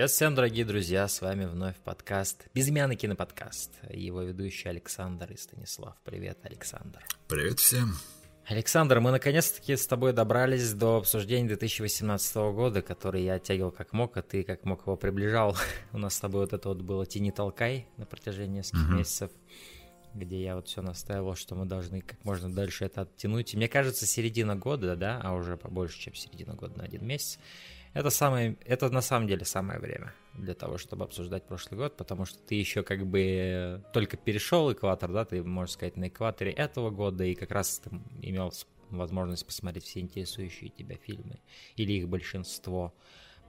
Привет 0.00 0.12
всем, 0.12 0.34
дорогие 0.34 0.64
друзья, 0.64 1.06
с 1.06 1.20
вами 1.20 1.44
вновь 1.44 1.76
подкаст 1.76 2.46
«Безымянный 2.54 2.96
киноподкаст». 2.96 3.70
Его 3.90 4.22
ведущий 4.22 4.66
Александр 4.66 5.30
и 5.30 5.36
Станислав. 5.36 5.94
Привет, 6.06 6.38
Александр. 6.42 7.04
Привет 7.28 7.58
всем. 7.58 7.94
Александр, 8.46 9.00
мы 9.00 9.10
наконец-таки 9.10 9.76
с 9.76 9.86
тобой 9.86 10.14
добрались 10.14 10.72
до 10.72 10.96
обсуждения 10.96 11.48
2018 11.48 12.34
года, 12.54 12.80
который 12.80 13.24
я 13.24 13.34
оттягивал 13.34 13.72
как 13.72 13.92
мог, 13.92 14.16
а 14.16 14.22
ты 14.22 14.42
как 14.42 14.64
мог 14.64 14.86
его 14.86 14.96
приближал. 14.96 15.54
У 15.92 15.98
нас 15.98 16.14
с 16.14 16.20
тобой 16.20 16.46
вот 16.46 16.54
это 16.54 16.70
вот 16.70 16.80
было 16.80 17.04
«Тяни-толкай» 17.04 17.86
на 17.98 18.06
протяжении 18.06 18.60
нескольких 18.60 18.88
uh-huh. 18.88 18.96
месяцев 18.96 19.30
где 20.12 20.42
я 20.42 20.56
вот 20.56 20.66
все 20.66 20.82
настаивал, 20.82 21.36
что 21.36 21.54
мы 21.54 21.66
должны 21.66 22.00
как 22.00 22.24
можно 22.24 22.52
дальше 22.52 22.84
это 22.84 23.02
оттянуть. 23.02 23.54
И 23.54 23.56
мне 23.56 23.68
кажется, 23.68 24.06
середина 24.06 24.56
года, 24.56 24.96
да, 24.96 25.20
а 25.22 25.34
уже 25.34 25.56
побольше, 25.56 26.00
чем 26.00 26.14
середина 26.14 26.54
года 26.54 26.78
на 26.78 26.84
один 26.84 27.06
месяц, 27.06 27.38
это 27.92 28.10
самое, 28.10 28.56
это 28.64 28.88
на 28.90 29.00
самом 29.00 29.26
деле 29.28 29.44
самое 29.44 29.80
время 29.80 30.14
для 30.34 30.54
того, 30.54 30.78
чтобы 30.78 31.04
обсуждать 31.04 31.46
прошлый 31.46 31.78
год, 31.78 31.96
потому 31.96 32.24
что 32.24 32.38
ты 32.38 32.54
еще 32.54 32.82
как 32.82 33.06
бы 33.06 33.82
только 33.92 34.16
перешел 34.16 34.72
экватор, 34.72 35.10
да, 35.12 35.24
ты, 35.24 35.42
можешь 35.42 35.74
сказать, 35.74 35.96
на 35.96 36.08
экваторе 36.08 36.52
этого 36.52 36.90
года, 36.90 37.24
и 37.24 37.34
как 37.34 37.50
раз 37.50 37.80
ты 37.80 37.90
имел 38.22 38.52
возможность 38.90 39.46
посмотреть 39.46 39.84
все 39.84 40.00
интересующие 40.00 40.70
тебя 40.70 40.96
фильмы, 40.96 41.40
или 41.76 41.92
их 41.92 42.08
большинство 42.08 42.94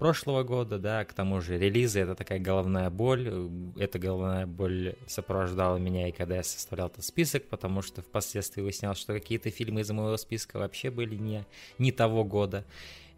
прошлого 0.01 0.41
года, 0.41 0.79
да, 0.79 1.05
к 1.05 1.13
тому 1.13 1.41
же 1.41 1.59
релизы— 1.59 1.99
это 2.01 2.15
такая 2.15 2.39
головная 2.39 2.89
боль, 2.89 3.49
эта 3.77 3.99
головная 3.99 4.47
боль 4.47 4.95
сопровождала 5.05 5.77
меня 5.77 6.09
и 6.09 6.11
когда 6.11 6.37
я 6.37 6.43
составлял 6.43 6.87
этот 6.87 7.05
список, 7.05 7.47
потому 7.47 7.83
что 7.83 8.01
впоследствии 8.01 8.63
выяснялось, 8.63 8.97
что 8.97 9.13
какие-то 9.13 9.51
фильмы 9.51 9.81
из 9.81 9.91
моего 9.91 10.17
списка 10.17 10.57
вообще 10.57 10.89
были 10.89 11.15
не, 11.15 11.45
не 11.77 11.91
того 11.91 12.23
года, 12.23 12.65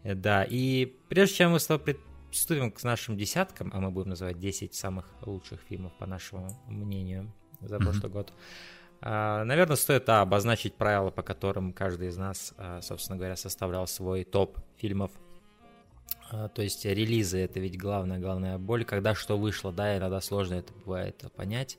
да, 0.04 0.44
и 0.44 0.94
прежде 1.08 1.36
чем 1.36 1.52
мы 1.52 1.60
с 1.60 1.66
тобой 1.66 1.98
приступим 2.28 2.70
к 2.70 2.82
нашим 2.82 3.16
десяткам, 3.16 3.70
а 3.72 3.80
мы 3.80 3.90
будем 3.90 4.10
называть 4.10 4.38
10 4.38 4.74
самых 4.74 5.06
лучших 5.24 5.60
фильмов, 5.68 5.92
по 5.98 6.06
нашему 6.06 6.48
мнению, 6.66 7.32
за 7.60 7.78
прошлый 7.78 8.10
mm-hmm. 8.10 8.12
год, 8.12 8.32
а, 9.06 9.44
Наверное, 9.44 9.76
стоит 9.76 10.06
да, 10.06 10.22
обозначить 10.22 10.74
правила, 10.74 11.10
по 11.10 11.22
которым 11.22 11.74
каждый 11.74 12.08
из 12.08 12.16
нас, 12.16 12.54
а, 12.56 12.80
собственно 12.80 13.18
говоря, 13.18 13.36
составлял 13.36 13.86
свой 13.86 14.24
топ 14.24 14.58
фильмов. 14.78 15.10
А, 16.30 16.48
то 16.48 16.62
есть 16.62 16.86
релизы 16.86 17.38
это 17.38 17.60
ведь 17.60 17.78
главная, 17.78 18.18
главная 18.18 18.56
боль. 18.56 18.86
Когда 18.86 19.14
что 19.14 19.36
вышло, 19.36 19.72
да, 19.72 19.98
иногда 19.98 20.22
сложно 20.22 20.54
это 20.54 20.72
бывает 20.72 21.22
понять. 21.36 21.78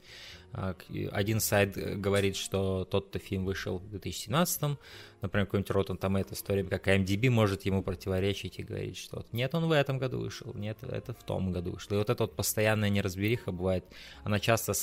Один 1.12 1.42
сайт 1.42 1.76
говорит, 2.00 2.38
что 2.38 2.86
тот-то 2.86 3.20
фильм 3.20 3.44
вышел 3.44 3.80
в 3.80 3.90
2017 3.90 4.78
например, 5.26 5.46
какой-нибудь 5.48 5.72
Rotten 5.72 6.00
Tomatoes, 6.00 6.36
в 6.36 6.44
то 6.44 6.54
время 6.54 6.70
как 6.70 6.88
IMDb 6.88 7.30
может 7.30 7.64
ему 7.64 7.84
противоречить 7.84 8.60
и 8.60 8.64
говорить, 8.64 8.98
что 8.98 9.26
нет, 9.32 9.54
он 9.56 9.68
в 9.68 9.72
этом 9.72 9.98
году 9.98 10.20
вышел, 10.20 10.54
нет, 10.54 10.78
это 10.84 11.14
в 11.14 11.24
том 11.24 11.52
году 11.52 11.72
вышел. 11.72 11.94
И 11.94 11.98
вот 11.98 12.10
эта 12.10 12.24
вот 12.24 12.36
постоянная 12.36 12.90
неразбериха 12.90 13.52
бывает, 13.52 13.86
она 14.24 14.40
часто 14.40 14.74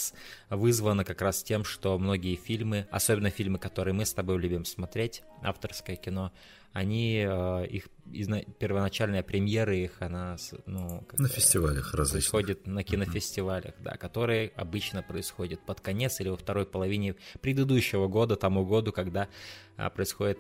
вызвана 0.51 1.05
как 1.05 1.23
раз 1.23 1.43
тем, 1.43 1.65
что 1.65 1.99
многие 1.99 2.37
фильмы, 2.37 2.87
особенно 2.91 3.31
фильмы, 3.31 3.59
которые 3.59 3.95
мы 3.95 4.05
с 4.05 4.13
тобой 4.13 4.39
любим 4.39 4.65
смотреть, 4.65 5.23
авторское 5.43 5.97
кино, 5.97 6.33
они, 6.73 7.23
э, 7.27 7.67
их 7.67 7.89
первоначальная 8.59 9.23
премьера 9.23 9.77
их, 9.77 10.01
она, 10.01 10.37
ну... 10.67 11.05
Как, 11.07 11.21
на 11.21 11.29
фестивалях 11.29 11.95
различных. 11.95 12.31
Происходит 12.31 12.67
на 12.67 12.83
кинофестивалях, 12.83 13.75
mm-hmm. 13.75 13.83
да, 13.83 13.97
которые 13.97 14.53
обычно 14.57 15.03
происходят 15.03 15.61
под 15.61 15.81
конец 15.81 16.21
или 16.21 16.31
во 16.31 16.37
второй 16.37 16.65
половине 16.65 17.17
предыдущего 17.41 18.09
года, 18.09 18.37
тому 18.37 18.65
году, 18.65 18.91
когда 18.91 19.29
происходят 19.95 20.39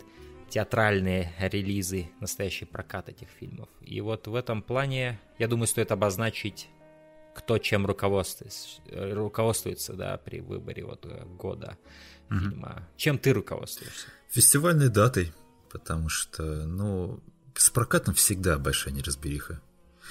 театральные 0.49 1.33
релизы, 1.39 2.11
настоящий 2.21 2.67
прокат 2.67 3.09
этих 3.09 3.29
фильмов. 3.29 3.69
И 3.81 4.01
вот 4.01 4.27
в 4.27 4.35
этом 4.35 4.63
плане, 4.63 5.21
я 5.39 5.49
думаю, 5.49 5.67
стоит 5.67 5.93
обозначить, 5.93 6.69
кто 7.35 7.59
чем 7.59 7.87
руководствуется, 7.87 8.81
руководствуется 8.91 9.95
да, 9.95 10.19
при 10.19 10.41
выборе 10.41 10.85
вот 10.85 11.07
э, 11.07 11.25
года 11.39 11.79
mm-hmm. 12.29 12.39
фильма. 12.39 12.89
Чем 12.99 13.19
ты 13.19 13.33
руководствуешься? 13.33 14.09
Фестивальной 14.29 14.91
датой 14.91 15.33
потому 15.73 16.11
что, 16.11 16.43
ну, 16.43 17.21
с 17.55 17.71
прокатом 17.71 18.15
всегда 18.15 18.59
большая 18.59 18.93
неразбериха. 18.93 19.61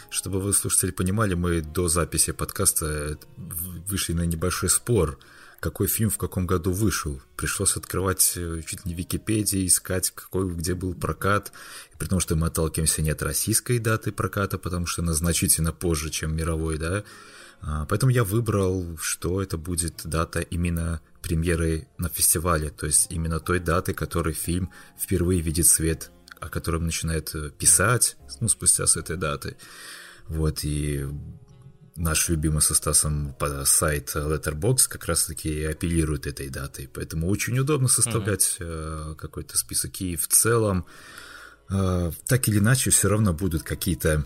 Чтобы 0.10 0.42
вы, 0.42 0.54
слушатели, 0.54 0.92
понимали, 0.92 1.36
мы 1.36 1.62
до 1.62 1.88
записи 1.88 2.32
подкаста 2.32 3.20
вышли 3.38 4.14
на 4.14 4.26
небольшой 4.26 4.70
спор, 4.70 5.20
какой 5.62 5.88
фильм 5.88 6.10
в 6.10 6.18
каком 6.18 6.48
году 6.48 6.72
вышел. 6.74 7.22
Пришлось 7.38 7.78
открывать 7.78 8.34
э, 8.36 8.62
чуть 8.66 8.84
не 8.84 8.96
Википедии, 8.96 9.68
искать, 9.68 10.10
какой, 10.10 10.52
где 10.54 10.74
был 10.74 10.96
прокат. 10.96 11.54
И 11.94 11.98
при 11.98 12.08
том, 12.08 12.20
что 12.20 12.36
мы 12.36 12.48
отталкиваемся 12.48 13.04
не 13.04 13.12
от 13.12 13.22
российской 13.22 13.78
даты 13.78 14.12
проката, 14.12 14.58
потому 14.58 14.88
что 14.88 15.04
она 15.04 15.14
значительно 15.14 15.72
позже, 15.72 16.10
чем 16.10 16.36
мировой, 16.36 16.80
да. 16.80 17.04
А, 17.62 17.86
поэтому 17.86 18.12
я 18.12 18.24
выбрал, 18.24 18.98
что 19.00 19.40
это 19.40 19.56
будет 19.56 20.02
дата 20.04 20.40
именно 20.42 21.00
премьеры 21.22 21.88
на 22.00 22.10
фестивале, 22.10 22.72
то 22.72 22.88
есть 22.88 23.12
именно 23.12 23.40
той 23.40 23.60
даты, 23.60 23.94
которой 23.94 24.34
фильм 24.34 24.72
впервые 25.00 25.42
видит 25.42 25.68
свет, 25.68 26.10
о 26.40 26.50
котором 26.50 26.86
начинает 26.86 27.36
э, 27.36 27.52
писать, 27.52 28.18
ну, 28.40 28.48
спустя 28.48 28.88
с 28.88 28.98
этой 28.98 29.16
даты. 29.16 29.58
Вот, 30.28 30.64
и 30.64 31.06
наш 32.02 32.30
любимый 32.30 32.62
со 32.62 32.74
Стасом 32.74 33.36
сайт 33.66 34.12
Letterbox 34.16 34.88
как 34.90 35.06
раз-таки 35.06 35.64
апеллирует 35.64 36.28
этой 36.28 36.50
датой, 36.50 36.90
поэтому 36.92 37.28
очень 37.28 37.58
удобно 37.60 37.88
составлять 37.88 38.58
mm-hmm. 38.60 39.16
какой-то 39.16 39.58
список. 39.58 40.02
И 40.02 40.16
в 40.16 40.28
целом, 40.28 40.86
э, 41.70 42.12
так 42.28 42.48
или 42.48 42.60
иначе, 42.60 42.90
все 42.90 43.10
равно 43.10 43.34
будут 43.34 43.64
какие-то 43.64 44.26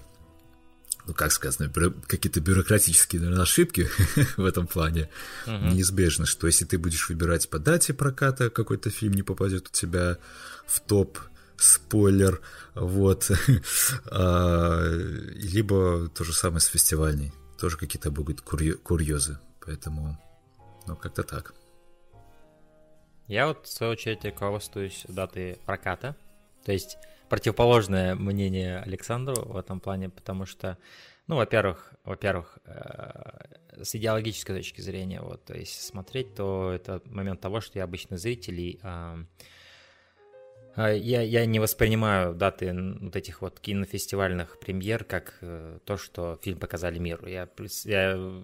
ну, 1.07 1.13
как 1.13 1.31
сказано, 1.31 1.71
какие-то 2.07 2.41
бюрократические, 2.41 3.21
наверное, 3.21 3.43
ошибки 3.43 3.87
в 4.37 4.43
этом 4.45 4.65
плане 4.65 5.09
uh-huh. 5.45 5.71
неизбежно, 5.71 6.25
что 6.25 6.47
если 6.47 6.65
ты 6.65 6.79
будешь 6.79 7.09
выбирать 7.09 7.47
по 7.47 7.59
дате 7.59 7.93
проката, 7.93 8.49
какой-то 8.49 8.89
фильм 8.89 9.13
не 9.13 9.21
попадет 9.21 9.67
у 9.67 9.71
тебя 9.71 10.17
в 10.65 10.79
топ, 10.79 11.19
спойлер, 11.57 12.41
вот, 12.73 13.29
а, 14.05 14.89
либо 15.35 16.09
то 16.09 16.23
же 16.23 16.33
самое 16.33 16.59
с 16.59 16.65
фестивальной, 16.65 17.31
тоже 17.57 17.77
какие-то 17.77 18.11
будут 18.11 18.41
курьезы, 18.41 19.39
поэтому, 19.65 20.17
ну, 20.87 20.95
как-то 20.95 21.23
так. 21.23 21.53
Я 23.27 23.47
вот, 23.47 23.65
в 23.65 23.71
свою 23.71 23.93
очередь, 23.93 24.23
руководствуюсь 24.23 25.05
датой 25.07 25.57
проката, 25.65 26.15
то 26.63 26.71
есть 26.71 26.97
противоположное 27.29 28.15
мнение 28.15 28.79
Александру 28.79 29.41
в 29.45 29.57
этом 29.57 29.79
плане, 29.79 30.09
потому 30.09 30.45
что, 30.45 30.77
ну, 31.27 31.35
во-первых, 31.37 31.93
во-первых, 32.03 32.59
э, 32.65 33.83
с 33.83 33.95
идеологической 33.95 34.55
точки 34.55 34.81
зрения, 34.81 35.21
вот, 35.21 35.49
есть 35.49 35.81
смотреть, 35.81 36.35
то 36.35 36.71
это 36.71 37.01
момент 37.05 37.41
того, 37.41 37.61
что 37.61 37.79
я 37.79 37.85
обычно 37.85 38.17
зрителей 38.17 38.79
а, 38.83 39.17
а, 39.17 39.25
я, 40.77 41.21
я 41.21 41.45
не 41.45 41.59
воспринимаю 41.59 42.33
даты 42.33 42.73
вот 42.99 43.15
этих 43.15 43.41
вот 43.41 43.59
кинофестивальных 43.59 44.59
премьер 44.59 45.03
как 45.03 45.37
э, 45.41 45.79
то, 45.85 45.97
что 45.97 46.37
фильм 46.41 46.59
показали 46.59 46.99
миру. 46.99 47.27
Я, 47.27 47.47
я 47.85 48.43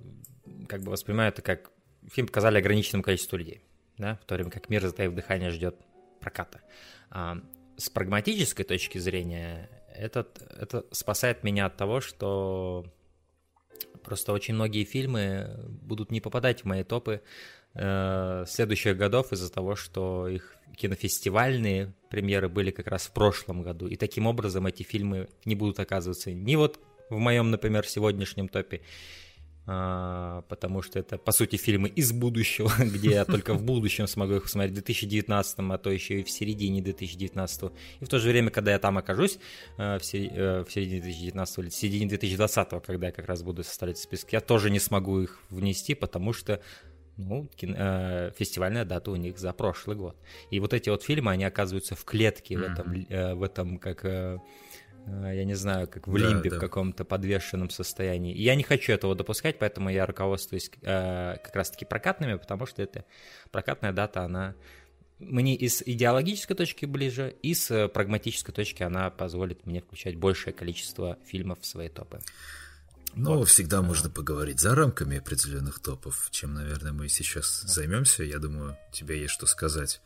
как 0.68 0.82
бы 0.82 0.92
воспринимаю 0.92 1.30
это 1.30 1.42
как 1.42 1.72
фильм 2.10 2.28
показали 2.28 2.58
ограниченному 2.58 3.04
количеству 3.04 3.38
людей, 3.38 3.62
да, 3.98 4.16
в 4.22 4.26
то 4.26 4.36
время 4.36 4.50
как 4.50 4.70
мир, 4.70 4.82
затаив 4.82 5.14
дыхание, 5.14 5.50
ждет 5.50 5.76
проката. 6.20 6.62
А, 7.10 7.38
с 7.78 7.90
прагматической 7.90 8.66
точки 8.66 8.98
зрения, 8.98 9.70
этот, 9.96 10.42
это 10.58 10.86
спасает 10.92 11.44
меня 11.44 11.66
от 11.66 11.78
того, 11.78 12.02
что 12.02 12.86
просто 14.04 14.34
очень 14.34 14.54
многие 14.54 14.84
фильмы 14.84 15.60
будут 15.82 16.12
не 16.12 16.22
попадать 16.22 16.62
в 16.62 16.66
мои 16.66 16.84
топы 16.84 17.22
э, 17.74 18.46
следующих 18.48 18.98
годов 18.98 19.32
из-за 19.32 19.52
того, 19.52 19.76
что 19.76 20.28
их 20.28 20.56
кинофестивальные 20.76 21.94
премьеры 22.10 22.50
были 22.50 22.72
как 22.72 22.88
раз 22.88 23.08
в 23.08 23.12
прошлом 23.12 23.62
году. 23.62 23.88
И 23.88 23.96
таким 23.96 24.28
образом 24.28 24.68
эти 24.68 24.84
фильмы 24.84 25.30
не 25.46 25.56
будут 25.56 25.80
оказываться 25.80 26.32
ни 26.32 26.56
вот 26.56 26.80
в 27.10 27.18
моем, 27.18 27.52
например, 27.52 27.86
сегодняшнем 27.86 28.48
топе, 28.48 28.82
а, 29.68 30.42
потому 30.50 30.82
что 30.82 30.98
это, 30.98 31.18
по 31.18 31.32
сути, 31.32 31.56
фильмы 31.56 31.88
из 31.90 32.12
будущего, 32.12 32.72
где 32.80 33.12
я 33.12 33.26
только 33.26 33.54
в 33.54 33.64
будущем 33.64 34.08
смогу 34.08 34.36
их 34.36 34.44
посмотреть 34.44 34.72
в 34.72 34.76
2019, 34.76 35.56
а 35.60 35.78
то 35.78 35.92
еще 35.92 36.22
и 36.22 36.24
в 36.24 36.32
середине 36.32 36.82
2019. 36.82 37.72
И 38.00 38.06
в 38.06 38.08
то 38.08 38.20
же 38.20 38.30
время, 38.30 38.50
когда 38.50 38.72
я 38.72 38.80
там 38.80 38.98
окажусь, 38.98 39.38
э, 39.78 40.00
в 40.00 40.02
э, 40.14 40.66
середине 40.70 41.02
2019 41.02 41.60
или 41.60 41.70
в 41.70 41.76
середине 41.76 42.10
2020, 42.10 42.84
когда 42.84 43.08
я 43.08 43.14
как 43.14 43.28
раз 43.28 43.44
буду 43.44 43.64
составлять 43.64 44.00
список, 44.00 44.34
я 44.34 44.42
тоже 44.42 44.72
не 44.72 44.80
смогу 44.80 45.22
их 45.22 45.40
внести, 45.50 45.94
потому 45.94 46.34
что 46.34 46.62
ну, 47.28 47.48
кино, 47.56 47.76
э, 47.78 48.32
фестивальная 48.38 48.86
дата 48.86 49.12
у 49.12 49.16
них 49.16 49.38
за 49.38 49.54
прошлый 49.54 49.98
год. 49.98 50.16
И 50.50 50.60
вот 50.60 50.74
эти 50.74 50.90
вот 50.90 51.04
фильмы, 51.04 51.32
они 51.32 51.44
оказываются 51.44 51.96
в 51.96 52.04
клетке, 52.06 52.56
mm-hmm. 52.56 52.60
в 52.60 52.72
этом, 52.72 53.06
э, 53.10 53.34
в 53.36 53.44
этом 53.44 53.78
как... 53.78 54.06
Э, 54.06 54.40
Э, 55.06 55.32
я 55.36 55.46
не 55.46 55.56
знаю, 55.56 55.88
как 55.88 56.08
в 56.08 56.16
лимбе 56.16 56.50
да, 56.50 56.56
да. 56.56 56.58
в 56.58 56.60
каком-то 56.60 57.06
подвешенном 57.06 57.70
состоянии. 57.70 58.34
И 58.34 58.42
я 58.42 58.56
не 58.56 58.64
хочу 58.64 58.94
этого 58.94 59.16
допускать, 59.16 59.60
поэтому 59.60 59.90
я 59.90 60.06
руководствуюсь 60.06 60.70
э, 60.82 61.38
как 61.44 61.56
раз-таки 61.56 61.86
прокатными, 61.86 62.36
потому 62.36 62.66
что 62.66 62.82
это 62.82 63.06
прокатная 63.52 63.94
дата, 63.94 64.22
она 64.22 64.56
мне 65.20 65.56
и 65.56 65.70
с 65.70 65.84
идеологической 65.84 66.56
точки 66.56 66.86
ближе, 66.86 67.36
и 67.44 67.54
с 67.54 67.88
прагматической 67.90 68.56
точки 68.56 68.82
она 68.82 69.12
позволит 69.12 69.68
мне 69.68 69.82
включать 69.82 70.16
большее 70.16 70.52
количество 70.52 71.20
фильмов 71.26 71.62
в 71.62 71.66
свои 71.66 71.90
топы. 71.90 72.20
Ну, 73.14 73.38
вот. 73.38 73.50
всегда 73.50 73.82
можно 73.82 74.10
поговорить 74.10 74.60
за 74.60 74.76
рамками 74.76 75.18
определенных 75.18 75.80
топов, 75.80 76.28
чем, 76.32 76.54
наверное, 76.54 76.94
мы 76.94 77.10
сейчас 77.10 77.62
займемся. 77.62 78.24
Я 78.24 78.40
думаю, 78.40 78.78
тебе 78.92 79.20
есть 79.20 79.34
что 79.34 79.46
сказать. 79.46 80.02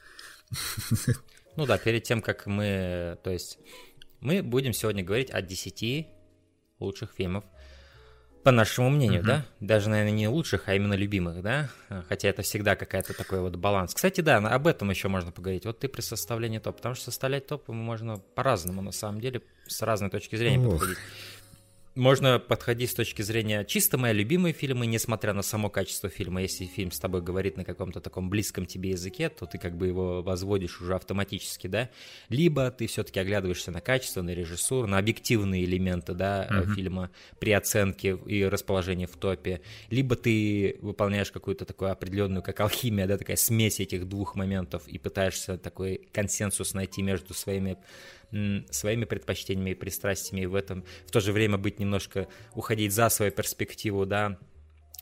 Ну 1.58 1.66
да, 1.66 1.78
перед 1.78 2.04
тем, 2.04 2.22
как 2.22 2.48
мы... 2.48 3.18
То 3.24 3.30
есть 3.30 3.60
мы 4.20 4.44
будем 4.44 4.74
сегодня 4.74 5.04
говорить 5.04 5.32
о 5.32 5.42
10 5.42 6.08
лучших 6.80 7.14
фильмов, 7.14 7.46
по 8.44 8.52
нашему 8.52 8.92
мнению, 8.92 9.22
uh-huh. 9.22 9.26
да? 9.26 9.46
Даже, 9.60 9.90
наверное, 9.90 10.12
не 10.12 10.28
лучших, 10.28 10.68
а 10.68 10.76
именно 10.76 10.94
любимых, 10.94 11.42
да? 11.42 11.70
Хотя 12.10 12.30
это 12.30 12.44
всегда 12.44 12.76
какая-то 12.76 13.14
такой 13.14 13.40
вот 13.40 13.56
баланс. 13.56 13.96
Кстати, 13.96 14.22
да, 14.22 14.38
об 14.38 14.68
этом 14.68 14.92
еще 14.92 15.08
можно 15.08 15.32
поговорить. 15.32 15.66
Вот 15.66 15.80
ты 15.80 15.88
при 15.88 16.02
составлении 16.02 16.60
топа, 16.60 16.78
потому 16.78 16.94
что 16.94 17.06
составлять 17.06 17.48
топ 17.48 17.68
можно 17.70 18.18
по-разному, 18.18 18.84
на 18.84 18.92
самом 18.92 19.20
деле, 19.20 19.42
с 19.66 19.82
разной 19.82 20.12
точки 20.12 20.36
зрения 20.36 20.60
Ох. 20.60 20.74
подходить 20.74 20.98
можно 21.96 22.40
подходить 22.40 22.92
с 22.92 22.94
точки 22.94 23.22
зрения 23.22 23.64
чисто 23.64 23.98
мои 23.98 24.14
любимые 24.14 24.54
фильмы, 24.54 24.86
несмотря 24.86 25.34
на 25.34 25.42
само 25.42 25.70
качество 25.70 26.10
фильма. 26.10 26.42
Если 26.42 26.66
фильм 26.66 26.92
с 26.92 27.00
тобой 27.00 27.22
говорит 27.22 27.56
на 27.56 27.64
каком-то 27.64 28.02
таком 28.02 28.30
близком 28.30 28.66
тебе 28.66 28.92
языке, 28.92 29.30
то 29.30 29.46
ты 29.46 29.58
как 29.58 29.78
бы 29.78 29.88
его 29.88 30.22
возводишь 30.22 30.82
уже 30.82 30.96
автоматически, 30.96 31.68
да. 31.68 31.90
Либо 32.30 32.70
ты 32.70 32.88
все-таки 32.88 33.20
оглядываешься 33.20 33.72
на 33.72 33.80
качество, 33.80 34.22
на 34.22 34.32
режиссуру, 34.32 34.88
на 34.88 34.98
объективные 34.98 35.64
элементы, 35.64 36.14
да, 36.14 36.48
uh-huh. 36.50 36.76
фильма 36.76 37.12
при 37.40 37.52
оценке 37.52 38.18
и 38.26 38.44
расположении 38.44 39.06
в 39.06 39.16
топе. 39.16 39.62
Либо 39.90 40.16
ты 40.16 40.78
выполняешь 40.82 41.32
какую-то 41.32 41.66
такую 41.66 41.92
определенную, 41.92 42.44
как 42.44 42.60
алхимия, 42.60 43.08
да, 43.08 43.18
такая 43.18 43.38
смесь 43.38 43.80
этих 43.80 44.08
двух 44.08 44.36
моментов 44.36 44.88
и 44.88 44.98
пытаешься 44.98 45.58
такой 45.58 46.08
консенсус 46.12 46.74
найти 46.74 47.02
между 47.02 47.34
своими 47.34 47.78
своими 48.70 49.06
предпочтениями 49.06 49.72
и 49.72 49.76
пристрастиями, 49.76 50.46
в 50.46 50.56
этом 50.56 50.84
в 51.06 51.12
то 51.12 51.20
же 51.20 51.32
время 51.32 51.58
быть 51.58 51.80
немножко, 51.80 52.28
уходить 52.54 52.94
за 52.94 53.10
свою 53.10 53.32
перспективу, 53.32 54.06
да, 54.06 54.38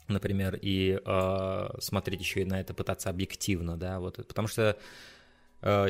например, 0.08 0.58
и 0.60 1.00
э, 1.04 1.68
смотреть 1.80 2.20
еще 2.20 2.42
и 2.42 2.44
на 2.44 2.60
это, 2.60 2.74
пытаться 2.74 3.10
объективно, 3.10 3.76
да, 3.76 4.00
вот, 4.00 4.16
потому 4.26 4.48
что 4.48 4.76
э, 5.62 5.88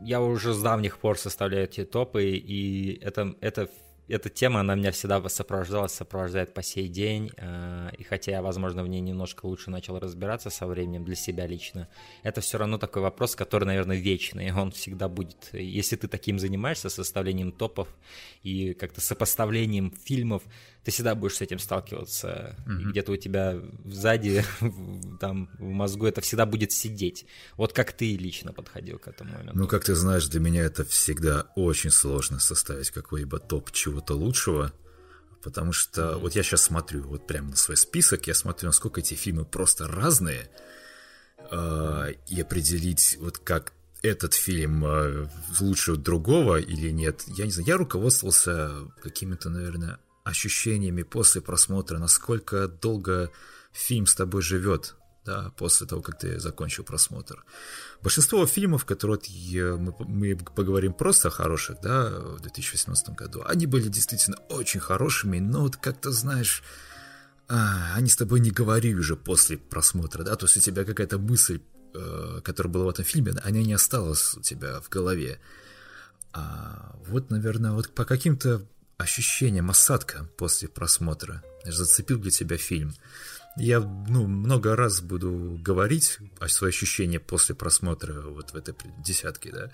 я 0.00 0.20
уже 0.20 0.52
с 0.54 0.62
давних 0.62 0.98
пор 0.98 1.18
составляю 1.18 1.64
эти 1.64 1.84
топы, 1.84 2.24
и 2.24 2.98
это, 3.02 3.34
это 3.40 3.68
эта 4.08 4.28
тема, 4.28 4.60
она 4.60 4.74
меня 4.74 4.90
всегда 4.90 5.26
сопровождала, 5.28 5.86
сопровождает 5.86 6.54
по 6.54 6.62
сей 6.62 6.88
день, 6.88 7.30
э, 7.36 7.90
и 7.98 8.02
хотя 8.02 8.32
я, 8.32 8.42
возможно, 8.42 8.82
в 8.82 8.88
ней 8.88 9.00
немножко 9.00 9.46
лучше 9.46 9.70
начал 9.70 9.98
разбираться 9.98 10.50
со 10.50 10.66
временем 10.66 11.04
для 11.04 11.14
себя 11.14 11.46
лично, 11.46 11.88
это 12.22 12.40
все 12.40 12.58
равно 12.58 12.78
такой 12.78 13.02
вопрос, 13.02 13.36
который, 13.36 13.64
наверное, 13.64 13.96
вечный, 13.96 14.52
он 14.52 14.72
всегда 14.72 15.08
будет. 15.08 15.50
Если 15.52 15.96
ты 15.96 16.08
таким 16.08 16.38
занимаешься, 16.38 16.88
составлением 16.88 17.52
топов 17.52 17.88
и 18.42 18.74
как-то 18.74 19.00
сопоставлением 19.00 19.92
фильмов, 20.04 20.42
ты 20.84 20.90
всегда 20.90 21.14
будешь 21.14 21.36
с 21.36 21.40
этим 21.40 21.58
сталкиваться. 21.58 22.56
Mm-hmm. 22.66 22.90
Где-то 22.90 23.12
у 23.12 23.16
тебя 23.16 23.60
сзади, 23.84 24.44
там, 25.20 25.48
в 25.58 25.62
мозгу 25.62 26.06
это 26.06 26.20
всегда 26.20 26.44
будет 26.44 26.72
сидеть. 26.72 27.26
Вот 27.56 27.72
как 27.72 27.92
ты 27.92 28.16
лично 28.16 28.52
подходил 28.52 28.98
к 28.98 29.08
этому 29.08 29.32
моменту? 29.32 29.58
Ну, 29.58 29.68
как 29.68 29.84
ты 29.84 29.94
знаешь, 29.94 30.26
для 30.26 30.40
меня 30.40 30.62
это 30.62 30.84
всегда 30.84 31.46
очень 31.54 31.90
сложно 31.90 32.40
составить 32.40 32.90
какой-либо 32.90 33.38
топ 33.38 33.70
чего-то 33.70 34.14
лучшего. 34.14 34.72
Потому 35.42 35.72
что 35.72 36.02
mm-hmm. 36.02 36.18
вот 36.18 36.34
я 36.34 36.42
сейчас 36.42 36.62
смотрю 36.62 37.02
вот 37.02 37.26
прямо 37.26 37.50
на 37.50 37.56
свой 37.56 37.76
список, 37.76 38.26
я 38.26 38.34
смотрю, 38.34 38.68
насколько 38.68 39.00
эти 39.00 39.14
фильмы 39.14 39.44
просто 39.44 39.88
разные, 39.88 40.48
э, 41.50 42.14
и 42.28 42.40
определить 42.40 43.16
вот 43.20 43.38
как 43.38 43.72
этот 44.02 44.34
фильм 44.34 44.84
э, 44.84 45.28
лучше 45.60 45.96
другого 45.96 46.60
или 46.60 46.90
нет, 46.90 47.22
я 47.26 47.44
не 47.44 47.52
знаю, 47.52 47.68
я 47.68 47.76
руководствовался 47.76 48.88
какими-то, 49.00 49.48
наверное, 49.48 49.98
ощущениями 50.24 51.02
после 51.02 51.40
просмотра, 51.40 51.98
насколько 51.98 52.68
долго 52.68 53.30
фильм 53.72 54.06
с 54.06 54.14
тобой 54.14 54.42
живет, 54.42 54.94
да, 55.24 55.52
после 55.56 55.86
того, 55.86 56.02
как 56.02 56.18
ты 56.18 56.38
закончил 56.38 56.84
просмотр. 56.84 57.44
Большинство 58.02 58.46
фильмов, 58.46 58.84
которые 58.84 59.76
мы, 59.76 59.94
мы 59.98 60.36
поговорим 60.36 60.92
просто 60.92 61.28
о 61.28 61.30
хороших, 61.30 61.80
да, 61.82 62.10
в 62.10 62.40
2018 62.40 63.10
году, 63.10 63.42
они 63.46 63.66
были 63.66 63.88
действительно 63.88 64.36
очень 64.48 64.80
хорошими, 64.80 65.38
но 65.38 65.62
вот 65.62 65.76
как-то, 65.76 66.10
знаешь, 66.10 66.62
а, 67.48 67.94
они 67.94 68.08
с 68.08 68.16
тобой 68.16 68.40
не 68.40 68.50
говорили 68.50 68.94
уже 68.94 69.16
после 69.16 69.58
просмотра, 69.58 70.22
да, 70.22 70.36
то 70.36 70.46
есть 70.46 70.56
у 70.56 70.60
тебя 70.60 70.84
какая-то 70.84 71.18
мысль, 71.18 71.60
э, 71.94 72.40
которая 72.42 72.72
была 72.72 72.84
в 72.86 72.88
этом 72.88 73.04
фильме, 73.04 73.32
она 73.32 73.50
не 73.58 73.74
осталась 73.74 74.34
у 74.34 74.40
тебя 74.40 74.80
в 74.80 74.88
голове. 74.88 75.40
А 76.32 76.96
вот, 77.06 77.30
наверное, 77.30 77.72
вот 77.72 77.90
по 77.94 78.04
каким-то 78.04 78.66
ощущением 79.02 79.70
осадка 79.70 80.28
после 80.36 80.68
просмотра. 80.68 81.42
Зацепил 81.64 82.18
для 82.18 82.30
тебя 82.30 82.56
фильм. 82.56 82.94
Я 83.56 83.80
ну, 83.80 84.26
много 84.26 84.74
раз 84.76 85.00
буду 85.02 85.58
говорить 85.60 86.18
о 86.40 86.48
свои 86.48 86.70
ощущения 86.70 87.20
после 87.20 87.54
просмотра 87.54 88.22
вот 88.22 88.52
в 88.52 88.56
этой 88.56 88.74
десятке, 89.04 89.52
да. 89.52 89.70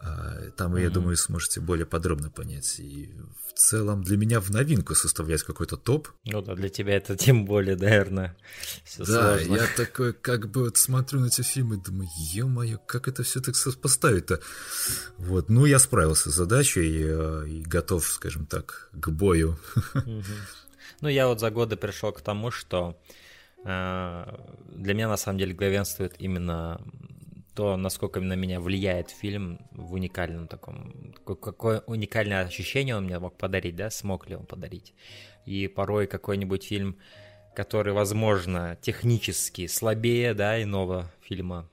А, 0.00 0.50
там, 0.56 0.74
mm-hmm. 0.74 0.82
я 0.82 0.90
думаю, 0.90 1.16
сможете 1.16 1.60
более 1.60 1.84
подробно 1.84 2.30
понять. 2.30 2.78
И 2.78 3.10
в 3.46 3.52
целом 3.58 4.02
для 4.02 4.16
меня 4.16 4.40
в 4.40 4.50
новинку 4.50 4.94
составлять 4.94 5.42
какой-то 5.42 5.76
топ. 5.76 6.08
Ну 6.24 6.40
да, 6.40 6.54
для 6.54 6.70
тебя 6.70 6.96
это 6.96 7.16
тем 7.16 7.44
более, 7.44 7.76
наверное, 7.76 8.34
все 8.84 9.04
Да, 9.04 9.36
сложно. 9.36 9.56
я 9.56 9.66
такой 9.76 10.14
как 10.14 10.50
бы 10.50 10.64
вот 10.64 10.78
смотрю 10.78 11.20
на 11.20 11.26
эти 11.26 11.42
фильмы 11.42 11.76
и 11.76 11.80
думаю, 11.80 12.08
ё-моё, 12.16 12.78
как 12.78 13.08
это 13.08 13.22
все 13.24 13.40
так 13.40 13.54
поставить-то? 13.80 14.40
Вот, 15.18 15.50
ну 15.50 15.66
я 15.66 15.78
справился 15.78 16.30
с 16.30 16.34
задачей 16.34 16.86
и, 16.86 17.04
э, 17.04 17.44
и 17.48 17.62
готов, 17.62 18.06
скажем 18.06 18.46
так, 18.46 18.88
к 18.92 19.10
бою. 19.10 19.58
Mm-hmm. 19.94 20.24
Ну, 21.00 21.08
я 21.08 21.28
вот 21.28 21.40
за 21.40 21.50
годы 21.50 21.76
пришел 21.76 22.12
к 22.12 22.20
тому, 22.20 22.50
что 22.50 22.98
э, 23.64 24.36
для 24.74 24.94
меня 24.94 25.08
на 25.08 25.16
самом 25.16 25.38
деле 25.38 25.54
главенствует 25.54 26.16
именно 26.18 26.80
то, 27.54 27.76
насколько 27.76 28.20
на 28.20 28.34
меня 28.34 28.60
влияет 28.60 29.10
фильм 29.10 29.60
в 29.72 29.94
уникальном 29.94 30.46
таком, 30.46 31.14
какое 31.24 31.80
уникальное 31.86 32.44
ощущение 32.44 32.96
он 32.96 33.04
мне 33.04 33.18
мог 33.18 33.36
подарить, 33.36 33.76
да, 33.76 33.90
смог 33.90 34.28
ли 34.28 34.36
он 34.36 34.46
подарить. 34.46 34.94
И 35.44 35.66
порой 35.66 36.06
какой-нибудь 36.06 36.64
фильм, 36.64 36.98
который, 37.56 37.92
возможно, 37.92 38.78
технически 38.80 39.66
слабее, 39.66 40.34
да, 40.34 40.62
иного 40.62 41.10
фильма, 41.20 41.68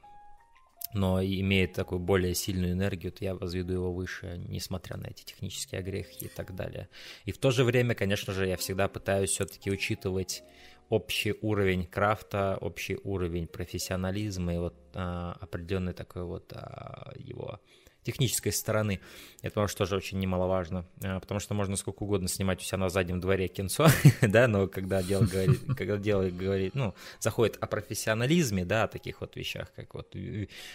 но 0.95 1.21
имеет 1.21 1.73
такую 1.73 1.99
более 1.99 2.33
сильную 2.33 2.71
энергию, 2.71 3.11
то 3.11 3.23
я 3.23 3.35
возведу 3.35 3.73
его 3.73 3.93
выше, 3.93 4.41
несмотря 4.47 4.97
на 4.97 5.07
эти 5.07 5.23
технические 5.23 5.79
огрехи 5.79 6.25
и 6.25 6.27
так 6.29 6.55
далее. 6.55 6.87
И 7.25 7.31
в 7.31 7.37
то 7.37 7.51
же 7.51 7.63
время, 7.65 7.95
конечно 7.95 8.33
же, 8.33 8.47
я 8.47 8.55
всегда 8.55 8.87
пытаюсь 8.87 9.31
все-таки 9.31 9.69
учитывать 9.69 10.43
общий 10.89 11.35
уровень 11.41 11.85
крафта, 11.85 12.57
общий 12.61 12.97
уровень 13.03 13.47
профессионализма 13.47 14.55
и 14.55 14.57
вот 14.57 14.75
а, 14.93 15.37
определенный 15.41 15.93
такой 15.93 16.23
вот 16.23 16.53
а, 16.53 17.11
его 17.17 17.59
технической 18.05 18.51
стороны. 18.51 19.01
Это, 19.41 19.59
может, 19.59 19.77
тоже 19.77 19.95
очень 19.95 20.19
немаловажно, 20.19 20.85
э, 21.01 21.19
потому 21.19 21.39
что 21.39 21.53
можно 21.53 21.75
сколько 21.75 22.03
угодно 22.03 22.27
снимать 22.27 22.61
у 22.61 22.63
себя 22.63 22.77
на 22.77 22.89
заднем 22.89 23.19
дворе 23.19 23.47
кинцо, 23.47 23.87
да, 24.21 24.47
но 24.47 24.67
когда 24.67 25.01
дело 25.03 25.25
говорит, 25.25 25.59
когда 25.75 25.97
дело 25.97 26.29
говорит, 26.29 26.75
ну, 26.75 26.93
заходит 27.19 27.57
о 27.59 27.67
профессионализме, 27.67 28.63
да, 28.63 28.83
о 28.83 28.87
таких 28.87 29.21
вот 29.21 29.35
вещах, 29.35 29.71
как 29.75 29.93
вот 29.95 30.15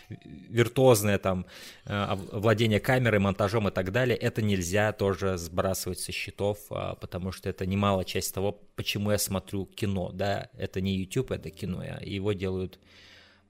виртуозное 0.08 1.18
там 1.18 1.46
э, 1.86 2.16
владение 2.32 2.80
камерой, 2.80 3.20
монтажом 3.20 3.68
и 3.68 3.70
так 3.70 3.92
далее, 3.92 4.16
это 4.16 4.42
нельзя 4.42 4.92
тоже 4.92 5.38
сбрасывать 5.38 6.00
со 6.00 6.10
счетов, 6.10 6.58
а, 6.70 6.96
потому 6.96 7.30
что 7.30 7.48
это 7.48 7.64
немалая 7.64 8.04
часть 8.04 8.34
того, 8.34 8.60
почему 8.74 9.12
я 9.12 9.18
смотрю 9.18 9.66
кино, 9.66 10.10
да, 10.12 10.48
это 10.58 10.80
не 10.80 10.96
YouTube, 10.96 11.30
это 11.30 11.50
кино, 11.50 11.84
его 12.00 12.32
делают 12.32 12.80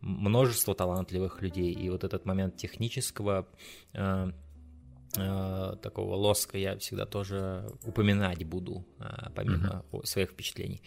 множество 0.01 0.75
талантливых 0.75 1.43
людей. 1.43 1.73
И 1.73 1.91
вот 1.91 2.05
этот 2.05 2.25
момент 2.25 2.57
технического 2.57 3.47
э, 3.93 4.33
э, 5.17 5.77
такого 5.83 6.15
лоска 6.15 6.59
я 6.59 6.79
всегда 6.79 7.07
тоже 7.07 7.71
упоминать 7.85 8.45
буду, 8.45 8.87
э, 8.99 9.31
помимо 9.35 9.85
mm-hmm. 9.91 10.07
своих 10.07 10.31
впечатлений. 10.31 10.83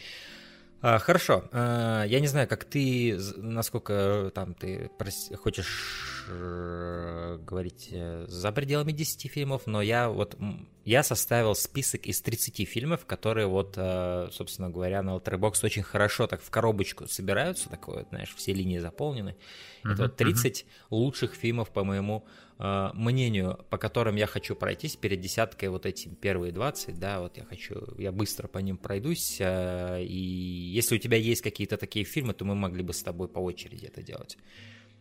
А, 0.82 1.00
хорошо. 1.00 1.46
А, 1.54 2.04
я 2.04 2.20
не 2.20 2.28
знаю, 2.28 2.48
как 2.48 2.66
ты, 2.66 3.18
насколько 3.38 4.32
там 4.36 4.54
ты 4.54 4.92
хочешь 5.38 6.13
э, 6.30 7.40
говорить 7.46 7.90
э, 7.92 8.26
за 8.28 8.52
пределами 8.52 8.92
10 8.92 9.32
фильмов, 9.32 9.64
но 9.66 9.82
я 9.82 10.10
вот 10.10 10.38
я 10.86 11.04
составил 11.04 11.56
список 11.56 12.08
из 12.08 12.22
30 12.22 12.68
фильмов, 12.68 13.06
которые 13.06 13.48
вот, 13.48 13.76
э, 13.78 14.30
собственно 14.32 14.70
говоря, 14.70 15.02
на 15.02 15.16
Letterboxd 15.16 15.66
очень 15.66 15.84
хорошо 15.84 16.28
так 16.28 16.42
в 16.42 16.50
коробочку 16.50 17.08
собираются, 17.08 17.70
такое, 17.70 18.00
вот, 18.00 18.10
знаешь, 18.10 18.34
все 18.36 18.54
линии 18.54 18.80
заполнены. 18.80 19.36
Uh-huh, 19.84 19.94
Это 19.94 20.04
вот 20.04 20.16
30 20.16 20.62
uh-huh. 20.62 20.66
лучших 20.90 21.34
фильмов, 21.34 21.72
по 21.72 21.84
моему 21.84 22.26
мнению, 22.60 23.66
по 23.72 23.78
которым 23.78 24.16
я 24.16 24.28
хочу 24.28 24.56
пройтись 24.56 24.96
перед 24.96 25.20
десяткой 25.20 25.70
вот 25.70 25.88
эти 25.88 26.08
первые 26.08 26.54
20, 26.54 26.98
да, 27.00 27.20
вот 27.20 27.36
я 27.36 27.44
хочу, 27.46 27.96
я 27.98 28.12
быстро 28.12 28.48
по 28.48 28.60
ним 28.60 28.78
пройдусь, 28.78 29.42
и 29.42 30.72
если 30.74 30.96
у 30.96 31.00
тебя 31.00 31.18
есть 31.18 31.42
какие-то 31.42 31.78
такие 31.78 32.06
фильмы, 32.06 32.34
то 32.34 32.46
мы 32.46 32.54
могли 32.54 32.84
бы 32.84 32.94
с 32.94 33.02
тобой 33.02 33.28
по 33.28 33.40
очереди 33.40 33.88
это 33.88 34.04
делать. 34.04 34.38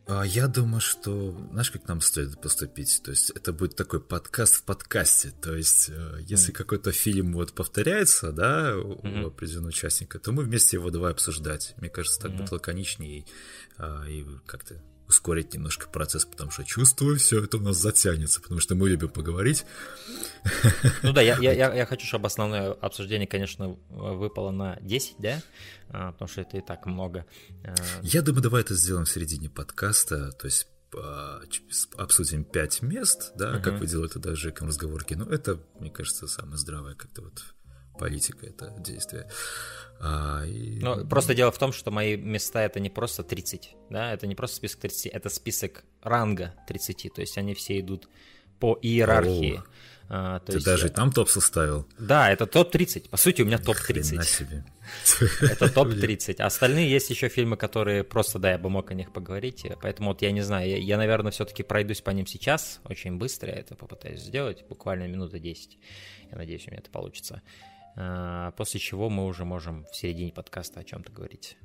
А 0.06 0.24
я 0.24 0.48
думаю, 0.48 0.80
что, 0.80 1.30
знаешь, 1.52 1.70
как 1.70 1.86
нам 1.86 2.00
стоит 2.00 2.40
поступить? 2.40 3.02
То 3.04 3.12
есть 3.12 3.30
это 3.30 3.52
будет 3.52 3.76
такой 3.76 4.00
подкаст 4.00 4.56
в 4.56 4.64
подкасте. 4.64 5.30
То 5.40 5.54
есть 5.54 5.90
э, 5.90 6.18
если 6.22 6.52
mm. 6.52 6.56
какой-то 6.56 6.90
фильм 6.90 7.32
вот 7.32 7.52
повторяется, 7.52 8.32
да, 8.32 8.72
mm-hmm. 8.72 9.22
у 9.22 9.26
определенного 9.28 9.68
участника, 9.68 10.18
то 10.18 10.32
мы 10.32 10.42
вместе 10.42 10.76
его 10.76 10.90
давай 10.90 11.12
обсуждать. 11.12 11.74
Мне 11.78 11.88
кажется, 11.88 12.20
так 12.20 12.32
mm-hmm. 12.32 12.36
будет 12.38 12.52
лаконичнее 12.52 13.26
а, 13.78 14.04
и 14.08 14.26
как-то 14.46 14.82
ускорить 15.12 15.52
немножко 15.52 15.88
процесс, 15.88 16.24
потому 16.24 16.50
что 16.50 16.64
чувствую, 16.64 17.18
все 17.18 17.44
это 17.44 17.58
у 17.58 17.60
нас 17.60 17.76
затянется, 17.76 18.40
потому 18.40 18.60
что 18.60 18.74
мы 18.74 18.88
любим 18.88 19.10
поговорить. 19.10 19.64
Ну 21.02 21.12
да, 21.12 21.20
я, 21.20 21.36
я, 21.38 21.52
я, 21.52 21.74
я 21.74 21.86
хочу, 21.86 22.06
чтобы 22.06 22.26
основное 22.26 22.72
обсуждение, 22.72 23.28
конечно, 23.28 23.76
выпало 23.90 24.50
на 24.50 24.78
10, 24.80 25.16
да, 25.18 25.42
а, 25.90 26.12
потому 26.12 26.28
что 26.28 26.40
это 26.40 26.56
и 26.56 26.60
так 26.62 26.86
много. 26.86 27.26
А, 27.62 27.74
я 28.02 28.22
думаю, 28.22 28.42
давай 28.42 28.62
это 28.62 28.74
сделаем 28.74 29.04
в 29.04 29.10
середине 29.10 29.50
подкаста, 29.50 30.32
то 30.32 30.46
есть 30.46 30.66
а, 30.96 31.42
обсудим 31.96 32.44
пять 32.44 32.80
мест, 32.80 33.32
да, 33.36 33.54
uh-huh. 33.54 33.62
как 33.62 33.80
вы 33.80 33.86
делаете 33.86 34.18
даже 34.18 34.50
в 34.52 34.62
разговорке. 34.62 35.16
Ну, 35.16 35.26
это, 35.26 35.60
мне 35.78 35.90
кажется, 35.90 36.26
самое 36.26 36.56
здравое 36.56 36.94
как-то 36.94 37.22
вот 37.22 37.42
политика, 37.98 38.46
это 38.46 38.74
действие. 38.78 39.28
А, 40.00 40.44
и... 40.44 40.78
Ну, 40.80 41.06
просто 41.06 41.34
дело 41.34 41.52
в 41.52 41.58
том, 41.58 41.72
что 41.72 41.90
мои 41.90 42.16
места 42.16 42.62
это 42.62 42.80
не 42.80 42.90
просто 42.90 43.22
30, 43.22 43.76
да, 43.90 44.12
это 44.12 44.26
не 44.26 44.34
просто 44.34 44.56
список 44.56 44.80
30, 44.80 45.06
это 45.06 45.28
список 45.28 45.84
ранга 46.02 46.54
30, 46.66 47.12
то 47.14 47.20
есть 47.20 47.38
они 47.38 47.54
все 47.54 47.78
идут 47.78 48.08
по 48.58 48.78
иерархии. 48.82 49.62
А, 50.14 50.40
то 50.40 50.52
Ты 50.52 50.58
есть, 50.58 50.66
даже 50.66 50.90
там 50.90 51.10
топ 51.10 51.30
составил? 51.30 51.88
Да, 51.98 52.30
это 52.30 52.46
топ-30. 52.46 53.08
По 53.08 53.16
сути, 53.16 53.40
у 53.40 53.46
меня 53.46 53.56
топ-30. 53.56 54.22
себе. 54.24 54.64
Это 55.40 55.72
топ-30. 55.72 56.36
А 56.40 56.46
остальные 56.46 56.90
есть 56.90 57.08
еще 57.08 57.28
фильмы, 57.28 57.56
которые 57.56 58.04
просто, 58.04 58.38
да, 58.38 58.50
я 58.50 58.58
бы 58.58 58.68
мог 58.68 58.90
о 58.90 58.94
них 58.94 59.10
поговорить. 59.10 59.66
Поэтому 59.80 60.10
вот 60.10 60.20
я 60.20 60.30
не 60.32 60.42
знаю, 60.42 60.68
я, 60.68 60.76
я 60.76 60.98
наверное, 60.98 61.32
все-таки 61.32 61.62
пройдусь 61.62 62.02
по 62.02 62.10
ним 62.10 62.26
сейчас. 62.26 62.80
Очень 62.84 63.16
быстро 63.16 63.48
я 63.48 63.56
это 63.56 63.74
попытаюсь 63.74 64.20
сделать. 64.20 64.64
Буквально 64.68 65.08
минуты 65.08 65.38
10. 65.38 65.78
Я 66.30 66.36
надеюсь, 66.36 66.66
у 66.66 66.70
меня 66.70 66.80
это 66.80 66.90
получится. 66.90 67.40
А, 67.96 68.50
после 68.52 68.80
чего 68.80 69.10
мы 69.10 69.26
уже 69.26 69.44
можем 69.44 69.84
в 69.92 69.96
середине 69.96 70.32
подкаста 70.32 70.80
о 70.80 70.84
чем-то 70.84 71.12
говорить 71.12 71.56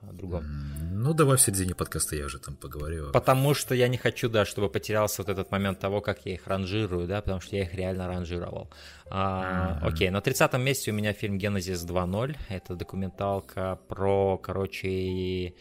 о 0.00 0.12
другом. 0.12 0.44
Ну, 0.92 1.14
давай 1.14 1.36
в 1.36 1.40
середине 1.40 1.74
подкаста 1.74 2.16
я 2.16 2.24
уже 2.26 2.38
там 2.38 2.56
поговорю. 2.56 3.10
Потому 3.12 3.54
что 3.54 3.74
я 3.74 3.88
не 3.88 3.96
хочу, 3.96 4.28
да, 4.28 4.44
чтобы 4.44 4.68
потерялся 4.68 5.22
вот 5.22 5.28
этот 5.28 5.50
момент 5.50 5.80
того, 5.80 6.00
как 6.00 6.24
я 6.26 6.34
их 6.34 6.46
ранжирую, 6.46 7.06
да, 7.06 7.20
потому 7.20 7.40
что 7.40 7.56
я 7.56 7.62
их 7.62 7.74
реально 7.74 8.06
ранжировал. 8.08 8.70
А, 9.10 9.80
mm-hmm. 9.80 9.88
Окей, 9.88 10.10
на 10.10 10.20
30 10.20 10.54
месте 10.54 10.90
у 10.90 10.94
меня 10.94 11.12
фильм 11.12 11.38
«Генезис 11.38 11.84
2.0». 11.84 12.36
Это 12.48 12.74
документалка 12.74 13.78
про, 13.88 14.38
короче, 14.38 15.54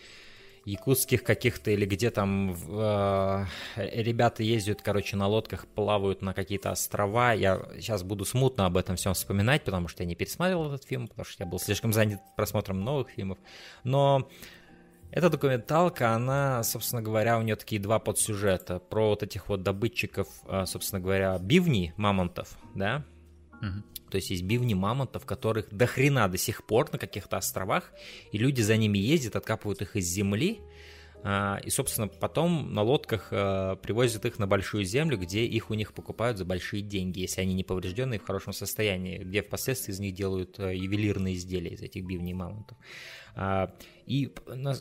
якутских 0.66 1.24
каких-то 1.24 1.72
или 1.72 1.86
где 1.86 2.12
там 2.12 2.54
э, 2.54 3.46
ребята 3.76 4.44
ездят, 4.44 4.82
короче, 4.82 5.16
на 5.16 5.28
лодках, 5.28 5.66
плавают 5.68 6.22
на 6.22 6.34
какие-то 6.34 6.72
острова. 6.72 7.34
Я 7.34 7.62
сейчас 7.76 8.04
буду 8.04 8.26
смутно 8.26 8.68
об 8.68 8.78
этом 8.78 8.96
всем 8.96 9.14
вспоминать, 9.14 9.64
потому 9.64 9.88
что 9.88 10.04
я 10.04 10.10
не 10.10 10.16
пересматривал 10.16 10.74
этот 10.74 10.88
фильм, 10.88 11.08
потому 11.08 11.26
что 11.26 11.44
я 11.44 11.50
был 11.50 11.60
слишком 11.60 11.94
занят 11.94 12.20
просмотром 12.36 12.82
новых 12.82 13.10
фильмов. 13.10 13.40
Но 13.84 14.30
эта 15.10 15.30
документалка, 15.30 16.12
она, 16.12 16.64
собственно 16.64 17.02
говоря, 17.02 17.38
у 17.38 17.42
нее 17.42 17.56
такие 17.56 17.82
два 17.82 18.00
подсюжета 18.00 18.80
про 18.80 19.10
вот 19.10 19.24
этих 19.24 19.50
вот 19.50 19.64
добытчиков, 19.64 20.28
э, 20.46 20.66
собственно 20.66 21.02
говоря, 21.02 21.38
бивни, 21.40 21.94
мамонтов, 21.98 22.58
да, 22.76 23.04
угу. 23.62 23.84
То 24.12 24.18
есть 24.18 24.30
есть 24.30 24.44
бивни 24.44 24.74
мамонтов, 24.74 25.26
которых 25.26 25.70
до 25.72 25.88
хрена 25.88 26.28
до 26.28 26.38
сих 26.38 26.66
пор 26.66 26.92
на 26.92 27.00
каких-то 27.00 27.38
островах, 27.38 27.92
и 28.32 28.38
люди 28.38 28.62
за 28.62 28.78
ними 28.78 28.98
ездят, 28.98 29.36
откапывают 29.36 29.82
их 29.82 29.96
из 29.96 30.06
земли, 30.06 30.60
а, 31.24 31.60
и, 31.64 31.70
собственно, 31.70 32.08
потом 32.08 32.74
на 32.74 32.82
лодках 32.82 33.28
а, 33.32 33.76
привозят 33.76 34.26
их 34.26 34.40
на 34.40 34.48
большую 34.48 34.86
землю, 34.86 35.18
где 35.18 35.46
их 35.46 35.70
у 35.70 35.76
них 35.76 35.94
покупают 35.94 36.38
за 36.38 36.46
большие 36.46 36.82
деньги, 36.82 37.20
если 37.20 37.42
они 37.42 37.54
не 37.54 37.64
поврежденные 37.64 38.20
в 38.20 38.24
хорошем 38.24 38.54
состоянии, 38.54 39.20
где 39.20 39.44
впоследствии 39.44 39.94
из 39.94 40.00
них 40.00 40.16
делают 40.16 40.60
а, 40.60 40.72
ювелирные 40.74 41.36
изделия 41.36 41.72
из 41.72 41.82
этих 41.82 42.06
бивней 42.06 42.34
мамонтов. 42.34 42.78
И, 44.06 44.32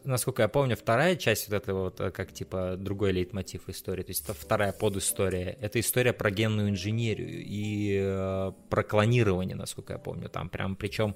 насколько 0.04 0.42
я 0.42 0.48
помню, 0.48 0.76
вторая 0.76 1.16
часть 1.16 1.48
вот 1.48 1.56
этого 1.56 1.84
вот, 1.84 2.00
э, 2.00 2.10
как 2.10 2.32
типа 2.32 2.76
другой 2.78 3.12
лейтмотив 3.12 3.68
истории, 3.68 4.02
то 4.02 4.10
есть 4.10 4.24
это 4.24 4.34
вторая 4.34 4.72
подистория, 4.72 5.56
это 5.60 5.80
история 5.80 6.12
про 6.12 6.30
генную 6.30 6.70
инженерию 6.70 7.42
и 7.44 7.98
э, 8.02 8.52
про 8.68 8.82
клонирование, 8.82 9.56
насколько 9.56 9.92
я 9.92 9.98
помню, 9.98 10.28
там 10.28 10.48
прям, 10.48 10.76
причем 10.76 11.14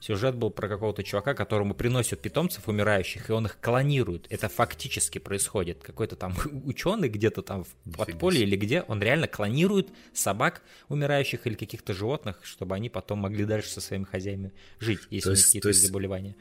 сюжет 0.00 0.36
был 0.36 0.50
про 0.50 0.68
какого-то 0.68 1.02
чувака, 1.02 1.34
которому 1.34 1.74
приносят 1.74 2.20
питомцев 2.20 2.68
умирающих, 2.68 3.30
и 3.30 3.32
он 3.32 3.46
их 3.46 3.58
клонирует, 3.60 4.26
это 4.30 4.48
фактически 4.48 5.18
происходит, 5.18 5.82
какой-то 5.82 6.16
там 6.16 6.34
ученый 6.64 7.08
где-то 7.08 7.42
там 7.42 7.64
в 7.64 7.96
подполье 7.96 8.42
или 8.42 8.56
где, 8.56 8.82
он 8.82 9.02
реально 9.02 9.28
клонирует 9.28 9.88
собак 10.12 10.62
умирающих 10.88 11.46
или 11.46 11.54
каких-то 11.54 11.94
животных, 11.94 12.40
чтобы 12.42 12.74
они 12.74 12.88
потом 12.88 13.20
могли 13.20 13.44
дальше 13.44 13.70
со 13.70 13.80
своими 13.80 14.04
хозяевами 14.04 14.52
жить, 14.78 15.00
если 15.10 15.30
у 15.30 15.32
них 15.32 15.44
какие-то 15.46 15.72
заболевания. 15.72 16.36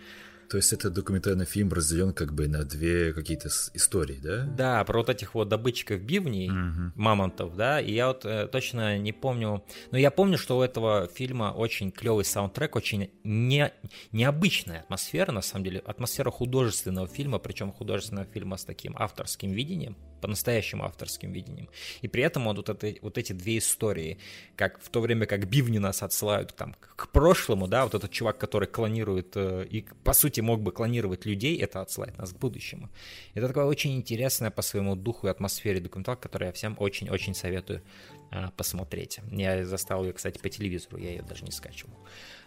То 0.50 0.58
есть 0.58 0.74
это 0.74 0.90
документальный 0.90 1.46
фильм 1.46 1.72
разделен 1.72 2.14
как 2.14 2.34
бы 2.34 2.48
на 2.48 2.64
две 2.64 3.14
какие-то 3.14 3.50
истории, 3.74 4.20
да? 4.22 4.44
Да, 4.44 4.84
про 4.84 5.00
вот 5.00 5.10
этих 5.10 5.34
вот 5.36 5.50
добытчиков 5.50 6.02
бивней, 6.02 6.50
угу. 6.50 6.92
мамонтов, 6.96 7.56
да, 7.56 7.82
и 7.82 7.94
я 7.94 8.08
вот 8.08 8.25
э, 8.25 8.48
точно 8.48 8.98
не 8.98 9.12
помню, 9.12 9.64
но 9.92 9.98
я 9.98 10.12
помню, 10.12 10.38
что 10.38 10.58
у 10.58 10.62
этого 10.62 11.08
фильма 11.08 11.54
очень 11.56 11.92
клевый 11.92 12.25
саундтрек, 12.25 12.75
очень 12.75 13.10
не, 13.24 13.72
необычная 14.12 14.82
атмосфера, 14.82 15.32
на 15.32 15.42
самом 15.42 15.66
деле, 15.66 15.80
атмосфера 15.80 16.32
художественного 16.32 17.08
фильма, 17.08 17.40
причем 17.40 17.72
художественного 17.72 18.28
фильма 18.28 18.58
с 18.58 18.66
таким 18.66 18.96
авторским 18.98 19.52
видением, 19.52 19.98
по-настоящему 20.25 20.86
авторским 20.86 21.32
видением. 21.32 21.70
И 22.01 22.08
при 22.08 22.24
этом 22.24 22.46
вот, 22.46 22.67
это, 22.67 22.96
вот 23.03 23.20
эти 23.20 23.32
две 23.32 23.60
истории, 23.60 24.17
как 24.55 24.82
в 24.82 24.89
то 24.89 25.00
время 25.00 25.27
как 25.27 25.48
бивни 25.48 25.77
нас 25.77 26.01
отсылают 26.01 26.55
там, 26.55 26.75
к 26.96 27.10
прошлому, 27.10 27.67
да, 27.67 27.84
вот 27.84 27.94
этот 27.94 28.10
чувак, 28.10 28.39
который 28.39 28.67
клонирует 28.67 29.38
э, 29.38 29.67
и, 29.70 29.86
по 30.03 30.13
сути, 30.13 30.41
мог 30.41 30.62
бы 30.62 30.72
клонировать 30.72 31.27
людей, 31.27 31.60
это 31.60 31.82
отсылает 31.82 32.17
нас 32.17 32.32
к 32.32 32.38
будущему. 32.38 32.89
Это 33.36 33.48
такое 33.48 33.65
очень 33.65 33.96
интересное 33.96 34.50
по 34.50 34.63
своему 34.63 34.96
духу 34.96 35.27
и 35.27 35.29
атмосфере 35.29 35.79
документалка, 35.79 36.24
который 36.24 36.48
я 36.48 36.51
всем 36.51 36.75
очень-очень 36.79 37.36
советую 37.36 37.84
э, 38.32 38.50
посмотреть. 38.58 39.20
Я 39.29 39.63
заставил 39.63 40.05
ее, 40.05 40.13
кстати, 40.13 40.39
по 40.39 40.50
телевизору, 40.50 40.98
я 40.98 41.12
ее 41.12 41.22
даже 41.22 41.46
не 41.46 41.51
скачивал. 41.51 42.00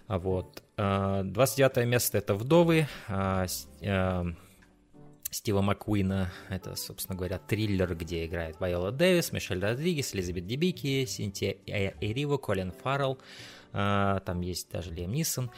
Вот. 0.08 0.64
29 0.76 1.76
э, 1.76 1.84
место 1.84 2.18
это 2.18 2.34
«Вдовы». 2.34 2.88
Э, 5.28 5.30
э, 5.30 5.32
Стива 5.32 5.60
Маккуина. 5.60 6.30
Это, 6.48 6.76
собственно 6.76 7.16
говоря, 7.16 7.38
триллер, 7.38 7.94
где 7.94 8.26
играет 8.26 8.60
Вайола 8.60 8.92
Дэвис, 8.92 9.32
Мишель 9.32 9.60
Родригес, 9.60 10.14
Элизабет 10.14 10.46
Дебики, 10.46 11.04
Синтия 11.06 11.56
Эриво, 11.66 12.36
Колин 12.38 12.72
Фаррелл. 12.72 13.18
А, 13.72 14.20
там 14.20 14.40
есть 14.40 14.70
даже 14.70 14.92
Лиам 14.92 15.12
Нисон. 15.12 15.50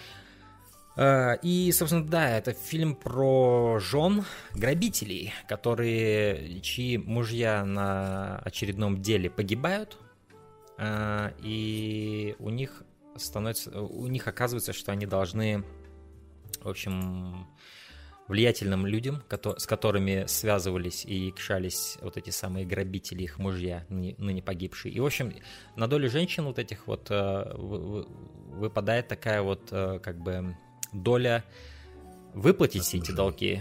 А, 0.96 1.34
и, 1.34 1.70
собственно, 1.72 2.04
да, 2.04 2.36
это 2.36 2.52
фильм 2.52 2.94
про 2.94 3.78
жен 3.80 4.24
грабителей, 4.54 5.32
которые, 5.48 6.60
чьи 6.60 6.98
мужья 6.98 7.64
на 7.64 8.38
очередном 8.38 9.00
деле 9.00 9.30
погибают, 9.30 9.96
а, 10.78 11.32
и 11.38 12.34
у 12.38 12.50
них 12.50 12.82
становится, 13.16 13.80
у 13.80 14.06
них 14.08 14.26
оказывается, 14.26 14.72
что 14.72 14.92
они 14.92 15.06
должны, 15.06 15.64
в 16.60 16.68
общем, 16.68 17.46
влиятельным 18.30 18.86
людям, 18.86 19.22
с 19.58 19.66
которыми 19.66 20.24
связывались 20.28 21.04
и 21.04 21.26
якшались 21.26 21.98
вот 22.00 22.16
эти 22.16 22.30
самые 22.30 22.64
грабители, 22.64 23.24
их 23.24 23.38
мужья, 23.38 23.84
ныне 23.88 24.40
погибшие. 24.40 24.94
И, 24.94 25.00
в 25.00 25.04
общем, 25.04 25.34
на 25.74 25.88
долю 25.88 26.08
женщин 26.08 26.44
вот 26.44 26.60
этих 26.60 26.86
вот 26.86 27.08
э, 27.10 27.52
выпадает 27.56 29.08
такая 29.08 29.42
вот 29.42 29.72
э, 29.72 29.98
как 30.00 30.20
бы 30.20 30.56
доля 30.92 31.44
выплатить 32.32 32.84
все 32.84 32.98
эти 32.98 33.10
долги, 33.10 33.60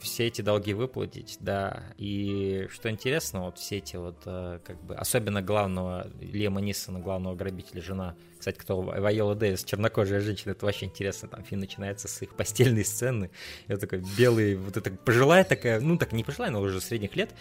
все 0.00 0.26
эти 0.26 0.42
долги 0.42 0.74
выплатить, 0.74 1.36
да. 1.40 1.84
И 1.98 2.68
что 2.72 2.90
интересно, 2.90 3.42
вот 3.42 3.58
все 3.58 3.78
эти 3.78 3.96
вот, 3.96 4.22
э, 4.26 4.60
как 4.64 4.82
бы, 4.84 4.94
особенно 4.94 5.42
главного, 5.42 6.10
Лема 6.20 6.60
Нисона, 6.60 7.00
главного 7.00 7.34
грабителя, 7.34 7.82
жена, 7.82 8.16
кстати, 8.38 8.58
кто 8.58 8.80
Вайола 8.80 9.34
Дэвис, 9.34 9.64
чернокожая 9.64 10.20
женщина, 10.20 10.52
это 10.52 10.66
вообще 10.66 10.86
интересно, 10.86 11.28
там 11.28 11.42
фильм 11.44 11.60
начинается 11.60 12.08
с 12.08 12.22
их 12.22 12.34
постельной 12.36 12.84
сцены, 12.84 13.30
вот 13.68 13.80
такой 13.80 14.02
белый, 14.16 14.56
вот 14.56 14.76
это 14.76 14.90
пожилая 14.90 15.44
такая, 15.44 15.80
ну 15.80 15.96
так 15.98 16.12
не 16.12 16.24
пожилая, 16.24 16.50
но 16.50 16.60
уже 16.60 16.80
средних 16.80 17.16
лет, 17.16 17.34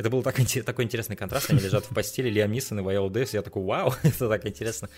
это 0.00 0.08
был 0.08 0.22
так, 0.22 0.36
такой 0.64 0.84
интересный 0.84 1.14
контраст, 1.14 1.50
они 1.50 1.60
лежат 1.60 1.84
в 1.84 1.94
постели, 1.94 2.30
Лиам 2.30 2.50
Нисон 2.52 2.78
и 2.78 2.82
Вайола 2.82 3.10
Дэвис, 3.10 3.34
я 3.34 3.42
такой, 3.42 3.62
вау, 3.62 3.92
это 4.02 4.28
так 4.30 4.46
интересно. 4.46 4.88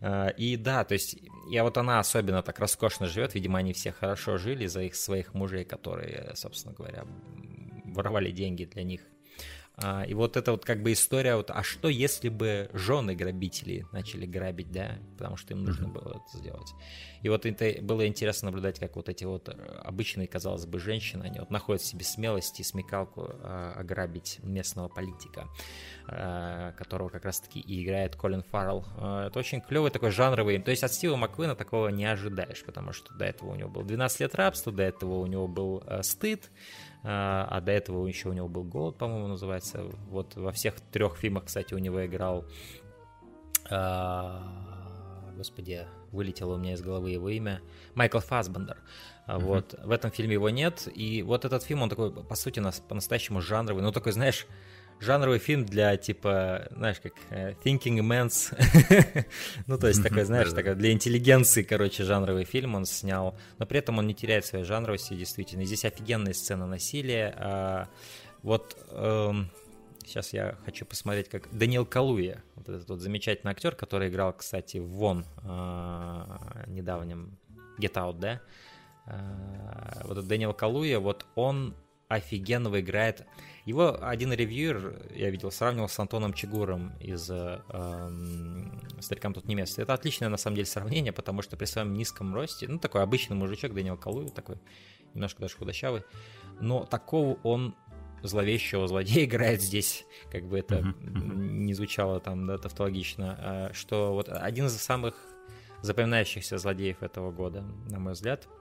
А, 0.00 0.28
и 0.28 0.56
да, 0.56 0.84
то 0.84 0.94
есть, 0.94 1.16
я 1.50 1.64
вот 1.64 1.76
она 1.78 1.98
особенно 1.98 2.42
так 2.42 2.60
роскошно 2.60 3.08
живет, 3.08 3.34
видимо, 3.34 3.58
они 3.58 3.72
все 3.72 3.90
хорошо 3.90 4.38
жили 4.38 4.66
за 4.66 4.82
их 4.82 4.94
своих 4.94 5.34
мужей, 5.34 5.64
которые, 5.64 6.30
собственно 6.36 6.74
говоря, 6.74 7.04
воровали 7.86 8.30
деньги 8.30 8.64
для 8.64 8.84
них. 8.84 9.00
А, 9.76 10.04
и 10.06 10.12
вот 10.12 10.36
это 10.36 10.52
вот 10.52 10.64
как 10.64 10.82
бы 10.82 10.92
история, 10.92 11.36
вот, 11.36 11.50
а 11.50 11.62
что 11.62 11.88
если 11.88 12.28
бы 12.28 12.68
жены 12.74 13.14
грабителей 13.14 13.84
начали 13.92 14.26
грабить, 14.26 14.70
да, 14.70 14.98
потому 15.16 15.36
что 15.36 15.54
им 15.54 15.64
нужно 15.64 15.88
было 15.88 16.22
это 16.26 16.38
сделать. 16.38 16.72
И 17.22 17.28
вот 17.28 17.46
это 17.46 17.82
было 17.82 18.06
интересно 18.06 18.46
наблюдать, 18.50 18.78
как 18.78 18.96
вот 18.96 19.08
эти 19.08 19.24
вот 19.24 19.48
э, 19.48 19.52
обычные, 19.52 20.28
казалось 20.28 20.66
бы, 20.66 20.78
женщины, 20.78 21.22
они 21.22 21.38
вот 21.38 21.50
находят 21.50 21.80
в 21.80 21.86
себе 21.86 22.04
смелость 22.04 22.60
и 22.60 22.64
смекалку 22.64 23.30
э, 23.30 23.72
ограбить 23.76 24.40
местного 24.42 24.88
политика, 24.88 25.48
э, 26.08 26.72
которого 26.76 27.08
как 27.08 27.24
раз-таки 27.24 27.60
и 27.60 27.82
играет 27.82 28.14
Колин 28.16 28.42
Фаррелл. 28.42 28.84
Э, 28.98 29.26
это 29.28 29.38
очень 29.38 29.62
клевый 29.62 29.90
такой 29.90 30.10
жанровый, 30.10 30.58
то 30.58 30.70
есть 30.70 30.84
от 30.84 30.92
Стива 30.92 31.16
Маккуина 31.16 31.54
такого 31.54 31.88
не 31.88 32.04
ожидаешь, 32.04 32.62
потому 32.64 32.92
что 32.92 33.14
до 33.14 33.24
этого 33.24 33.52
у 33.52 33.54
него 33.54 33.70
был 33.70 33.84
12 33.84 34.20
лет 34.20 34.34
рабства, 34.34 34.70
до 34.70 34.82
этого 34.82 35.14
у 35.14 35.26
него 35.26 35.48
был 35.48 35.82
э, 35.86 36.02
стыд, 36.02 36.50
а, 37.02 37.48
а 37.50 37.60
до 37.60 37.72
этого 37.72 38.06
еще 38.06 38.28
у 38.28 38.32
него 38.32 38.48
был 38.48 38.64
«Голод», 38.64 38.96
по-моему, 38.96 39.28
называется. 39.28 39.84
Вот 40.08 40.36
во 40.36 40.52
всех 40.52 40.80
трех 40.92 41.16
фильмах, 41.16 41.46
кстати, 41.46 41.74
у 41.74 41.78
него 41.78 42.04
играл... 42.06 42.44
А, 43.70 45.32
господи, 45.36 45.86
вылетело 46.12 46.54
у 46.54 46.58
меня 46.58 46.74
из 46.74 46.82
головы 46.82 47.10
его 47.10 47.28
имя. 47.28 47.60
Майкл 47.94 48.18
Фасбендер. 48.18 48.78
Uh-huh. 49.26 49.38
Вот, 49.38 49.74
в 49.82 49.90
этом 49.90 50.10
фильме 50.10 50.34
его 50.34 50.50
нет. 50.50 50.88
И 50.94 51.22
вот 51.22 51.44
этот 51.44 51.62
фильм, 51.62 51.82
он 51.82 51.88
такой, 51.88 52.12
по 52.12 52.34
сути, 52.34 52.60
нас 52.60 52.80
по-настоящему 52.80 53.40
жанровый. 53.40 53.82
Ну, 53.82 53.92
такой, 53.92 54.12
знаешь, 54.12 54.46
жанровый 55.04 55.38
фильм 55.38 55.64
для, 55.66 55.96
типа, 55.96 56.68
знаешь, 56.70 57.00
как 57.00 57.12
uh, 57.30 57.56
Thinking 57.64 57.98
Immense. 57.98 59.26
ну, 59.66 59.78
то 59.78 59.88
есть, 59.88 60.02
такой, 60.02 60.24
знаешь, 60.24 60.52
такой 60.52 60.74
для 60.74 60.92
интеллигенции, 60.92 61.62
короче, 61.62 62.04
жанровый 62.04 62.44
фильм 62.44 62.74
он 62.74 62.86
снял. 62.86 63.36
Но 63.58 63.66
при 63.66 63.78
этом 63.78 63.98
он 63.98 64.06
не 64.06 64.14
теряет 64.14 64.46
своей 64.46 64.64
жанровости, 64.64 65.14
действительно. 65.14 65.64
Здесь 65.64 65.84
офигенная 65.84 66.32
сцена 66.32 66.66
насилия. 66.66 67.34
А, 67.38 67.88
вот 68.42 68.76
эм, 68.90 69.50
сейчас 70.04 70.32
я 70.32 70.56
хочу 70.64 70.84
посмотреть, 70.84 71.28
как 71.28 71.48
Даниэл 71.56 71.86
Калуя, 71.86 72.42
вот 72.56 72.68
этот 72.68 72.88
вот 72.88 73.00
замечательный 73.00 73.50
актер, 73.50 73.74
который 73.74 74.08
играл, 74.08 74.32
кстати, 74.32 74.78
в 74.78 74.86
Вон 74.88 75.24
э, 75.42 76.64
недавнем 76.66 77.38
Get 77.78 77.94
Out, 77.94 78.18
да? 78.18 78.40
Э, 79.06 80.02
вот 80.04 80.26
Даниэл 80.26 80.54
Калуя, 80.54 80.98
вот 80.98 81.26
он 81.34 81.74
офигенно 82.08 82.78
играет 82.78 83.24
его 83.64 83.96
один 84.02 84.32
ревьюер, 84.32 85.00
я 85.14 85.30
видел, 85.30 85.52
сравнивал 85.52 85.88
с 85.88 85.98
Антоном 85.98 86.34
Чигуром 86.34 86.92
из 86.98 87.30
э, 87.30 87.60
«Старикам 89.00 89.34
тут 89.34 89.46
не 89.46 89.54
место». 89.54 89.82
Это 89.82 89.94
отличное, 89.94 90.28
на 90.28 90.36
самом 90.36 90.56
деле, 90.56 90.66
сравнение, 90.66 91.12
потому 91.12 91.42
что 91.42 91.56
при 91.56 91.66
своем 91.66 91.94
низком 91.94 92.34
росте, 92.34 92.66
ну, 92.66 92.78
такой 92.78 93.02
обычный 93.02 93.36
мужичок, 93.36 93.72
Даниэл 93.72 93.96
Калуев, 93.96 94.32
такой 94.32 94.56
немножко 95.14 95.42
даже 95.42 95.56
худощавый, 95.56 96.02
но 96.60 96.84
такого 96.84 97.38
он 97.44 97.76
зловещего 98.22 98.88
злодея 98.88 99.24
играет 99.26 99.62
здесь, 99.62 100.04
как 100.32 100.48
бы 100.48 100.58
это 100.58 100.94
не 101.02 101.72
звучало 101.74 102.18
там 102.18 102.46
да, 102.46 102.58
тавтологично, 102.58 103.36
а, 103.38 103.70
что 103.72 104.12
вот 104.12 104.28
один 104.28 104.66
из 104.66 104.76
самых 104.76 105.14
запоминающихся 105.82 106.58
злодеев 106.58 107.02
этого 107.02 107.30
года, 107.30 107.62
на 107.88 108.00
мой 108.00 108.14
взгляд– 108.14 108.48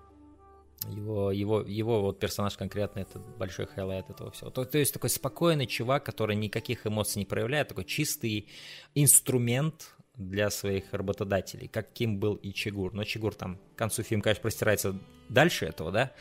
его, 0.89 1.31
его, 1.31 1.61
его 1.61 2.01
вот 2.01 2.19
персонаж 2.19 2.57
конкретно 2.57 3.01
это 3.01 3.19
большой 3.19 3.67
highlight 3.67 4.09
этого 4.09 4.31
всего. 4.31 4.49
То, 4.49 4.65
то 4.65 4.77
есть 4.77 4.93
такой 4.93 5.09
спокойный 5.09 5.67
чувак, 5.67 6.03
который 6.03 6.35
никаких 6.35 6.87
эмоций 6.87 7.19
не 7.19 7.25
проявляет, 7.25 7.67
такой 7.67 7.85
чистый 7.85 8.47
инструмент 8.95 9.95
для 10.15 10.49
своих 10.49 10.91
работодателей, 10.91 11.67
каким 11.67 12.19
был 12.19 12.35
и 12.35 12.51
Чигур. 12.51 12.93
Но 12.93 13.03
Чигур 13.03 13.33
там 13.33 13.59
к 13.75 13.77
концу 13.77 14.03
фильма, 14.03 14.23
конечно, 14.23 14.41
простирается 14.41 14.99
дальше 15.29 15.65
этого, 15.65 15.91
да, 15.91 16.11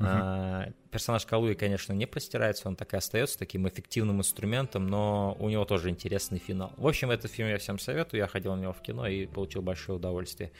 А, 0.00 0.68
персонаж 0.90 1.26
Калуи, 1.26 1.54
конечно, 1.54 1.92
не 1.92 2.06
простирается, 2.06 2.68
он 2.68 2.76
так 2.76 2.94
и 2.94 2.96
остается 2.96 3.38
таким 3.38 3.68
эффективным 3.68 4.18
инструментом, 4.18 4.86
но 4.86 5.36
у 5.38 5.48
него 5.48 5.64
тоже 5.64 5.90
интересный 5.90 6.38
финал. 6.38 6.72
В 6.76 6.86
общем, 6.86 7.10
этот 7.10 7.30
фильм 7.30 7.48
я 7.48 7.58
всем 7.58 7.78
советую, 7.78 8.20
я 8.20 8.26
ходил 8.26 8.54
на 8.56 8.62
него 8.62 8.72
в 8.72 8.80
кино 8.80 9.06
и 9.06 9.26
получил 9.26 9.62
большое 9.62 9.98
удовольствие. 9.98 10.52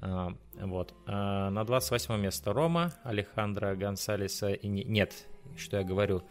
А, 0.00 0.34
вот. 0.54 0.94
А, 1.06 1.50
на 1.50 1.64
28 1.64 2.16
место 2.18 2.52
Рома, 2.52 2.92
Алехандро 3.02 3.74
Гонсалеса 3.74 4.52
и... 4.52 4.68
Не... 4.68 4.84
Нет, 4.84 5.14
что 5.56 5.78
я 5.78 5.84
говорю. 5.84 6.22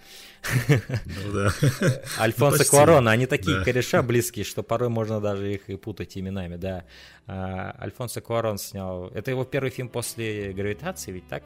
Ну, 0.68 1.34
да. 1.34 1.52
Альфонсо 2.20 2.70
Куарона, 2.70 3.12
они 3.12 3.26
такие 3.26 3.58
да. 3.58 3.64
кореша 3.64 4.02
близкие, 4.04 4.46
что 4.46 4.64
порой 4.64 4.90
можно 4.90 5.20
даже 5.20 5.54
их 5.54 5.70
и 5.70 5.76
путать 5.76 6.18
именами, 6.18 6.58
да. 6.58 6.86
А, 7.28 7.76
Альфонсо 7.80 8.22
Куарон 8.22 8.58
снял... 8.58 9.08
Это 9.10 9.32
его 9.32 9.46
первый 9.46 9.70
фильм 9.70 9.90
после 9.90 10.54
«Гравитации», 10.54 11.12
ведь 11.12 11.28
так? 11.28 11.44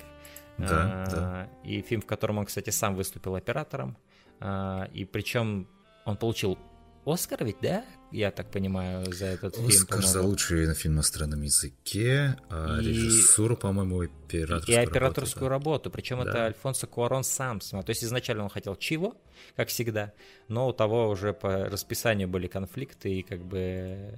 Да, 0.57 1.03
а, 1.03 1.09
да. 1.09 1.49
И 1.63 1.81
фильм, 1.81 2.01
в 2.01 2.05
котором 2.05 2.37
он, 2.37 2.45
кстати, 2.45 2.69
сам 2.69 2.95
выступил 2.95 3.35
оператором. 3.35 3.97
А, 4.39 4.89
и 4.93 5.05
причем 5.05 5.67
он 6.05 6.17
получил 6.17 6.57
Оскар 7.05 7.43
ведь, 7.45 7.57
да? 7.61 7.85
Я 8.11 8.31
так 8.31 8.49
понимаю, 8.49 9.11
за 9.13 9.25
этот 9.25 9.53
Оскар 9.53 9.69
фильм. 9.69 9.81
Оскар 9.81 10.03
за 10.03 10.21
лучший 10.21 10.73
фильм 10.73 10.95
на 10.95 10.97
иностранном 10.97 11.41
языке, 11.41 12.37
а 12.49 12.79
и... 12.79 12.85
режиссуру, 12.85 13.57
по-моему, 13.57 14.01
операторскую 14.01 14.75
И 14.75 14.79
операторскую 14.79 15.49
работу. 15.49 15.89
работу. 15.89 15.91
Причем 15.91 16.23
да. 16.23 16.29
это 16.29 16.45
Альфонсо 16.45 16.87
Куарон 16.87 17.23
сам 17.23 17.61
снял. 17.61 17.83
То 17.83 17.91
есть 17.91 18.03
изначально 18.03 18.43
он 18.43 18.49
хотел 18.49 18.75
чего, 18.75 19.15
как 19.55 19.67
всегда, 19.67 20.13
но 20.47 20.67
у 20.67 20.73
того 20.73 21.09
уже 21.09 21.33
по 21.33 21.65
расписанию 21.65 22.27
были 22.27 22.47
конфликты, 22.47 23.13
и 23.13 23.21
как 23.21 23.45
бы 23.45 24.17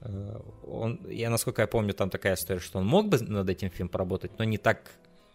э, 0.00 0.40
он, 0.66 1.06
я 1.08 1.30
насколько 1.30 1.62
я 1.62 1.68
помню, 1.68 1.94
там 1.94 2.10
такая 2.10 2.34
история, 2.34 2.60
что 2.60 2.78
он 2.78 2.86
мог 2.86 3.08
бы 3.08 3.18
над 3.20 3.48
этим 3.48 3.70
фильмом 3.70 3.90
поработать, 3.90 4.38
но 4.38 4.44
не 4.44 4.58
так 4.58 4.90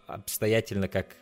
обстоятельно, 0.06 0.88
как 0.88 1.16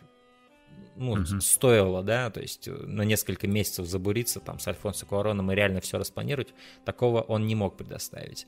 ну, 0.95 1.17
uh-huh. 1.17 1.41
стоило, 1.41 2.03
да, 2.03 2.29
то 2.29 2.39
есть 2.39 2.67
э, 2.67 2.71
на 2.71 3.01
несколько 3.01 3.47
месяцев 3.47 3.87
забуриться 3.87 4.39
там 4.39 4.59
с 4.59 4.67
Альфонсо 4.67 5.05
Куароном 5.05 5.51
и 5.51 5.55
реально 5.55 5.81
все 5.81 5.97
распланировать, 5.97 6.53
такого 6.85 7.21
он 7.21 7.47
не 7.47 7.55
мог 7.55 7.77
предоставить. 7.77 8.45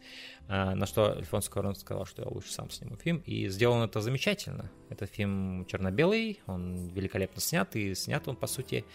А, 0.47 0.75
на 0.75 0.85
что 0.85 1.17
Альфонсо 1.17 1.49
Куарон 1.49 1.75
сказал, 1.75 2.05
что 2.05 2.21
я 2.21 2.27
лучше 2.27 2.51
сам 2.51 2.69
сниму 2.69 2.97
фильм, 2.97 3.23
и 3.25 3.47
сделан 3.47 3.83
это 3.83 3.99
замечательно. 3.99 4.71
Это 4.89 5.07
фильм 5.07 5.65
черно-белый, 5.65 6.39
он 6.45 6.89
великолепно 6.89 7.41
снят, 7.41 7.75
и 7.75 7.95
снят 7.95 8.27
он, 8.27 8.35
по 8.35 8.47
сути, 8.47 8.85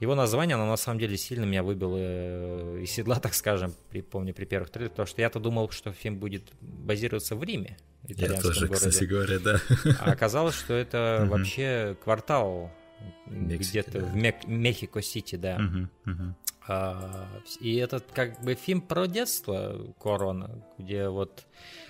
его 0.00 0.14
название, 0.14 0.56
оно 0.56 0.66
на 0.66 0.76
самом 0.76 0.98
деле 0.98 1.16
сильно 1.16 1.44
меня 1.44 1.62
выбило 1.62 1.96
э, 1.98 2.80
из 2.82 2.90
седла, 2.90 3.20
так 3.20 3.34
скажем, 3.34 3.74
при, 3.90 4.00
помню, 4.00 4.34
при 4.34 4.44
первых 4.44 4.70
трейлерах, 4.70 4.92
потому 4.92 5.06
что 5.06 5.20
я-то 5.22 5.40
думал, 5.40 5.70
что 5.70 5.92
фильм 5.92 6.18
будет 6.18 6.52
базироваться 6.60 7.36
в 7.36 7.42
Риме, 7.42 7.76
я 8.08 8.40
тоже, 8.40 8.66
городе. 8.66 8.88
кстати 8.88 9.04
говоря, 9.04 9.38
да. 9.38 9.60
А 10.00 10.12
оказалось, 10.12 10.54
что 10.54 10.74
это 10.74 11.26
вообще 11.30 11.96
квартал 12.02 12.70
где-то 13.26 14.00
в 14.00 14.14
Мехико-Сити, 14.14 15.36
да. 15.36 15.60
А, 16.66 17.28
и 17.60 17.76
этот 17.76 18.10
как 18.12 18.42
бы 18.42 18.54
фильм 18.54 18.80
про 18.80 19.06
детство 19.06 19.94
Корона, 20.00 20.64
где 20.78 21.08
вот, 21.08 21.44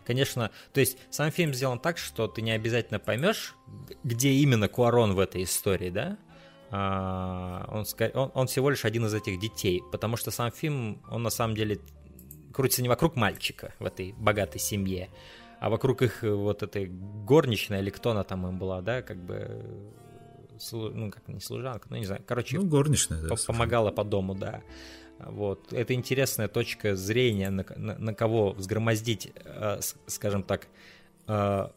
конечно, 0.04 0.50
то 0.72 0.80
есть 0.80 0.98
сам 1.10 1.30
фильм 1.30 1.54
сделан 1.54 1.78
так, 1.78 1.96
что 1.96 2.26
ты 2.26 2.42
не 2.42 2.50
обязательно 2.50 2.98
поймешь, 2.98 3.54
где 4.02 4.30
именно 4.30 4.66
Куарон 4.66 5.14
в 5.14 5.20
этой 5.20 5.44
истории, 5.44 5.90
да? 5.90 6.18
А, 6.76 7.68
он, 7.70 7.84
он, 8.14 8.30
он 8.34 8.46
всего 8.48 8.68
лишь 8.68 8.84
один 8.84 9.06
из 9.06 9.14
этих 9.14 9.38
детей, 9.38 9.80
потому 9.92 10.16
что 10.16 10.32
сам 10.32 10.50
фильм, 10.50 11.00
он 11.08 11.22
на 11.22 11.30
самом 11.30 11.54
деле 11.54 11.78
крутится 12.52 12.82
не 12.82 12.88
вокруг 12.88 13.14
мальчика 13.14 13.72
в 13.78 13.86
этой 13.86 14.12
богатой 14.12 14.60
семье, 14.60 15.08
а 15.60 15.70
вокруг 15.70 16.02
их 16.02 16.24
вот 16.24 16.64
этой 16.64 16.86
горничной 16.86 17.78
или 17.78 17.90
кто 17.90 18.10
она 18.10 18.24
там 18.24 18.44
им 18.48 18.58
была, 18.58 18.80
да, 18.80 19.02
как 19.02 19.18
бы 19.18 19.92
ну, 20.72 21.12
как 21.12 21.28
не 21.28 21.40
служанка, 21.40 21.86
ну, 21.90 21.96
не 21.96 22.06
знаю, 22.06 22.22
короче, 22.26 22.58
ну, 22.58 22.66
горничная, 22.66 23.22
да, 23.22 23.36
помогала 23.46 23.92
по 23.92 24.02
дому, 24.02 24.34
да. 24.34 24.60
Вот. 25.20 25.72
Это 25.72 25.94
интересная 25.94 26.48
точка 26.48 26.96
зрения, 26.96 27.50
на, 27.50 27.64
на, 27.76 27.98
на 27.98 28.14
кого 28.14 28.50
взгромоздить, 28.50 29.32
э, 29.44 29.78
скажем 30.06 30.42
так, 30.42 30.66
э, 31.28 31.68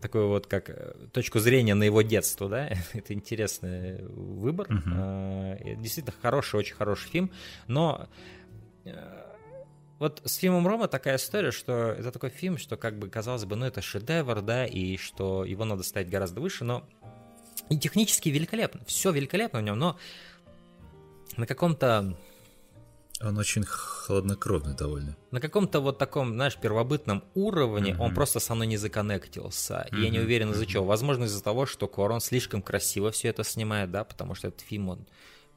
такую 0.00 0.28
вот 0.28 0.46
как 0.46 0.70
э, 0.70 0.94
точку 1.12 1.38
зрения 1.38 1.74
на 1.74 1.84
его 1.84 2.02
детство, 2.02 2.48
да, 2.48 2.68
это 2.92 3.12
интересный 3.14 4.02
выбор. 4.04 4.68
Uh-huh. 4.68 5.76
Действительно 5.76 6.14
хороший, 6.22 6.56
очень 6.56 6.74
хороший 6.74 7.08
фильм, 7.08 7.30
но 7.66 8.08
вот 10.00 10.22
с 10.24 10.36
фильмом 10.36 10.66
Рома 10.66 10.88
такая 10.88 11.16
история, 11.16 11.50
что 11.50 11.90
это 11.90 12.10
такой 12.10 12.30
фильм, 12.30 12.56
что 12.56 12.78
как 12.78 12.98
бы 12.98 13.10
казалось 13.10 13.44
бы, 13.44 13.54
ну 13.54 13.66
это 13.66 13.82
шедевр, 13.82 14.40
да, 14.40 14.64
и 14.64 14.96
что 14.96 15.44
его 15.44 15.66
надо 15.66 15.82
ставить 15.82 16.08
гораздо 16.08 16.40
выше, 16.40 16.64
но 16.64 16.88
и 17.68 17.78
технически 17.78 18.30
великолепно, 18.30 18.80
все 18.86 19.12
великолепно 19.12 19.60
в 19.60 19.62
нем, 19.62 19.78
но 19.78 19.98
на 21.36 21.46
каком-то... 21.46 22.16
Он 23.22 23.36
очень 23.36 23.64
хладнокровный 23.64 24.74
довольно. 24.74 25.16
На 25.30 25.40
каком-то 25.40 25.80
вот 25.80 25.98
таком, 25.98 26.32
знаешь, 26.34 26.56
первобытном 26.56 27.22
уровне 27.34 27.92
mm-hmm. 27.92 28.00
он 28.00 28.14
просто 28.14 28.40
со 28.40 28.54
мной 28.54 28.66
не 28.66 28.78
законнектился. 28.78 29.86
Mm-hmm. 29.90 29.98
И 29.98 30.02
я 30.02 30.10
не 30.10 30.18
уверен 30.20 30.52
из-за 30.52 30.64
чего. 30.64 30.84
Возможно, 30.84 31.24
из-за 31.24 31.42
того, 31.42 31.66
что 31.66 31.86
Корон 31.86 32.20
слишком 32.20 32.62
красиво 32.62 33.10
все 33.10 33.28
это 33.28 33.44
снимает, 33.44 33.90
да, 33.90 34.04
потому 34.04 34.34
что 34.34 34.48
этот 34.48 34.62
фильм, 34.62 34.88
он 34.88 35.06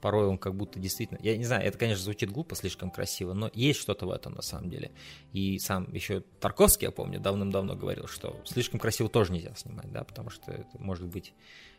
порой 0.03 0.27
он 0.27 0.37
как 0.37 0.53
будто 0.53 0.79
действительно... 0.79 1.17
Я 1.23 1.37
не 1.37 1.45
знаю, 1.45 1.65
это, 1.65 1.77
конечно, 1.77 2.03
звучит 2.03 2.29
глупо, 2.29 2.55
слишком 2.55 2.91
красиво, 2.91 3.31
но 3.33 3.49
есть 3.53 3.79
что-то 3.79 4.05
в 4.05 4.11
этом 4.11 4.33
на 4.33 4.41
самом 4.41 4.69
деле. 4.69 4.91
И 5.31 5.57
сам 5.59 5.87
еще 5.93 6.19
Тарковский, 6.41 6.87
я 6.87 6.91
помню, 6.91 7.21
давным-давно 7.21 7.77
говорил, 7.77 8.07
что 8.07 8.35
слишком 8.43 8.81
красиво 8.81 9.07
тоже 9.07 9.31
нельзя 9.31 9.55
снимать, 9.55 9.89
да, 9.93 10.03
потому 10.03 10.29
что 10.29 10.51
это 10.51 10.77
может 10.77 11.07
быть 11.07 11.33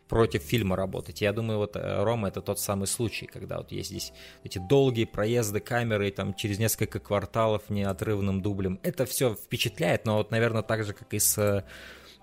против 0.09 0.43
фильма 0.43 0.77
работать. 0.77 1.21
Я 1.21 1.33
думаю, 1.33 1.59
вот 1.59 1.77
э, 1.77 2.03
Рома 2.03 2.29
это 2.29 2.41
тот 2.41 2.61
самый 2.61 2.87
случай, 2.87 3.27
когда 3.27 3.59
вот 3.59 3.73
есть 3.73 3.91
здесь 3.91 4.13
эти 4.45 4.59
долгие 4.59 5.05
проезды 5.05 5.61
камеры 5.61 6.11
там 6.11 6.35
через 6.35 6.59
несколько 6.59 7.01
кварталов 7.01 7.71
неотрывным 7.71 8.43
дублем. 8.43 8.79
Это 8.83 9.07
все 9.07 9.35
впечатляет, 9.35 10.05
но 10.05 10.17
вот, 10.19 10.31
наверное, 10.31 10.63
так 10.63 10.85
же, 10.85 10.93
как 10.93 11.13
и 11.15 11.19
с 11.19 11.65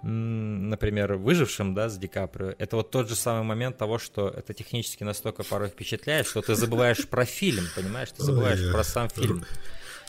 например, 0.04 1.14
выжившим, 1.14 1.76
да, 1.76 1.88
с 1.88 1.98
Ди 1.98 2.08
Каприо, 2.08 2.56
это 2.58 2.76
вот 2.76 2.90
тот 2.90 3.08
же 3.08 3.16
самый 3.16 3.44
момент 3.44 3.78
того, 3.78 4.00
что 4.00 4.30
это 4.30 4.54
технически 4.54 5.04
настолько 5.04 5.44
порой 5.44 5.70
впечатляет, 5.70 6.28
что 6.28 6.42
ты 6.42 6.56
забываешь 6.56 7.08
про 7.08 7.26
фильм, 7.26 7.66
понимаешь, 7.76 8.10
ты 8.12 8.24
забываешь 8.24 8.72
про 8.72 8.84
сам 8.84 9.10
фильм. 9.10 9.46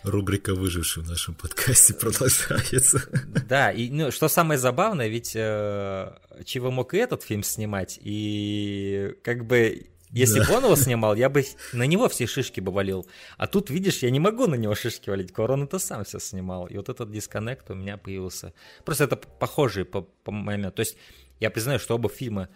Рубрика 0.02 0.54
«Выживший» 0.54 1.04
в 1.04 1.08
нашем 1.08 1.34
подкасте 1.34 1.94
продолжается. 2.00 3.02
Да, 3.48 3.70
и 3.70 3.88
ну, 3.88 4.10
что 4.10 4.28
самое 4.28 4.58
забавное, 4.58 5.06
ведь 5.06 5.36
э, 5.36 6.12
чего 6.44 6.70
мог 6.70 6.94
и 6.94 6.98
этот 6.98 7.22
фильм 7.22 7.42
снимать, 7.42 7.98
и 8.02 9.14
как 9.22 9.46
бы 9.46 9.86
если 10.12 10.40
да. 10.40 10.46
бы 10.46 10.56
он 10.58 10.64
его 10.64 10.76
снимал, 10.76 11.14
я 11.14 11.30
бы 11.30 11.42
на 11.72 11.84
него 11.84 12.06
все 12.08 12.26
шишки 12.26 12.60
бы 12.60 12.70
валил. 12.70 13.06
А 13.38 13.46
тут, 13.46 13.70
видишь, 13.70 14.02
я 14.02 14.10
не 14.10 14.20
могу 14.20 14.46
на 14.46 14.56
него 14.56 14.74
шишки 14.74 15.08
валить. 15.08 15.32
Корон 15.32 15.62
это 15.62 15.78
сам 15.78 16.04
все 16.04 16.20
снимал. 16.20 16.66
И 16.66 16.76
вот 16.76 16.90
этот 16.90 17.10
дисконнект 17.10 17.70
у 17.70 17.74
меня 17.74 17.96
появился. 17.96 18.52
Просто 18.84 19.04
это 19.04 19.16
похожие 19.16 19.86
по, 19.86 20.02
по 20.02 20.30
моменту. 20.30 20.76
То 20.76 20.80
есть 20.80 20.98
я 21.40 21.50
признаю, 21.50 21.78
что 21.78 21.94
оба 21.94 22.10
фильма, 22.10 22.50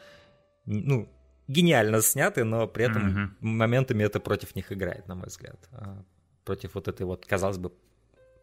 ну, 0.67 1.09
гениально 1.49 2.03
сняты, 2.03 2.45
но 2.45 2.67
при 2.69 2.85
этом 2.85 3.09
mm-hmm. 3.09 3.29
моментами 3.41 4.05
это 4.05 4.21
против 4.21 4.55
них 4.55 4.71
играет, 4.71 5.09
на 5.09 5.15
мой 5.15 5.29
взгляд. 5.29 5.59
А, 5.73 6.05
против 6.45 6.75
вот 6.75 6.89
этой 6.89 7.07
вот, 7.07 7.25
казалось 7.25 7.57
бы, 7.57 7.73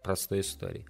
простой 0.03 0.41
истории. 0.41 0.87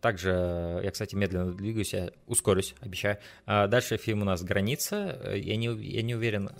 Также 0.00 0.80
я, 0.82 0.90
кстати, 0.90 1.14
медленно 1.14 1.52
двигаюсь, 1.54 1.92
я 1.92 2.10
ускорюсь, 2.26 2.74
обещаю. 2.80 3.18
А 3.46 3.66
дальше 3.66 3.96
фильм 3.96 4.22
у 4.22 4.24
нас 4.24 4.42
«Граница». 4.42 5.18
Я 5.34 5.56
не, 5.56 5.66
я 5.66 6.02
не 6.02 6.14
уверен, 6.14 6.50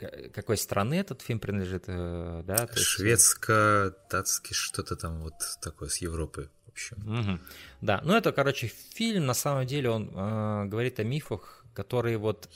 э, 0.00 0.30
какой 0.32 0.56
страны 0.56 0.94
этот 0.94 1.22
фильм 1.22 1.38
принадлежит, 1.40 1.84
э, 1.86 2.42
да? 2.46 2.68
Шведско-датский, 2.74 4.54
что-то 4.54 4.96
там 4.96 5.20
вот 5.20 5.34
такое 5.60 5.88
с 5.88 5.98
Европы, 5.98 6.50
в 6.66 6.70
общем. 6.70 6.96
Угу. 7.20 7.38
Да, 7.80 8.00
ну 8.04 8.14
это, 8.14 8.32
короче, 8.32 8.66
фильм, 8.66 9.26
на 9.26 9.34
самом 9.34 9.66
деле, 9.66 9.90
он 9.90 10.10
э, 10.14 10.64
говорит 10.66 11.00
о 11.00 11.04
мифах, 11.04 11.64
которые 11.74 12.18
вот 12.18 12.48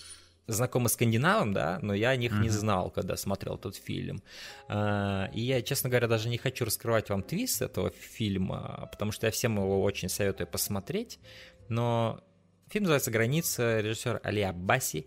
знакомы 0.49 0.89
скандинавам, 0.89 1.53
да, 1.53 1.79
но 1.83 1.95
я 1.95 2.11
о 2.11 2.17
них 2.17 2.33
mm-hmm. 2.33 2.43
не 2.43 2.49
знал, 2.49 2.91
когда 2.91 3.17
смотрел 3.17 3.55
этот 3.57 3.77
фильм. 3.77 4.23
А, 4.69 5.31
и 5.33 5.43
я, 5.43 5.63
честно 5.63 5.91
говоря, 5.91 6.09
даже 6.09 6.29
не 6.29 6.39
хочу 6.39 6.65
раскрывать 6.65 7.11
вам 7.11 7.23
твист 7.23 7.63
этого 7.63 7.91
фильма, 7.91 8.89
потому 8.91 9.13
что 9.13 9.27
я 9.27 9.31
всем 9.31 9.57
его 9.57 9.83
очень 9.83 10.09
советую 10.09 10.47
посмотреть. 10.47 11.21
Но 11.69 12.21
фильм 12.69 12.85
называется 12.85 13.11
«Граница», 13.11 13.81
режиссер 13.81 14.21
Али 14.25 14.43
Аббаси. 14.43 15.07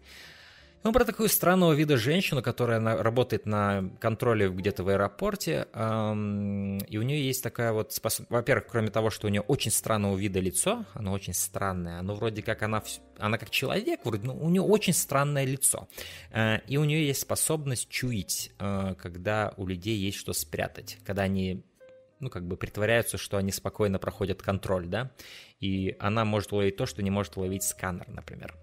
Ну, 0.83 0.91
про 0.93 1.05
такую 1.05 1.29
странного 1.29 1.73
вида 1.73 1.95
женщину, 1.95 2.41
которая 2.41 2.79
работает 2.79 3.45
на 3.45 3.91
контроле 3.99 4.49
где-то 4.49 4.83
в 4.83 4.89
аэропорте, 4.89 5.67
и 5.73 6.97
у 6.97 7.01
нее 7.03 7.23
есть 7.23 7.43
такая 7.43 7.71
вот 7.71 7.93
способность, 7.93 8.31
во-первых, 8.31 8.65
кроме 8.67 8.89
того, 8.89 9.11
что 9.11 9.27
у 9.27 9.29
нее 9.29 9.41
очень 9.41 9.69
странного 9.69 10.17
вида 10.17 10.39
лицо, 10.39 10.85
оно 10.95 11.11
очень 11.11 11.35
странное, 11.35 11.99
оно 11.99 12.15
вроде 12.15 12.41
как 12.41 12.63
она, 12.63 12.81
она 13.19 13.37
как 13.37 13.51
человек, 13.51 13.99
вроде, 14.03 14.25
но 14.25 14.35
у 14.35 14.49
нее 14.49 14.63
очень 14.63 14.93
странное 14.93 15.45
лицо, 15.45 15.87
э, 16.31 16.61
и 16.67 16.77
у 16.77 16.83
нее 16.83 17.05
есть 17.05 17.21
способность 17.21 17.87
чуять, 17.87 18.51
э, 18.57 18.95
когда 18.97 19.53
у 19.57 19.67
людей 19.67 19.97
есть 19.97 20.17
что 20.17 20.33
спрятать, 20.33 20.97
когда 21.05 21.23
они 21.23 21.63
ну, 22.19 22.29
как 22.29 22.47
бы 22.47 22.57
притворяются, 22.57 23.19
что 23.19 23.37
они 23.37 23.51
спокойно 23.51 23.99
проходят 23.99 24.41
контроль, 24.41 24.87
да, 24.87 25.11
и 25.59 25.95
она 25.99 26.25
может 26.25 26.51
ловить 26.51 26.77
то, 26.77 26.87
что 26.87 27.03
не 27.03 27.11
может 27.11 27.37
ловить 27.37 27.63
сканер, 27.63 28.09
например. 28.09 28.55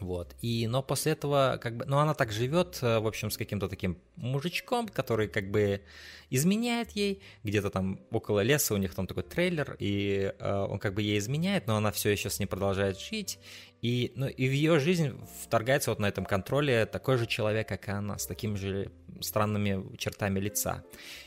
Вот. 0.00 0.34
И, 0.42 0.66
но 0.66 0.82
после 0.82 1.12
этого, 1.12 1.58
как 1.60 1.76
бы, 1.76 1.86
ну, 1.86 1.98
она 1.98 2.14
так 2.14 2.30
живет, 2.30 2.78
э, 2.82 2.98
в 2.98 3.06
общем, 3.06 3.30
с 3.30 3.36
каким-то 3.36 3.68
таким 3.68 3.98
мужичком, 4.16 4.88
который 4.88 5.28
как 5.28 5.50
бы 5.50 5.80
изменяет 6.28 6.90
ей, 6.90 7.22
где-то 7.44 7.70
там 7.70 8.00
около 8.10 8.40
леса 8.40 8.74
у 8.74 8.76
них 8.76 8.94
там 8.94 9.06
такой 9.06 9.22
трейлер, 9.22 9.76
и 9.78 10.34
э, 10.38 10.66
он 10.68 10.78
как 10.78 10.94
бы 10.94 11.02
ей 11.02 11.18
изменяет, 11.18 11.66
но 11.66 11.76
она 11.76 11.92
все 11.92 12.10
еще 12.10 12.28
с 12.28 12.38
ней 12.38 12.46
продолжает 12.46 12.98
жить, 12.98 13.38
и, 13.86 14.12
ну, 14.16 14.26
и 14.26 14.48
в 14.48 14.52
ее 14.52 14.80
жизнь 14.80 15.16
вторгается 15.44 15.90
вот 15.90 16.00
на 16.00 16.06
этом 16.06 16.24
контроле 16.24 16.86
такой 16.86 17.18
же 17.18 17.26
человек, 17.28 17.68
как 17.68 17.86
и 17.86 17.92
она, 17.92 18.18
с 18.18 18.26
такими 18.26 18.56
же 18.56 18.90
странными 19.20 19.96
чертами 19.96 20.40
лица. 20.40 20.82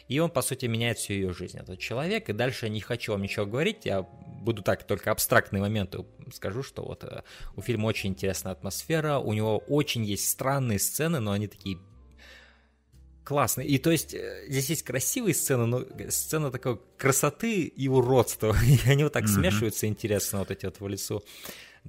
И 0.10 0.20
он, 0.20 0.30
по 0.30 0.42
сути, 0.42 0.66
меняет 0.66 0.98
всю 0.98 1.14
ее 1.14 1.32
жизнь, 1.32 1.58
этот 1.58 1.80
человек. 1.80 2.28
И 2.28 2.34
дальше 2.34 2.66
я 2.66 2.70
не 2.70 2.82
хочу 2.82 3.14
вам 3.14 3.22
ничего 3.22 3.46
говорить, 3.46 3.86
я 3.86 4.02
буду 4.02 4.62
так 4.62 4.86
только 4.86 5.10
абстрактные 5.12 5.62
моменты 5.62 6.04
скажу, 6.34 6.62
что 6.62 6.84
вот 6.84 7.06
э, 7.06 7.24
у 7.56 7.62
фильма 7.62 7.86
очень 7.86 8.10
интересная 8.10 8.52
атмосфера, 8.52 9.20
у 9.20 9.32
него 9.32 9.60
очень 9.60 10.04
есть 10.04 10.30
странные 10.30 10.80
сцены, 10.80 11.22
но 11.22 11.32
они 11.32 11.48
такие 11.48 11.78
классные. 13.24 13.70
И 13.70 13.78
то 13.78 13.90
есть 13.90 14.14
э, 14.14 14.48
здесь 14.50 14.70
есть 14.70 14.84
красивые 14.84 15.34
сцены, 15.34 15.66
но 15.66 15.86
сцена 16.10 16.52
такой 16.52 16.78
красоты 16.98 17.62
и 17.62 17.88
уродства. 17.88 18.54
И 18.68 18.90
они 18.90 19.06
вот 19.06 19.14
так 19.14 19.24
mm-hmm. 19.24 19.28
смешиваются 19.28 19.88
интересно, 19.88 20.40
вот 20.40 20.52
эти 20.52 20.66
вот 20.66 20.82
в 20.82 20.88
лесу. 20.90 21.24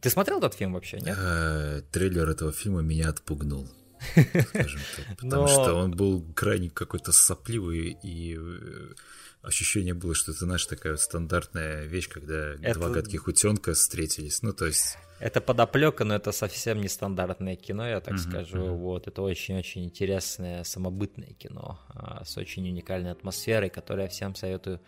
Ты 0.01 0.11
смотрел 0.11 0.39
этот 0.39 0.55
фильм 0.55 0.75
вообще, 0.75 1.01
нет? 1.01 1.17
Э, 1.19 1.83
трейлер 1.91 2.29
этого 2.29 2.53
фильма 2.53 2.83
меня 2.83 3.09
отпугнул. 3.09 3.69
Скажем 4.13 4.81
так, 4.97 5.17
потому 5.21 5.47
что 5.47 5.75
он 5.75 5.93
был 5.93 6.25
крайне 6.35 6.71
какой-то 6.71 7.13
сопливый 7.13 7.99
и 8.03 8.37
э, 8.39 8.95
ощущение 9.43 9.95
было, 9.95 10.15
что 10.15 10.33
это, 10.33 10.45
знаешь, 10.45 10.65
такая 10.67 10.97
стандартная 10.97 11.85
вещь, 11.85 12.09
когда 12.09 12.55
это... 12.55 12.75
два 12.75 12.91
гадких 12.91 13.27
утенка 13.27 13.75
встретились. 13.75 14.43
Ну, 14.43 14.53
то 14.53 14.67
есть... 14.67 14.97
Это 15.19 15.43
подоплека, 15.43 16.05
но 16.05 16.15
это 16.15 16.33
совсем 16.33 16.81
не 16.81 16.89
стандартное 16.89 17.57
кино, 17.57 17.87
я 17.87 18.01
так 18.01 18.15
uh-huh, 18.15 18.31
скажу. 18.31 18.59
Uh-huh. 18.59 18.77
Вот, 18.77 19.07
это 19.07 19.21
очень-очень 19.21 19.85
интересное, 19.85 20.65
самобытное 20.65 21.35
кино 21.35 21.79
а, 21.91 22.25
с 22.25 22.39
очень 22.39 22.67
уникальной 22.67 23.13
атмосферой, 23.13 23.69
которое 23.69 24.05
я 24.05 24.09
всем 24.09 24.35
советую 24.35 24.81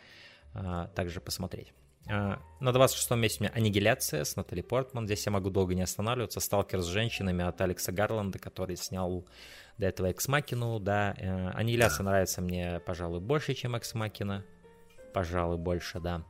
а, 0.54 0.86
также 0.88 1.20
посмотреть. 1.20 1.74
А, 2.08 2.40
на 2.60 2.70
26-м 2.70 3.20
месте 3.20 3.38
у 3.40 3.42
меня 3.44 3.52
«Аннигиляция» 3.54 4.24
с 4.24 4.36
Натали 4.36 4.60
Портман. 4.60 5.06
Здесь 5.06 5.24
я 5.26 5.32
могу 5.32 5.50
долго 5.50 5.74
не 5.74 5.82
останавливаться. 5.82 6.40
«Сталкер 6.40 6.80
с 6.80 6.86
женщинами» 6.86 7.44
от 7.44 7.60
Алекса 7.60 7.92
Гарланда, 7.92 8.38
который 8.38 8.76
снял 8.76 9.24
до 9.78 9.86
этого 9.86 10.08
«Экс 10.08 10.28
Макину». 10.28 10.80
Да, 10.80 11.14
э, 11.16 11.50
«Аннигиляция» 11.50 12.04
нравится 12.04 12.40
мне, 12.40 12.80
пожалуй, 12.80 13.20
больше, 13.20 13.54
чем 13.54 13.76
«Экс 13.76 13.94
Макина». 13.94 14.44
Пожалуй, 15.12 15.58
больше, 15.58 16.00
да. 16.00 16.24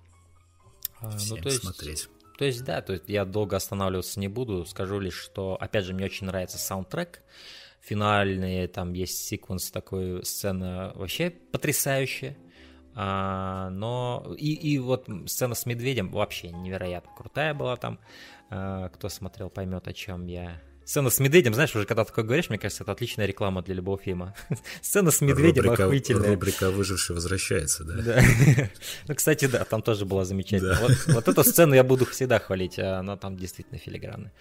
А, 1.01 1.11
ну, 1.11 1.17
Всем 1.19 1.37
ну, 1.37 1.43
то 1.43 1.49
есть, 1.49 1.63
смотреть. 1.63 2.09
То 2.39 2.45
есть, 2.45 2.65
да, 2.65 2.83
то 2.83 2.93
есть 2.95 3.09
я 3.09 3.25
долго 3.25 3.57
останавливаться 3.57 4.21
не 4.21 4.29
буду. 4.29 4.65
Скажу 4.65 4.99
лишь, 4.99 5.17
что, 5.17 5.57
опять 5.61 5.85
же, 5.85 5.95
мне 5.95 6.05
очень 6.05 6.27
нравится 6.27 6.59
саундтрек. 6.59 7.23
Финальные, 7.81 8.69
там 8.69 8.93
есть 8.93 9.27
секвенс 9.27 9.71
такой, 9.71 10.25
сцена 10.25 10.93
вообще 10.95 11.31
потрясающая. 11.31 12.37
А, 12.95 13.71
но 13.71 14.35
и, 14.39 14.53
и 14.53 14.79
вот 14.79 15.09
сцена 15.27 15.55
с 15.55 15.67
медведем 15.67 16.11
вообще 16.11 16.51
невероятно 16.51 17.11
крутая 17.17 17.55
была 17.55 17.77
там. 17.77 17.99
А, 18.51 18.89
кто 18.91 19.09
смотрел, 19.09 19.51
поймет, 19.51 19.89
о 19.89 19.93
чем 19.93 20.27
я. 20.27 20.61
Сцена 20.85 21.11
с 21.11 21.21
медведем, 21.21 21.55
знаешь, 21.55 21.75
уже 21.77 21.87
когда 21.87 22.05
такое 22.05 22.25
говоришь, 22.25 22.51
мне 22.51 22.59
кажется, 22.59 22.83
это 22.83 22.93
отличная 22.93 23.27
реклама 23.27 23.63
для 23.63 23.75
любого 23.75 23.99
фильма. 23.99 24.35
Сцена 24.83 25.11
с 25.11 25.21
медведем 25.21 25.63
рубрика, 25.63 25.85
охуительная. 25.85 26.31
Рубрика 26.31 26.71
«Выживший 26.71 27.15
возвращается», 27.15 27.85
да? 27.85 28.03
Да. 28.03 28.23
ну, 29.09 29.15
кстати, 29.15 29.47
да, 29.47 29.65
там 29.65 29.81
тоже 29.81 30.05
была 30.05 30.25
замечательная. 30.25 30.75
Да. 30.75 30.81
Вот, 30.81 30.93
вот 31.07 31.29
эту 31.29 31.45
сцену 31.45 31.75
я 31.75 31.85
буду 31.85 32.05
всегда 32.07 32.41
хвалить, 32.41 32.79
а 32.81 32.99
она 32.99 33.17
там 33.17 33.37
действительно 33.37 33.79
филигранная. 33.79 34.33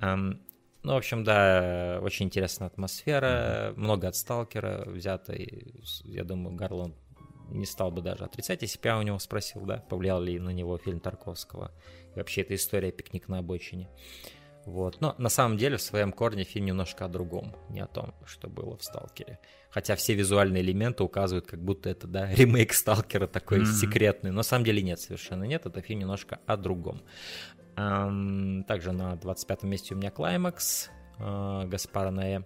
Ну, 0.00 0.92
в 0.92 0.96
общем, 0.96 1.24
да, 1.24 1.98
очень 2.02 2.26
интересная 2.26 2.66
атмосфера, 2.66 3.26
mm-hmm. 3.72 3.78
много 3.78 4.08
от 4.08 4.16
сталкера 4.16 4.84
взято, 4.86 5.32
и, 5.32 5.80
я 6.04 6.24
думаю, 6.24 6.54
Гарланд 6.56 6.94
не 7.54 7.66
стал 7.66 7.90
бы 7.90 8.02
даже 8.02 8.24
отрицать, 8.24 8.62
если 8.62 8.78
бы 8.78 8.88
я 8.88 8.98
у 8.98 9.02
него 9.02 9.18
спросил, 9.18 9.62
да, 9.62 9.78
повлиял 9.88 10.20
ли 10.20 10.38
на 10.38 10.50
него 10.50 10.76
фильм 10.78 11.00
Тарковского. 11.00 11.72
И 12.14 12.18
вообще 12.18 12.42
эта 12.42 12.54
история 12.54 12.92
«Пикник 12.92 13.28
на 13.28 13.38
обочине». 13.38 13.88
Вот. 14.66 15.00
Но 15.00 15.14
на 15.18 15.28
самом 15.28 15.58
деле 15.58 15.76
в 15.76 15.82
своем 15.82 16.10
корне 16.10 16.44
фильм 16.44 16.66
немножко 16.66 17.04
о 17.04 17.08
другом, 17.08 17.54
не 17.68 17.80
о 17.80 17.86
том, 17.86 18.14
что 18.24 18.48
было 18.48 18.76
в 18.76 18.82
«Сталкере». 18.82 19.38
Хотя 19.70 19.94
все 19.94 20.14
визуальные 20.14 20.62
элементы 20.62 21.04
указывают, 21.04 21.46
как 21.46 21.62
будто 21.62 21.90
это, 21.90 22.06
да, 22.06 22.30
ремейк 22.34 22.72
«Сталкера» 22.72 23.26
такой 23.26 23.60
mm-hmm. 23.60 23.72
секретный. 23.72 24.30
Но 24.30 24.36
на 24.36 24.42
самом 24.42 24.64
деле 24.64 24.82
нет, 24.82 25.00
совершенно 25.00 25.44
нет. 25.44 25.66
Это 25.66 25.80
фильм 25.80 26.00
немножко 26.00 26.40
о 26.46 26.56
другом. 26.56 27.02
Также 27.76 28.92
на 28.92 29.16
25 29.16 29.62
месте 29.64 29.94
у 29.94 29.98
меня 29.98 30.10
«Клаймакс» 30.10 30.90
э, 31.18 31.62
Гаспара 31.66 32.10
Ноэ. 32.10 32.44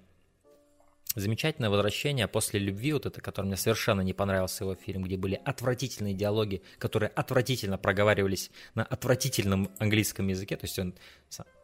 Замечательное 1.15 1.71
возвращение 1.71 2.29
после 2.29 2.61
любви, 2.61 2.93
вот 2.93 3.07
это, 3.07 3.21
который 3.21 3.47
мне 3.47 3.57
совершенно 3.57 4.03
не 4.03 4.13
понравился 4.13 4.65
его 4.65 4.75
фильм, 4.75 5.03
где 5.03 5.17
были 5.17 5.41
отвратительные 5.45 6.15
диалоги, 6.15 6.63
которые 6.79 7.09
отвратительно 7.11 7.79
проговаривались 7.79 8.51
на 8.75 8.85
отвратительном 8.85 9.71
английском 9.79 10.29
языке, 10.29 10.57
то 10.57 10.67
есть 10.67 10.79
он 10.79 10.95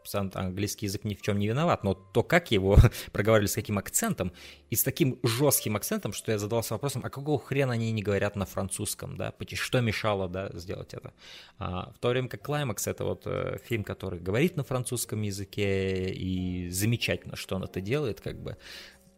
сам 0.05 0.31
английский 0.35 0.87
язык 0.87 1.05
ни 1.05 1.15
в 1.15 1.23
чем 1.23 1.39
не 1.39 1.49
виноват, 1.49 1.85
но 1.85 1.95
то, 1.95 2.23
как 2.23 2.51
его 2.51 2.77
проговаривали, 3.13 3.49
с 3.49 3.55
каким 3.55 3.79
акцентом, 3.79 4.33
и 4.71 4.77
с 4.77 4.83
таким 4.83 5.19
жестким 5.23 5.77
акцентом, 5.77 6.13
что 6.13 6.33
я 6.33 6.39
задался 6.39 6.75
вопросом, 6.75 7.03
а 7.05 7.11
какого 7.11 7.39
хрена 7.39 7.75
они 7.75 7.91
не 7.93 8.03
говорят 8.03 8.37
на 8.37 8.47
французском, 8.47 9.17
да, 9.17 9.33
что 9.55 9.81
мешало, 9.81 10.29
да, 10.29 10.51
сделать 10.53 10.95
это. 10.95 11.13
А, 11.59 11.93
в 11.93 11.99
то 11.99 12.09
время 12.09 12.29
как 12.29 12.43
«Клаймакс»— 12.43 12.87
это 12.89 13.05
вот 13.05 13.23
э, 13.27 13.59
фильм, 13.65 13.85
который 13.85 14.21
говорит 14.21 14.57
на 14.57 14.65
французском 14.65 15.23
языке, 15.23 16.11
и 16.11 16.69
замечательно, 16.71 17.37
что 17.37 17.57
он 17.57 17.65
это 17.65 17.81
делает, 17.81 18.21
как 18.21 18.43
бы, 18.43 18.57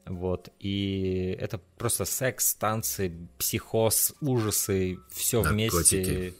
вот, 0.07 0.51
и 0.61 1.37
это 1.41 1.61
просто 1.79 2.05
секс, 2.05 2.55
танцы, 2.55 3.13
психоз, 3.39 4.15
ужасы, 4.21 4.99
все 5.11 5.43
вместе. 5.43 6.35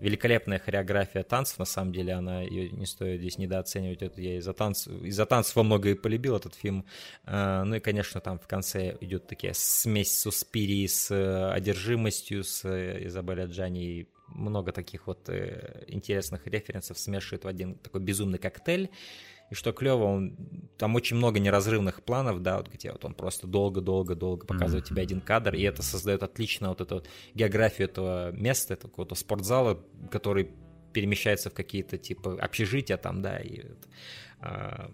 Великолепная 0.00 0.58
хореография 0.58 1.22
танцев, 1.22 1.60
на 1.60 1.64
самом 1.64 1.92
деле, 1.92 2.14
она 2.14 2.42
ее 2.42 2.70
не 2.70 2.86
стоит 2.86 3.20
здесь 3.20 3.38
недооценивать. 3.38 4.02
Это 4.02 4.20
я 4.20 4.38
из-за 4.38 4.52
танцев, 4.52 5.00
из-за 5.04 5.26
танцев 5.26 5.54
во 5.54 5.62
много 5.62 5.90
и 5.90 5.94
полюбил 5.94 6.34
этот 6.34 6.56
фильм. 6.56 6.84
А, 7.24 7.62
ну 7.62 7.76
и, 7.76 7.78
конечно, 7.78 8.20
там 8.20 8.40
в 8.40 8.48
конце 8.48 8.96
идет 9.00 9.28
такая 9.28 9.52
смесь 9.54 10.18
суспирии 10.18 10.88
с 10.88 11.12
э, 11.12 11.52
одержимостью, 11.52 12.42
с 12.42 12.64
э, 12.64 13.06
Изабеллой 13.06 13.46
Джани 13.46 14.08
много 14.26 14.72
таких 14.72 15.06
вот 15.06 15.28
э, 15.28 15.84
интересных 15.86 16.48
референсов 16.48 16.98
смешивает 16.98 17.44
в 17.44 17.46
один 17.46 17.76
такой 17.76 18.00
безумный 18.00 18.38
коктейль. 18.38 18.90
И 19.52 19.54
что 19.54 19.72
клево, 19.72 20.04
он, 20.04 20.34
там 20.78 20.94
очень 20.94 21.18
много 21.18 21.38
неразрывных 21.38 22.02
планов, 22.02 22.40
да, 22.40 22.56
вот 22.56 22.70
где 22.70 22.90
вот 22.90 23.04
он 23.04 23.12
просто 23.12 23.46
долго-долго-долго 23.46 24.46
показывает 24.46 24.86
mm-hmm. 24.86 24.88
тебе 24.88 25.02
один 25.02 25.20
кадр, 25.20 25.54
и 25.54 25.60
это 25.60 25.82
создает 25.82 26.22
отлично 26.22 26.70
вот 26.70 26.80
эту 26.80 26.94
вот 26.94 27.08
географию 27.34 27.86
этого 27.86 28.32
места, 28.32 28.72
этого 28.72 28.88
какого-то 28.88 29.14
спортзала, 29.14 29.78
который 30.10 30.52
перемещается 30.94 31.50
в 31.50 31.52
какие-то 31.52 31.98
типа 31.98 32.38
общежития 32.40 32.96
там, 32.96 33.20
да, 33.20 33.40
и, 33.40 33.66
а, 34.40 34.90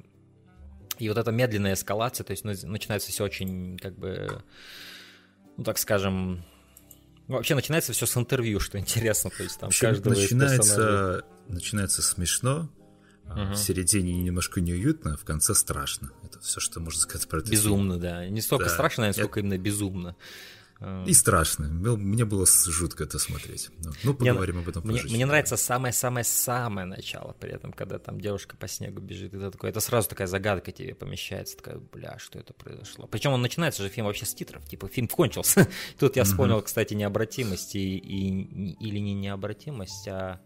и 0.98 1.08
вот 1.08 1.18
эта 1.18 1.30
медленная 1.30 1.74
эскалация, 1.74 2.24
то 2.24 2.32
есть 2.32 2.42
ну, 2.42 2.52
начинается 2.64 3.12
все 3.12 3.22
очень 3.22 3.78
как 3.78 3.96
бы, 3.96 4.42
ну 5.56 5.62
так 5.62 5.78
скажем, 5.78 6.44
Вообще 7.28 7.54
начинается 7.54 7.92
все 7.92 8.06
с 8.06 8.16
интервью, 8.16 8.58
что 8.58 8.76
интересно, 8.76 9.30
то 9.30 9.42
есть 9.44 9.60
там 9.60 9.68
Вообще 9.68 9.86
каждого 9.86 10.14
начинается, 10.14 11.22
начинается 11.46 12.02
смешно, 12.02 12.70
Угу. 13.30 13.52
В 13.52 13.56
середине 13.56 14.14
немножко 14.14 14.60
неуютно, 14.60 15.14
а 15.14 15.16
в 15.16 15.24
конце 15.24 15.54
страшно. 15.54 16.10
Это 16.24 16.40
все, 16.40 16.60
что 16.60 16.80
можно 16.80 17.00
сказать 17.00 17.28
про 17.28 17.38
это. 17.40 17.50
Безумно, 17.50 17.94
фильм. 17.94 18.02
да. 18.02 18.28
Не 18.28 18.40
столько 18.40 18.66
да. 18.66 18.70
страшно, 18.70 19.02
наверное, 19.02 19.22
сколько 19.22 19.40
это... 19.40 19.46
именно 19.46 19.58
безумно. 19.58 20.16
И 21.06 21.12
страшно. 21.12 21.66
Мне 21.66 22.24
было 22.24 22.46
жутко 22.46 23.02
это 23.02 23.18
смотреть. 23.18 23.68
Ну, 24.04 24.14
поговорим 24.14 24.56
мне, 24.56 24.62
об 24.62 24.68
этом 24.68 24.82
позже. 24.84 25.06
Мне, 25.06 25.14
мне 25.16 25.26
нравится 25.26 25.56
самое-самое-самое 25.56 26.86
начало 26.86 27.32
при 27.32 27.50
этом, 27.50 27.72
когда 27.72 27.98
там 27.98 28.20
девушка 28.20 28.56
по 28.56 28.68
снегу 28.68 29.00
бежит. 29.00 29.34
Это, 29.34 29.50
такое, 29.50 29.70
это 29.70 29.80
сразу 29.80 30.08
такая 30.08 30.28
загадка 30.28 30.70
тебе 30.70 30.94
помещается. 30.94 31.56
Такая, 31.56 31.78
бля, 31.78 32.16
что 32.18 32.38
это 32.38 32.52
произошло? 32.52 33.08
Причем 33.08 33.32
он 33.32 33.42
начинается 33.42 33.82
же 33.82 33.88
фильм 33.88 34.06
вообще 34.06 34.24
с 34.24 34.34
титров. 34.34 34.64
Типа, 34.66 34.86
фильм 34.86 35.08
кончился. 35.08 35.66
Тут 35.98 36.14
я 36.14 36.22
вспомнил, 36.22 36.62
кстати, 36.62 36.94
необратимость 36.94 37.74
и, 37.74 37.96
и, 37.96 38.76
или 38.78 38.98
не 39.00 39.14
необратимость, 39.14 40.06
а 40.06 40.40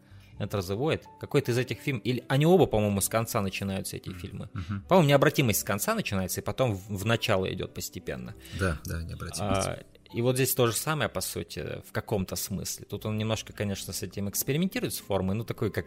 The 0.50 0.76
Void. 0.76 1.02
Какой-то 1.20 1.52
из 1.52 1.58
этих 1.58 1.78
фильмов, 1.78 2.02
или 2.04 2.24
они 2.28 2.46
оба, 2.46 2.66
по-моему, 2.66 3.00
с 3.00 3.08
конца 3.08 3.40
начинаются, 3.40 3.96
эти 3.96 4.12
фильмы. 4.12 4.48
Uh-huh. 4.54 4.80
По-моему, 4.88 5.08
необратимость 5.08 5.60
с 5.60 5.64
конца 5.64 5.94
начинается, 5.94 6.40
и 6.40 6.44
потом 6.44 6.74
в, 6.74 6.88
в 6.88 7.04
начало 7.06 7.52
идет 7.52 7.74
постепенно. 7.74 8.34
Да, 8.58 8.78
да, 8.84 9.02
необратимость. 9.02 9.68
А, 9.68 9.84
и 10.12 10.20
вот 10.22 10.36
здесь 10.36 10.54
то 10.54 10.66
же 10.66 10.74
самое, 10.74 11.08
по 11.08 11.20
сути, 11.20 11.82
в 11.88 11.92
каком-то 11.92 12.36
смысле. 12.36 12.86
Тут 12.88 13.06
он 13.06 13.16
немножко, 13.16 13.52
конечно, 13.52 13.92
с 13.92 14.02
этим 14.02 14.28
экспериментирует 14.28 14.94
с 14.94 14.98
формой, 14.98 15.34
ну, 15.34 15.44
такой 15.44 15.70
как... 15.70 15.86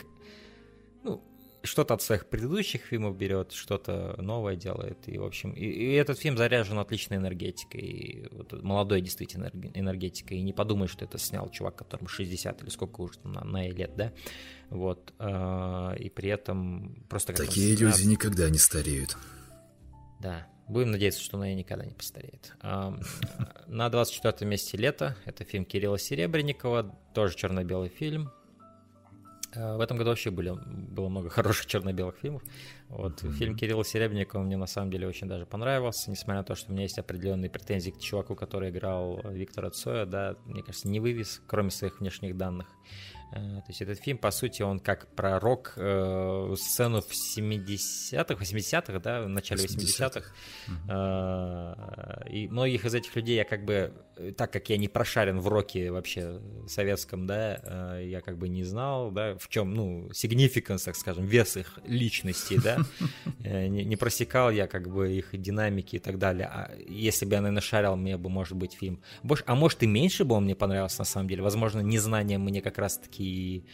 Ну, 1.03 1.23
что-то 1.65 1.93
от 1.93 2.01
своих 2.01 2.27
предыдущих 2.27 2.81
фильмов 2.81 3.17
берет, 3.17 3.51
что-то 3.51 4.15
новое 4.19 4.55
делает. 4.55 5.07
И, 5.07 5.17
в 5.17 5.23
общем, 5.23 5.51
и, 5.51 5.65
и 5.65 5.93
этот 5.93 6.19
фильм 6.19 6.37
заряжен 6.37 6.79
отличной 6.79 7.17
энергетикой. 7.17 7.81
И 7.81 8.27
вот 8.31 8.63
молодой 8.63 9.01
действительно 9.01 9.51
энергетикой. 9.73 10.37
И 10.37 10.41
не 10.41 10.53
подумай, 10.53 10.87
что 10.87 11.05
это 11.05 11.17
снял 11.17 11.49
чувак, 11.49 11.75
которому 11.75 12.07
60 12.07 12.61
или 12.61 12.69
сколько 12.69 13.01
уже 13.01 13.19
на, 13.23 13.43
на 13.43 13.67
лет, 13.67 13.95
да? 13.95 14.13
Вот. 14.69 15.13
Э, 15.19 15.95
и 15.97 16.09
при 16.09 16.29
этом 16.29 17.05
просто... 17.09 17.33
Такие 17.33 17.75
люди 17.75 17.97
снят... 17.97 18.11
никогда 18.11 18.49
не 18.49 18.57
стареют. 18.57 19.17
Да. 20.19 20.47
Будем 20.67 20.91
надеяться, 20.91 21.21
что 21.21 21.37
она 21.37 21.53
никогда 21.53 21.85
не 21.85 21.93
постареет. 21.93 22.53
На 23.67 23.89
24 23.89 24.49
месте 24.49 24.77
лето. 24.77 25.15
Это 25.25 25.43
фильм 25.43 25.65
Кирилла 25.65 25.99
Серебренникова. 25.99 26.95
Тоже 27.13 27.35
черно-белый 27.35 27.89
фильм. 27.89 28.31
Э, 29.55 29.77
в 29.77 29.81
этом 29.81 29.97
году 29.97 30.09
вообще 30.09 30.31
были, 30.31 30.53
было 30.65 31.09
много 31.09 31.29
хороших 31.31 31.65
черно-белых 31.65 32.15
фильмов. 32.17 32.43
Вот 32.89 33.23
mm-hmm. 33.23 33.31
фильм 33.33 33.55
Кирилла 33.55 33.83
Серебренникова 33.83 34.41
мне 34.41 34.57
на 34.57 34.67
самом 34.67 34.91
деле 34.91 35.07
очень 35.07 35.27
даже 35.27 35.45
понравился, 35.45 36.11
несмотря 36.11 36.41
на 36.41 36.43
то, 36.43 36.55
что 36.55 36.71
у 36.71 36.73
меня 36.73 36.83
есть 36.83 36.99
определенные 36.99 37.49
претензии 37.49 37.91
к 37.91 37.99
чуваку, 37.99 38.35
который 38.35 38.69
играл 38.69 39.21
Виктора 39.23 39.69
Цоя, 39.69 40.05
да, 40.05 40.35
мне 40.45 40.61
кажется, 40.61 40.87
не 40.87 40.99
вывез, 40.99 41.41
кроме 41.47 41.71
своих 41.71 41.99
внешних 41.99 42.37
данных. 42.37 42.67
Э, 43.31 43.61
то 43.61 43.65
есть 43.69 43.81
этот 43.81 43.99
фильм, 43.99 44.17
по 44.17 44.31
сути, 44.31 44.61
он 44.61 44.79
как 44.79 45.07
про 45.15 45.39
рок-сцену 45.39 46.97
э, 46.97 47.01
в 47.01 47.11
70-х, 47.11 48.35
80-х, 48.35 48.99
да, 48.99 49.23
в 49.23 49.29
начале 49.29 49.65
80-х. 49.65 50.31
80-х. 50.67 52.25
Угу. 52.27 52.29
И 52.29 52.47
многих 52.47 52.85
из 52.85 52.95
этих 52.95 53.15
людей 53.15 53.35
я 53.35 53.43
как 53.43 53.65
бы, 53.65 53.93
так 54.37 54.51
как 54.53 54.69
я 54.69 54.77
не 54.77 54.87
прошарен 54.87 55.39
в 55.39 55.47
роке 55.47 55.91
вообще 55.91 56.39
советском, 56.67 57.27
да, 57.27 57.99
я 57.99 58.21
как 58.21 58.37
бы 58.37 58.47
не 58.47 58.63
знал, 58.63 59.11
да, 59.11 59.35
в 59.37 59.49
чем, 59.49 59.73
ну, 59.73 60.09
significance, 60.09 60.85
так 60.85 60.95
скажем, 60.95 61.25
вес 61.25 61.57
их 61.57 61.79
личности, 61.85 62.59
да, 62.61 62.77
не 63.39 63.95
просекал 63.95 64.51
я 64.51 64.67
как 64.67 64.89
бы 64.89 65.11
их 65.13 65.29
динамики 65.33 65.97
и 65.97 65.99
так 65.99 66.17
далее. 66.17 66.47
А 66.47 66.71
если 66.87 67.25
бы 67.25 67.33
я, 67.33 67.41
наверное, 67.41 67.61
шарил, 67.61 67.95
мне 67.95 68.17
бы, 68.17 68.29
может 68.29 68.55
быть, 68.55 68.73
фильм... 68.73 69.01
А 69.45 69.55
может 69.55 69.83
и 69.83 69.87
меньше 69.87 70.23
бы 70.23 70.35
он 70.35 70.45
мне 70.45 70.55
понравился, 70.55 70.99
на 70.99 71.05
самом 71.05 71.27
деле. 71.27 71.41
Возможно, 71.41 71.79
незнание 71.81 72.37
мне 72.37 72.61
как 72.61 72.77
раз-таки 72.77 73.14
и 73.19 73.65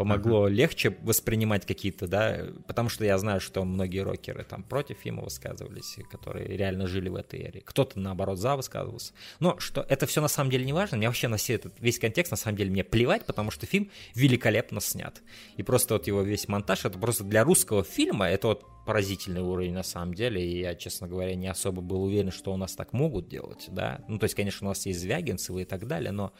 помогло 0.00 0.48
uh-huh. 0.48 0.52
легче 0.52 0.96
воспринимать 1.02 1.66
какие-то, 1.66 2.06
да, 2.06 2.46
потому 2.66 2.88
что 2.88 3.04
я 3.04 3.18
знаю, 3.18 3.38
что 3.38 3.64
многие 3.64 3.98
рокеры 3.98 4.44
там 4.44 4.62
против 4.62 4.96
фильма 4.96 5.24
высказывались, 5.24 5.98
которые 6.10 6.56
реально 6.56 6.86
жили 6.86 7.10
в 7.10 7.16
этой 7.16 7.40
эре. 7.40 7.60
Кто-то, 7.60 8.00
наоборот, 8.00 8.38
за 8.38 8.56
высказывался. 8.56 9.12
Но 9.40 9.58
что 9.58 9.84
это 9.86 10.06
все 10.06 10.22
на 10.22 10.28
самом 10.28 10.50
деле 10.50 10.64
не 10.64 10.72
важно. 10.72 10.96
Мне 10.96 11.06
вообще 11.06 11.28
на 11.28 11.36
все 11.36 11.54
этот 11.54 11.74
весь 11.80 11.98
контекст, 11.98 12.30
на 12.30 12.38
самом 12.38 12.56
деле, 12.56 12.70
мне 12.70 12.82
плевать, 12.82 13.26
потому 13.26 13.50
что 13.50 13.66
фильм 13.66 13.90
великолепно 14.14 14.80
снят. 14.80 15.20
И 15.58 15.62
просто 15.62 15.94
вот 15.94 16.06
его 16.06 16.22
весь 16.22 16.48
монтаж, 16.48 16.86
это 16.86 16.98
просто 16.98 17.24
для 17.24 17.44
русского 17.44 17.84
фильма, 17.84 18.26
это 18.26 18.48
вот 18.48 18.64
поразительный 18.86 19.42
уровень 19.42 19.74
на 19.74 19.82
самом 19.82 20.14
деле, 20.14 20.44
и 20.44 20.60
я, 20.60 20.74
честно 20.74 21.06
говоря, 21.06 21.34
не 21.34 21.46
особо 21.46 21.82
был 21.82 22.02
уверен, 22.02 22.30
что 22.30 22.52
у 22.52 22.56
нас 22.56 22.74
так 22.74 22.92
могут 22.92 23.28
делать, 23.28 23.66
да. 23.68 24.02
Ну, 24.08 24.18
то 24.18 24.24
есть, 24.24 24.34
конечно, 24.34 24.66
у 24.66 24.70
нас 24.70 24.86
есть 24.86 25.00
Звягинцевы 25.00 25.62
и 25.62 25.64
так 25.64 25.86
далее, 25.86 26.10
но 26.10 26.32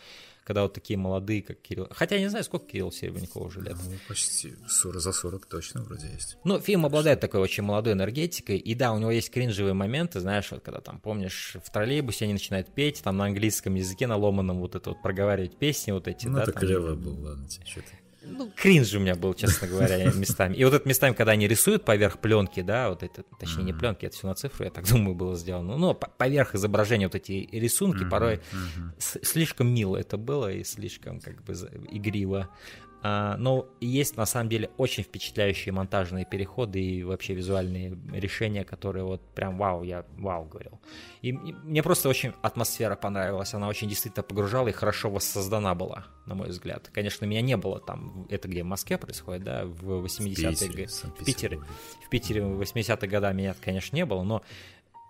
когда 0.51 0.63
вот 0.63 0.73
такие 0.73 0.99
молодые, 0.99 1.43
как 1.43 1.63
Кирилл. 1.63 1.87
Хотя 1.93 2.17
я 2.17 2.23
не 2.23 2.27
знаю, 2.27 2.43
сколько 2.45 2.67
Кирилл 2.67 2.91
Серебренников 2.91 3.41
уже 3.41 3.61
лет. 3.61 3.77
Ну, 3.85 3.93
почти 4.09 4.57
40, 4.67 5.01
за 5.01 5.13
40 5.13 5.47
точно 5.47 5.83
вроде 5.83 6.09
есть. 6.09 6.39
Ну, 6.43 6.59
фильм 6.59 6.85
обладает 6.85 7.21
такой 7.21 7.39
очень 7.39 7.63
молодой 7.63 7.93
энергетикой, 7.93 8.57
и 8.57 8.75
да, 8.75 8.91
у 8.93 8.99
него 8.99 9.13
есть 9.13 9.31
кринжевые 9.31 9.75
моменты, 9.75 10.19
знаешь, 10.19 10.51
вот 10.51 10.61
когда 10.65 10.81
там, 10.81 10.99
помнишь, 10.99 11.57
в 11.65 11.71
троллейбусе 11.71 12.25
они 12.25 12.33
начинают 12.33 12.75
петь, 12.75 13.01
там 13.01 13.17
на 13.19 13.27
английском 13.27 13.77
языке, 13.77 14.09
на 14.09 14.17
ломаном 14.17 14.59
вот 14.59 14.75
это 14.75 14.91
вот 14.91 15.01
проговаривать 15.03 15.57
песни 15.57 15.93
вот 15.93 16.09
эти, 16.09 16.27
ну, 16.27 16.39
да. 16.39 16.43
это 16.43 16.53
там... 16.53 16.63
клево 16.63 16.97
было, 16.97 17.29
ладно, 17.29 17.47
что-то 17.65 17.87
ну, 18.23 18.51
кринж 18.55 18.95
у 18.95 19.01
меня 19.01 19.15
был, 19.15 19.35
честно 19.35 19.67
говоря, 19.67 20.13
местами. 20.15 20.55
И 20.55 20.65
вот 20.65 20.75
это 20.75 20.89
местами, 20.89 21.15
когда 21.15 21.33
они 21.33 21.49
рисуют 21.49 21.85
поверх 21.85 22.19
пленки, 22.19 22.61
да, 22.61 22.91
вот 22.91 23.03
это, 23.03 23.23
точнее, 23.39 23.65
не 23.65 23.73
пленки, 23.73 24.07
это 24.07 24.17
все 24.17 24.27
на 24.27 24.35
цифру, 24.35 24.65
я 24.65 24.71
так 24.71 24.87
думаю, 24.89 25.15
было 25.15 25.37
сделано. 25.37 25.77
Ну, 25.77 25.95
поверх 25.95 26.55
изображения 26.55 27.07
вот 27.07 27.15
эти 27.15 27.49
рисунки 27.53 28.09
порой 28.09 28.41
слишком 28.99 29.73
мило 29.73 29.97
это 29.97 30.17
было 30.17 30.53
и 30.53 30.65
слишком, 30.65 31.21
как 31.21 31.43
бы, 31.45 31.55
игриво. 31.91 32.49
А, 33.03 33.37
но 33.39 33.67
есть 33.81 34.17
на 34.17 34.27
самом 34.27 34.49
деле 34.51 34.71
очень 34.77 35.03
впечатляющие 35.03 35.73
монтажные 35.73 36.27
переходы 36.27 36.81
и 36.81 37.03
вообще 37.03 37.35
визуальные 37.35 37.99
решения, 38.13 38.65
которые 38.65 39.05
вот 39.05 39.23
прям 39.35 39.57
вау, 39.57 39.83
я 39.83 40.05
вау 40.19 40.45
говорил. 40.45 40.79
И 41.23 41.33
мне 41.33 41.83
просто 41.83 42.09
очень 42.09 42.33
атмосфера 42.43 42.97
понравилась, 42.97 43.55
она 43.55 43.69
очень 43.69 43.89
действительно 43.89 44.23
погружала 44.23 44.69
и 44.69 44.73
хорошо 44.73 45.09
воссоздана 45.09 45.75
была, 45.75 46.05
на 46.27 46.35
мой 46.35 46.49
взгляд. 46.49 46.91
Конечно, 46.93 47.25
меня 47.25 47.41
не 47.41 47.57
было 47.57 47.81
там, 47.81 48.27
это 48.29 48.49
где 48.49 48.63
в 48.63 48.67
Москве 48.67 48.99
происходит, 48.99 49.45
да, 49.45 49.65
в 49.65 50.05
80-е, 50.05 50.87
в 50.87 51.25
Питере, 51.25 51.61
в 52.05 52.09
Питере 52.11 52.43
в 52.43 52.61
80-е 52.61 53.09
годы 53.09 53.33
меня, 53.33 53.55
конечно, 53.65 53.97
не 53.97 54.05
было, 54.05 54.23
но 54.23 54.43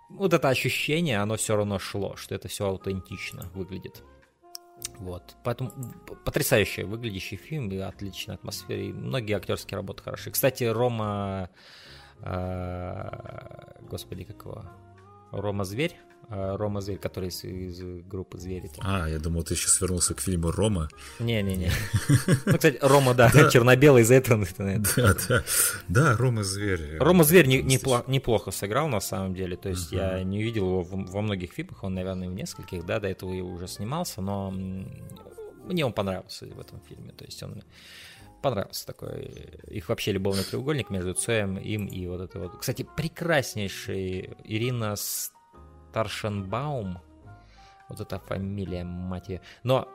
вот 0.09 0.33
это 0.33 0.49
ощущение, 0.49 1.19
оно 1.19 1.35
все 1.35 1.55
равно 1.55 1.79
шло, 1.79 2.15
что 2.15 2.35
это 2.35 2.47
все 2.47 2.67
аутентично 2.67 3.49
выглядит. 3.53 4.03
Вот. 5.01 5.35
Поэтому 5.43 5.71
потрясающий 6.25 6.83
выглядящий 6.83 7.35
фильм 7.35 7.69
и 7.71 7.77
отличная 7.77 8.35
атмосфера. 8.35 8.79
И 8.79 8.93
многие 8.93 9.35
актерские 9.35 9.77
работы 9.77 10.03
хороши. 10.03 10.29
Кстати, 10.29 10.63
Рома... 10.63 11.49
Э, 12.19 13.79
господи, 13.81 14.23
как 14.25 14.45
его? 14.45 14.63
Рома 15.31 15.63
Зверь, 15.63 15.97
Рома 16.29 16.81
Зверь, 16.81 16.97
который 16.97 17.29
из, 17.29 17.43
из 17.43 17.81
группы 18.05 18.37
Звери. 18.37 18.67
Там. 18.67 18.85
А, 18.87 19.09
я 19.09 19.19
думал, 19.19 19.43
ты 19.43 19.55
сейчас 19.55 19.81
вернулся 19.81 20.13
к 20.13 20.21
фильму 20.21 20.51
Рома. 20.51 20.89
Не-не-не. 21.19 21.71
Ну, 22.45 22.53
кстати, 22.53 22.77
Рома, 22.81 23.13
да, 23.13 23.29
черно-белый 23.51 24.03
из 24.03 24.11
этого. 24.11 24.45
Да, 24.57 25.13
да. 25.27 25.43
Да, 25.87 26.17
Рома 26.17 26.43
Зверь. 26.43 26.97
Рома 26.99 27.23
Зверь 27.23 27.47
неплохо 27.47 28.51
сыграл, 28.51 28.87
на 28.87 29.01
самом 29.01 29.35
деле. 29.35 29.57
То 29.57 29.69
есть 29.69 29.91
я 29.91 30.23
не 30.23 30.41
видел 30.41 30.65
его 30.65 30.83
во 30.83 31.21
многих 31.21 31.51
фильмах, 31.51 31.83
он, 31.83 31.95
наверное, 31.95 32.29
в 32.29 32.33
нескольких, 32.33 32.85
да, 32.85 32.99
до 32.99 33.07
этого 33.07 33.31
уже 33.31 33.67
снимался, 33.67 34.21
но 34.21 34.51
мне 34.51 35.85
он 35.85 35.93
понравился 35.93 36.45
в 36.45 36.59
этом 36.59 36.79
фильме. 36.87 37.11
То 37.11 37.25
есть 37.25 37.41
он 37.43 37.63
понравился 38.41 38.85
такой. 38.85 39.31
Их 39.67 39.89
вообще 39.89 40.11
любовный 40.11 40.43
треугольник 40.43 40.89
между 40.89 41.13
Цоем, 41.13 41.57
им 41.57 41.85
и 41.85 42.07
вот 42.07 42.21
это 42.21 42.39
вот. 42.39 42.57
Кстати, 42.59 42.87
прекраснейший 42.95 44.31
Ирина 44.43 44.95
Старшенбаум. 45.91 46.99
Вот 47.89 47.99
эта 47.99 48.17
фамилия, 48.19 48.85
мать 48.85 49.27
ее. 49.27 49.41
Но 49.63 49.89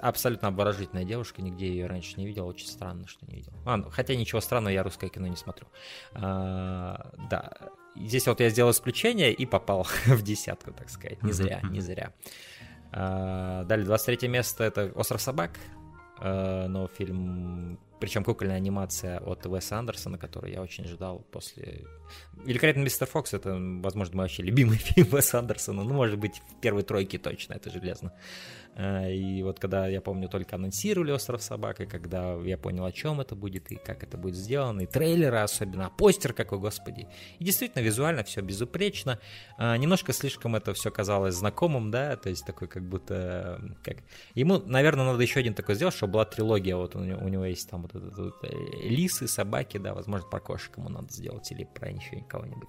абсолютно 0.00 0.48
обворожительная 0.48 1.04
девушка, 1.04 1.42
нигде 1.42 1.68
ее 1.68 1.86
раньше 1.86 2.14
не 2.18 2.26
видел, 2.26 2.46
очень 2.46 2.68
странно, 2.68 3.08
что 3.08 3.26
не 3.26 3.36
видел. 3.36 3.52
А, 3.64 3.78
ну, 3.78 3.90
хотя 3.90 4.14
ничего 4.14 4.40
странного, 4.40 4.72
я 4.72 4.84
русское 4.84 5.08
кино 5.08 5.26
не 5.26 5.34
смотрю. 5.34 5.66
А, 6.14 7.10
да, 7.28 7.52
здесь 7.96 8.28
вот 8.28 8.38
я 8.38 8.48
сделал 8.48 8.70
исключение 8.70 9.32
и 9.32 9.44
попал 9.44 9.84
в 10.06 10.22
десятку, 10.22 10.72
так 10.72 10.88
сказать, 10.88 11.20
не 11.24 11.32
зря, 11.32 11.60
не 11.62 11.80
зря. 11.80 12.12
А, 12.92 13.64
далее, 13.64 13.86
23 13.86 14.28
место 14.28 14.62
это 14.62 14.92
«Остров 14.94 15.20
собак», 15.20 15.58
а, 16.18 16.68
но 16.68 16.86
фильм 16.86 17.80
причем 17.98 18.24
кукольная 18.24 18.56
анимация 18.56 19.20
от 19.20 19.46
Уэса 19.46 19.78
Андерсона, 19.78 20.18
который 20.18 20.52
я 20.52 20.62
очень 20.62 20.84
ждал 20.86 21.20
после... 21.32 21.84
Великолепный 22.44 22.84
мистер 22.84 23.06
Фокс— 23.06 23.32
это, 23.34 23.56
возможно, 23.58 24.16
мой 24.16 24.24
вообще 24.24 24.42
любимый 24.42 24.76
фильм 24.78 25.12
Уэса 25.12 25.38
Андерсона. 25.38 25.82
Ну, 25.82 25.94
может 25.94 26.18
быть, 26.18 26.42
в 26.50 26.60
первой 26.60 26.82
тройке 26.82 27.18
точно, 27.18 27.54
это 27.54 27.70
железно. 27.70 28.12
А, 28.78 29.08
и 29.08 29.42
вот 29.42 29.58
когда, 29.58 29.86
я 29.86 30.02
помню, 30.02 30.28
только 30.28 30.56
анонсировали 30.56 31.10
«Остров 31.10 31.42
собак», 31.42 31.80
и 31.80 31.86
когда 31.86 32.34
я 32.34 32.58
понял, 32.58 32.84
о 32.84 32.92
чем 32.92 33.20
это 33.20 33.34
будет, 33.34 33.72
и 33.72 33.76
как 33.76 34.02
это 34.02 34.18
будет 34.18 34.36
сделано, 34.36 34.82
и 34.82 34.86
трейлеры 34.86 35.38
особенно, 35.38 35.86
а 35.86 35.90
постер 35.90 36.34
какой, 36.34 36.58
господи. 36.58 37.08
И 37.38 37.44
действительно, 37.44 37.82
визуально 37.82 38.22
все 38.22 38.42
безупречно. 38.42 39.18
А, 39.56 39.76
немножко 39.78 40.12
слишком 40.12 40.56
это 40.56 40.74
все 40.74 40.90
казалось 40.90 41.34
знакомым, 41.34 41.90
да, 41.90 42.16
то 42.16 42.28
есть 42.28 42.44
такой 42.44 42.68
как 42.68 42.86
будто... 42.86 43.60
Как... 43.82 43.98
Ему, 44.34 44.58
наверное, 44.58 45.06
надо 45.06 45.22
еще 45.22 45.40
один 45.40 45.54
такой 45.54 45.74
сделать, 45.74 45.94
чтобы 45.94 46.14
была 46.14 46.26
трилогия, 46.26 46.76
вот 46.76 46.96
у 46.96 47.00
него, 47.00 47.46
есть 47.46 47.70
там 47.70 47.82
вот 47.82 47.94
вот, 47.94 48.34
э, 48.42 48.48
лисы, 48.88 49.26
собаки, 49.26 49.78
да, 49.78 49.94
возможно, 49.94 50.28
про 50.28 50.40
кошек 50.40 50.76
ему 50.76 50.90
надо 50.90 51.10
сделать, 51.12 51.50
или 51.50 51.64
про 51.64 51.88
еще 51.90 52.22
кого-нибудь. 52.28 52.68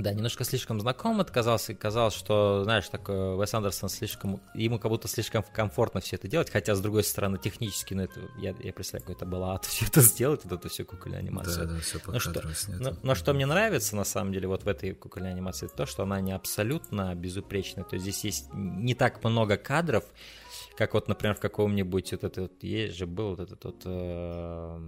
Да, 0.00 0.14
немножко 0.14 0.44
слишком 0.44 0.80
знаком 0.80 1.20
это 1.20 1.30
казалось, 1.30 1.68
и 1.68 1.74
казалось, 1.74 2.14
что, 2.14 2.64
знаешь, 2.64 2.88
такой 2.88 3.38
Вес 3.38 3.52
Андерсон 3.52 3.90
слишком, 3.90 4.40
ему 4.54 4.78
как 4.78 4.90
будто 4.90 5.08
слишком 5.08 5.42
комфортно 5.42 6.00
все 6.00 6.16
это 6.16 6.26
делать, 6.26 6.48
хотя, 6.50 6.74
с 6.74 6.80
другой 6.80 7.04
стороны, 7.04 7.36
технически, 7.38 7.92
ну, 7.92 8.04
это, 8.04 8.20
я, 8.38 8.54
я 8.60 8.72
представляю, 8.72 9.02
какой 9.02 9.16
это 9.16 9.26
было 9.26 9.54
ад 9.54 9.64
все 9.66 9.84
это 9.84 10.00
сделать, 10.00 10.44
вот 10.44 10.58
эту 10.58 10.68
всю 10.70 10.86
кукольную 10.86 11.20
анимацию. 11.20 11.66
Да, 11.66 11.74
да, 11.74 11.80
все 11.80 12.00
но 12.06 12.18
что, 12.18 12.42
но, 12.68 12.96
но 13.02 13.14
что 13.14 13.34
мне 13.34 13.44
нравится, 13.44 13.94
на 13.94 14.04
самом 14.04 14.32
деле, 14.32 14.48
вот 14.48 14.64
в 14.64 14.68
этой 14.68 14.94
кукольной 14.94 15.32
анимации, 15.32 15.68
то, 15.68 15.84
что 15.84 16.04
она 16.04 16.20
не 16.20 16.32
абсолютно 16.32 17.14
безупречная, 17.14 17.84
то 17.84 17.96
есть 17.96 18.04
здесь 18.04 18.24
есть 18.24 18.54
не 18.54 18.94
так 18.94 19.22
много 19.22 19.58
кадров, 19.58 20.04
как 20.76 20.94
вот, 20.94 21.08
например, 21.08 21.36
в 21.36 21.40
каком-нибудь 21.40 22.12
вот 22.12 22.24
этот, 22.24 22.62
есть 22.62 22.96
же 22.96 23.06
был 23.06 23.30
вот 23.30 23.40
этот 23.40 23.64
вот 23.64 23.82
э, 23.84 24.80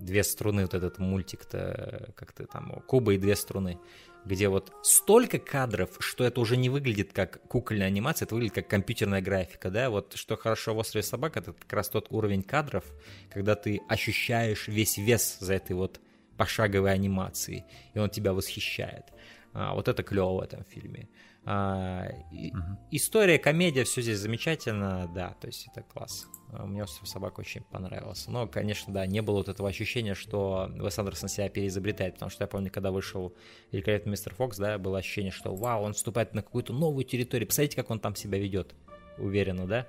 две 0.00 0.22
струны, 0.22 0.62
вот 0.62 0.74
этот 0.74 0.98
мультик-то, 0.98 2.12
как-то 2.16 2.46
там, 2.46 2.82
Куба 2.86 3.14
и 3.14 3.18
две 3.18 3.34
струны 3.34 3.78
где 4.24 4.48
вот 4.48 4.72
столько 4.82 5.38
кадров, 5.38 5.96
что 6.00 6.24
это 6.24 6.40
уже 6.40 6.56
не 6.56 6.68
выглядит 6.68 7.12
как 7.12 7.42
кукольная 7.48 7.86
анимация, 7.86 8.26
это 8.26 8.34
выглядит 8.34 8.54
как 8.54 8.68
компьютерная 8.68 9.20
графика, 9.20 9.70
да, 9.70 9.90
вот 9.90 10.14
что 10.14 10.36
хорошо 10.36 10.74
в 10.74 10.78
«Острове 10.78 11.02
собак», 11.02 11.36
это 11.36 11.52
как 11.52 11.72
раз 11.72 11.88
тот 11.88 12.06
уровень 12.10 12.42
кадров, 12.42 12.84
когда 13.30 13.54
ты 13.54 13.80
ощущаешь 13.88 14.68
весь 14.68 14.98
вес 14.98 15.38
за 15.40 15.54
этой 15.54 15.74
вот 15.74 16.00
пошаговой 16.36 16.92
анимации, 16.92 17.64
и 17.94 17.98
он 17.98 18.10
тебя 18.10 18.32
восхищает. 18.32 19.04
А, 19.52 19.74
вот 19.74 19.88
это 19.88 20.02
клево 20.02 20.38
в 20.38 20.40
этом 20.40 20.64
фильме. 20.64 21.08
А, 21.44 22.06
и, 22.30 22.52
угу. 22.52 22.78
История, 22.90 23.38
комедия, 23.38 23.84
все 23.84 24.02
здесь 24.02 24.18
замечательно, 24.18 25.10
да, 25.14 25.34
то 25.40 25.46
есть 25.46 25.66
это 25.68 25.82
класс. 25.82 26.26
А, 26.52 26.64
мне 26.64 26.82
«Остров 26.82 27.08
собак» 27.08 27.38
очень 27.38 27.62
понравился. 27.62 28.30
Но, 28.30 28.46
конечно, 28.46 28.92
да, 28.92 29.06
не 29.06 29.20
было 29.20 29.36
вот 29.36 29.48
этого 29.48 29.68
ощущения, 29.68 30.14
что 30.14 30.70
Вес 30.74 30.98
Андерсон 30.98 31.28
себя 31.28 31.48
переизобретает, 31.48 32.14
потому 32.14 32.30
что 32.30 32.44
я 32.44 32.48
помню, 32.48 32.70
когда 32.70 32.90
вышел 32.90 33.34
«Великолепный 33.72 34.12
мистер 34.12 34.34
Фокс», 34.34 34.56
да, 34.58 34.78
было 34.78 34.98
ощущение, 34.98 35.32
что 35.32 35.54
вау, 35.54 35.82
он 35.82 35.92
вступает 35.92 36.34
на 36.34 36.42
какую-то 36.42 36.72
новую 36.72 37.04
территорию, 37.04 37.46
посмотрите, 37.46 37.76
как 37.76 37.90
он 37.90 38.00
там 38.00 38.14
себя 38.14 38.38
ведет, 38.38 38.74
уверенно, 39.18 39.66
да. 39.66 39.86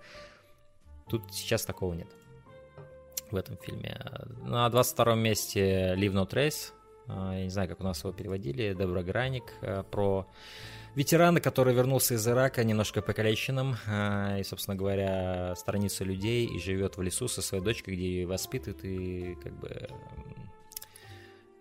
Тут 1.09 1.33
сейчас 1.33 1.65
такого 1.65 1.93
нет 1.93 2.07
в 3.31 3.35
этом 3.35 3.57
фильме. 3.57 3.99
На 4.43 4.69
22 4.69 5.15
месте 5.15 5.93
«Leave 5.95 6.13
No 6.13 6.29
Trace», 6.29 6.73
а, 7.07 7.33
я 7.35 7.43
не 7.43 7.49
знаю, 7.49 7.67
как 7.69 7.79
у 7.79 7.83
нас 7.83 8.03
его 8.03 8.13
переводили, 8.13 8.73
Дебра 8.73 9.01
Граник, 9.01 9.53
а, 9.61 9.83
про 9.83 10.27
ветерана, 10.95 11.39
который 11.41 11.73
вернулся 11.73 12.15
из 12.15 12.27
Ирака 12.27 12.63
немножко 12.63 13.01
покалеченным 13.01 13.75
а, 13.87 14.37
и, 14.39 14.43
собственно 14.43 14.75
говоря, 14.75 15.55
сторонится 15.55 16.03
людей 16.03 16.45
и 16.45 16.59
живет 16.59 16.97
в 16.97 17.01
лесу 17.01 17.27
со 17.27 17.41
своей 17.41 17.63
дочкой, 17.63 17.95
где 17.95 18.05
ее 18.05 18.27
воспитывает 18.27 18.83
и 18.83 19.35
как 19.43 19.53
бы 19.53 19.89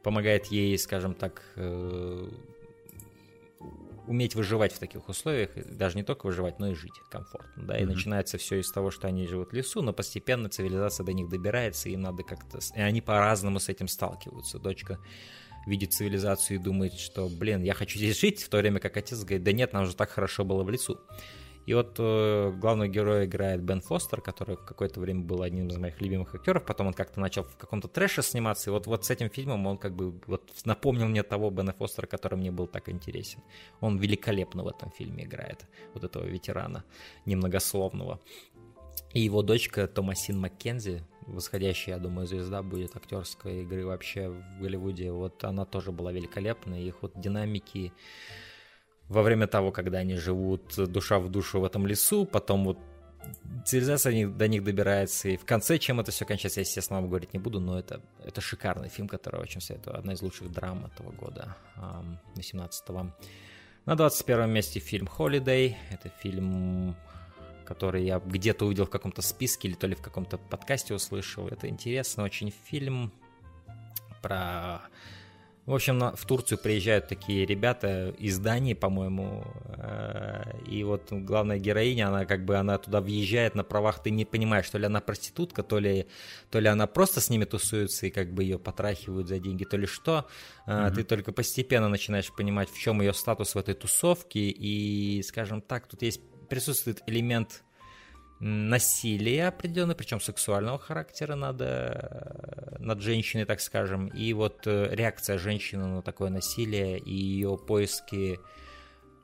помогает 0.03 0.47
ей, 0.47 0.79
скажем 0.79 1.14
так, 1.14 1.43
э, 1.57 2.31
уметь 4.07 4.35
выживать 4.35 4.73
в 4.73 4.79
таких 4.79 5.09
условиях, 5.09 5.51
даже 5.55 5.97
не 5.97 6.03
только 6.03 6.27
выживать, 6.27 6.59
но 6.59 6.69
и 6.69 6.75
жить 6.75 6.95
комфортно, 7.11 7.62
да, 7.64 7.79
и 7.79 7.83
mm-hmm. 7.83 7.87
начинается 7.87 8.38
все 8.38 8.59
из 8.59 8.71
того, 8.73 8.91
что 8.91 9.07
они 9.07 9.27
живут 9.27 9.51
в 9.51 9.53
лесу, 9.53 9.83
но 9.83 9.93
постепенно 9.93 10.49
цивилизация 10.49 11.05
до 11.05 11.12
них 11.12 11.29
добирается, 11.29 11.88
и 11.88 11.93
им 11.93 12.01
надо 12.01 12.23
как-то, 12.23 12.59
и 12.75 12.81
они 12.81 13.03
по-разному 13.03 13.61
с 13.61 13.69
этим 13.69 13.87
сталкиваются. 13.87 14.59
Дочка 14.59 14.99
видит 15.69 15.93
цивилизацию 15.93 16.59
и 16.59 16.63
думает, 16.63 16.95
что, 16.95 17.29
блин, 17.29 17.63
я 17.63 17.75
хочу 17.75 17.99
здесь 17.99 18.19
жить, 18.19 18.43
в 18.43 18.49
то 18.49 18.57
время 18.57 18.81
как 18.81 18.97
отец 18.97 19.21
говорит, 19.21 19.45
да 19.45 19.53
нет, 19.53 19.73
нам 19.73 19.87
же 19.87 19.95
так 19.95 20.11
хорошо 20.11 20.45
было 20.45 20.65
в 20.65 20.71
лесу. 20.71 20.99
И 21.67 21.75
вот 21.75 21.97
э, 21.99 22.51
главного 22.57 22.89
героя 22.89 23.27
играет 23.27 23.63
Бен 23.63 23.83
Фостер, 23.83 24.23
который 24.23 24.57
какое-то 24.57 25.01
время 25.01 25.21
был 25.21 25.43
одним 25.43 25.69
из 25.69 25.77
моих 25.77 26.01
любимых 26.01 26.35
актеров, 26.35 26.65
потом 26.65 26.87
он 26.87 26.95
как-то 26.95 27.21
начал 27.21 27.43
в 27.43 27.59
каком-то 27.59 27.89
трэше 27.89 28.23
сниматься, 28.23 28.71
и 28.71 28.73
вот, 28.73 28.87
вот 28.87 29.05
с 29.05 29.11
этим 29.11 29.29
фильмом 29.29 29.67
он 29.67 29.77
как 29.77 29.95
бы 29.95 30.19
вот 30.27 30.51
напомнил 30.65 31.07
мне 31.09 31.23
того 31.23 31.51
Бена 31.51 31.75
Фостера, 31.75 32.07
который 32.07 32.39
мне 32.39 32.51
был 32.51 32.69
так 32.69 32.89
интересен. 32.89 33.43
Он 33.81 33.99
великолепно 33.99 34.65
в 34.65 34.69
этом 34.69 34.91
фильме 34.91 35.25
играет, 35.25 35.67
вот 35.93 36.05
этого 36.05 36.25
ветерана 36.25 36.85
немногословного. 37.27 38.19
И 39.13 39.21
его 39.21 39.43
дочка 39.43 39.87
Томасин 39.87 40.41
Маккензи, 40.41 41.03
восходящая, 41.29 41.97
я 41.97 42.01
думаю, 42.01 42.27
звезда 42.27 42.62
будет 42.62 42.97
актерской 42.97 43.62
игры 43.62 43.87
вообще 43.87 44.29
в 44.29 44.61
Голливуде. 44.61 45.12
Вот 45.12 45.45
она 45.45 45.64
тоже 45.64 45.93
была 45.93 46.12
великолепна. 46.12 46.75
Их 46.75 47.03
вот 47.03 47.12
динамики 47.21 47.93
во 49.09 49.23
время 49.23 49.47
того, 49.47 49.73
когда 49.73 49.99
они 49.99 50.17
живут 50.17 50.75
душа 50.77 51.19
в 51.19 51.31
душу 51.31 51.61
в 51.61 51.64
этом 51.64 51.87
лесу, 51.87 52.27
потом 52.27 52.64
вот 52.64 52.79
цивилизация 53.64 54.29
до 54.29 54.49
них 54.49 54.64
добирается, 54.64 55.29
и 55.29 55.37
в 55.37 55.45
конце, 55.45 55.79
чем 55.79 56.01
это 56.01 56.12
все 56.12 56.25
кончается, 56.25 56.61
я, 56.61 56.62
естественно, 56.62 57.01
вам 57.01 57.09
говорить 57.09 57.33
не 57.33 57.38
буду, 57.38 57.61
но 57.61 57.79
это, 57.79 58.01
это 58.25 58.41
шикарный 58.41 58.88
фильм, 58.88 59.09
который 59.09 59.41
очень 59.41 59.61
советую. 59.61 59.99
Одна 59.99 60.12
из 60.12 60.23
лучших 60.23 60.51
драм 60.53 60.87
этого 60.87 61.12
года, 61.12 61.57
18-го. 62.37 63.12
На 63.87 63.97
21 63.97 64.51
месте 64.51 64.81
фильм 64.81 65.09
«Holiday». 65.19 65.75
Это 65.91 66.11
фильм 66.11 66.95
который 67.69 68.03
я 68.03 68.19
где-то 68.19 68.65
увидел 68.65 68.87
в 68.87 68.91
каком-то 68.91 69.21
списке 69.21 69.69
или 69.69 69.75
то 69.75 69.87
ли 69.87 69.95
в 69.95 70.01
каком-то 70.01 70.39
подкасте 70.39 70.95
услышал. 70.95 71.49
Это 71.49 71.69
интересно 71.69 72.25
очень 72.25 72.51
фильм 72.65 73.13
про... 74.23 74.81
В 75.67 75.75
общем, 75.75 75.99
в 76.17 76.25
Турцию 76.25 76.57
приезжают 76.57 77.09
такие 77.09 77.45
ребята 77.45 78.15
из 78.19 78.39
Дании, 78.39 78.73
по-моему, 78.73 79.45
э, 79.67 80.45
и 80.67 80.83
вот 80.83 81.13
главная 81.13 81.59
героиня, 81.59 82.09
она 82.09 82.25
как 82.25 82.47
бы, 82.47 82.57
она 82.57 82.79
туда 82.79 83.03
въезжает 83.03 83.55
на 83.55 83.65
правах, 83.65 84.03
ты 84.03 84.11
не 84.11 84.25
понимаешь, 84.25 84.71
то 84.71 84.79
ли 84.79 84.87
она 84.87 85.03
проститутка, 85.03 85.63
то 85.63 85.79
ли, 85.79 86.07
то 86.51 86.61
ли 86.61 86.69
она 86.69 86.87
просто 86.87 87.21
с 87.21 87.29
ними 87.29 87.45
тусуется 87.45 88.07
и 88.07 88.11
как 88.11 88.33
бы 88.33 88.45
ее 88.45 88.59
потрахивают 88.59 89.29
за 89.29 89.39
деньги, 89.39 89.65
то 89.65 89.77
ли 89.77 89.87
что. 89.87 90.25
Mm-hmm. 90.67 90.95
Ты 90.95 91.05
только 91.05 91.33
постепенно 91.33 91.91
начинаешь 91.91 92.33
понимать, 92.33 92.71
в 92.71 92.79
чем 92.79 93.03
ее 93.03 93.13
статус 93.13 93.55
в 93.55 93.59
этой 93.59 93.75
тусовке, 93.75 94.49
и, 94.49 95.23
скажем 95.23 95.61
так, 95.61 95.87
тут 95.87 96.01
есть 96.01 96.23
присутствует 96.49 97.03
элемент 97.07 97.63
насилия 98.41 99.49
определенного, 99.49 99.97
причем 99.97 100.21
сексуального 100.21 100.79
характера 100.79 101.35
над, 101.35 101.57
э, 101.61 102.77
над 102.79 103.01
женщиной, 103.01 103.45
так 103.45 103.61
скажем, 103.61 104.07
и 104.09 104.33
вот 104.33 104.67
э, 104.67 104.89
реакция 104.93 105.39
женщины 105.39 105.87
на 105.87 106.03
такое 106.03 106.31
насилие 106.31 106.99
и 106.99 107.13
ее 107.13 107.59
поиски 107.59 108.39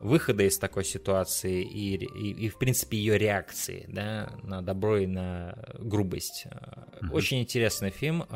выхода 0.01 0.42
из 0.42 0.59
такой 0.59 0.85
ситуации 0.85 1.63
и, 1.63 1.94
и, 1.94 2.46
и 2.46 2.48
в 2.48 2.59
принципе, 2.59 2.98
ее 2.98 3.17
реакции 3.17 3.87
да, 3.88 4.33
на 4.42 4.63
добро 4.63 4.98
и 4.98 5.07
на 5.07 5.57
грубость. 5.79 6.46
Mm-hmm. 6.46 7.13
Очень 7.13 7.40
интересный 7.40 7.90
фильм. 7.90 8.27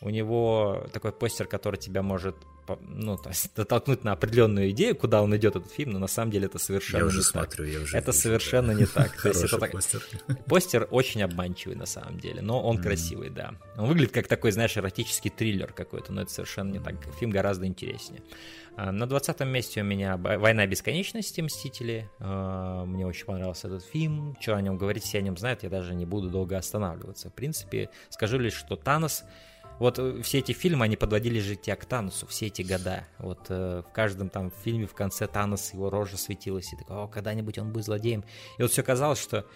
У 0.00 0.10
него 0.10 0.86
такой 0.92 1.12
постер, 1.12 1.46
который 1.46 1.76
тебя 1.76 2.02
может 2.02 2.36
ну, 2.80 3.16
то 3.16 3.28
есть 3.30 3.56
натолкнуть 3.56 4.04
на 4.04 4.12
определенную 4.12 4.70
идею, 4.70 4.96
куда 4.96 5.22
он 5.22 5.34
идет 5.36 5.56
этот 5.56 5.70
фильм, 5.72 5.92
но 5.92 5.98
на 5.98 6.06
самом 6.06 6.30
деле 6.32 6.46
это 6.46 6.58
совершенно 6.58 6.98
я 6.98 7.02
не 7.04 7.08
уже 7.08 7.18
так. 7.22 7.26
смотрю, 7.52 7.64
я 7.64 7.80
уже 7.80 7.96
Это 7.96 8.10
вижу, 8.10 8.20
совершенно 8.22 8.74
да. 8.74 8.80
не 8.80 8.86
так. 8.86 9.20
То 9.22 9.28
есть 9.28 9.44
это 9.44 9.58
так- 9.58 9.72
постер. 9.72 10.02
Постер 10.46 10.88
очень 10.90 11.22
обманчивый 11.22 11.76
на 11.76 11.86
самом 11.86 12.18
деле, 12.20 12.42
но 12.42 12.62
он 12.62 12.78
красивый, 12.82 13.30
да. 13.30 13.54
Он 13.76 13.86
выглядит 13.86 14.12
как 14.12 14.26
такой, 14.28 14.50
знаешь, 14.52 14.76
эротический 14.76 15.30
триллер 15.30 15.72
какой-то, 15.72 16.12
но 16.12 16.22
это 16.22 16.30
совершенно 16.32 16.72
не 16.72 16.80
так. 16.80 16.94
Фильм 17.18 17.30
гораздо 17.30 17.66
интереснее. 17.66 18.22
А, 18.76 18.92
На 18.92 19.06
20 19.08 19.40
месте 19.40 19.80
у 19.80 19.84
меня 19.84 20.16
«Б- 20.16 20.38
«Война 20.38 20.66
бесконечности. 20.66 21.40
Мстители». 21.40 22.08
А, 22.20 22.84
Мне 22.84 23.06
очень 23.06 23.24
понравился 23.26 23.66
этот 23.66 23.84
фильм. 23.84 24.36
Что 24.40 24.54
о 24.56 24.60
нем 24.62 24.78
говорить, 24.78 25.02
все 25.02 25.18
о 25.18 25.20
нем 25.20 25.36
знают, 25.36 25.64
я 25.64 25.68
даже 25.68 25.94
не 25.94 26.06
буду 26.06 26.30
долго 26.30 26.56
останавливаться. 26.56 27.28
В 27.30 27.34
принципе, 27.34 27.90
скажу 28.08 28.38
лишь, 28.38 28.54
что 28.54 28.76
Танос 28.76 29.24
вот 29.78 29.98
э, 29.98 30.22
все 30.22 30.38
эти 30.38 30.52
фильмы, 30.52 30.84
они 30.84 30.96
подводили 30.96 31.40
же 31.40 31.56
тебя 31.56 31.76
к 31.76 31.84
Таносу 31.84 32.26
все 32.26 32.46
эти 32.46 32.62
года. 32.62 33.06
Вот 33.18 33.46
э, 33.48 33.82
в 33.88 33.92
каждом 33.92 34.28
там 34.28 34.50
фильме 34.50 34.86
в 34.86 34.94
конце 34.94 35.26
Танос, 35.26 35.72
его 35.74 35.90
рожа 35.90 36.16
светилась, 36.16 36.72
и 36.72 36.76
такой, 36.76 36.96
о, 36.96 37.08
когда-нибудь 37.08 37.58
он 37.58 37.72
будет 37.72 37.84
злодеем. 37.84 38.24
И 38.58 38.62
вот 38.62 38.70
все 38.70 38.82
казалось, 38.82 39.20
что 39.20 39.46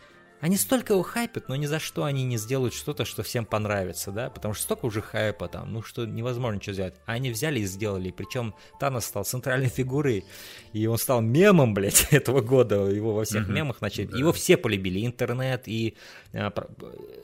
они 0.42 0.56
столько 0.56 0.92
его 0.92 1.02
хайпят, 1.02 1.48
но 1.48 1.56
ни 1.56 1.66
за 1.66 1.78
что 1.78 2.02
они 2.04 2.24
не 2.24 2.36
сделают 2.36 2.74
что-то, 2.74 3.04
что 3.04 3.22
всем 3.22 3.46
понравится, 3.46 4.10
да, 4.10 4.28
потому 4.28 4.52
что 4.54 4.64
столько 4.64 4.86
уже 4.86 5.00
хайпа 5.00 5.46
там, 5.48 5.72
ну 5.72 5.82
что 5.82 6.04
невозможно 6.04 6.56
ничего 6.56 6.72
сделать. 6.74 6.94
А 7.06 7.12
они 7.12 7.30
взяли 7.30 7.60
и 7.60 7.64
сделали, 7.64 8.10
причем 8.10 8.54
Танос 8.80 9.04
стал 9.06 9.24
центральной 9.24 9.68
фигурой, 9.78 10.24
и 10.72 10.86
он 10.86 10.98
стал 10.98 11.20
мемом, 11.20 11.72
блядь, 11.74 12.08
этого 12.10 12.40
года, 12.42 12.86
его 12.88 13.14
во 13.14 13.24
всех 13.24 13.44
Мгм, 13.46 13.54
мемах 13.54 13.80
начали, 13.80 14.06
да. 14.06 14.18
его 14.18 14.32
все 14.32 14.56
полюбили, 14.56 15.06
интернет, 15.06 15.68
и 15.68 15.96
а, 16.34 16.52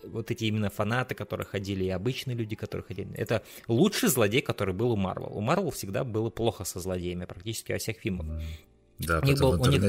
вот 0.05 0.31
эти 0.31 0.45
именно 0.45 0.71
фанаты, 0.71 1.15
которые 1.17 1.45
ходили, 1.47 1.85
и 1.85 1.91
обычные 1.91 2.37
люди, 2.37 2.55
которые 2.57 2.87
ходили. 2.87 3.13
Это 3.17 3.43
лучший 3.67 4.09
злодей, 4.11 4.43
который 4.43 4.73
был 4.75 4.93
у 4.93 4.97
Марвел. 4.97 5.31
У 5.37 5.41
Марвел 5.41 5.73
всегда 5.73 6.05
было 6.05 6.31
плохо 6.31 6.65
со 6.65 6.79
злодеями, 6.81 7.25
практически 7.25 7.73
во 7.73 7.79
всех 7.79 7.97
фильмах. 7.99 8.27
Да, 9.01 9.19
У 9.21 9.25
них 9.25 9.39
был- 9.41 9.61
у 9.61 9.67
них- 9.67 9.83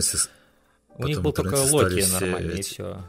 У 0.97 1.05
них 1.07 1.21
был 1.21 1.32
только 1.32 1.55
Локи 1.55 2.11
нормальный, 2.11 2.55
и 2.55 2.59
эти- 2.59 2.69
все. 2.73 3.03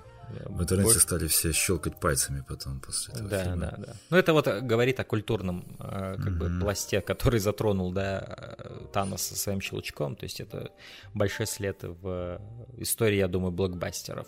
В 0.46 0.62
интернете 0.62 0.98
стали 0.98 1.26
все 1.26 1.52
щелкать 1.52 1.98
пальцами 2.00 2.44
потом 2.48 2.80
после 2.80 3.14
этого 3.14 3.28
Да, 3.28 3.44
фильма. 3.44 3.60
да, 3.60 3.74
да. 3.86 3.92
Ну, 4.10 4.16
это 4.16 4.32
вот 4.32 4.46
э, 4.46 4.60
говорит 4.60 5.00
о 5.00 5.04
культурном 5.04 5.64
э, 5.78 6.16
как 6.22 6.38
бы 6.38 6.48
Мгм. 6.48 6.60
пласте, 6.60 7.00
который 7.00 7.40
затронул, 7.40 7.92
да, 7.92 8.24
э, 8.58 8.86
Танос 8.92 9.22
со 9.22 9.36
своим 9.36 9.60
щелчком. 9.60 10.16
То 10.16 10.24
есть 10.24 10.40
это 10.40 10.70
большой 11.14 11.46
след 11.46 11.78
в 11.82 12.40
истории, 12.78 13.16
я 13.16 13.28
думаю, 13.28 13.52
блокбастеров. 13.52 14.26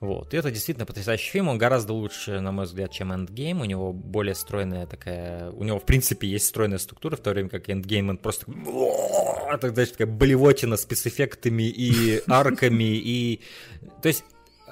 Вот. 0.00 0.32
И 0.32 0.36
это 0.36 0.52
действительно 0.52 0.86
потрясающий 0.86 1.28
фильм. 1.30 1.48
Он 1.48 1.58
гораздо 1.58 1.92
лучше, 1.92 2.40
на 2.40 2.52
мой 2.52 2.66
взгляд, 2.66 2.92
чем 2.92 3.10
Endgame. 3.12 3.60
У 3.62 3.64
него 3.64 3.92
более 3.92 4.36
стройная 4.36 4.86
такая... 4.86 5.50
У 5.50 5.64
него, 5.64 5.80
в 5.80 5.84
принципе, 5.84 6.28
есть 6.28 6.46
стройная 6.46 6.78
структура, 6.78 7.16
в 7.16 7.20
то 7.20 7.30
время 7.30 7.48
как 7.48 7.68
Endgame, 7.68 8.10
он 8.10 8.18
просто... 8.18 8.46
Знаешь, 9.60 9.90
такая 9.90 10.06
блевотина 10.06 10.76
с 10.76 10.82
спецэффектами 10.82 11.64
и 11.64 12.22
арками, 12.28 12.84
и... 12.96 13.40
То 14.02 14.08
есть 14.08 14.24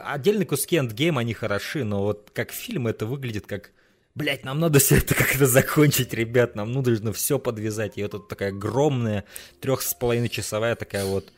отдельные 0.04 0.46
куски 0.46 0.76
Endgame, 0.76 1.18
они 1.18 1.34
хороши, 1.34 1.84
но 1.84 2.02
вот 2.02 2.30
как 2.32 2.52
фильм 2.52 2.86
это 2.86 3.06
выглядит 3.06 3.46
как... 3.46 3.72
Блять, 4.14 4.44
нам 4.44 4.60
надо 4.60 4.78
все 4.78 4.96
это 4.96 5.14
как-то 5.14 5.46
закончить, 5.46 6.14
ребят, 6.14 6.54
нам 6.54 6.72
нужно 6.72 7.12
все 7.12 7.38
подвязать. 7.38 7.98
И 7.98 8.02
вот 8.02 8.12
тут 8.12 8.28
такая 8.28 8.48
огромная 8.48 9.24
трех 9.60 9.82
с 9.82 9.94
половиной 9.94 10.30
часовая 10.30 10.74
такая 10.74 11.04
вот 11.04 11.32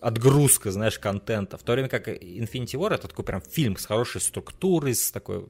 отгрузка, 0.00 0.70
знаешь, 0.70 0.98
контента. 0.98 1.58
В 1.58 1.62
то 1.62 1.72
время 1.72 1.88
как 1.88 2.08
Infinity 2.08 2.74
War 2.74 2.94
это 2.94 3.08
такой 3.08 3.24
прям 3.24 3.40
фильм 3.40 3.76
с 3.76 3.86
хорошей 3.86 4.20
структурой, 4.20 4.94
с 4.94 5.10
такой... 5.10 5.46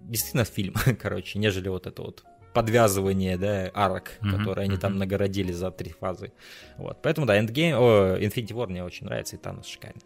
Действительно 0.00 0.44
фильм, 0.44 0.74
короче, 1.00 1.38
нежели 1.38 1.68
вот 1.68 1.86
это 1.86 2.02
вот 2.02 2.24
подвязывание, 2.54 3.36
да, 3.36 3.70
арок, 3.74 4.12
Мгм, 4.20 4.38
которые 4.38 4.66
они 4.66 4.76
там 4.76 4.96
нагородили 4.96 5.50
за 5.52 5.70
три 5.70 5.90
фазы. 5.90 6.32
Вот, 6.78 7.02
поэтому, 7.02 7.26
да, 7.26 7.38
Endgame, 7.38 7.74
о, 7.74 8.16
Infinity 8.18 8.52
War 8.52 8.68
мне 8.68 8.84
очень 8.84 9.06
нравится, 9.06 9.36
и 9.36 9.38
Танос 9.38 9.66
шикарный. 9.66 10.02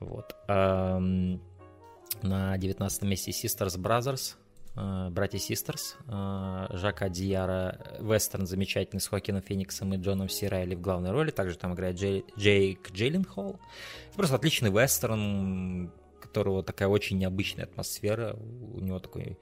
Вот. 0.00 0.34
На 0.48 1.38
19 2.56 3.02
месте 3.02 3.30
Sisters 3.30 3.78
Brothers, 3.78 4.36
э, 4.76 5.08
братья 5.10 5.38
Систерс, 5.38 5.96
Жака 6.06 7.08
Дияра, 7.08 7.78
вестерн 8.00 8.46
замечательный 8.46 9.00
с 9.00 9.08
Хоакином 9.08 9.42
Фениксом 9.42 9.92
и 9.94 9.98
Джоном 9.98 10.28
Си 10.28 10.48
Райли 10.48 10.74
в 10.74 10.80
главной 10.80 11.10
роли, 11.10 11.30
также 11.30 11.58
там 11.58 11.74
играет 11.74 11.96
Джей- 11.96 12.24
Джейк 12.38 12.90
Джилленхол. 12.92 13.58
Просто 14.14 14.36
отличный 14.36 14.70
вестерн, 14.70 15.90
которого 16.20 16.62
такая 16.62 16.88
очень 16.88 17.18
необычная 17.18 17.64
атмосфера, 17.64 18.34
у 18.34 18.80
него 18.80 18.98
такой... 18.98 19.38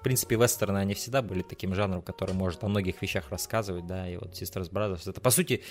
В 0.00 0.04
принципе, 0.04 0.36
вестерны, 0.36 0.78
они 0.78 0.94
всегда 0.94 1.22
были 1.22 1.42
таким 1.42 1.74
жанром, 1.74 2.02
который 2.02 2.32
может 2.32 2.62
о 2.62 2.68
многих 2.68 3.02
вещах 3.02 3.30
рассказывать, 3.30 3.86
да, 3.86 4.08
и 4.08 4.16
вот 4.16 4.32
Sisters 4.32 4.70
Brothers, 4.70 5.10
это, 5.10 5.20
по 5.20 5.30
сути, 5.30 5.62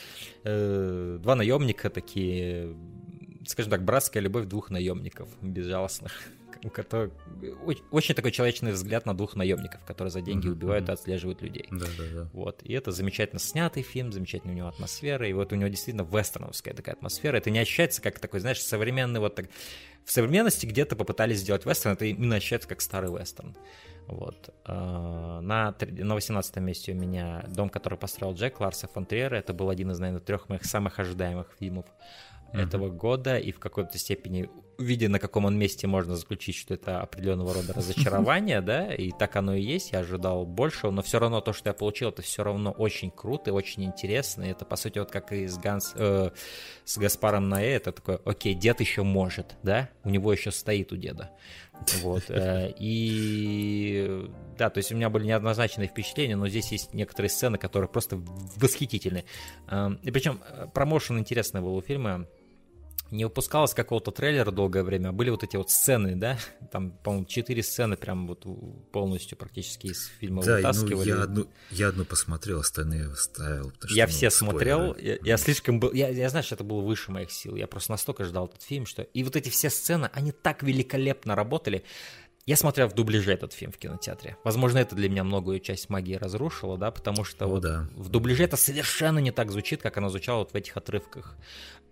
э, 0.44 1.18
два 1.22 1.36
наемника 1.36 1.90
такие, 1.90 2.76
скажем 3.48 3.72
так, 3.72 3.84
братская 3.84 4.22
любовь 4.22 4.46
двух 4.46 4.70
наемников 4.70 5.30
безжалостных, 5.42 6.12
у 6.64 6.70
которых 6.70 7.14
очень, 7.92 8.16
такой 8.16 8.32
человечный 8.32 8.72
взгляд 8.72 9.06
на 9.06 9.16
двух 9.16 9.36
наемников, 9.36 9.84
которые 9.86 10.12
за 10.12 10.22
деньги 10.22 10.48
Мгм, 10.48 10.58
убивают 10.58 10.90
и 10.90 10.92
отслеживают 10.92 11.42
людей. 11.42 11.68
Да, 11.72 11.86
да, 11.98 12.04
да. 12.14 12.30
Вот, 12.34 12.62
и 12.64 12.74
это 12.74 12.92
замечательно 12.92 13.40
снятый 13.40 13.84
фильм, 13.84 14.12
замечательная 14.12 14.54
у 14.54 14.58
него 14.58 14.68
атмосфера, 14.68 15.28
и 15.28 15.34
вот 15.34 15.54
у 15.54 15.56
него 15.56 15.70
действительно 15.70 16.04
вестерновская 16.04 16.74
такая 16.74 16.96
атмосфера, 16.96 17.38
это 17.38 17.50
не 17.50 17.60
ощущается 17.60 18.02
как 18.02 18.20
такой, 18.20 18.40
знаешь, 18.40 18.62
современный 18.62 19.20
вот 19.20 19.36
так... 19.36 19.48
В 20.04 20.12
современности 20.12 20.66
где-то 20.66 20.96
попытались 20.96 21.40
сделать 21.40 21.66
вестерн, 21.66 21.96
это 21.96 22.06
именно 22.06 22.38
ощущается 22.38 22.70
как 22.70 22.80
старый 22.80 23.12
вестерн. 23.12 23.58
Вот. 24.08 24.56
А, 24.64 25.42
На, 25.42 25.76
на 25.82 26.16
18 26.16 26.56
месте 26.58 26.94
у 26.94 26.96
меня 26.96 27.44
«Дом, 27.50 27.70
который 27.70 27.98
построил 27.98 28.34
Джек» 28.34 28.60
Ларса 28.62 28.88
фон 28.88 29.06
Триера. 29.06 29.36
Это 29.36 29.54
был 29.54 29.70
один 29.70 29.92
из, 29.92 30.00
наверное, 30.00 30.22
трех 30.22 30.48
моих 30.48 30.64
самых 30.66 30.98
ожидаемых 31.00 31.54
фильмов 31.60 31.86
Мгм. 32.54 32.60
этого 32.62 32.90
года, 32.90 33.38
и 33.38 33.52
в 33.52 33.60
какой-то 33.60 33.98
степени, 33.98 34.50
видя 34.80 35.10
на 35.10 35.20
каком 35.20 35.46
он 35.46 35.58
месте, 35.58 35.88
можно 35.88 36.16
заключить, 36.16 36.56
что 36.56 36.74
это 36.74 37.02
определенного 37.02 37.54
рода 37.54 37.74
разочарование, 37.76 38.62
да, 38.62 38.94
и 38.94 39.12
так 39.12 39.36
оно 39.36 39.56
и 39.56 39.62
есть, 39.62 39.92
я 39.92 40.00
ожидал 40.00 40.46
большего, 40.46 40.92
но 40.92 41.02
все 41.02 41.20
равно 41.20 41.42
то, 41.42 41.54
что 41.54 41.70
я 41.70 41.74
получил, 41.74 42.10
это 42.10 42.22
все 42.22 42.44
равно 42.44 42.72
очень 42.72 43.12
круто 43.12 43.50
и 43.50 43.54
очень 43.54 43.84
интересно, 43.84 44.44
и 44.44 44.52
это, 44.52 44.66
по 44.66 44.76
сути, 44.76 45.00
вот 45.00 45.12
как 45.12 45.32
и 45.34 45.48
с, 45.48 45.58
Ганс, 45.58 45.94
э, 45.96 46.32
с 46.86 46.98
Гаспаром 46.98 47.50
Наэ, 47.50 47.76
это 47.76 47.92
такое, 47.92 48.20
окей, 48.26 48.54
дед 48.54 48.80
еще 48.80 49.04
может, 49.04 49.56
да, 49.64 49.90
у 50.04 50.10
него 50.10 50.32
еще 50.32 50.52
стоит 50.52 50.92
у 50.92 50.96
деда, 50.96 51.32
вот, 52.02 52.24
э, 52.30 52.74
и 52.80 54.30
да, 54.58 54.70
то 54.70 54.80
есть 54.80 54.92
у 54.92 54.96
меня 54.96 55.10
были 55.10 55.26
неоднозначные 55.26 55.88
впечатления, 55.88 56.36
но 56.36 56.48
здесь 56.48 56.72
есть 56.72 56.94
некоторые 56.94 57.30
сцены, 57.30 57.58
которые 57.58 57.90
просто 57.90 58.18
восхитительны. 58.56 59.24
Эм, 59.70 60.00
И 60.02 60.12
причем 60.12 60.42
э, 60.50 60.68
промоушен 60.74 61.20
интересный 61.20 61.62
был 61.62 61.76
у 61.76 61.82
фильма. 61.82 62.28
Не 63.12 63.24
выпускалось 63.26 63.74
какого-то 63.74 64.12
трейлера 64.12 64.52
долгое 64.52 64.84
время, 64.84 65.10
а 65.10 65.12
были 65.12 65.30
вот 65.30 65.44
эти 65.44 65.56
вот 65.56 65.70
сцены, 65.70 66.16
да, 66.16 66.38
там, 66.72 66.92
по-моему, 66.92 67.26
четыре 67.26 67.64
сцены 67.64 67.98
прям 67.98 68.28
вот 68.28 68.46
полностью 68.92 69.38
практически 69.38 69.88
из 69.88 70.08
фильма 70.20 70.44
Да, 70.44 70.52
ну, 70.52 70.58
вытаскивали. 70.58 71.08
я 71.10 71.22
одну, 71.24 71.48
я 71.72 71.88
одну 71.90 72.06
посмотрел, 72.06 72.60
остальные 72.60 73.14
вставил. 73.14 73.72
потому 73.72 73.94
Я 73.96 74.08
что, 74.08 74.14
ну, 74.14 74.18
все 74.18 74.30
спойлеры. 74.30 74.52
смотрел, 74.52 74.96
я, 74.98 75.18
я 75.24 75.38
слишком 75.38 75.80
был, 75.80 75.92
я, 75.94 76.10
я 76.10 76.30
знаю, 76.30 76.44
что 76.44 76.56
это 76.56 76.64
было 76.64 76.82
выше 76.82 77.12
моих 77.12 77.32
сил, 77.32 77.56
я 77.56 77.68
просто 77.68 77.92
настолько 77.92 78.24
ждал 78.24 78.48
этот 78.48 78.62
фильм, 78.64 78.86
что... 78.86 79.04
И 79.04 79.24
вот 79.24 79.36
эти 79.36 79.50
все 79.50 79.70
сцены, 79.70 80.10
они 80.14 80.32
так 80.32 80.64
великолепно 80.64 81.36
работали. 81.36 81.84
Я 82.46 82.56
смотрел 82.56 82.88
в 82.88 82.94
дубляже 82.94 83.34
этот 83.34 83.52
фильм 83.52 83.74
в 83.74 83.78
кинотеатре. 83.78 84.38
Возможно, 84.46 84.78
это 84.78 84.96
для 84.96 85.10
меня 85.10 85.26
многую 85.26 85.60
часть 85.60 85.90
магии 85.90 86.16
разрушило, 86.16 86.78
да, 86.78 86.92
потому 86.92 87.26
что 87.26 87.44
О, 87.44 87.48
вот 87.50 87.62
да. 87.62 87.90
в 87.94 88.08
дубляже 88.08 88.46
это 88.46 88.56
совершенно 88.56 89.20
не 89.20 89.32
так 89.32 89.52
звучит, 89.52 89.82
как 89.82 89.98
оно 89.98 90.08
звучало 90.08 90.40
вот 90.40 90.52
в 90.54 90.56
этих 90.56 90.78
отрывках. 90.78 91.36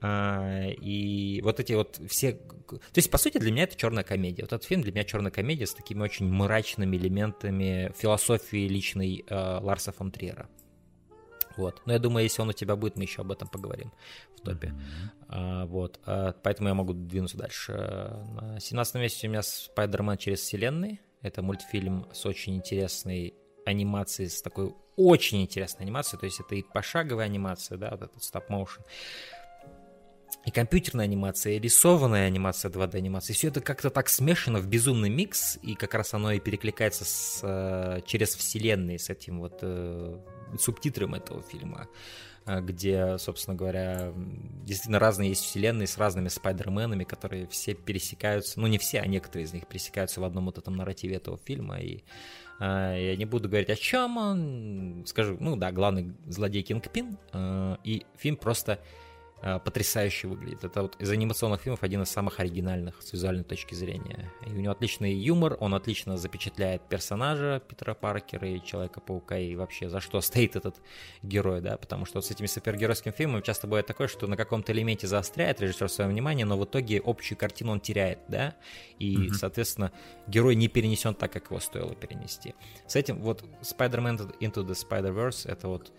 А, 0.07 0.67
и 0.67 1.41
вот 1.41 1.59
эти 1.59 1.73
вот 1.73 1.99
все... 2.07 2.33
То 2.33 2.79
есть, 2.95 3.09
по 3.09 3.17
сути, 3.17 3.39
для 3.39 3.51
меня 3.51 3.63
это 3.63 3.75
черная 3.75 4.03
комедия. 4.03 4.43
Вот 4.43 4.53
этот 4.53 4.65
фильм 4.65 4.81
для 4.81 4.91
меня 4.91 5.03
черная 5.03 5.31
комедия 5.31 5.65
с 5.65 5.73
такими 5.73 6.03
очень 6.03 6.27
мрачными 6.27 6.95
элементами 6.95 7.91
философии 7.97 8.67
личной 8.67 9.25
э, 9.27 9.59
Ларса 9.61 9.91
фон 9.91 10.11
Триера. 10.11 10.47
Вот. 11.57 11.81
Но 11.85 11.93
я 11.93 11.99
думаю, 11.99 12.23
если 12.23 12.41
он 12.41 12.49
у 12.49 12.53
тебя 12.53 12.75
будет, 12.75 12.97
мы 12.97 13.03
еще 13.03 13.21
об 13.21 13.31
этом 13.31 13.47
поговорим 13.47 13.91
в 14.37 14.41
топе. 14.41 14.75
А, 15.27 15.65
вот. 15.65 15.99
А, 16.05 16.33
поэтому 16.43 16.69
я 16.69 16.75
могу 16.75 16.93
двинуться 16.93 17.37
дальше. 17.37 17.71
На 17.73 18.59
17 18.59 18.95
месте 18.95 19.27
у 19.27 19.31
меня 19.31 19.41
Спайдермен 19.41 20.17
через 20.17 20.41
вселенные. 20.41 20.99
Это 21.23 21.41
мультфильм 21.41 22.05
с 22.13 22.27
очень 22.27 22.55
интересной 22.55 23.33
анимацией, 23.65 24.29
с 24.29 24.43
такой 24.43 24.75
очень 24.97 25.41
интересной 25.41 25.85
анимацией. 25.85 26.19
То 26.19 26.25
есть 26.25 26.39
это 26.39 26.53
и 26.53 26.61
пошаговая 26.61 27.25
анимация, 27.25 27.79
да, 27.79 27.89
вот 27.91 28.03
этот 28.03 28.23
стоп-моушен. 28.23 28.83
И 30.45 30.51
компьютерная 30.51 31.05
анимация, 31.05 31.53
и 31.53 31.59
рисованная 31.59 32.27
анимация, 32.27 32.69
2D-анимация. 32.69 33.33
Все 33.33 33.47
это 33.47 33.61
как-то 33.61 33.89
так 33.89 34.07
смешано 34.09 34.59
в 34.59 34.67
безумный 34.67 35.09
микс, 35.09 35.57
и 35.63 35.73
как 35.73 35.95
раз 35.95 36.13
оно 36.13 36.31
и 36.33 36.39
перекликается 36.39 37.03
с, 37.03 37.39
э, 37.41 38.01
через 38.05 38.35
вселенные 38.35 38.99
с 38.99 39.09
этим 39.09 39.39
вот 39.39 39.57
э, 39.63 40.19
субтитрам 40.59 41.15
этого 41.15 41.41
фильма, 41.41 41.87
э, 42.45 42.61
где, 42.61 43.17
собственно 43.17 43.57
говоря, 43.57 44.13
действительно 44.63 44.99
разные 44.99 45.29
есть 45.29 45.43
вселенные 45.43 45.87
с 45.87 45.97
разными 45.97 46.27
спайдерменами, 46.27 47.05
которые 47.05 47.47
все 47.47 47.73
пересекаются, 47.73 48.59
ну 48.59 48.67
не 48.67 48.77
все, 48.77 48.99
а 48.99 49.07
некоторые 49.07 49.45
из 49.45 49.53
них 49.53 49.65
пересекаются 49.65 50.21
в 50.21 50.25
одном 50.25 50.45
вот 50.45 50.59
этом 50.59 50.75
нарративе 50.75 51.15
этого 51.15 51.39
фильма, 51.43 51.79
и 51.79 52.03
э, 52.59 52.97
я 52.99 53.15
не 53.15 53.25
буду 53.25 53.49
говорить 53.49 53.71
о 53.71 53.75
чем 53.75 54.17
он, 54.17 55.05
скажу, 55.07 55.37
ну 55.39 55.55
да, 55.55 55.71
главный 55.71 56.13
злодей 56.27 56.61
Кингпин, 56.61 57.17
э, 57.33 57.77
и 57.83 58.05
фильм 58.15 58.37
просто 58.37 58.73
Э, 58.73 59.04
потрясающе 59.41 60.27
выглядит. 60.27 60.63
Это 60.63 60.81
вот 60.81 60.99
из 60.99 61.09
анимационных 61.11 61.61
фильмов 61.61 61.83
один 61.83 62.01
из 62.01 62.09
самых 62.09 62.39
оригинальных 62.39 63.01
с 63.01 63.13
визуальной 63.13 63.43
точки 63.43 63.75
зрения. 63.75 64.31
И 64.45 64.49
у 64.49 64.55
него 64.55 64.71
отличный 64.71 65.13
юмор, 65.13 65.57
он 65.59 65.75
отлично 65.75 66.17
запечатляет 66.17 66.81
персонажа 66.87 67.61
Питера 67.67 67.93
Паркера 67.93 68.47
и 68.47 68.63
Человека-паука, 68.63 69.37
и 69.37 69.55
вообще 69.55 69.89
за 69.89 69.99
что 69.99 70.21
стоит 70.25 70.55
этот 70.55 70.77
герой, 71.21 71.61
да, 71.61 71.77
потому 71.77 72.05
что 72.05 72.17
вот 72.17 72.25
с 72.25 72.31
этими 72.31 72.47
супергеройскими 72.47 73.11
фильмами 73.11 73.41
часто 73.41 73.67
бывает 73.67 73.85
такое, 73.85 74.07
что 74.07 74.27
на 74.27 74.37
каком-то 74.37 74.71
элементе 74.71 75.07
заостряет 75.07 75.61
режиссер 75.61 75.89
свое 75.89 76.09
внимание, 76.09 76.45
но 76.45 76.57
в 76.57 76.65
итоге 76.65 77.01
общую 77.03 77.37
картину 77.37 77.73
он 77.73 77.79
теряет, 77.79 78.19
да, 78.27 78.55
и, 78.97 79.15
mm-hmm. 79.15 79.33
соответственно, 79.33 79.91
герой 80.27 80.55
не 80.55 80.67
перенесен 80.67 81.13
так, 81.13 81.31
как 81.31 81.45
его 81.45 81.59
стоило 81.59 81.93
перенести. 81.93 82.55
С 82.87 82.95
этим 82.95 83.21
вот 83.21 83.43
Spider-Man 83.61 84.39
Into 84.39 84.65
the 84.65 84.73
Spider-Verse 84.73 85.49
это 85.49 85.67
вот 85.67 85.91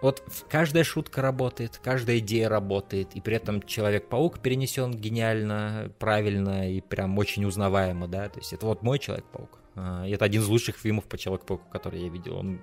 вот 0.00 0.22
каждая 0.48 0.84
шутка 0.84 1.22
работает, 1.22 1.80
каждая 1.82 2.18
идея 2.18 2.48
работает, 2.48 3.14
и 3.14 3.20
при 3.20 3.36
этом 3.36 3.62
Человек-паук 3.62 4.40
перенесен 4.40 4.92
гениально, 4.92 5.92
правильно 5.98 6.70
и 6.70 6.80
прям 6.80 7.16
очень 7.18 7.44
узнаваемо, 7.44 8.08
да, 8.08 8.28
то 8.28 8.38
есть 8.40 8.52
это 8.52 8.66
вот 8.66 8.82
мой 8.82 8.98
Человек-паук. 8.98 9.60
А, 9.76 10.06
это 10.06 10.24
один 10.24 10.42
из 10.42 10.48
лучших 10.48 10.76
фильмов 10.76 11.04
по 11.04 11.16
Человеку-пауку, 11.16 11.64
который 11.70 12.02
я 12.02 12.08
видел. 12.08 12.36
Он 12.36 12.60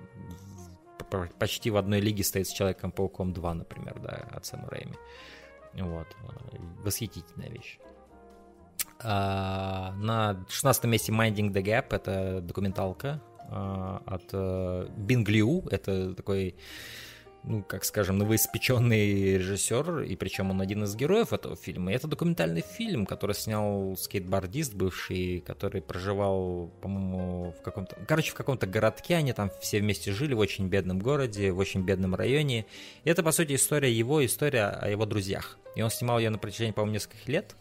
почти 1.38 1.70
в 1.70 1.76
одной 1.76 2.00
лиге 2.00 2.24
стоит 2.24 2.48
с 2.48 2.52
Человеком-пауком 2.52 3.32
2, 3.32 3.54
например, 3.54 3.98
да, 4.00 4.28
от 4.30 4.44
Сэма 4.46 4.68
Рэйми. 4.68 4.94
Вот. 5.74 6.06
Восхитительная 6.82 7.48
вещь. 7.48 7.78
А, 9.00 9.92
на 9.96 10.44
16 10.48 10.84
месте 10.84 11.12
Minding 11.12 11.52
the 11.52 11.62
Gap, 11.62 11.94
это 11.94 12.40
документалка 12.40 13.20
а, 13.50 14.02
от 14.06 14.32
uh, 14.32 14.90
Бинг 14.96 15.28
Лиу, 15.28 15.66
это 15.70 16.14
такой 16.14 16.56
ну, 17.46 17.62
как 17.62 17.84
скажем, 17.84 18.16
новоиспеченный 18.18 19.36
режиссер, 19.36 20.00
и 20.00 20.16
причем 20.16 20.50
он 20.50 20.60
один 20.60 20.84
из 20.84 20.96
героев 20.96 21.32
этого 21.32 21.56
фильма. 21.56 21.92
И 21.92 21.94
это 21.94 22.08
документальный 22.08 22.62
фильм, 22.62 23.04
который 23.04 23.34
снял 23.34 23.96
скейтбордист 23.98 24.74
бывший, 24.74 25.40
который 25.40 25.82
проживал, 25.82 26.70
по-моему, 26.80 27.54
в 27.58 27.62
каком-то... 27.62 27.96
Короче, 28.08 28.30
в 28.30 28.34
каком-то 28.34 28.66
городке, 28.66 29.16
они 29.16 29.32
там 29.32 29.50
все 29.60 29.80
вместе 29.80 30.12
жили 30.12 30.32
в 30.34 30.38
очень 30.38 30.68
бедном 30.68 30.98
городе, 30.98 31.52
в 31.52 31.58
очень 31.58 31.82
бедном 31.82 32.14
районе. 32.14 32.66
И 33.04 33.10
это, 33.10 33.22
по 33.22 33.32
сути, 33.32 33.54
история 33.54 33.92
его, 33.92 34.24
история 34.24 34.66
о 34.66 34.88
его 34.88 35.04
друзьях. 35.04 35.58
И 35.76 35.82
он 35.82 35.90
снимал 35.90 36.18
ее 36.18 36.30
на 36.30 36.38
протяжении, 36.38 36.72
по-моему, 36.72 36.94
нескольких 36.94 37.28
лет. 37.28 37.56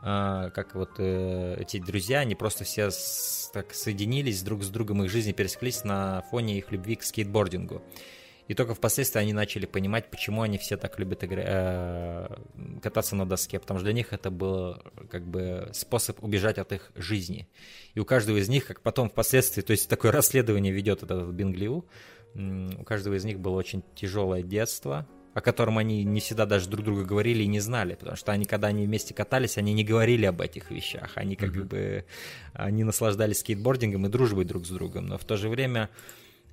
Uh, 0.00 0.52
как 0.52 0.76
вот 0.76 1.00
uh, 1.00 1.60
эти 1.60 1.80
друзья, 1.80 2.20
они 2.20 2.36
просто 2.36 2.62
все 2.62 2.88
с, 2.88 3.50
так 3.52 3.74
соединились 3.74 4.44
друг 4.44 4.62
с 4.62 4.68
другом, 4.68 5.02
их 5.02 5.10
жизни 5.10 5.32
пересеклись 5.32 5.82
на 5.82 6.22
фоне 6.30 6.58
их 6.58 6.70
любви 6.70 6.94
к 6.94 7.02
скейтбордингу. 7.02 7.82
И 8.48 8.54
только 8.54 8.74
впоследствии 8.74 9.20
они 9.20 9.32
начали 9.32 9.66
понимать, 9.66 10.10
почему 10.10 10.42
они 10.42 10.58
все 10.58 10.76
так 10.76 10.98
любят 10.98 11.22
игра... 11.22 11.42
э... 11.44 12.36
кататься 12.82 13.14
на 13.14 13.26
доске, 13.26 13.60
потому 13.60 13.78
что 13.78 13.84
для 13.84 13.92
них 13.92 14.12
это 14.12 14.30
был 14.30 14.82
как 15.10 15.26
бы 15.26 15.68
способ 15.72 16.24
убежать 16.24 16.58
от 16.58 16.72
их 16.72 16.90
жизни. 16.96 17.46
И 17.94 18.00
у 18.00 18.06
каждого 18.06 18.38
из 18.38 18.48
них, 18.48 18.66
как 18.66 18.80
потом 18.80 19.10
впоследствии, 19.10 19.60
то 19.60 19.72
есть 19.72 19.88
такое 19.88 20.12
расследование 20.12 20.72
ведет 20.72 21.02
этот 21.02 21.28
Бинглиу, 21.28 21.84
у 22.34 22.84
каждого 22.84 23.14
из 23.14 23.24
них 23.24 23.38
было 23.38 23.54
очень 23.54 23.82
тяжелое 23.94 24.42
детство, 24.42 25.06
о 25.34 25.40
котором 25.40 25.78
они 25.78 26.02
не 26.04 26.20
всегда 26.20 26.46
даже 26.46 26.68
друг 26.68 26.84
друга 26.84 27.04
говорили 27.04 27.42
и 27.42 27.46
не 27.46 27.60
знали, 27.60 27.94
потому 27.94 28.16
что 28.16 28.32
они, 28.32 28.44
когда 28.44 28.68
они 28.68 28.86
вместе 28.86 29.14
катались, 29.14 29.58
они 29.58 29.72
не 29.72 29.84
говорили 29.84 30.24
об 30.24 30.40
этих 30.40 30.70
вещах, 30.70 31.12
они 31.16 31.36
как 31.36 31.50
mm-hmm. 31.50 31.64
бы, 31.64 32.04
они 32.54 32.82
наслаждались 32.82 33.40
скейтбордингом 33.40 34.06
и 34.06 34.08
дружбой 34.08 34.44
друг 34.44 34.66
с 34.66 34.70
другом, 34.70 35.06
но 35.06 35.18
в 35.18 35.24
то 35.24 35.36
же 35.36 35.48
время 35.48 35.90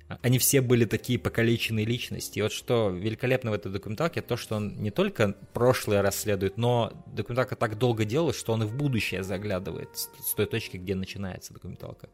они 0.08 0.38
все 0.38 0.60
были 0.60 0.84
такие 0.84 1.18
покалеченные 1.18 1.84
личности. 1.84 2.38
И 2.38 2.42
вот 2.42 2.52
что 2.52 2.90
великолепно 2.90 3.50
в 3.50 3.54
этой 3.54 3.72
документалке, 3.72 4.22
то, 4.22 4.36
что 4.36 4.56
он 4.56 4.80
не 4.80 4.90
только 4.90 5.34
прошлое 5.52 6.02
расследует, 6.02 6.56
но 6.56 6.92
документалка 7.06 7.56
так 7.56 7.76
долго 7.76 8.04
делает, 8.04 8.36
что 8.36 8.52
он 8.52 8.62
и 8.62 8.66
в 8.66 8.76
будущее 8.76 9.24
заглядывает 9.24 9.90
с 9.96 10.34
той 10.34 10.46
точки, 10.46 10.76
где 10.76 10.94
начинается 10.94 11.52
документалка. 11.52 12.08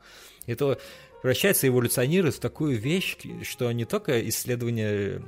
Это 0.47 0.78
превращается, 1.20 1.68
эволюционирует 1.68 2.34
в 2.34 2.40
такую 2.40 2.78
вещь, 2.78 3.16
что 3.43 3.70
не 3.72 3.84
только 3.84 4.26
исследование 4.28 5.22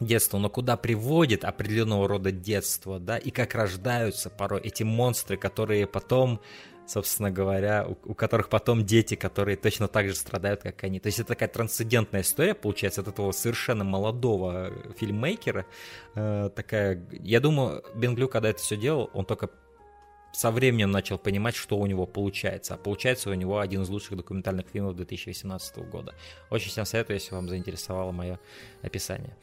детства, 0.00 0.38
но 0.38 0.48
куда 0.48 0.76
приводит 0.76 1.44
определенного 1.44 2.08
рода 2.08 2.32
детство, 2.32 2.98
да, 2.98 3.18
и 3.18 3.30
как 3.30 3.54
рождаются 3.54 4.30
порой 4.30 4.60
эти 4.62 4.82
монстры, 4.82 5.36
которые 5.36 5.86
потом 5.86 6.40
собственно 6.86 7.30
говоря, 7.30 7.86
у, 7.86 7.96
у 8.10 8.14
которых 8.14 8.48
потом 8.48 8.84
дети, 8.84 9.14
которые 9.14 9.56
точно 9.56 9.88
так 9.88 10.08
же 10.08 10.14
страдают, 10.14 10.62
как 10.62 10.82
они. 10.84 11.00
То 11.00 11.06
есть 11.06 11.18
это 11.18 11.28
такая 11.28 11.48
трансцендентная 11.48 12.22
история, 12.22 12.54
получается, 12.54 13.00
от 13.00 13.08
этого 13.08 13.32
совершенно 13.32 13.84
молодого 13.84 14.72
фильммейкера. 14.98 15.66
Э, 16.14 16.50
такая, 16.54 17.06
я 17.12 17.40
думаю, 17.40 17.84
Бенглю, 17.94 18.28
когда 18.28 18.50
это 18.50 18.60
все 18.60 18.76
делал, 18.76 19.10
он 19.14 19.24
только 19.24 19.50
со 20.32 20.50
временем 20.50 20.90
начал 20.90 21.18
понимать, 21.18 21.54
что 21.54 21.76
у 21.76 21.86
него 21.86 22.06
получается. 22.06 22.74
А 22.74 22.76
получается 22.78 23.30
у 23.30 23.34
него 23.34 23.58
один 23.58 23.82
из 23.82 23.88
лучших 23.88 24.16
документальных 24.16 24.66
фильмов 24.66 24.96
2018 24.96 25.76
года. 25.90 26.14
Очень 26.50 26.70
всем 26.70 26.86
советую, 26.86 27.18
если 27.18 27.34
вам 27.34 27.48
заинтересовало 27.48 28.12
мое 28.12 28.40
описание. 28.82 29.36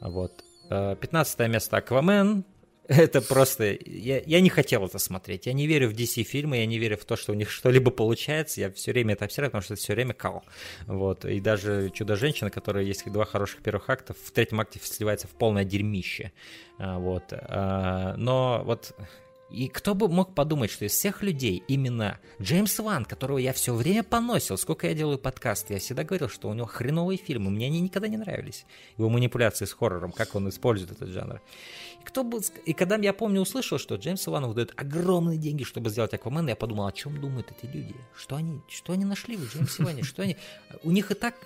Вот. 0.00 0.44
15 0.68 1.40
э, 1.40 1.48
место 1.48 1.76
Аквамен, 1.76 2.44
это 2.88 3.20
просто... 3.20 3.76
Я, 3.84 4.20
я 4.24 4.40
не 4.40 4.48
хотел 4.48 4.86
это 4.86 4.98
смотреть. 4.98 5.46
Я 5.46 5.52
не 5.52 5.66
верю 5.66 5.88
в 5.88 5.92
DC-фильмы, 5.92 6.58
я 6.58 6.66
не 6.66 6.78
верю 6.78 6.96
в 6.96 7.04
то, 7.04 7.16
что 7.16 7.32
у 7.32 7.34
них 7.34 7.50
что-либо 7.50 7.90
получается. 7.90 8.60
Я 8.60 8.70
все 8.70 8.92
время 8.92 9.14
это 9.14 9.24
обсираю, 9.24 9.50
потому 9.50 9.62
что 9.62 9.74
это 9.74 9.82
все 9.82 9.94
время 9.94 10.14
кал. 10.14 10.44
Вот. 10.86 11.24
И 11.24 11.40
даже 11.40 11.90
«Чудо-женщина», 11.92 12.50
которая 12.50 12.84
есть 12.84 13.10
два 13.10 13.24
хороших 13.24 13.62
первых 13.62 13.90
акта, 13.90 14.14
в 14.14 14.30
третьем 14.30 14.60
акте 14.60 14.80
сливается 14.82 15.26
в 15.26 15.30
полное 15.30 15.64
дерьмище. 15.64 16.32
А, 16.78 16.98
вот. 16.98 17.24
А, 17.30 18.14
но 18.16 18.62
вот 18.64 18.94
и 19.50 19.68
кто 19.68 19.94
бы 19.94 20.08
мог 20.08 20.34
подумать, 20.34 20.70
что 20.70 20.84
из 20.84 20.92
всех 20.92 21.22
людей 21.22 21.62
именно 21.68 22.18
Джеймс 22.40 22.78
Ван, 22.80 23.04
которого 23.04 23.38
я 23.38 23.52
все 23.52 23.74
время 23.74 24.02
поносил, 24.02 24.58
сколько 24.58 24.88
я 24.88 24.94
делаю 24.94 25.18
подкасты, 25.18 25.74
я 25.74 25.78
всегда 25.78 26.02
говорил, 26.02 26.28
что 26.28 26.48
у 26.48 26.54
него 26.54 26.66
хреновые 26.66 27.16
фильмы, 27.16 27.50
мне 27.50 27.66
они 27.66 27.80
никогда 27.80 28.08
не 28.08 28.16
нравились. 28.16 28.66
Его 28.98 29.08
манипуляции 29.08 29.64
с 29.64 29.72
хоррором, 29.72 30.10
как 30.10 30.34
он 30.34 30.48
использует 30.48 30.90
этот 30.90 31.10
жанр. 31.10 31.40
И, 32.00 32.04
кто 32.04 32.24
бы, 32.24 32.40
и 32.64 32.72
когда 32.72 32.96
я 32.96 33.12
помню 33.12 33.40
услышал, 33.40 33.78
что 33.78 33.94
Джеймс 33.94 34.26
Ван 34.26 34.46
выдает 34.46 34.72
огромные 34.76 35.38
деньги, 35.38 35.62
чтобы 35.62 35.90
сделать 35.90 36.12
Аквамена, 36.12 36.50
я 36.50 36.56
подумал, 36.56 36.86
о 36.86 36.92
чем 36.92 37.20
думают 37.20 37.52
эти 37.56 37.70
люди? 37.70 37.94
Что 38.16 38.36
они, 38.36 38.60
что 38.68 38.94
они 38.94 39.04
нашли 39.04 39.36
в 39.36 39.52
Джеймсе 39.52 39.84
Ване? 39.84 40.02
Что 40.02 40.22
они... 40.22 40.36
У 40.82 40.90
них 40.90 41.12
и 41.12 41.14
так 41.14 41.36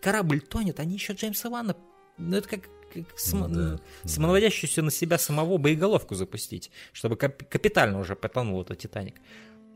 корабль 0.00 0.40
тонет, 0.40 0.80
они 0.80 0.94
еще 0.94 1.12
Джеймса 1.12 1.50
Вана 1.50 1.76
ну, 2.20 2.36
это 2.36 2.48
как 2.48 2.68
сам, 3.16 3.40
ну, 3.40 3.48
да, 3.48 3.80
самонаводящуюся 4.04 4.82
на 4.82 4.90
себя 4.90 5.18
самого 5.18 5.58
боеголовку 5.58 6.14
запустить, 6.14 6.70
чтобы 6.92 7.16
кап- 7.16 7.48
капитально 7.48 7.98
уже 8.00 8.16
потонул 8.16 8.62
этот 8.62 8.78
Титаник. 8.78 9.16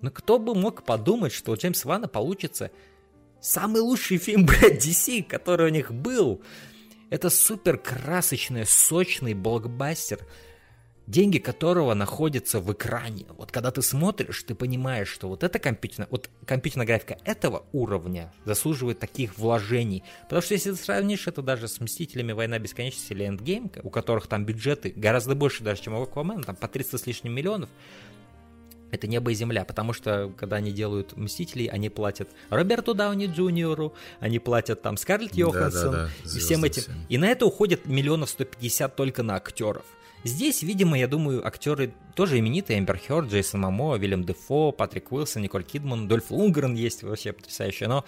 Но 0.01 0.11
кто 0.11 0.39
бы 0.39 0.55
мог 0.55 0.85
подумать, 0.85 1.33
что 1.33 1.53
у 1.53 1.57
Джеймса 1.57 1.89
Вана 1.89 2.09
получится 2.09 2.71
самый 3.41 3.81
лучший 3.81 4.19
фильм, 4.19 4.47
блядь, 4.47 4.85
DC, 4.85 5.23
который 5.25 5.67
у 5.67 5.71
них 5.71 5.93
был. 5.93 6.43
Это 7.11 7.31
супер 7.31 7.79
красочный, 7.79 8.67
сочный 8.67 9.35
блокбастер 9.35 10.21
деньги 11.07 11.39
которого 11.39 11.95
находятся 11.95 12.61
в 12.61 12.73
экране. 12.73 13.27
Вот 13.37 13.53
когда 13.53 13.71
ты 13.71 13.83
смотришь, 13.83 14.43
ты 14.43 14.55
понимаешь, 14.55 15.09
что 15.09 15.29
вот 15.29 15.43
эта 15.43 15.59
компьютерная, 15.59 16.09
вот 16.11 16.31
компьютерная 16.47 16.87
графика 16.87 17.19
этого 17.25 17.65
уровня 17.73 18.33
заслуживает 18.45 18.99
таких 18.99 19.37
вложений. 19.39 20.03
Потому 20.23 20.43
что 20.43 20.55
если 20.55 20.71
ты 20.71 20.77
сравнишь 20.77 21.27
это 21.27 21.43
даже 21.43 21.69
с 21.69 21.81
Мстителями 21.81 22.33
Война 22.33 22.59
Бесконечности 22.59 23.13
или 23.13 23.27
Эндгейм, 23.27 23.71
у 23.83 23.91
которых 23.91 24.27
там 24.27 24.45
бюджеты 24.45 24.93
гораздо 24.95 25.35
больше 25.35 25.63
даже, 25.63 25.83
чем 25.83 25.95
у 25.95 26.03
Аквамена, 26.03 26.43
там 26.43 26.57
по 26.57 26.69
300 26.69 26.99
с 26.99 27.07
лишним 27.07 27.35
миллионов, 27.35 27.69
это 28.91 29.09
небо 29.09 29.33
и 29.33 29.35
земля, 29.35 29.65
потому 29.65 29.93
что 29.93 30.33
когда 30.37 30.57
они 30.57 30.71
делают 30.71 31.17
Мстителей, 31.17 31.67
они 31.67 31.91
платят 31.91 32.29
Роберту 32.49 32.95
Дауни 32.95 33.27
Джуниору, 33.27 33.95
они 34.21 34.39
платят 34.39 34.83
там 34.83 34.97
Скарлетт 34.97 35.35
Йоханссон 35.35 35.91
да, 35.91 35.99
да, 36.05 36.11
да, 36.25 36.31
и 36.37 36.39
всем 36.39 36.65
этим. 36.65 36.83
Всем. 36.83 36.95
И 37.09 37.19
на 37.19 37.27
это 37.27 37.45
уходит 37.45 37.87
миллионов 37.87 38.31
150 38.31 38.95
только 38.95 39.23
на 39.25 39.35
актеров. 39.35 39.85
Здесь, 40.25 40.63
видимо, 40.63 40.99
я 40.99 41.07
думаю, 41.07 41.47
актеры 41.47 41.93
тоже 42.15 42.39
именитые. 42.39 42.79
Эмбер 42.79 42.99
Хёрд, 42.99 43.31
Джейсон 43.31 43.61
Мамо, 43.61 43.97
Вильям 43.97 44.25
Дефо, 44.25 44.73
Патрик 44.73 45.13
Уилсон, 45.13 45.43
Николь 45.43 45.65
Кидман, 45.65 46.09
Дольф 46.09 46.31
Лунгрен 46.31 46.75
есть 46.75 47.03
вообще 47.03 47.33
потрясающий. 47.33 47.87
Но 47.87 48.05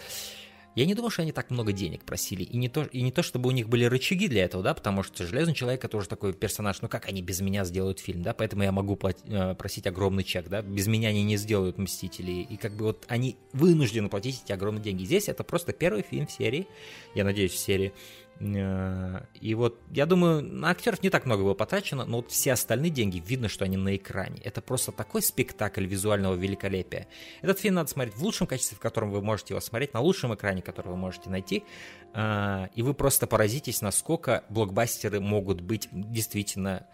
Я 0.77 0.85
не 0.85 0.95
думаю, 0.95 1.11
что 1.11 1.23
они 1.23 1.33
так 1.33 1.51
много 1.51 1.73
денег 1.73 2.05
просили. 2.05 2.43
И 2.43 2.59
не 2.59 2.69
то, 2.69 2.83
и 2.83 3.01
не 3.01 3.11
то 3.11 3.23
чтобы 3.23 3.49
у 3.49 3.51
них 3.51 3.67
были 3.67 3.87
рычаги 3.87 4.29
для 4.29 4.45
этого, 4.45 4.63
да, 4.63 4.75
потому 4.75 5.03
что 5.03 5.27
Железный 5.27 5.55
Человек 5.55 5.83
это 5.83 5.97
уже 5.97 6.07
такой 6.07 6.35
персонаж, 6.35 6.83
ну 6.83 6.89
как 6.89 7.09
они 7.09 7.23
без 7.23 7.41
меня 7.41 7.65
сделают 7.65 7.99
фильм, 7.99 8.23
да, 8.23 8.35
поэтому 8.35 8.63
я 8.63 8.73
могу 8.73 8.95
платить, 8.95 9.25
э, 9.25 9.55
просить 9.55 9.87
огромный 9.87 10.23
чек, 10.23 10.49
да, 10.49 10.61
без 10.61 10.87
меня 10.87 11.09
они 11.09 11.25
не 11.25 11.39
сделают 11.39 11.79
Мстители. 11.79 12.43
И 12.43 12.59
как 12.59 12.77
бы 12.77 12.85
вот 12.85 13.07
они 13.09 13.39
вынуждены 13.55 14.11
платить 14.11 14.43
эти 14.45 14.53
огромные 14.53 14.83
деньги. 14.83 15.05
Здесь 15.05 15.31
это 15.31 15.45
просто 15.45 15.73
первый 15.73 16.03
фильм 16.03 16.27
в 16.27 16.33
серии, 16.33 16.69
я 17.15 17.25
надеюсь, 17.25 17.53
в 17.53 17.59
серии, 17.59 17.95
и 18.39 19.55
вот, 19.55 19.81
я 19.91 20.05
думаю, 20.05 20.43
на 20.43 20.71
актеров 20.71 21.03
не 21.03 21.09
так 21.09 21.25
много 21.25 21.43
было 21.43 21.55
потрачено, 21.55 22.05
но 22.05 22.19
вот 22.19 22.31
все 22.31 22.53
остальные 22.53 22.91
деньги, 22.91 23.23
видно, 23.25 23.49
что 23.49 23.65
они 23.65 23.79
на 23.79 23.97
экране. 23.97 24.41
Это 24.45 24.61
просто 24.61 24.93
такой 24.93 25.23
спектакль 25.23 25.87
визуального 25.87 26.35
великолепия. 26.35 27.09
Этот 27.41 27.59
фильм 27.59 27.77
надо 27.77 27.89
смотреть 27.89 28.17
в 28.17 28.23
лучшем 28.23 28.47
качестве, 28.47 28.77
в 28.77 28.81
котором 28.81 29.11
вы 29.11 29.23
можете 29.23 29.55
его 29.55 29.61
смотреть, 29.61 29.95
на 29.95 30.01
лучшем 30.01 30.35
экране, 30.35 30.61
который 30.61 30.89
вы 30.89 30.97
можете 30.97 31.31
найти. 31.31 31.65
Э, 32.13 32.67
и 32.75 32.83
вы 32.83 32.93
просто 32.93 33.27
поразитесь, 33.27 33.81
насколько 33.81 34.45
блокбастеры 34.51 35.21
могут 35.21 35.63
быть 35.63 35.89
действительно 35.91 36.87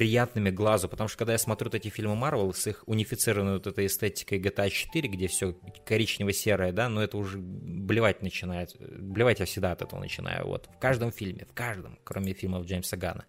приятными 0.00 0.48
глазу, 0.48 0.88
потому 0.88 1.08
что 1.08 1.18
когда 1.18 1.32
я 1.32 1.38
смотрю 1.38 1.66
вот 1.66 1.74
эти 1.74 1.90
фильмы 1.90 2.16
Марвел 2.16 2.54
с 2.54 2.66
их 2.66 2.82
унифицированной 2.86 3.52
вот 3.58 3.66
этой 3.66 3.84
эстетикой 3.84 4.40
GTA 4.40 4.70
4, 4.70 5.08
где 5.10 5.26
все 5.26 5.54
коричнево-серое, 5.84 6.72
да, 6.72 6.88
но 6.88 7.02
это 7.02 7.18
уже 7.18 7.36
блевать 7.36 8.22
начинает, 8.22 8.74
блевать 8.80 9.40
я 9.40 9.44
всегда 9.44 9.72
от 9.72 9.82
этого 9.82 10.00
начинаю, 10.00 10.46
вот, 10.46 10.70
в 10.74 10.78
каждом 10.78 11.12
фильме, 11.12 11.44
в 11.44 11.52
каждом, 11.52 11.98
кроме 12.02 12.32
фильмов 12.32 12.64
Джеймса 12.64 12.96
Гана. 12.96 13.26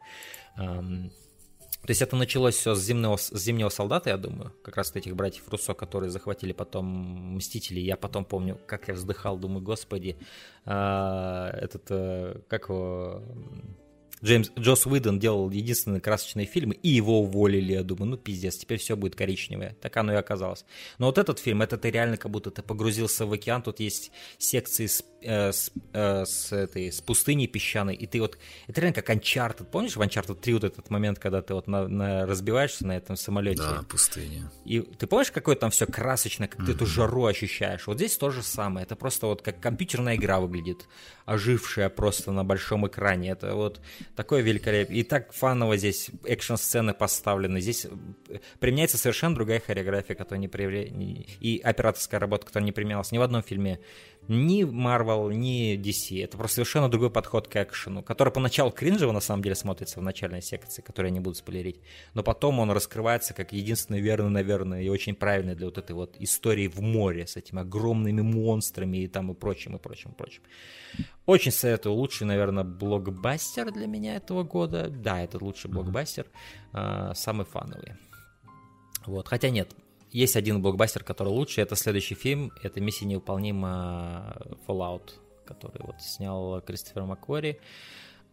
То 0.56 1.90
есть 1.90 2.02
это 2.02 2.16
началось 2.16 2.56
все 2.56 2.74
с 2.74 2.82
зимнего, 2.82 3.18
с 3.18 3.38
зимнего 3.38 3.68
солдата, 3.68 4.12
я 4.12 4.18
думаю, 4.18 4.54
как 4.64 4.78
раз 4.78 4.96
этих 4.96 5.14
братьев 5.14 5.50
Руссо, 5.50 5.74
которые 5.74 6.10
захватили 6.10 6.54
потом 6.54 7.36
Мстители. 7.36 7.82
Я 7.82 7.98
потом 7.98 8.24
помню, 8.24 8.58
как 8.66 8.88
я 8.88 8.94
вздыхал, 8.94 9.38
думаю, 9.38 9.62
господи, 9.62 10.16
э, 10.66 11.50
этот, 11.62 11.84
э, 11.90 12.42
как 12.48 12.70
его, 12.70 13.24
Джеймс 14.24 14.52
Джос 14.58 14.86
Уидон 14.86 15.20
делал 15.20 15.50
единственные 15.50 16.02
красочные 16.02 16.46
фильмы, 16.46 16.76
и 16.76 16.90
его 16.90 17.22
уволили. 17.22 17.74
Я 17.74 17.84
думаю, 17.84 18.12
ну 18.12 18.18
пиздец, 18.18 18.58
теперь 18.58 18.80
все 18.80 18.96
будет 18.96 19.16
коричневое. 19.16 19.76
Так 19.82 19.98
оно 19.98 20.14
и 20.14 20.16
оказалось. 20.16 20.66
Но 21.00 21.08
вот 21.08 21.18
этот 21.18 21.40
фильм, 21.40 21.62
это 21.62 21.78
ты 21.78 21.90
реально 21.90 22.18
как 22.18 22.32
будто 22.32 22.52
ты 22.52 22.62
погрузился 22.62 23.26
в 23.26 23.34
океан. 23.34 23.64
Тут 23.64 23.80
есть 23.80 24.12
секции 24.38 24.86
с, 24.86 25.04
э, 25.22 25.52
с, 25.52 25.72
э, 25.94 26.26
с, 26.26 26.52
этой, 26.52 26.92
с 26.92 27.02
пустыней 27.02 27.48
песчаной, 27.48 27.96
и 27.96 28.06
ты 28.06 28.22
вот... 28.22 28.38
Это 28.68 28.82
реально 28.82 29.02
как 29.02 29.10
Uncharted. 29.10 29.66
Помнишь 29.66 29.96
в 29.96 30.02
Uncharted 30.02 30.40
3 30.40 30.54
вот 30.54 30.64
этот 30.64 30.90
момент, 30.90 31.18
когда 31.18 31.42
ты 31.42 31.54
вот 31.54 31.68
на, 31.68 31.88
на, 31.88 32.26
разбиваешься 32.26 32.86
на 32.86 32.98
этом 32.98 33.16
самолете? 33.16 33.64
Да, 33.64 33.84
пустыня. 33.90 34.52
И 34.66 34.82
ты 34.82 35.08
помнишь, 35.08 35.32
какое 35.32 35.56
там 35.56 35.72
все 35.72 35.88
красочно, 35.88 36.48
как 36.48 36.62
mm-hmm. 36.62 36.66
ты 36.66 36.72
эту 36.74 36.86
жару 36.86 37.26
ощущаешь? 37.26 37.88
Вот 37.88 37.98
здесь 37.98 38.18
то 38.18 38.30
же 38.30 38.44
самое. 38.44 38.86
Это 38.86 38.96
просто 38.96 39.26
вот 39.28 39.42
как 39.42 39.60
компьютерная 39.60 40.16
игра 40.16 40.40
выглядит, 40.40 40.88
ожившая 41.32 41.90
просто 41.90 42.32
на 42.32 42.44
большом 42.44 42.88
экране. 42.88 43.32
Это 43.32 43.56
вот 43.56 43.80
такое 44.16 44.42
великолепие. 44.42 45.00
И 45.00 45.04
так 45.04 45.34
фаново 45.34 45.78
здесь 45.78 46.10
экшн-сцены 46.26 46.94
поставлены. 46.94 47.62
Здесь 47.62 47.86
э, 47.86 48.40
применяется 48.60 48.98
совершенно 48.98 49.36
другая 49.36 49.60
хореография, 49.60 50.16
которая 50.16 50.40
не 50.42 50.48
проявля... 50.48 50.84
и 50.84 51.60
операторская 51.60 52.20
работа, 52.20 52.46
которая 52.46 52.66
не 52.66 52.72
применялась 52.72 53.12
ни 53.12 53.18
в 53.18 53.22
одном 53.22 53.44
фильме 53.44 53.80
ни 54.28 54.64
Marvel, 54.64 55.34
ни 55.34 55.76
DC. 55.76 56.24
Это 56.24 56.38
просто 56.38 56.56
совершенно 56.56 56.90
другой 56.90 57.10
подход 57.10 57.48
к 57.48 57.56
экшену, 57.56 58.04
который 58.04 58.32
поначалу 58.32 58.72
кринжево 58.72 59.12
на 59.12 59.20
самом 59.20 59.44
деле 59.44 59.56
смотрится 59.56 60.00
в 60.00 60.04
начальной 60.04 60.42
секции, 60.42 60.82
которую 60.82 61.10
я 61.10 61.14
не 61.14 61.20
буду 61.20 61.36
спойлерить, 61.36 61.82
но 62.14 62.24
потом 62.24 62.60
он 62.60 62.72
раскрывается 62.72 63.34
как 63.34 63.54
единственный 63.54 64.00
верный, 64.00 64.30
наверное, 64.30 64.82
и 64.82 64.90
очень 64.90 65.16
правильный 65.16 65.56
для 65.56 65.66
вот 65.66 65.78
этой 65.78 65.94
вот 65.94 66.16
истории 66.20 66.68
в 66.68 66.82
море 66.82 67.28
с 67.28 67.36
этими 67.36 67.62
огромными 67.62 68.22
монстрами 68.22 68.98
и 68.98 69.08
там 69.08 69.32
и 69.32 69.36
прочим, 69.36 69.76
и 69.76 69.80
прочим, 69.80 70.12
и 70.12 70.16
прочим. 70.16 70.42
Очень 71.26 71.52
советую. 71.52 71.96
Лучший, 71.96 72.28
наверное, 72.28 72.64
блокбастер 72.64 73.72
для 73.72 73.88
меня 73.88 74.16
этого 74.16 74.44
года. 74.44 74.90
Да, 74.90 75.22
это 75.22 75.44
лучший 75.44 75.70
блокбастер. 75.70 76.28
Mm-hmm. 76.74 77.16
Самый 77.16 77.46
фановый. 77.46 77.94
Вот. 79.06 79.28
Хотя 79.28 79.50
нет, 79.50 79.74
есть 80.12 80.36
один 80.36 80.62
блокбастер, 80.62 81.04
который 81.04 81.30
лучше. 81.30 81.62
Это 81.62 81.76
следующий 81.76 82.16
фильм. 82.16 82.52
Это 82.62 82.82
«Миссия 82.82 83.06
невыполнима 83.06 84.36
Fallout», 84.68 85.14
который 85.46 85.82
вот 85.86 86.02
снял 86.02 86.62
Кристофер 86.62 87.04
Маккори. 87.04 87.60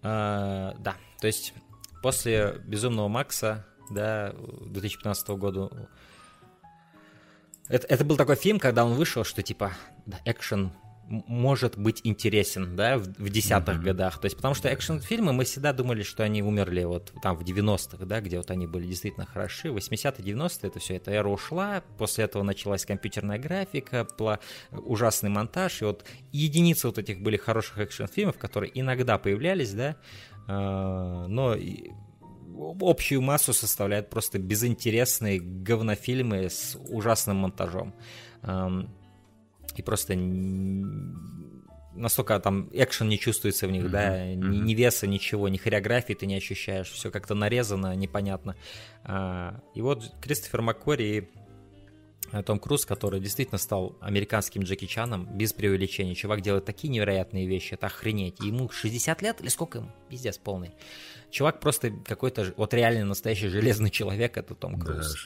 А, 0.02 0.74
да, 0.78 0.96
то 1.20 1.26
есть 1.26 1.54
после 2.02 2.60
«Безумного 2.66 3.08
Макса», 3.08 3.66
да, 3.90 4.34
2015 4.66 5.28
года 5.28 5.88
это, 7.68 7.86
это 7.86 8.04
был 8.04 8.16
такой 8.16 8.36
фильм, 8.36 8.58
когда 8.58 8.84
он 8.84 8.94
вышел, 8.94 9.24
что 9.24 9.42
типа 9.42 9.72
да, 10.06 10.18
экшен 10.24 10.72
может 11.08 11.78
быть 11.78 12.02
интересен, 12.04 12.76
да, 12.76 12.98
в, 12.98 13.04
в 13.04 13.30
десятых 13.30 13.76
mm-hmm. 13.76 13.82
годах. 13.82 14.20
То 14.20 14.26
есть, 14.26 14.36
потому 14.36 14.54
что 14.54 14.68
экшн-фильмы, 14.68 15.32
мы 15.32 15.44
всегда 15.44 15.72
думали, 15.72 16.02
что 16.02 16.22
они 16.22 16.42
умерли 16.42 16.84
вот 16.84 17.12
там 17.22 17.36
в 17.36 17.42
90-х, 17.42 18.04
да, 18.04 18.20
где 18.20 18.36
вот 18.36 18.50
они 18.50 18.66
были 18.66 18.86
действительно 18.86 19.26
хороши. 19.26 19.68
80-е, 19.68 20.34
90-е, 20.34 20.68
это 20.68 20.78
все, 20.78 20.96
эта 20.96 21.10
эра 21.10 21.28
ушла, 21.28 21.82
после 21.96 22.24
этого 22.24 22.42
началась 22.42 22.84
компьютерная 22.84 23.38
графика, 23.38 24.06
пла- 24.18 24.38
ужасный 24.70 25.30
монтаж, 25.30 25.82
и 25.82 25.86
вот 25.86 26.04
единицы 26.32 26.88
вот 26.88 26.98
этих 26.98 27.22
были 27.22 27.36
хороших 27.36 27.78
экшн-фильмов, 27.78 28.36
которые 28.38 28.70
иногда 28.78 29.18
появлялись, 29.18 29.72
да, 29.72 29.96
э- 30.46 31.26
но 31.28 31.56
общую 32.80 33.22
массу 33.22 33.52
составляют 33.54 34.10
просто 34.10 34.38
безинтересные 34.38 35.40
говнофильмы 35.40 36.50
с 36.50 36.76
ужасным 36.88 37.36
монтажом 37.38 37.94
и 39.78 39.82
просто 39.82 40.14
настолько 41.98 42.38
там 42.40 42.68
экшен 42.72 43.08
не 43.08 43.18
чувствуется 43.18 43.66
в 43.66 43.70
них, 43.70 43.84
mm-hmm. 43.84 43.90
да, 43.90 44.26
mm-hmm. 44.26 44.36
Ни, 44.36 44.56
ни 44.58 44.74
веса, 44.74 45.06
ничего, 45.06 45.48
ни 45.48 45.56
хореографии 45.56 46.14
ты 46.14 46.26
не 46.26 46.36
ощущаешь, 46.36 46.90
все 46.90 47.10
как-то 47.10 47.34
нарезано, 47.34 47.94
непонятно. 47.94 48.56
А, 49.04 49.60
и 49.74 49.82
вот 49.82 50.12
Кристофер 50.20 50.62
Маккори 50.62 51.04
и 51.04 52.42
Том 52.44 52.58
Круз, 52.58 52.84
который 52.84 53.20
действительно 53.20 53.58
стал 53.58 53.96
американским 54.00 54.62
Джеки 54.62 54.86
Чаном, 54.86 55.26
без 55.36 55.52
преувеличения. 55.52 56.14
Чувак 56.14 56.42
делает 56.42 56.64
такие 56.64 56.88
невероятные 56.88 57.46
вещи, 57.46 57.74
это 57.74 57.86
охренеть. 57.86 58.40
Ему 58.40 58.68
60 58.68 59.22
лет 59.22 59.40
или 59.40 59.48
сколько 59.48 59.78
ему? 59.78 59.90
Пиздец 60.08 60.38
полный. 60.38 60.70
Чувак 61.30 61.60
просто 61.60 61.90
какой-то 61.90 62.52
вот 62.56 62.72
реально 62.74 63.04
настоящий 63.06 63.48
железный 63.48 63.90
человек, 63.90 64.36
это 64.36 64.54
Том 64.54 64.78
Круз. 64.78 65.16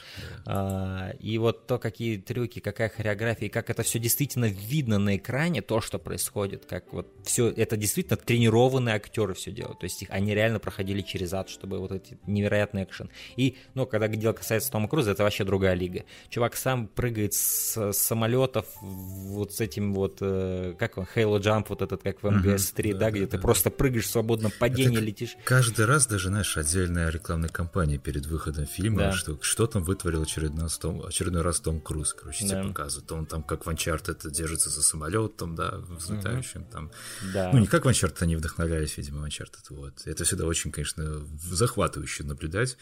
Да, 0.45 0.53
да. 0.53 1.11
И 1.19 1.37
вот 1.37 1.67
то, 1.67 1.79
какие 1.79 2.17
трюки, 2.17 2.59
какая 2.59 2.89
хореография, 2.89 3.47
и 3.47 3.49
как 3.49 3.69
это 3.69 3.83
все 3.83 3.99
действительно 3.99 4.45
видно 4.45 4.97
на 4.97 5.15
экране, 5.17 5.61
то, 5.61 5.81
что 5.81 5.99
происходит, 5.99 6.65
как 6.65 6.91
вот 6.93 7.07
все, 7.23 7.49
это 7.49 7.77
действительно 7.77 8.17
тренированные 8.17 8.95
актеры 8.95 9.33
все 9.33 9.51
делают. 9.51 9.79
То 9.79 9.85
есть 9.85 10.01
их, 10.01 10.09
они 10.11 10.33
реально 10.33 10.59
проходили 10.59 11.01
через 11.01 11.33
ад, 11.33 11.49
чтобы 11.49 11.79
вот 11.79 11.91
эти 11.91 12.17
невероятный 12.27 12.83
экшен. 12.83 13.09
И, 13.37 13.57
ну, 13.73 13.85
когда 13.85 14.07
дело 14.07 14.33
касается 14.33 14.71
Тома 14.71 14.87
Круза, 14.87 15.11
это 15.11 15.23
вообще 15.23 15.43
другая 15.43 15.75
лига. 15.75 16.03
Чувак 16.29 16.55
сам 16.55 16.87
прыгает 16.87 17.33
с, 17.33 17.93
самолетов 17.93 18.65
вот 18.81 19.53
с 19.53 19.61
этим 19.61 19.93
вот, 19.93 20.17
э, 20.21 20.75
как 20.77 20.97
он, 20.97 21.07
Halo 21.15 21.39
Jump, 21.39 21.67
вот 21.69 21.81
этот, 21.81 22.03
как 22.03 22.23
в 22.23 22.25
МГС-3, 22.25 22.93
да, 22.93 22.99
да, 22.99 23.11
где 23.11 23.21
да, 23.21 23.27
ты 23.27 23.37
да. 23.37 23.41
просто 23.41 23.69
прыгаешь 23.69 24.05
в 24.05 24.09
свободном 24.09 24.51
падении, 24.59 24.97
это 24.97 25.05
летишь. 25.05 25.35
Каждый 25.43 25.85
раз 25.85 25.92
даже, 26.07 26.29
знаешь, 26.29 26.57
отдельная 26.57 27.09
рекламная 27.09 27.49
кампания 27.49 27.97
перед 27.97 28.25
выходом 28.25 28.65
фильма, 28.65 28.99
да. 28.99 29.11
что, 29.13 29.37
что 29.41 29.67
там 29.67 29.83
вытворил 29.83 30.23
очередной 30.23 30.63
раз, 30.63 30.77
Том, 30.77 31.05
очередной 31.05 31.41
раз 31.41 31.59
Том 31.59 31.79
Круз, 31.79 32.13
короче, 32.13 32.45
да. 32.47 32.61
тебе 32.61 32.69
показывают. 32.69 33.11
Он 33.11 33.25
там, 33.25 33.43
как 33.43 33.65
в 33.65 33.69
Uncharted, 33.69 34.29
держится 34.31 34.69
за 34.69 34.81
самолетом, 34.81 35.55
да, 35.55 35.77
взлетающим 35.77 36.61
угу. 36.61 36.71
там. 36.71 36.91
Да. 37.33 37.51
Ну, 37.53 37.59
не 37.59 37.67
как 37.67 37.85
в 37.85 37.87
они 38.21 38.35
вдохновлялись, 38.35 38.97
видимо, 38.97 39.21
в 39.21 39.25
Uncharted, 39.25 39.65
вот. 39.69 40.01
Это 40.05 40.23
всегда 40.23 40.45
очень, 40.45 40.71
конечно, 40.71 41.25
захватывающе 41.41 42.23
наблюдать, 42.23 42.77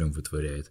он 0.00 0.12
вытворяет. 0.12 0.70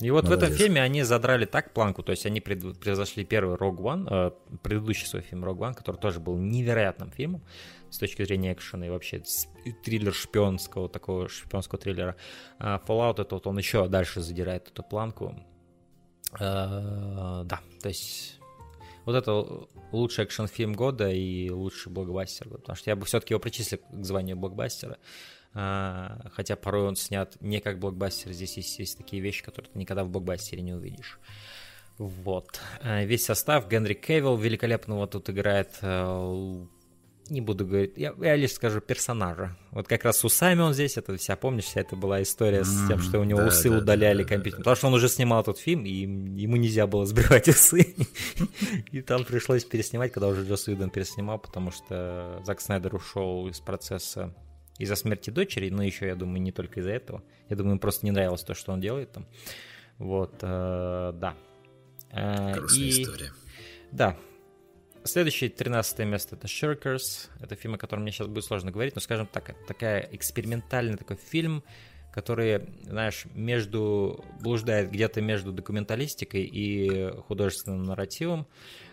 И 0.00 0.10
вот 0.10 0.24
Молодец. 0.24 0.40
в 0.40 0.44
этом 0.44 0.58
фильме 0.58 0.82
они 0.82 1.02
задрали 1.02 1.44
так 1.44 1.72
планку, 1.72 2.02
то 2.02 2.10
есть 2.10 2.26
они 2.26 2.40
превзошли 2.40 3.24
первый 3.24 3.56
Rogue 3.56 3.78
One, 3.78 4.08
э, 4.10 4.30
предыдущий 4.62 5.06
свой 5.06 5.22
фильм 5.22 5.44
Rogue 5.44 5.70
One, 5.70 5.74
который 5.74 5.96
тоже 5.96 6.18
был 6.18 6.36
невероятным 6.36 7.12
фильмом 7.12 7.42
с 7.90 7.98
точки 7.98 8.24
зрения 8.24 8.52
экшена 8.52 8.86
и 8.86 8.90
вообще 8.90 9.22
триллер 9.84 10.12
шпионского, 10.12 10.88
такого 10.88 11.28
шпионского 11.28 11.80
триллера. 11.80 12.16
А 12.58 12.82
Fallout 12.84 13.22
это 13.22 13.36
вот 13.36 13.46
он 13.46 13.56
еще 13.56 13.86
дальше 13.86 14.20
задирает 14.20 14.68
эту 14.68 14.82
планку. 14.82 15.36
А, 16.40 17.44
да, 17.44 17.60
то 17.80 17.88
есть 17.88 18.40
вот 19.04 19.14
это 19.14 19.68
лучший 19.92 20.24
экшн-фильм 20.24 20.72
года 20.72 21.10
и 21.10 21.50
лучший 21.50 21.92
блокбастер. 21.92 22.48
Потому 22.48 22.76
что 22.76 22.90
я 22.90 22.96
бы 22.96 23.04
все-таки 23.04 23.34
его 23.34 23.40
причислил 23.40 23.78
к 23.78 24.04
званию 24.04 24.36
блокбастера. 24.36 24.98
А, 25.54 26.18
хотя 26.32 26.56
порой 26.56 26.88
он 26.88 26.96
снят 26.96 27.36
не 27.40 27.60
как 27.60 27.78
блокбастер. 27.78 28.32
Здесь 28.32 28.56
есть, 28.56 28.78
есть 28.78 28.98
такие 28.98 29.22
вещи, 29.22 29.44
которые 29.44 29.70
ты 29.70 29.78
никогда 29.78 30.04
в 30.04 30.10
блокбастере 30.10 30.62
не 30.62 30.72
увидишь. 30.72 31.20
Вот. 31.96 32.60
А, 32.82 33.04
весь 33.04 33.24
состав. 33.24 33.68
Генри 33.68 33.94
Кевилл 33.94 34.36
великолепно 34.36 34.96
вот 34.96 35.12
тут 35.12 35.30
играет. 35.30 35.78
не 37.30 37.40
буду 37.40 37.64
говорить, 37.64 37.92
я, 37.96 38.14
я 38.20 38.34
лишь 38.34 38.54
скажу 38.54 38.80
персонажа. 38.80 39.56
Вот 39.70 39.86
как 39.86 40.02
раз 40.04 40.18
с 40.18 40.24
усами 40.24 40.60
он 40.60 40.74
здесь, 40.74 40.96
это 40.96 41.16
вся, 41.16 41.36
помнишь, 41.36 41.66
вся 41.66 41.82
это 41.82 41.94
была 41.94 42.20
история 42.20 42.60
mm, 42.60 42.64
с 42.64 42.88
тем, 42.88 42.98
что 42.98 43.20
у 43.20 43.24
него 43.24 43.38
да, 43.38 43.46
усы 43.46 43.70
да, 43.70 43.78
удаляли 43.78 44.24
да, 44.24 44.28
компьютер. 44.28 44.58
Да, 44.58 44.64
да. 44.64 44.70
Потому 44.70 44.76
что 44.76 44.86
он 44.88 44.94
уже 44.94 45.08
снимал 45.08 45.42
этот 45.42 45.58
фильм, 45.58 45.86
и 45.86 45.92
ему 45.92 46.56
нельзя 46.56 46.88
было 46.88 47.06
сбривать 47.06 47.46
усы. 47.46 47.94
И 48.90 49.00
там 49.02 49.24
пришлось 49.24 49.64
переснимать, 49.64 50.12
когда 50.12 50.26
уже 50.26 50.44
Джос 50.44 50.66
Уидон 50.66 50.90
переснимал, 50.90 51.38
потому 51.38 51.70
что 51.70 52.42
Зак 52.44 52.60
Снайдер 52.60 52.92
ушел 52.96 53.46
из 53.46 53.60
процесса 53.60 54.34
из-за 54.78 54.96
смерти 54.96 55.30
дочери, 55.30 55.70
но 55.70 55.82
еще, 55.82 56.06
я 56.06 56.16
думаю, 56.16 56.42
не 56.42 56.52
только 56.52 56.80
из-за 56.80 56.90
этого. 56.90 57.22
Я 57.48 57.56
думаю, 57.56 57.74
им 57.74 57.78
просто 57.78 58.06
не 58.06 58.12
нравилось 58.12 58.42
то, 58.42 58.54
что 58.54 58.72
он 58.72 58.80
делает 58.80 59.12
там. 59.12 59.26
Вот, 59.98 60.34
э, 60.42 61.12
да. 61.14 61.34
Э, 62.10 62.54
Грустная 62.54 62.86
и... 62.86 63.02
история. 63.02 63.32
Да, 63.92 64.16
Следующее, 65.06 65.50
13 65.50 65.98
место, 66.06 66.34
это 66.34 66.46
Shirkers. 66.46 67.28
Это 67.38 67.56
фильм, 67.56 67.74
о 67.74 67.78
котором 67.78 68.04
мне 68.04 68.10
сейчас 68.10 68.26
будет 68.26 68.44
сложно 68.44 68.70
говорить, 68.70 68.94
но, 68.94 69.02
скажем 69.02 69.26
так, 69.26 69.54
такая 69.66 70.08
экспериментальный 70.12 70.96
такой 70.96 71.16
фильм, 71.16 71.62
который, 72.10 72.62
знаешь, 72.84 73.26
между 73.34 74.24
блуждает 74.40 74.90
где-то 74.90 75.20
между 75.20 75.52
документалистикой 75.52 76.44
и 76.44 77.10
художественным 77.28 77.82
нарративом. 77.82 78.46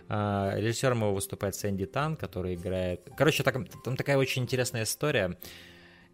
А, 0.09 0.53
режиссером 0.57 0.97
его 0.99 1.13
выступает 1.13 1.55
Сэнди 1.55 1.85
Тан, 1.85 2.17
который 2.17 2.55
играет... 2.55 3.07
Короче, 3.15 3.43
так, 3.43 3.55
там 3.85 3.95
такая 3.95 4.17
очень 4.17 4.43
интересная 4.43 4.83
история. 4.83 5.37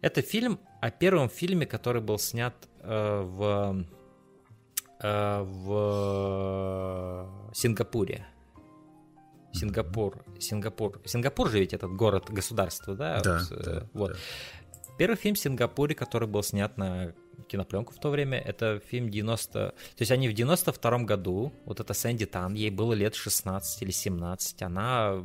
Это 0.00 0.22
фильм 0.22 0.60
о 0.80 0.90
первом 0.90 1.28
фильме, 1.28 1.66
который 1.66 2.00
был 2.00 2.18
снят 2.18 2.54
э, 2.80 3.22
в, 3.22 3.84
э, 5.02 5.42
в 5.42 7.28
Сингапуре. 7.52 8.26
Сингапур, 9.52 10.24
Сингапур, 10.38 11.00
Сингапур 11.04 11.48
же 11.48 11.58
ведь 11.58 11.72
этот 11.72 11.90
город, 11.90 12.30
государство, 12.30 12.94
да? 12.94 13.20
Да, 13.20 13.40
вот, 13.50 13.64
да, 13.64 13.88
вот. 13.92 14.10
Да. 14.12 14.16
Первый 14.98 15.16
фильм 15.16 15.34
в 15.34 15.38
Сингапуре, 15.38 15.94
который 15.94 16.28
был 16.28 16.42
снят 16.42 16.76
на 16.76 17.14
кинопленку 17.48 17.92
в 17.92 17.98
то 17.98 18.10
время. 18.10 18.38
Это 18.38 18.80
фильм 18.90 19.10
90... 19.10 19.52
То 19.52 19.74
есть 19.98 20.10
они 20.10 20.28
в 20.28 20.32
92 20.32 20.98
году, 21.00 21.52
вот 21.64 21.80
эта 21.80 21.94
Сэнди 21.94 22.26
Тан, 22.26 22.54
ей 22.54 22.70
было 22.70 22.92
лет 22.92 23.14
16 23.14 23.82
или 23.82 23.90
17, 23.90 24.62
она 24.62 25.22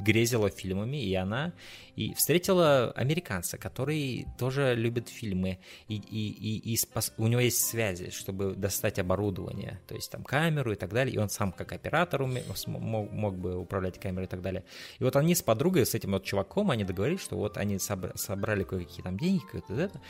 грезила 0.00 0.50
фильмами, 0.50 1.02
и 1.02 1.14
она 1.14 1.52
и 1.96 2.12
встретила 2.12 2.92
американца, 2.92 3.56
который 3.56 4.26
тоже 4.38 4.74
любит 4.74 5.08
фильмы, 5.08 5.58
и, 5.88 5.96
и, 5.96 6.28
и, 6.28 6.72
и 6.72 6.76
спас... 6.76 7.12
у 7.16 7.26
него 7.26 7.40
есть 7.40 7.64
связи, 7.64 8.10
чтобы 8.10 8.54
достать 8.54 8.98
оборудование, 8.98 9.80
то 9.86 9.94
есть 9.94 10.10
там 10.10 10.22
камеру 10.22 10.72
и 10.72 10.76
так 10.76 10.92
далее, 10.92 11.14
и 11.14 11.18
он 11.18 11.30
сам 11.30 11.52
как 11.52 11.72
оператор 11.72 12.22
уме... 12.22 12.42
мог, 12.66 13.10
мог 13.10 13.38
бы 13.38 13.56
управлять 13.56 13.98
камерой 13.98 14.26
и 14.26 14.28
так 14.28 14.42
далее. 14.42 14.64
И 14.98 15.04
вот 15.04 15.16
они 15.16 15.34
с 15.34 15.42
подругой, 15.42 15.86
с 15.86 15.94
этим 15.94 16.12
вот 16.12 16.24
чуваком, 16.24 16.70
они 16.70 16.84
договорились, 16.84 17.22
что 17.22 17.36
вот 17.36 17.56
они 17.56 17.78
собрали 17.78 18.64
кое-какие 18.64 19.02
там 19.02 19.18
деньги, 19.18 19.40
какое-то 19.40 19.74
это, 19.74 20.00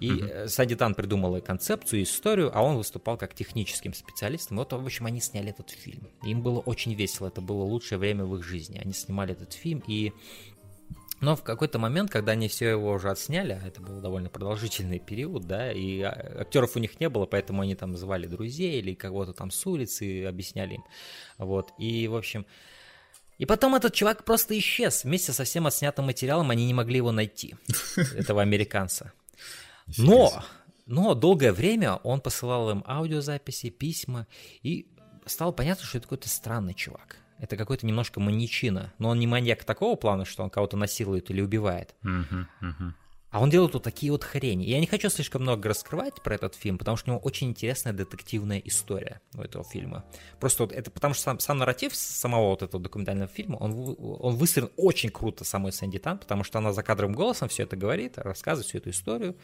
и 0.00 0.10
uh 0.10 0.48
Садитан 0.48 0.94
придумал 0.94 1.40
концепцию, 1.40 2.02
историю, 2.02 2.50
а 2.54 2.62
он 2.62 2.76
выступал 2.76 3.16
как 3.16 3.34
техническим 3.34 3.94
специалистом. 3.94 4.56
вот, 4.56 4.72
в 4.72 4.84
общем, 4.84 5.06
они 5.06 5.20
сняли 5.20 5.50
этот 5.50 5.70
фильм. 5.70 6.08
Им 6.24 6.42
было 6.42 6.60
очень 6.60 6.94
весело, 6.94 7.28
это 7.28 7.40
было 7.40 7.62
лучшее 7.62 7.98
время 7.98 8.24
в 8.24 8.36
их 8.36 8.44
жизни. 8.44 8.80
Они 8.82 8.92
снимали 8.92 9.32
этот 9.32 9.52
фильм, 9.52 9.82
и 9.86 10.12
но 11.20 11.34
в 11.34 11.42
какой-то 11.42 11.80
момент, 11.80 12.10
когда 12.10 12.32
они 12.32 12.46
все 12.46 12.70
его 12.70 12.92
уже 12.92 13.10
отсняли, 13.10 13.58
а 13.60 13.66
это 13.66 13.80
был 13.80 14.00
довольно 14.00 14.28
продолжительный 14.30 15.00
период, 15.00 15.46
да, 15.46 15.72
и 15.72 16.00
а, 16.00 16.42
актеров 16.42 16.76
у 16.76 16.78
них 16.78 17.00
не 17.00 17.08
было, 17.08 17.26
поэтому 17.26 17.62
они 17.62 17.74
там 17.74 17.96
звали 17.96 18.26
друзей 18.26 18.78
или 18.78 18.94
кого-то 18.94 19.32
там 19.32 19.50
с 19.50 19.66
улицы 19.66 20.06
и 20.06 20.22
объясняли 20.22 20.74
им. 20.74 20.84
Вот, 21.36 21.72
и, 21.76 22.06
в 22.06 22.14
общем, 22.14 22.46
и 23.38 23.46
потом 23.46 23.74
этот 23.74 23.94
чувак 23.94 24.24
просто 24.24 24.56
исчез. 24.58 25.02
Вместе 25.02 25.32
со 25.32 25.42
всем 25.44 25.66
отснятым 25.66 26.06
материалом 26.06 26.50
они 26.50 26.66
не 26.66 26.74
могли 26.74 26.98
его 26.98 27.10
найти, 27.10 27.56
этого 28.14 28.40
американца. 28.40 29.12
Но, 29.96 30.44
но 30.86 31.14
долгое 31.14 31.52
время 31.52 31.96
он 31.96 32.20
посылал 32.20 32.70
им 32.70 32.84
аудиозаписи, 32.86 33.70
письма, 33.70 34.26
и 34.62 34.86
стало 35.26 35.52
понятно, 35.52 35.84
что 35.84 35.98
это 35.98 36.06
какой-то 36.06 36.28
странный 36.28 36.74
чувак. 36.74 37.16
Это 37.38 37.56
какой-то 37.56 37.86
немножко 37.86 38.20
маньячина. 38.20 38.92
Но 38.98 39.10
он 39.10 39.18
не 39.18 39.26
маньяк 39.26 39.64
такого 39.64 39.96
плана, 39.96 40.24
что 40.24 40.42
он 40.42 40.50
кого-то 40.50 40.76
насилует 40.76 41.30
или 41.30 41.40
убивает. 41.40 41.94
Uh-huh, 42.02 42.46
uh-huh. 42.60 42.92
А 43.30 43.40
он 43.42 43.50
делает 43.50 43.74
вот 43.74 43.82
такие 43.82 44.10
вот 44.10 44.24
хрени. 44.24 44.64
Я 44.64 44.80
не 44.80 44.86
хочу 44.86 45.10
слишком 45.10 45.42
много 45.42 45.68
раскрывать 45.68 46.22
про 46.22 46.34
этот 46.34 46.54
фильм, 46.54 46.78
потому 46.78 46.96
что 46.96 47.10
у 47.10 47.14
него 47.14 47.22
очень 47.22 47.50
интересная 47.50 47.92
детективная 47.92 48.58
история 48.60 49.20
у 49.34 49.42
этого 49.42 49.64
фильма. 49.64 50.04
Просто 50.40 50.62
вот 50.62 50.72
это 50.72 50.90
потому 50.90 51.12
что 51.12 51.24
сам, 51.24 51.40
сам 51.40 51.58
нарратив 51.58 51.94
самого 51.94 52.50
вот 52.50 52.62
этого 52.62 52.82
документального 52.82 53.28
фильма, 53.28 53.56
он, 53.56 53.96
он 53.98 54.36
выстроен 54.36 54.70
очень 54.76 55.10
круто 55.10 55.44
самой 55.44 55.72
Сэнди 55.72 55.98
Тан, 55.98 56.18
потому 56.18 56.42
что 56.42 56.58
она 56.58 56.72
за 56.72 56.82
кадровым 56.82 57.14
голосом 57.14 57.48
все 57.48 57.64
это 57.64 57.76
говорит, 57.76 58.16
рассказывает 58.16 58.66
всю 58.66 58.78
эту 58.78 58.90
историю, 58.90 59.36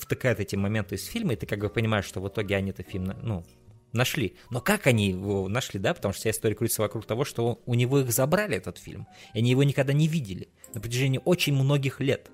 втыкает 0.00 0.40
эти 0.40 0.56
моменты 0.56 0.94
из 0.94 1.04
фильма, 1.04 1.34
и 1.34 1.36
ты 1.36 1.46
как 1.46 1.58
бы 1.58 1.68
понимаешь, 1.68 2.06
что 2.06 2.20
в 2.20 2.28
итоге 2.28 2.56
они 2.56 2.70
это 2.70 2.82
фильм, 2.82 3.12
ну, 3.20 3.44
нашли. 3.92 4.36
Но 4.50 4.60
как 4.60 4.86
они 4.86 5.10
его 5.10 5.48
нашли, 5.48 5.78
да? 5.78 5.94
Потому 5.94 6.12
что 6.12 6.20
вся 6.20 6.30
история 6.30 6.54
крутится 6.54 6.82
вокруг 6.82 7.06
того, 7.06 7.24
что 7.24 7.62
у 7.64 7.74
него 7.74 8.00
их 8.00 8.10
забрали, 8.12 8.56
этот 8.56 8.78
фильм. 8.78 9.06
И 9.34 9.38
они 9.38 9.50
его 9.50 9.62
никогда 9.62 9.92
не 9.92 10.08
видели 10.08 10.48
на 10.74 10.80
протяжении 10.80 11.20
очень 11.24 11.54
многих 11.54 12.00
лет. 12.00 12.30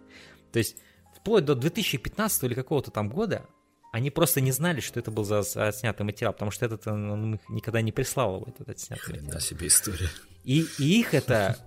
То 0.53 0.59
есть 0.59 0.77
вплоть 1.17 1.45
до 1.45 1.55
2015 1.55 2.45
или 2.45 2.55
какого-то 2.55 2.91
там 2.91 3.09
года 3.09 3.47
они 3.93 4.11
просто 4.11 4.41
не 4.41 4.53
знали, 4.53 4.81
что 4.81 5.01
это 5.01 5.11
был 5.11 5.25
за, 5.25 5.43
за 5.43 5.69
отснятый 5.69 6.07
материал, 6.07 6.33
потому 6.33 6.51
что 6.51 6.65
этот 6.65 6.87
он 6.87 7.35
их 7.35 7.41
никогда 7.49 7.81
не 7.83 7.93
прислал, 7.93 8.45
этот 8.47 8.69
отснятый 8.69 9.15
материал. 9.15 9.35
На 9.35 9.41
себе 9.41 9.67
история. 9.67 10.09
И, 10.45 10.65
и 10.79 11.01
их 11.01 11.13
это 11.13 11.59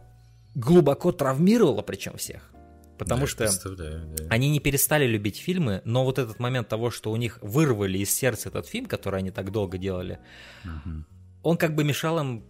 глубоко 0.56 1.12
травмировало, 1.12 1.82
причем 1.82 2.18
всех. 2.18 2.50
Потому 2.98 3.26
да, 3.38 3.48
что 3.50 3.76
да. 3.76 4.04
они 4.30 4.50
не 4.50 4.60
перестали 4.60 5.06
любить 5.06 5.38
фильмы, 5.38 5.82
но 5.84 6.06
вот 6.06 6.20
этот 6.20 6.40
момент 6.40 6.70
того, 6.70 6.92
что 6.92 7.12
у 7.12 7.16
них 7.18 7.40
вырвали 7.42 7.98
из 7.98 8.12
сердца 8.12 8.50
этот 8.50 8.68
фильм, 8.68 8.86
который 8.86 9.20
они 9.20 9.32
так 9.32 9.52
долго 9.52 9.78
делали, 9.78 10.20
угу. 10.64 11.04
он 11.42 11.58
как 11.58 11.76
бы 11.76 11.84
мешал 11.84 12.20
им 12.20 12.46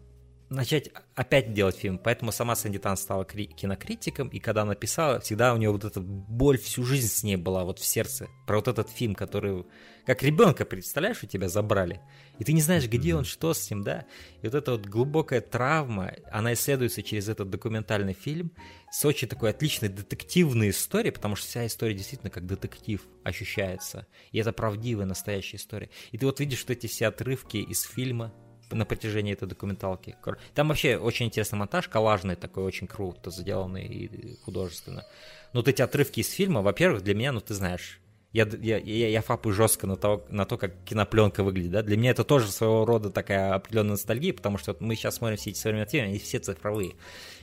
начать 0.49 0.89
опять 1.15 1.53
делать 1.53 1.75
фильм. 1.75 1.97
Поэтому 1.97 2.31
сама 2.31 2.55
Сэнди 2.55 2.79
Тан 2.79 2.97
стала 2.97 3.25
кинокритиком, 3.25 4.27
и 4.29 4.39
когда 4.39 4.63
она 4.63 4.75
писала, 4.75 5.19
всегда 5.19 5.53
у 5.53 5.57
нее 5.57 5.71
вот 5.71 5.83
эта 5.83 5.99
боль 5.99 6.57
всю 6.57 6.83
жизнь 6.83 7.07
с 7.07 7.23
ней 7.23 7.35
была 7.35 7.63
вот 7.63 7.79
в 7.79 7.85
сердце. 7.85 8.27
Про 8.47 8.57
вот 8.57 8.67
этот 8.67 8.89
фильм, 8.89 9.15
который... 9.15 9.65
Как 10.05 10.21
ребенка, 10.21 10.65
представляешь, 10.65 11.23
у 11.23 11.27
тебя 11.27 11.47
забрали. 11.47 12.01
И 12.39 12.43
ты 12.43 12.51
не 12.53 12.61
знаешь, 12.61 12.87
где 12.87 13.15
он, 13.15 13.23
что 13.23 13.53
с 13.53 13.69
ним, 13.69 13.83
да? 13.83 14.05
И 14.41 14.45
вот 14.45 14.55
эта 14.55 14.71
вот 14.73 14.85
глубокая 14.85 15.39
травма, 15.39 16.13
она 16.31 16.53
исследуется 16.53 17.03
через 17.03 17.29
этот 17.29 17.49
документальный 17.49 18.13
фильм 18.13 18.51
с 18.91 19.05
очень 19.05 19.27
такой 19.27 19.51
отличной 19.51 19.89
детективной 19.89 20.71
историей, 20.71 21.11
потому 21.11 21.35
что 21.35 21.47
вся 21.47 21.65
история 21.65 21.93
действительно 21.93 22.29
как 22.29 22.45
детектив 22.45 23.01
ощущается. 23.23 24.07
И 24.31 24.39
это 24.39 24.51
правдивая, 24.51 25.05
настоящая 25.05 25.57
история. 25.57 25.89
И 26.11 26.17
ты 26.17 26.25
вот 26.25 26.39
видишь 26.39 26.59
что 26.59 26.73
эти 26.73 26.87
все 26.87 27.07
отрывки 27.07 27.57
из 27.57 27.81
фильма, 27.83 28.33
на 28.73 28.85
протяжении 28.85 29.33
этой 29.33 29.47
документалки. 29.47 30.15
Там 30.53 30.69
вообще 30.69 30.97
очень 30.97 31.27
интересный 31.27 31.57
монтаж, 31.57 31.87
коллажный 31.87 32.35
такой, 32.35 32.63
очень 32.63 32.87
круто 32.87 33.31
сделанный 33.31 33.85
и 33.85 34.37
художественно. 34.43 35.05
Но 35.53 35.59
вот 35.59 35.67
эти 35.67 35.81
отрывки 35.81 36.19
из 36.19 36.31
фильма, 36.31 36.61
во-первых, 36.61 37.03
для 37.03 37.13
меня, 37.15 37.31
ну 37.31 37.41
ты 37.41 37.53
знаешь, 37.53 37.99
я, 38.33 38.47
я, 38.61 38.77
я, 38.79 39.09
я 39.09 39.21
фапаю 39.21 39.53
жестко 39.53 39.85
на 39.85 39.95
то, 39.95 40.25
на 40.29 40.45
то, 40.45 40.57
как 40.57 40.73
кинопленка 40.85 41.43
выглядит, 41.43 41.71
да, 41.71 41.81
для 41.83 41.97
меня 41.97 42.09
это 42.09 42.23
тоже 42.23 42.51
своего 42.51 42.83
рода 42.83 43.11
такая 43.11 43.53
определенная 43.53 43.91
ностальгия, 43.91 44.33
потому 44.33 44.57
что 44.57 44.71
вот 44.71 44.81
мы 44.81 44.95
сейчас 44.95 45.15
смотрим 45.15 45.37
все 45.37 45.51
эти 45.51 45.59
современные 45.59 45.87
фильмы, 45.87 46.07
они 46.07 46.19
все 46.19 46.39
цифровые. 46.39 46.95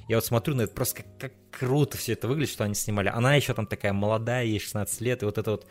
Я 0.08 0.16
вот 0.16 0.24
смотрю 0.24 0.56
на 0.56 0.62
это, 0.62 0.74
просто 0.74 1.02
как, 1.02 1.06
как 1.18 1.32
круто 1.52 1.96
все 1.96 2.14
это 2.14 2.26
выглядит, 2.26 2.52
что 2.52 2.64
они 2.64 2.74
снимали. 2.74 3.08
Она 3.08 3.36
еще 3.36 3.54
там 3.54 3.66
такая 3.66 3.92
молодая, 3.92 4.44
ей 4.44 4.58
16 4.58 5.00
лет, 5.02 5.22
и 5.22 5.26
вот 5.26 5.38
это 5.38 5.52
вот 5.52 5.66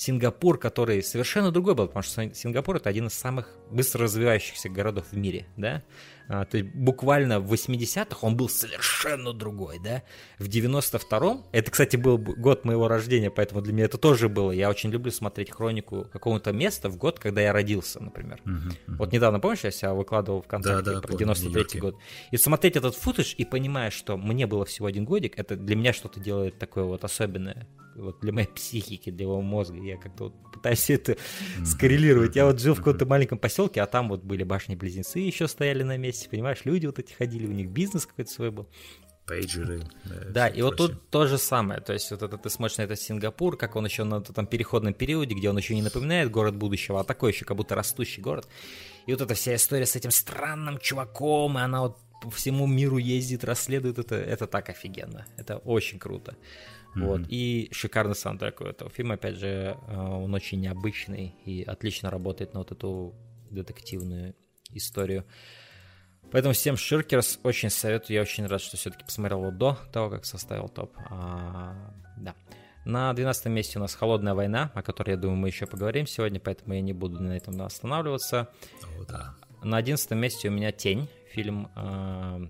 Сингапур, 0.00 0.58
который 0.58 1.02
совершенно 1.02 1.50
другой 1.50 1.74
был, 1.74 1.86
потому 1.86 2.02
что 2.02 2.34
Сингапур 2.34 2.76
это 2.76 2.88
один 2.88 3.08
из 3.08 3.12
самых 3.12 3.58
быстро 3.70 4.04
развивающихся 4.04 4.70
городов 4.70 5.04
в 5.10 5.16
мире, 5.18 5.46
да, 5.58 5.82
а, 6.26 6.46
то 6.46 6.56
есть 6.56 6.70
буквально 6.74 7.38
в 7.38 7.52
80-х 7.52 8.16
он 8.22 8.34
был 8.34 8.48
совершенно 8.48 9.34
другой, 9.34 9.78
да. 9.78 10.02
В 10.38 10.48
92-м, 10.48 11.44
это, 11.52 11.70
кстати, 11.70 11.96
был 11.96 12.16
год 12.16 12.64
моего 12.64 12.88
рождения, 12.88 13.30
поэтому 13.30 13.60
для 13.60 13.74
меня 13.74 13.84
это 13.84 13.98
тоже 13.98 14.30
было. 14.30 14.52
Я 14.52 14.70
очень 14.70 14.90
люблю 14.90 15.10
смотреть 15.10 15.50
хронику 15.50 16.06
какого-то 16.10 16.52
места 16.52 16.88
в 16.88 16.96
год, 16.96 17.18
когда 17.18 17.42
я 17.42 17.52
родился, 17.52 18.00
например. 18.00 18.40
Uh-huh, 18.46 18.68
uh-huh. 18.68 18.96
Вот 18.96 19.12
недавно, 19.12 19.38
помнишь, 19.38 19.64
я 19.64 19.70
себя 19.70 19.92
выкладывал 19.92 20.40
в 20.40 20.46
конце 20.46 20.80
да, 20.80 20.94
да, 20.94 21.00
про 21.02 21.12
93-й 21.12 21.78
год. 21.78 21.96
И 22.30 22.38
смотреть 22.38 22.76
этот 22.76 22.94
футаж 22.94 23.34
и 23.36 23.44
понимая, 23.44 23.90
что 23.90 24.16
мне 24.16 24.46
было 24.46 24.64
всего 24.64 24.86
один 24.86 25.04
годик, 25.04 25.36
это 25.36 25.56
для 25.56 25.76
меня 25.76 25.92
что-то 25.92 26.20
делает 26.20 26.58
такое 26.58 26.84
вот 26.84 27.04
особенное. 27.04 27.66
Вот 28.00 28.20
для 28.20 28.32
моей 28.32 28.48
психики, 28.48 29.10
для 29.10 29.24
его 29.24 29.40
мозга. 29.40 29.78
Я 29.78 29.96
как-то 29.96 30.24
вот 30.24 30.52
пытаюсь 30.52 30.90
это 30.90 31.12
uh-huh, 31.12 31.64
скоррелировать. 31.64 32.36
Я 32.36 32.46
вот 32.46 32.60
жил 32.60 32.74
в 32.74 32.78
каком-то 32.78 33.06
маленьком 33.06 33.38
поселке, 33.38 33.80
а 33.80 33.86
там 33.86 34.08
вот 34.08 34.22
были 34.22 34.42
башни-близнецы 34.42 35.18
еще 35.18 35.48
стояли 35.48 35.82
на 35.82 35.96
месте 35.96 36.10
месте, 36.10 36.28
понимаешь, 36.28 36.64
люди 36.64 36.86
вот 36.86 36.98
эти 36.98 37.12
ходили, 37.12 37.46
у 37.46 37.52
них 37.52 37.68
бизнес 37.68 38.06
какой-то 38.06 38.30
свой 38.30 38.50
был. 38.50 38.68
Пейджеры. 39.26 39.82
Да, 40.04 40.24
да 40.30 40.48
и 40.48 40.60
вот 40.62 40.76
тут 40.76 41.08
то 41.08 41.26
же 41.26 41.38
самое. 41.38 41.80
То 41.80 41.92
есть 41.92 42.10
вот 42.10 42.22
это 42.22 42.36
ты 42.36 42.50
смотришь 42.50 42.78
на 42.78 42.82
этот 42.82 43.00
Сингапур, 43.00 43.56
как 43.56 43.76
он 43.76 43.84
еще 43.84 44.02
на 44.02 44.16
этом 44.16 44.46
переходном 44.46 44.92
периоде, 44.92 45.34
где 45.34 45.50
он 45.50 45.56
еще 45.56 45.74
не 45.74 45.82
напоминает 45.82 46.30
город 46.30 46.56
будущего, 46.56 47.00
а 47.00 47.04
такой 47.04 47.30
еще 47.32 47.44
как 47.44 47.56
будто 47.56 47.76
растущий 47.76 48.22
город. 48.22 48.48
И 49.06 49.12
вот 49.12 49.20
эта 49.20 49.34
вся 49.34 49.54
история 49.54 49.86
с 49.86 49.94
этим 49.94 50.10
странным 50.10 50.78
чуваком, 50.78 51.58
и 51.58 51.60
она 51.60 51.82
вот 51.82 51.98
по 52.22 52.30
всему 52.30 52.66
миру 52.66 52.98
ездит, 52.98 53.44
расследует 53.44 53.98
это, 53.98 54.16
это 54.16 54.46
так 54.46 54.68
офигенно. 54.68 55.26
Это 55.36 55.58
очень 55.58 55.98
круто. 55.98 56.36
Mm-hmm. 56.94 57.06
Вот. 57.06 57.20
И 57.28 57.68
шикарный 57.72 58.14
саундтрек 58.14 58.60
у 58.60 58.64
этого 58.64 58.90
фильма, 58.90 59.14
опять 59.14 59.36
же, 59.36 59.76
э, 59.86 59.96
он 59.96 60.34
очень 60.34 60.60
необычный 60.60 61.34
и 61.44 61.62
отлично 61.62 62.10
работает 62.10 62.54
на 62.54 62.60
вот 62.60 62.72
эту 62.72 63.14
детективную 63.50 64.34
историю. 64.72 65.24
Поэтому 66.32 66.54
всем 66.54 66.76
Ширкерс 66.76 67.40
очень 67.42 67.70
советую. 67.70 68.16
Я 68.16 68.22
очень 68.22 68.46
рад, 68.46 68.60
что 68.60 68.76
все-таки 68.76 69.04
посмотрел 69.04 69.40
его 69.40 69.50
до 69.50 69.78
того, 69.92 70.10
как 70.10 70.24
составил 70.24 70.68
топ. 70.68 70.92
А, 71.10 71.92
да. 72.16 72.34
На 72.84 73.12
12 73.12 73.46
месте 73.46 73.78
у 73.78 73.82
нас 73.82 73.94
«Холодная 73.94 74.34
война», 74.34 74.70
о 74.74 74.82
которой, 74.82 75.10
я 75.10 75.16
думаю, 75.16 75.38
мы 75.38 75.48
еще 75.48 75.66
поговорим 75.66 76.06
сегодня, 76.06 76.40
поэтому 76.40 76.74
я 76.74 76.80
не 76.80 76.92
буду 76.92 77.20
на 77.20 77.36
этом 77.36 77.60
останавливаться. 77.62 78.48
О, 78.98 79.04
да. 79.04 79.34
На 79.62 79.76
11 79.76 80.10
месте 80.12 80.48
у 80.48 80.52
меня 80.52 80.72
«Тень», 80.72 81.08
фильм 81.32 81.68
э, 81.76 82.48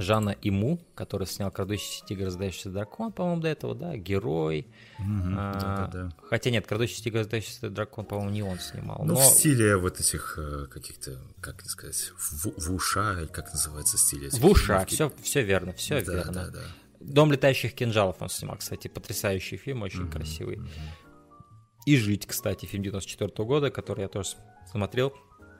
Жана 0.00 0.34
Иму, 0.42 0.80
который 0.94 1.26
снял 1.26 1.50
«Крадущийся 1.50 2.04
тигр, 2.06 2.26
раздающийся 2.26 2.70
дракон», 2.70 3.12
по-моему, 3.12 3.42
до 3.42 3.48
этого, 3.48 3.74
да, 3.74 3.96
«Герой». 3.96 4.66
Угу, 4.98 5.34
а, 5.36 5.60
да, 5.60 5.86
да, 5.92 6.02
да. 6.04 6.16
Хотя 6.28 6.50
нет, 6.50 6.66
«Крадущийся 6.66 7.04
тигр, 7.04 7.18
раздающийся 7.20 7.68
дракон», 7.70 8.06
по-моему, 8.06 8.30
не 8.30 8.42
он 8.42 8.58
снимал. 8.58 9.02
Ну, 9.04 9.14
но... 9.14 9.20
в 9.20 9.24
стиле 9.24 9.76
вот 9.76 10.00
этих 10.00 10.38
э, 10.38 10.66
каких-то, 10.66 11.18
как 11.40 11.62
сказать, 11.66 12.12
в, 12.16 12.68
в 12.68 12.74
уша, 12.74 13.26
как 13.30 13.52
называется 13.52 13.98
стиль 13.98 14.26
этих 14.26 14.38
В 14.38 14.46
уша, 14.46 14.84
все, 14.86 15.12
все 15.22 15.42
верно, 15.42 15.72
все 15.74 16.02
да, 16.02 16.12
верно. 16.14 16.32
Да, 16.32 16.48
да. 16.48 16.60
«Дом 17.00 17.32
летающих 17.32 17.74
кинжалов» 17.74 18.16
он 18.20 18.28
снимал, 18.28 18.56
кстати, 18.56 18.88
потрясающий 18.88 19.56
фильм, 19.56 19.82
очень 19.82 20.02
mm-hmm. 20.02 20.12
красивый. 20.12 20.56
Mm-hmm. 20.56 21.86
«И 21.86 21.96
жить», 21.96 22.26
кстати, 22.26 22.66
фильм 22.66 22.82
94 22.82 23.32
года, 23.46 23.70
который 23.70 24.02
я 24.02 24.08
тоже 24.08 24.30
смотрел. 24.70 25.12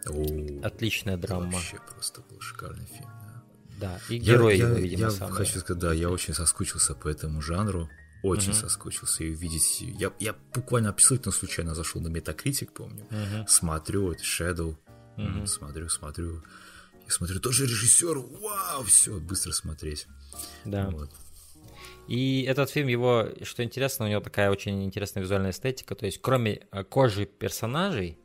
О, 0.08 0.66
Отличная 0.66 1.16
драма. 1.16 1.50
Вообще 1.50 1.76
просто 1.90 2.22
был 2.22 2.40
шикарный 2.40 2.86
фильм. 2.86 3.19
Да, 3.80 3.98
и 4.10 4.18
герой 4.18 4.58
я, 4.58 4.66
его, 4.66 4.76
я, 4.76 4.82
видимо, 4.82 5.10
я 5.10 5.28
хочу 5.30 5.58
сказать, 5.60 5.80
да, 5.80 5.92
я 5.94 6.10
очень 6.10 6.34
соскучился 6.34 6.94
по 6.94 7.08
этому 7.08 7.40
жанру. 7.40 7.88
Очень 8.22 8.50
uh-huh. 8.50 8.60
соскучился. 8.60 9.24
И 9.24 9.30
увидеть... 9.30 9.80
Я, 9.80 10.12
я 10.18 10.34
буквально 10.54 10.90
абсолютно 10.90 11.32
случайно 11.32 11.74
зашел 11.74 12.02
на 12.02 12.08
Metacritic, 12.08 12.70
помню. 12.74 13.06
Uh-huh. 13.10 13.46
Смотрю, 13.48 14.12
это 14.12 14.22
Shadow. 14.22 14.76
Uh-huh. 15.16 15.46
Смотрю, 15.46 15.88
смотрю. 15.88 16.42
Я 17.06 17.10
смотрю, 17.10 17.40
тоже 17.40 17.64
режиссер. 17.64 18.18
Вау, 18.18 18.82
все, 18.84 19.18
быстро 19.18 19.52
смотреть. 19.52 20.06
Да. 20.66 20.90
Вот. 20.90 21.10
И 22.08 22.42
этот 22.42 22.68
фильм, 22.68 22.88
его, 22.88 23.28
что 23.42 23.64
интересно, 23.64 24.04
у 24.04 24.08
него 24.08 24.20
такая 24.20 24.50
очень 24.50 24.84
интересная 24.84 25.22
визуальная 25.22 25.52
эстетика. 25.52 25.94
То 25.94 26.04
есть, 26.04 26.20
кроме 26.20 26.66
э, 26.72 26.84
кожи 26.84 27.24
персонажей, 27.24 28.18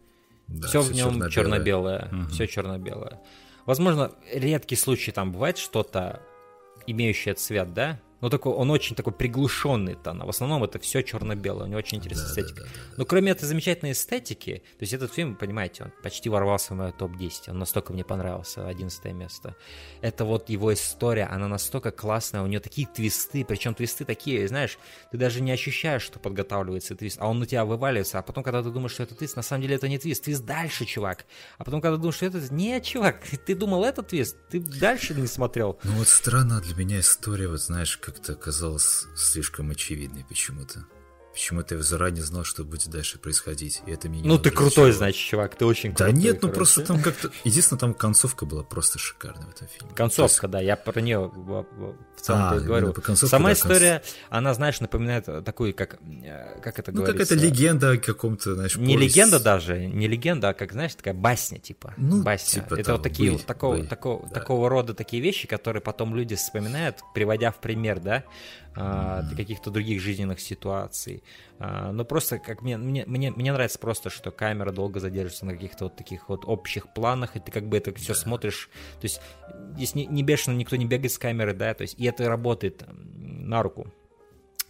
Да, 0.48 0.68
все 0.68 0.82
всё 0.82 0.92
в 0.92 0.94
нем 0.94 1.30
черно-белое. 1.30 1.30
черно-белое. 1.30 2.10
Мгм. 2.12 2.30
Все 2.30 2.48
черно-белое. 2.48 3.22
Возможно, 3.66 4.12
редкий 4.32 4.76
случай 4.76 5.12
там 5.12 5.32
бывает 5.32 5.58
что-то, 5.58 6.22
имеющее 6.88 7.34
цвет, 7.34 7.74
да? 7.74 8.00
Но 8.26 8.30
такой, 8.30 8.54
он 8.54 8.72
очень 8.72 8.96
такой 8.96 9.14
приглушенный 9.14 9.94
тона. 9.94 10.26
В 10.26 10.30
основном 10.30 10.64
это 10.64 10.80
все 10.80 11.04
черно-белое. 11.04 11.66
У 11.66 11.68
него 11.68 11.78
очень 11.78 12.00
интересная 12.00 12.26
Да, 12.26 12.32
эстетика. 12.42 12.62
да, 12.64 12.68
да, 12.74 12.82
да. 12.90 12.94
Но 12.98 13.06
кроме 13.06 13.32
этой 13.32 13.46
замечательной 13.46 13.92
эстетики, 13.92 14.64
то 14.80 14.82
есть 14.82 14.94
этот 14.94 15.14
фильм, 15.14 15.36
понимаете, 15.36 15.84
он 15.84 15.92
почти 16.02 16.28
ворвался 16.30 16.74
в 16.74 16.78
мое 16.78 16.92
топ-10. 16.92 17.52
Он 17.52 17.60
настолько 17.60 17.94
мне 17.94 18.04
понравился, 18.04 18.68
11 18.68 19.14
место. 19.14 19.56
Это 20.02 20.26
вот 20.26 20.50
его 20.50 20.74
история, 20.74 21.26
она 21.26 21.48
настолько 21.48 21.92
классная, 21.92 22.42
у 22.42 22.48
нее 22.48 22.60
такие 22.60 22.88
твисты, 22.88 23.46
причем 23.46 23.76
твисты 23.76 24.06
такие, 24.06 24.48
знаешь, 24.48 24.80
ты 25.12 25.20
даже 25.20 25.42
не 25.42 25.52
ощущаешь, 25.52 26.02
что 26.02 26.18
подготавливается 26.18 26.96
твист, 26.96 27.18
а 27.22 27.28
он 27.28 27.38
на 27.38 27.46
тебя 27.46 27.64
вываливается, 27.64 28.18
а 28.18 28.24
потом, 28.24 28.44
когда 28.44 28.64
ты 28.64 28.72
думаешь, 28.72 28.94
что 28.94 29.04
это 29.04 29.14
твист, 29.14 29.36
на 29.36 29.44
самом 29.44 29.62
деле 29.62 29.76
это 29.76 29.88
не 29.88 30.00
твист, 30.00 30.24
твист 30.24 30.44
дальше, 30.46 30.86
чувак. 30.86 31.28
А 31.60 31.64
потом, 31.64 31.80
когда 31.80 31.98
ты 31.98 32.02
думаешь, 32.02 32.16
что 32.16 32.26
это... 32.26 32.52
Нет, 32.52 32.86
чувак, 32.86 33.20
ты 33.46 33.54
думал, 33.54 33.84
это 33.84 34.02
твист, 34.02 34.36
ты 34.50 34.60
дальше 34.60 35.14
не 35.14 35.28
смотрел. 35.28 35.78
Ну 35.84 35.92
вот 35.92 36.08
странно 36.08 36.60
для 36.60 36.74
меня 36.74 37.02
история, 37.02 37.48
вот 37.50 37.62
знаешь, 37.62 38.00
как-то 38.16 38.36
казалась 38.36 39.08
слишком 39.14 39.72
очевидной 39.72 40.24
почему-то. 40.24 40.86
Почему-то 41.36 41.76
я 41.76 41.82
заранее 41.82 42.24
знал, 42.24 42.46
что 42.46 42.64
будет 42.64 42.88
дальше 42.90 43.20
происходить, 43.20 43.82
и 43.86 43.92
это 43.92 44.08
меня 44.08 44.24
Ну, 44.26 44.40
ты 44.40 44.52
крутой, 44.52 44.94
значит, 44.94 45.20
чувак, 45.20 45.56
ты 45.56 45.66
очень 45.66 45.90
Да 45.92 46.06
крутой. 46.06 46.14
нет, 46.14 46.36
ну 46.36 46.40
короче. 46.48 46.56
просто 46.56 46.82
там 46.86 47.02
как-то... 47.02 47.30
Единственное, 47.44 47.78
там 47.82 47.94
концовка 47.94 48.46
была 48.46 48.64
просто 48.64 49.00
шикарная 49.00 49.46
в 49.48 49.50
этом 49.50 49.68
фильме. 49.68 49.94
Концовка, 49.96 50.48
да, 50.48 50.62
я 50.62 50.78
про 50.78 51.02
нее 51.02 51.20
в, 51.20 51.66
целом 52.22 52.42
А, 52.42 52.58
говорю. 52.60 52.94
по 52.94 53.02
концовке, 53.02 53.30
Сама 53.32 53.50
да, 53.50 53.54
история, 53.54 54.02
она, 54.30 54.54
знаешь, 54.54 54.80
напоминает 54.80 55.26
такую, 55.44 55.74
как, 55.74 55.96
э, 56.02 56.60
как 56.62 56.80
это 56.80 56.94
Ну, 56.94 57.02
говорится? 57.02 57.36
какая-то 57.36 57.46
легенда 57.46 57.92
о 57.92 57.98
каком-то, 57.98 58.56
знаешь, 58.56 58.78
Не 58.78 58.96
повесть. 58.96 59.16
легенда 59.18 59.40
даже, 59.42 59.78
не 59.88 60.08
легенда, 60.08 60.50
а 60.50 60.54
как, 60.54 60.72
знаешь, 60.72 60.96
такая 60.96 61.14
басня, 61.14 61.60
типа. 61.60 61.94
Ну, 61.98 62.24
басня. 62.24 62.62
типа 62.62 62.76
это 62.76 62.84
того, 62.86 62.98
вот 62.98 63.04
такие, 63.04 63.32
быль, 63.32 63.38
вот 63.40 63.46
такого, 63.46 63.76
быль, 63.76 63.88
такого, 63.90 64.24
да. 64.30 64.34
такого 64.34 64.70
рода 64.70 64.94
такие 64.94 65.22
вещи, 65.22 65.48
которые 65.50 65.82
потом 65.82 66.16
люди 66.16 66.36
вспоминают, 66.36 67.00
приводя 67.14 67.52
в 67.52 67.60
пример, 67.60 68.00
да, 68.00 68.24
для 68.76 69.36
каких-то 69.36 69.72
других 69.72 70.02
жизненных 70.02 70.40
ситуаций. 70.40 71.24
А, 71.60 71.92
но 71.92 72.04
просто, 72.04 72.40
как 72.40 72.62
мне, 72.62 72.78
мне, 72.78 73.06
мне, 73.06 73.32
мне 73.32 73.54
нравится 73.54 73.80
просто, 73.80 74.10
что 74.10 74.32
камера 74.32 74.72
долго 74.72 75.00
задерживается 75.00 75.46
на 75.46 75.54
каких-то 75.54 75.86
вот 75.86 75.96
таких 75.96 76.30
вот 76.30 76.44
общих 76.46 76.94
планах, 76.94 77.36
и 77.36 77.40
ты 77.40 77.52
как 77.52 77.68
бы 77.68 77.78
это 77.78 77.94
все 77.94 78.14
смотришь. 78.14 78.70
То 79.00 79.06
есть 79.06 79.22
здесь 79.76 79.96
не, 79.96 80.06
не 80.06 80.24
бешено 80.24 80.56
никто 80.56 80.76
не 80.76 80.86
бегает 80.86 81.12
с 81.12 81.18
камеры, 81.18 81.54
да, 81.54 81.74
то 81.74 81.84
есть 81.84 81.96
и 81.98 82.06
это 82.06 82.28
работает 82.28 82.84
на 83.16 83.64
руку 83.64 83.88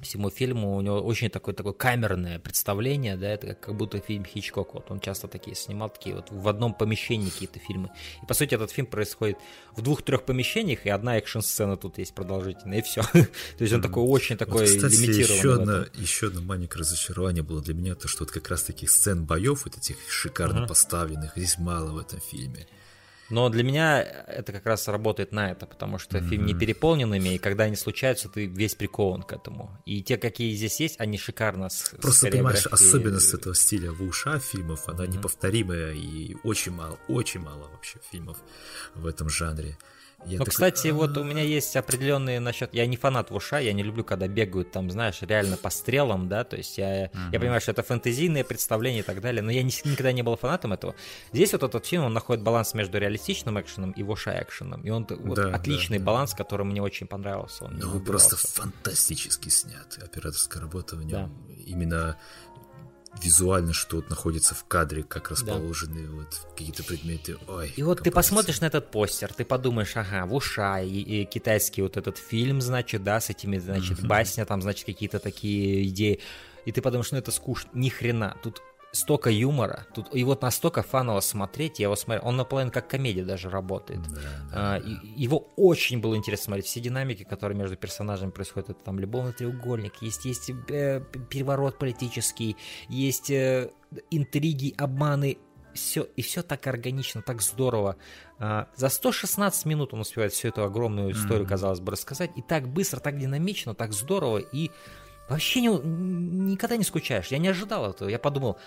всему 0.01 0.29
фильму. 0.29 0.75
У 0.75 0.81
него 0.81 0.99
очень 1.01 1.29
такое, 1.29 1.55
такое 1.55 1.73
камерное 1.73 2.39
представление, 2.39 3.15
да, 3.17 3.29
это 3.29 3.53
как, 3.55 3.75
будто 3.75 3.99
фильм 3.99 4.25
Хичкок. 4.25 4.73
Вот 4.73 4.91
он 4.91 4.99
часто 4.99 5.27
такие 5.27 5.55
снимал, 5.55 5.89
такие 5.89 6.15
вот 6.15 6.29
в 6.29 6.47
одном 6.47 6.73
помещении 6.73 7.29
какие-то 7.29 7.59
фильмы. 7.59 7.89
И 8.21 8.25
по 8.25 8.33
сути 8.33 8.55
этот 8.55 8.71
фильм 8.71 8.87
происходит 8.87 9.37
в 9.75 9.81
двух-трех 9.81 10.23
помещениях, 10.23 10.85
и 10.85 10.89
одна 10.89 11.17
экшн-сцена 11.17 11.77
тут 11.77 11.97
есть 11.97 12.13
продолжительная, 12.13 12.79
и 12.79 12.81
все. 12.81 13.01
То 13.13 13.27
есть 13.59 13.73
он 13.73 13.81
такой 13.81 14.03
очень 14.03 14.35
Вот, 14.35 14.39
такой 14.39 14.65
кстати, 14.65 14.93
лимитированный. 14.95 15.37
еще, 15.37 15.53
одно, 15.53 15.85
еще 15.93 16.27
одно 16.27 16.41
маленькое 16.41 16.81
разочарование 16.81 17.43
было 17.43 17.61
для 17.61 17.73
меня, 17.73 17.95
то, 17.95 18.07
что 18.07 18.23
вот 18.23 18.31
как 18.31 18.49
раз 18.49 18.63
таких 18.63 18.89
сцен 18.91 19.25
боев, 19.25 19.65
вот 19.65 19.77
этих 19.77 19.97
шикарно 20.09 20.59
Ага. 20.59 20.67
поставленных, 20.67 21.31
здесь 21.35 21.57
мало 21.57 21.91
в 21.91 21.97
этом 21.97 22.19
фильме. 22.19 22.67
Но 23.29 23.49
для 23.49 23.63
меня 23.63 24.01
это 24.01 24.51
как 24.53 24.65
раз 24.65 24.87
работает 24.87 25.31
на 25.31 25.51
это, 25.51 25.65
потому 25.65 25.97
что 25.97 26.21
фильм 26.21 26.45
не 26.45 26.53
переполнен 26.53 27.13
ими, 27.13 27.35
и 27.35 27.37
когда 27.37 27.63
они 27.63 27.75
случаются, 27.75 28.29
ты 28.29 28.45
весь 28.45 28.75
прикован 28.75 29.23
к 29.23 29.33
этому. 29.33 29.69
И 29.85 30.03
те, 30.03 30.17
какие 30.17 30.53
здесь 30.55 30.79
есть, 30.79 30.99
они 30.99 31.17
шикарно 31.17 31.69
с 31.69 31.85
с 31.85 31.89
Просто, 32.01 32.29
понимаешь, 32.29 32.65
особенность 32.67 33.33
этого 33.33 33.55
стиля 33.55 33.91
в 33.91 34.01
уша 34.01 34.39
фильмов, 34.39 34.87
она 34.87 35.05
неповторимая, 35.07 35.93
и 35.93 36.35
очень 36.43 36.71
мало, 36.71 36.97
очень 37.07 37.41
мало 37.41 37.67
вообще 37.71 37.99
фильмов 38.11 38.37
в 38.95 39.05
этом 39.05 39.29
жанре. 39.29 39.77
Я 40.25 40.39
Ну, 40.39 40.45
такой, 40.45 40.51
кстати, 40.51 40.87
вот 40.87 41.17
у 41.17 41.23
меня 41.23 41.43
есть 41.43 41.75
определенные 41.75 42.39
насчет... 42.39 42.73
Я 42.73 42.85
не 42.87 42.97
фанат 42.97 43.29
Вуша, 43.31 43.59
я 43.59 43.73
не 43.73 43.83
люблю, 43.83 44.03
когда 44.03 44.27
бегают 44.27 44.71
там, 44.71 44.89
знаешь, 44.89 45.17
реально 45.21 45.55
по 45.57 45.69
стрелам, 45.69 46.27
да, 46.27 46.43
то 46.43 46.55
есть 46.57 46.77
я, 46.77 47.11
я 47.31 47.39
понимаю, 47.39 47.61
что 47.61 47.71
это 47.71 47.83
фэнтезийное 47.83 48.43
представление 48.43 49.01
и 49.01 49.03
так 49.03 49.21
далее, 49.21 49.41
но 49.41 49.51
я 49.51 49.61
ни- 49.63 49.87
никогда 49.87 50.11
не 50.11 50.23
был 50.23 50.35
фанатом 50.35 50.73
этого. 50.73 50.95
Здесь 51.31 51.53
вот 51.53 51.63
этот 51.63 51.85
фильм, 51.85 52.03
он 52.05 52.13
находит 52.13 52.43
баланс 52.43 52.73
между 52.73 52.97
реалистичным 52.97 53.59
экшеном 53.61 53.91
и 53.91 54.03
Вуша 54.03 54.31
экшеном, 54.41 54.81
и 54.81 54.89
он 54.89 55.05
вот 55.09 55.35
Да, 55.35 55.49
да, 55.49 55.55
отличный 55.55 55.99
да. 55.99 56.05
баланс, 56.05 56.33
который 56.33 56.65
мне 56.65 56.81
очень 56.81 57.07
понравился. 57.07 57.65
Он 57.65 57.75
не 57.75 57.81
Ну, 57.81 57.91
он 57.97 58.03
просто 58.03 58.35
фантастически 58.37 59.49
снят. 59.49 59.97
Операторская 60.01 60.61
работа 60.61 60.95
в 60.95 61.03
нем. 61.03 61.09
Да. 61.47 61.53
Именно 61.65 62.17
визуально, 63.21 63.73
что 63.73 63.97
вот 63.97 64.09
находится 64.09 64.55
в 64.55 64.65
кадре, 64.65 65.03
как 65.03 65.31
расположены 65.31 66.07
вот 66.09 66.27
какие-то 66.55 66.83
предметы. 66.83 67.37
Ой, 67.47 67.73
И 67.75 67.83
вот 67.83 67.99
ты 67.99 68.05
композиция. 68.05 68.11
посмотришь 68.11 68.61
на 68.61 68.65
этот 68.65 68.91
постер, 68.91 69.33
ты 69.33 69.45
подумаешь, 69.45 69.95
ага, 69.95 70.25
Вуша, 70.25 70.81
и, 70.81 70.99
и 71.21 71.25
китайский 71.25 71.81
вот 71.81 71.97
этот 71.97 72.17
фильм, 72.17 72.61
значит, 72.61 73.03
да, 73.03 73.19
с 73.19 73.29
этими, 73.29 73.57
значит, 73.57 74.05
басня, 74.05 74.45
там, 74.45 74.61
значит, 74.61 74.85
какие-то 74.85 75.19
такие 75.19 75.87
идеи. 75.87 76.19
И 76.65 76.71
ты 76.71 76.81
подумаешь, 76.81 77.11
ну 77.11 77.17
это 77.17 77.31
скучно, 77.31 77.69
ни 77.73 77.89
хрена. 77.89 78.35
Тут 78.43 78.61
столько 78.95 79.29
юмора, 79.29 79.85
тут 79.93 80.07
и 80.15 80.23
вот 80.23 80.41
настолько 80.41 80.81
фаново 80.81 81.19
смотреть, 81.19 81.79
я 81.79 81.85
его 81.85 81.95
смотрел, 81.95 82.27
он 82.27 82.37
наполовину 82.37 82.71
как 82.71 82.87
комедия 82.87 83.23
даже 83.23 83.49
работает. 83.49 83.99
А, 84.53 84.77
и- 84.77 84.97
его 85.23 85.47
очень 85.57 85.99
было 85.99 86.15
интересно 86.15 86.45
смотреть, 86.45 86.65
все 86.65 86.79
динамики, 86.79 87.23
которые 87.23 87.57
между 87.57 87.75
персонажами 87.75 88.31
происходят, 88.31 88.69
это 88.69 88.83
там 88.83 88.99
любовный 88.99 89.33
треугольник, 89.33 90.01
есть, 90.01 90.25
есть 90.25 90.49
э, 90.69 91.03
переворот 91.29 91.77
политический, 91.77 92.55
есть 92.89 93.29
э, 93.29 93.69
интриги, 94.11 94.73
обманы, 94.77 95.37
все, 95.73 96.03
и 96.15 96.21
все 96.21 96.41
так 96.41 96.65
органично, 96.67 97.21
так 97.21 97.41
здорово. 97.41 97.97
А, 98.39 98.69
за 98.75 98.87
116 98.89 99.65
минут 99.65 99.93
он 99.93 99.99
успевает 99.99 100.31
всю 100.31 100.47
эту 100.47 100.63
огромную 100.63 101.11
историю, 101.11 101.45
казалось 101.45 101.81
бы, 101.81 101.91
рассказать, 101.91 102.31
и 102.37 102.41
так 102.41 102.67
быстро, 102.69 102.99
так 103.01 103.19
динамично, 103.19 103.75
так 103.75 103.91
здорово, 103.91 104.37
и 104.37 104.71
вообще 105.29 105.61
не, 105.61 105.67
никогда 105.69 106.77
не 106.77 106.83
скучаешь. 106.83 107.27
Я 107.27 107.37
не 107.37 107.47
ожидал 107.47 107.89
этого, 107.89 108.09
я 108.09 108.19
подумал, 108.19 108.57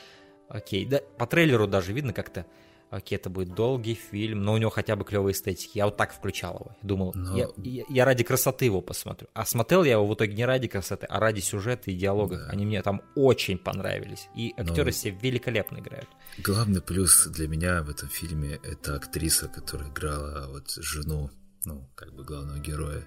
окей, 0.48 0.84
да, 0.86 1.00
по 1.18 1.26
трейлеру 1.26 1.66
даже 1.66 1.92
видно 1.92 2.12
как-то, 2.12 2.46
окей, 2.90 3.16
это 3.16 3.28
будет 3.28 3.54
долгий 3.54 3.94
фильм, 3.94 4.42
но 4.44 4.54
у 4.54 4.56
него 4.56 4.70
хотя 4.70 4.96
бы 4.96 5.04
клевые 5.04 5.32
эстетики. 5.34 5.76
Я 5.76 5.84
вот 5.86 5.96
так 5.98 6.12
включал 6.14 6.54
его. 6.54 6.76
Думал, 6.82 7.12
Но- 7.14 7.36
я, 7.36 7.48
я- 7.62 7.84
я 7.88 8.04
ради 8.06 8.24
красоты 8.24 8.64
его 8.64 8.80
посмотрю. 8.80 9.28
А 9.34 9.44
смотрел 9.44 9.84
я 9.84 9.92
его 9.92 10.06
в 10.06 10.14
итоге 10.14 10.32
не 10.34 10.46
ради 10.46 10.68
красоты, 10.68 11.06
а 11.06 11.20
ради 11.20 11.40
сюжета 11.40 11.90
и 11.90 11.94
диалогов. 11.94 12.38
Да. 12.38 12.46
Они 12.48 12.64
мне 12.64 12.80
там 12.82 13.02
очень 13.14 13.58
понравились. 13.58 14.28
И 14.34 14.54
актеры 14.56 14.86
Но- 14.86 14.90
все 14.92 15.10
великолепно 15.10 15.78
играют. 15.78 16.08
Главный 16.38 16.80
плюс 16.80 17.26
для 17.26 17.46
меня 17.46 17.82
в 17.82 17.90
этом 17.90 18.08
фильме 18.08 18.58
это 18.64 18.94
актриса, 18.96 19.48
которая 19.48 19.90
играла 19.90 20.46
вот 20.48 20.70
жену, 20.70 21.30
ну, 21.66 21.86
как 21.94 22.14
бы 22.14 22.24
главного 22.24 22.58
героя. 22.58 23.04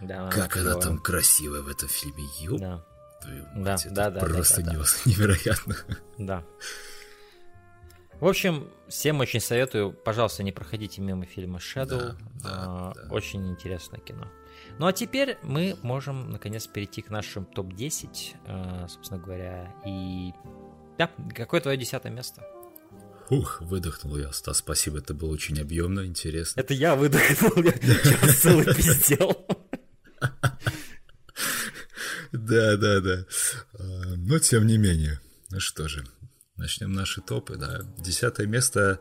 Да, 0.00 0.28
как 0.30 0.56
она 0.56 0.74
там 0.76 0.98
красивая 0.98 1.62
в 1.62 1.68
этом 1.68 1.88
фильме, 1.88 2.24
ёп 2.40 2.60
Да, 2.60 2.84
твою 3.22 3.46
мать, 3.54 3.86
да, 3.90 4.10
да, 4.10 4.20
да, 4.20 4.20
просто 4.20 4.62
да, 4.62 4.72
да. 4.72 4.84
невероятно. 5.04 5.76
да. 6.18 6.44
В 8.20 8.26
общем, 8.26 8.70
всем 8.88 9.20
очень 9.20 9.40
советую, 9.40 9.92
пожалуйста, 9.92 10.42
не 10.42 10.52
проходите 10.52 11.00
мимо 11.02 11.26
фильма 11.26 11.58
Shadow. 11.58 11.98
Да, 11.98 12.16
да, 12.42 12.50
А, 12.50 12.92
да. 12.94 13.14
Очень 13.14 13.48
интересное 13.50 14.00
кино. 14.00 14.28
Ну 14.78 14.86
а 14.86 14.92
теперь 14.92 15.36
мы 15.42 15.76
можем 15.82 16.30
наконец 16.30 16.66
перейти 16.66 17.02
к 17.02 17.10
нашим 17.10 17.44
топ-10, 17.44 18.34
э, 18.46 18.86
собственно 18.88 19.20
говоря. 19.20 19.74
И 19.84 20.32
да, 20.96 21.10
какое 21.34 21.60
твое 21.60 21.76
десятое 21.76 22.12
место? 22.12 22.42
Ух, 23.30 23.60
выдохнул 23.62 24.16
я, 24.16 24.32
Стас, 24.32 24.58
спасибо, 24.58 24.98
это 24.98 25.14
было 25.14 25.30
очень 25.32 25.60
объемно, 25.60 26.06
интересно. 26.06 26.60
Это 26.60 26.74
я 26.74 26.94
выдохнул, 26.94 27.64
я 27.64 27.72
целый 28.32 28.66
пиздел. 28.74 29.46
Да, 32.32 32.76
да, 32.76 33.00
да. 33.00 33.24
А, 33.78 33.82
Но 34.16 34.38
тем 34.38 34.66
не 34.66 34.76
менее. 34.76 35.20
Ну 35.50 35.60
что 35.60 35.86
же, 35.88 36.04
начнем 36.56 36.92
наши 36.92 37.20
топы, 37.20 37.56
да. 37.56 37.82
Десятое 37.98 38.46
место. 38.46 38.98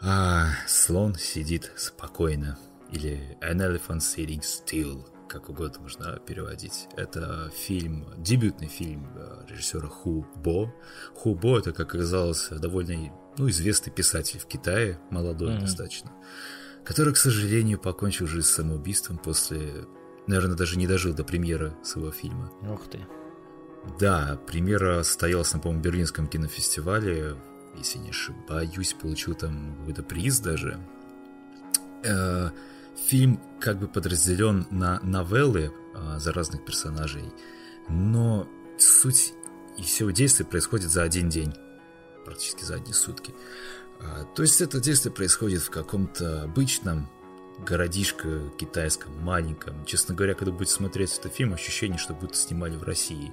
А, 0.00 0.48
слон 0.66 1.14
сидит 1.14 1.70
спокойно. 1.76 2.58
Или 2.90 3.38
An 3.40 3.58
Elephant 3.58 3.98
Sitting 4.00 4.42
Still, 4.42 5.06
как 5.28 5.48
угодно 5.48 5.80
можно 5.82 6.18
переводить. 6.18 6.88
Это 6.96 7.52
фильм, 7.54 8.12
дебютный 8.18 8.66
фильм 8.66 9.08
э, 9.14 9.46
режиссера 9.48 9.86
Ху 9.86 10.26
Бо. 10.34 10.74
Ху 11.14 11.36
Бо 11.36 11.58
это, 11.60 11.72
как 11.72 11.94
оказалось, 11.94 12.48
довольно 12.48 13.12
ну, 13.38 13.48
известный 13.48 13.92
писатель 13.92 14.40
в 14.40 14.46
Китае, 14.46 14.98
молодой 15.10 15.52
Мгм. 15.52 15.60
достаточно, 15.60 16.10
который, 16.84 17.14
к 17.14 17.16
сожалению, 17.16 17.78
покончил 17.78 18.26
жизнь 18.26 18.48
самоубийством 18.48 19.18
после, 19.18 19.84
наверное, 20.26 20.56
даже 20.56 20.78
не 20.78 20.86
дожил 20.86 21.14
до 21.14 21.24
премьеры 21.24 21.74
своего 21.82 22.10
фильма. 22.10 22.52
Ух 22.62 22.88
ты. 22.88 23.06
Да, 23.98 24.38
премьера 24.46 25.02
состоялась 25.02 25.52
на, 25.52 25.60
по-моему, 25.60 25.82
Берлинском 25.82 26.28
кинофестивале. 26.28 27.36
Если 27.76 27.98
не 27.98 28.10
ошибаюсь, 28.10 28.94
получил 28.94 29.34
там 29.34 29.76
какой-то 29.78 30.02
приз 30.02 30.40
даже. 30.40 30.78
Э, 32.04 32.50
Фильм 33.06 33.40
как 33.60 33.78
бы 33.78 33.88
подразделен 33.88 34.66
на 34.70 35.00
новеллы 35.00 35.72
а, 35.94 36.18
за 36.18 36.32
разных 36.32 36.64
персонажей, 36.64 37.32
но 37.88 38.46
суть 38.78 39.32
и 39.78 39.82
все 39.82 40.10
действие 40.12 40.46
происходит 40.46 40.90
за 40.90 41.02
один 41.02 41.28
день, 41.28 41.54
практически 42.24 42.64
за 42.64 42.74
одни 42.74 42.92
сутки. 42.92 43.34
А, 44.00 44.24
То 44.24 44.42
есть 44.42 44.60
это 44.60 44.80
действие 44.80 45.12
происходит 45.12 45.62
в 45.62 45.70
каком-то 45.70 46.42
обычном 46.42 47.08
городишко 47.64 48.50
китайском, 48.58 49.18
маленьком. 49.20 49.84
Честно 49.84 50.14
говоря, 50.14 50.34
когда 50.34 50.52
будете 50.52 50.72
смотреть 50.72 51.16
этот 51.18 51.34
фильм, 51.34 51.54
ощущение, 51.54 51.98
что 51.98 52.14
будто 52.14 52.36
снимали 52.36 52.76
в 52.76 52.82
России. 52.82 53.32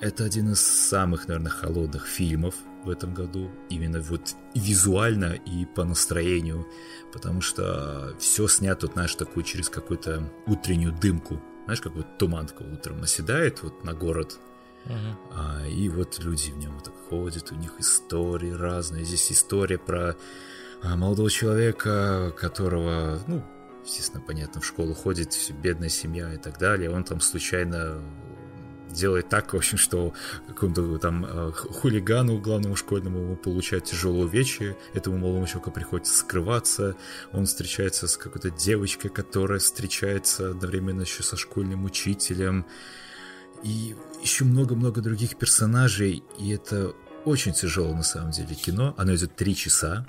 Это 0.00 0.24
один 0.24 0.52
из 0.52 0.60
самых, 0.60 1.26
наверное, 1.28 1.50
холодных 1.50 2.06
фильмов 2.06 2.54
в 2.84 2.90
этом 2.90 3.14
году. 3.14 3.50
Именно 3.68 4.00
вот 4.00 4.34
визуально 4.54 5.32
и 5.32 5.66
по 5.66 5.84
настроению. 5.84 6.66
Потому 7.12 7.40
что 7.40 8.14
все 8.18 8.46
снято, 8.48 8.86
вот, 8.86 8.94
знаешь, 8.94 9.14
такую 9.14 9.44
через 9.44 9.68
какую-то 9.68 10.32
утреннюю 10.46 10.92
дымку. 10.92 11.42
Знаешь, 11.64 11.80
как 11.80 11.94
вот 11.94 12.18
туман 12.18 12.46
такой 12.46 12.72
утром 12.72 13.00
наседает 13.00 13.62
вот 13.62 13.84
на 13.84 13.92
город. 13.92 14.38
Мгм. 14.84 15.18
А, 15.32 15.66
и 15.66 15.88
вот 15.88 16.18
люди 16.20 16.50
в 16.50 16.58
нем 16.58 16.74
вот 16.74 16.84
так 16.84 16.94
ходят, 17.08 17.52
у 17.52 17.56
них 17.56 17.72
истории 17.78 18.52
разные. 18.52 19.04
Здесь 19.04 19.32
история 19.32 19.78
про 19.78 20.16
а, 20.82 20.96
молодого 20.96 21.30
человека, 21.30 22.32
которого, 22.38 23.20
ну, 23.26 23.44
естественно, 23.88 24.22
понятно, 24.24 24.60
в 24.60 24.66
школу 24.66 24.94
ходит, 24.94 25.36
бедная 25.62 25.88
семья 25.88 26.32
и 26.32 26.36
так 26.36 26.58
далее. 26.58 26.90
Он 26.90 27.04
там 27.04 27.20
случайно 27.20 28.00
делает 28.90 29.28
так, 29.28 29.52
в 29.52 29.56
общем, 29.56 29.78
что 29.78 30.14
какому-то 30.46 30.98
там 30.98 31.24
э, 31.24 31.52
хулигану 31.52 32.38
главному 32.38 32.76
школьному 32.76 33.20
ему 33.20 33.36
получает 33.36 33.84
тяжелое 33.84 34.24
увечье, 34.24 34.76
этому 34.94 35.18
молодому 35.18 35.46
человеку 35.46 35.70
приходится 35.70 36.16
скрываться, 36.16 36.96
он 37.32 37.46
встречается 37.46 38.08
с 38.08 38.16
какой-то 38.16 38.50
девочкой, 38.50 39.10
которая 39.10 39.58
встречается 39.58 40.50
одновременно 40.50 41.02
еще 41.02 41.22
со 41.22 41.36
школьным 41.36 41.84
учителем, 41.84 42.66
и 43.62 43.94
еще 44.22 44.44
много-много 44.44 45.00
других 45.00 45.36
персонажей, 45.36 46.22
и 46.38 46.50
это 46.50 46.94
очень 47.24 47.52
тяжело 47.52 47.94
на 47.94 48.04
самом 48.04 48.30
деле 48.30 48.54
кино. 48.54 48.94
Оно 48.96 49.14
идет 49.14 49.36
три 49.36 49.54
часа, 49.54 50.06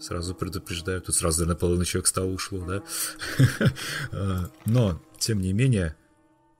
сразу 0.00 0.34
предупреждаю, 0.34 1.00
тут 1.00 1.14
сразу 1.14 1.46
на 1.46 1.54
половину 1.54 1.84
человек 1.84 2.06
стало 2.06 2.26
ушло, 2.26 2.64
да. 2.64 2.82
А, 4.12 4.50
Но, 4.64 5.02
тем 5.18 5.40
не 5.40 5.52
менее, 5.52 5.96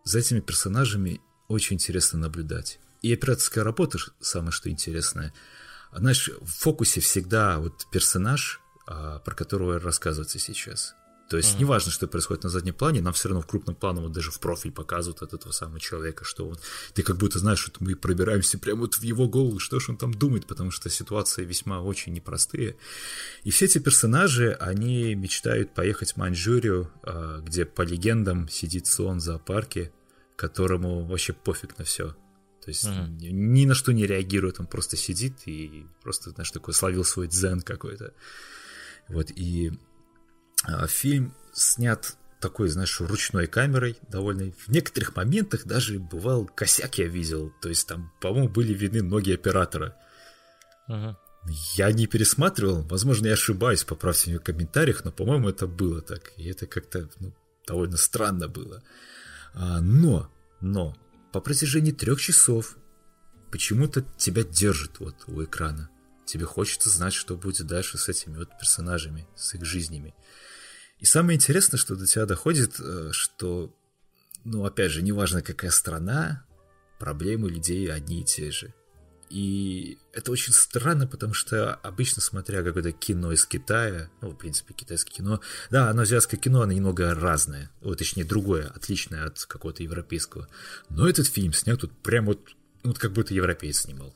за 0.04 0.18
этими 0.18 0.40
персонажами 0.40 1.20
очень 1.48 1.74
интересно 1.74 2.18
наблюдать. 2.18 2.78
И 3.02 3.12
операторская 3.12 3.64
работа, 3.64 3.98
самое 4.20 4.52
что 4.52 4.70
интересное, 4.70 5.32
знаешь, 5.92 6.30
в 6.40 6.50
фокусе 6.50 7.00
всегда 7.00 7.58
вот 7.58 7.86
персонаж, 7.90 8.60
а, 8.86 9.18
про 9.20 9.34
которого 9.34 9.78
рассказывается 9.78 10.38
сейчас. 10.38 10.94
То 11.28 11.36
есть 11.36 11.58
неважно, 11.58 11.90
что 11.90 12.06
происходит 12.06 12.44
на 12.44 12.50
заднем 12.50 12.72
плане, 12.74 13.00
нам 13.00 13.12
все 13.12 13.28
равно 13.28 13.42
в 13.42 13.46
крупном 13.48 13.74
плане 13.74 14.00
вот 14.00 14.12
даже 14.12 14.30
в 14.30 14.38
профиль 14.38 14.70
показывают 14.70 15.22
от 15.22 15.34
этого 15.34 15.50
самого 15.50 15.80
человека, 15.80 16.24
что 16.24 16.46
он... 16.48 16.56
Ты 16.94 17.02
как 17.02 17.16
будто 17.16 17.40
знаешь, 17.40 17.58
что 17.58 17.72
мы 17.80 17.96
пробираемся 17.96 18.58
прямо 18.58 18.82
вот 18.82 18.94
в 18.94 19.02
его 19.02 19.28
голову, 19.28 19.58
что 19.58 19.80
же 19.80 19.90
он 19.90 19.96
там 19.96 20.14
думает, 20.14 20.46
потому 20.46 20.70
что 20.70 20.88
ситуации 20.88 21.44
весьма 21.44 21.80
очень 21.82 22.12
непростые. 22.12 22.76
И 23.42 23.50
все 23.50 23.64
эти 23.64 23.78
персонажи, 23.78 24.52
они 24.60 25.16
мечтают 25.16 25.74
поехать 25.74 26.12
в 26.12 26.16
Маньчжурию, 26.16 26.92
а, 27.02 27.40
где 27.40 27.64
по 27.64 27.82
легендам 27.82 28.48
сидит 28.48 28.86
слон 28.86 29.18
в 29.18 29.20
зоопарке, 29.22 29.92
которому 30.36 31.04
вообще 31.06 31.32
пофиг 31.32 31.76
на 31.78 31.84
все. 31.84 32.14
То 32.62 32.68
есть 32.70 32.84
Мгм. 32.84 33.18
ни- 33.18 33.64
на 33.64 33.74
что 33.74 33.92
не 33.92 34.06
реагирует, 34.06 34.60
он 34.60 34.66
просто 34.66 34.96
сидит 34.96 35.34
и 35.46 35.86
просто, 36.02 36.30
знаешь, 36.30 36.50
такой 36.52 36.74
словил 36.74 37.04
свой 37.04 37.26
дзен 37.26 37.62
какой-то. 37.62 38.12
Вот, 39.08 39.30
и 39.30 39.72
фильм 40.88 41.34
снят 41.52 42.16
такой, 42.40 42.68
знаешь, 42.68 43.00
ручной 43.00 43.46
камерой 43.46 43.98
довольно. 44.08 44.52
В 44.52 44.68
некоторых 44.68 45.16
моментах 45.16 45.64
даже 45.64 45.98
бывал 45.98 46.46
косяк 46.46 46.98
я 46.98 47.06
видел. 47.06 47.52
То 47.60 47.68
есть 47.68 47.86
там, 47.88 48.12
по-моему, 48.20 48.48
были 48.48 48.72
видны 48.72 49.02
ноги 49.02 49.32
оператора. 49.32 49.96
Мгм. 50.88 51.16
Я 51.74 51.92
не 51.92 52.06
пересматривал, 52.06 52.82
возможно, 52.82 53.28
я 53.28 53.34
ошибаюсь, 53.34 53.84
поправьте 53.84 54.30
меня 54.30 54.40
в 54.40 54.42
комментариях, 54.42 55.04
но, 55.04 55.12
по-моему, 55.12 55.48
это 55.48 55.66
было 55.66 56.00
так. 56.00 56.32
И 56.36 56.48
это 56.48 56.66
как-то 56.66 57.08
ну, 57.20 57.32
довольно 57.66 57.96
странно 57.96 58.48
было. 58.48 58.82
А, 59.54 59.80
но, 59.80 60.30
но, 60.60 60.96
по 61.32 61.40
протяжении 61.40 61.92
трех 61.92 62.20
часов 62.20 62.76
почему-то 63.50 64.04
тебя 64.18 64.42
держит 64.42 64.98
вот 64.98 65.14
у 65.28 65.42
экрана. 65.44 65.88
Тебе 66.24 66.44
хочется 66.44 66.90
знать, 66.90 67.14
что 67.14 67.36
будет 67.36 67.66
дальше 67.66 67.96
с 67.96 68.08
этими 68.08 68.38
вот 68.38 68.50
персонажами, 68.58 69.28
с 69.36 69.54
их 69.54 69.64
жизнями. 69.64 70.14
И 70.98 71.04
самое 71.04 71.36
интересное, 71.36 71.78
что 71.78 71.96
до 71.96 72.06
тебя 72.06 72.26
доходит, 72.26 72.80
э, 72.80 73.10
что, 73.12 73.74
ну, 74.44 74.64
опять 74.64 74.90
же, 74.90 75.02
неважно, 75.02 75.42
какая 75.42 75.70
страна, 75.70 76.44
проблемы 76.98 77.50
людей 77.50 77.92
одни 77.92 78.22
и 78.22 78.24
те 78.24 78.50
же. 78.50 78.72
И 79.28 79.98
это 80.12 80.30
очень 80.30 80.52
странно, 80.52 81.06
потому 81.06 81.34
что 81.34 81.74
обычно, 81.74 82.22
смотря 82.22 82.62
какое-то 82.62 82.92
кино 82.92 83.32
из 83.32 83.44
Китая, 83.44 84.08
ну, 84.20 84.30
в 84.30 84.36
принципе, 84.36 84.72
китайское 84.72 85.12
кино, 85.12 85.40
да, 85.68 85.90
оно 85.90 86.02
азиатское 86.02 86.38
кино, 86.38 86.62
оно 86.62 86.72
немного 86.72 87.12
разное, 87.12 87.70
вот, 87.80 87.98
точнее, 87.98 88.24
другое, 88.24 88.68
отличное 88.68 89.26
от 89.26 89.44
какого-то 89.44 89.82
европейского. 89.82 90.48
Но 90.90 91.08
этот 91.08 91.26
фильм 91.26 91.52
снят 91.52 91.80
тут 91.80 91.92
прям 92.02 92.26
вот, 92.26 92.50
ну, 92.84 92.90
вот 92.90 92.98
как 92.98 93.12
будто 93.12 93.34
европеец 93.34 93.80
снимал. 93.80 94.14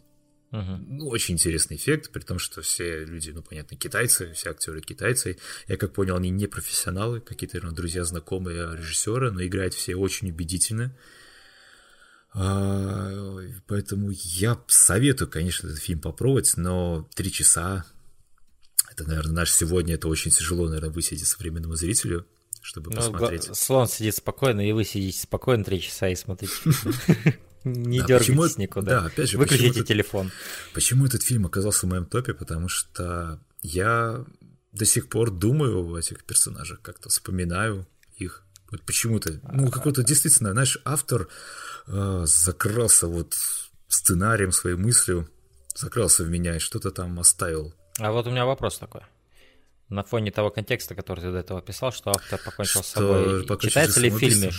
Мгм. 0.50 0.84
Ну, 0.98 1.08
очень 1.08 1.34
интересный 1.34 1.76
эффект, 1.76 2.10
при 2.10 2.22
том, 2.22 2.38
что 2.40 2.60
все 2.62 3.04
люди, 3.04 3.30
ну, 3.30 3.40
понятно, 3.42 3.76
китайцы, 3.76 4.32
все 4.32 4.50
актеры 4.50 4.80
китайцы. 4.80 5.38
Я 5.68 5.76
как 5.76 5.92
понял, 5.92 6.16
они 6.16 6.30
не 6.30 6.46
профессионалы, 6.48 7.20
какие-то, 7.20 7.56
наверное, 7.56 7.76
друзья, 7.76 8.04
знакомые 8.04 8.76
режиссера, 8.76 9.30
но 9.30 9.44
играют 9.44 9.74
все 9.74 9.94
очень 9.94 10.30
убедительно. 10.30 10.96
А, 12.32 13.38
поэтому 13.66 14.10
я 14.12 14.60
советую, 14.68 15.28
конечно, 15.28 15.66
этот 15.68 15.80
фильм 15.80 16.00
попробовать, 16.00 16.56
но 16.56 17.08
три 17.14 17.30
часа 17.32 17.84
это, 18.90 19.04
наверное, 19.04 19.32
наш 19.32 19.52
сегодня 19.52 19.94
это 19.94 20.08
очень 20.08 20.30
тяжело, 20.30 20.66
наверное, 20.66 20.90
высидеть 20.90 21.26
современному 21.26 21.74
зрителю, 21.74 22.26
чтобы 22.60 22.90
Ну, 22.90 22.96
посмотреть. 22.96 23.48
слон 23.56 23.88
сидит 23.88 24.16
спокойно, 24.16 24.68
и 24.68 24.72
вы 24.72 24.84
сидите 24.84 25.20
спокойно 25.22 25.64
три 25.64 25.80
часа 25.80 26.08
и 26.08 26.14
смотрите. 26.16 26.52
Не 27.64 28.00
Да, 28.00 28.06
почему 28.06 28.36
дергайтесь 28.36 28.52
это- 28.52 28.60
никуда. 28.62 29.00
да, 29.00 29.06
опять 29.06 29.28
же, 29.30 29.38
Выключите 29.38 29.68
почему 29.68 29.80
это- 29.82 29.88
телефон. 29.88 30.32
Почему 30.74 31.06
этот 31.06 31.22
фильм 31.22 31.46
оказался 31.46 31.86
в 31.86 31.90
моем 31.90 32.06
топе? 32.06 32.32
Потому 32.34 32.68
что 32.68 33.38
я 33.62 34.24
до 34.72 34.84
сих 34.84 35.08
пор 35.08 35.30
думаю 35.30 35.78
об 35.80 35.94
этих 35.94 36.24
персонажах, 36.24 36.80
как-то 36.82 37.08
вспоминаю 37.08 37.86
их. 38.16 38.44
Вот 38.70 38.82
почему-то, 38.82 39.40
ну, 39.52 39.68
какой-то 39.70 40.02
действительно, 40.04 40.52
знаешь, 40.52 40.78
автор 40.84 41.28
э, 41.86 42.22
закрался 42.26 43.08
вот 43.08 43.34
сценарием, 43.88 44.52
своей 44.52 44.76
мыслью, 44.76 45.28
закрался 45.74 46.22
в 46.24 46.30
меня 46.30 46.56
и 46.56 46.60
что-то 46.60 46.90
там 46.92 47.18
оставил. 47.18 47.74
А 47.98 48.12
вот 48.12 48.26
у 48.26 48.30
меня 48.30 48.44
вопрос 48.46 48.78
такой. 48.78 49.02
На 49.90 50.04
фоне 50.04 50.30
того 50.30 50.50
контекста, 50.50 50.94
который 50.94 51.20
ты 51.20 51.32
до 51.32 51.38
этого 51.38 51.60
писал, 51.60 51.90
что 51.92 52.10
автор 52.10 52.40
покончил 52.44 52.82
что 52.82 52.88
с 52.88 52.92
собой, 52.92 53.58
читается 53.58 54.00
ли, 54.00 54.08
в 54.08 54.18
фильме, 54.18 54.50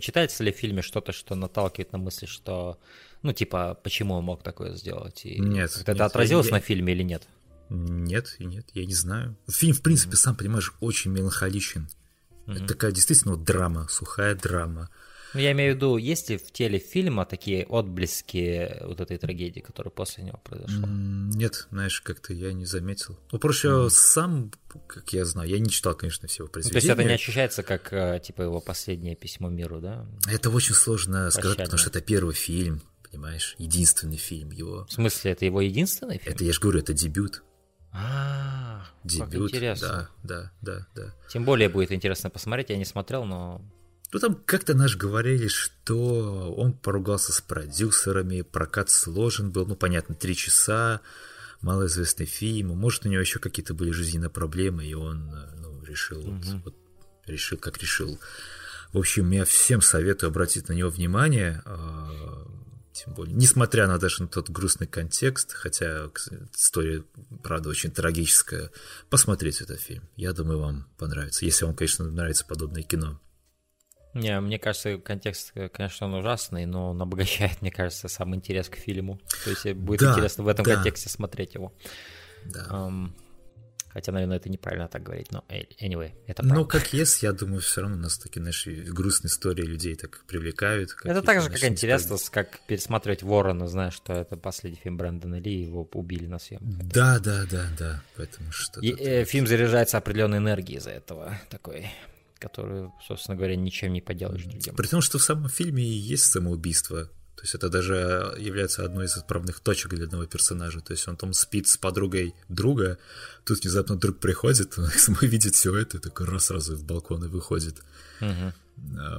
читается 0.00 0.42
ли 0.42 0.52
в 0.52 0.56
фильме 0.56 0.82
что-то, 0.82 1.12
что 1.12 1.36
наталкивает 1.36 1.92
на 1.92 1.98
мысли, 1.98 2.26
что, 2.26 2.76
ну, 3.22 3.32
типа, 3.32 3.78
почему 3.84 4.14
он 4.14 4.24
мог 4.24 4.42
такое 4.42 4.74
сделать? 4.74 5.24
И 5.24 5.40
нет. 5.40 5.76
Это 5.80 5.92
нет, 5.92 6.00
отразилось 6.02 6.46
я... 6.46 6.54
на 6.54 6.60
фильме 6.60 6.92
или 6.92 7.04
нет? 7.04 7.22
Нет, 7.68 8.34
и 8.40 8.44
нет, 8.44 8.66
я 8.74 8.84
не 8.84 8.94
знаю. 8.94 9.36
Фильм, 9.48 9.74
в 9.74 9.80
принципе, 9.80 10.16
сам, 10.16 10.34
понимаешь, 10.34 10.74
очень 10.80 11.12
меланхоличен. 11.12 11.88
Mm-hmm. 12.46 12.56
Это 12.56 12.66
такая 12.66 12.90
действительно 12.90 13.36
вот 13.36 13.44
драма, 13.44 13.86
сухая 13.88 14.34
драма. 14.34 14.90
Ну, 15.34 15.40
я 15.40 15.52
имею 15.52 15.74
в 15.74 15.76
виду, 15.76 15.96
есть 15.96 16.30
ли 16.30 16.38
в 16.38 16.50
теле 16.50 16.78
фильма 16.78 17.24
такие 17.24 17.64
отблески 17.66 18.76
вот 18.82 19.00
этой 19.00 19.18
трагедии, 19.18 19.60
которая 19.60 19.90
после 19.90 20.24
него 20.24 20.40
произошла? 20.42 20.88
Нет, 20.88 21.68
знаешь, 21.70 22.00
как-то 22.00 22.32
я 22.32 22.52
не 22.52 22.66
заметил. 22.66 23.18
Ну, 23.30 23.38
проще 23.38 23.68
mm-hmm. 23.68 23.90
сам, 23.90 24.52
как 24.86 25.12
я 25.12 25.24
знаю, 25.24 25.48
я 25.48 25.58
не 25.58 25.70
читал, 25.70 25.94
конечно, 25.94 26.28
всего 26.28 26.48
произведения. 26.48 26.80
Ну, 26.80 26.80
то 26.80 26.86
есть 26.86 27.00
это 27.00 27.08
не 27.08 27.14
ощущается 27.14 27.62
как, 27.62 27.92
э, 27.92 28.20
типа, 28.24 28.42
его 28.42 28.60
последнее 28.60 29.14
письмо 29.14 29.48
миру, 29.48 29.80
да? 29.80 30.06
Это 30.28 30.50
очень 30.50 30.74
сложно 30.74 31.12
Прощальное. 31.12 31.30
сказать, 31.30 31.56
потому 31.58 31.78
что 31.78 31.90
это 31.90 32.00
первый 32.00 32.34
фильм, 32.34 32.82
понимаешь, 33.10 33.54
единственный 33.58 34.16
фильм 34.16 34.50
его. 34.50 34.86
В 34.86 34.92
смысле, 34.92 35.32
это 35.32 35.44
его 35.44 35.60
единственный 35.60 36.18
фильм? 36.18 36.34
Это, 36.34 36.44
я 36.44 36.52
же 36.52 36.60
говорю, 36.60 36.80
это 36.80 36.92
дебют. 36.92 37.42
А, 37.92 38.86
Дебют, 39.04 39.30
как 39.30 39.40
интересно. 39.40 40.10
Да, 40.22 40.52
да, 40.62 40.76
да, 40.76 40.86
да. 40.94 41.14
Тем 41.28 41.44
более 41.44 41.68
будет 41.68 41.92
интересно 41.92 42.30
посмотреть, 42.30 42.70
я 42.70 42.76
не 42.76 42.84
смотрел, 42.84 43.24
но... 43.24 43.62
Ну 44.12 44.18
там 44.18 44.34
как-то 44.34 44.74
наш 44.74 44.96
говорили, 44.96 45.46
что 45.48 46.52
он 46.54 46.72
поругался 46.72 47.32
с 47.32 47.40
продюсерами, 47.40 48.42
прокат 48.42 48.90
сложен 48.90 49.52
был, 49.52 49.66
ну 49.66 49.76
понятно, 49.76 50.14
три 50.14 50.34
часа, 50.34 51.00
малоизвестный 51.60 52.26
фильм, 52.26 52.68
может 52.68 53.06
у 53.06 53.08
него 53.08 53.20
еще 53.20 53.38
какие-то 53.38 53.74
были 53.74 53.90
жизненные 53.90 54.30
проблемы, 54.30 54.84
и 54.84 54.94
он 54.94 55.30
ну, 55.60 55.82
решил, 55.84 56.20
угу. 56.20 56.40
вот, 56.42 56.64
вот, 56.64 56.74
решил, 57.26 57.58
как 57.58 57.78
решил. 57.78 58.18
В 58.92 58.98
общем, 58.98 59.30
я 59.30 59.44
всем 59.44 59.80
советую 59.80 60.28
обратить 60.28 60.68
на 60.68 60.72
него 60.72 60.90
внимание. 60.90 61.62
А, 61.64 62.46
тем 62.92 63.14
более, 63.14 63.34
несмотря 63.34 63.86
на 63.86 63.98
даже 63.98 64.22
на 64.22 64.28
тот 64.28 64.50
грустный 64.50 64.88
контекст, 64.88 65.52
хотя 65.52 66.10
история, 66.52 67.04
правда, 67.44 67.68
очень 67.68 67.92
трагическая, 67.92 68.70
посмотрите 69.08 69.62
этот 69.62 69.80
фильм. 69.80 70.02
Я 70.16 70.32
думаю, 70.32 70.58
вам 70.58 70.88
понравится, 70.98 71.44
если 71.44 71.64
вам, 71.64 71.76
конечно, 71.76 72.10
нравится 72.10 72.44
подобное 72.44 72.82
кино. 72.82 73.20
Не, 74.14 74.40
мне 74.40 74.58
кажется, 74.58 74.98
контекст, 74.98 75.52
конечно, 75.72 76.06
он 76.06 76.14
ужасный, 76.14 76.66
но 76.66 76.90
он 76.90 77.00
обогащает, 77.02 77.62
мне 77.62 77.70
кажется, 77.70 78.08
сам 78.08 78.34
интерес 78.34 78.68
к 78.68 78.76
фильму. 78.76 79.20
То 79.44 79.50
есть 79.50 79.72
будет 79.74 80.00
да, 80.00 80.12
интересно 80.12 80.44
в 80.44 80.48
этом 80.48 80.64
да. 80.64 80.74
контексте 80.74 81.08
смотреть 81.08 81.54
его. 81.54 81.72
Да. 82.44 82.66
Um, 82.70 83.12
Хотя, 83.92 84.12
наверное, 84.12 84.36
это 84.36 84.48
неправильно 84.48 84.86
так 84.86 85.02
говорить, 85.02 85.32
но 85.32 85.44
anyway, 85.48 86.12
это 86.26 86.42
правда. 86.42 86.54
Ну, 86.54 86.64
как 86.64 86.92
есть, 86.92 87.24
я 87.24 87.32
думаю, 87.32 87.60
все 87.60 87.80
равно 87.80 87.96
нас 87.96 88.18
такие 88.18 88.40
наши 88.40 88.70
грустные 88.70 89.30
истории 89.30 89.64
людей 89.64 89.96
так 89.96 90.24
привлекают. 90.26 90.94
Это 91.02 91.22
так 91.22 91.42
же, 91.42 91.50
как 91.50 91.64
интересно, 91.64 92.16
как 92.30 92.60
пересматривать 92.68 93.24
Ворона, 93.24 93.66
знаешь, 93.66 93.94
что 93.94 94.12
это 94.12 94.36
последний 94.36 94.78
фильм 94.78 94.96
Брэндона 94.96 95.40
Ли, 95.40 95.62
его 95.62 95.88
убили 95.92 96.26
на 96.26 96.38
съемках. 96.38 96.86
Да, 96.86 97.18
да, 97.18 97.44
да, 97.50 97.66
да, 97.76 98.02
поэтому 98.16 98.52
что 98.52 98.80
И, 98.80 98.92
э, 98.92 99.24
Фильм 99.24 99.48
заряжается 99.48 99.98
определенной 99.98 100.38
энергией 100.38 100.78
из-за 100.78 100.90
этого, 100.90 101.36
такой 101.50 101.90
которую, 102.40 102.92
собственно 103.06 103.36
говоря, 103.36 103.56
ничем 103.56 103.92
не 103.92 104.00
поделаешь 104.00 104.44
другим. 104.44 104.74
При 104.74 104.86
том, 104.86 105.00
что 105.00 105.18
в 105.18 105.22
самом 105.22 105.48
фильме 105.48 105.84
и 105.84 105.92
есть 105.92 106.24
самоубийство. 106.24 107.04
То 107.36 107.44
есть 107.44 107.54
это 107.54 107.70
даже 107.70 108.34
является 108.38 108.84
одной 108.84 109.06
из 109.06 109.16
отправных 109.16 109.60
точек 109.60 109.94
для 109.94 110.04
одного 110.04 110.26
персонажа. 110.26 110.80
То 110.80 110.92
есть 110.92 111.08
он 111.08 111.16
там 111.16 111.32
спит 111.32 111.68
с 111.68 111.76
подругой 111.76 112.34
друга, 112.48 112.98
тут 113.44 113.62
внезапно 113.62 113.96
друг 113.96 114.18
приходит, 114.18 114.78
он 114.78 114.90
видит 115.22 115.54
все 115.54 115.74
это, 115.74 115.96
и 115.96 116.00
такой 116.00 116.26
раз 116.26 116.46
сразу 116.46 116.76
в 116.76 116.84
балкон 116.84 117.24
и 117.24 117.28
выходит. 117.28 117.76
Угу. 118.20 118.52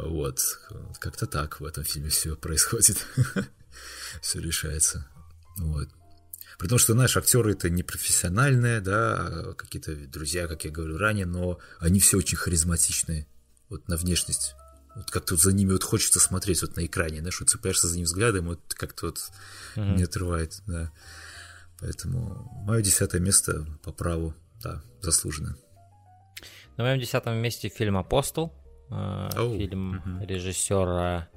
Вот, 0.06 0.40
как-то 1.00 1.26
так 1.26 1.62
в 1.62 1.66
этом 1.66 1.84
фильме 1.84 2.10
все 2.10 2.36
происходит. 2.36 3.06
все 4.22 4.40
решается. 4.40 5.08
Вот. 5.58 5.90
При 6.62 6.68
том, 6.68 6.78
что, 6.78 6.94
знаешь, 6.94 7.18
актеры 7.18 7.54
это 7.54 7.72
не 7.72 7.82
профессиональные, 7.82 8.82
да, 8.82 9.16
а 9.18 9.54
какие-то 9.56 9.96
друзья, 9.96 10.46
как 10.46 10.64
я 10.64 10.70
говорил 10.70 11.00
ранее, 11.00 11.26
но 11.26 11.58
они 11.80 12.00
все 12.00 12.20
очень 12.20 12.38
харизматичные, 12.38 13.26
вот 13.68 13.88
на 13.88 13.98
внешность. 13.98 14.54
Вот 14.96 15.10
как-то 15.10 15.34
вот 15.34 15.42
за 15.42 15.54
ними 15.54 15.72
вот 15.72 15.84
хочется 15.84 16.20
смотреть 16.20 16.62
вот 16.62 16.76
на 16.76 16.86
экране, 16.86 17.22
знаешь, 17.22 17.40
вот 17.40 17.50
цепляешься 17.50 17.88
за 17.88 17.96
ним 17.96 18.06
взглядом, 18.06 18.46
вот 18.46 18.60
как-то 18.76 19.08
вот 19.08 19.32
mm-hmm. 19.76 19.96
не 19.96 20.04
отрывает, 20.04 20.62
да. 20.68 20.92
Поэтому 21.80 22.48
мое 22.64 22.84
десятое 22.84 23.20
место 23.20 23.66
по 23.82 23.92
праву, 23.92 24.36
да, 24.62 24.84
заслуженно. 25.02 25.58
На 26.78 26.84
моем 26.84 27.00
десятом 27.00 27.38
месте 27.38 27.70
фильм 27.70 27.98
«Апостол», 27.98 28.54
oh. 28.92 29.58
фильм 29.58 29.96
mm-hmm. 29.96 30.28
режиссера 30.28 31.28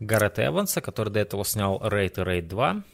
Гаррета 0.00 0.46
Эванса, 0.46 0.80
который 0.80 1.12
до 1.12 1.20
этого 1.20 1.44
снял 1.44 1.78
«Рейд» 1.86 2.16
и 2.16 2.22
«Рейд 2.22 2.50
2». 2.50 2.84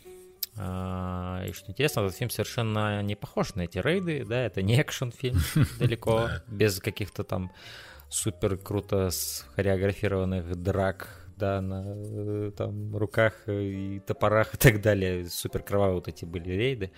А, 0.60 1.44
и 1.46 1.52
что 1.52 1.70
интересно, 1.70 2.00
этот 2.00 2.16
фильм 2.16 2.30
совершенно 2.30 3.02
не 3.02 3.14
похож 3.14 3.54
на 3.54 3.62
эти 3.62 3.78
рейды, 3.78 4.24
да, 4.24 4.42
это 4.42 4.62
не 4.62 4.78
экшн-фильм 4.80 5.38
далеко, 5.78 6.30
без 6.48 6.80
каких-то 6.80 7.22
там 7.22 7.52
супер 8.08 8.56
круто 8.56 9.10
хореографированных 9.54 10.56
драк, 10.56 11.28
да, 11.36 11.60
на 11.60 11.84
э, 11.86 12.52
там 12.56 12.96
руках 12.96 13.34
и 13.46 14.00
топорах 14.06 14.54
и 14.54 14.56
так 14.56 14.80
далее. 14.80 15.26
Супер 15.26 15.62
кровавые 15.62 15.94
вот 15.94 16.08
эти 16.08 16.24
были 16.24 16.50
рейды, 16.50 16.90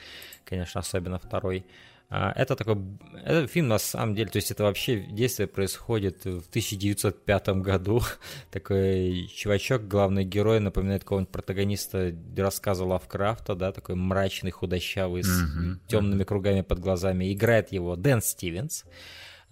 конечно, 0.45 0.81
особенно 0.81 1.19
второй. 1.19 1.67
А, 2.13 2.33
это 2.35 2.57
такой, 2.57 2.77
этот 3.25 3.53
фильм 3.53 3.69
на 3.69 3.79
самом 3.79 4.17
деле, 4.17 4.29
то 4.31 4.37
есть 4.37 4.51
это 4.51 4.65
вообще 4.65 5.01
действие 5.01 5.47
происходит 5.47 6.25
в 6.25 6.49
1905 6.49 7.49
году. 7.61 8.03
такой 8.51 9.29
чувачок, 9.33 9.87
главный 9.87 10.25
герой, 10.25 10.59
напоминает 10.59 11.05
какого-нибудь 11.05 11.33
протагониста 11.33 12.13
рассказа 12.37 12.85
Лавкрафта, 12.85 13.55
да, 13.55 13.71
такой 13.71 13.95
мрачный, 13.95 14.51
худощавый, 14.51 15.23
с 15.23 15.29
mm-hmm. 15.29 15.87
темными 15.87 16.25
кругами 16.25 16.63
под 16.63 16.81
глазами. 16.81 17.33
Играет 17.33 17.71
его 17.71 17.95
Дэн 17.95 18.21
Стивенс. 18.23 18.85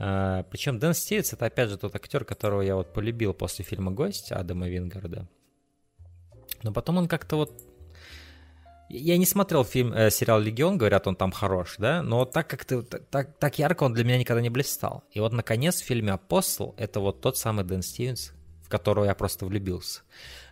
А, 0.01 0.43
причем 0.51 0.81
Дэн 0.81 0.95
Стивенс 0.95 1.33
это 1.33 1.47
опять 1.47 1.71
же 1.71 1.79
тот 1.79 1.95
актер, 1.95 2.25
которого 2.25 2.63
я 2.63 2.75
вот 2.75 2.93
полюбил 2.93 3.35
после 3.35 3.65
фильма 3.65 3.93
«Гость» 3.93 4.33
Адама 4.33 4.69
Вингарда. 4.69 5.29
Но 6.65 6.73
потом 6.73 6.97
он 6.97 7.07
как-то 7.07 7.37
вот 7.37 7.53
я 8.89 9.18
не 9.18 9.26
смотрел 9.26 9.64
фильм, 9.64 9.93
э, 9.93 10.11
сериал 10.11 10.41
«Легион», 10.41 10.78
говорят, 10.78 11.07
он 11.07 11.16
там 11.16 11.30
хорош, 11.30 11.76
да, 11.78 12.03
но 12.03 12.24
так 12.24 12.49
как 12.49 12.64
ты, 12.64 12.82
так, 12.82 13.39
так 13.39 13.59
ярко 13.59 13.84
он 13.84 13.93
для 13.93 14.05
меня 14.05 14.18
никогда 14.18 14.41
не 14.41 14.51
блистал. 14.51 15.05
И 15.12 15.20
вот, 15.20 15.32
наконец, 15.32 15.80
в 15.80 15.84
фильме 15.84 16.12
«Апостол» 16.12 16.74
это 16.78 17.01
вот 17.01 17.20
тот 17.20 17.36
самый 17.36 17.64
Дэн 17.64 17.82
Стивенс, 17.82 18.32
в 18.62 18.68
которого 18.68 19.05
я 19.05 19.14
просто 19.14 19.47
влюбился. 19.47 20.03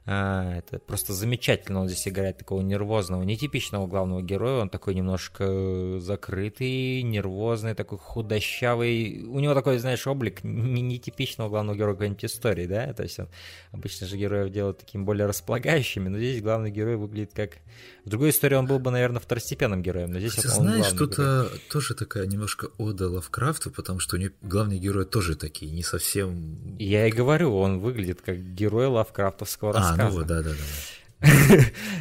А, 0.09 0.59
это 0.59 0.79
просто 0.79 1.13
замечательно, 1.13 1.81
он 1.81 1.89
здесь 1.89 2.07
играет 2.07 2.39
такого 2.39 2.61
нервозного, 2.61 3.25
нетипичного 3.25 3.89
главного 3.89 4.23
героя, 4.23 4.63
он 4.63 4.71
такой 4.71 4.95
немножко 4.95 5.99
закрытый, 5.99 7.03
нервозный, 7.03 7.75
такой 7.75 7.99
худощавый, 7.99 9.25
у 9.25 9.41
него 9.41 9.53
такой, 9.55 9.79
знаешь, 9.79 10.07
облик 10.07 10.45
нетипичного 10.45 11.49
главного 11.49 11.77
героя 11.77 11.95
какой-нибудь 11.95 12.25
истории, 12.25 12.67
да, 12.67 12.93
то 12.93 13.03
есть 13.03 13.19
он 13.19 13.29
обычно 13.73 14.07
же 14.07 14.17
героев 14.17 14.53
делают 14.53 14.79
таким 14.79 15.05
более 15.05 15.27
располагающими, 15.27 16.09
но 16.09 16.19
здесь 16.19 16.41
главный 16.41 16.71
герой 16.71 16.95
выглядит 16.95 17.33
как... 17.35 17.59
В 18.05 18.09
другой 18.09 18.31
истории 18.31 18.55
он 18.55 18.67
был 18.67 18.79
бы, 18.79 18.93
наверное, 18.93 19.19
второстепенным 19.19 19.83
героем, 19.83 20.13
но 20.13 20.21
здесь 20.21 20.35
Ты 20.35 20.49
он 20.51 20.55
знаешь, 20.55 20.87
что-то 20.87 21.51
тоже 21.69 21.95
такая 21.95 22.27
немножко 22.27 22.69
ода 22.79 23.11
Лавкрафту, 23.11 23.73
потому 23.73 23.99
что 23.99 24.15
у 24.15 24.21
него 24.21 24.31
главные 24.41 24.79
герои 24.79 25.05
тоже 25.05 25.35
такие, 25.35 25.73
не 25.73 25.83
совсем... 25.83 26.77
Я 26.79 27.09
и 27.09 27.11
говорю, 27.11 27.57
он 27.57 27.81
выглядит 27.81 28.23
как 28.23 28.39
герой 28.55 28.87
лавкрафтовского 28.87 29.73
рассказа. 29.73 29.96
А, 29.99 30.11
ну 30.11 30.25
да, 30.25 30.43
да, 30.43 30.51
да. 30.51 30.57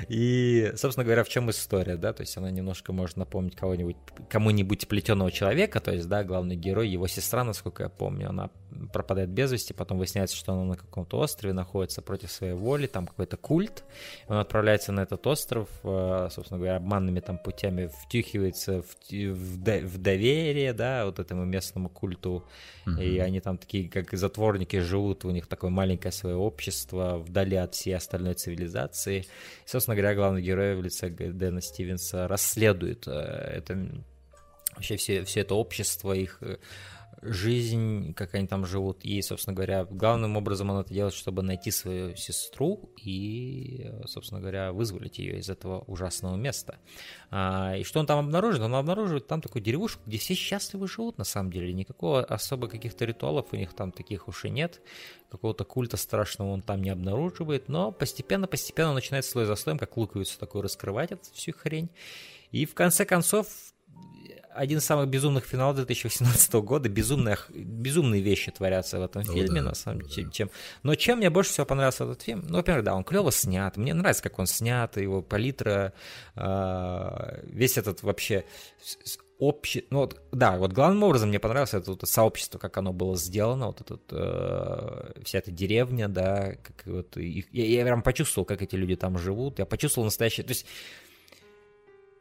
И, 0.10 0.74
собственно 0.76 1.06
говоря, 1.06 1.24
в 1.24 1.30
чем 1.30 1.50
история, 1.50 1.96
да, 1.96 2.12
то 2.12 2.22
есть 2.22 2.36
она 2.38 2.52
немножко 2.52 2.92
может 2.92 3.16
напомнить 3.16 3.56
кого-нибудь, 3.56 3.96
кому-нибудь 4.30 4.88
плетеного 4.88 5.32
человека, 5.32 5.80
то 5.80 5.92
есть, 5.92 6.08
да, 6.08 6.24
главный 6.24 6.56
герой, 6.56 6.90
его 6.90 7.08
сестра, 7.08 7.44
насколько 7.44 7.84
я 7.84 7.90
помню, 7.90 8.30
она 8.30 8.50
пропадает 8.92 9.30
без 9.30 9.52
вести, 9.54 9.74
потом 9.74 10.00
выясняется, 10.00 10.36
что 10.36 10.54
она 10.54 10.66
на 10.66 10.76
каком-то 10.76 11.18
острове 11.18 11.54
находится 11.54 12.02
против 12.02 12.30
своей 12.32 12.54
воли, 12.54 12.88
там 12.88 13.08
какой-то 13.08 13.38
культ, 13.38 13.86
он 14.28 14.38
отправляется 14.38 14.92
на 14.92 15.02
этот 15.02 15.26
остров, 15.28 15.70
э, 15.84 16.28
собственно 16.32 16.58
говоря, 16.58 16.76
обманными 16.76 17.22
там 17.22 17.38
путями 17.38 17.90
втюхивается 18.04 18.82
в, 18.82 19.12
в, 19.12 19.82
в 19.82 19.98
доверие, 19.98 20.74
да, 20.74 21.06
вот 21.06 21.20
этому 21.20 21.46
местному 21.46 21.88
культу, 21.88 22.46
uh-huh. 22.86 23.02
и 23.02 23.20
они 23.20 23.40
там 23.40 23.58
такие, 23.58 23.90
как 23.90 24.12
затворники, 24.12 24.80
живут, 24.80 25.24
у 25.24 25.32
них 25.32 25.48
такое 25.48 25.70
маленькое 25.70 26.12
свое 26.12 26.36
общество, 26.36 27.18
вдали 27.18 27.56
от 27.56 27.76
всей 27.76 27.96
остальной 27.96 28.34
цивилизации, 28.34 29.05
информации. 29.06 29.20
И, 29.20 29.26
собственно 29.66 29.96
говоря, 29.96 30.16
главный 30.16 30.42
герой 30.42 30.76
в 30.76 30.84
лице 30.84 31.10
Дэна 31.10 31.62
Стивенса 31.62 32.28
расследует 32.28 33.08
э, 33.08 33.12
это 33.12 33.88
вообще 34.74 34.98
все, 34.98 35.24
все 35.24 35.42
это 35.42 35.56
общество, 35.56 36.14
их 36.14 36.38
э, 36.42 36.58
жизнь, 37.26 38.14
как 38.14 38.36
они 38.36 38.48
там 38.48 38.66
живут. 38.66 39.04
И, 39.04 39.22
собственно 39.22 39.56
говоря, 39.56 39.86
главным 39.86 40.38
образом 40.38 40.70
он 40.70 40.82
это 40.82 40.94
делает, 40.94 41.14
чтобы 41.14 41.42
найти 41.42 41.72
свою 41.72 42.16
сестру 42.16 42.90
и, 43.04 43.92
собственно 44.06 44.40
говоря, 44.40 44.72
вызволить 44.72 45.20
ее 45.20 45.40
из 45.40 45.50
этого 45.50 45.82
ужасного 45.88 46.36
места. 46.36 46.78
А, 47.32 47.76
и 47.78 47.84
что 47.84 48.00
он 48.00 48.06
там 48.06 48.20
обнаружит? 48.20 48.62
Он 48.62 48.76
обнаруживает 48.76 49.28
там 49.28 49.42
такую 49.42 49.62
деревушку, 49.62 50.02
где 50.06 50.18
все 50.18 50.34
счастливо 50.34 50.88
живут, 50.88 51.18
на 51.18 51.24
самом 51.24 51.52
деле. 51.52 51.74
Никакого 51.74 52.24
особо 52.24 52.68
каких-то 52.68 53.06
ритуалов 53.06 53.48
у 53.52 53.56
них 53.56 53.74
там 53.74 53.92
таких 53.92 54.28
уж 54.28 54.46
и 54.46 54.50
нет. 54.50 54.82
Какого-то 55.30 55.66
культа 55.66 55.98
страшного 55.98 56.52
он 56.52 56.62
там 56.62 56.82
не 56.82 56.90
обнаруживает. 56.90 57.70
Но 57.70 57.92
постепенно-постепенно 57.92 58.94
начинает 58.94 59.26
слой 59.26 59.46
за 59.46 59.56
слоем, 59.56 59.80
как 59.80 59.98
луковицу 59.98 60.40
такой, 60.40 60.62
раскрывать 60.62 61.12
эту 61.12 61.24
всю 61.34 61.54
хрень. 61.54 61.90
И 62.52 62.66
в 62.66 62.74
конце 62.74 63.06
концов 63.06 63.48
один 64.56 64.78
из 64.80 64.86
самых 64.86 65.08
безумных 65.10 65.46
финалов 65.46 65.76
2018 65.78 66.54
года. 66.56 66.90
Безумные, 66.90 67.38
безумные 67.50 68.22
вещи 68.22 68.52
творятся 68.52 69.00
в 69.00 69.04
этом 69.04 69.24
ну, 69.24 69.34
фильме, 69.34 69.62
да, 69.62 69.70
на 69.70 69.76
самом 69.76 70.02
деле. 70.02 70.28
Да. 70.28 70.32
Чем... 70.32 70.50
Но 70.84 70.96
чем 70.96 71.18
мне 71.18 71.30
больше 71.30 71.52
всего 71.52 71.66
понравился 71.66 72.06
этот 72.06 72.22
фильм? 72.22 72.44
Ну, 72.48 72.58
во-первых, 72.58 72.84
да, 72.84 72.96
он 72.96 73.04
клево 73.04 73.32
снят. 73.32 73.76
Мне 73.78 73.94
нравится, 73.94 74.24
как 74.24 74.40
он 74.40 74.48
снят, 74.48 74.96
его 74.98 75.22
палитра, 75.22 75.94
э, 76.36 77.42
весь 77.44 77.78
этот 77.78 78.04
вообще 78.04 78.46
общий, 79.38 79.86
ну 79.90 80.00
вот, 80.00 80.22
да, 80.32 80.58
вот 80.58 80.72
главным 80.72 81.04
образом 81.04 81.30
мне 81.30 81.40
понравилось 81.40 81.74
это 81.74 81.92
вот 81.92 82.02
сообщество, 82.08 82.58
как 82.58 82.78
оно 82.78 82.94
было 82.94 83.18
сделано, 83.18 83.68
вот 83.68 83.82
этот, 83.82 84.02
э, 84.12 85.22
вся 85.24 85.40
эта 85.40 85.52
деревня, 85.52 86.08
да, 86.08 86.56
как 86.64 86.86
вот, 86.86 87.18
их, 87.18 87.54
я, 87.54 87.66
я 87.66 87.84
прям 87.84 88.02
почувствовал, 88.02 88.46
как 88.46 88.62
эти 88.62 88.76
люди 88.76 88.96
там 88.96 89.18
живут, 89.18 89.60
я 89.60 89.66
почувствовал 89.66 90.06
настоящее, 90.06 90.46
то 90.46 90.52
есть 90.52 90.66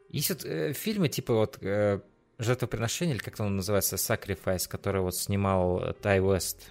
есть 0.09 0.29
вот 0.29 0.45
э, 0.45 0.73
фильмы 0.73 1.09
типа 1.09 1.33
вот 1.33 1.57
э, 1.61 1.99
жертвоприношение, 2.37 3.15
или 3.15 3.23
как 3.23 3.39
он 3.39 3.57
называется, 3.57 3.95
Sacrifice, 3.95 4.67
который 4.67 5.01
вот 5.01 5.15
снимал 5.15 5.93
Тай 6.01 6.19
Уэст. 6.19 6.69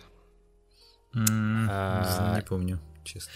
Mm, 1.15 1.67
а, 1.71 2.37
не 2.37 2.43
помню, 2.43 2.81
честно. 3.05 3.31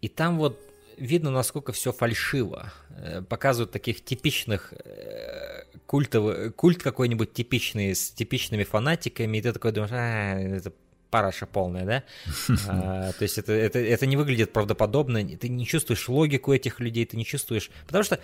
И 0.00 0.08
там 0.08 0.38
вот 0.38 0.58
видно, 1.00 1.30
насколько 1.30 1.72
все 1.72 1.92
фальшиво. 1.92 2.72
Э, 2.90 3.22
показывают 3.22 3.72
таких 3.72 4.04
типичных 4.04 4.72
э, 4.84 5.64
культовых, 5.86 6.54
культ 6.54 6.82
какой-нибудь 6.82 7.32
типичный, 7.32 7.94
с 7.94 8.10
типичными 8.10 8.64
фанатиками, 8.64 9.38
и 9.38 9.42
ты 9.42 9.52
такой 9.52 9.72
думаешь, 9.72 9.92
а, 9.92 10.38
это 10.38 10.72
параша 11.10 11.46
полная, 11.46 11.84
да? 11.84 12.04
а, 12.68 13.12
то 13.12 13.22
есть 13.22 13.38
это, 13.38 13.52
это, 13.52 13.78
это 13.78 14.06
не 14.06 14.16
выглядит 14.16 14.52
правдоподобно, 14.52 15.24
ты 15.36 15.48
не 15.48 15.66
чувствуешь 15.66 16.08
логику 16.08 16.52
этих 16.52 16.78
людей, 16.80 17.06
ты 17.06 17.16
не 17.16 17.24
чувствуешь... 17.24 17.70
Потому 17.86 18.04
что 18.04 18.20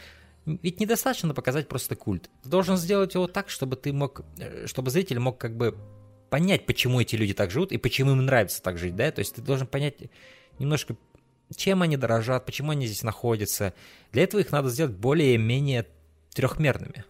ведь 0.46 0.80
недостаточно 0.80 1.34
показать 1.34 1.68
просто 1.68 1.96
культ. 1.96 2.30
Ты 2.42 2.48
должен 2.48 2.76
сделать 2.76 3.14
его 3.14 3.26
так, 3.26 3.50
чтобы 3.50 3.76
ты 3.76 3.92
мог, 3.92 4.22
э, 4.38 4.66
чтобы 4.66 4.90
зритель 4.90 5.18
мог 5.18 5.38
как 5.38 5.56
бы 5.56 5.76
понять, 6.30 6.66
почему 6.66 7.00
эти 7.00 7.16
люди 7.16 7.34
так 7.34 7.50
живут 7.50 7.72
и 7.72 7.78
почему 7.78 8.12
им 8.12 8.24
нравится 8.24 8.62
так 8.62 8.78
жить, 8.78 8.94
да? 8.94 9.10
То 9.10 9.20
есть 9.20 9.34
ты 9.34 9.42
должен 9.42 9.66
понять 9.66 9.96
немножко, 10.58 10.96
чем 11.54 11.82
они 11.82 11.96
дорожат, 11.96 12.46
почему 12.46 12.70
они 12.70 12.86
здесь 12.86 13.02
находятся. 13.02 13.74
Для 14.12 14.22
этого 14.22 14.40
их 14.40 14.52
надо 14.52 14.68
сделать 14.68 14.94
более-менее 14.94 15.86
трехмерными. 16.32 17.04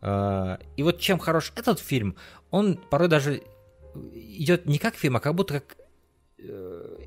А, 0.00 0.58
и 0.76 0.82
вот 0.82 1.00
чем 1.00 1.18
хорош 1.18 1.52
этот 1.56 1.80
фильм, 1.80 2.16
он 2.50 2.76
порой 2.76 3.08
даже 3.08 3.42
идет 4.14 4.66
не 4.66 4.78
как 4.78 4.94
фильм, 4.94 5.16
а 5.16 5.20
как 5.20 5.34
будто 5.34 5.60
как 5.60 5.76
э, 6.38 6.98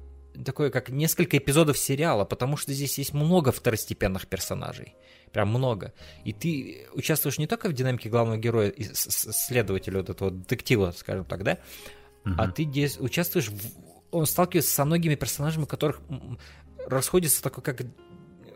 такое, 0.45 0.69
как 0.69 0.89
несколько 0.89 1.37
эпизодов 1.37 1.77
сериала, 1.77 2.23
потому 2.23 2.55
что 2.57 2.73
здесь 2.73 2.97
есть 2.97 3.13
много 3.13 3.51
второстепенных 3.51 4.27
персонажей. 4.27 4.95
Прям 5.33 5.49
много. 5.49 5.93
И 6.23 6.31
ты 6.31 6.87
участвуешь 6.93 7.37
не 7.37 7.47
только 7.47 7.67
в 7.67 7.73
динамике 7.73 8.09
главного 8.09 8.37
героя, 8.37 8.73
следователя 8.93 9.97
вот 9.97 10.09
этого 10.09 10.31
детектива, 10.31 10.93
скажем 10.95 11.25
так, 11.25 11.43
да, 11.43 11.57
угу. 12.23 12.35
а 12.37 12.47
ты 12.47 12.63
здесь 12.63 12.97
участвуешь 12.99 13.49
в... 13.49 13.59
Он 14.11 14.25
сталкивается 14.25 14.73
со 14.73 14.85
многими 14.85 15.15
персонажами, 15.15 15.63
у 15.63 15.67
которых 15.67 15.99
расходится 16.87 17.43
такой, 17.43 17.63
как 17.63 17.81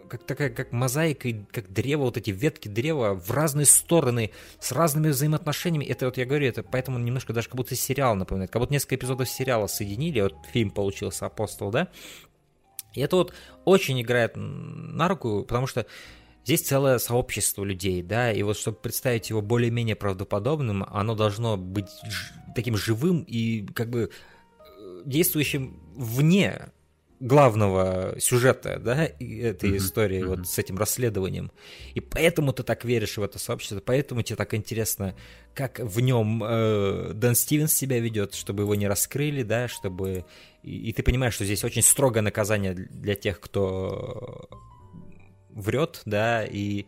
как 0.09 0.23
такая, 0.23 0.49
как 0.49 0.71
мозаика, 0.71 1.29
как 1.51 1.71
древо, 1.71 2.03
вот 2.03 2.17
эти 2.17 2.31
ветки 2.31 2.67
древа 2.67 3.13
в 3.13 3.31
разные 3.31 3.65
стороны, 3.65 4.31
с 4.59 4.71
разными 4.71 5.09
взаимоотношениями. 5.09 5.85
Это 5.85 6.05
вот 6.05 6.17
я 6.17 6.25
говорю, 6.25 6.47
это 6.47 6.63
поэтому 6.63 6.99
немножко 6.99 7.33
даже 7.33 7.47
как 7.47 7.55
будто 7.55 7.75
сериал 7.75 8.15
напоминает, 8.15 8.51
как 8.51 8.61
будто 8.61 8.73
несколько 8.73 8.95
эпизодов 8.95 9.29
сериала 9.29 9.67
соединили, 9.67 10.21
вот 10.21 10.35
фильм 10.51 10.71
получился 10.71 11.25
«Апостол», 11.25 11.71
да? 11.71 11.87
И 12.93 13.01
это 13.01 13.15
вот 13.15 13.33
очень 13.65 14.01
играет 14.01 14.33
на 14.35 15.07
руку, 15.07 15.43
потому 15.43 15.67
что 15.67 15.85
здесь 16.43 16.61
целое 16.61 16.97
сообщество 16.97 17.63
людей, 17.63 18.01
да, 18.01 18.31
и 18.31 18.41
вот 18.43 18.57
чтобы 18.57 18.77
представить 18.77 19.29
его 19.29 19.41
более-менее 19.41 19.95
правдоподобным, 19.95 20.83
оно 20.83 21.15
должно 21.15 21.57
быть 21.57 21.89
таким 22.55 22.75
живым 22.75 23.21
и 23.21 23.67
как 23.67 23.89
бы 23.89 24.09
э, 24.09 25.01
действующим 25.05 25.79
вне 25.95 26.71
главного 27.19 28.15
сюжета, 28.19 28.79
да, 28.79 29.03
этой 29.03 29.19
mm-hmm. 29.19 29.77
истории, 29.77 30.21
mm-hmm. 30.21 30.27
вот 30.27 30.47
с 30.47 30.57
этим 30.57 30.77
расследованием. 30.77 31.51
И 31.93 31.99
поэтому 31.99 32.53
ты 32.53 32.63
так 32.63 32.85
веришь 32.85 33.17
в 33.17 33.23
это 33.23 33.39
сообщество, 33.39 33.81
поэтому 33.85 34.21
тебе 34.21 34.37
так 34.37 34.53
интересно, 34.53 35.15
как 35.53 35.79
в 35.79 35.99
нем 35.99 36.41
э, 36.43 37.11
Дэн 37.13 37.35
Стивенс 37.35 37.73
себя 37.73 37.99
ведет, 37.99 38.33
чтобы 38.35 38.63
его 38.63 38.75
не 38.75 38.87
раскрыли, 38.87 39.43
да, 39.43 39.67
чтобы... 39.67 40.25
И, 40.63 40.89
и 40.89 40.93
ты 40.93 41.03
понимаешь, 41.03 41.33
что 41.33 41.43
здесь 41.43 41.63
очень 41.63 41.81
строгое 41.81 42.23
наказание 42.23 42.73
для 42.73 43.15
тех, 43.15 43.39
кто 43.39 44.49
врет, 45.49 46.01
да, 46.05 46.45
и... 46.45 46.85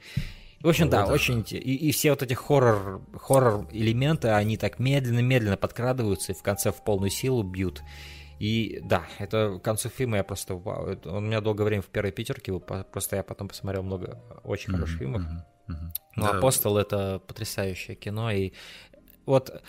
В 0.62 0.70
общем, 0.70 0.86
ну, 0.86 0.92
да, 0.92 1.06
да, 1.08 1.12
очень... 1.12 1.44
И, 1.50 1.56
и 1.58 1.92
все 1.92 2.12
вот 2.12 2.22
эти 2.22 2.36
хоррор, 2.36 3.02
хоррор 3.20 3.68
элементы, 3.72 4.30
они 4.30 4.58
так 4.58 4.80
медленно-медленно 4.80 5.58
подкрадываются 5.58 6.32
и 6.32 6.36
в 6.36 6.44
конце 6.44 6.72
в 6.72 6.84
полную 6.84 7.10
силу 7.10 7.44
бьют. 7.44 7.82
И 8.42 8.80
да, 8.82 9.06
это 9.20 9.60
к 9.60 9.64
концу 9.64 9.90
фильма 9.90 10.18
я 10.18 10.24
просто... 10.24 10.56
Вау, 10.56 10.98
он 11.06 11.16
у 11.16 11.20
меня 11.20 11.42
долгое 11.42 11.64
время 11.64 11.84
в 11.84 11.90
первой 11.90 12.12
пятерке 12.12 12.52
был, 12.52 12.60
просто 12.60 13.18
я 13.18 13.24
потом 13.24 13.48
посмотрел 13.48 13.84
много 13.84 14.20
очень 14.44 14.72
mm-hmm, 14.72 14.76
хороших 14.78 14.98
фильмов. 14.98 15.22
Mm-hmm, 15.22 15.74
mm-hmm. 15.74 15.92
Ну, 16.16 16.24
да. 16.24 16.30
«Апостол»— 16.32 16.78
это 16.80 17.22
потрясающее 17.28 17.96
кино, 17.96 18.32
и 18.32 18.54
вот 19.28 19.62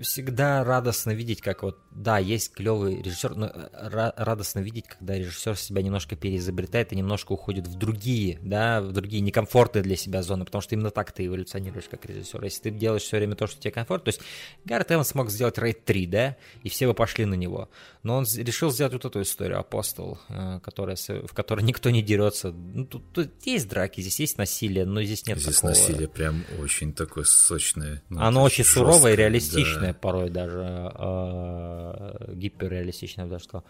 всегда 0.00 0.64
радостно 0.64 1.12
видеть, 1.12 1.40
как 1.40 1.62
вот, 1.62 1.78
да, 1.90 2.18
есть 2.18 2.52
клевый 2.52 3.02
режиссер, 3.02 3.34
но 3.34 3.46
э, 3.46 4.12
радостно 4.16 4.60
видеть, 4.60 4.86
когда 4.86 5.14
режиссер 5.14 5.56
себя 5.56 5.82
немножко 5.82 6.16
переизобретает 6.16 6.92
и 6.92 6.96
немножко 6.96 7.32
уходит 7.32 7.66
в 7.66 7.76
другие, 7.76 8.38
да, 8.42 8.80
в 8.80 8.92
другие 8.92 9.22
некомфортные 9.22 9.82
для 9.82 9.96
себя 9.96 10.22
зоны, 10.22 10.44
потому 10.44 10.62
что 10.62 10.74
именно 10.74 10.90
так 10.90 11.12
ты 11.12 11.26
эволюционируешь 11.26 11.88
как 11.90 12.04
режиссер. 12.06 12.42
Если 12.44 12.62
ты 12.62 12.70
делаешь 12.70 13.02
все 13.02 13.16
время 13.16 13.34
то, 13.34 13.46
что 13.46 13.60
тебе 13.60 13.70
комфорт, 13.70 14.04
то 14.04 14.08
есть 14.08 14.20
Гаррет 14.64 14.92
Эванс 14.92 15.08
смог 15.08 15.30
сделать 15.30 15.58
Рейд 15.58 15.84
3, 15.84 16.06
да, 16.06 16.36
и 16.62 16.68
все 16.68 16.86
бы 16.86 16.94
пошли 16.94 17.24
на 17.24 17.34
него, 17.34 17.68
но 18.02 18.16
он 18.16 18.26
решил 18.36 18.70
сделать 18.70 18.92
вот 18.92 19.04
эту 19.04 19.22
историю, 19.22 19.58
Апостол, 19.58 20.18
э, 20.28 20.60
которая, 20.62 20.96
в 20.96 21.32
которой 21.34 21.62
никто 21.62 21.90
не 21.90 22.02
дерется. 22.02 22.52
Ну, 22.52 22.84
тут, 22.84 23.12
тут 23.12 23.30
есть 23.44 23.68
драки, 23.68 24.00
здесь 24.00 24.20
есть 24.20 24.38
насилие, 24.38 24.84
но 24.84 25.02
здесь 25.02 25.26
нет 25.26 25.38
здесь 25.38 25.56
такого. 25.56 25.74
Здесь 25.74 25.88
насилие 25.88 26.08
прям 26.08 26.44
очень 26.60 26.92
такое 26.92 27.24
сочное. 27.24 28.02
Ну, 28.08 28.20
Оно 28.20 28.42
очень 28.42 28.64
жесткое, 28.64 28.84
суровое 28.84 29.12
и 29.14 29.16
реалистичное 29.16 29.77
да. 29.77 29.77
Порой 30.00 30.30
даже, 30.30 30.92
э, 30.94 32.34
гиперреалистичное, 32.34 33.24
я 33.24 33.28
бы 33.28 33.32
даже 33.32 33.44
сказал. 33.44 33.64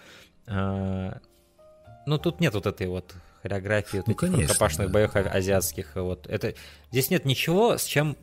Э, 0.46 1.18
ну, 2.06 2.18
тут 2.18 2.40
нет 2.40 2.54
вот 2.54 2.66
этой 2.66 2.86
вот 2.86 3.14
хореографии, 3.42 3.98
вот 3.98 4.06
ну, 4.06 4.14
этих 4.14 4.48
рукопашных 4.48 4.88
да. 4.88 4.92
боев 4.92 5.14
азиатских. 5.14 5.94
Вот. 5.94 6.26
Это, 6.26 6.54
здесь 6.90 7.10
нет 7.10 7.24
ничего, 7.24 7.76
с 7.76 7.84
чем 7.84 8.16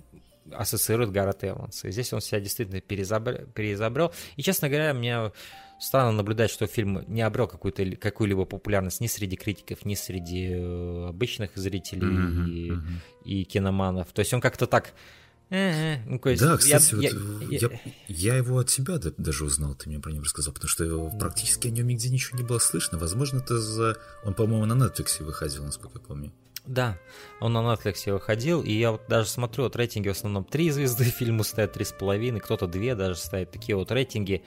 ассоциирует 0.51 1.11
Гаррет 1.11 1.43
Эванс. 1.43 1.85
И 1.85 1.91
здесь 1.91 2.13
он 2.13 2.21
себя 2.21 2.39
действительно 2.39 2.81
переизобрел. 2.81 3.47
переизобрел. 3.47 4.11
И, 4.35 4.43
честно 4.43 4.69
говоря, 4.69 4.93
мне 4.93 5.31
странно 5.79 6.11
наблюдать, 6.11 6.51
что 6.51 6.67
фильм 6.67 7.03
не 7.07 7.21
обрел 7.21 7.47
какую-то, 7.47 7.85
какую-либо 7.95 8.45
популярность 8.45 9.01
ни 9.01 9.07
среди 9.07 9.35
критиков, 9.35 9.85
ни 9.85 9.95
среди 9.95 10.51
э, 10.51 11.07
обычных 11.09 11.51
зрителей 11.55 12.07
mm-hmm, 12.07 12.49
и, 12.49 12.69
mm-hmm. 12.71 13.23
и 13.25 13.43
киноманов. 13.43 14.11
То 14.13 14.19
есть 14.19 14.33
он 14.33 14.41
как-то 14.41 14.67
так... 14.67 14.93
Ну, 15.49 16.21
есть, 16.25 16.41
да, 16.41 16.57
кстати, 16.57 16.95
я, 16.95 17.11
вот 17.11 17.51
я, 17.51 17.59
я, 17.59 17.79
я 18.07 18.35
его 18.35 18.59
от 18.59 18.67
тебя 18.67 18.99
даже 19.17 19.45
узнал, 19.45 19.75
ты 19.75 19.89
мне 19.89 19.99
про 19.99 20.11
него 20.11 20.23
рассказал, 20.23 20.53
потому 20.53 20.69
что 20.69 21.11
практически 21.19 21.67
о 21.67 21.71
нем 21.71 21.87
нигде 21.87 22.09
ничего 22.09 22.37
не 22.37 22.43
было 22.43 22.59
слышно. 22.59 22.97
Возможно, 22.97 23.39
это 23.39 23.59
за... 23.59 23.97
Он, 24.23 24.33
по-моему, 24.33 24.65
на 24.65 24.73
Netflix 24.73 25.23
выходил, 25.23 25.63
насколько 25.63 25.99
я 25.99 26.05
помню. 26.05 26.33
Да, 26.67 26.97
он 27.39 27.53
на 27.53 27.59
Netflix 27.59 28.11
выходил, 28.11 28.61
и 28.61 28.71
я 28.71 28.91
вот 28.91 29.03
даже 29.07 29.29
смотрю, 29.29 29.65
вот 29.65 29.75
рейтинги 29.75 30.07
в 30.07 30.13
основном 30.13 30.43
3 30.45 30.71
звезды 30.71 31.03
фильму 31.19 31.43
ставят 31.43 31.77
3,5, 31.77 32.39
кто-то 32.39 32.67
2 32.67 32.95
даже 32.95 33.15
ставит 33.15 33.51
такие 33.51 33.75
вот 33.75 33.91
рейтинги. 33.91 34.43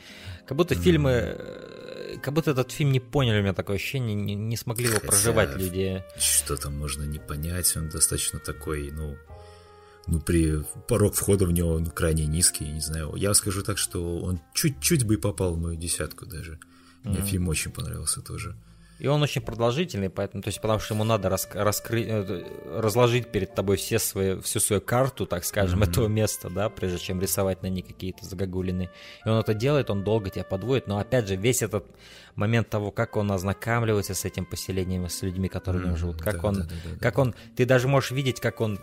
Как 0.46 0.56
будто 0.56 0.74
mm-hmm. 0.74 0.82
фильмы, 0.82 1.10
э, 1.12 2.16
как 2.20 2.34
будто 2.34 2.50
этот 2.50 2.72
фильм 2.72 2.90
не 2.90 3.00
поняли, 3.00 3.38
у 3.38 3.42
меня 3.42 3.54
такое 3.54 3.76
ощущение, 3.76 4.14
не, 4.14 4.34
не 4.34 4.56
смогли 4.56 4.86
его 4.86 4.96
Хотя, 4.96 5.06
проживать 5.06 5.56
люди. 5.56 6.02
Что 6.18 6.56
там 6.56 6.76
можно 6.76 7.04
не 7.04 7.20
понять, 7.20 7.76
он 7.76 7.88
достаточно 7.88 8.40
такой, 8.40 8.90
ну, 8.90 9.16
ну, 10.08 10.20
при 10.20 10.64
порог 10.88 11.14
входа 11.14 11.46
в 11.46 11.52
него 11.52 11.78
ну, 11.78 11.90
крайне 11.90 12.26
низкий, 12.26 12.66
не 12.66 12.80
знаю. 12.80 13.14
Я 13.16 13.34
скажу 13.34 13.62
так, 13.62 13.78
что 13.78 14.18
он 14.18 14.40
чуть-чуть 14.54 15.04
бы 15.04 15.14
и 15.14 15.18
попал 15.18 15.54
в 15.54 15.60
мою 15.60 15.76
десятку 15.76 16.26
даже. 16.26 16.58
Мне 17.04 17.18
mm-hmm. 17.18 17.26
фильм 17.26 17.48
очень 17.48 17.70
понравился 17.70 18.20
тоже. 18.20 18.56
И 18.98 19.06
он 19.06 19.22
очень 19.22 19.42
продолжительный, 19.42 20.10
поэтому, 20.10 20.42
то 20.42 20.48
есть, 20.48 20.60
потому 20.60 20.80
что 20.80 20.94
ему 20.94 21.04
надо 21.04 21.28
рас, 21.28 21.48
раскрыть, 21.52 22.06
э, 22.08 22.44
разложить 22.66 23.30
перед 23.30 23.54
тобой 23.54 23.76
все 23.76 24.00
свои, 24.00 24.40
всю 24.40 24.58
свою 24.58 24.82
карту, 24.82 25.24
так 25.24 25.44
скажем, 25.44 25.80
mm-hmm. 25.80 25.90
этого 25.90 26.08
места, 26.08 26.50
да, 26.50 26.68
прежде 26.68 26.98
чем 26.98 27.20
рисовать 27.20 27.62
на 27.62 27.68
ней 27.68 27.82
какие-то 27.82 28.24
загогулины. 28.24 28.90
И 29.24 29.28
он 29.28 29.38
это 29.38 29.54
делает, 29.54 29.90
он 29.90 30.02
долго 30.02 30.30
тебя 30.30 30.42
подводит, 30.42 30.88
но 30.88 30.98
опять 30.98 31.28
же, 31.28 31.36
весь 31.36 31.62
этот 31.62 31.86
момент 32.34 32.70
того, 32.70 32.90
как 32.90 33.16
он 33.16 33.30
ознакомливается 33.30 34.14
с 34.14 34.24
этим 34.24 34.44
поселением, 34.44 35.08
с 35.08 35.22
людьми, 35.22 35.48
которые 35.48 35.86
mm-hmm. 35.86 35.96
живут, 35.96 36.20
как 36.20 36.42
да, 36.42 36.48
он, 36.48 36.54
да, 36.54 36.62
да, 36.62 36.68
да, 36.68 36.98
как 36.98 37.14
да. 37.14 37.22
он, 37.22 37.34
ты 37.56 37.66
даже 37.66 37.86
можешь 37.86 38.10
видеть, 38.10 38.40
как 38.40 38.60
он 38.60 38.80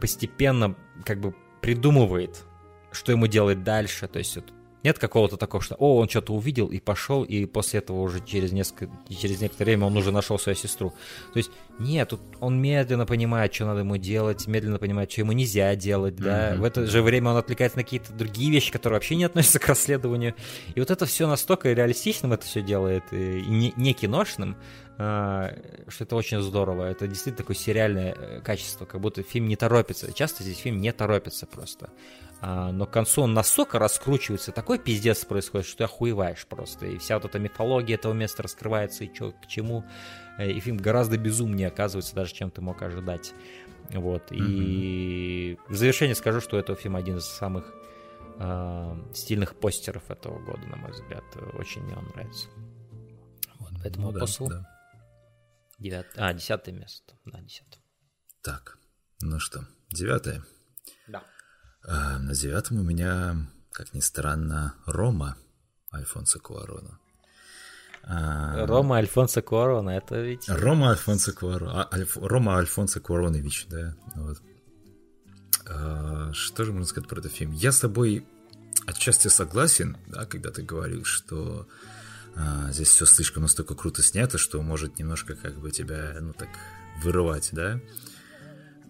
постепенно 0.00 0.76
как 1.04 1.20
бы 1.20 1.34
придумывает, 1.60 2.44
что 2.90 3.12
ему 3.12 3.26
делать 3.26 3.62
дальше, 3.62 4.08
то 4.08 4.18
есть 4.18 4.36
вот 4.36 4.52
нет 4.84 4.98
какого-то 4.98 5.36
такого, 5.36 5.62
что 5.62 5.76
«О, 5.76 5.98
он 5.98 6.08
что-то 6.08 6.34
увидел 6.34 6.66
и 6.66 6.80
пошел, 6.80 7.22
и 7.22 7.44
после 7.44 7.78
этого 7.78 8.00
уже 8.00 8.24
через, 8.24 8.52
несколько, 8.52 8.90
через 9.08 9.40
некоторое 9.40 9.66
время 9.66 9.86
он 9.86 9.96
уже 9.96 10.10
нашел 10.10 10.38
свою 10.38 10.56
сестру». 10.56 10.92
То 11.32 11.36
есть 11.38 11.50
нет, 11.78 12.08
тут 12.08 12.20
он 12.40 12.60
медленно 12.60 13.06
понимает, 13.06 13.54
что 13.54 13.66
надо 13.66 13.80
ему 13.80 13.96
делать, 13.96 14.46
медленно 14.46 14.78
понимает, 14.78 15.10
что 15.10 15.20
ему 15.20 15.32
нельзя 15.32 15.74
делать, 15.76 16.16
да. 16.16 16.52
Mm-hmm. 16.52 16.58
В 16.58 16.64
это 16.64 16.86
же 16.86 17.02
время 17.02 17.30
он 17.30 17.36
отвлекается 17.36 17.78
на 17.78 17.84
какие-то 17.84 18.12
другие 18.12 18.50
вещи, 18.50 18.72
которые 18.72 18.96
вообще 18.96 19.14
не 19.14 19.24
относятся 19.24 19.60
к 19.60 19.68
расследованию. 19.68 20.34
И 20.74 20.80
вот 20.80 20.90
это 20.90 21.06
все 21.06 21.28
настолько 21.28 21.72
реалистичным 21.72 22.32
это 22.32 22.44
все 22.44 22.60
делает, 22.60 23.04
и 23.12 23.44
не, 23.46 23.72
не 23.76 23.92
киношным, 23.94 24.56
что 24.96 26.04
это 26.04 26.16
очень 26.16 26.40
здорово. 26.42 26.84
Это 26.84 27.06
действительно 27.06 27.38
такое 27.38 27.56
сериальное 27.56 28.14
э, 28.14 28.40
качество, 28.40 28.84
как 28.84 29.00
будто 29.00 29.22
фильм 29.22 29.48
не 29.48 29.56
торопится. 29.56 30.12
Часто 30.12 30.42
здесь 30.42 30.58
фильм 30.58 30.80
не 30.80 30.92
торопится 30.92 31.46
просто. 31.46 31.90
А, 32.40 32.72
но 32.72 32.86
к 32.86 32.90
концу 32.90 33.22
он 33.22 33.34
настолько 33.34 33.78
раскручивается, 33.78 34.50
такой 34.52 34.78
пиздец 34.78 35.24
происходит, 35.24 35.66
что 35.66 35.78
ты 35.78 35.84
охуеваешь 35.84 36.44
просто. 36.46 36.86
И 36.86 36.98
вся 36.98 37.16
вот 37.16 37.24
эта 37.24 37.38
мифология 37.38 37.94
этого 37.94 38.12
места 38.12 38.42
раскрывается, 38.42 39.04
и 39.04 39.12
чё, 39.12 39.32
к 39.32 39.46
чему. 39.46 39.84
Э, 40.38 40.50
и 40.50 40.60
фильм 40.60 40.76
гораздо 40.76 41.16
безумнее 41.16 41.68
оказывается, 41.68 42.14
даже 42.14 42.34
чем 42.34 42.50
ты 42.50 42.60
мог 42.60 42.82
ожидать. 42.82 43.32
Вот. 43.90 44.30
Mm-hmm. 44.30 44.36
И 44.38 45.58
в 45.68 45.74
завершение 45.74 46.14
скажу, 46.14 46.40
что 46.40 46.58
этого 46.58 46.76
фильма 46.76 46.98
один 46.98 47.18
из 47.18 47.24
самых 47.24 47.72
э, 48.38 48.96
стильных 49.14 49.54
постеров 49.54 50.10
этого 50.10 50.38
года, 50.38 50.66
на 50.66 50.76
мой 50.76 50.90
взгляд. 50.90 51.24
Очень 51.54 51.82
мне 51.82 51.94
он 51.94 52.06
нравится. 52.14 52.48
Вот, 53.58 53.70
поэтому 53.82 54.10
ну, 54.10 54.18
посыл. 54.18 54.48
Да, 54.48 54.71
да. 55.82 56.02
Девят... 56.02 56.06
А, 56.16 56.32
десятое 56.32 56.74
место. 56.74 57.14
Да, 57.24 57.40
десятое. 57.40 57.82
Так, 58.42 58.78
ну 59.20 59.38
что, 59.38 59.66
девятое. 59.90 60.44
Да. 61.08 61.22
А, 61.84 62.18
на 62.18 62.34
девятом 62.34 62.78
у 62.78 62.82
меня, 62.82 63.36
как 63.72 63.94
ни 63.94 64.00
странно, 64.00 64.74
Рома 64.86 65.36
Альфонсо 65.92 66.38
Куарона. 66.38 66.98
А, 68.04 68.66
Рома 68.66 68.96
Альфонсо 68.96 69.42
Куарона, 69.42 69.90
это 69.90 70.20
ведь... 70.20 70.48
Рома 70.48 70.90
Альфонсо 70.90 71.32
Куарона, 71.32 71.88
Альф... 71.92 72.16
Рома 72.16 72.58
Альфонсо 72.58 73.00
Куаронович, 73.00 73.66
да. 73.68 73.94
Вот. 74.16 74.38
А, 75.68 76.32
что 76.32 76.64
же 76.64 76.72
можно 76.72 76.86
сказать 76.86 77.08
про 77.08 77.20
этот 77.20 77.32
фильм? 77.32 77.52
Я 77.52 77.70
с 77.70 77.80
тобой 77.80 78.26
отчасти 78.86 79.28
согласен, 79.28 79.96
да, 80.08 80.26
когда 80.26 80.50
ты 80.50 80.62
говорил, 80.62 81.04
что 81.04 81.68
здесь 82.70 82.88
все 82.88 83.06
слишком 83.06 83.42
настолько 83.42 83.74
круто 83.74 84.02
снято, 84.02 84.38
что 84.38 84.62
может 84.62 84.98
немножко 84.98 85.34
как 85.34 85.58
бы 85.58 85.70
тебя, 85.70 86.16
ну 86.20 86.32
так, 86.32 86.48
вырывать, 87.02 87.50
да. 87.52 87.80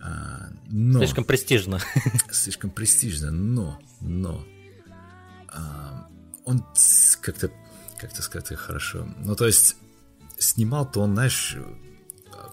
А, 0.00 0.48
но, 0.68 0.98
слишком 0.98 1.24
престижно. 1.24 1.78
Слишком 2.30 2.70
престижно, 2.70 3.30
но, 3.30 3.80
но 4.00 4.44
а, 5.48 6.08
он 6.44 6.64
как-то, 7.20 7.52
как-то 8.00 8.22
сказать 8.22 8.58
хорошо. 8.58 9.06
Ну, 9.18 9.36
то 9.36 9.46
есть, 9.46 9.76
снимал-то 10.38 11.00
он, 11.00 11.12
знаешь, 11.12 11.56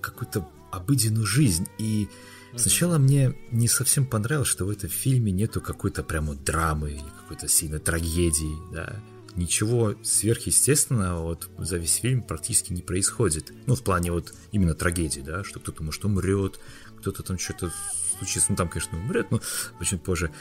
какую-то 0.01 0.47
обыденную 0.71 1.25
жизнь. 1.25 1.67
И 1.79 2.07
сначала 2.55 2.99
мне 2.99 3.35
не 3.51 3.67
совсем 3.67 4.05
понравилось, 4.05 4.47
что 4.47 4.65
в 4.65 4.69
этом 4.69 4.89
фильме 4.89 5.31
нету 5.31 5.59
какой-то 5.59 6.03
прямо 6.03 6.35
драмы 6.35 6.91
или 6.91 7.09
какой-то 7.21 7.47
сильной 7.47 7.79
трагедии, 7.79 8.57
да. 8.71 9.01
Ничего 9.35 9.95
сверхъестественного 10.03 11.21
вот 11.21 11.49
за 11.57 11.77
весь 11.77 11.95
фильм 11.95 12.21
практически 12.21 12.73
не 12.73 12.81
происходит. 12.81 13.51
Ну, 13.67 13.75
в 13.75 13.83
плане 13.83 14.11
вот 14.11 14.33
именно 14.51 14.73
трагедии, 14.73 15.21
да, 15.21 15.43
что 15.43 15.59
кто-то 15.59 15.83
может 15.83 16.03
умрет, 16.05 16.59
кто-то 16.99 17.23
там 17.23 17.37
что-то 17.37 17.71
случится, 18.17 18.47
ну 18.51 18.55
там, 18.55 18.69
конечно, 18.69 18.97
умрет, 18.97 19.31
но 19.31 19.39
очень 19.79 19.99
позже. 19.99 20.31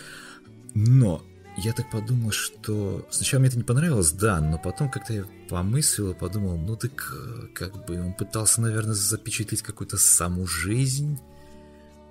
Но 0.74 1.22
я 1.56 1.72
так 1.72 1.90
подумал, 1.90 2.30
что 2.30 3.06
сначала 3.10 3.40
мне 3.40 3.48
это 3.48 3.58
не 3.58 3.64
понравилось, 3.64 4.12
да, 4.12 4.40
но 4.40 4.58
потом 4.58 4.90
как-то 4.90 5.12
я 5.12 5.24
помыслил, 5.48 6.14
подумал, 6.14 6.56
ну 6.56 6.76
так 6.76 7.14
как 7.54 7.84
бы 7.86 8.00
он 8.00 8.14
пытался, 8.14 8.60
наверное, 8.60 8.94
запечатлеть 8.94 9.62
какую-то 9.62 9.96
саму 9.96 10.46
жизнь, 10.46 11.18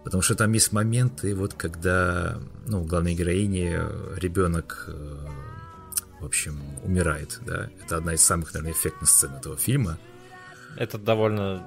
потому 0.04 0.22
что 0.22 0.36
там 0.36 0.52
есть 0.52 0.74
моменты, 0.74 1.34
вот 1.34 1.54
когда, 1.54 2.40
ну, 2.68 2.84
главной 2.84 3.16
героине 3.16 3.84
ребенок, 4.18 4.86
э, 4.88 5.28
в 6.20 6.26
общем, 6.26 6.60
умирает, 6.84 7.40
да, 7.46 7.70
это 7.84 7.98
одна 7.98 8.14
из 8.14 8.22
самых, 8.22 8.54
наверное, 8.54 8.74
эффектных 8.74 9.10
сцен 9.10 9.36
этого 9.36 9.58
фильма. 9.58 9.98
Это 10.76 10.98
довольно 10.98 11.64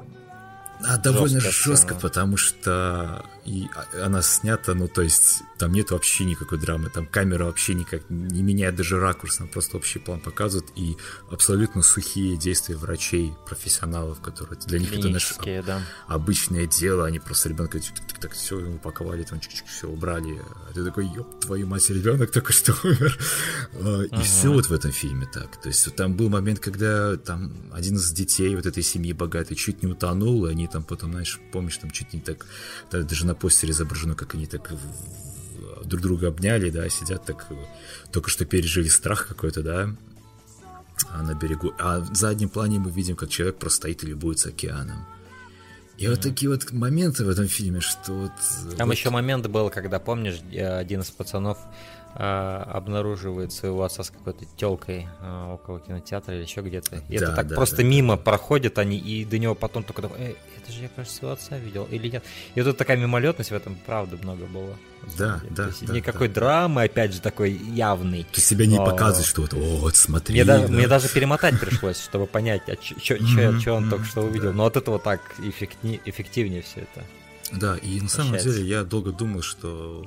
а 0.83 0.97
довольно 0.97 1.41
жестко, 1.41 1.95
потому 1.95 2.37
что 2.37 3.25
и 3.45 3.69
она 4.03 4.23
снята, 4.23 4.75
ну 4.75 4.89
то 4.89 5.03
есть 5.03 5.43
там 5.59 5.73
нет 5.73 5.91
вообще 5.91 6.25
никакой 6.25 6.59
драмы, 6.59 6.91
там 6.91 7.07
камера 7.07 7.45
вообще 7.45 7.75
никак 7.75 8.03
не 8.09 8.43
меняет 8.43 8.77
даже 8.77 8.99
ракурс, 8.99 9.41
она 9.41 9.49
просто 9.49 9.77
общий 9.77 9.99
план 9.99 10.21
показывает 10.21 10.71
и 10.77 10.97
абсолютно 11.31 11.83
сухие 11.83 12.37
действия 12.37 12.77
врачей, 12.77 13.33
профессионалов, 13.47 14.21
которые 14.21 14.59
для 14.67 14.79
них 14.79 14.93
это 14.93 15.09
наше 15.09 15.35
да. 15.67 15.83
обычное 16.07 16.67
дело, 16.67 17.07
они 17.07 17.19
просто 17.19 17.49
ребенка 17.49 17.81
так, 18.21 18.33
все 18.33 18.57
упаковали, 18.57 19.23
там 19.23 19.39
чик-чик 19.39 19.67
все 19.67 19.89
убрали, 19.89 20.41
а 20.69 20.73
ты 20.73 20.85
такой, 20.85 21.07
ёб 21.07 21.41
твою 21.41 21.67
мать, 21.67 21.89
ребенок 21.91 22.31
только 22.31 22.53
что 22.53 22.75
умер. 22.85 23.19
А, 23.75 24.03
и 24.03 24.23
все 24.23 24.53
вот 24.53 24.67
в 24.67 24.73
этом 24.73 24.93
фильме 24.93 25.27
так, 25.33 25.61
то 25.61 25.69
есть 25.69 25.95
там 25.97 26.15
был 26.15 26.29
момент, 26.29 26.61
когда 26.61 27.17
там 27.17 27.71
один 27.73 27.97
из 27.97 28.13
детей 28.13 28.55
вот 28.55 28.67
этой 28.67 28.83
семьи 28.83 29.13
богатой 29.13 29.57
чуть 29.57 29.83
не 29.83 29.91
утонул, 29.91 30.47
и 30.47 30.51
они 30.51 30.67
там 30.67 30.85
потом, 30.85 31.13
знаешь, 31.13 31.41
помнишь, 31.53 31.79
там 31.79 31.91
чуть 31.91 32.13
не 32.13 32.21
так, 32.21 32.47
даже 32.91 33.27
на 33.31 33.35
постере 33.35 33.73
изображено, 33.73 34.15
как 34.15 34.35
они 34.35 34.47
так 34.47 34.73
друг 35.85 36.03
друга 36.03 36.29
обняли, 36.29 36.71
да, 36.71 36.89
сидят 36.89 37.25
так, 37.25 37.47
только 38.11 38.29
что 38.29 38.45
пережили 38.45 38.89
страх 38.89 39.29
какой-то, 39.29 39.63
да, 39.63 39.91
а 41.11 41.23
на 41.23 41.35
берегу. 41.35 41.73
А 41.79 42.01
в 42.01 42.15
заднем 42.15 42.49
плане 42.49 42.79
мы 42.79 42.91
видим, 42.91 43.17
как 43.17 43.29
человек 43.31 43.57
просто 43.57 43.77
стоит 43.77 44.03
и 44.03 44.07
любуется 44.07 44.49
океаном. 44.49 45.07
И 45.97 46.09
вот 46.09 46.21
такие 46.21 46.51
вот 46.51 46.73
моменты 46.73 47.25
в 47.25 47.29
этом 47.29 47.47
фильме, 47.47 47.81
что 47.81 48.13
вот... 48.13 48.33
Там 48.77 48.89
вот... 48.89 48.97
еще 48.97 49.11
момент 49.11 49.47
был, 49.47 49.71
когда, 49.71 49.99
помнишь, 49.99 50.41
один 50.53 51.03
из 51.03 51.11
пацанов 51.11 51.59
э, 52.15 52.65
обнаруживает 52.67 53.53
своего 53.53 53.83
отца 53.83 54.03
с 54.03 54.11
какой-то 54.11 54.45
телкой 54.57 55.09
э, 55.21 55.53
около 55.53 55.81
кинотеатра 55.81 56.35
или 56.35 56.43
еще 56.43 56.61
где-то. 56.61 57.03
И 57.09 57.19
да, 57.19 57.27
это 57.27 57.37
так 57.37 57.49
да, 57.49 57.55
просто 57.57 57.79
да, 57.79 57.83
мимо 57.85 58.17
да. 58.17 58.23
проходят 58.23 58.79
они, 58.79 58.99
и 58.99 59.25
до 59.25 59.39
него 59.39 59.55
потом 59.55 59.83
только 59.83 60.11
э, 60.19 60.35
это 60.63 60.73
же 60.73 60.83
я, 60.83 60.89
кажется, 60.89 61.19
своего 61.19 61.35
отца 61.35 61.59
видел, 61.59 61.89
или 61.91 62.09
нет. 62.09 62.25
И 62.55 62.61
вот 62.61 62.77
такая 62.77 62.97
мимолетность 62.97 63.51
в 63.51 63.55
этом, 63.55 63.77
правда, 63.87 64.17
много 64.23 64.47
было. 64.47 64.77
Да, 65.17 65.41
да. 65.51 65.65
То 65.65 65.69
есть 65.69 65.87
да, 65.87 65.95
никакой 65.95 66.29
да. 66.29 66.35
драмы, 66.35 66.85
опять 66.85 67.15
же, 67.15 67.21
такой 67.21 67.53
явный. 67.53 68.27
Ты 68.33 68.41
себя 68.41 68.67
не 68.67 68.77
показываешь, 68.77 69.29
что 69.29 69.43
вот, 69.43 69.55
о, 69.55 69.77
вот 69.79 69.97
смотри. 69.97 70.35
Мне, 70.35 70.45
да. 70.45 70.59
даже, 70.59 70.73
мне 70.73 70.89
даже 70.89 71.09
перемотать 71.09 71.59
пришлось, 71.59 72.03
чтобы 72.03 72.27
понять, 72.27 72.63
а 72.69 72.77
что 72.83 73.73
он 73.75 73.89
только 73.89 74.05
что 74.05 74.23
увидел. 74.23 74.53
Но 74.53 74.67
от 74.67 74.77
этого 74.77 74.99
так 74.99 75.21
эффективнее 75.41 76.63
все 76.63 76.81
это. 76.81 77.05
Да, 77.53 77.77
и 77.77 78.01
на 78.01 78.09
самом 78.09 78.39
деле 78.39 78.63
я 78.63 78.85
долго 78.85 79.13
думал, 79.13 79.43
что 79.43 80.05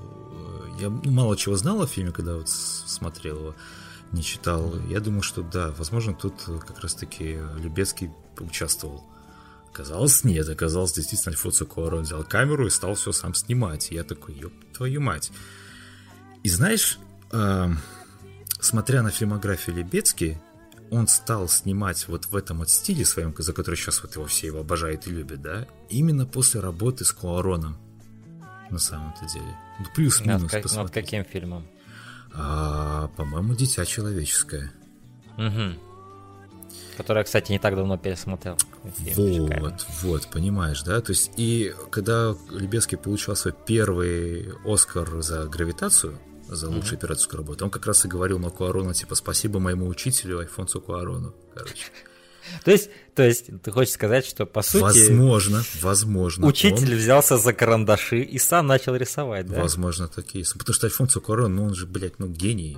я 0.80 0.90
мало 0.90 1.38
чего 1.38 1.56
знал 1.56 1.82
о 1.82 1.88
фильме, 1.88 2.12
когда 2.12 2.36
вот 2.36 2.50
смотрел 2.50 3.40
его, 3.40 3.56
не 4.12 4.24
читал. 4.24 4.74
Я 4.90 5.00
думал, 5.00 5.22
что 5.22 5.42
да, 5.42 5.74
возможно, 5.78 6.14
тут 6.14 6.34
как 6.68 6.80
раз-таки 6.80 7.40
Любецкий 7.58 8.12
участвовал. 8.40 9.04
Оказалось, 9.72 10.24
нет, 10.24 10.48
оказалось, 10.50 10.94
действительно, 10.94 11.32
Альфонсо 11.32 11.66
Куарон 11.66 12.04
взял 12.04 12.24
камеру 12.24 12.68
и 12.68 12.70
стал 12.70 12.94
все 12.94 13.12
сам 13.12 13.34
снимать. 13.34 13.92
И 13.92 13.96
я 13.96 14.04
такой, 14.04 14.36
ёб 14.36 14.54
твою 14.72 15.02
мать. 15.02 15.32
И 16.44 16.50
знаешь, 16.50 17.00
э, 17.32 17.70
смотря 18.60 19.02
на 19.02 19.10
фильмографию 19.10 19.76
Лебецки, 19.78 20.40
он 20.92 21.08
стал 21.08 21.50
снимать 21.50 22.08
вот 22.08 22.28
в 22.28 22.36
этом 22.36 22.60
вот 22.60 22.70
стиле 22.70 23.04
своем, 23.04 23.34
за 23.36 23.52
который 23.52 23.76
сейчас 23.76 24.04
вот 24.04 24.14
его 24.16 24.28
все 24.28 24.48
его 24.48 24.60
обожают 24.60 25.08
и 25.08 25.10
любят, 25.10 25.42
да, 25.42 25.68
именно 25.90 26.28
после 26.28 26.60
работы 26.60 27.04
с 27.04 27.12
Куароном, 27.12 27.78
на 28.70 28.78
самом-то 28.78 29.26
деле. 29.34 29.58
Ну, 29.80 29.86
плюс-минус 29.96 30.52
над, 30.52 30.76
над 30.76 30.92
каким 30.92 31.24
фильмом? 31.26 31.68
А, 32.34 33.08
по-моему, 33.16 33.56
«Дитя 33.56 33.86
человеческое». 33.86 34.72
Угу. 35.38 35.80
Которое, 36.98 37.24
кстати, 37.24 37.52
не 37.52 37.60
так 37.60 37.76
давно 37.76 37.98
пересмотрел. 37.98 38.58
Вот, 38.84 39.86
вот, 40.02 40.28
понимаешь, 40.28 40.84
да? 40.84 41.02
То 41.02 41.12
есть, 41.12 41.32
и 41.38 41.74
когда 41.90 42.36
Лебецкий 42.50 42.98
получал 42.98 43.36
свой 43.36 43.54
первый 43.66 44.54
Оскар 44.66 45.22
за 45.22 45.46
гравитацию, 45.48 46.20
за 46.48 46.70
лучшую 46.70 46.94
mm-hmm. 46.94 46.98
операторскую 46.98 47.38
работу, 47.40 47.66
он 47.66 47.72
как 47.72 47.86
раз 47.88 48.06
и 48.06 48.08
говорил 48.08 48.38
на 48.38 48.50
Куарона, 48.50 48.94
типа, 48.94 49.16
спасибо 49.16 49.60
моему 49.60 49.88
учителю 49.88 50.40
Альфонсу 50.40 50.82
Куарону, 50.82 51.34
короче. 51.54 51.86
То 52.64 52.72
есть, 52.72 52.90
то 53.16 53.24
есть, 53.24 53.50
ты 53.62 53.72
хочешь 53.72 53.94
сказать, 53.94 54.26
что 54.26 54.46
по 54.46 54.62
сути... 54.62 54.82
Возможно, 54.82 55.64
возможно. 55.82 56.48
Учитель 56.48 56.94
он... 56.94 56.98
взялся 56.98 57.38
за 57.38 57.54
карандаши 57.54 58.22
и 58.22 58.38
сам 58.40 58.68
начал 58.68 58.96
рисовать, 58.96 59.48
да? 59.48 59.62
Возможно, 59.62 60.08
такие. 60.08 60.46
Потому 60.58 60.74
что 60.74 60.88
Альфонсо 60.88 61.20
Куарон, 61.20 61.56
ну 61.56 61.66
он 61.66 61.76
же, 61.76 61.86
блядь, 61.86 62.20
ну 62.20 62.28
гений 62.28 62.78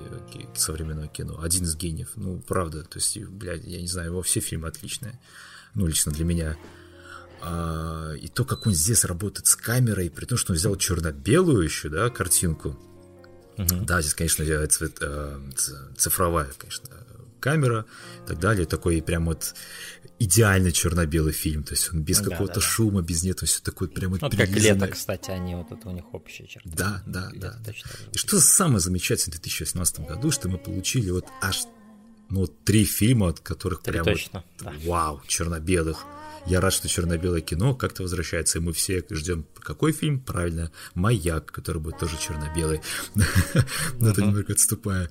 современного 0.54 1.08
кино. 1.08 1.40
Один 1.42 1.64
из 1.64 1.76
гениев. 1.76 2.08
Ну, 2.16 2.38
правда. 2.46 2.82
То 2.82 2.98
есть, 2.98 3.18
блядь, 3.18 3.64
я 3.64 3.80
не 3.80 3.88
знаю, 3.88 4.10
его 4.10 4.22
все 4.22 4.40
фильмы 4.40 4.68
отличные. 4.68 5.18
Ну, 5.74 5.86
лично 5.86 6.12
для 6.12 6.24
меня. 6.24 6.56
А, 7.42 8.12
и 8.14 8.28
то, 8.28 8.44
как 8.44 8.66
он 8.66 8.74
здесь 8.74 9.04
работает 9.04 9.46
с 9.46 9.56
камерой, 9.56 10.10
при 10.10 10.24
том, 10.24 10.38
что 10.38 10.52
он 10.52 10.56
взял 10.56 10.74
черно-белую 10.76 11.62
еще, 11.62 11.88
да, 11.88 12.08
картинку. 12.10 12.78
Угу. 13.58 13.84
Да, 13.84 14.00
здесь, 14.00 14.14
конечно, 14.14 14.66
цвет, 14.68 14.98
э, 15.00 15.38
цифровая, 15.96 16.50
конечно, 16.58 16.88
камера 17.40 17.86
и 18.24 18.28
так 18.28 18.38
далее. 18.38 18.66
Такой 18.66 19.02
прям 19.02 19.26
вот 19.26 19.54
идеально 20.18 20.72
черно-белый 20.72 21.32
фильм. 21.32 21.62
То 21.62 21.74
есть 21.74 21.92
он 21.92 22.02
без 22.02 22.20
да, 22.20 22.30
какого-то 22.30 22.56
да, 22.56 22.60
шума, 22.60 23.02
без 23.02 23.22
нет, 23.22 23.40
все 23.40 23.60
такое 23.62 23.88
прям 23.88 24.12
вот, 24.12 24.20
как 24.20 24.48
лето, 24.50 24.88
кстати, 24.88 25.30
они 25.30 25.54
вот 25.54 25.70
это 25.72 25.88
у 25.88 25.92
них 25.92 26.12
общая 26.14 26.46
черта. 26.46 26.70
Да, 26.74 27.02
да, 27.06 27.30
да. 27.34 27.58
Точно 27.64 27.90
и 28.12 28.18
что 28.18 28.40
самое 28.40 28.80
замечательное 28.80 29.36
в 29.36 29.40
2018 29.40 30.00
году, 30.00 30.30
что 30.30 30.48
мы 30.48 30.58
получили 30.58 31.10
вот 31.10 31.26
аж 31.40 31.64
ну, 32.28 32.46
три 32.46 32.84
фильма, 32.84 33.28
от 33.28 33.40
которых 33.40 33.82
три 33.82 33.92
прям 33.92 34.04
точно, 34.04 34.44
вот, 34.58 34.72
да. 34.72 34.88
вау, 34.88 35.22
черно-белых. 35.26 36.04
Я 36.46 36.60
рад, 36.60 36.72
что 36.72 36.88
черно-белое 36.88 37.40
кино 37.40 37.74
как-то 37.74 38.02
возвращается, 38.02 38.58
и 38.58 38.60
мы 38.60 38.72
все 38.72 39.04
ждем 39.10 39.46
какой 39.60 39.92
фильм? 39.92 40.20
Правильно, 40.20 40.70
«Маяк», 40.94 41.50
который 41.50 41.82
будет 41.82 41.98
тоже 41.98 42.16
черно-белый. 42.18 42.80
Но 43.98 44.10
это 44.10 44.22
немного 44.22 44.52
отступая. 44.52 45.10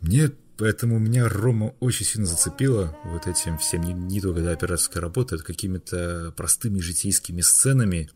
Мне 0.00 0.32
Поэтому 0.56 0.98
меня 0.98 1.28
Рома 1.28 1.74
очень 1.80 2.06
сильно 2.06 2.26
зацепило 2.26 2.96
вот 3.04 3.26
этим 3.26 3.58
всем, 3.58 3.82
не, 3.82 3.92
не 3.92 4.20
только 4.20 4.40
да, 4.40 4.52
операторская 4.52 5.02
работа, 5.02 5.34
это 5.34 5.44
какими-то 5.44 6.32
простыми 6.36 6.78
житейскими 6.78 7.40
сценами. 7.40 8.08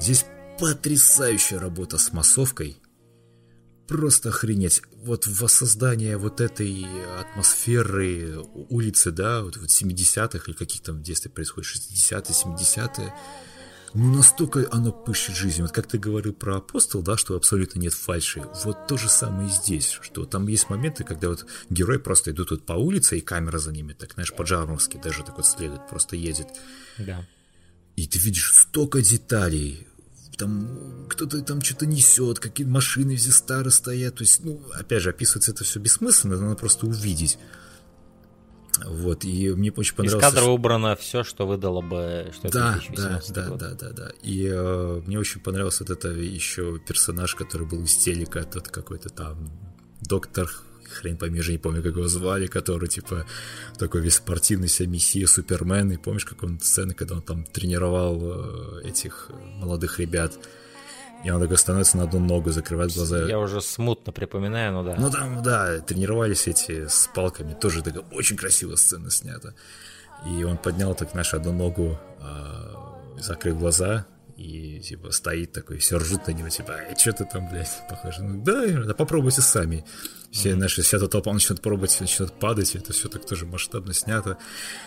Здесь 0.00 0.26
потрясающая 0.58 1.60
работа 1.60 1.98
с 1.98 2.12
массовкой. 2.12 2.78
Просто 3.86 4.30
охренеть. 4.30 4.82
Вот 4.96 5.28
воссоздание 5.28 6.16
вот 6.16 6.40
этой 6.40 6.84
атмосферы 7.20 8.40
улицы, 8.68 9.12
да, 9.12 9.42
вот, 9.42 9.56
вот 9.56 9.68
70-х 9.68 10.40
или 10.44 10.56
каких 10.56 10.82
там 10.82 10.96
в 10.96 11.02
детстве 11.02 11.30
происходит, 11.30 11.70
60-е, 11.70 12.34
70-е 12.34 13.14
ну 13.96 14.14
настолько 14.14 14.66
оно 14.70 14.92
пышет 14.92 15.34
жизнью. 15.34 15.66
Вот 15.66 15.74
как 15.74 15.86
ты 15.86 15.98
говорил 15.98 16.32
про 16.32 16.56
апостол, 16.56 17.02
да, 17.02 17.16
что 17.16 17.34
абсолютно 17.34 17.78
нет 17.78 17.94
фальши. 17.94 18.42
Вот 18.64 18.86
то 18.86 18.96
же 18.96 19.08
самое 19.08 19.48
и 19.48 19.52
здесь, 19.52 19.98
что 20.02 20.24
там 20.24 20.46
есть 20.48 20.68
моменты, 20.68 21.04
когда 21.04 21.28
вот 21.28 21.46
герои 21.70 21.96
просто 21.96 22.30
идут 22.30 22.50
вот 22.50 22.66
по 22.66 22.74
улице, 22.74 23.18
и 23.18 23.20
камера 23.20 23.58
за 23.58 23.72
ними, 23.72 23.92
так, 23.92 24.12
знаешь, 24.14 24.32
по-джармовски 24.34 25.00
даже 25.02 25.24
так 25.24 25.36
вот 25.36 25.46
следует, 25.46 25.88
просто 25.88 26.16
едет. 26.16 26.48
Да. 26.98 27.26
И 27.96 28.06
ты 28.06 28.18
видишь 28.18 28.54
столько 28.54 29.00
деталей, 29.00 29.86
там 30.36 31.06
кто-то 31.08 31.40
там 31.40 31.62
что-то 31.62 31.86
несет, 31.86 32.38
какие 32.38 32.66
машины 32.66 33.16
все 33.16 33.32
старые 33.32 33.72
стоят. 33.72 34.16
То 34.16 34.22
есть, 34.24 34.44
ну, 34.44 34.62
опять 34.74 35.02
же, 35.02 35.10
описывается 35.10 35.52
это 35.52 35.64
все 35.64 35.80
бессмысленно, 35.80 36.36
надо 36.36 36.56
просто 36.56 36.86
увидеть. 36.86 37.38
Вот, 38.84 39.24
и 39.24 39.50
мне 39.50 39.72
очень 39.72 39.94
понравилось. 39.94 40.22
Из 40.22 40.30
кадра 40.30 40.50
убрано 40.50 40.96
все, 40.96 41.24
что 41.24 41.46
выдало 41.46 41.80
бы, 41.80 42.30
что 42.34 42.50
да, 42.50 42.80
да, 42.94 43.20
да, 43.28 43.48
да, 43.50 43.70
да, 43.74 43.90
да. 43.90 44.10
И 44.22 44.48
э, 44.50 45.02
мне 45.06 45.18
очень 45.18 45.40
понравился 45.40 45.84
вот 45.84 45.90
это 45.90 46.08
еще 46.08 46.78
персонаж, 46.78 47.34
который 47.34 47.66
был 47.66 47.82
из 47.84 47.96
телека, 47.96 48.44
тот 48.44 48.68
какой-то 48.68 49.08
там 49.08 49.50
доктор, 50.00 50.50
хрен 50.88 51.16
пойми, 51.16 51.40
уже 51.40 51.52
не 51.52 51.58
помню, 51.58 51.82
как 51.82 51.92
его 51.92 52.08
звали, 52.08 52.46
который, 52.46 52.88
типа, 52.88 53.26
такой 53.78 54.02
весь 54.02 54.16
спортивный 54.16 54.68
себя 54.68 54.88
мессия, 54.88 55.26
супермен, 55.26 55.92
и 55.92 55.96
помнишь, 55.96 56.24
как 56.24 56.42
он 56.42 56.60
сцены, 56.60 56.94
когда 56.94 57.16
он 57.16 57.22
там 57.22 57.44
тренировал 57.44 58.20
э, 58.22 58.88
этих 58.88 59.30
молодых 59.58 59.98
ребят, 59.98 60.38
и 61.24 61.30
он 61.30 61.40
такой 61.40 61.58
становится 61.58 61.96
на 61.96 62.04
одну 62.04 62.20
ногу, 62.20 62.50
закрывает 62.50 62.94
глаза. 62.94 63.26
Я 63.26 63.38
уже 63.38 63.60
смутно 63.60 64.12
припоминаю, 64.12 64.72
ну 64.72 64.84
да. 64.84 64.94
Ну 64.98 65.10
там, 65.10 65.42
да, 65.42 65.80
тренировались 65.80 66.46
эти 66.46 66.86
с 66.86 67.08
палками, 67.14 67.54
тоже 67.54 67.82
такая 67.82 68.04
очень 68.12 68.36
красивая 68.36 68.76
сцена 68.76 69.10
снята. 69.10 69.54
И 70.26 70.44
он 70.44 70.56
поднял 70.56 70.94
так, 70.94 71.14
нашу 71.14 71.36
одну 71.36 71.52
ногу, 71.52 71.98
э, 72.20 73.20
закрыл 73.20 73.56
глаза, 73.56 74.06
и 74.36 74.80
типа 74.80 75.10
стоит 75.10 75.52
такой, 75.52 75.78
все 75.78 75.96
ржут 75.96 76.26
на 76.26 76.32
него, 76.32 76.48
типа, 76.48 76.74
а 76.74 76.98
что 76.98 77.12
ты 77.12 77.24
там, 77.24 77.48
блядь, 77.48 77.82
похоже. 77.88 78.22
Ну, 78.22 78.42
да, 78.42 78.66
да 78.84 78.94
попробуйте 78.94 79.40
сами. 79.40 79.84
Все, 80.36 80.50
mm-hmm. 80.50 80.56
наши, 80.56 80.82
вся 80.82 80.98
эта 80.98 81.08
толпа 81.08 81.32
начнет 81.32 81.62
пробовать, 81.62 81.96
начнет 81.98 82.30
падать, 82.38 82.74
это 82.76 82.92
все 82.92 83.08
так 83.08 83.24
тоже 83.24 83.46
масштабно 83.46 83.94
снято. 83.94 84.36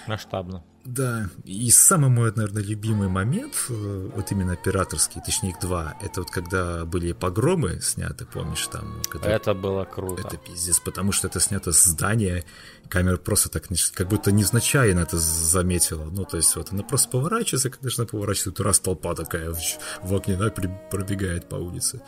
Масштабно. 0.05 0.63
Да, 0.85 1.27
и 1.43 1.71
самый 1.71 2.11
мой, 2.11 2.31
наверное, 2.35 2.61
любимый 2.61 3.07
момент, 3.07 3.55
э, 3.69 4.09
вот 4.15 4.31
именно 4.31 4.53
операторский, 4.53 5.21
точнее 5.25 5.49
их 5.49 5.59
два, 5.59 5.97
это 6.03 6.21
вот 6.21 6.29
когда 6.29 6.85
были 6.85 7.13
погромы 7.13 7.81
сняты, 7.81 8.25
помнишь, 8.25 8.67
там... 8.67 9.01
Когда... 9.09 9.27
Это 9.27 9.55
было 9.55 9.85
круто. 9.85 10.21
Это 10.21 10.37
пиздец, 10.37 10.79
потому 10.79 11.11
что 11.11 11.25
это 11.25 11.39
снято 11.39 11.71
с 11.71 11.83
здания, 11.83 12.45
камера 12.87 13.17
просто 13.17 13.49
так, 13.49 13.63
как 13.95 14.07
будто 14.07 14.31
незначайно 14.31 14.99
это 14.99 15.17
заметила, 15.17 16.05
ну, 16.05 16.25
то 16.25 16.37
есть 16.37 16.55
вот 16.55 16.71
она 16.71 16.83
просто 16.83 17.09
поворачивается, 17.09 17.71
конечно, 17.71 18.05
поворачивается, 18.05 18.63
раз 18.63 18.79
толпа 18.79 19.15
такая 19.15 19.51
в, 19.51 19.59
в 20.03 20.15
окне, 20.15 20.37
да, 20.37 20.51
пробегает 20.51 21.49
по 21.49 21.55
улице. 21.55 22.01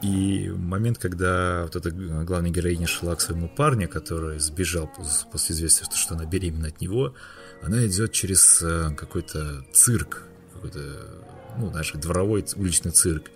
И 0.00 0.48
момент, 0.48 0.98
когда 0.98 1.62
вот 1.62 1.76
эта 1.76 1.90
главная 1.90 2.50
героиня 2.50 2.86
шла 2.86 3.14
к 3.14 3.20
своему 3.20 3.48
парню, 3.48 3.88
который 3.88 4.38
сбежал 4.40 4.90
после 5.30 5.54
известия, 5.54 5.86
что 5.94 6.14
она 6.14 6.24
беременна 6.24 6.68
от 6.68 6.80
него, 6.80 7.14
она 7.62 7.86
идет 7.86 8.12
через 8.12 8.60
э, 8.62 8.90
какой-то 8.96 9.64
цирк, 9.72 10.22
какой-то, 10.54 10.80
ну, 11.58 11.70
наш 11.70 11.92
дворовой 11.92 12.44
уличный 12.56 12.90
цирк. 12.90 13.30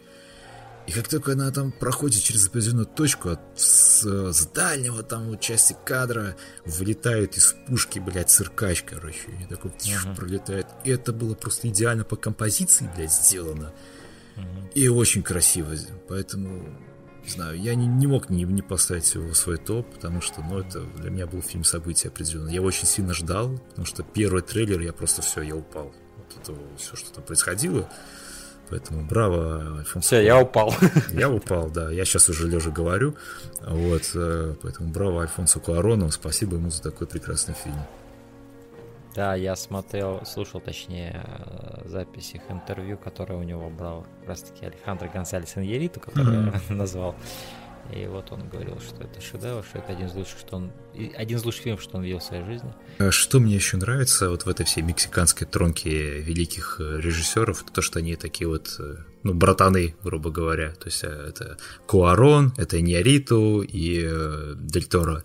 И 0.86 0.92
как 0.92 1.08
только 1.08 1.32
она 1.32 1.50
там 1.50 1.72
проходит 1.72 2.22
через 2.22 2.46
определенную 2.46 2.86
точку, 2.86 3.30
от, 3.30 3.40
с, 3.56 4.04
с 4.04 4.46
дальнего 4.46 5.02
там 5.02 5.28
вот 5.28 5.40
части 5.40 5.76
кадра 5.84 6.36
вылетает 6.64 7.36
из 7.36 7.56
пушки, 7.66 7.98
блядь, 7.98 8.30
циркач, 8.30 8.84
короче. 8.84 9.18
И 9.40 9.46
такой 9.46 9.72
uh-huh. 9.72 10.14
пролетает. 10.14 10.66
И 10.84 10.90
это 10.90 11.12
было 11.12 11.34
просто 11.34 11.68
идеально 11.68 12.04
по 12.04 12.14
композиции, 12.14 12.88
блядь, 12.96 13.12
сделано. 13.12 13.72
И 14.74 14.88
очень 14.88 15.22
красиво. 15.22 15.74
Поэтому 16.08 16.62
не 17.26 17.32
знаю, 17.32 17.60
я 17.60 17.74
не, 17.74 17.86
не 17.86 18.06
мог 18.06 18.30
не, 18.30 18.44
не 18.44 18.62
поставить 18.62 19.12
его 19.14 19.30
в 19.30 19.36
свой 19.36 19.56
топ, 19.56 19.92
потому 19.92 20.20
что, 20.20 20.42
ну, 20.42 20.60
это 20.60 20.82
для 20.98 21.10
меня 21.10 21.26
был 21.26 21.42
фильм 21.42 21.64
события 21.64 22.08
определенно. 22.08 22.48
Я 22.48 22.62
очень 22.62 22.86
сильно 22.86 23.14
ждал, 23.14 23.58
потому 23.70 23.84
что 23.84 24.04
первый 24.04 24.42
трейлер, 24.42 24.80
я 24.80 24.92
просто 24.92 25.22
все, 25.22 25.42
я 25.42 25.56
упал. 25.56 25.92
Вот 26.16 26.36
это 26.40 26.54
все, 26.78 26.94
что 26.94 27.12
там 27.12 27.24
происходило. 27.24 27.90
Поэтому 28.70 29.04
браво, 29.04 29.78
Альфонсо. 29.78 30.06
Все, 30.06 30.20
я 30.22 30.40
упал. 30.40 30.74
Я 31.12 31.30
упал, 31.30 31.70
да. 31.70 31.90
Я 31.90 32.04
сейчас 32.04 32.28
уже 32.28 32.48
лежа 32.48 32.70
говорю. 32.70 33.16
Вот, 33.60 34.10
э, 34.14 34.54
поэтому 34.60 34.90
браво 34.90 35.22
Альфонсо 35.22 35.60
Куарону. 35.60 36.10
Спасибо 36.10 36.56
ему 36.56 36.70
за 36.70 36.82
такой 36.82 37.06
прекрасный 37.06 37.54
фильм. 37.54 37.78
Да, 39.16 39.34
я 39.34 39.56
смотрел, 39.56 40.26
слушал, 40.26 40.60
точнее, 40.60 41.24
э, 41.24 41.88
запись 41.88 42.32
их 42.34 42.42
интервью, 42.50 42.98
которое 42.98 43.38
у 43.38 43.42
него 43.42 43.70
брал 43.70 44.06
как 44.20 44.28
раз-таки 44.28 44.66
Александр 44.66 45.08
Гонсалес 45.08 45.56
Иньериту, 45.56 46.00
который 46.00 46.36
mm-hmm. 46.36 46.62
назвал. 46.74 47.16
И 47.94 48.06
вот 48.08 48.30
он 48.30 48.46
говорил, 48.46 48.78
что 48.78 49.04
это 49.04 49.18
шедевр, 49.22 49.64
что 49.64 49.78
это 49.78 49.92
один 49.92 50.08
из 50.08 50.14
лучших, 50.14 50.38
что 50.38 50.56
он, 50.56 50.70
один 51.16 51.38
из 51.38 51.44
лучших 51.44 51.62
фильмов, 51.62 51.82
что 51.82 51.96
он 51.96 52.02
видел 52.02 52.18
в 52.18 52.24
своей 52.24 52.44
жизни. 52.44 52.74
А 52.98 53.10
что 53.10 53.40
мне 53.40 53.54
еще 53.54 53.78
нравится 53.78 54.28
вот 54.28 54.44
в 54.44 54.50
этой 54.50 54.66
всей 54.66 54.82
мексиканской 54.82 55.46
тронке 55.46 56.20
великих 56.20 56.76
э, 56.78 57.00
режиссеров, 57.00 57.64
то, 57.72 57.80
что 57.80 58.00
они 58.00 58.16
такие 58.16 58.48
вот, 58.48 58.76
э, 58.78 58.96
ну, 59.22 59.32
братаны, 59.32 59.94
грубо 60.02 60.30
говоря. 60.30 60.72
То 60.72 60.88
есть 60.88 61.02
это 61.02 61.56
Куарон, 61.86 62.52
это 62.58 62.78
Иньяриту 62.78 63.62
и 63.62 64.54
Дель 64.56 64.84
Торо. 64.84 65.24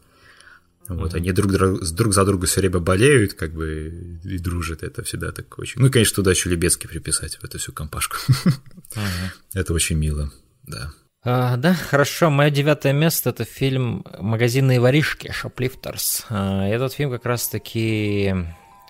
Вот, 0.96 1.14
mm-hmm. 1.14 1.18
они 1.18 1.32
друг, 1.32 1.52
друг 1.52 2.14
за 2.14 2.26
друга 2.26 2.48
все 2.48 2.62
время 2.62 2.80
болеют, 2.80 3.34
как 3.34 3.54
бы, 3.54 4.20
и 4.24 4.38
дружат. 4.38 4.84
Это 4.84 5.04
всегда 5.04 5.32
так 5.32 5.58
очень... 5.58 5.82
Ну, 5.82 5.90
конечно, 5.90 6.16
туда 6.16 6.32
еще 6.32 6.50
Любецкий 6.50 6.90
приписать, 6.90 7.36
в 7.36 7.44
эту 7.44 7.60
всю 7.60 7.72
компашку. 7.72 8.18
Mm-hmm. 8.18 9.30
Это 9.54 9.74
очень 9.74 9.98
мило, 9.98 10.32
да. 10.64 10.92
А, 11.24 11.56
да, 11.58 11.74
хорошо. 11.74 12.30
Мое 12.32 12.50
девятое 12.50 12.94
место 12.94 13.30
это 13.30 13.46
фильм 13.46 14.04
«Магазинные 14.20 14.80
воришки» 14.80 15.32
Shoplifters. 15.32 16.26
А, 16.30 16.68
этот 16.68 16.94
фильм 16.94 17.12
как 17.12 17.26
раз-таки 17.28 18.34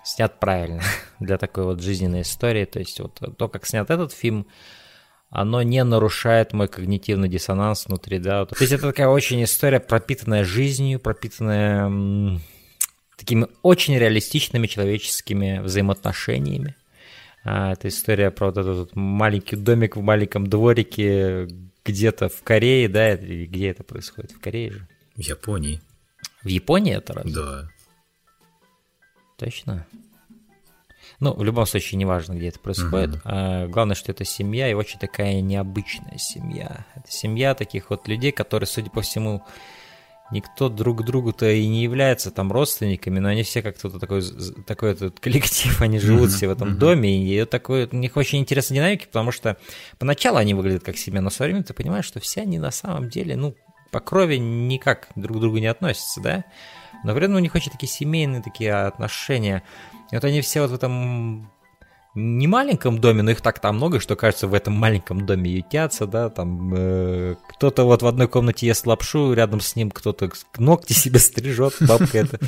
снят 0.02 0.40
правильно 0.40 0.82
для 1.20 1.36
такой 1.36 1.64
вот 1.64 1.82
жизненной 1.82 2.22
истории. 2.22 2.64
То 2.64 2.78
есть 2.78 3.00
вот 3.00 3.20
то, 3.36 3.48
как 3.48 3.66
снят 3.66 3.88
этот 3.90 4.12
фильм, 4.12 4.46
оно 5.32 5.62
не 5.62 5.82
нарушает 5.82 6.52
мой 6.52 6.68
когнитивный 6.68 7.28
диссонанс 7.28 7.86
внутри, 7.86 8.18
да. 8.18 8.44
То 8.44 8.54
есть 8.60 8.70
это 8.70 8.88
такая 8.88 9.08
очень 9.08 9.42
история, 9.42 9.80
пропитанная 9.80 10.44
жизнью, 10.44 11.00
пропитанная 11.00 11.86
м, 11.86 12.42
такими 13.16 13.46
очень 13.62 13.96
реалистичными 13.96 14.66
человеческими 14.66 15.60
взаимоотношениями. 15.60 16.76
А, 17.44 17.72
это 17.72 17.88
история 17.88 18.30
про 18.30 18.48
вот 18.48 18.58
этот 18.58 18.94
маленький 18.94 19.56
домик 19.56 19.96
в 19.96 20.02
маленьком 20.02 20.46
дворике 20.46 21.48
где-то 21.82 22.28
в 22.28 22.42
Корее, 22.42 22.90
да, 22.90 23.14
или 23.14 23.46
где 23.46 23.70
это 23.70 23.84
происходит? 23.84 24.32
В 24.32 24.38
Корее 24.38 24.72
же? 24.72 24.88
В 25.16 25.20
Японии. 25.20 25.80
В 26.42 26.48
Японии 26.48 26.94
это 26.94 27.14
раз? 27.14 27.32
Да. 27.32 27.68
Точно? 29.38 29.86
Ну, 31.22 31.32
в 31.34 31.44
любом 31.44 31.66
случае, 31.66 31.98
неважно, 31.98 32.32
где 32.34 32.48
это 32.48 32.58
происходит. 32.58 33.10
Uh-huh. 33.10 33.20
А, 33.24 33.66
главное, 33.68 33.94
что 33.94 34.10
это 34.10 34.24
семья, 34.24 34.68
и 34.68 34.74
очень 34.74 34.98
такая 34.98 35.40
необычная 35.40 36.18
семья. 36.18 36.84
Это 36.96 37.12
семья 37.12 37.54
таких 37.54 37.90
вот 37.90 38.08
людей, 38.08 38.32
которые, 38.32 38.66
судя 38.66 38.90
по 38.90 39.02
всему, 39.02 39.44
никто 40.32 40.68
друг 40.68 41.04
другу-то 41.04 41.48
и 41.48 41.68
не 41.68 41.84
является 41.84 42.32
там 42.32 42.50
родственниками, 42.50 43.20
но 43.20 43.28
они 43.28 43.44
все 43.44 43.62
как-то 43.62 43.88
такой, 44.00 44.20
такой 44.66 44.94
этот 44.94 45.20
коллектив, 45.20 45.80
они 45.80 46.00
живут 46.00 46.30
mm-hmm. 46.30 46.34
все 46.34 46.48
в 46.48 46.50
этом 46.50 46.70
mm-hmm. 46.70 46.78
доме, 46.78 47.24
и 47.24 47.44
такой, 47.44 47.86
у 47.86 47.96
них 47.96 48.16
очень 48.16 48.40
интересная 48.40 48.78
динамика, 48.78 49.06
потому 49.06 49.30
что 49.30 49.56
поначалу 50.00 50.38
они 50.38 50.54
выглядят 50.54 50.82
как 50.82 50.96
семья, 50.96 51.20
но 51.20 51.30
со 51.30 51.44
временем 51.44 51.62
ты 51.62 51.72
понимаешь, 51.72 52.04
что 52.04 52.18
все 52.18 52.40
они 52.40 52.58
на 52.58 52.72
самом 52.72 53.08
деле, 53.08 53.36
ну, 53.36 53.54
по 53.92 54.00
крови 54.00 54.38
никак 54.38 55.06
друг 55.14 55.36
к 55.36 55.40
другу 55.40 55.58
не 55.58 55.66
относятся, 55.68 56.20
да, 56.20 56.44
но 57.04 57.14
при 57.14 57.24
этом 57.24 57.36
у 57.36 57.40
них 57.40 57.54
очень 57.54 57.70
такие 57.70 57.88
семейные 57.88 58.42
такие 58.42 58.72
отношения, 58.72 59.62
вот 60.16 60.24
они 60.24 60.40
все 60.40 60.62
вот 60.62 60.70
в 60.70 60.74
этом 60.74 61.50
не 62.14 62.46
маленьком 62.46 62.98
доме, 62.98 63.22
но 63.22 63.30
их 63.30 63.40
так 63.40 63.58
там 63.58 63.76
много, 63.76 63.98
что 63.98 64.16
кажется, 64.16 64.46
в 64.46 64.52
этом 64.52 64.74
маленьком 64.74 65.24
доме 65.24 65.50
ютятся, 65.50 66.06
да, 66.06 66.28
там 66.28 66.74
э, 66.76 67.36
кто-то 67.48 67.84
вот 67.84 68.02
в 68.02 68.06
одной 68.06 68.28
комнате 68.28 68.66
ест 68.66 68.86
лапшу, 68.86 69.32
рядом 69.32 69.60
с 69.60 69.76
ним 69.76 69.90
кто-то 69.90 70.30
ногти 70.58 70.92
себе 70.92 71.18
стрижет, 71.18 71.74
бабка 71.80 72.18
это. 72.18 72.38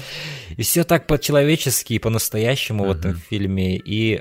И 0.57 0.63
все 0.63 0.85
так 0.85 1.07
по-человечески 1.07 1.95
и 1.95 1.99
по-настоящему 1.99 2.85
в 2.85 2.91
этом 2.91 3.15
фильме. 3.15 3.79
И 3.79 4.21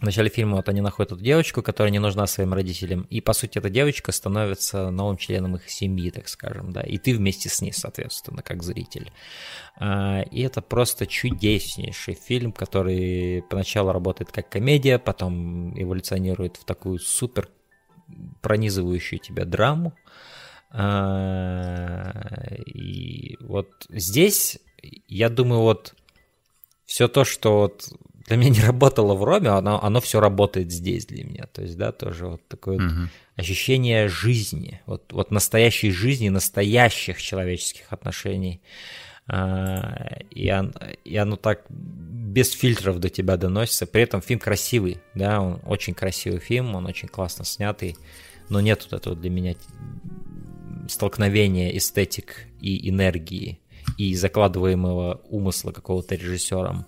в 0.00 0.02
начале 0.04 0.28
фильма 0.28 0.56
вот 0.56 0.68
они 0.68 0.80
находят 0.80 1.12
эту 1.12 1.20
девочку, 1.20 1.60
которая 1.60 1.90
не 1.90 1.98
нужна 1.98 2.26
своим 2.26 2.54
родителям, 2.54 3.02
и, 3.10 3.20
по 3.20 3.32
сути, 3.32 3.58
эта 3.58 3.68
девочка 3.68 4.12
становится 4.12 4.90
новым 4.90 5.16
членом 5.16 5.56
их 5.56 5.68
семьи, 5.68 6.10
так 6.10 6.28
скажем, 6.28 6.72
да, 6.72 6.82
и 6.82 6.98
ты 6.98 7.14
вместе 7.14 7.48
с 7.48 7.60
ней, 7.60 7.72
соответственно, 7.72 8.42
как 8.42 8.62
зритель. 8.62 9.10
А, 9.76 10.22
и 10.22 10.42
это 10.42 10.62
просто 10.62 11.06
чудеснейший 11.06 12.14
фильм, 12.14 12.52
который 12.52 13.42
поначалу 13.50 13.90
работает 13.90 14.30
как 14.30 14.48
комедия, 14.48 14.98
потом 15.00 15.76
эволюционирует 15.80 16.56
в 16.56 16.64
такую 16.64 17.00
супер 17.00 17.48
пронизывающую 18.40 19.18
тебя 19.18 19.44
драму. 19.44 19.94
А, 20.70 22.54
и 22.66 23.36
вот 23.40 23.68
здесь, 23.88 24.60
я 25.08 25.28
думаю, 25.28 25.62
вот 25.62 25.94
все 26.84 27.08
то, 27.08 27.24
что 27.24 27.58
вот 27.58 27.88
для 28.28 28.36
меня 28.36 28.50
не 28.50 28.60
работало 28.60 29.14
в 29.14 29.24
Роме, 29.24 29.48
оно, 29.48 29.82
оно 29.82 30.00
все 30.00 30.20
работает 30.20 30.70
здесь 30.70 31.06
для 31.06 31.24
меня. 31.24 31.46
То 31.52 31.62
есть, 31.62 31.76
да, 31.76 31.92
тоже 31.92 32.26
вот 32.26 32.46
такое 32.46 32.78
uh-huh. 32.78 33.00
вот 33.00 33.08
ощущение 33.36 34.08
жизни, 34.08 34.80
вот, 34.86 35.12
вот 35.12 35.30
настоящей 35.30 35.90
жизни, 35.90 36.28
настоящих 36.28 37.22
человеческих 37.22 37.92
отношений. 37.92 38.60
А, 39.26 40.18
и, 40.30 40.50
он, 40.50 40.74
и 41.04 41.16
оно 41.16 41.36
так 41.36 41.64
без 41.68 42.52
фильтров 42.52 42.98
до 42.98 43.08
тебя 43.08 43.36
доносится. 43.36 43.86
При 43.86 44.02
этом 44.02 44.20
фильм 44.20 44.40
красивый, 44.40 44.98
да, 45.14 45.40
он 45.40 45.60
очень 45.64 45.94
красивый 45.94 46.40
фильм, 46.40 46.74
он 46.74 46.86
очень 46.86 47.08
классно 47.08 47.44
снятый, 47.44 47.96
но 48.48 48.60
нет 48.60 48.86
вот 48.90 49.00
этого 49.00 49.16
для 49.16 49.30
меня 49.30 49.54
столкновения 50.88 51.76
эстетик 51.76 52.46
и 52.60 52.88
энергии 52.88 53.60
и 53.96 54.14
закладываемого 54.14 55.20
умысла 55.28 55.72
какого-то 55.72 56.14
режиссером. 56.14 56.86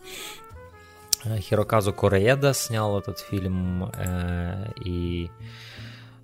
Э, 1.24 1.38
Хироказу 1.38 1.92
Корееда 1.92 2.54
снял 2.54 2.98
этот 2.98 3.18
фильм, 3.18 3.90
э, 3.94 4.72
и 4.84 5.30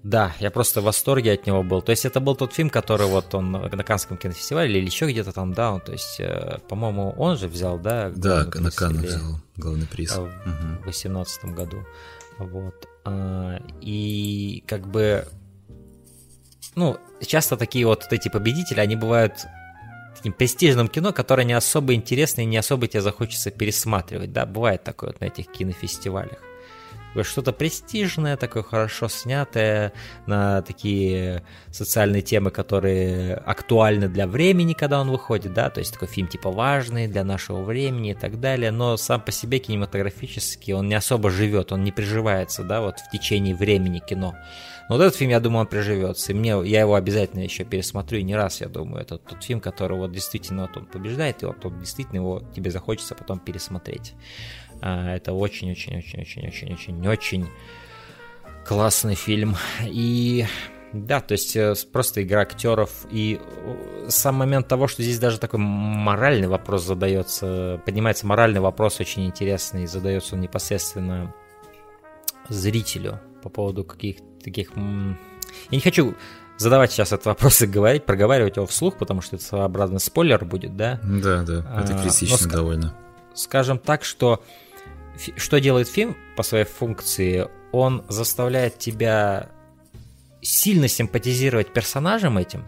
да, 0.02 0.32
я 0.39 0.51
просто 0.51 0.81
в 0.81 0.85
восторге 0.85 1.32
от 1.32 1.47
него 1.47 1.62
был. 1.62 1.82
То 1.82 1.90
есть 1.90 2.05
это 2.05 2.20
был 2.20 2.36
тот 2.36 2.52
фильм, 2.52 2.70
который 2.70 3.06
вот 3.06 3.35
он 3.35 3.51
на 3.52 3.85
Канском 3.85 4.16
кинофестивале 4.16 4.78
или 4.78 4.86
еще 4.86 5.10
где-то 5.10 5.32
там, 5.32 5.52
да, 5.52 5.73
он, 5.73 5.81
то 5.81 5.93
есть, 5.93 6.20
э, 6.20 6.59
по-моему, 6.68 7.10
он 7.18 7.36
же 7.36 7.48
взял, 7.48 7.78
да? 7.78 8.10
Да, 8.14 8.44
на 8.55 8.70
Канн 8.70 8.98
взял 8.98 9.40
главный 9.56 9.86
приз. 9.86 10.16
В 10.16 10.31
2018 10.85 11.44
угу. 11.44 11.52
году. 11.55 11.85
Вот. 12.39 12.89
И 13.81 14.62
как 14.66 14.86
бы, 14.86 15.27
ну, 16.74 16.98
часто 17.24 17.56
такие 17.56 17.86
вот 17.86 18.06
эти 18.10 18.28
победители, 18.28 18.81
они 18.81 18.94
бывают 18.97 19.47
таким 20.16 20.32
престижным 20.32 20.88
кино, 20.88 21.12
которое 21.12 21.44
не 21.44 21.52
особо 21.52 21.94
интересно 21.94 22.40
и 22.40 22.47
не 22.47 22.56
особо 22.56 22.86
тебе 22.86 23.02
захочется 23.02 23.51
пересматривать, 23.51 24.32
да, 24.32 24.47
бывает 24.47 24.84
такое 24.84 25.10
вот 25.10 25.20
на 25.20 25.26
этих 25.26 25.47
кинофестивалях. 25.47 26.38
Что-то 27.22 27.52
престижное, 27.52 28.36
такое 28.36 28.62
хорошо 28.62 29.09
снятое 29.09 29.94
на 30.26 30.60
такие 30.60 31.44
социальные 31.70 32.20
темы, 32.20 32.51
которые 32.51 33.36
актуальны 33.36 34.09
для 34.09 34.26
времени, 34.26 34.74
когда 34.74 35.01
он 35.01 35.10
выходит, 35.10 35.55
да, 35.55 35.70
то 35.70 35.80
есть 35.80 35.94
такой 35.94 36.09
фильм 36.09 36.28
типа 36.28 36.51
важный 36.51 37.09
для 37.09 37.24
нашего 37.24 37.62
времени 37.62 38.10
и 38.10 38.14
так 38.14 38.38
далее, 38.38 38.70
но 38.70 38.98
сам 38.98 39.22
по 39.22 39.32
себе 39.32 39.60
кинематографически 39.60 40.72
он 40.72 40.88
не 40.88 40.94
особо 40.94 41.30
живет, 41.30 41.72
он 41.72 41.84
не 41.84 41.93
приживается, 41.93 42.62
да, 42.64 42.82
вот 42.82 42.98
в 42.98 43.10
течение 43.10 43.55
времени 43.55 44.02
кино. 44.06 44.34
Но 44.88 44.96
вот 44.96 45.02
этот 45.02 45.16
фильм, 45.16 45.30
я 45.30 45.40
думаю, 45.40 45.62
он 45.62 45.66
приживется. 45.66 46.32
И 46.32 46.34
мне, 46.34 46.50
я 46.64 46.80
его 46.80 46.94
обязательно 46.94 47.40
еще 47.40 47.64
пересмотрю, 47.64 48.20
и 48.20 48.22
не 48.22 48.36
раз, 48.36 48.60
я 48.60 48.68
думаю. 48.68 49.02
Это 49.02 49.18
тот 49.18 49.42
фильм, 49.42 49.60
который 49.60 49.98
вот 49.98 50.12
действительно 50.12 50.62
вот 50.62 50.76
он 50.76 50.86
побеждает, 50.86 51.42
и 51.42 51.46
вот 51.46 51.64
он 51.64 51.80
действительно 51.80 52.18
его 52.18 52.42
тебе 52.54 52.70
захочется 52.70 53.14
потом 53.14 53.40
пересмотреть. 53.40 54.14
А, 54.80 55.14
это 55.14 55.32
очень-очень-очень-очень-очень-очень 55.32 57.48
классный 58.64 59.16
фильм. 59.16 59.56
И 59.82 60.46
да, 60.92 61.20
то 61.20 61.32
есть 61.32 61.56
э, 61.56 61.74
просто 61.92 62.22
игра 62.22 62.42
актеров 62.42 63.06
и 63.10 63.40
э, 63.40 64.06
сам 64.08 64.36
момент 64.36 64.68
того, 64.68 64.86
что 64.86 65.02
здесь 65.02 65.18
даже 65.18 65.38
такой 65.38 65.58
моральный 65.58 66.48
вопрос 66.48 66.84
задается, 66.84 67.80
поднимается 67.84 68.26
моральный 68.26 68.60
вопрос 68.60 69.00
очень 69.00 69.26
интересный, 69.26 69.86
задается 69.86 70.36
он 70.36 70.40
непосредственно 70.40 71.34
зрителю 72.48 73.20
по 73.42 73.48
поводу 73.48 73.84
каких 73.84 74.16
таких... 74.47 74.70
Я 74.77 75.16
не 75.70 75.81
хочу 75.81 76.14
задавать 76.56 76.93
сейчас 76.93 77.12
этот 77.12 77.27
вопрос 77.27 77.60
и 77.62 77.66
говорить, 77.66 78.05
проговаривать 78.05 78.56
его 78.56 78.66
вслух, 78.66 78.97
потому 78.97 79.20
что 79.20 79.36
это 79.36 79.44
своеобразный 79.44 80.01
спойлер 80.01 80.44
будет, 80.44 80.77
да? 80.77 81.01
Да, 81.02 81.43
да, 81.43 81.82
это 81.82 81.98
критично 82.01 82.48
а, 82.48 82.48
довольно. 82.48 82.94
Скажем 83.35 83.78
так, 83.78 84.05
что 84.05 84.43
что 85.36 85.59
делает 85.59 85.89
фильм 85.89 86.16
по 86.36 86.43
своей 86.43 86.64
функции? 86.64 87.48
Он 87.73 88.05
заставляет 88.09 88.78
тебя 88.78 89.51
сильно 90.40 90.89
симпатизировать 90.89 91.73
персонажем 91.73 92.39
этим, 92.39 92.64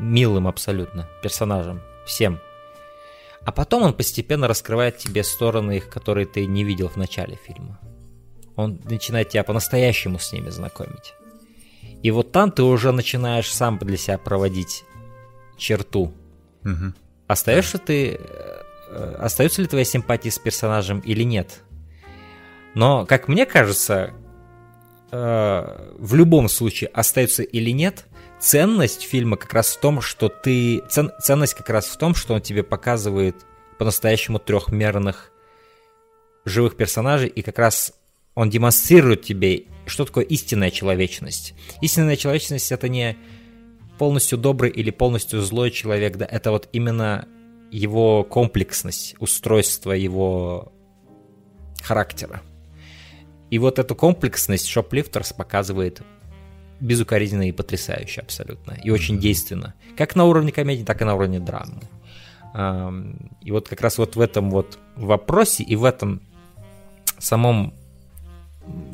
милым 0.00 0.48
абсолютно 0.48 1.08
персонажем, 1.22 1.82
всем. 2.06 2.40
А 3.44 3.52
потом 3.52 3.82
он 3.82 3.92
постепенно 3.92 4.48
раскрывает 4.48 4.98
тебе 4.98 5.24
стороны 5.24 5.76
их, 5.78 5.88
которые 5.88 6.26
ты 6.26 6.46
не 6.46 6.64
видел 6.64 6.88
в 6.88 6.96
начале 6.96 7.36
фильма. 7.36 7.78
Он 8.56 8.80
начинает 8.84 9.30
тебя 9.30 9.44
по-настоящему 9.44 10.18
с 10.18 10.32
ними 10.32 10.50
знакомить. 10.50 11.14
И 12.02 12.10
вот 12.10 12.32
там 12.32 12.50
ты 12.50 12.62
уже 12.62 12.92
начинаешь 12.92 13.52
сам 13.52 13.78
для 13.78 13.96
себя 13.96 14.18
проводить 14.18 14.84
черту. 15.56 16.12
Угу. 16.64 16.92
Остаешься 17.28 17.78
ты... 17.78 18.18
Э, 18.88 19.16
остаются 19.18 19.62
ли 19.62 19.68
твои 19.68 19.84
симпатии 19.84 20.28
с 20.28 20.38
персонажем 20.38 21.00
или 21.00 21.22
нет? 21.22 21.62
Но, 22.74 23.06
как 23.06 23.28
мне 23.28 23.46
кажется, 23.46 24.12
э, 25.12 25.92
в 25.98 26.14
любом 26.14 26.48
случае, 26.48 26.88
остается 26.88 27.42
или 27.42 27.70
нет, 27.70 28.06
ценность 28.40 29.02
фильма 29.02 29.36
как 29.36 29.52
раз 29.54 29.76
в 29.76 29.80
том, 29.80 30.00
что 30.00 30.28
ты... 30.28 30.82
Цен, 30.90 31.12
ценность 31.20 31.54
как 31.54 31.70
раз 31.70 31.86
в 31.86 31.96
том, 31.96 32.14
что 32.14 32.34
он 32.34 32.40
тебе 32.40 32.62
показывает 32.62 33.36
по-настоящему 33.78 34.38
трехмерных 34.38 35.30
живых 36.44 36.76
персонажей, 36.76 37.28
и 37.28 37.42
как 37.42 37.58
раз 37.58 37.94
он 38.34 38.50
демонстрирует 38.50 39.22
тебе, 39.22 39.64
что 39.86 40.04
такое 40.04 40.24
истинная 40.24 40.70
человечность. 40.70 41.54
Истинная 41.80 42.16
человечность 42.16 42.72
это 42.72 42.88
не 42.88 43.16
полностью 43.98 44.38
добрый 44.38 44.70
или 44.70 44.90
полностью 44.90 45.40
злой 45.42 45.70
человек, 45.70 46.16
да, 46.16 46.24
это 46.24 46.50
вот 46.50 46.68
именно 46.72 47.28
его 47.70 48.24
комплексность, 48.24 49.14
устройство 49.18 49.92
его 49.92 50.72
характера. 51.82 52.42
И 53.50 53.58
вот 53.58 53.78
эту 53.78 53.94
комплексность 53.94 54.66
Шоплифтерс 54.66 55.32
показывает 55.32 56.02
безукоризненно 56.80 57.48
и 57.48 57.52
потрясающе 57.52 58.22
абсолютно. 58.22 58.72
И 58.82 58.90
очень 58.90 59.18
действенно. 59.18 59.74
Как 59.96 60.16
на 60.16 60.24
уровне 60.24 60.52
комедии, 60.52 60.84
так 60.84 61.00
и 61.02 61.04
на 61.04 61.14
уровне 61.14 61.38
драмы. 61.38 61.82
И 63.42 63.50
вот 63.50 63.68
как 63.68 63.80
раз 63.82 63.98
вот 63.98 64.16
в 64.16 64.20
этом 64.20 64.50
вот 64.50 64.78
вопросе 64.96 65.62
и 65.62 65.76
в 65.76 65.84
этом 65.84 66.22
самом 67.18 67.74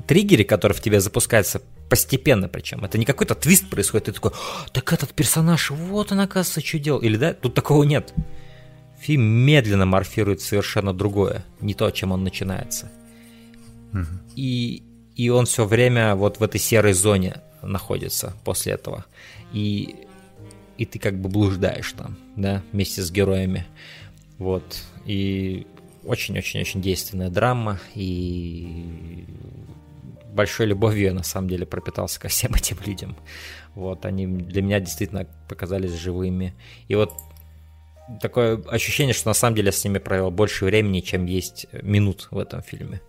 триггере, 0.07 0.45
который 0.45 0.73
в 0.73 0.81
тебе 0.81 1.01
запускается 1.01 1.61
постепенно 1.89 2.49
причем. 2.49 2.85
Это 2.85 2.99
не 2.99 3.05
какой-то 3.05 3.35
твист 3.35 3.69
происходит, 3.71 4.07
ты 4.07 4.13
такой, 4.13 4.33
так 4.73 4.93
этот 4.93 5.13
персонаж, 5.15 5.71
вот 5.71 6.13
он, 6.13 6.21
оказывается, 6.21 6.61
что 6.61 6.79
делал. 6.79 7.01
Или 7.01 7.17
да, 7.17 7.35
тут 7.35 7.55
такого 7.55 7.85
нет. 7.85 8.13
Фильм 9.01 9.23
медленно 9.23 9.87
морфирует 9.87 10.41
совершенно 10.41 10.93
другое, 10.93 11.45
не 11.61 11.75
то, 11.75 11.91
чем 11.91 12.13
он 12.13 12.25
начинается. 12.25 12.91
Угу. 13.93 14.07
И, 14.37 14.83
и 15.15 15.29
он 15.31 15.47
все 15.47 15.65
время 15.65 16.15
вот 16.15 16.41
в 16.41 16.43
этой 16.43 16.61
серой 16.61 16.93
зоне 16.93 17.41
находится 17.63 18.35
после 18.45 18.73
этого. 18.73 19.05
И, 19.53 19.97
и 20.77 20.85
ты 20.85 20.99
как 20.99 21.19
бы 21.19 21.29
блуждаешь 21.29 21.93
там, 21.93 22.17
да, 22.37 22.63
вместе 22.73 23.03
с 23.03 23.11
героями. 23.11 23.67
Вот. 24.39 24.83
И 25.07 25.67
очень-очень-очень 26.09 26.81
действенная 26.81 27.29
драма, 27.29 27.79
и 27.95 29.27
большой 30.33 30.67
любовью 30.67 31.05
я 31.05 31.15
на 31.15 31.23
самом 31.23 31.49
деле 31.49 31.67
пропитался 31.67 32.19
ко 32.19 32.29
всем 32.29 32.55
этим 32.55 32.79
людям. 32.85 33.17
Вот, 33.75 34.07
они 34.07 34.27
для 34.27 34.63
меня 34.63 34.81
действительно 34.81 35.27
показались 35.49 35.93
живыми. 35.93 36.55
И 36.89 36.95
вот 36.95 37.13
такое 38.23 38.63
ощущение, 38.69 39.13
что 39.13 39.29
на 39.29 39.35
самом 39.35 39.55
деле 39.55 39.67
я 39.67 39.73
с 39.73 39.85
ними 39.85 39.99
провел 39.99 40.31
больше 40.31 40.65
времени, 40.65 41.01
чем 41.01 41.27
есть 41.27 41.67
минут 41.83 42.29
в 42.31 42.39
этом 42.39 42.63
фильме. 42.63 43.03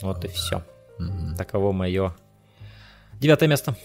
Вот 0.00 0.24
и 0.24 0.28
все. 0.28 0.64
Mm-hmm. 0.98 1.36
Таково 1.36 1.72
мое 1.72 2.14
девятое 3.20 3.48
место. 3.48 3.76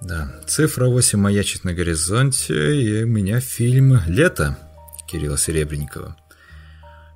Да, 0.00 0.32
цифра 0.46 0.86
8 0.86 1.18
маячит 1.18 1.64
на 1.64 1.74
горизонте, 1.74 2.80
и 2.80 3.04
у 3.04 3.06
меня 3.06 3.40
фильм 3.40 4.00
«Лето» 4.06 4.56
Кирилла 5.06 5.38
Серебренникова. 5.38 6.16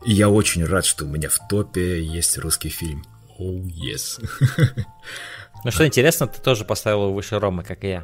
И 0.04 0.12
я 0.12 0.28
очень 0.28 0.64
рад, 0.64 0.84
что 0.84 1.04
у 1.04 1.08
меня 1.08 1.28
в 1.28 1.38
топе 1.48 2.02
есть 2.02 2.38
русский 2.38 2.68
фильм. 2.68 3.04
Oh, 3.38 3.62
yes. 3.64 4.22
Ну 5.64 5.70
что 5.72 5.84
интересно, 5.84 6.28
ты 6.28 6.40
тоже 6.40 6.64
поставил 6.64 7.04
его 7.04 7.14
выше 7.14 7.40
Ромы, 7.40 7.64
как 7.64 7.82
и 7.82 7.88
я. 7.88 8.00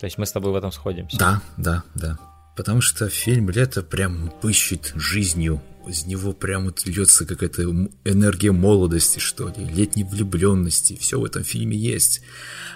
То 0.00 0.06
есть 0.06 0.18
мы 0.18 0.26
с 0.26 0.32
тобой 0.32 0.50
в 0.52 0.56
этом 0.56 0.72
сходимся. 0.72 1.16
Да, 1.16 1.42
да, 1.56 1.84
да. 1.94 2.18
Потому 2.56 2.80
что 2.80 3.08
фильм 3.08 3.50
«Лето» 3.50 3.82
прям 3.82 4.32
пыщет 4.42 4.92
жизнью. 4.94 5.62
Из 5.86 6.06
него 6.06 6.32
прям 6.32 6.64
вот 6.64 6.84
льется 6.86 7.26
какая-то 7.26 7.62
энергия 8.04 8.52
молодости, 8.52 9.18
что 9.18 9.48
ли, 9.48 9.64
летней 9.64 10.04
влюбленности. 10.04 10.96
Все 10.96 11.20
в 11.20 11.24
этом 11.24 11.44
фильме 11.44 11.76
есть. 11.76 12.22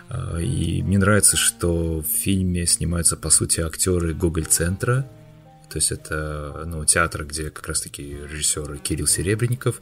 А, 0.08 0.38
и 0.38 0.82
мне 0.82 0.98
нравится, 0.98 1.36
что 1.36 2.00
в 2.00 2.06
фильме 2.06 2.66
снимаются, 2.66 3.16
по 3.16 3.30
сути, 3.30 3.60
актеры 3.60 4.14
Гоголь-центра. 4.14 5.08
То 5.78 5.80
есть 5.80 5.92
это 5.92 6.64
ну, 6.66 6.84
театр, 6.84 7.24
где 7.24 7.50
как 7.50 7.68
раз-таки 7.68 8.02
режиссер 8.02 8.78
Кирилл 8.78 9.06
Серебренников. 9.06 9.80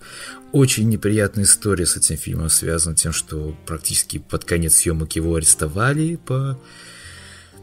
Очень 0.53 0.91
неприятная 0.91 1.45
история 1.45 1.87
с 1.87 1.97
этим 1.97 2.19
фильмом 2.19 2.51
связана 2.51 2.95
тем, 2.95 3.15
что 3.15 3.57
практически 3.65 4.19
под 4.19 4.45
конец 4.45 4.75
съемок 4.75 5.17
его 5.17 5.37
арестовали 5.37 6.17
по 6.17 6.61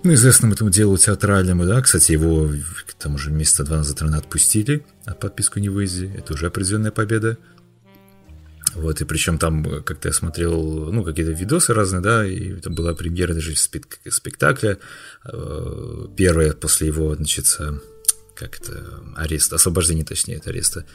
ну, 0.04 0.14
известному 0.16 0.56
этому 0.56 0.72
делу 0.72 0.98
театральному, 0.98 1.68
да, 1.68 1.80
кстати, 1.84 2.14
его 2.14 2.50
там 2.98 3.14
уже 3.16 3.30
месяца 3.30 3.64
два 3.64 3.78
назад 3.78 4.02
рано 4.02 4.18
отпустили, 4.18 4.84
а 5.06 5.14
подписку 5.14 5.60
не 5.60 5.70
выйди, 5.70 6.12
это 6.18 6.34
уже 6.34 6.48
определенная 6.48 6.92
победа. 6.92 7.38
Вот, 8.74 9.00
и 9.02 9.06
причем 9.06 9.38
там, 9.38 9.84
как-то 9.84 10.08
я 10.08 10.14
смотрел, 10.14 10.92
ну, 10.92 11.04
какие-то 11.04 11.32
видосы 11.32 11.74
разные, 11.74 12.02
да, 12.02 12.26
и 12.26 12.54
там 12.54 12.74
была 12.74 12.96
премьера 12.96 13.34
даже 13.36 13.52
спек- 13.52 14.00
спектакля, 14.10 14.80
э, 15.26 16.08
первая 16.18 16.54
после 16.54 16.88
его, 16.88 17.14
значит, 17.16 17.46
как 18.44 18.61
это, 18.61 19.02
арест, 19.15 19.53
освобождение, 19.53 20.06
точнее, 20.06 20.38
от 20.38 20.48
ареста. 20.48 20.86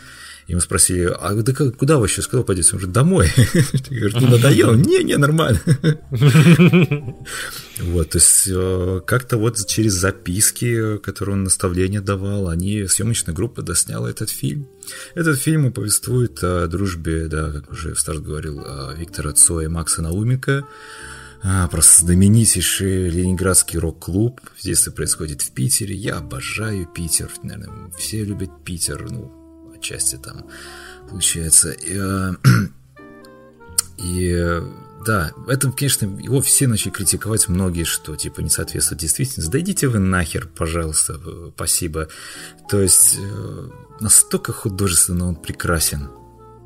Ему 0.47 0.61
спросили, 0.61 1.15
а 1.21 1.35
да 1.35 1.53
как, 1.53 1.77
куда 1.77 1.99
вы 1.99 2.09
сейчас, 2.09 2.27
куда 2.27 2.43
пойдете? 2.43 2.71
Он 2.73 2.79
говорит, 2.79 2.95
домой. 2.95 3.29
Говорит, 3.91 4.21
ну 4.21 4.29
надоело? 4.29 4.75
Не, 4.75 5.05
не, 5.05 5.17
нормально. 5.17 5.61
Вот, 7.81 8.11
то 8.11 8.19
есть 8.19 8.49
э, 8.49 9.01
как-то 9.07 9.37
вот 9.37 9.65
через 9.69 9.93
записки, 9.93 10.99
которые 10.99 11.35
он 11.35 11.45
наставления 11.45 12.01
давал, 12.01 12.49
они, 12.49 12.89
съемочная 12.89 13.33
группа 13.33 13.63
досняла 13.63 14.11
этот 14.11 14.31
фильм. 14.31 14.67
Этот 15.15 15.39
фильм 15.39 15.73
повествует 15.73 16.43
о 16.43 16.67
дружбе, 16.67 17.29
да, 17.29 17.53
как 17.53 17.71
уже 17.71 17.95
в 17.95 18.01
старт 18.01 18.25
говорил, 18.25 18.65
Виктора 18.97 19.31
Цоя 19.31 19.67
и 19.67 19.69
Макса 19.69 20.03
Наумика, 20.03 20.65
а, 21.43 21.69
просто 21.69 22.07
знаменитейший 22.07 23.11
ленинградский 23.11 23.79
рок-клуб. 23.79 24.41
Здесь 24.61 24.83
это 24.83 24.93
происходит 24.93 25.43
в 25.43 25.53
Питере. 25.53 25.95
Я 25.95 26.17
обожаю 26.19 26.87
Питер. 26.87 27.31
Наверное, 27.43 27.91
все 27.99 28.25
любят 28.25 28.65
Питер. 28.65 29.11
Ну, 29.11 29.73
отчасти 29.77 30.17
там 30.17 30.47
получается. 31.09 31.71
И, 31.71 31.97
э, 31.97 32.33
и 33.99 34.63
да, 35.07 35.33
в 35.37 35.49
этом, 35.49 35.73
конечно, 35.73 36.07
его 36.07 36.41
все 36.41 36.67
начали 36.67 36.91
критиковать 36.91 37.49
многие, 37.49 37.85
что 37.85 38.17
типа 38.17 38.41
не 38.41 38.51
соответствует 38.51 39.01
действительности. 39.01 39.51
Да 39.51 39.61
идите 39.61 39.89
вы 39.89 40.01
нахер, 40.01 40.49
пожалуйста, 40.49 41.21
спасибо. 41.55 42.09
То 42.69 42.81
есть 42.81 43.17
э, 43.19 43.69
настолько 44.01 44.53
художественно 44.53 45.29
он 45.29 45.37
прекрасен 45.37 46.11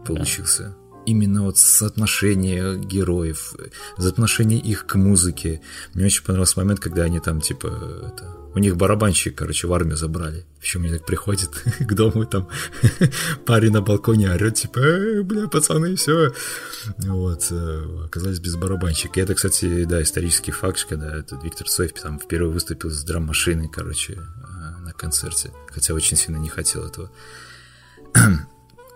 получился. 0.07 0.69
Да. 0.69 0.82
Именно 1.05 1.43
вот 1.43 1.59
соотношение 1.59 2.79
героев, 2.79 3.55
соотношение 3.99 4.61
их 4.61 4.87
к 4.87 4.95
музыке. 4.95 5.61
Мне 5.95 6.07
очень 6.07 6.25
понравился 6.25 6.61
момент, 6.61 6.81
когда 6.81 7.03
они 7.03 7.19
там 7.21 7.41
типа 7.41 7.67
это, 7.67 8.37
у 8.55 8.59
них 8.59 8.77
барабанщик, 8.77 9.35
короче, 9.35 9.67
в 9.67 9.73
армию 9.73 9.97
забрали. 9.97 10.45
Еще 10.61 10.79
мне 10.79 10.93
так 10.93 11.07
приходит 11.07 11.51
к 11.81 11.95
дому, 11.95 12.27
там 12.27 12.49
парень 13.47 13.73
на 13.73 13.81
балконе 13.81 14.31
орет, 14.31 14.57
типа, 14.57 14.79
э, 14.79 15.23
бля, 15.23 15.49
пацаны, 15.49 15.97
все. 15.97 16.33
Вот, 16.99 17.49
э, 17.51 18.05
оказались 18.05 18.41
без 18.41 18.57
барабанщика. 18.57 19.21
И 19.21 19.23
это, 19.23 19.35
кстати, 19.35 19.85
да, 19.85 20.03
исторический 20.03 20.53
факт, 20.53 20.85
когда 20.89 21.17
этот 21.17 21.43
Виктор 21.43 21.69
Цоев 21.69 21.93
там 21.93 22.19
впервые 22.19 22.53
выступил 22.53 22.91
с 22.91 23.03
драм-машиной, 23.05 23.69
короче, 23.69 24.15
э, 24.15 24.83
на 24.83 24.93
концерте. 24.93 25.51
Хотя 25.69 25.95
очень 25.95 26.17
сильно 26.17 26.37
не 26.37 26.49
хотел 26.49 26.85
этого. 26.85 27.11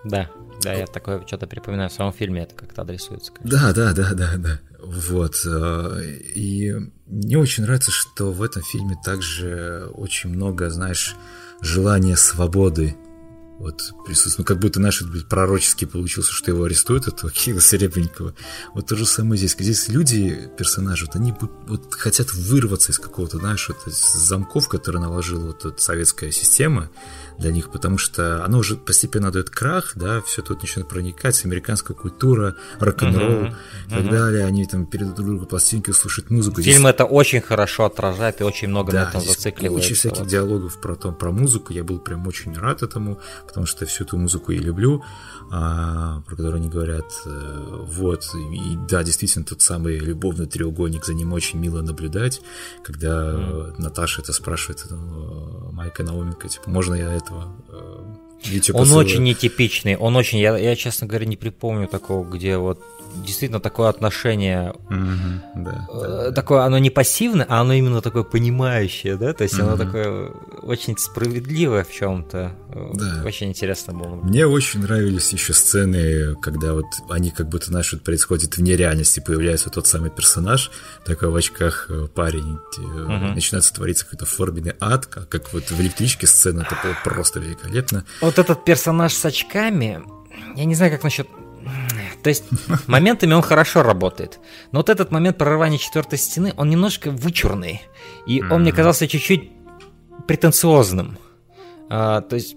Да, 0.04 0.30
да, 0.62 0.72
я 0.72 0.86
такое 0.86 1.24
что-то 1.26 1.46
припоминаю. 1.46 1.90
В 1.90 1.92
самом 1.92 2.12
фильме 2.12 2.42
это 2.42 2.54
как-то 2.54 2.82
адресуется. 2.82 3.32
Конечно. 3.32 3.58
Да, 3.58 3.72
да, 3.72 3.92
да, 3.92 4.14
да, 4.14 4.36
да. 4.36 4.60
Вот. 4.82 5.46
И 6.34 6.74
мне 7.06 7.38
очень 7.38 7.64
нравится, 7.64 7.90
что 7.90 8.32
в 8.32 8.42
этом 8.42 8.62
фильме 8.62 8.96
также 9.04 9.88
очень 9.94 10.30
много, 10.30 10.70
знаешь, 10.70 11.16
желания 11.60 12.16
свободы 12.16 12.96
вот 13.58 13.92
присутствует. 14.04 14.38
Ну, 14.38 14.44
как 14.44 14.58
будто 14.60 14.80
наш 14.80 15.02
пророческий 15.28 15.86
получился, 15.86 16.30
что 16.30 16.50
его 16.50 16.64
арестуют, 16.64 17.08
этого 17.08 17.32
Кирилла 17.32 17.60
Серебренникова. 17.62 18.34
Вот 18.74 18.86
то 18.86 18.96
же 18.96 19.06
самое 19.06 19.38
здесь. 19.38 19.56
Здесь 19.58 19.88
люди, 19.88 20.50
персонажи, 20.58 21.06
вот 21.06 21.16
они 21.16 21.32
вот 21.66 21.94
хотят 21.94 22.32
вырваться 22.34 22.92
из 22.92 22.98
какого-то, 22.98 23.38
знаешь, 23.38 23.68
вот, 23.68 23.86
из 23.86 24.12
замков, 24.12 24.68
которые 24.68 25.00
наложила 25.00 25.46
вот 25.46 25.64
эта 25.64 25.80
советская 25.82 26.30
система, 26.32 26.90
для 27.38 27.52
них, 27.52 27.70
потому 27.70 27.98
что 27.98 28.44
оно 28.44 28.58
уже 28.58 28.76
постепенно 28.76 29.30
дает 29.30 29.50
крах, 29.50 29.92
да, 29.94 30.20
все 30.22 30.42
тут 30.42 30.62
начинает 30.62 30.88
проникать, 30.88 31.44
американская 31.44 31.96
культура, 31.96 32.56
рок-н-ролл 32.78 33.44
uh-huh, 33.44 33.54
и 33.86 33.90
так 33.90 34.00
uh-huh. 34.00 34.10
далее, 34.10 34.44
они 34.44 34.66
там 34.66 34.86
перед 34.86 35.14
друг 35.14 35.28
другу 35.28 35.46
пластинки 35.46 35.90
слушают 35.90 36.30
музыку. 36.30 36.62
Фильм 36.62 36.78
здесь... 36.78 36.90
это 36.90 37.04
очень 37.04 37.40
хорошо 37.40 37.84
отражает 37.84 38.40
и 38.40 38.44
очень 38.44 38.68
много 38.68 38.92
да, 38.92 39.04
на 39.04 39.08
этом 39.08 39.20
зацикливается. 39.20 39.86
Очень 39.86 39.96
всяких 39.96 40.26
диалогов 40.26 40.80
про, 40.80 40.96
то, 40.96 41.12
про 41.12 41.30
музыку, 41.30 41.72
я 41.72 41.84
был 41.84 41.98
прям 41.98 42.26
очень 42.26 42.56
рад 42.56 42.82
этому, 42.82 43.20
потому 43.46 43.66
что 43.66 43.86
всю 43.86 44.04
эту 44.04 44.16
музыку 44.16 44.52
я 44.52 44.60
люблю, 44.60 45.02
а, 45.50 46.22
про 46.26 46.36
которую 46.36 46.56
они 46.56 46.68
говорят, 46.68 47.06
э, 47.24 47.84
вот, 47.86 48.24
и 48.34 48.76
да, 48.88 49.02
действительно, 49.04 49.44
тот 49.44 49.62
самый 49.62 49.98
любовный 49.98 50.46
треугольник, 50.46 51.04
за 51.04 51.14
ним 51.14 51.32
очень 51.32 51.58
мило 51.60 51.82
наблюдать, 51.82 52.40
когда 52.82 53.32
mm. 53.32 53.74
Наташа 53.78 54.22
это 54.22 54.32
спрашивает 54.32 54.84
э, 54.90 54.94
Майка 55.72 56.02
Науменко, 56.02 56.48
типа, 56.48 56.68
можно 56.68 56.94
я 56.94 57.10
этого 57.26 57.52
э, 57.68 58.70
Он 58.72 58.90
очень 58.92 59.22
нетипичный, 59.22 59.96
он 59.96 60.16
очень, 60.16 60.38
я, 60.38 60.56
я, 60.56 60.76
честно 60.76 61.06
говоря, 61.06 61.26
не 61.26 61.36
припомню 61.36 61.88
такого, 61.88 62.24
где 62.24 62.56
вот 62.56 62.80
действительно 63.24 63.60
такое 63.60 63.88
отношение, 63.88 64.74
mm-hmm, 64.90 65.40
да, 65.56 65.88
да, 65.92 66.32
такое, 66.32 66.62
оно 66.62 66.78
не 66.78 66.90
пассивное, 66.90 67.46
а 67.48 67.60
оно 67.60 67.72
именно 67.72 68.00
такое 68.00 68.22
понимающее, 68.22 69.16
да, 69.16 69.32
то 69.32 69.44
есть 69.44 69.58
mm-hmm. 69.58 69.62
оно 69.62 69.76
такое 69.76 70.28
очень 70.62 70.96
справедливое 70.98 71.84
в 71.84 71.92
чем-то, 71.92 72.52
да. 72.94 73.22
очень 73.24 73.48
интересно 73.48 73.94
было. 73.94 74.16
Мне 74.16 74.46
очень 74.46 74.80
нравились 74.80 75.32
еще 75.32 75.52
сцены, 75.52 76.34
когда 76.36 76.74
вот 76.74 76.86
они 77.10 77.30
как 77.30 77.48
будто, 77.48 77.66
знаешь, 77.66 77.92
вот 77.92 78.02
происходит 78.02 78.56
вне 78.56 78.76
реальности, 78.76 79.20
появляется 79.20 79.70
тот 79.70 79.86
самый 79.86 80.10
персонаж, 80.10 80.70
такой 81.04 81.28
в 81.28 81.36
очках 81.36 81.86
э, 81.88 82.06
парень, 82.14 82.58
mm-hmm. 82.78 83.34
начинается 83.34 83.74
твориться 83.74 84.04
какой-то 84.04 84.26
форменный 84.26 84.74
ад, 84.80 85.06
как, 85.06 85.28
как 85.28 85.52
вот 85.52 85.70
в 85.70 85.80
электричке 85.80 86.26
сцена, 86.26 86.62
это 86.62 86.76
было 86.82 86.96
просто 87.04 87.40
великолепно. 87.40 88.04
Вот 88.20 88.38
этот 88.38 88.64
персонаж 88.64 89.12
с 89.12 89.24
очками, 89.24 90.02
я 90.56 90.64
не 90.64 90.74
знаю, 90.74 90.92
как 90.92 91.04
насчет 91.04 91.28
то 92.26 92.30
есть 92.30 92.42
моментами 92.88 93.34
он 93.34 93.42
хорошо 93.42 93.84
работает. 93.84 94.40
Но 94.72 94.80
вот 94.80 94.88
этот 94.88 95.12
момент 95.12 95.38
прорывания 95.38 95.78
четвертой 95.78 96.18
стены, 96.18 96.52
он 96.56 96.68
немножко 96.68 97.12
вычурный. 97.12 97.82
И 98.26 98.42
он 98.42 98.62
мне 98.62 98.72
казался 98.72 99.06
чуть-чуть 99.06 99.52
претенциозным. 100.26 101.18
А, 101.88 102.22
то 102.22 102.34
есть 102.34 102.56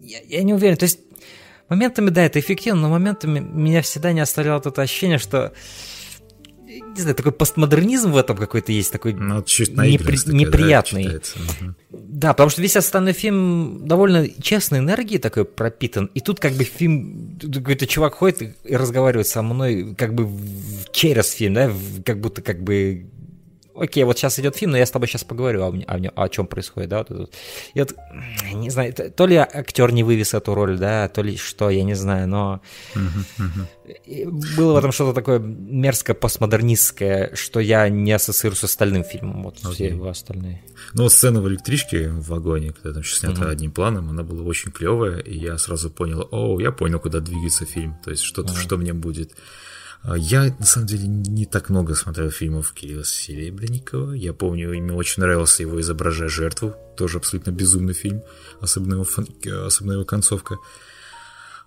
я, 0.00 0.18
я 0.26 0.42
не 0.42 0.52
уверен. 0.52 0.76
То 0.76 0.86
есть 0.86 0.98
моментами, 1.68 2.10
да, 2.10 2.24
это 2.24 2.40
эффективно, 2.40 2.80
но 2.80 2.88
моментами 2.88 3.38
меня 3.38 3.82
всегда 3.82 4.10
не 4.10 4.18
оставляло 4.18 4.58
это 4.58 4.82
ощущение, 4.82 5.18
что 5.18 5.52
не 6.80 7.00
знаю, 7.00 7.14
такой 7.14 7.32
постмодернизм 7.32 8.12
в 8.12 8.16
этом 8.16 8.36
какой-то 8.36 8.72
есть, 8.72 8.92
такой 8.92 9.14
ну, 9.14 9.42
чуть 9.42 9.70
непри... 9.76 10.16
такая, 10.16 10.34
неприятный. 10.34 11.04
Да, 11.04 11.18
угу. 11.18 11.74
да, 11.90 12.32
потому 12.32 12.50
что 12.50 12.62
весь 12.62 12.76
остальной 12.76 13.12
фильм 13.12 13.86
довольно 13.86 14.28
честной 14.42 14.78
энергией 14.78 15.18
такой 15.18 15.44
пропитан, 15.44 16.10
и 16.14 16.20
тут 16.20 16.40
как 16.40 16.52
бы 16.52 16.64
фильм, 16.64 17.38
какой-то 17.52 17.86
чувак 17.86 18.14
ходит 18.14 18.56
и 18.64 18.76
разговаривает 18.76 19.26
со 19.26 19.42
мной 19.42 19.94
как 19.96 20.14
бы 20.14 20.28
через 20.92 21.30
фильм, 21.30 21.54
да, 21.54 21.72
как 22.04 22.20
будто 22.20 22.42
как 22.42 22.62
бы 22.62 23.06
окей, 23.80 24.04
вот 24.04 24.18
сейчас 24.18 24.38
идет 24.38 24.56
фильм, 24.56 24.72
но 24.72 24.78
я 24.78 24.86
с 24.86 24.90
тобой 24.90 25.08
сейчас 25.08 25.24
поговорю 25.24 25.62
о, 25.62 25.68
о, 25.70 26.24
о 26.24 26.28
чем 26.28 26.46
происходит, 26.46 26.90
да, 26.90 26.98
вот 26.98 27.10
это. 27.10 27.28
И 27.74 27.80
вот, 27.80 27.94
не 28.52 28.70
знаю, 28.70 28.92
то 28.92 29.26
ли 29.26 29.36
актер 29.36 29.92
не 29.92 30.02
вывез 30.02 30.34
эту 30.34 30.54
роль, 30.54 30.78
да, 30.78 31.08
то 31.08 31.22
ли 31.22 31.36
что, 31.36 31.70
я 31.70 31.82
не 31.82 31.94
знаю, 31.94 32.28
но 32.28 32.60
было 34.56 34.74
в 34.74 34.76
этом 34.76 34.92
что-то 34.92 35.14
такое 35.14 35.38
мерзко 35.38 36.14
постмодернистское, 36.14 37.34
что 37.34 37.60
я 37.60 37.88
не 37.88 38.12
ассоциирую 38.12 38.56
с 38.56 38.64
остальным 38.64 39.04
фильмом, 39.04 39.42
вот 39.44 39.56
okay. 39.56 39.72
все 39.72 39.88
его 39.88 40.08
остальные. 40.08 40.62
Ну, 40.92 41.04
вот 41.04 41.12
сцена 41.12 41.40
в 41.40 41.48
электричке 41.48 42.08
в 42.08 42.28
вагоне, 42.28 42.72
когда 42.72 42.92
там 42.94 43.02
сейчас 43.02 43.20
снята 43.20 43.44
mm-hmm. 43.44 43.50
одним 43.50 43.72
планом, 43.72 44.10
она 44.10 44.22
была 44.22 44.42
очень 44.42 44.70
клевая, 44.70 45.18
и 45.18 45.36
я 45.36 45.58
сразу 45.58 45.90
понял, 45.90 46.28
о, 46.30 46.60
я 46.60 46.72
понял, 46.72 47.00
куда 47.00 47.20
двигается 47.20 47.64
фильм, 47.64 47.96
то 48.04 48.10
есть 48.10 48.22
что-то, 48.22 48.52
mm-hmm. 48.52 48.60
что 48.60 48.76
мне 48.76 48.92
будет. 48.92 49.32
А, 50.02 50.16
я, 50.16 50.54
на 50.58 50.64
самом 50.64 50.86
деле, 50.86 51.06
не 51.06 51.44
так 51.46 51.68
много 51.68 51.94
смотрел 51.94 52.30
фильмов 52.30 52.72
Кирилла 52.72 53.04
Серебренникова. 53.04 54.12
Я 54.12 54.32
помню, 54.32 54.70
мне 54.70 54.92
очень 54.92 55.22
нравился 55.22 55.62
его 55.62 55.80
«Изображая 55.80 56.28
жертву». 56.28 56.74
Тоже 56.96 57.18
абсолютно 57.18 57.50
безумный 57.50 57.94
фильм, 57.94 58.22
особенно 58.60 58.94
его, 58.94 59.04
фан... 59.04 59.26
особенно 59.66 59.92
его 59.94 60.04
концовка. 60.04 60.56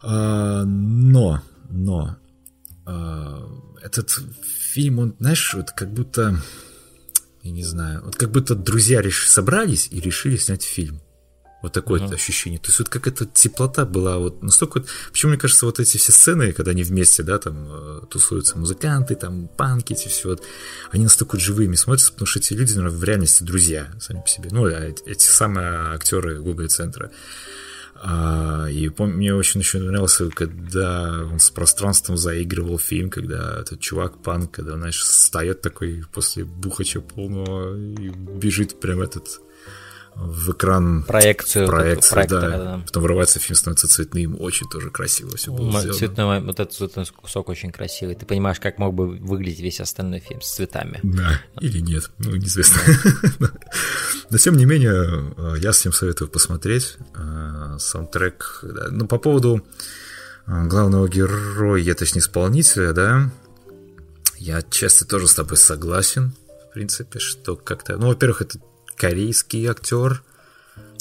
А, 0.01 0.63
но, 0.65 1.41
но, 1.69 2.17
а, 2.85 3.47
этот 3.81 4.09
фильм, 4.71 4.99
он, 4.99 5.15
знаешь, 5.19 5.53
вот 5.53 5.71
как 5.71 5.91
будто, 5.91 6.41
я 7.43 7.51
не 7.51 7.63
знаю, 7.63 8.03
вот 8.03 8.15
как 8.15 8.31
будто 8.31 8.55
друзья 8.55 9.01
реш... 9.01 9.27
собрались 9.29 9.87
и 9.91 9.99
решили 9.99 10.37
снять 10.37 10.63
фильм. 10.63 11.02
Вот 11.63 11.71
такое 11.71 12.01
uh-huh. 12.01 12.13
ощущение. 12.13 12.59
То 12.59 12.67
есть 12.67 12.79
вот 12.79 12.89
как 12.89 13.07
эта 13.07 13.25
теплота 13.25 13.85
была, 13.85 14.17
вот 14.17 14.43
настолько... 14.43 14.79
Вот, 14.79 14.87
почему, 15.11 15.29
мне 15.31 15.39
кажется, 15.39 15.65
вот 15.65 15.79
эти 15.79 15.95
все 15.95 16.11
сцены, 16.11 16.51
когда 16.51 16.71
они 16.71 16.83
вместе, 16.83 17.23
да, 17.23 17.39
там 17.39 17.67
э, 17.69 18.01
тусуются 18.09 18.57
музыканты, 18.57 19.15
там 19.15 19.47
панки, 19.47 19.93
эти 19.93 20.09
все 20.09 20.27
вот, 20.27 20.43
они 20.91 21.05
настолько 21.05 21.35
вот 21.35 21.41
живыми 21.41 21.75
смотрятся, 21.75 22.11
потому 22.11 22.27
что 22.27 22.39
эти 22.39 22.53
люди, 22.53 22.73
наверное, 22.73 22.97
в 22.97 23.03
реальности 23.05 23.43
друзья 23.43 23.87
сами 24.01 24.19
по 24.19 24.27
себе. 24.27 24.49
Ну, 24.51 24.65
а 24.65 24.71
эти, 24.71 25.01
эти 25.03 25.23
самые 25.23 25.93
актеры 25.93 26.41
Google 26.41 26.67
центра. 26.67 27.11
А, 27.95 28.67
и 28.69 28.89
помню, 28.89 29.15
мне 29.15 29.33
очень 29.33 29.61
еще 29.61 29.79
нравился, 29.79 30.29
когда 30.31 31.25
он 31.31 31.39
с 31.39 31.49
пространством 31.49 32.17
заигрывал 32.17 32.77
фильм, 32.77 33.09
когда 33.09 33.61
этот 33.61 33.79
чувак, 33.79 34.21
панк, 34.21 34.51
когда, 34.51 34.73
знаешь, 34.73 35.01
встает 35.01 35.61
такой 35.61 36.03
после 36.11 36.43
бухача 36.43 36.99
полного 36.99 37.77
и 37.77 38.09
бежит 38.09 38.81
прям 38.81 39.01
этот 39.01 39.39
в 40.15 40.51
экран 40.51 41.03
проекцию, 41.03 41.67
проекцию 41.67 42.13
проектора, 42.13 42.49
да. 42.49 42.57
да. 42.57 42.83
Потом 42.85 43.03
вырывается 43.03 43.39
фильм, 43.39 43.55
становится 43.55 43.87
цветным, 43.87 44.39
очень 44.39 44.69
тоже 44.69 44.89
красиво 44.89 45.35
все 45.35 45.51
было 45.51 45.71
сделано. 45.79 45.93
Цветной, 45.93 46.41
вот 46.41 46.59
этот 46.59 46.73
цветной 46.73 47.05
кусок 47.05 47.49
очень 47.49 47.71
красивый. 47.71 48.15
Ты 48.15 48.25
понимаешь, 48.25 48.59
как 48.59 48.77
мог 48.77 48.93
бы 48.93 49.07
выглядеть 49.07 49.59
весь 49.59 49.79
остальной 49.79 50.19
фильм 50.19 50.41
с 50.41 50.53
цветами. 50.53 50.99
Да, 51.03 51.41
или 51.59 51.79
нет, 51.79 52.11
ну, 52.19 52.35
неизвестно. 52.35 52.81
Но, 54.29 54.37
тем 54.37 54.55
не 54.55 54.65
менее, 54.65 55.33
э, 55.37 55.55
я 55.59 55.71
всем 55.71 55.93
советую 55.93 56.29
посмотреть 56.29 56.97
э, 57.15 57.77
саундтрек. 57.79 58.63
Ну, 58.91 59.07
по 59.07 59.17
поводу 59.17 59.65
э, 60.45 60.67
главного 60.67 61.07
героя, 61.07 61.93
точнее, 61.95 62.21
исполнителя, 62.21 62.93
да, 62.93 63.31
я 64.37 64.61
часто 64.61 65.05
тоже 65.05 65.27
с 65.27 65.33
тобой 65.33 65.57
согласен, 65.57 66.33
в 66.69 66.73
принципе, 66.73 67.19
что 67.19 67.55
как-то... 67.55 67.97
Ну, 67.97 68.07
во-первых, 68.07 68.41
это 68.41 68.59
корейский 68.95 69.67
актер. 69.67 70.21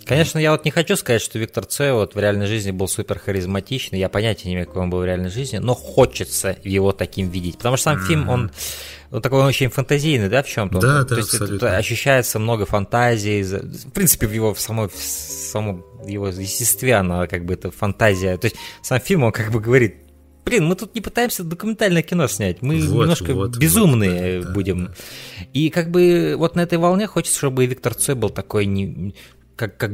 Конечно, 0.04 0.38
я 0.38 0.50
вот 0.50 0.64
не 0.64 0.70
хочу 0.70 0.96
сказать, 0.96 1.22
что 1.22 1.38
Виктор 1.38 1.64
Цой 1.64 1.92
вот 1.92 2.14
в 2.14 2.18
реальной 2.18 2.46
жизни 2.46 2.70
был 2.70 2.88
супер 2.88 3.18
харизматичный, 3.18 4.00
я 4.00 4.08
понятия 4.08 4.48
не 4.48 4.54
имею, 4.54 4.66
какой 4.66 4.82
он 4.82 4.90
был 4.90 4.98
в 4.98 5.04
реальной 5.04 5.30
жизни, 5.30 5.58
но 5.58 5.74
хочется 5.74 6.56
его 6.64 6.92
таким 6.92 7.28
видеть, 7.28 7.58
потому 7.58 7.76
что 7.76 7.84
сам 7.84 7.98
mm-hmm. 7.98 8.06
фильм, 8.06 8.28
он, 8.28 8.50
он 9.10 9.22
такой 9.22 9.44
очень 9.44 9.70
фантазийный, 9.70 10.28
да, 10.28 10.42
в 10.42 10.48
чем-то? 10.48 10.80
Да, 10.80 11.02
да, 11.02 11.04
То 11.04 11.16
есть 11.16 11.34
это, 11.34 11.76
ощущается 11.76 12.38
много 12.38 12.66
фантазий, 12.66 13.42
в 13.42 13.92
принципе, 13.92 14.26
в 14.26 14.32
его 14.32 14.54
в 14.54 14.60
самой, 14.60 14.88
в 14.88 14.96
самом 14.96 15.84
его 16.04 16.28
естестве 16.28 16.94
она 16.94 17.26
как 17.28 17.44
бы 17.44 17.54
это 17.54 17.70
фантазия, 17.70 18.36
то 18.36 18.46
есть 18.46 18.56
сам 18.82 19.00
фильм, 19.00 19.22
он 19.22 19.32
как 19.32 19.52
бы 19.52 19.60
говорит, 19.60 20.01
блин, 20.44 20.66
мы 20.66 20.76
тут 20.76 20.94
не 20.94 21.00
пытаемся 21.00 21.44
документальное 21.44 22.02
кино 22.02 22.26
снять, 22.28 22.62
мы 22.62 22.80
вот, 22.80 23.02
немножко 23.02 23.34
вот, 23.34 23.56
безумные 23.56 24.38
вот, 24.38 24.46
да, 24.46 24.52
будем. 24.52 24.84
Да, 24.86 24.90
да. 24.90 25.44
И 25.52 25.70
как 25.70 25.90
бы 25.90 26.34
вот 26.36 26.56
на 26.56 26.60
этой 26.60 26.78
волне 26.78 27.06
хочется, 27.06 27.38
чтобы 27.38 27.66
Виктор 27.66 27.94
Цой 27.94 28.14
был 28.14 28.30
такой, 28.30 28.66
не, 28.66 29.14
как, 29.56 29.76
как 29.76 29.92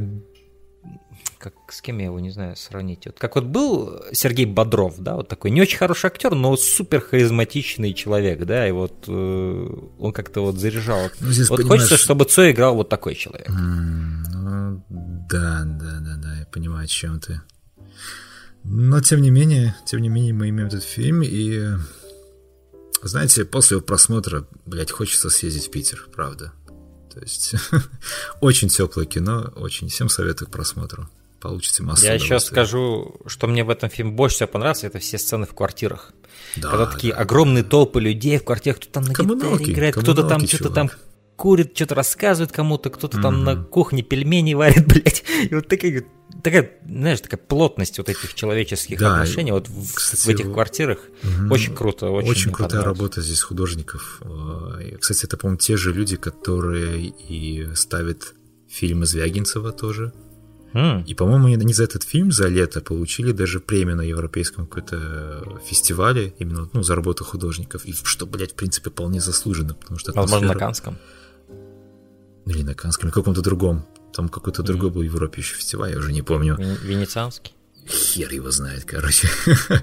как 1.39 1.53
с 1.69 1.81
кем 1.81 1.99
я 1.99 2.05
его 2.05 2.19
не 2.19 2.31
знаю 2.31 2.55
сравнить. 2.57 3.05
Вот 3.05 3.17
как 3.17 3.35
вот 3.35 3.45
был 3.45 4.01
Сергей 4.11 4.45
Бодров, 4.45 4.95
да, 4.99 5.15
вот 5.15 5.29
такой 5.29 5.51
не 5.51 5.61
очень 5.61 5.77
хороший 5.77 6.07
актер, 6.07 6.35
но 6.35 6.55
супер 6.57 6.99
харизматичный 6.99 7.93
человек, 7.93 8.45
да, 8.45 8.67
и 8.67 8.71
вот 8.71 9.05
э, 9.07 9.67
он 9.99 10.11
как-то 10.11 10.41
вот 10.41 10.55
заряжал. 10.55 11.09
Ну, 11.21 11.31
здесь, 11.31 11.49
вот 11.49 11.63
хочется, 11.63 11.97
чтобы 11.97 12.25
Цой 12.25 12.51
играл 12.51 12.75
вот 12.75 12.89
такой 12.89 13.15
человек. 13.15 13.49
Mm, 13.49 14.09
ну, 14.33 14.83
да, 14.89 15.63
да, 15.65 15.99
да, 16.01 16.17
да, 16.21 16.39
я 16.39 16.45
понимаю, 16.45 16.83
о 16.83 16.87
чем 16.87 17.19
ты. 17.21 17.41
Но 18.63 19.01
тем 19.01 19.21
не 19.21 19.31
менее, 19.31 19.75
тем 19.85 20.01
не 20.01 20.09
менее, 20.09 20.33
мы 20.33 20.49
имеем 20.49 20.67
этот 20.67 20.83
фильм, 20.83 21.21
и 21.23 21.77
знаете, 23.01 23.45
после 23.45 23.81
просмотра, 23.81 24.45
блядь, 24.65 24.91
хочется 24.91 25.29
съездить 25.29 25.67
в 25.67 25.71
Питер, 25.71 26.07
правда. 26.13 26.53
То 27.13 27.19
есть 27.21 27.55
очень 28.41 28.69
теплое 28.69 29.05
кино, 29.05 29.51
очень 29.55 29.89
всем 29.89 30.09
советую 30.09 30.47
к 30.47 30.51
просмотру. 30.51 31.09
Получите 31.39 31.83
массу 31.83 32.03
Я 32.03 32.13
еще 32.13 32.39
скажу, 32.39 33.21
что 33.25 33.47
мне 33.47 33.63
в 33.63 33.69
этом 33.69 33.89
фильме 33.89 34.11
больше 34.11 34.35
всего 34.37 34.49
понравилось, 34.49 34.83
это 34.83 34.99
все 34.99 35.17
сцены 35.17 35.45
в 35.45 35.53
квартирах. 35.53 36.13
Да, 36.57 36.69
Когда 36.69 36.85
такие 36.85 37.13
да, 37.13 37.19
огромные 37.19 37.63
да. 37.63 37.69
толпы 37.69 38.01
людей 38.01 38.37
в 38.37 38.43
квартирах, 38.43 38.77
кто-то 38.77 38.93
там 38.93 39.03
на 39.05 39.13
коммуналки, 39.13 39.61
гитаре 39.61 39.73
играет, 39.73 39.95
кто-то 39.95 40.23
там 40.23 40.45
что-то 40.45 40.69
там 40.69 40.89
курит, 41.37 41.71
что-то 41.73 41.95
рассказывает 41.95 42.51
кому-то, 42.51 42.89
кто-то 42.89 43.17
mm-hmm. 43.17 43.21
там 43.21 43.43
на 43.45 43.55
кухне 43.55 44.03
пельмени 44.03 44.53
варит, 44.53 44.85
блядь. 44.87 45.23
И 45.49 45.55
вот 45.55 45.67
такая, 45.69 46.03
такая, 46.43 46.71
знаешь, 46.85 47.21
такая 47.21 47.39
плотность 47.39 47.97
вот 47.97 48.09
этих 48.09 48.33
человеческих 48.33 48.99
да, 48.99 49.13
отношений 49.13 49.51
вот 49.51 49.67
в, 49.67 49.93
кстати, 49.93 50.25
в 50.25 50.29
этих 50.29 50.51
квартирах. 50.51 50.99
Mm-hmm. 51.21 51.51
Очень 51.51 51.75
круто. 51.75 52.09
Очень, 52.09 52.29
очень 52.29 52.51
крутая 52.51 52.83
работа 52.83 53.21
здесь 53.21 53.41
художников. 53.41 54.21
Кстати, 54.99 55.25
это, 55.25 55.37
по-моему, 55.37 55.57
те 55.57 55.77
же 55.77 55.93
люди, 55.93 56.15
которые 56.15 57.07
и 57.07 57.67
ставят 57.75 58.33
фильмы 58.67 59.05
Звягинцева 59.05 59.71
тоже. 59.71 60.13
Mm. 60.73 61.05
И, 61.05 61.15
по-моему, 61.15 61.47
они 61.47 61.73
за 61.73 61.83
этот 61.83 62.03
фильм 62.03 62.31
за 62.31 62.47
лето 62.47 62.79
получили 62.81 63.31
даже 63.31 63.59
премию 63.59 63.95
на 63.97 64.03
европейском 64.03 64.67
какой-то 64.67 65.59
фестивале, 65.65 66.35
именно 66.37 66.69
ну, 66.73 66.83
за 66.83 66.93
работу 66.93 67.23
художников. 67.23 67.85
И 67.85 67.93
что, 68.03 68.27
блядь, 68.27 68.51
в 68.51 68.55
принципе, 68.55 68.91
вполне 68.91 69.19
заслуженно, 69.19 69.73
потому 69.73 69.97
что 69.97 70.11
атмосфера... 70.11 70.35
Возможно, 70.35 70.53
на 70.53 70.59
Канском. 70.59 70.97
Или 72.45 72.61
на 72.61 72.75
Канском, 72.75 73.07
или 73.07 73.13
каком-то 73.13 73.41
другом. 73.41 73.83
Там 74.13 74.29
какой-то 74.29 74.63
другой 74.63 74.89
был 74.89 75.01
в 75.01 75.05
Европе 75.05 75.41
еще 75.41 75.55
фестиваль, 75.55 75.91
я 75.91 75.97
уже 75.97 76.11
не 76.11 76.21
помню. 76.21 76.57
Венецианский? 76.83 77.53
Хер 77.87 78.31
его 78.31 78.51
знает, 78.51 78.85
короче. 78.85 79.29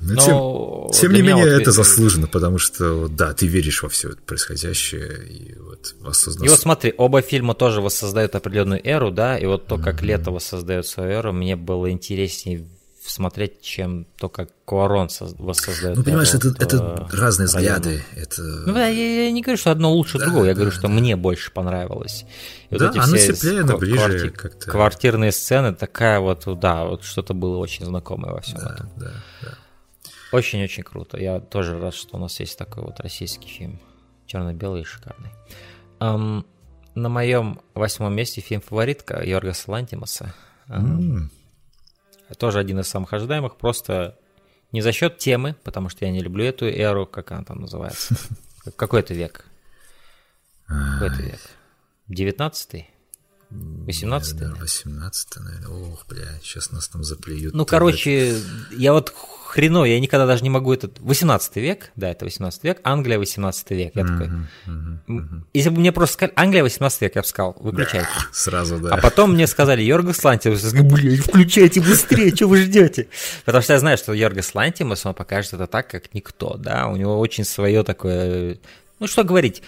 Но, 0.00 0.14
Но 0.14 0.90
тем, 0.90 1.00
тем 1.00 1.12
не 1.14 1.22
менее, 1.22 1.44
вот 1.46 1.60
это 1.60 1.72
заслуженно, 1.72 2.26
потому 2.26 2.58
что, 2.58 3.08
да, 3.08 3.32
ты 3.32 3.46
веришь 3.46 3.82
во 3.82 3.88
все 3.88 4.10
это 4.10 4.20
происходящее, 4.20 5.26
и 5.26 5.54
вот 5.58 5.94
воссоздал... 6.00 6.44
И 6.44 6.48
вот 6.50 6.58
смотри, 6.58 6.92
оба 6.96 7.22
фильма 7.22 7.54
тоже 7.54 7.80
воссоздают 7.80 8.34
определенную 8.34 8.86
эру, 8.86 9.10
да, 9.10 9.38
и 9.38 9.46
вот 9.46 9.66
то, 9.66 9.78
как 9.78 10.02
mm-hmm. 10.02 10.06
лето 10.06 10.30
воссоздает 10.32 10.86
свою 10.86 11.10
эру, 11.12 11.32
мне 11.32 11.56
было 11.56 11.90
интереснее 11.90 12.66
смотреть, 13.10 13.60
чем 13.60 14.06
то, 14.18 14.28
как 14.28 14.50
Куарон 14.64 15.08
воссоздает. 15.38 15.96
Ну, 15.96 16.04
понимаешь, 16.04 16.34
это, 16.34 16.48
вот, 16.48 16.62
это 16.62 17.08
разные 17.12 17.46
взгляды. 17.46 18.04
Это... 18.14 18.42
Ну, 18.42 18.76
я, 18.76 18.88
я 18.88 19.30
не 19.30 19.42
говорю, 19.42 19.58
что 19.58 19.70
одно 19.70 19.92
лучше 19.92 20.18
да, 20.18 20.24
другого, 20.24 20.44
я 20.44 20.52
да, 20.52 20.56
говорю, 20.56 20.70
что 20.70 20.82
да. 20.82 20.88
мне 20.88 21.16
больше 21.16 21.52
понравилось. 21.52 22.24
И 22.70 22.76
да, 22.76 22.86
вот 22.86 22.96
эти 22.96 23.04
оно 23.04 23.16
все 23.16 23.32
теплее, 23.32 23.60
оно 23.60 23.78
ближе 23.78 23.98
кварти... 23.98 24.28
как-то. 24.30 24.70
Квартирные 24.70 25.32
сцены, 25.32 25.74
такая 25.74 26.20
вот, 26.20 26.44
да, 26.58 26.84
вот 26.84 27.04
что-то 27.04 27.34
было 27.34 27.58
очень 27.58 27.84
знакомое 27.84 28.32
во 28.32 28.40
всем 28.40 28.58
да, 28.58 28.74
этом. 28.74 28.90
Да, 28.96 29.12
да. 29.42 29.58
Очень-очень 30.32 30.82
круто. 30.82 31.18
Я 31.18 31.40
тоже 31.40 31.78
рад, 31.78 31.94
что 31.94 32.16
у 32.16 32.20
нас 32.20 32.38
есть 32.40 32.58
такой 32.58 32.82
вот 32.82 33.00
российский 33.00 33.48
фильм. 33.48 33.80
Черно-белый 34.26 34.82
и 34.82 34.84
шикарный. 34.84 35.30
Um, 36.00 36.44
на 36.96 37.08
моем 37.08 37.60
восьмом 37.74 38.14
месте 38.14 38.40
фильм 38.40 38.60
«Фаворитка» 38.60 39.22
Йоргаса 39.22 39.70
Лантимаса. 39.70 40.34
Mm. 40.68 41.28
Тоже 42.38 42.58
один 42.58 42.80
из 42.80 42.88
самых 42.88 43.12
ожидаемых, 43.12 43.56
просто 43.56 44.18
не 44.72 44.80
за 44.80 44.92
счет 44.92 45.18
темы, 45.18 45.54
потому 45.62 45.88
что 45.88 46.04
я 46.04 46.10
не 46.10 46.20
люблю 46.20 46.44
эту 46.44 46.66
эру, 46.66 47.06
как 47.06 47.32
она 47.32 47.44
там 47.44 47.60
называется. 47.60 48.16
Какой 48.76 49.00
это 49.00 49.14
век? 49.14 49.46
Какой 50.66 51.08
это 51.08 51.22
век? 51.22 51.40
19 52.08 52.86
18 53.86 54.34
наверное, 54.34 54.60
18 54.60 55.36
наверное. 55.36 55.68
Ох, 55.68 56.06
бля, 56.08 56.26
сейчас 56.42 56.72
нас 56.72 56.88
там 56.88 57.04
заплюют. 57.04 57.54
Ну, 57.54 57.64
короче, 57.64 58.36
я 58.72 58.92
вот 58.92 59.14
хреново, 59.46 59.84
я 59.84 60.00
никогда 60.00 60.26
даже 60.26 60.42
не 60.42 60.50
могу 60.50 60.72
этот... 60.72 60.98
18 60.98 61.56
век, 61.56 61.90
да, 61.96 62.10
это 62.10 62.24
18 62.24 62.64
век, 62.64 62.80
Англия 62.82 63.18
18 63.18 63.70
век. 63.70 63.92
Я 63.94 64.04
такой... 64.04 64.30
Если 65.54 65.70
бы 65.70 65.80
мне 65.80 65.92
просто 65.92 66.14
сказали, 66.14 66.32
Англия 66.36 66.62
18 66.62 67.00
век, 67.00 67.14
я 67.14 67.22
бы 67.22 67.28
сказал, 67.28 67.56
выключайте. 67.60 68.08
Да, 68.14 68.26
сразу, 68.32 68.78
да. 68.78 68.90
А 68.94 68.98
потом 68.98 69.32
мне 69.34 69.46
сказали, 69.46 69.82
Йоргас 69.82 70.22
Лантимус, 70.24 70.62
блядь, 70.72 71.20
включайте 71.20 71.80
быстрее, 71.80 72.34
что 72.34 72.48
вы 72.48 72.58
ждете? 72.62 73.08
Потому 73.44 73.62
что 73.62 73.72
я 73.72 73.78
знаю, 73.78 73.96
что 73.98 74.12
Йоргас 74.12 74.54
Лантимус, 74.54 75.06
он 75.06 75.14
покажет 75.14 75.54
это 75.54 75.66
так, 75.66 75.88
как 75.88 76.12
никто, 76.12 76.56
да, 76.56 76.88
у 76.88 76.96
него 76.96 77.18
очень 77.18 77.44
свое 77.44 77.82
такое... 77.82 78.58
Ну, 78.98 79.06
что 79.06 79.24
говорить, 79.24 79.62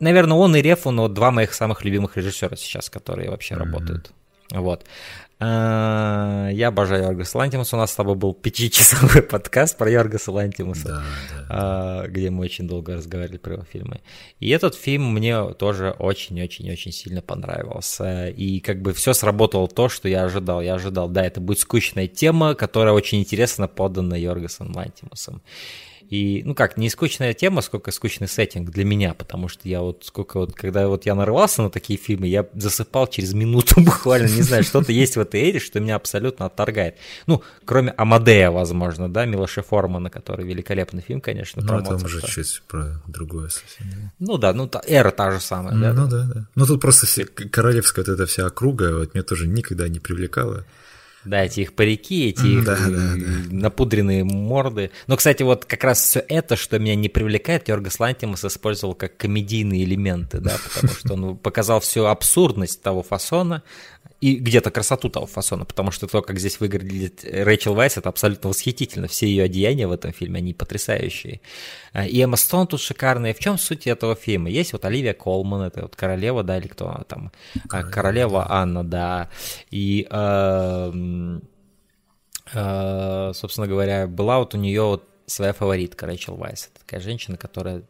наверное, 0.00 0.36
он 0.36 0.56
и 0.56 0.62
Рефу, 0.62 0.90
но 0.90 1.08
два 1.08 1.30
моих 1.30 1.54
самых 1.54 1.84
любимых 1.84 2.16
режиссера 2.16 2.56
сейчас, 2.56 2.90
которые 2.90 3.30
вообще 3.30 3.54
mm-hmm. 3.54 3.58
работают. 3.58 4.12
Вот. 4.50 4.84
А, 5.40 6.48
я 6.50 6.68
обожаю 6.68 7.04
Йоргаса 7.04 7.38
Лантимуса. 7.38 7.76
У 7.76 7.78
нас 7.78 7.92
с 7.92 7.94
тобой 7.94 8.16
был 8.16 8.34
пятичасовой 8.34 9.22
подкаст 9.30 9.76
про 9.76 9.88
Йоргаса 9.88 10.32
Лантимуса, 10.32 10.88
да, 10.88 11.02
да, 11.30 12.02
да. 12.02 12.08
где 12.08 12.30
мы 12.30 12.44
очень 12.44 12.66
долго 12.66 12.96
разговаривали 12.96 13.38
про 13.38 13.52
его 13.54 13.64
фильмы. 13.64 14.00
И 14.40 14.48
этот 14.50 14.74
фильм 14.74 15.12
мне 15.12 15.54
тоже 15.54 15.94
очень-очень-очень 15.96 16.90
сильно 16.90 17.22
понравился. 17.22 18.28
И 18.30 18.58
как 18.58 18.82
бы 18.82 18.92
все 18.92 19.12
сработало 19.12 19.68
то, 19.68 19.88
что 19.88 20.08
я 20.08 20.24
ожидал. 20.24 20.60
Я 20.60 20.74
ожидал, 20.74 21.08
да, 21.08 21.24
это 21.24 21.40
будет 21.40 21.60
скучная 21.60 22.08
тема, 22.08 22.54
которая 22.54 22.92
очень 22.92 23.20
интересно 23.20 23.68
подана 23.68 24.16
Йоргасом 24.16 24.74
Лантимусом. 24.74 25.40
И, 26.10 26.42
ну 26.44 26.54
как, 26.54 26.78
не 26.78 26.88
скучная 26.88 27.34
тема, 27.34 27.60
сколько 27.60 27.90
скучный 27.90 28.28
сеттинг 28.28 28.70
для 28.70 28.84
меня, 28.84 29.12
потому 29.12 29.48
что 29.48 29.68
я 29.68 29.82
вот 29.82 30.04
сколько 30.06 30.38
вот, 30.38 30.54
когда 30.54 30.88
вот 30.88 31.04
я 31.04 31.14
нарывался 31.14 31.62
на 31.62 31.70
такие 31.70 31.98
фильмы, 31.98 32.28
я 32.28 32.46
засыпал 32.54 33.06
через 33.08 33.34
минуту 33.34 33.74
буквально, 33.80 34.28
не 34.28 34.42
знаю, 34.42 34.64
что-то 34.64 34.90
есть 34.90 35.16
в 35.16 35.20
этой 35.20 35.42
эре, 35.42 35.60
что 35.60 35.80
меня 35.80 35.96
абсолютно 35.96 36.46
отторгает. 36.46 36.96
Ну, 37.26 37.42
кроме 37.66 37.92
Амадея, 37.92 38.50
возможно, 38.50 39.12
да, 39.12 39.26
Милоша 39.26 39.62
Формана, 39.62 40.08
который 40.08 40.46
великолепный 40.46 41.02
фильм, 41.02 41.20
конечно, 41.20 41.62
Ну, 41.62 41.84
там 41.84 42.02
уже 42.02 42.22
чуть 42.22 42.62
про 42.66 43.02
другое 43.06 43.48
совсем. 43.48 44.10
Ну 44.18 44.38
да, 44.38 44.52
ну 44.54 44.66
та, 44.66 44.82
эра 44.86 45.10
та 45.10 45.30
же 45.32 45.40
самая, 45.40 45.74
да. 45.76 45.92
Ну 45.92 46.08
да, 46.08 46.24
да. 46.24 46.46
Ну 46.54 46.66
тут 46.66 46.80
просто 46.80 47.06
все, 47.06 47.26
королевская 47.26 48.04
вот 48.04 48.14
эта 48.14 48.26
вся 48.26 48.46
округа, 48.46 48.96
вот 48.96 49.14
меня 49.14 49.24
тоже 49.24 49.46
никогда 49.46 49.88
не 49.88 50.00
привлекала. 50.00 50.64
Да, 51.24 51.44
эти 51.44 51.60
их 51.60 51.74
парики, 51.74 52.28
эти 52.28 52.46
их 52.46 52.64
да, 52.64 52.76
да, 52.76 52.88
да. 52.88 53.16
напудренные 53.50 54.24
морды. 54.24 54.90
Но, 55.06 55.16
кстати, 55.16 55.42
вот 55.42 55.64
как 55.64 55.84
раз 55.84 56.00
все 56.00 56.24
это, 56.26 56.56
что 56.56 56.78
меня 56.78 56.94
не 56.94 57.08
привлекает, 57.08 57.68
Йоргас 57.68 57.98
Лантимас 58.00 58.44
использовал 58.44 58.94
как 58.94 59.16
комедийные 59.16 59.84
элементы, 59.84 60.38
да, 60.38 60.56
потому 60.64 60.92
что 60.94 61.14
он 61.14 61.36
показал 61.38 61.80
всю 61.80 62.06
абсурдность 62.06 62.82
того 62.82 63.02
фасона, 63.02 63.62
и 64.20 64.34
где-то 64.34 64.70
красоту 64.70 65.08
того 65.10 65.26
фасона, 65.26 65.64
потому 65.64 65.92
что 65.92 66.08
то, 66.08 66.22
как 66.22 66.38
здесь 66.40 66.58
выглядит 66.58 67.24
Рэйчел 67.24 67.74
Вайс, 67.74 67.96
это 67.96 68.08
абсолютно 68.08 68.48
восхитительно. 68.48 69.06
Все 69.06 69.26
ее 69.26 69.44
одеяния 69.44 69.86
в 69.86 69.92
этом 69.92 70.12
фильме, 70.12 70.38
они 70.38 70.54
потрясающие. 70.54 71.40
А, 71.92 72.04
и 72.04 72.20
Эмма 72.20 72.36
Стоун 72.36 72.66
тут 72.66 72.80
шикарная. 72.80 73.32
В 73.32 73.38
чем 73.38 73.58
суть 73.58 73.86
этого 73.86 74.16
фильма? 74.16 74.50
Есть 74.50 74.72
вот 74.72 74.84
Оливия 74.84 75.14
Колман, 75.14 75.62
это 75.62 75.82
вот 75.82 75.94
королева, 75.94 76.42
да, 76.42 76.58
или 76.58 76.66
кто 76.66 76.88
она 76.88 77.04
там? 77.04 77.32
А, 77.68 77.84
королева, 77.84 77.90
королева. 77.90 78.46
Анна, 78.50 78.84
да. 78.84 79.30
И, 79.70 80.08
э, 80.10 80.92
э, 82.54 83.32
собственно 83.34 83.66
говоря, 83.68 84.08
была 84.08 84.40
вот 84.40 84.54
у 84.54 84.58
нее 84.58 84.82
вот 84.82 85.08
своя 85.26 85.52
фаворитка 85.52 86.06
Рэйчел 86.06 86.34
Вайс. 86.34 86.70
Это 86.72 86.80
такая 86.84 87.00
женщина, 87.00 87.36
которая 87.36 87.82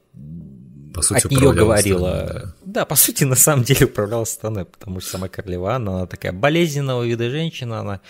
по 0.99 1.03
сути, 1.03 1.27
от 1.27 1.31
нее 1.31 1.53
говорила. 1.53 2.09
Страной, 2.09 2.43
да. 2.43 2.55
да, 2.65 2.85
по 2.85 2.95
сути, 2.95 3.25
на 3.25 3.35
самом 3.37 3.65
деле 3.65 3.87
управляла 3.87 4.25
страной, 4.25 4.65
потому 4.65 5.01
что 5.01 5.11
сама 5.11 5.29
королева 5.29 5.75
Анна, 5.75 5.97
она 5.97 6.07
такая 6.07 6.33
болезненного 6.33 7.05
вида 7.05 7.31
женщина, 7.31 7.81
она 7.81 8.01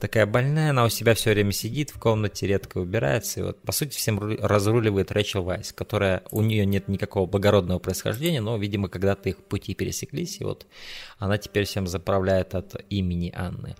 такая 0.00 0.26
больная, 0.26 0.70
она 0.70 0.84
у 0.84 0.88
себя 0.88 1.14
все 1.14 1.32
время 1.32 1.52
сидит 1.52 1.90
в 1.90 1.98
комнате, 1.98 2.46
редко 2.46 2.78
убирается, 2.78 3.40
и 3.40 3.42
вот, 3.42 3.60
по 3.62 3.72
сути, 3.72 3.96
всем 3.96 4.18
разруливает 4.40 5.12
Рэчел 5.12 5.42
Вайс, 5.42 5.72
которая, 5.72 6.22
у 6.30 6.42
нее 6.42 6.66
нет 6.66 6.88
никакого 6.88 7.26
благородного 7.26 7.78
происхождения, 7.78 8.40
но, 8.40 8.56
видимо, 8.58 8.88
когда-то 8.88 9.28
их 9.28 9.36
пути 9.38 9.74
пересеклись, 9.74 10.40
и 10.40 10.44
вот 10.44 10.66
она 11.22 11.38
теперь 11.38 11.66
всем 11.66 11.86
заправляет 11.86 12.56
от 12.56 12.74
имени 12.90 13.32
Анны. 13.32 13.76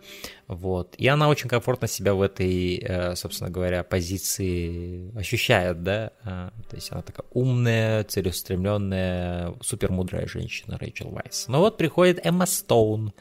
Вот. 0.46 0.94
И 0.96 1.08
она 1.08 1.28
очень 1.28 1.48
комфортно 1.48 1.88
себя 1.88 2.14
в 2.14 2.22
этой, 2.22 2.76
э, 2.76 3.16
собственно 3.16 3.50
говоря, 3.50 3.82
позиции 3.82 5.10
ощущает, 5.18 5.82
да, 5.82 6.12
а, 6.22 6.52
то 6.70 6.76
есть 6.76 6.92
она 6.92 7.02
такая 7.02 7.26
умная, 7.32 8.04
целеустремленная, 8.04 9.54
супермудрая 9.60 10.28
женщина 10.28 10.78
Рэйчел 10.78 11.08
Вайс. 11.08 11.46
Но 11.48 11.58
вот 11.58 11.78
приходит 11.78 12.24
Эмма 12.24 12.46
Стоун, 12.46 13.12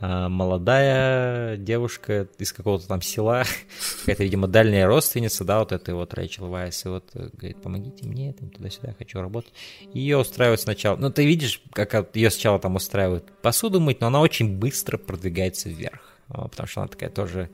молодая 0.00 1.56
девушка 1.56 2.26
из 2.38 2.52
какого-то 2.52 2.88
там 2.88 3.02
села, 3.02 3.44
какая-то, 4.00 4.24
видимо, 4.24 4.48
дальняя 4.48 4.86
родственница, 4.86 5.44
да, 5.44 5.58
вот 5.58 5.72
этой 5.72 5.94
вот 5.94 6.14
Рэйчел 6.14 6.48
Вайс, 6.48 6.86
и 6.86 6.88
вот 6.88 7.10
говорит, 7.14 7.60
помогите 7.62 8.06
мне, 8.06 8.32
там, 8.32 8.50
туда-сюда, 8.50 8.94
хочу 8.98 9.20
работать. 9.20 9.52
Ее 9.92 10.16
устраивают 10.18 10.60
сначала, 10.60 10.96
ну, 10.96 11.10
ты 11.10 11.26
видишь, 11.26 11.62
как 11.72 12.16
ее 12.16 12.30
сначала 12.30 12.58
там 12.58 12.76
устраивают 12.76 13.30
посуду 13.42 13.80
мыть, 13.80 14.00
но 14.00 14.06
она 14.06 14.20
очень 14.20 14.58
быстро 14.58 14.96
продвигается 14.96 15.68
вверх 15.68 16.10
а, 16.30 16.48
потому 16.48 16.66
что 16.66 16.80
она 16.80 16.88
такая 16.88 17.10
тоже, 17.10 17.50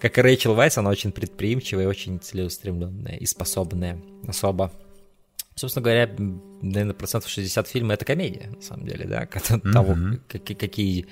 как 0.00 0.18
и 0.18 0.20
Рэйчел 0.20 0.54
Вайс, 0.54 0.76
она 0.76 0.90
очень 0.90 1.12
предприимчивая, 1.12 1.88
очень 1.88 2.20
целеустремленная 2.20 3.16
и 3.16 3.26
способная 3.26 4.00
особо. 4.26 4.72
Собственно 5.54 5.82
говоря, 5.82 6.08
наверное, 6.62 6.94
процентов 6.94 7.30
60 7.30 7.66
фильма 7.66 7.94
это 7.94 8.04
комедия, 8.04 8.50
на 8.54 8.62
самом 8.62 8.86
деле, 8.86 9.06
да, 9.06 9.24
mm-hmm. 9.26 9.72
того, 9.72 9.96
какие, 10.28 10.56
какие 10.56 11.06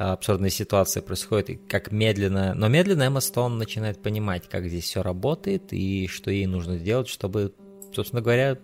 абсурдные 0.00 0.50
ситуации 0.50 1.00
происходят, 1.00 1.50
и 1.50 1.56
как 1.56 1.92
медленно, 1.92 2.54
но 2.54 2.68
медленно 2.68 3.02
Эмма 3.04 3.20
Стоун 3.20 3.58
начинает 3.58 4.02
понимать, 4.02 4.48
как 4.48 4.66
здесь 4.66 4.84
все 4.84 5.02
работает, 5.02 5.72
и 5.72 6.06
что 6.06 6.30
ей 6.30 6.46
нужно 6.46 6.78
сделать, 6.78 7.08
чтобы, 7.08 7.54
собственно 7.92 8.22
говоря, 8.22 8.58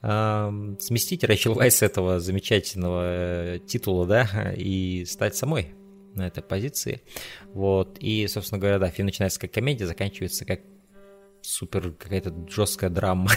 сместить 0.00 1.24
Рэйчел 1.24 1.54
Вайс 1.54 1.76
с 1.76 1.82
этого 1.82 2.20
замечательного 2.20 3.02
э, 3.04 3.58
титула, 3.66 4.06
да, 4.06 4.52
и 4.56 5.04
стать 5.04 5.36
самой 5.36 5.74
на 6.14 6.26
этой 6.26 6.42
позиции. 6.42 7.02
Вот. 7.52 7.98
И, 7.98 8.26
собственно 8.28 8.58
говоря, 8.58 8.78
да, 8.78 8.88
фильм 8.88 9.06
начинается 9.06 9.38
как 9.40 9.52
комедия, 9.52 9.86
заканчивается 9.86 10.44
как 10.46 10.60
супер 11.42 11.92
какая-то 11.92 12.34
жесткая 12.48 12.90
драма 12.90 13.30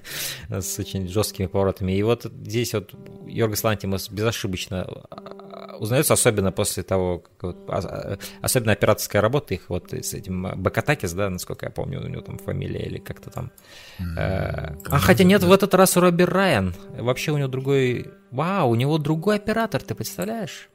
с 0.48 0.78
очень 0.78 1.08
жесткими 1.08 1.46
поворотами. 1.46 1.92
И 1.92 2.02
вот 2.02 2.24
здесь 2.24 2.74
вот 2.74 2.94
Йоргас 3.26 3.64
Лантимус 3.64 4.10
безошибочно 4.10 4.82
а, 4.82 5.39
узнается, 5.80 6.12
особенно 6.12 6.52
после 6.52 6.82
того, 6.82 7.18
как 7.18 7.42
вот, 7.42 7.56
а, 7.68 8.18
особенно 8.42 8.72
операторская 8.72 9.22
работа 9.22 9.54
их 9.54 9.62
вот 9.68 9.92
с 9.92 10.12
этим 10.14 10.62
Бакатакис, 10.62 11.12
да, 11.14 11.30
насколько 11.30 11.66
я 11.66 11.72
помню, 11.72 12.04
у 12.04 12.06
него 12.06 12.20
там 12.20 12.38
фамилия 12.38 12.84
или 12.84 12.98
как-то 12.98 13.30
там. 13.30 13.50
Mm-hmm. 13.98 14.86
А 14.90 14.98
хотя 14.98 15.24
нет, 15.24 15.42
в 15.42 15.50
этот 15.50 15.74
раз 15.74 15.96
Робби 15.96 16.22
Райан. 16.22 16.74
Вообще 16.98 17.32
у 17.32 17.38
него 17.38 17.48
другой... 17.48 18.12
Вау, 18.30 18.70
у 18.70 18.74
него 18.74 18.98
другой 18.98 19.36
оператор, 19.36 19.82
ты 19.82 19.94
представляешь? 19.94 20.68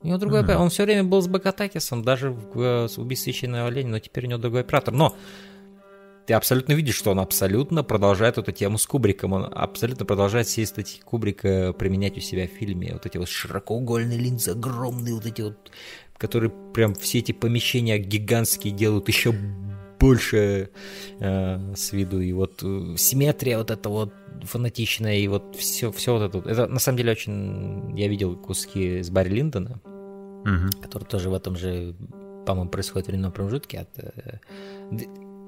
У 0.00 0.06
него 0.06 0.18
другой 0.18 0.40
оператор. 0.40 0.62
Он 0.62 0.70
все 0.70 0.84
время 0.84 1.04
был 1.04 1.20
с 1.20 1.28
Бакатакисом, 1.28 2.02
даже 2.02 2.30
в 2.30 2.60
э, 2.60 2.88
убийстве 2.96 3.32
священного 3.32 3.68
оленя, 3.68 3.90
но 3.90 3.98
теперь 3.98 4.26
у 4.26 4.28
него 4.28 4.40
другой 4.40 4.62
оператор. 4.62 4.94
Но 4.94 5.14
ты 6.28 6.34
абсолютно 6.34 6.74
видишь, 6.74 6.96
что 6.96 7.12
он 7.12 7.20
абсолютно 7.20 7.82
продолжает 7.82 8.36
эту 8.36 8.52
тему 8.52 8.76
с 8.76 8.86
Кубриком. 8.86 9.32
Он 9.32 9.50
абсолютно 9.50 10.04
продолжает 10.04 10.46
все 10.46 10.66
статьи 10.66 11.00
Кубрика 11.00 11.72
применять 11.72 12.18
у 12.18 12.20
себя 12.20 12.46
в 12.46 12.50
фильме. 12.50 12.90
Вот 12.92 13.06
эти 13.06 13.16
вот 13.16 13.30
широкоугольные 13.30 14.18
линзы, 14.18 14.50
огромные 14.50 15.14
вот 15.14 15.24
эти 15.24 15.40
вот, 15.40 15.72
которые 16.18 16.52
прям 16.74 16.92
все 16.92 17.20
эти 17.20 17.32
помещения 17.32 17.96
гигантские 17.96 18.74
делают 18.74 19.08
еще 19.08 19.34
больше 19.98 20.68
э, 21.18 21.74
с 21.74 21.92
виду. 21.92 22.20
И 22.20 22.32
вот 22.34 22.62
э, 22.62 22.96
симметрия 22.98 23.56
вот 23.56 23.70
эта 23.70 23.88
вот 23.88 24.12
фанатичная, 24.42 25.16
и 25.16 25.28
вот 25.28 25.56
все, 25.56 25.90
все 25.92 26.12
вот 26.12 26.22
это. 26.34 26.46
Это 26.46 26.66
на 26.66 26.78
самом 26.78 26.98
деле 26.98 27.12
очень... 27.12 27.96
Я 27.96 28.06
видел 28.06 28.36
куски 28.36 29.02
с 29.02 29.08
Барри 29.08 29.30
Линдона, 29.30 29.80
угу. 30.42 30.82
который 30.82 31.04
тоже 31.04 31.30
в 31.30 31.34
этом 31.34 31.56
же, 31.56 31.96
по-моему, 32.44 32.68
происходит 32.68 33.06
в 33.06 33.08
временном 33.08 33.32
промежутке. 33.32 33.78
От, 33.78 33.98
э, 33.98 34.38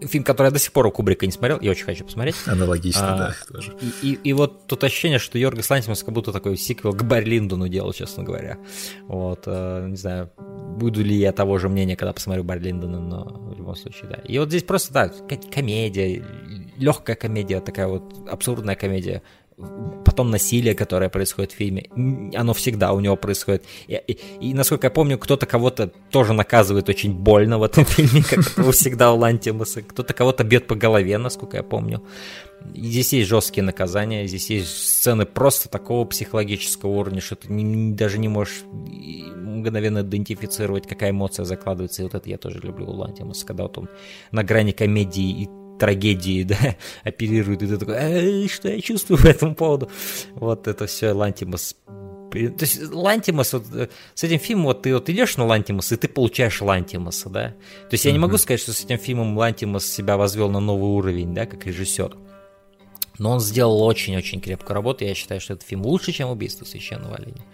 фильм, 0.08 0.24
который 0.24 0.48
я 0.48 0.50
до 0.52 0.58
сих 0.58 0.72
пор 0.72 0.86
у 0.86 0.90
Кубрика 0.90 1.26
не 1.26 1.32
смотрел, 1.32 1.58
я 1.60 1.70
очень 1.70 1.84
хочу 1.84 2.04
посмотреть. 2.04 2.36
Аналогично, 2.46 3.14
а, 3.14 3.18
да, 3.18 3.36
тоже. 3.52 3.76
И, 3.80 4.10
и, 4.10 4.14
и 4.14 4.32
вот 4.32 4.66
тут 4.66 4.84
ощущение, 4.84 5.18
что 5.18 5.38
Йоргас 5.38 5.70
Лантимус 5.70 6.02
как 6.02 6.14
будто 6.14 6.32
такой 6.32 6.56
сиквел 6.56 6.92
к 6.92 7.02
Барри 7.02 7.24
Линдону 7.24 7.68
делал, 7.68 7.92
честно 7.92 8.22
говоря. 8.22 8.58
Вот, 9.06 9.44
э, 9.46 9.86
не 9.88 9.96
знаю, 9.96 10.30
буду 10.38 11.02
ли 11.02 11.14
я 11.14 11.32
того 11.32 11.58
же 11.58 11.68
мнения, 11.68 11.96
когда 11.96 12.12
посмотрю 12.12 12.44
Барри 12.44 12.60
Линдона, 12.60 13.00
но 13.00 13.24
в 13.24 13.58
любом 13.58 13.76
случае, 13.76 14.10
да. 14.10 14.16
И 14.24 14.38
вот 14.38 14.48
здесь 14.48 14.62
просто, 14.62 14.92
да, 14.92 15.12
комедия, 15.52 16.24
легкая 16.78 17.16
комедия, 17.16 17.60
такая 17.60 17.86
вот 17.86 18.28
абсурдная 18.28 18.76
комедия, 18.76 19.22
потом 20.04 20.30
насилие, 20.30 20.74
которое 20.74 21.08
происходит 21.08 21.52
в 21.52 21.56
фильме, 21.56 21.86
оно 22.34 22.52
всегда 22.54 22.92
у 22.92 23.00
него 23.00 23.16
происходит. 23.16 23.64
И, 23.88 23.94
и, 23.94 24.18
и 24.40 24.54
насколько 24.54 24.86
я 24.86 24.90
помню, 24.90 25.18
кто-то 25.18 25.46
кого-то 25.46 25.92
тоже 26.10 26.32
наказывает 26.32 26.88
очень 26.88 27.14
больно 27.14 27.58
в 27.58 27.62
этом 27.62 27.84
фильме, 27.86 28.22
как 28.22 28.40
всегда 28.72 29.12
у 29.12 29.18
Лантимуса. 29.18 29.82
Кто-то 29.82 30.14
кого-то 30.14 30.44
бьет 30.44 30.66
по 30.66 30.74
голове, 30.74 31.18
насколько 31.18 31.56
я 31.56 31.62
помню. 31.62 32.02
И 32.74 32.82
здесь 32.82 33.12
есть 33.12 33.28
жесткие 33.28 33.64
наказания, 33.64 34.26
здесь 34.26 34.50
есть 34.50 34.68
сцены 34.68 35.24
просто 35.24 35.68
такого 35.68 36.04
психологического 36.04 36.90
уровня, 36.90 37.20
что 37.20 37.36
ты 37.36 37.50
не, 37.50 37.94
даже 37.94 38.18
не 38.18 38.28
можешь 38.28 38.62
мгновенно 38.64 40.00
идентифицировать, 40.00 40.86
какая 40.86 41.10
эмоция 41.10 41.44
закладывается. 41.44 42.02
И 42.02 42.04
вот 42.04 42.14
это 42.14 42.28
я 42.28 42.36
тоже 42.36 42.60
люблю 42.60 42.86
у 42.86 42.92
Лантимуса, 42.92 43.46
когда 43.46 43.62
вот 43.62 43.78
он 43.78 43.88
на 44.30 44.44
грани 44.44 44.72
комедии 44.72 45.42
и 45.42 45.59
трагедии, 45.80 46.42
да, 46.44 46.76
оперирует, 47.02 47.62
и 47.62 47.66
ты 47.66 47.76
такой, 47.78 48.48
что 48.48 48.68
я 48.68 48.80
чувствую 48.80 49.18
по 49.20 49.26
этому 49.26 49.54
поводу? 49.54 49.90
Вот 50.34 50.68
это 50.68 50.86
все 50.86 51.12
Лантимус 51.12 51.74
то 52.30 52.38
есть 52.60 52.92
Лантимус, 52.92 53.52
вот, 53.52 53.64
э, 53.74 53.88
с 54.14 54.22
этим 54.22 54.38
фильмом 54.38 54.66
вот 54.66 54.82
ты 54.82 54.94
вот 54.94 55.08
идешь 55.08 55.36
на 55.36 55.46
Лантимус, 55.46 55.90
и 55.90 55.96
ты 55.96 56.06
получаешь 56.06 56.60
Лантимуса, 56.60 57.28
да? 57.28 57.48
То 57.48 57.94
есть 57.94 58.04
я 58.04 58.12
не 58.12 58.20
могу 58.20 58.38
сказать, 58.38 58.60
что 58.60 58.72
с 58.72 58.84
этим 58.84 58.98
фильмом 58.98 59.36
Лантимус 59.36 59.84
себя 59.84 60.16
возвел 60.16 60.48
на 60.48 60.60
новый 60.60 60.90
уровень, 60.90 61.34
да, 61.34 61.46
как 61.46 61.66
режиссер. 61.66 62.16
Но 63.18 63.32
он 63.32 63.40
сделал 63.40 63.82
очень-очень 63.82 64.40
крепкую 64.40 64.74
работу. 64.74 65.04
Я 65.04 65.14
считаю, 65.14 65.40
что 65.40 65.54
этот 65.54 65.66
фильм 65.66 65.84
лучше, 65.84 66.12
чем 66.12 66.30
«Убийство 66.30 66.64
священного 66.64 67.16
оленя». 67.16 67.44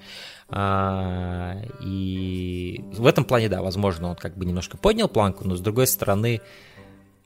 А, 0.49 1.57
и 1.81 2.85
в 2.93 3.07
этом 3.07 3.25
плане, 3.25 3.49
да, 3.49 3.63
возможно, 3.63 4.11
он 4.11 4.17
как 4.17 4.37
бы 4.37 4.45
немножко 4.45 4.77
поднял 4.77 5.09
планку, 5.09 5.45
но 5.45 5.57
с 5.57 5.61
другой 5.61 5.89
стороны, 5.89 6.41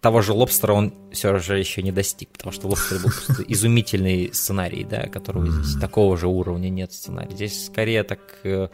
того 0.01 0.23
же 0.23 0.33
Лобстера 0.33 0.73
он 0.73 0.95
все 1.13 1.39
же 1.39 1.59
еще 1.59 1.83
не 1.83 1.93
достиг, 1.93 2.31
потому 2.31 2.53
что 2.53 2.69
Лобстер 2.69 2.99
был 2.99 3.11
просто 3.11 3.43
изумительный 3.49 4.31
сценарий, 4.33 4.85
да, 4.85 5.03
которого 5.09 5.47
здесь 5.47 5.79
такого 5.79 6.17
же 6.17 6.27
уровня 6.27 6.71
нет 6.71 6.93
сценария. 6.93 7.35
Здесь 7.35 7.67
скорее 7.67 8.03
так... 8.03 8.21
Э, 8.45 8.69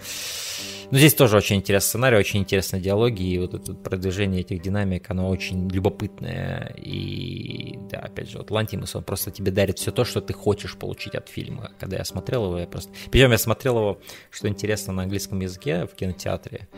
ну, 0.91 0.99
здесь 0.99 1.15
тоже 1.15 1.37
очень 1.37 1.57
интересный 1.57 1.89
сценарий, 1.89 2.17
очень 2.17 2.41
интересные 2.41 2.81
диалоги, 2.81 3.23
и 3.23 3.39
вот 3.41 3.55
это 3.55 3.75
продвижение 3.75 4.43
этих 4.43 4.63
динамик, 4.63 5.11
оно 5.11 5.29
очень 5.29 5.69
любопытное. 5.69 6.73
И, 6.77 7.77
да, 7.91 7.99
опять 7.99 8.31
же, 8.31 8.39
вот 8.39 8.53
Лантимус, 8.53 8.95
он 8.95 9.03
просто 9.03 9.33
тебе 9.33 9.51
дарит 9.51 9.81
все 9.81 9.91
то, 9.91 10.05
что 10.05 10.21
ты 10.21 10.33
хочешь 10.33 10.77
получить 10.77 11.17
от 11.17 11.29
фильма. 11.29 11.73
Когда 11.81 11.97
я 11.97 12.05
смотрел 12.05 12.47
его, 12.47 12.59
я 12.59 12.67
просто... 12.69 12.93
Причем 13.11 13.33
я 13.33 13.39
смотрел 13.39 13.79
его, 13.79 14.01
что 14.31 14.47
интересно, 14.47 14.93
на 14.93 15.03
английском 15.03 15.41
языке 15.41 15.87
в 15.87 15.97
кинотеатре. 15.97 16.69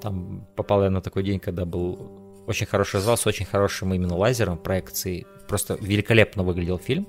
Там 0.00 0.46
попал 0.56 0.84
я 0.84 0.90
на 0.90 1.02
такой 1.02 1.22
день, 1.22 1.38
когда 1.38 1.66
был 1.66 2.19
очень 2.50 2.66
хороший 2.66 3.00
зал 3.00 3.16
с 3.16 3.26
очень 3.26 3.46
хорошим 3.46 3.94
именно 3.94 4.16
лазером 4.16 4.58
проекции. 4.58 5.26
Просто 5.48 5.78
великолепно 5.80 6.42
выглядел 6.42 6.78
фильм. 6.78 7.08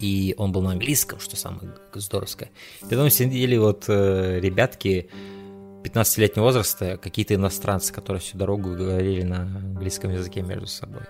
И 0.00 0.34
он 0.38 0.52
был 0.52 0.62
на 0.62 0.72
английском, 0.72 1.20
что 1.20 1.36
самое 1.36 1.72
здоровское. 1.94 2.50
И 2.82 2.84
потом 2.84 3.10
сидели 3.10 3.56
вот 3.56 3.84
э, 3.88 4.40
ребятки 4.40 5.08
15-летнего 5.84 6.44
возраста, 6.44 6.98
какие-то 7.00 7.34
иностранцы, 7.34 7.92
которые 7.92 8.20
всю 8.20 8.36
дорогу 8.36 8.70
говорили 8.70 9.22
на 9.22 9.42
английском 9.42 10.12
языке 10.12 10.42
между 10.42 10.66
собой. 10.66 11.02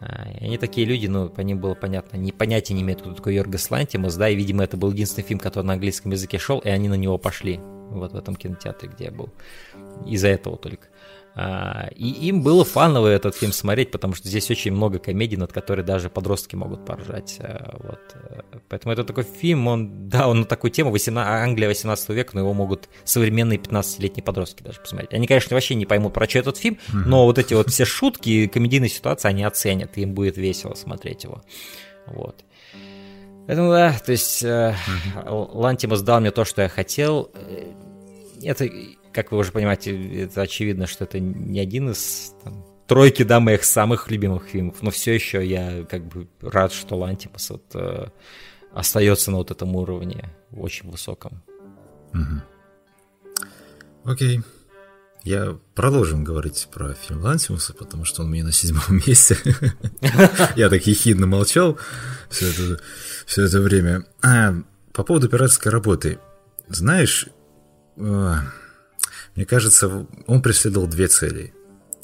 А, 0.00 0.28
и 0.32 0.44
они 0.44 0.58
такие 0.58 0.86
люди, 0.86 1.06
ну, 1.06 1.28
по 1.28 1.42
ним 1.42 1.58
было 1.58 1.74
понятно, 1.74 2.16
не 2.16 2.32
понятия 2.32 2.74
не 2.74 2.82
имеют, 2.82 3.02
кто 3.02 3.12
такой 3.12 3.34
Йоргас 3.36 3.70
Лантимус, 3.70 4.16
да, 4.16 4.28
и, 4.28 4.34
видимо, 4.34 4.64
это 4.64 4.76
был 4.76 4.90
единственный 4.90 5.24
фильм, 5.24 5.38
который 5.38 5.64
на 5.64 5.74
английском 5.74 6.10
языке 6.10 6.38
шел, 6.38 6.58
и 6.58 6.68
они 6.68 6.88
на 6.88 6.94
него 6.94 7.18
пошли, 7.18 7.60
вот 7.90 8.12
в 8.12 8.16
этом 8.16 8.34
кинотеатре, 8.34 8.88
где 8.88 9.04
я 9.04 9.10
был. 9.12 9.30
Из-за 10.06 10.28
этого 10.28 10.56
только. 10.56 10.88
А, 11.36 11.88
и 11.96 12.28
им 12.28 12.42
было 12.42 12.64
фаново 12.64 13.08
этот 13.08 13.34
фильм 13.34 13.52
смотреть, 13.52 13.90
потому 13.90 14.14
что 14.14 14.28
здесь 14.28 14.50
очень 14.50 14.72
много 14.72 14.98
комедий, 15.00 15.36
над 15.36 15.52
которыми 15.52 15.84
даже 15.84 16.08
подростки 16.08 16.54
могут 16.54 16.86
поржать. 16.86 17.38
А, 17.40 17.76
вот. 17.82 18.00
Поэтому 18.68 18.92
это 18.92 19.02
такой 19.02 19.24
фильм, 19.24 19.66
он, 19.66 20.08
да, 20.08 20.28
он 20.28 20.40
на 20.40 20.44
такую 20.44 20.70
тему, 20.70 20.92
18, 20.92 21.28
Англия 21.28 21.68
18 21.68 22.08
века, 22.10 22.30
но 22.34 22.40
его 22.40 22.54
могут 22.54 22.88
современные 23.04 23.58
15-летние 23.58 24.22
подростки 24.22 24.62
даже 24.62 24.80
посмотреть. 24.80 25.12
Они, 25.12 25.26
конечно, 25.26 25.54
вообще 25.54 25.74
не 25.74 25.86
поймут, 25.86 26.12
про 26.12 26.28
что 26.28 26.38
этот 26.38 26.56
фильм, 26.56 26.78
но 26.92 27.24
вот 27.24 27.38
эти 27.38 27.54
вот 27.54 27.70
все 27.70 27.84
шутки, 27.84 28.46
комедийные 28.46 28.88
ситуации, 28.88 29.28
они 29.28 29.42
оценят, 29.42 29.98
и 29.98 30.02
им 30.02 30.14
будет 30.14 30.36
весело 30.36 30.74
смотреть 30.74 31.24
его. 31.24 31.42
Вот. 32.06 32.44
Поэтому, 33.46 33.72
да, 33.72 33.92
то 34.04 34.12
есть 34.12 34.42
э, 34.42 34.74
Лантимус 35.26 36.00
дал 36.00 36.20
мне 36.20 36.30
то, 36.30 36.44
что 36.44 36.62
я 36.62 36.68
хотел. 36.68 37.30
Э, 37.34 37.72
это 38.42 38.68
как 39.14 39.32
вы 39.32 39.38
уже 39.38 39.52
понимаете, 39.52 40.22
это 40.22 40.42
очевидно, 40.42 40.86
что 40.86 41.04
это 41.04 41.20
не 41.20 41.60
один 41.60 41.90
из 41.90 42.34
там, 42.42 42.64
тройки, 42.86 43.22
да, 43.22 43.40
моих 43.40 43.64
самых 43.64 44.10
любимых 44.10 44.46
фильмов, 44.46 44.82
но 44.82 44.90
все 44.90 45.14
еще 45.14 45.46
я 45.46 45.84
как 45.84 46.04
бы 46.06 46.28
рад, 46.42 46.72
что 46.72 46.96
Лантимас 46.96 47.50
вот, 47.50 47.64
э, 47.74 48.08
остается 48.72 49.30
на 49.30 49.38
вот 49.38 49.50
этом 49.50 49.74
уровне, 49.76 50.30
очень 50.50 50.90
высоком. 50.90 51.42
Угу. 52.12 52.42
Окей. 54.04 54.42
Я 55.22 55.58
продолжим 55.74 56.22
говорить 56.22 56.68
про 56.70 56.92
фильм 56.92 57.22
Лантимуса, 57.22 57.72
потому 57.72 58.04
что 58.04 58.22
он 58.22 58.28
у 58.28 58.30
меня 58.32 58.44
на 58.44 58.52
седьмом 58.52 58.82
месте. 59.06 59.38
Я 60.54 60.68
так 60.68 60.86
ехидно 60.86 61.26
молчал 61.26 61.78
все 62.28 62.50
это, 62.50 62.82
все 63.24 63.44
это 63.44 63.60
время. 63.60 64.04
А, 64.22 64.54
по 64.92 65.02
поводу 65.02 65.30
пиратской 65.30 65.72
работы. 65.72 66.18
Знаешь, 66.68 67.28
а, 67.96 68.40
мне 69.34 69.46
кажется, 69.46 70.06
он 70.26 70.42
преследовал 70.42 70.86
две 70.86 71.08
цели. 71.08 71.54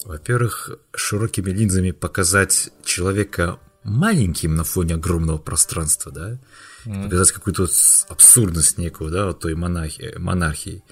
Во-первых, 0.04 0.70
широкими 0.94 1.50
линзами 1.50 1.90
показать 1.90 2.70
человека 2.84 3.58
маленьким 3.84 4.54
на 4.54 4.64
фоне 4.64 4.94
огромного 4.94 5.38
пространства, 5.38 6.10
да, 6.12 6.38
mm. 6.84 7.04
показать 7.04 7.32
какую-то 7.32 7.68
абсурдность 8.08 8.78
некую, 8.78 9.10
да, 9.10 9.26
вот 9.26 9.40
той 9.40 9.54
монахи, 9.54 10.14
монархии. 10.16 10.82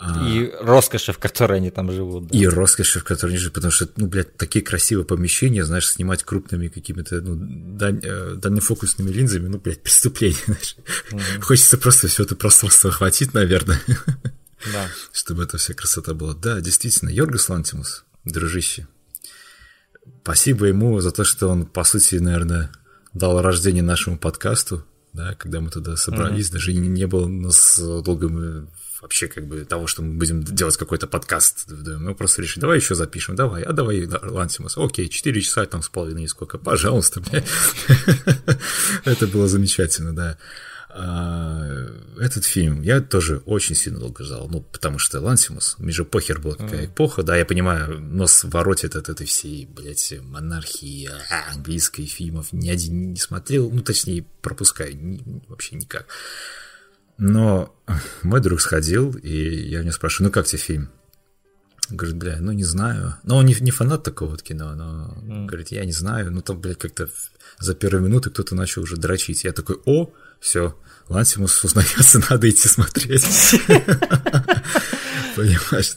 А 0.00 0.26
и 0.28 0.50
роскоши, 0.60 1.12
в 1.12 1.18
которой 1.18 1.58
они 1.58 1.70
там 1.70 1.92
живут. 1.92 2.26
Да. 2.26 2.36
И 2.36 2.46
роскоши, 2.46 2.98
в 2.98 3.04
которой 3.04 3.30
они 3.30 3.38
живут, 3.38 3.54
потому 3.54 3.70
что, 3.70 3.88
ну, 3.96 4.06
блядь, 4.06 4.36
такие 4.36 4.64
красивые 4.64 5.06
помещения, 5.06 5.64
знаешь, 5.64 5.88
снимать 5.88 6.24
крупными 6.24 6.68
какими-то, 6.68 7.20
ну, 7.20 7.36
дань, 7.76 8.00
э, 8.02 8.34
дальнофокусными 8.34 9.10
линзами, 9.10 9.46
ну, 9.46 9.58
блядь, 9.58 9.82
преступление, 9.82 10.40
знаешь. 10.46 10.76
Mm-hmm. 11.10 11.40
Хочется 11.42 11.78
просто 11.78 12.08
все 12.08 12.24
это 12.24 12.34
пространство 12.34 12.90
охватить, 12.90 13.34
наверное 13.34 13.80
да. 14.72 14.88
чтобы 15.12 15.44
эта 15.44 15.58
вся 15.58 15.74
красота 15.74 16.14
была. 16.14 16.34
Да, 16.34 16.60
действительно, 16.60 17.10
Йоргас 17.10 17.48
Лантимус, 17.48 18.04
дружище. 18.24 18.86
Спасибо 20.22 20.66
ему 20.66 21.00
за 21.00 21.10
то, 21.10 21.24
что 21.24 21.48
он, 21.48 21.66
по 21.66 21.84
сути, 21.84 22.16
наверное, 22.16 22.72
дал 23.12 23.40
рождение 23.40 23.82
нашему 23.82 24.18
подкасту, 24.18 24.84
да, 25.12 25.34
когда 25.34 25.60
мы 25.60 25.70
туда 25.70 25.96
собрались, 25.96 26.48
mm-hmm. 26.48 26.52
даже 26.52 26.72
не, 26.72 26.88
не 26.88 27.06
было 27.06 27.26
у 27.26 27.28
нас 27.28 27.78
долго 27.78 28.28
мы 28.28 28.66
вообще 29.04 29.28
как 29.28 29.46
бы 29.46 29.66
того, 29.66 29.86
что 29.86 30.02
мы 30.02 30.14
будем 30.14 30.42
делать 30.42 30.78
какой-то 30.78 31.06
подкаст. 31.06 31.66
Да, 31.68 31.98
мы 31.98 32.14
просто 32.14 32.40
решили, 32.40 32.62
давай 32.62 32.78
еще 32.78 32.94
запишем, 32.94 33.36
давай, 33.36 33.62
а 33.62 33.72
давай 33.72 34.06
Лантимус. 34.06 34.78
Окей, 34.78 35.10
4 35.10 35.40
часа 35.42 35.66
там 35.66 35.82
с 35.82 35.90
половиной 35.90 36.26
сколько, 36.26 36.56
пожалуйста. 36.56 37.22
Это 39.04 39.26
было 39.26 39.46
замечательно, 39.46 40.16
да. 40.16 40.38
А, 40.96 41.66
этот 42.20 42.44
фильм 42.44 42.80
я 42.80 43.00
тоже 43.00 43.38
очень 43.46 43.74
сильно 43.74 43.98
долго 43.98 44.22
ждал, 44.22 44.48
ну, 44.48 44.60
потому 44.60 45.00
что 45.00 45.20
Лансимус, 45.20 45.76
же 45.80 46.04
похер 46.04 46.38
была 46.38 46.54
какая 46.54 46.86
эпоха, 46.86 47.24
да, 47.24 47.36
я 47.36 47.44
понимаю, 47.44 47.98
нос 48.00 48.44
воротит 48.44 48.94
от 48.94 49.08
этой 49.08 49.26
всей, 49.26 49.66
блядь, 49.66 50.14
монархии 50.22 51.10
а, 51.30 51.52
английской 51.52 52.06
фильмов, 52.06 52.52
ни 52.52 52.70
один 52.70 53.10
не 53.10 53.18
смотрел, 53.18 53.68
ну, 53.70 53.82
точнее, 53.82 54.24
пропускаю, 54.40 54.96
ни, 54.96 55.42
вообще 55.48 55.74
никак. 55.74 56.06
Но 57.18 57.74
мой 58.22 58.40
друг 58.40 58.60
сходил, 58.60 59.10
и 59.16 59.68
я 59.68 59.80
у 59.80 59.82
него 59.82 59.92
спрашиваю, 59.92 60.28
ну, 60.28 60.32
как 60.32 60.46
тебе 60.46 60.60
фильм? 60.60 60.90
Он 61.90 61.96
говорит, 61.96 62.16
бля, 62.16 62.36
ну, 62.40 62.52
не 62.52 62.64
знаю. 62.64 63.16
Но 63.24 63.38
он 63.38 63.46
не, 63.46 63.54
не 63.60 63.72
фанат 63.72 64.04
такого 64.04 64.30
вот 64.30 64.42
кино, 64.42 64.74
но 64.74 65.18
mm. 65.22 65.46
говорит, 65.46 65.68
я 65.72 65.84
не 65.84 65.92
знаю, 65.92 66.30
ну, 66.30 66.40
там, 66.40 66.60
блядь, 66.60 66.78
как-то 66.78 67.08
за 67.58 67.74
первые 67.74 68.02
минуты 68.02 68.30
кто-то 68.30 68.54
начал 68.54 68.82
уже 68.82 68.96
дрочить. 68.96 69.44
Я 69.44 69.52
такой, 69.52 69.76
о, 69.84 70.10
все, 70.40 70.76
Лансимус 71.08 71.62
узнается, 71.64 72.20
надо 72.30 72.48
идти 72.48 72.68
смотреть. 72.68 73.24
Понимаешь? 75.36 75.96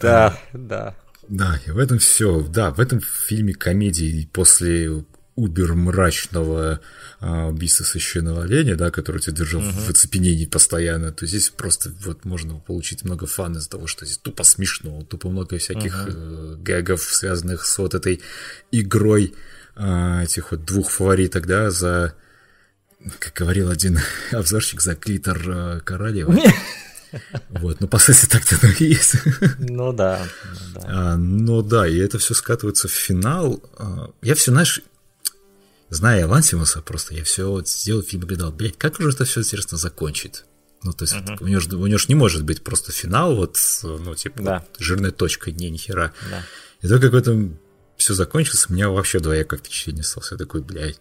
Да, 0.00 0.38
да. 0.52 0.94
Да, 1.28 1.60
и 1.66 1.70
в 1.70 1.78
этом 1.78 1.98
все. 1.98 2.40
Да, 2.42 2.70
в 2.70 2.80
этом 2.80 3.00
фильме 3.00 3.52
комедии 3.54 4.28
после 4.32 5.04
убер 5.38 5.74
мрачного 5.74 6.80
а, 7.20 7.46
убийства 7.46 7.84
священного 7.84 8.42
оленя, 8.42 8.74
да, 8.74 8.90
который 8.90 9.20
тебя 9.20 9.36
держал 9.36 9.60
uh-huh. 9.60 9.86
в 9.86 9.90
оцепенении 9.90 10.46
постоянно, 10.46 11.12
то 11.12 11.26
здесь 11.26 11.50
просто 11.50 11.92
вот 12.04 12.24
можно 12.24 12.58
получить 12.58 13.04
много 13.04 13.26
фан 13.26 13.56
из-за 13.56 13.70
того, 13.70 13.86
что 13.86 14.04
здесь 14.04 14.18
тупо 14.18 14.42
смешно, 14.42 15.02
тупо 15.02 15.28
много 15.28 15.58
всяких 15.58 15.94
uh-huh. 15.94 16.54
э, 16.54 16.56
гэгов, 16.56 17.02
связанных 17.02 17.66
с 17.66 17.78
вот 17.78 17.94
этой 17.94 18.20
игрой 18.72 19.34
э, 19.76 20.22
этих 20.24 20.50
вот 20.50 20.64
двух 20.64 20.90
фавориток, 20.90 21.46
да, 21.46 21.70
за 21.70 22.14
как 23.18 23.34
говорил 23.34 23.70
один 23.70 23.98
обзорщик, 24.32 24.80
за 24.80 24.94
клитор 24.94 25.40
э, 25.48 25.80
королевы. 25.80 26.42
Вот, 27.48 27.80
ну, 27.80 27.88
по 27.88 27.98
сути, 27.98 28.26
так-то 28.26 28.58
оно 28.60 28.72
и 28.78 28.84
есть. 28.84 29.14
Ну 29.58 29.92
да. 29.92 30.26
Ну 30.74 30.80
да. 30.80 30.82
А, 30.84 31.16
ну 31.16 31.62
да, 31.62 31.88
и 31.88 31.96
это 31.96 32.18
все 32.18 32.34
скатывается 32.34 32.86
в 32.88 32.92
финал. 32.92 33.62
А, 33.78 34.10
я 34.20 34.34
все, 34.34 34.50
знаешь, 34.50 34.82
зная 35.88 36.26
Лансимуса 36.26 36.82
просто, 36.82 37.14
я 37.14 37.24
все 37.24 37.48
вот 37.48 37.68
сделал 37.68 38.02
фильм 38.02 38.24
и 38.24 38.26
гадал, 38.26 38.52
блядь, 38.52 38.76
как 38.76 39.00
же 39.00 39.08
это 39.08 39.24
все 39.24 39.40
интересно 39.40 39.78
закончит? 39.78 40.44
Ну, 40.82 40.92
то 40.92 41.04
есть, 41.04 41.14
uh-huh. 41.14 41.38
у, 41.40 41.46
него 41.48 41.60
же, 41.60 41.74
у 41.76 41.86
него 41.86 41.98
же 41.98 42.06
не 42.08 42.14
может 42.14 42.44
быть 42.44 42.62
просто 42.62 42.92
финал, 42.92 43.34
вот, 43.34 43.56
ну, 43.82 44.14
типа, 44.14 44.42
да. 44.42 44.64
вот, 44.68 44.80
жирной 44.80 45.10
точкой, 45.10 45.52
не, 45.52 45.70
ни 45.70 45.76
хера. 45.76 46.12
Да. 46.30 46.42
И 46.82 46.88
то, 46.88 47.00
как 47.00 47.12
в 47.12 47.16
этом 47.16 47.58
все 47.96 48.14
закончилось, 48.14 48.66
у 48.68 48.74
меня 48.74 48.88
вообще 48.90 49.18
двоякое 49.18 49.58
впечатление 49.58 50.02
осталось. 50.02 50.30
Я 50.30 50.36
такой, 50.36 50.60
блядь, 50.60 51.00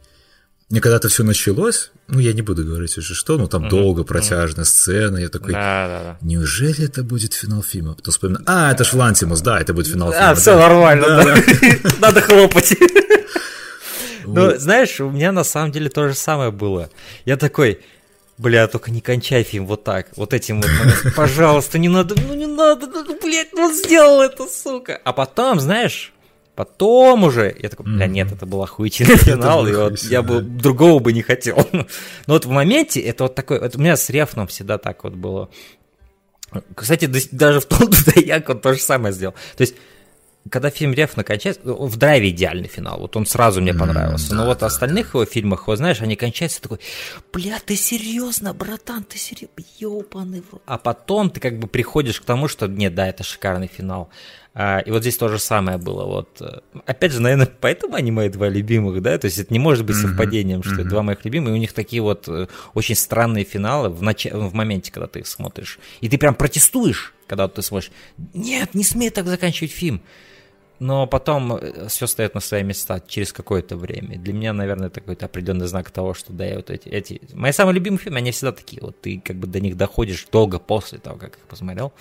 мне 0.70 0.82
когда-то 0.82 1.08
все 1.08 1.24
началось, 1.24 1.92
ну, 2.08 2.20
я 2.20 2.34
не 2.34 2.42
буду 2.42 2.66
говорить 2.66 2.98
уже 2.98 3.16
что, 3.16 3.38
но 3.38 3.48
там 3.48 3.66
uh-huh, 3.66 3.70
долго, 3.70 4.04
протяжная 4.04 4.66
uh-huh. 4.66 4.68
сцена, 4.68 5.18
я 5.18 5.30
такой, 5.30 5.54
да, 5.54 5.88
да, 5.88 6.04
да. 6.04 6.18
неужели 6.22 6.84
это 6.84 7.04
будет 7.04 7.34
финал 7.34 7.64
фильма? 7.64 7.96
Потом 7.96 8.12
вспоминаю, 8.12 8.44
а, 8.48 8.74
это 8.74 8.84
ж 8.84 8.94
Лантимус, 8.94 9.40
да, 9.40 9.62
это 9.62 9.74
будет 9.74 9.88
финал 9.88 10.12
фильма. 10.12 10.32
А, 10.32 10.36
все 10.36 10.58
нормально, 10.58 11.08
да. 11.08 11.38
Надо 12.00 12.22
хлопать. 12.22 12.76
Ну, 14.26 14.58
знаешь, 14.58 15.00
у 15.00 15.10
меня 15.10 15.32
на 15.32 15.46
самом 15.46 15.72
деле 15.72 15.90
то 15.90 16.10
же 16.10 16.14
самое 16.14 16.52
было. 16.52 16.90
Я 17.24 17.38
такой, 17.38 17.80
бля, 18.38 18.68
только 18.68 18.92
не 18.92 19.00
кончай 19.00 19.44
фильм 19.44 19.68
вот 19.68 19.86
так, 19.86 20.08
вот 20.18 20.34
этим 20.34 20.62
вот, 20.62 20.70
пожалуйста, 21.16 21.78
не 21.78 21.88
надо, 21.88 22.16
ну 22.28 22.34
не 22.34 22.46
надо, 22.46 22.88
ну, 22.88 23.18
блядь, 23.22 23.54
ну 23.54 23.74
сделал 23.74 24.22
это, 24.22 24.46
сука. 24.48 25.00
А 25.06 25.14
потом, 25.14 25.62
знаешь, 25.62 26.12
Потом 26.58 27.24
уже, 27.24 27.56
я 27.60 27.70
такой, 27.70 27.86
бля, 27.86 28.08
нет, 28.08 28.32
это 28.32 28.48
был 28.48 28.64
охуительный 28.64 29.16
финал, 29.18 29.68
и 29.68 29.76
вот 29.76 30.00
я 30.00 30.24
бы 30.24 30.42
другого 30.42 30.98
бы 30.98 31.14
не 31.14 31.22
хотел. 31.22 31.56
Но 31.72 31.86
вот 32.34 32.46
в 32.46 32.50
моменте 32.50 33.00
это 33.00 33.26
вот 33.26 33.36
такой, 33.36 33.60
вот 33.60 33.76
у 33.76 33.80
меня 33.80 33.96
с 33.96 34.10
Рефном 34.10 34.48
всегда 34.48 34.80
так 34.80 35.04
вот 35.04 35.14
было. 35.14 35.52
Кстати, 36.74 37.06
даже 37.32 37.60
в 37.60 37.66
том 37.66 37.92
Даяк 38.08 38.50
он 38.50 38.60
то 38.60 38.74
же 38.74 38.80
самое 38.80 39.14
сделал. 39.14 39.36
То 39.56 39.62
есть 39.62 39.76
когда 40.50 40.70
фильм 40.70 40.94
Реф 40.94 41.16
накончается, 41.16 41.62
в 41.64 41.96
драйве 41.98 42.30
идеальный 42.30 42.68
финал, 42.68 43.00
вот 43.00 43.16
он 43.16 43.26
сразу 43.26 43.62
мне 43.62 43.74
понравился. 43.74 44.32
Mm, 44.32 44.36
Но 44.36 44.42
да, 44.42 44.48
вот 44.48 44.62
в 44.62 44.66
остальных 44.66 45.12
да. 45.12 45.20
его 45.20 45.26
фильмах, 45.26 45.68
вот 45.68 45.78
знаешь, 45.78 46.02
они 46.02 46.16
кончаются 46.16 46.62
такой, 46.62 46.80
бля, 47.34 47.60
ты 47.64 47.76
серьезно, 47.76 48.54
братан, 48.54 49.04
ты 49.04 49.18
серьезно, 49.18 49.50
ёбаный 49.78 50.44
А 50.66 50.78
потом 50.78 51.30
ты 51.30 51.40
как 51.40 51.60
бы 51.60 51.68
приходишь 51.68 52.22
к 52.22 52.26
тому, 52.26 52.48
что 52.48 52.68
нет, 52.68 52.96
да, 52.96 53.08
это 53.08 53.24
шикарный 53.24 53.68
финал. 53.68 54.10
А, 54.60 54.80
и 54.80 54.90
вот 54.90 55.04
здесь 55.04 55.16
то 55.18 55.28
же 55.28 55.38
самое 55.38 55.78
было. 55.78 56.06
Вот. 56.06 56.42
Опять 56.88 57.12
же, 57.12 57.22
наверное, 57.22 57.48
поэтому 57.62 57.94
они 57.94 58.10
мои 58.10 58.28
два 58.28 58.50
любимых, 58.50 59.04
да? 59.04 59.16
То 59.20 59.26
есть 59.26 59.38
это 59.38 59.54
не 59.54 59.60
может 59.60 59.86
быть 59.86 59.98
совпадением, 59.98 60.62
mm-hmm. 60.62 60.74
что 60.74 60.82
mm-hmm. 60.82 60.90
два 60.90 61.04
моих 61.04 61.24
любимых, 61.24 61.52
и 61.52 61.54
у 61.54 61.58
них 61.58 61.74
такие 61.74 62.02
вот 62.02 62.28
э, 62.28 62.48
очень 62.74 62.96
странные 62.96 63.44
финалы 63.44 63.90
в, 63.90 64.02
нач... 64.02 64.26
в 64.26 64.56
моменте, 64.56 64.92
когда 64.92 65.06
ты 65.06 65.20
их 65.20 65.28
смотришь. 65.28 65.78
И 66.02 66.10
ты 66.10 66.18
прям 66.18 66.34
протестуешь, 66.34 67.14
когда 67.28 67.48
ты 67.48 67.62
смотришь. 67.62 67.92
Нет, 68.34 68.74
не 68.74 68.84
смей 68.84 69.12
так 69.12 69.28
заканчивать 69.28 69.72
фильм 69.72 70.02
но 70.80 71.08
потом 71.08 71.56
э, 71.56 71.88
все 71.88 72.08
стоит 72.08 72.36
на 72.36 72.40
свои 72.40 72.64
места 72.64 73.02
через 73.08 73.34
какое-то 73.34 73.76
время. 73.78 74.18
Для 74.18 74.34
меня, 74.34 74.54
наверное, 74.54 74.88
это 74.88 75.02
какой-то 75.02 75.26
определенный 75.26 75.68
знак 75.68 75.92
того, 75.92 76.14
что 76.14 76.34
да, 76.34 76.46
я 76.46 76.56
вот 76.58 76.70
эти, 76.70 76.88
эти... 76.90 77.22
Мои 77.34 77.52
самые 77.52 77.76
любимые 77.76 78.00
фильмы, 78.00 78.20
они 78.20 78.32
всегда 78.32 78.52
такие, 78.52 78.82
вот 78.82 79.02
ты 79.02 79.22
как 79.24 79.38
бы 79.38 79.48
до 79.48 79.60
них 79.60 79.76
доходишь 79.76 80.28
долго 80.32 80.60
после 80.60 81.00
того, 81.00 81.18
как 81.18 81.38
их 81.38 81.42
посмотрел. 81.48 81.94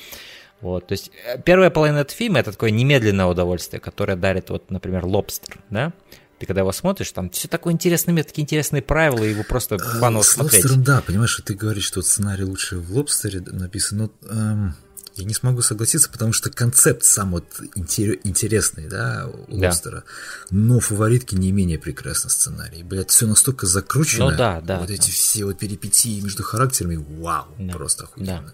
Вот, 0.61 0.87
то 0.87 0.93
есть 0.93 1.11
э, 1.27 1.41
первая 1.43 1.71
половина 1.71 1.99
этого 1.99 2.17
фильма 2.17 2.41
это 2.41 2.53
такое 2.53 2.71
немедленное 2.71 3.27
удовольствие, 3.27 3.81
которое 3.81 4.17
дарит, 4.17 4.51
вот, 4.51 4.71
например, 4.71 5.05
«Лобстер», 5.05 5.59
да? 5.71 5.93
Ты 6.39 6.45
когда 6.45 6.61
его 6.61 6.73
смотришь, 6.73 7.13
там 7.13 7.31
все 7.31 7.49
такое 7.49 7.73
интересное, 7.73 8.23
такие 8.23 8.43
интересные 8.43 8.83
правила, 8.83 9.25
и 9.25 9.31
его 9.31 9.43
просто 9.43 9.79
фаново 9.79 10.23
смотреть. 10.23 10.65
Лобстером, 10.65 10.85
да, 10.85 11.01
понимаешь, 11.01 11.41
ты 11.45 11.55
говоришь, 11.55 11.85
что 11.85 12.03
сценарий 12.03 12.45
лучше 12.45 12.79
в 12.79 12.95
«Лобстере» 12.95 13.41
написан, 13.41 13.99
но... 13.99 14.11
Эм 14.31 14.75
я 15.17 15.25
не 15.25 15.33
смогу 15.33 15.63
согласиться, 15.63 16.11
потому 16.11 16.35
что 16.35 16.51
концепт 16.51 17.03
сам 17.03 17.33
вот 17.33 17.47
интересный, 17.75 18.87
да, 18.87 19.27
у 19.49 19.59
да. 19.59 19.69
Лостера. 19.69 20.05
Но 20.51 20.79
фаворитки 20.79 21.35
не 21.35 21.53
менее 21.53 21.79
прекрасный 21.79 22.31
сценарий. 22.31 22.83
Блядь, 22.83 23.11
все 23.11 23.27
настолько 23.27 23.67
закручено. 23.67 24.31
Ну 24.31 24.37
да, 24.37 24.61
да. 24.61 24.79
Вот 24.79 24.89
да. 24.89 24.95
эти 24.95 25.11
все 25.11 25.47
вот 25.47 25.59
перипетии 25.59 26.21
между 26.21 26.43
характерами, 26.43 26.97
вау, 26.97 27.47
да. 27.59 27.73
просто 27.73 28.05
охуенно. 28.05 28.43
Да. 28.47 28.53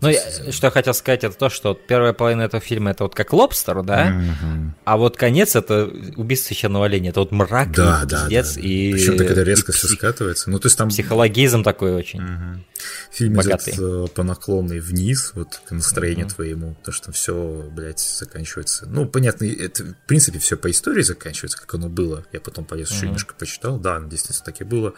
Ну, 0.00 0.08
я, 0.08 0.20
что 0.50 0.66
я 0.66 0.70
хотел 0.70 0.94
сказать, 0.94 1.24
это 1.24 1.36
то, 1.36 1.48
что 1.48 1.74
первая 1.74 2.12
половина 2.12 2.42
этого 2.42 2.60
фильма 2.60 2.90
это 2.90 3.04
вот 3.04 3.14
как 3.14 3.32
лобстер, 3.32 3.82
да, 3.82 4.20
а 4.84 4.96
вот 4.96 5.16
конец 5.16 5.56
это 5.56 5.90
убийство 6.16 6.48
священного 6.48 6.86
оленя, 6.86 7.10
это 7.10 7.20
вот 7.20 7.32
мрак, 7.32 7.72
да, 7.72 8.02
и 8.02 8.06
да, 8.06 8.22
пиздец, 8.22 8.54
да, 8.54 8.60
и... 8.60 8.92
Причем 8.92 9.18
когда 9.18 9.44
резко 9.44 9.72
все 9.72 9.88
скатывается. 9.88 10.50
Ну, 10.50 10.58
то 10.58 10.66
есть 10.66 10.78
там... 10.78 10.88
Психологизм 10.88 11.62
такой 11.62 11.94
очень 11.94 12.20
mm-hmm. 12.20 12.60
Фильм 13.10 13.34
богатый. 13.34 13.70
идет 13.70 13.80
э, 13.80 14.06
по 14.14 14.22
наклонной 14.22 14.80
вниз, 14.80 15.32
вот 15.34 15.60
к 15.66 15.70
настроению 15.70 16.28
твоему, 16.28 16.74
потому 16.74 16.94
что 16.94 17.12
все, 17.12 17.68
блядь, 17.72 18.00
заканчивается. 18.00 18.86
Ну, 18.86 19.06
понятно, 19.06 19.44
это, 19.44 19.84
в 19.84 19.94
принципе, 20.06 20.38
все 20.38 20.56
по 20.56 20.70
истории 20.70 21.02
заканчивается, 21.02 21.58
как 21.58 21.74
оно 21.74 21.88
было. 21.88 22.24
Я 22.32 22.40
потом 22.40 22.64
полез 22.64 22.90
mm-hmm. 22.90 22.94
еще 22.94 23.06
немножко 23.06 23.34
почитал, 23.34 23.78
да, 23.78 24.00
действительно 24.00 24.44
так 24.44 24.60
и 24.60 24.64
было. 24.64 24.94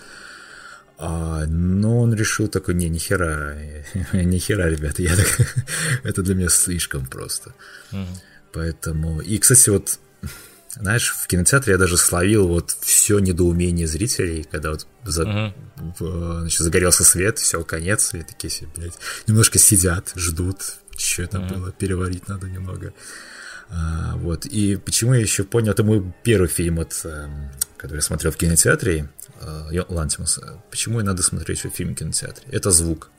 А, 1.01 1.47
но 1.47 2.01
он 2.01 2.13
решил 2.13 2.49
такой, 2.49 2.75
не, 2.75 2.89
ни 2.89 2.99
хера, 2.99 3.57
ни 4.13 4.39
хера, 4.39 4.69
ребята, 4.69 5.03
я 5.03 5.15
так, 5.15 5.57
это 6.03 6.23
для 6.23 6.35
меня 6.35 6.49
слишком 6.49 7.07
просто. 7.07 7.55
Mm-hmm. 7.93 8.07
Поэтому, 8.53 9.21
и, 9.21 9.39
кстати, 9.39 9.71
вот, 9.71 10.01
знаешь, 10.75 11.15
в 11.15 11.29
кинотеатре 11.29 11.75
я 11.75 11.79
даже 11.79 11.97
словил 11.97 12.49
вот 12.49 12.77
все 12.81 13.21
недоумение 13.21 13.87
зрителей, 13.87 14.45
когда 14.51 14.71
вот 14.71 14.89
за, 15.05 15.23
mm-hmm. 15.23 16.41
значит, 16.41 16.61
загорелся 16.61 17.05
свет, 17.05 17.39
все, 17.39 17.63
конец, 17.63 18.13
и 18.15 18.23
такие 18.23 18.51
все, 18.51 18.67
блядь, 18.75 18.99
немножко 19.29 19.61
сидят, 19.61 20.13
ждут, 20.17 20.79
что 20.97 21.23
это 21.23 21.39
mm-hmm. 21.39 21.55
было, 21.55 21.71
переварить 21.71 22.27
надо 22.27 22.49
немного. 22.49 22.93
А, 23.71 24.17
вот, 24.17 24.47
и 24.47 24.75
почему 24.77 25.15
я 25.15 25.21
еще 25.21 25.45
понял, 25.45 25.71
это 25.71 25.85
мой 25.85 26.13
первый 26.25 26.49
фильм, 26.49 26.77
вот, 26.77 27.01
эм, 27.05 27.51
который 27.77 27.99
я 27.99 28.03
смотрел 28.03 28.33
в 28.33 28.37
кинотеатре, 28.37 29.09
э, 29.41 29.85
Лантимуса. 29.89 30.63
Почему 30.71 31.01
и 31.01 31.03
надо 31.03 31.23
смотреть 31.23 31.65
его 31.65 31.73
фильм 31.73 31.95
в 31.95 31.99
кинотеатре? 31.99 32.47
Это 32.51 32.71
звук. 32.71 33.11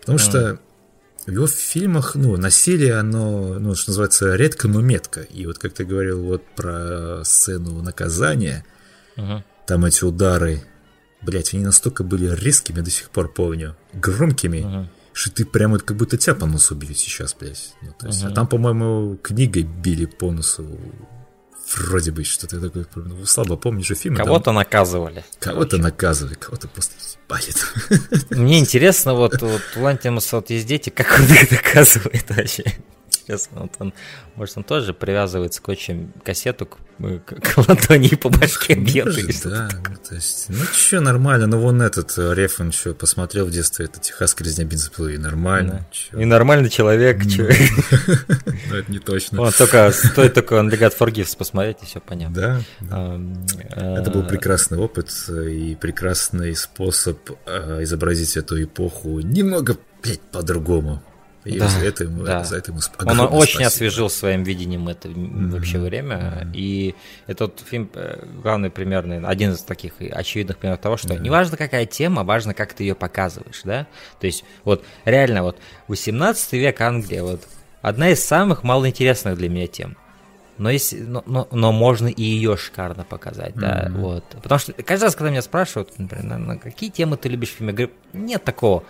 Потому 0.00 0.18
mm. 0.18 0.22
что 0.22 0.60
в 1.26 1.30
его 1.30 1.46
фильмах, 1.46 2.14
ну, 2.14 2.36
насилие, 2.36 2.94
оно, 2.94 3.58
ну, 3.58 3.74
что 3.74 3.90
называется, 3.90 4.34
редко, 4.36 4.68
но 4.68 4.80
метко. 4.80 5.20
И 5.20 5.46
вот 5.46 5.58
как 5.58 5.74
ты 5.74 5.84
говорил 5.84 6.22
вот 6.22 6.42
про 6.56 7.22
сцену 7.24 7.82
наказания, 7.82 8.64
uh-huh. 9.16 9.42
там 9.66 9.84
эти 9.84 10.02
удары, 10.04 10.62
блять, 11.20 11.52
они 11.52 11.64
настолько 11.64 12.04
были 12.04 12.34
резкими, 12.34 12.78
я 12.78 12.82
до 12.82 12.90
сих 12.90 13.10
пор 13.10 13.32
помню, 13.32 13.76
громкими, 13.92 14.58
uh-huh. 14.58 14.86
что 15.12 15.30
ты 15.30 15.44
прямо 15.44 15.78
как 15.78 15.96
будто 15.96 16.16
тебя 16.16 16.34
по 16.34 16.46
носу 16.46 16.74
бьют 16.74 16.98
сейчас, 16.98 17.36
блядь. 17.38 17.74
Ну, 17.82 17.94
то 17.98 18.06
есть, 18.06 18.24
uh-huh. 18.24 18.32
А 18.32 18.34
там, 18.34 18.46
по-моему, 18.46 19.18
книгой 19.22 19.64
били 19.64 20.06
по 20.06 20.32
носу 20.32 20.66
Вроде 21.76 22.10
бы 22.10 22.24
что-то 22.24 22.60
такое. 22.60 22.86
Ну, 22.96 23.24
слабо 23.26 23.56
помню 23.56 23.84
же 23.84 23.94
фильм. 23.94 24.16
Кого-то 24.16 24.46
там... 24.46 24.56
наказывали. 24.56 25.24
Кого-то 25.38 25.78
наказывали, 25.78 26.34
кого-то 26.34 26.68
просто 26.68 26.94
ебалит. 27.28 28.30
Мне 28.30 28.58
интересно, 28.58 29.14
вот, 29.14 29.40
вот 29.40 29.62
у 29.76 29.82
Лантимуса 29.82 30.36
вот 30.36 30.50
есть 30.50 30.66
дети, 30.66 30.90
как 30.90 31.20
он 31.20 31.26
их 31.26 31.50
наказывает 31.50 32.24
вообще 32.28 32.64
честно. 33.30 33.62
Вот 33.62 33.72
он, 33.78 33.94
может, 34.34 34.56
он 34.56 34.64
тоже 34.64 34.92
привязывает 34.92 35.54
скотчем 35.54 36.12
кассету 36.24 36.66
к, 36.66 36.78
к, 36.98 37.40
к 37.40 37.68
ладони 37.68 38.08
и 38.08 38.16
по 38.16 38.28
башке 38.28 38.74
бьет 38.74 39.06
или 39.16 39.32
Да, 39.44 39.68
ну, 39.88 39.96
то 40.08 40.14
есть, 40.14 40.46
ну 40.48 40.64
что, 40.72 41.00
нормально. 41.00 41.46
Ну, 41.46 41.60
вон 41.60 41.82
этот 41.82 42.16
э, 42.18 42.34
Реф, 42.34 42.60
он 42.60 42.72
что, 42.72 42.94
посмотрел 42.94 43.46
в 43.46 43.50
детстве, 43.50 43.86
это 43.86 44.00
Техасская 44.00 44.46
резня 44.46 44.64
бензопилы, 44.64 45.14
и 45.14 45.18
нормально. 45.18 45.86
Да. 46.12 46.20
И 46.20 46.24
нормальный 46.24 46.70
человек, 46.70 47.18
ну, 47.24 47.44
ну, 48.70 48.76
это 48.76 48.92
не 48.92 48.98
точно. 48.98 49.38
Вот, 49.38 49.56
только, 49.56 49.90
стоит 49.92 50.34
только 50.34 50.54
он 50.54 50.68
Legat 50.68 50.96
Forgives 50.98 51.36
посмотреть, 51.36 51.78
и 51.82 51.86
все 51.86 52.00
понятно. 52.00 52.62
Да, 52.80 53.20
Это 53.76 54.10
был 54.10 54.24
прекрасный 54.24 54.78
опыт 54.78 55.10
и 55.28 55.76
прекрасный 55.80 56.56
способ 56.56 57.18
э, 57.46 57.82
изобразить 57.82 58.36
эту 58.36 58.62
эпоху 58.62 59.20
немного, 59.20 59.76
блядь, 60.02 60.20
по-другому. 60.20 61.02
И 61.44 61.58
да, 61.58 61.68
за 61.68 61.86
это 61.86 62.04
ему, 62.04 62.22
да. 62.22 62.44
за 62.44 62.56
это 62.56 62.70
ему 62.70 62.80
Он 62.98 63.20
очень 63.20 63.54
спасибо. 63.54 63.66
освежил 63.66 64.10
своим 64.10 64.42
видением 64.42 64.88
это 64.88 65.08
mm-hmm. 65.08 65.50
вообще 65.50 65.78
время. 65.78 66.16
Mm-hmm. 66.16 66.50
И 66.52 66.94
этот 67.26 67.60
фильм 67.66 67.90
э, 67.94 68.26
главный 68.42 68.70
примерный, 68.70 69.24
один 69.24 69.52
из 69.52 69.62
таких 69.62 69.94
очевидных 70.00 70.58
примеров 70.58 70.80
того, 70.80 70.98
что 70.98 71.08
mm-hmm. 71.08 71.20
не 71.20 71.30
важно 71.30 71.56
какая 71.56 71.86
тема, 71.86 72.24
важно 72.24 72.52
как 72.52 72.74
ты 72.74 72.84
ее 72.84 72.94
показываешь, 72.94 73.62
да. 73.64 73.86
То 74.20 74.26
есть 74.26 74.44
вот 74.64 74.84
реально 75.06 75.42
вот 75.42 75.56
18 75.88 76.52
век 76.52 76.78
Англия 76.82 77.22
вот 77.22 77.42
одна 77.80 78.10
из 78.10 78.22
самых 78.22 78.62
малоинтересных 78.62 79.36
для 79.38 79.48
меня 79.48 79.66
тем. 79.66 79.96
Но, 80.58 80.68
есть, 80.68 80.94
но, 80.94 81.22
но, 81.24 81.48
но 81.52 81.72
можно 81.72 82.08
и 82.08 82.22
ее 82.22 82.58
шикарно 82.58 83.02
показать, 83.02 83.54
да, 83.54 83.86
mm-hmm. 83.86 83.92
вот. 83.98 84.24
Потому 84.42 84.58
что 84.58 84.74
каждый 84.74 85.04
раз, 85.04 85.16
когда 85.16 85.30
меня 85.30 85.40
спрашивают, 85.40 85.98
например, 85.98 86.24
на, 86.24 86.36
на 86.36 86.58
какие 86.58 86.90
темы 86.90 87.16
ты 87.16 87.30
любишь 87.30 87.48
в 87.48 87.52
фильме, 87.54 87.70
я 87.70 87.76
говорю, 87.76 87.92
нет 88.12 88.44
такого. 88.44 88.84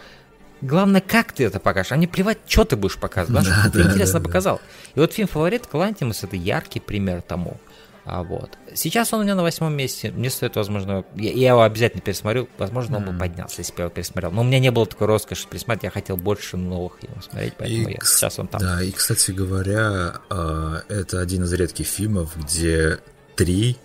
Главное, 0.60 1.00
как 1.00 1.32
ты 1.32 1.44
это 1.44 1.58
покажешь, 1.60 1.92
а 1.92 1.96
не 1.96 2.06
плевать, 2.06 2.38
что 2.46 2.64
ты 2.64 2.76
будешь 2.76 2.98
показывать, 2.98 3.44
да, 3.44 3.62
да, 3.64 3.70
ты 3.70 3.82
да, 3.82 3.90
интересно 3.90 4.20
да, 4.20 4.24
показал. 4.24 4.56
Да. 4.56 4.62
И 4.94 5.00
вот 5.00 5.12
фильм 5.12 5.28
«Фаворит» 5.28 5.66
Клантимус— 5.66 6.22
это 6.24 6.36
яркий 6.36 6.80
пример 6.80 7.22
тому. 7.22 7.58
А 8.04 8.22
вот. 8.22 8.58
Сейчас 8.74 9.12
он 9.12 9.20
у 9.20 9.22
меня 9.22 9.34
на 9.34 9.42
восьмом 9.42 9.74
месте. 9.74 10.10
Мне 10.10 10.30
стоит, 10.30 10.56
возможно, 10.56 11.04
я, 11.14 11.32
я 11.32 11.48
его 11.50 11.62
обязательно 11.62 12.00
пересмотрю. 12.00 12.48
Возможно, 12.58 12.96
он 12.96 13.04
бы 13.04 13.18
поднялся, 13.18 13.56
если 13.58 13.72
бы 13.72 13.78
я 13.78 13.84
его 13.84 13.94
пересмотрел. 13.94 14.32
Но 14.32 14.40
у 14.40 14.44
меня 14.44 14.58
не 14.58 14.70
было 14.70 14.86
такой 14.86 15.06
роскоши 15.06 15.46
пересмотреть. 15.46 15.84
Я 15.84 15.90
хотел 15.90 16.16
больше 16.16 16.56
новых 16.56 17.02
его 17.02 17.20
смотреть, 17.20 17.54
поэтому 17.56 17.88
и, 17.88 17.92
я, 17.92 17.98
сейчас 18.02 18.38
он 18.38 18.48
там. 18.48 18.60
Да, 18.60 18.82
и, 18.82 18.90
кстати 18.90 19.30
говоря, 19.30 20.14
а, 20.30 20.82
это 20.88 21.20
один 21.20 21.44
из 21.44 21.52
редких 21.52 21.86
фильмов, 21.86 22.36
где 22.36 22.98
три 23.36 23.76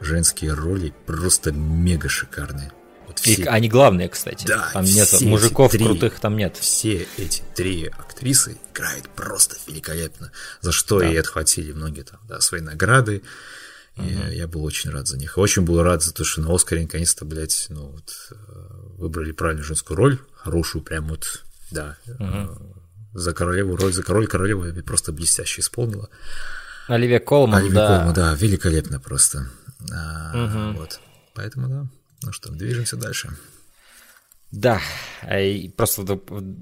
женские 0.00 0.52
роли 0.52 0.92
просто 1.06 1.52
мега 1.52 2.08
шикарные. 2.08 2.72
Вот 3.14 3.20
все... 3.20 3.42
И 3.42 3.44
они 3.44 3.68
главные, 3.68 4.08
кстати. 4.08 4.46
Да, 4.46 4.70
там 4.72 4.84
нет 4.84 5.20
мужиков 5.20 5.70
три, 5.70 5.84
крутых, 5.84 6.18
там 6.18 6.36
нет. 6.36 6.56
Все 6.56 7.06
эти 7.16 7.42
три 7.54 7.86
актрисы 7.86 8.58
играют 8.72 9.08
просто 9.10 9.56
великолепно, 9.66 10.32
за 10.60 10.72
что 10.72 10.98
да. 10.98 11.08
и 11.08 11.16
отхватили 11.16 11.72
многие 11.72 12.02
там, 12.02 12.20
да, 12.26 12.40
свои 12.40 12.60
награды. 12.60 13.22
Угу. 13.96 14.08
Я 14.32 14.48
был 14.48 14.64
очень 14.64 14.90
рад 14.90 15.06
за 15.06 15.16
них. 15.16 15.38
Очень 15.38 15.62
был 15.62 15.80
рад 15.80 16.02
за 16.02 16.12
то, 16.12 16.24
что 16.24 16.40
на 16.40 16.52
Оскаре 16.52 16.82
наконец-то, 16.82 17.24
блядь, 17.24 17.66
ну 17.68 17.90
вот 17.90 18.12
э, 18.32 18.34
выбрали 18.98 19.30
правильную 19.30 19.64
женскую 19.64 19.96
роль, 19.96 20.18
хорошую, 20.34 20.82
прям 20.82 21.06
вот, 21.06 21.44
да, 21.70 21.96
угу. 22.18 22.74
за 23.12 23.32
королеву, 23.32 23.76
роль 23.76 23.92
за 23.92 24.02
король 24.02 24.26
королеву 24.26 24.64
просто 24.82 25.12
блестяще 25.12 25.60
исполнила. 25.60 26.08
Оливия 26.88 27.20
Колман, 27.20 27.60
Оливия 27.60 27.74
да. 27.74 27.86
Колман, 27.86 28.14
да, 28.14 28.34
великолепно 28.34 28.98
просто. 28.98 29.48
А, 29.92 30.72
угу. 30.72 30.78
Вот, 30.80 31.00
поэтому, 31.34 31.68
да. 31.68 31.86
Ну 32.24 32.32
что, 32.32 32.50
движемся 32.50 32.96
дальше. 32.96 33.36
Да, 34.50 34.80
и 35.28 35.68
просто 35.76 36.02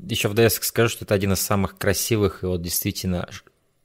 еще 0.09 0.28
в 0.28 0.34
ДС 0.34 0.55
скажу, 0.64 0.89
что 0.89 1.05
это 1.05 1.14
один 1.14 1.32
из 1.34 1.40
самых 1.40 1.76
красивых 1.76 2.43
и 2.43 2.47
вот 2.47 2.62
действительно 2.62 3.28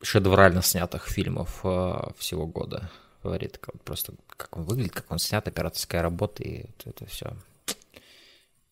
шедеврально 0.02 0.62
снятых 0.62 1.08
фильмов 1.08 1.60
э, 1.64 1.94
всего 2.18 2.48
года. 2.48 2.90
Говорит, 3.22 3.60
просто 3.84 4.14
как 4.38 4.56
он 4.56 4.64
выглядит, 4.64 4.94
как 4.94 5.12
он 5.12 5.20
снят, 5.20 5.46
операторская 5.46 6.02
работа, 6.02 6.44
и 6.44 6.68
это 6.86 7.06
все 7.08 7.36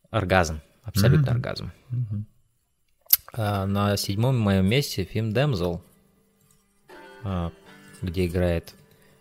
оргазм, 0.10 0.62
абсолютно 0.84 1.26
mm-hmm. 1.26 1.34
оргазм. 1.34 1.72
Mm-hmm. 1.92 2.24
А 3.34 3.66
на 3.66 3.98
седьмом 3.98 4.40
моем 4.40 4.66
месте 4.66 5.04
фильм 5.04 5.34
«Демзел», 5.34 5.82
а, 7.24 7.52
где 8.02 8.28
играет 8.28 8.74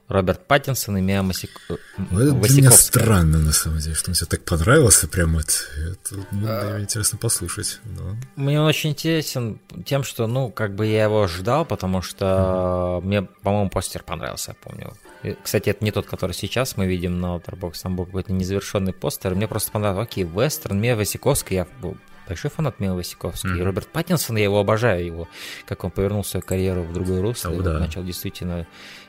Роберт 0.08 0.46
Паттинсон 0.46 0.98
и 0.98 1.00
Мия 1.00 1.22
Масик... 1.22 1.50
Э, 1.70 1.76
ну, 2.10 2.20
это 2.20 2.32
для 2.34 2.56
меня 2.56 2.70
странно, 2.70 3.38
на 3.38 3.52
самом 3.52 3.78
деле, 3.78 3.94
что 3.94 4.10
он 4.10 4.14
тебе 4.14 4.26
так 4.26 4.44
понравился, 4.44 5.08
прям 5.08 5.38
это, 5.38 5.52
это 5.76 6.26
ну, 6.30 6.46
а... 6.46 6.80
интересно 6.80 7.18
послушать. 7.18 7.80
Но... 7.84 8.16
Мне 8.36 8.60
он 8.60 8.66
очень 8.66 8.90
интересен 8.90 9.60
тем, 9.86 10.04
что, 10.04 10.26
ну, 10.26 10.50
как 10.50 10.74
бы 10.74 10.86
я 10.86 11.04
его 11.04 11.26
ждал, 11.26 11.64
потому 11.64 12.02
что 12.02 12.24
mm-hmm. 12.24 13.06
мне, 13.06 13.22
по-моему, 13.22 13.70
постер 13.70 14.02
понравился, 14.02 14.50
я 14.50 14.56
помню. 14.62 14.92
И, 15.22 15.36
кстати, 15.42 15.70
это 15.70 15.82
не 15.82 15.90
тот, 15.90 16.06
который 16.06 16.32
сейчас 16.32 16.76
мы 16.76 16.86
видим 16.86 17.18
на 17.18 17.36
Letterboxd, 17.36 17.82
там 17.82 17.96
был 17.96 18.04
какой-то 18.04 18.32
незавершенный 18.32 18.92
постер, 18.92 19.34
мне 19.34 19.48
просто 19.48 19.72
понравилось, 19.72 20.06
окей, 20.06 20.24
вестерн, 20.24 20.78
Мия 20.78 20.96
Васиковская, 20.96 21.60
я 21.60 21.66
был 21.80 21.96
большой 22.26 22.50
фанат 22.50 22.80
Мила 22.80 22.94
Васиковский. 22.94 23.50
Mm-hmm. 23.50 23.60
И 23.60 23.62
Роберт 23.62 23.88
Паттинсон, 23.88 24.36
я 24.36 24.44
его 24.44 24.58
обожаю, 24.58 25.04
его, 25.04 25.28
как 25.66 25.84
он 25.84 25.90
повернул 25.90 26.24
свою 26.24 26.44
карьеру 26.44 26.82
в 26.82 26.92
другое 26.92 27.20
русло, 27.22 27.50
oh, 27.50 27.62
да. 27.62 27.78
начал 27.78 28.02
действительно 28.02 28.66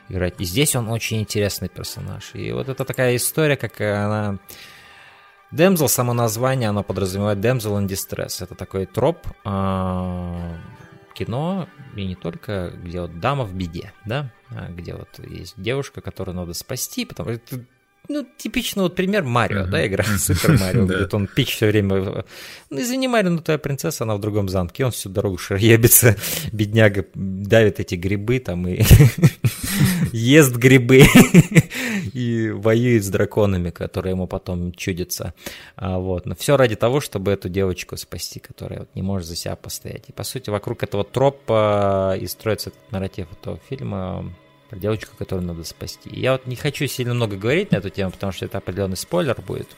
играть. 0.08 0.40
И 0.40 0.44
здесь 0.44 0.76
он 0.76 0.88
очень 0.88 1.20
интересный 1.20 1.68
персонаж. 1.68 2.34
И 2.34 2.52
вот 2.52 2.68
это 2.68 2.84
такая 2.84 3.16
история, 3.16 3.56
как 3.56 3.80
она... 3.80 4.38
Демзел, 5.52 5.88
само 5.88 6.12
название, 6.12 6.68
оно 6.70 6.82
подразумевает 6.82 7.38
Damsel 7.38 7.80
in 7.80 7.86
Distress. 7.86 8.42
Это 8.42 8.56
такой 8.56 8.84
троп 8.84 9.28
э, 9.44 10.56
кино, 11.14 11.68
и 11.94 12.04
не 12.04 12.16
только, 12.16 12.72
где 12.82 13.00
вот 13.00 13.20
дама 13.20 13.44
в 13.44 13.54
беде, 13.54 13.92
да, 14.04 14.32
а 14.50 14.68
где 14.70 14.94
вот 14.94 15.08
есть 15.18 15.54
девушка, 15.56 16.00
которую 16.00 16.34
надо 16.34 16.52
спасти, 16.52 17.04
потому 17.04 17.34
что 17.34 17.60
ну, 18.08 18.26
типичный 18.36 18.82
вот 18.82 18.94
пример 18.94 19.24
Марио, 19.24 19.62
uh-huh. 19.62 19.70
да, 19.70 19.86
игра 19.86 20.04
Супер 20.18 20.58
Марио, 20.58 20.84
где 20.84 21.16
он 21.16 21.26
пич 21.26 21.56
все 21.56 21.68
время... 21.68 22.24
Ну, 22.70 22.80
извини, 22.80 23.08
Марио, 23.08 23.30
ну 23.30 23.38
твоя 23.38 23.58
принцесса, 23.58 24.04
она 24.04 24.16
в 24.16 24.20
другом 24.20 24.48
замке, 24.48 24.84
он 24.84 24.92
всю 24.92 25.08
дорогу 25.08 25.38
шаребится, 25.38 26.16
бедняга 26.52 27.06
давит 27.14 27.80
эти 27.80 27.94
грибы 27.94 28.38
там 28.38 28.66
и 28.68 28.82
ест 30.12 30.54
грибы 30.56 31.04
и 32.12 32.50
воюет 32.50 33.04
с 33.04 33.08
драконами, 33.08 33.70
которые 33.70 34.12
ему 34.12 34.26
потом 34.26 34.72
чудятся. 34.72 35.34
А, 35.76 35.98
вот. 35.98 36.26
Но 36.26 36.34
все 36.34 36.56
ради 36.56 36.76
того, 36.76 37.00
чтобы 37.00 37.32
эту 37.32 37.48
девочку 37.48 37.96
спасти, 37.96 38.40
которая 38.40 38.80
вот 38.80 38.88
не 38.94 39.02
может 39.02 39.28
за 39.28 39.36
себя 39.36 39.56
постоять. 39.56 40.04
И, 40.08 40.12
по 40.12 40.24
сути, 40.24 40.50
вокруг 40.50 40.82
этого 40.82 41.04
тропа 41.04 42.16
и 42.18 42.26
строится 42.26 42.70
этот 42.70 42.92
нарратив 42.92 43.26
этого 43.32 43.60
фильма 43.68 44.32
про 44.68 44.78
девочку, 44.78 45.16
которую 45.16 45.46
надо 45.46 45.64
спасти. 45.64 46.10
Я 46.12 46.32
вот 46.32 46.46
не 46.46 46.56
хочу 46.56 46.86
сильно 46.86 47.14
много 47.14 47.36
говорить 47.36 47.70
на 47.70 47.76
эту 47.76 47.90
тему, 47.90 48.10
потому 48.10 48.32
что 48.32 48.44
это 48.44 48.58
определенный 48.58 48.96
спойлер 48.96 49.40
будет. 49.40 49.68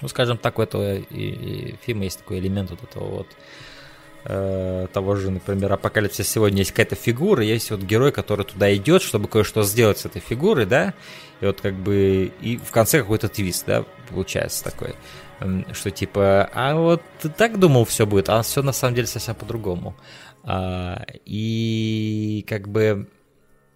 Ну, 0.00 0.08
скажем 0.08 0.36
так, 0.38 0.58
у 0.58 0.62
этого 0.62 0.96
и, 0.96 1.04
и 1.10 1.76
фильма 1.82 2.04
есть 2.04 2.18
такой 2.18 2.40
элемент 2.40 2.70
вот 2.70 2.82
этого 2.82 3.04
вот 3.04 3.28
э, 4.24 4.88
того 4.92 5.14
же, 5.14 5.30
например, 5.30 5.72
Апокалипсис 5.72 6.28
сегодня 6.28 6.58
есть 6.58 6.72
какая-то 6.72 6.96
фигура, 6.96 7.44
есть 7.44 7.70
вот 7.70 7.80
герой, 7.80 8.10
который 8.10 8.44
туда 8.44 8.74
идет, 8.74 9.02
чтобы 9.02 9.28
кое-что 9.28 9.62
сделать 9.62 9.98
с 9.98 10.06
этой 10.06 10.20
фигурой, 10.20 10.66
да, 10.66 10.94
и 11.40 11.46
вот 11.46 11.60
как 11.60 11.74
бы 11.74 12.32
и 12.40 12.56
в 12.56 12.72
конце 12.72 13.00
какой-то 13.00 13.28
твист, 13.28 13.64
да, 13.66 13.84
получается 14.08 14.64
такой, 14.64 14.94
что 15.72 15.90
типа, 15.90 16.50
а 16.52 16.74
вот 16.74 17.02
ты 17.20 17.28
так 17.28 17.58
думал 17.58 17.84
все 17.84 18.06
будет, 18.06 18.28
а 18.28 18.42
все 18.42 18.62
на 18.62 18.72
самом 18.72 18.96
деле 18.96 19.06
совсем 19.06 19.34
по-другому. 19.36 19.94
А, 20.44 21.04
и 21.24 22.44
как 22.48 22.68
бы 22.68 23.08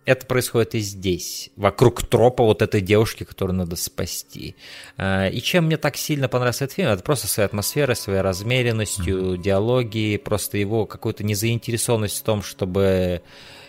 это 0.06 0.24
происходит 0.24 0.76
и 0.76 0.78
здесь, 0.78 1.50
вокруг 1.56 2.02
тропа 2.06 2.44
вот 2.44 2.62
этой 2.62 2.80
девушки, 2.80 3.24
которую 3.24 3.56
надо 3.56 3.74
спасти. 3.74 4.54
А, 4.96 5.28
и 5.28 5.40
чем 5.40 5.66
мне 5.66 5.76
так 5.76 5.96
сильно 5.96 6.28
понравился 6.28 6.64
этот 6.64 6.76
фильм, 6.76 6.88
это 6.88 7.02
просто 7.02 7.26
своей 7.26 7.46
атмосферой, 7.46 7.96
своей 7.96 8.20
размеренностью, 8.20 9.34
mm-hmm. 9.34 9.38
диалоги, 9.38 10.20
просто 10.24 10.58
его 10.58 10.86
какую-то 10.86 11.24
незаинтересованность 11.24 12.20
в 12.20 12.22
том, 12.22 12.42
чтобы 12.42 13.22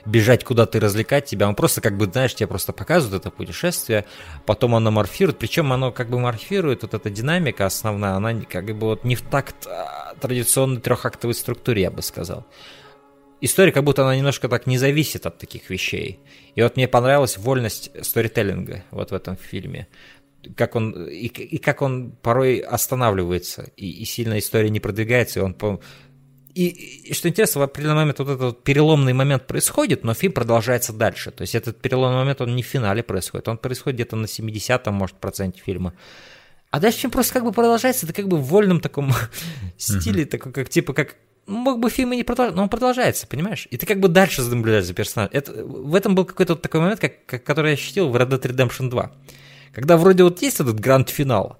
бежать 0.05 0.43
куда-то 0.43 0.77
и 0.77 0.81
развлекать 0.81 1.25
тебя. 1.25 1.49
Он 1.49 1.55
просто, 1.55 1.81
как 1.81 1.97
бы, 1.97 2.05
знаешь, 2.05 2.35
тебе 2.35 2.47
просто 2.47 2.71
показывает 2.71 3.21
это 3.21 3.31
путешествие, 3.31 4.05
потом 4.45 4.75
оно 4.75 4.91
морфирует, 4.91 5.39
причем 5.39 5.73
оно 5.73 5.91
как 5.91 6.09
бы 6.09 6.19
морфирует, 6.19 6.83
вот 6.83 6.93
эта 6.93 7.09
динамика 7.09 7.65
основная, 7.65 8.13
она 8.13 8.33
как 8.41 8.65
бы 8.77 8.87
вот 8.87 9.03
не 9.03 9.15
в 9.15 9.23
такт 9.23 9.65
а, 9.65 10.13
традиционной 10.21 10.81
трехактовой 10.81 11.33
структуре, 11.33 11.81
я 11.81 11.91
бы 11.91 12.03
сказал 12.03 12.45
история 13.41 13.71
как 13.71 13.83
будто 13.83 14.03
она 14.03 14.15
немножко 14.15 14.49
так 14.49 14.67
не 14.67 14.77
зависит 14.77 15.25
от 15.25 15.37
таких 15.37 15.69
вещей. 15.69 16.19
И 16.55 16.61
вот 16.61 16.75
мне 16.75 16.87
понравилась 16.87 17.37
вольность 17.37 17.91
сторителлинга 18.01 18.83
вот 18.91 19.11
в 19.11 19.13
этом 19.13 19.37
фильме. 19.37 19.87
Как 20.55 20.75
он, 20.75 21.07
и, 21.07 21.27
и 21.27 21.57
как 21.57 21.81
он 21.81 22.11
порой 22.11 22.59
останавливается, 22.59 23.69
и, 23.75 23.89
и 23.89 24.05
сильно 24.05 24.37
история 24.39 24.69
не 24.69 24.79
продвигается, 24.79 25.39
и 25.39 25.43
он 25.43 25.53
по... 25.53 25.81
И, 26.53 26.67
и 27.09 27.13
что 27.13 27.29
интересно, 27.29 27.61
в 27.61 27.63
определенный 27.65 27.97
момент 27.97 28.19
вот 28.19 28.29
этот 28.29 28.41
вот 28.41 28.63
переломный 28.63 29.13
момент 29.13 29.45
происходит, 29.45 30.03
но 30.03 30.15
фильм 30.15 30.33
продолжается 30.33 30.91
дальше. 30.91 31.29
То 31.31 31.41
есть 31.41 31.53
этот 31.53 31.79
переломный 31.79 32.17
момент, 32.17 32.41
он 32.41 32.55
не 32.55 32.63
в 32.63 32.65
финале 32.65 33.03
происходит, 33.03 33.47
он 33.47 33.57
происходит 33.57 33.97
где-то 33.97 34.15
на 34.15 34.25
70-м, 34.25 34.93
может, 34.93 35.17
проценте 35.17 35.61
фильма. 35.61 35.93
А 36.71 36.79
дальше 36.79 36.99
фильм 36.99 37.11
просто 37.11 37.33
как 37.33 37.43
бы 37.43 37.51
продолжается, 37.51 38.05
это 38.05 38.13
как 38.13 38.27
бы 38.27 38.37
в 38.37 38.45
вольном 38.45 38.79
таком 38.79 39.13
стиле, 39.77 40.25
такой, 40.25 40.51
как 40.51 40.69
типа 40.69 40.93
как 40.93 41.15
мог 41.47 41.79
бы 41.79 41.89
фильм 41.89 42.13
и 42.13 42.17
не 42.17 42.23
продолжать, 42.23 42.55
но 42.55 42.63
он 42.63 42.69
продолжается, 42.69 43.25
понимаешь? 43.25 43.67
И 43.71 43.77
ты 43.77 43.85
как 43.85 43.99
бы 43.99 44.07
дальше 44.07 44.41
наблюдаешь 44.41 44.85
за 44.85 44.93
персонажем. 44.93 45.31
Это, 45.33 45.63
в 45.63 45.95
этом 45.95 46.13
был 46.13 46.25
какой-то 46.25 46.53
вот 46.53 46.61
такой 46.61 46.81
момент, 46.81 46.99
как, 46.99 47.25
как, 47.25 47.43
который 47.43 47.71
я 47.71 47.73
ощутил 47.73 48.09
в 48.09 48.15
Red 48.15 48.29
Dead 48.29 48.41
Redemption 48.41 48.89
2. 48.89 49.11
Когда 49.73 49.97
вроде 49.97 50.23
вот 50.23 50.41
есть 50.41 50.59
этот 50.59 50.79
гранд-финал, 50.79 51.57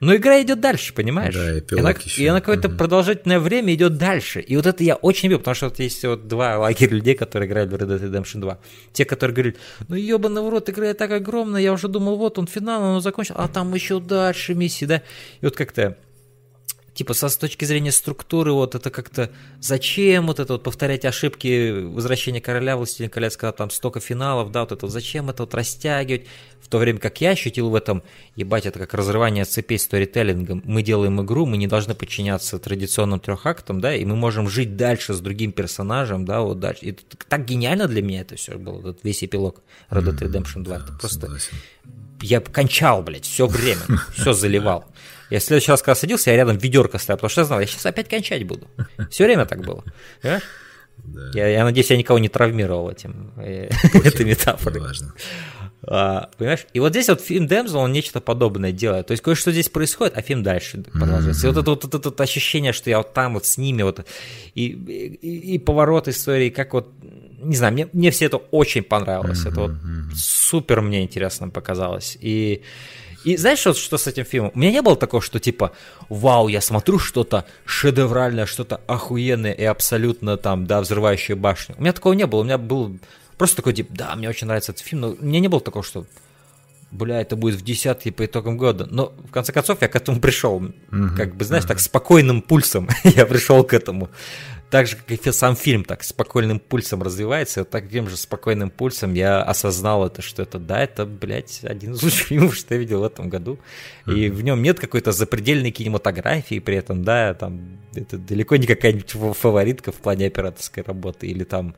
но 0.00 0.16
игра 0.16 0.42
идет 0.42 0.58
дальше, 0.58 0.92
понимаешь? 0.94 1.32
Да, 1.32 1.58
и 1.58 1.78
она, 1.78 1.90
еще. 1.92 2.22
и 2.22 2.26
она 2.26 2.40
какое-то 2.40 2.68
угу. 2.68 2.76
продолжительное 2.76 3.38
время 3.38 3.72
идет 3.72 3.98
дальше. 3.98 4.40
И 4.40 4.56
вот 4.56 4.66
это 4.66 4.82
я 4.82 4.96
очень 4.96 5.28
люблю, 5.28 5.38
потому 5.38 5.54
что 5.54 5.68
вот 5.68 5.78
есть 5.78 6.04
вот 6.04 6.26
два 6.26 6.58
лагеря 6.58 6.96
людей, 6.96 7.14
которые 7.14 7.48
играли 7.48 7.68
в 7.68 7.74
Red 7.74 7.86
Dead 7.86 8.10
Redemption 8.10 8.40
2. 8.40 8.58
Те, 8.92 9.04
которые 9.04 9.34
говорят, 9.34 9.56
ну 9.86 9.94
ебаный 9.94 10.42
в 10.42 10.48
рот, 10.48 10.68
игра 10.68 10.92
так 10.94 11.12
огромная, 11.12 11.62
я 11.62 11.72
уже 11.72 11.86
думал, 11.86 12.16
вот 12.16 12.36
он 12.36 12.48
финал, 12.48 12.82
он 12.82 13.00
закончил, 13.00 13.36
а 13.38 13.46
там 13.46 13.72
еще 13.74 14.00
дальше 14.00 14.54
миссии, 14.54 14.86
да? 14.86 15.02
И 15.40 15.44
вот 15.44 15.54
как-то 15.54 15.96
типа 16.94 17.14
со 17.14 17.28
с 17.28 17.36
точки 17.36 17.64
зрения 17.64 17.92
структуры, 17.92 18.52
вот 18.52 18.74
это 18.74 18.90
как-то 18.90 19.30
зачем 19.60 20.26
вот 20.26 20.40
это 20.40 20.54
вот 20.54 20.62
повторять 20.62 21.04
ошибки 21.04 21.84
возвращения 21.84 22.40
короля, 22.40 22.76
властелин 22.76 23.10
колец, 23.10 23.36
когда 23.36 23.52
там 23.52 23.70
столько 23.70 24.00
финалов, 24.00 24.50
да, 24.52 24.60
вот 24.60 24.72
это 24.72 24.86
вот 24.86 24.92
зачем 24.92 25.30
это 25.30 25.44
вот 25.44 25.54
растягивать, 25.54 26.26
в 26.60 26.68
то 26.68 26.78
время 26.78 26.98
как 26.98 27.20
я 27.20 27.30
ощутил 27.30 27.70
в 27.70 27.74
этом, 27.74 28.02
ебать, 28.36 28.66
это 28.66 28.78
как 28.78 28.94
разрывание 28.94 29.44
цепей 29.44 29.78
сторителлингом, 29.78 30.62
мы 30.64 30.82
делаем 30.82 31.20
игру, 31.22 31.46
мы 31.46 31.56
не 31.56 31.66
должны 31.66 31.94
подчиняться 31.94 32.58
традиционным 32.58 33.20
трехактам, 33.20 33.80
да, 33.80 33.94
и 33.94 34.04
мы 34.04 34.16
можем 34.16 34.48
жить 34.48 34.76
дальше 34.76 35.14
с 35.14 35.20
другим 35.20 35.52
персонажем, 35.52 36.24
да, 36.24 36.42
вот 36.42 36.60
дальше, 36.60 36.84
и 36.84 36.92
так 36.92 37.44
гениально 37.46 37.88
для 37.88 38.02
меня 38.02 38.20
это 38.20 38.36
все 38.36 38.58
было, 38.58 38.80
этот 38.80 39.02
весь 39.02 39.24
эпилог 39.24 39.62
Red 39.90 40.04
Dead 40.04 40.18
Redemption 40.18 40.62
2, 40.62 40.76
это 40.76 40.92
просто... 40.92 41.30
Я 42.20 42.40
кончал, 42.40 43.02
блядь, 43.02 43.24
все 43.24 43.48
время, 43.48 43.80
все 44.14 44.32
заливал. 44.32 44.84
Я 45.32 45.38
в 45.38 45.42
следующий 45.42 45.70
раз, 45.70 45.80
когда 45.80 45.94
садился, 45.94 46.30
я 46.30 46.36
рядом 46.36 46.58
ведерко 46.58 46.98
ставил, 46.98 47.16
потому 47.16 47.30
что 47.30 47.40
я 47.40 47.44
знал, 47.46 47.60
я 47.60 47.66
сейчас 47.66 47.86
опять 47.86 48.06
кончать 48.06 48.44
буду. 48.44 48.68
Все 49.10 49.24
время 49.24 49.46
так 49.46 49.64
было. 49.64 49.82
Да. 50.22 50.40
Я, 51.32 51.48
я 51.48 51.64
надеюсь, 51.64 51.90
я 51.90 51.96
никого 51.96 52.18
не 52.18 52.28
травмировал 52.28 52.90
этим, 52.90 53.32
э, 53.38 53.70
этой 54.04 54.26
метафорой. 54.26 54.82
Важно. 54.82 55.14
А, 55.84 56.28
понимаешь? 56.36 56.66
И 56.74 56.80
вот 56.80 56.90
здесь 56.90 57.08
вот 57.08 57.22
фильм 57.22 57.46
Дэмзел, 57.46 57.78
он 57.78 57.92
нечто 57.92 58.20
подобное 58.20 58.72
делает. 58.72 59.06
То 59.06 59.12
есть 59.12 59.22
кое-что 59.22 59.52
здесь 59.52 59.70
происходит, 59.70 60.18
а 60.18 60.20
фильм 60.20 60.42
дальше 60.42 60.84
продолжается. 60.92 61.46
Mm-hmm. 61.46 61.50
И 61.50 61.54
вот 61.54 61.62
это 61.62 61.70
вот, 61.70 61.94
вот, 61.94 62.04
вот 62.04 62.20
ощущение, 62.20 62.74
что 62.74 62.90
я 62.90 62.98
вот 62.98 63.14
там 63.14 63.32
вот 63.32 63.46
с 63.46 63.56
ними, 63.56 63.82
вот, 63.84 64.06
и, 64.54 64.66
и, 64.66 65.54
и 65.54 65.58
поворот 65.58 66.08
истории, 66.08 66.50
как 66.50 66.74
вот, 66.74 66.92
не 67.40 67.56
знаю, 67.56 67.72
мне, 67.72 67.88
мне 67.94 68.10
все 68.10 68.26
это 68.26 68.36
очень 68.36 68.82
понравилось. 68.82 69.46
Mm-hmm. 69.46 69.50
Это 69.50 69.60
вот 69.60 69.72
супер 70.14 70.82
мне 70.82 71.02
интересно 71.02 71.48
показалось. 71.48 72.18
И 72.20 72.62
и 73.24 73.36
знаешь, 73.36 73.58
что, 73.58 73.74
что 73.74 73.98
с 73.98 74.06
этим 74.06 74.24
фильмом? 74.24 74.52
У 74.54 74.58
меня 74.58 74.70
не 74.70 74.82
было 74.82 74.96
такого, 74.96 75.22
что 75.22 75.38
типа, 75.38 75.72
вау, 76.08 76.48
я 76.48 76.60
смотрю 76.60 76.98
что-то 76.98 77.44
шедевральное, 77.64 78.46
что-то 78.46 78.80
охуенное 78.86 79.52
и 79.52 79.64
абсолютно 79.64 80.36
там, 80.36 80.66
да, 80.66 80.80
взрывающее 80.80 81.36
башню. 81.36 81.74
У 81.78 81.82
меня 81.82 81.92
такого 81.92 82.12
не 82.14 82.26
было. 82.26 82.40
У 82.40 82.44
меня 82.44 82.58
был 82.58 82.98
просто 83.38 83.56
такой 83.56 83.74
тип, 83.74 83.88
да, 83.90 84.14
мне 84.16 84.28
очень 84.28 84.46
нравится 84.46 84.72
этот 84.72 84.84
фильм, 84.84 85.02
но 85.02 85.08
у 85.10 85.24
меня 85.24 85.40
не 85.40 85.48
было 85.48 85.60
такого, 85.60 85.84
что 85.84 86.06
бля, 86.92 87.20
это 87.20 87.36
будет 87.36 87.56
в 87.56 87.64
десятке 87.64 88.12
по 88.12 88.24
итогам 88.24 88.56
года. 88.56 88.86
Но 88.90 89.12
в 89.28 89.30
конце 89.30 89.52
концов 89.52 89.78
я 89.80 89.88
к 89.88 89.96
этому 89.96 90.20
пришел. 90.20 90.60
Mm-hmm. 90.60 91.16
Как 91.16 91.34
бы, 91.34 91.44
знаешь, 91.44 91.64
mm-hmm. 91.64 91.68
так 91.68 91.80
спокойным 91.80 92.42
пульсом 92.42 92.88
я 93.04 93.26
пришел 93.26 93.64
к 93.64 93.72
этому 93.72 94.10
так 94.72 94.88
же, 94.88 94.96
как 94.96 95.10
и 95.10 95.32
сам 95.32 95.54
фильм, 95.54 95.84
так 95.84 96.02
спокойным 96.02 96.58
пульсом 96.58 97.02
развивается, 97.02 97.60
вот 97.60 97.70
таким 97.70 98.08
же 98.08 98.16
спокойным 98.16 98.70
пульсом 98.70 99.14
я 99.14 99.40
осознал 99.40 100.04
это, 100.04 100.20
что 100.22 100.42
это, 100.42 100.58
да, 100.58 100.82
это, 100.82 101.06
блядь, 101.06 101.60
один 101.62 101.92
из 101.92 102.02
лучших 102.02 102.26
фильмов, 102.28 102.56
что 102.56 102.74
я 102.74 102.80
видел 102.80 103.00
в 103.02 103.04
этом 103.04 103.28
году. 103.28 103.58
Mm-hmm. 104.06 104.18
И 104.18 104.30
в 104.30 104.42
нем 104.42 104.62
нет 104.62 104.80
какой-то 104.80 105.12
запредельной 105.12 105.70
кинематографии 105.70 106.58
при 106.58 106.76
этом, 106.76 107.04
да, 107.04 107.34
там, 107.34 107.78
это 107.94 108.18
далеко 108.18 108.56
не 108.56 108.66
какая-нибудь 108.66 109.36
фаворитка 109.36 109.92
в 109.92 109.96
плане 109.96 110.26
операторской 110.26 110.82
работы 110.82 111.28
или 111.28 111.44
там 111.44 111.76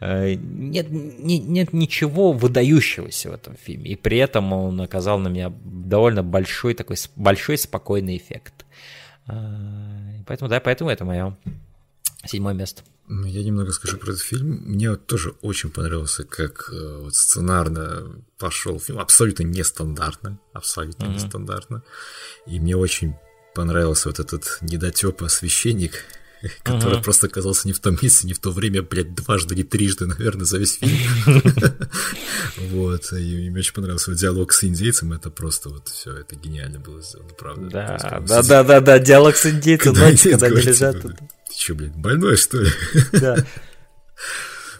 Э, 0.00 0.34
нет, 0.34 0.86
нет, 0.90 1.44
нет 1.46 1.72
ничего 1.72 2.32
выдающегося 2.32 3.30
в 3.30 3.34
этом 3.34 3.54
фильме, 3.56 3.90
и 3.90 3.96
при 3.96 4.16
этом 4.16 4.52
он 4.52 4.80
оказал 4.80 5.18
на 5.18 5.28
меня 5.28 5.52
довольно 5.62 6.22
большой 6.22 6.74
такой 6.74 6.96
большой 7.16 7.58
спокойный 7.58 8.16
эффект. 8.16 8.64
Э, 9.28 9.34
поэтому, 10.26 10.48
да, 10.48 10.58
поэтому 10.60 10.90
это 10.90 11.04
мое 11.04 11.36
седьмое 12.26 12.54
место. 12.54 12.82
Я 13.08 13.42
немного 13.42 13.72
скажу 13.72 13.96
про 13.98 14.12
этот 14.12 14.22
фильм. 14.22 14.62
Мне 14.66 14.90
вот 14.90 15.06
тоже 15.06 15.34
очень 15.42 15.70
понравился, 15.70 16.22
как 16.22 16.70
э, 16.72 16.98
вот 17.02 17.14
сценарно 17.16 18.22
пошел 18.38 18.78
фильм. 18.78 19.00
Абсолютно 19.00 19.42
нестандартно. 19.42 20.38
Абсолютно 20.52 21.06
mm-hmm. 21.06 21.14
нестандартно. 21.14 21.82
И 22.46 22.60
мне 22.60 22.76
очень 22.76 23.14
понравился 23.52 24.08
вот 24.08 24.20
этот 24.20 24.58
недотепа 24.60 25.28
священник, 25.28 26.04
который 26.62 26.98
uh-huh. 26.98 27.02
просто 27.02 27.26
оказался 27.26 27.66
не 27.66 27.72
в 27.72 27.80
том 27.80 27.98
месте, 28.00 28.28
не 28.28 28.32
в 28.32 28.38
то 28.38 28.50
время, 28.50 28.82
блядь, 28.82 29.14
дважды 29.14 29.54
или 29.54 29.62
трижды, 29.62 30.06
наверное, 30.06 30.44
за 30.44 30.58
весь 30.58 30.78
фильм. 30.78 30.96
Вот, 32.70 33.12
и 33.12 33.50
мне 33.50 33.60
очень 33.60 33.74
понравился 33.74 34.14
диалог 34.14 34.52
с 34.52 34.64
индейцем, 34.64 35.12
это 35.12 35.30
просто 35.30 35.70
вот 35.70 35.88
все, 35.88 36.16
это 36.16 36.36
гениально 36.36 36.78
было 36.78 37.02
сделано, 37.02 37.30
правда. 37.38 37.68
Да, 37.68 38.42
да, 38.42 38.62
да, 38.62 38.80
да, 38.80 38.98
диалог 38.98 39.36
с 39.36 39.46
индейцем, 39.46 39.94
ночью, 39.94 40.32
когда 40.32 40.48
лежат. 40.48 40.96
Что, 41.60 41.74
блядь, 41.74 41.94
больной, 41.94 42.36
что 42.36 42.58
ли? 42.58 42.70
Да. 43.12 43.36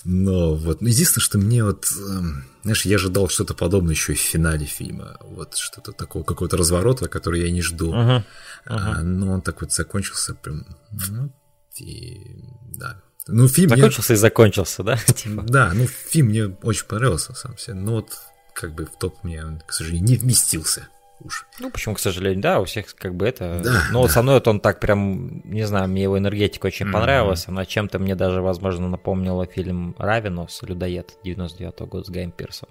Но 0.04 0.54
вот, 0.54 0.80
ну, 0.80 0.88
единственное, 0.88 1.22
что 1.22 1.36
мне 1.36 1.62
вот, 1.62 1.92
эм, 1.92 2.46
знаешь, 2.62 2.86
я 2.86 2.96
ожидал 2.96 3.28
что-то 3.28 3.52
подобное 3.52 3.92
еще 3.92 4.14
и 4.14 4.16
в 4.16 4.20
финале 4.20 4.64
фильма, 4.64 5.18
вот 5.20 5.56
что-то 5.56 5.92
такого, 5.92 6.24
какого-то 6.24 6.56
разворота, 6.56 7.06
который 7.08 7.42
я 7.42 7.50
не 7.50 7.60
жду. 7.60 7.92
Uh-huh. 7.92 8.16
Uh-huh. 8.16 8.22
А, 8.64 9.02
но 9.02 9.32
он 9.32 9.42
так 9.42 9.60
вот 9.60 9.72
закончился 9.72 10.34
прям, 10.34 10.64
ну, 11.10 11.30
и 11.76 12.38
да. 12.78 13.02
Ну, 13.26 13.46
фильм 13.46 13.68
закончился 13.68 14.12
мне... 14.12 14.18
и 14.18 14.20
закончился, 14.20 14.82
да? 14.82 14.96
Типа. 15.06 15.42
Да, 15.42 15.72
ну, 15.74 15.86
фильм 15.86 16.28
мне 16.28 16.46
очень 16.62 16.86
понравился 16.86 17.34
сам 17.34 17.58
себе, 17.58 17.74
но 17.74 17.96
вот 17.96 18.18
как 18.54 18.74
бы 18.74 18.86
в 18.86 18.98
топ 18.98 19.22
мне, 19.22 19.44
к 19.66 19.72
сожалению, 19.74 20.08
не 20.08 20.16
вместился 20.16 20.88
уж. 21.24 21.46
Ну, 21.58 21.70
почему, 21.70 21.94
к 21.94 22.00
сожалению, 22.00 22.40
да, 22.40 22.60
у 22.60 22.64
всех 22.64 22.94
как 22.94 23.14
бы 23.14 23.26
это... 23.26 23.60
Да, 23.62 23.84
Но 23.88 23.92
да. 23.92 23.98
вот 23.98 24.10
со 24.10 24.22
мной 24.22 24.34
вот 24.34 24.48
он 24.48 24.60
так 24.60 24.80
прям, 24.80 25.42
не 25.44 25.64
знаю, 25.64 25.88
мне 25.88 26.02
его 26.02 26.18
энергетика 26.18 26.66
очень 26.66 26.86
mm-hmm. 26.86 26.92
понравилась, 26.92 27.48
она 27.48 27.64
чем-то 27.64 27.98
мне 27.98 28.14
даже, 28.14 28.42
возможно, 28.42 28.88
напомнила 28.88 29.46
фильм 29.46 29.94
«Равенос», 29.98 30.62
«Людоед» 30.62 31.16
99 31.24 31.74
-го 31.74 31.86
года 31.86 32.04
с 32.04 32.10
Гаем 32.10 32.30
Пирсом. 32.30 32.68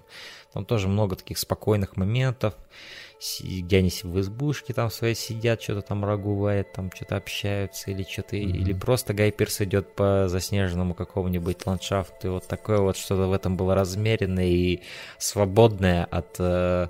Там 0.52 0.64
тоже 0.64 0.88
много 0.88 1.16
таких 1.16 1.38
спокойных 1.38 1.96
моментов, 1.96 2.54
где 3.40 3.78
они 3.78 3.90
в 4.02 4.20
избушке 4.20 4.72
там 4.72 4.90
своей 4.90 5.14
сидят, 5.14 5.62
что-то 5.62 5.82
там 5.82 6.04
рагувает, 6.04 6.72
там 6.72 6.90
что-то 6.90 7.16
общаются 7.16 7.90
или 7.90 8.02
что-то, 8.02 8.36
mm-hmm. 8.36 8.56
или 8.56 8.72
просто 8.72 9.12
Гай 9.12 9.30
Пирс 9.30 9.60
идет 9.60 9.94
по 9.94 10.26
заснеженному 10.26 10.94
какому-нибудь 10.94 11.66
ландшафту, 11.66 12.26
и 12.26 12.30
вот 12.30 12.46
такое 12.46 12.78
вот 12.78 12.96
что-то 12.96 13.26
в 13.26 13.32
этом 13.32 13.56
было 13.56 13.74
размеренное 13.74 14.46
и 14.46 14.80
свободное 15.18 16.06
от 16.06 16.36
э, 16.38 16.88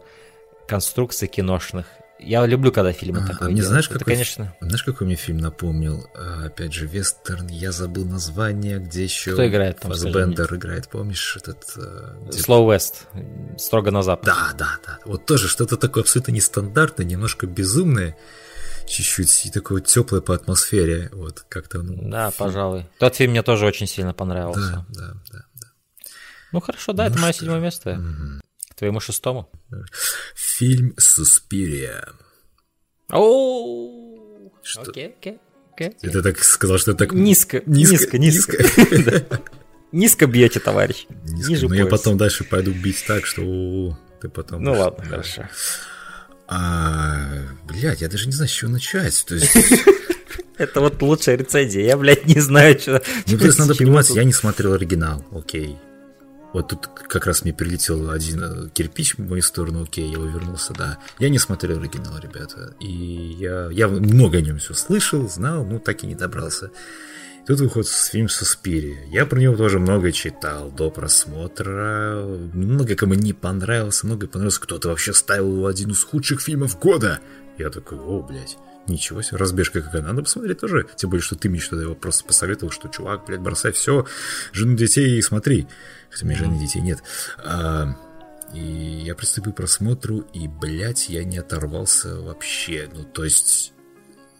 конструкций 0.70 1.26
киношных. 1.26 1.86
Я 2.20 2.46
люблю, 2.46 2.70
когда 2.70 2.92
фильмы 2.92 3.22
а, 3.24 3.26
такое 3.26 3.48
а 3.48 3.50
мне 3.50 3.62
знаешь, 3.62 3.86
Это, 3.86 3.98
какой, 3.98 4.12
конечно... 4.12 4.54
знаешь, 4.60 4.84
какой 4.84 5.06
мне 5.06 5.16
фильм 5.16 5.38
напомнил? 5.38 6.06
А, 6.14 6.44
опять 6.46 6.72
же, 6.72 6.86
вестерн, 6.86 7.48
я 7.48 7.72
забыл 7.72 8.04
название, 8.04 8.78
где 8.78 9.02
еще... 9.02 9.32
Кто 9.32 9.48
играет 9.48 9.80
там? 9.80 9.90
Фассбендер 9.90 10.54
играет, 10.54 10.88
помнишь 10.88 11.36
этот... 11.36 11.64
Э, 11.76 12.18
где... 12.28 12.38
Slow 12.38 12.68
West, 12.68 13.58
строго 13.58 13.90
на 13.90 14.02
запад. 14.02 14.26
Да, 14.26 14.52
да, 14.56 14.78
да. 14.86 14.98
Вот 15.06 15.26
тоже 15.26 15.48
что-то 15.48 15.76
такое 15.76 16.04
абсолютно 16.04 16.30
нестандартное, 16.30 17.06
немножко 17.06 17.48
безумное, 17.48 18.16
чуть-чуть 18.86 19.46
и 19.46 19.50
такое 19.50 19.80
теплое 19.80 20.20
по 20.20 20.34
атмосфере, 20.34 21.08
вот 21.12 21.44
как-то... 21.48 21.82
Ну, 21.82 22.10
да, 22.10 22.30
фильм. 22.30 22.38
пожалуй. 22.38 22.86
Тот 22.98 23.16
фильм 23.16 23.32
мне 23.32 23.42
тоже 23.42 23.66
очень 23.66 23.88
сильно 23.88 24.14
понравился. 24.14 24.84
Да, 24.90 25.06
да, 25.08 25.14
да. 25.32 25.44
да. 25.54 25.68
Ну 26.52 26.60
хорошо, 26.60 26.92
да, 26.92 27.04
ну, 27.04 27.10
это 27.10 27.18
мое 27.18 27.32
седьмое 27.32 27.60
место. 27.60 27.92
Угу 27.92 28.39
твоему 28.80 28.98
шестому? 29.00 29.50
Фильм 30.34 30.94
«Суспирия». 30.98 32.08
О, 33.10 34.50
окей, 34.76 35.14
окей. 35.20 35.38
Это 36.02 36.22
так 36.22 36.42
сказал, 36.42 36.78
что 36.78 36.94
так... 36.94 37.12
Низко, 37.12 37.62
низко, 37.66 38.18
низко. 38.18 38.56
Низко 39.92 40.26
бьете, 40.26 40.60
товарищ. 40.60 41.06
Низко, 41.24 41.68
но 41.68 41.74
я 41.74 41.86
потом 41.86 42.16
дальше 42.16 42.44
пойду 42.44 42.72
бить 42.72 43.04
так, 43.06 43.26
что 43.26 43.98
ты 44.20 44.28
потом... 44.28 44.62
Ну 44.62 44.72
ладно, 44.72 45.04
хорошо. 45.04 45.48
А, 46.48 47.48
блядь, 47.64 48.00
я 48.00 48.08
даже 48.08 48.26
не 48.26 48.32
знаю, 48.32 48.48
с 48.48 48.52
чего 48.52 48.70
начать. 48.70 49.24
То 49.26 49.34
есть... 49.34 49.56
Это 50.56 50.80
вот 50.80 51.00
лучшая 51.02 51.36
рецензия. 51.36 51.84
Я, 51.84 51.96
блядь, 51.96 52.26
не 52.26 52.40
знаю, 52.40 52.78
что... 52.78 53.02
Ну, 53.26 53.38
то 53.38 53.44
есть 53.44 53.58
надо 53.58 53.74
понимать, 53.74 54.08
я 54.10 54.24
не 54.24 54.32
смотрел 54.32 54.72
оригинал, 54.72 55.24
окей. 55.32 55.78
Вот 56.52 56.68
тут 56.68 56.86
как 56.86 57.26
раз 57.26 57.44
мне 57.44 57.52
прилетел 57.52 58.10
один 58.10 58.42
э, 58.42 58.68
кирпич 58.70 59.16
в 59.16 59.20
мою 59.20 59.42
сторону, 59.42 59.84
окей, 59.84 60.10
я 60.10 60.18
увернулся, 60.18 60.72
да. 60.72 60.98
Я 61.18 61.28
не 61.28 61.38
смотрел 61.38 61.78
оригинал, 61.78 62.18
ребята. 62.20 62.74
И 62.80 62.86
я, 63.38 63.68
я 63.70 63.86
много 63.88 64.38
о 64.38 64.40
нем 64.40 64.58
все 64.58 64.74
слышал, 64.74 65.28
знал, 65.28 65.64
ну 65.64 65.78
так 65.78 66.02
и 66.02 66.06
не 66.06 66.14
добрался. 66.14 66.70
Тут 67.46 67.60
выходит 67.60 67.88
фильм 67.88 68.28
«Суспирия». 68.28 69.06
Я 69.10 69.26
про 69.26 69.38
него 69.38 69.56
тоже 69.56 69.78
много 69.78 70.12
читал 70.12 70.70
до 70.70 70.90
просмотра. 70.90 72.22
Много 72.52 72.94
кому 72.94 73.14
не 73.14 73.32
понравился, 73.32 74.06
много 74.06 74.26
понравилось. 74.26 74.58
Кто-то 74.58 74.88
вообще 74.88 75.12
ставил 75.12 75.54
его 75.54 75.66
один 75.66 75.90
из 75.90 76.04
худших 76.04 76.40
фильмов 76.40 76.78
года. 76.78 77.20
Я 77.58 77.70
такой, 77.70 77.98
о, 77.98 78.22
блядь. 78.22 78.56
Ничего 78.86 79.22
себе, 79.22 79.38
разбежка 79.38 79.82
какая. 79.82 80.02
Надо 80.02 80.22
посмотреть 80.22 80.60
тоже. 80.60 80.86
Тем 80.96 81.10
более, 81.10 81.22
что 81.22 81.36
ты 81.36 81.48
мне 81.48 81.60
что-то 81.60 81.82
его 81.82 81.94
просто 81.94 82.24
посоветовал, 82.24 82.72
что, 82.72 82.88
чувак, 82.88 83.24
блядь, 83.26 83.40
бросай 83.40 83.72
все, 83.72 84.06
жену 84.52 84.76
детей 84.76 85.18
и 85.18 85.22
смотри. 85.22 85.66
Хотя 86.10 86.24
у 86.24 86.28
меня 86.28 86.38
жены 86.38 86.58
детей 86.58 86.80
нет. 86.80 87.02
А, 87.44 87.94
и 88.52 88.60
я 89.04 89.14
приступил 89.14 89.52
к 89.52 89.56
просмотру, 89.56 90.18
и, 90.32 90.48
блядь, 90.48 91.08
я 91.08 91.24
не 91.24 91.38
оторвался 91.38 92.20
вообще. 92.20 92.88
Ну, 92.92 93.04
то 93.04 93.24
есть... 93.24 93.72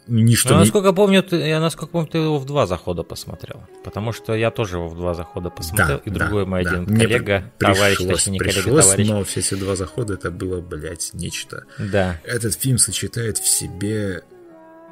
Ничто 0.06 0.56
насколько 0.56 0.88
не... 0.88 0.94
помню, 0.94 1.22
ты, 1.22 1.36
я 1.36 1.60
насколько 1.60 1.92
помню, 1.92 2.08
ты 2.08 2.18
его 2.18 2.38
в 2.38 2.44
два 2.44 2.66
захода 2.66 3.04
посмотрел. 3.04 3.62
Потому 3.84 4.12
что 4.12 4.34
я 4.34 4.50
тоже 4.50 4.78
его 4.78 4.88
в 4.88 4.96
два 4.96 5.14
захода 5.14 5.50
посмотрел, 5.50 5.98
да, 5.98 6.02
и 6.04 6.10
другой 6.10 6.44
да, 6.44 6.50
мой 6.50 6.64
да. 6.64 6.70
один 6.70 6.82
Мне 6.84 7.04
коллега, 7.04 7.52
пришлось, 7.58 7.76
товарищ, 7.78 7.98
точнее, 7.98 8.32
не 8.32 8.38
пришлось, 8.40 8.64
коллега, 8.64 8.82
товарищ. 8.82 9.08
Но 9.08 9.24
все 9.24 9.40
эти 9.40 9.54
два 9.54 9.76
захода 9.76 10.14
это 10.14 10.32
было, 10.32 10.60
блядь, 10.60 11.10
нечто. 11.12 11.64
Да. 11.78 12.18
Этот 12.24 12.54
фильм 12.54 12.78
сочетает 12.78 13.38
в 13.38 13.46
себе 13.46 14.24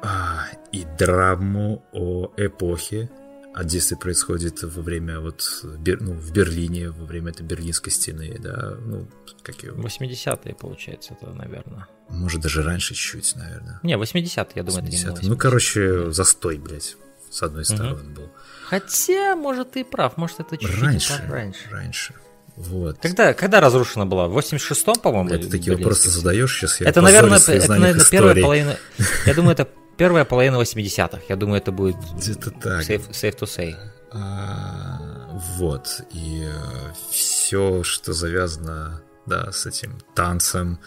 а, 0.01 0.45
и 0.71 0.85
драму 0.97 1.83
о 1.91 2.31
эпохе, 2.37 3.09
а 3.53 3.63
действие 3.63 3.97
происходит 3.97 4.61
во 4.63 4.81
время 4.81 5.19
вот 5.19 5.43
ну, 5.63 6.13
в 6.13 6.31
Берлине, 6.31 6.91
во 6.91 7.05
время 7.05 7.31
этой 7.31 7.45
Берлинской 7.45 7.91
стены, 7.91 8.37
да, 8.39 8.75
ну, 8.79 9.07
как 9.41 9.63
его... 9.63 9.81
80-е, 9.81 10.55
получается, 10.55 11.13
это, 11.19 11.31
наверное. 11.31 11.87
Может, 12.09 12.41
даже 12.41 12.63
раньше 12.63 12.93
чуть-чуть, 12.93 13.35
наверное. 13.35 13.79
Не, 13.83 13.93
80-е, 13.93 14.47
я 14.55 14.63
думаю, 14.63 14.83
80 14.83 15.09
это 15.09 15.23
не 15.23 15.29
Ну, 15.29 15.37
короче, 15.37 16.11
застой, 16.11 16.57
блядь, 16.57 16.95
с 17.31 17.43
одной 17.43 17.65
стороны 17.65 18.03
угу. 18.03 18.09
был. 18.11 18.29
Хотя, 18.65 19.35
может, 19.35 19.71
ты 19.71 19.83
прав, 19.83 20.17
может, 20.17 20.39
это 20.41 20.57
чуть-чуть 20.57 20.81
раньше, 20.81 21.25
раньше. 21.27 21.69
Раньше. 21.69 22.13
Вот. 22.55 22.99
Когда, 23.01 23.33
когда 23.33 23.61
разрушена 23.61 24.05
была? 24.05 24.27
В 24.27 24.37
86-м, 24.37 24.95
по-моему? 25.01 25.29
Ты 25.29 25.49
такие 25.49 25.75
вопросы 25.75 26.09
задаешь 26.09 26.53
сейчас, 26.55 26.81
я 26.81 26.89
Это, 26.89 27.01
наверное, 27.01 27.39
это, 27.39 27.67
наверное, 27.69 28.05
первая 28.09 28.35
половина... 28.41 28.77
Я 29.25 29.33
думаю, 29.33 29.53
это 29.53 29.67
первая 29.99 30.23
половина 30.25 30.55
80-х. 30.55 31.21
Я 31.27 31.35
думаю, 31.35 31.61
это 31.61 31.71
будет 31.71 31.97
где-то 32.15 32.51
так. 32.51 32.89
Safe, 32.89 33.11
safe 33.11 33.37
to 33.37 33.43
say. 33.43 33.75
А, 34.11 35.29
вот. 35.57 36.01
И 36.11 36.47
э, 36.47 36.93
все, 37.11 37.83
что 37.83 38.13
завязано 38.13 39.01
да, 39.25 39.51
с 39.51 39.65
этим 39.65 39.99
танцем, 40.15 40.79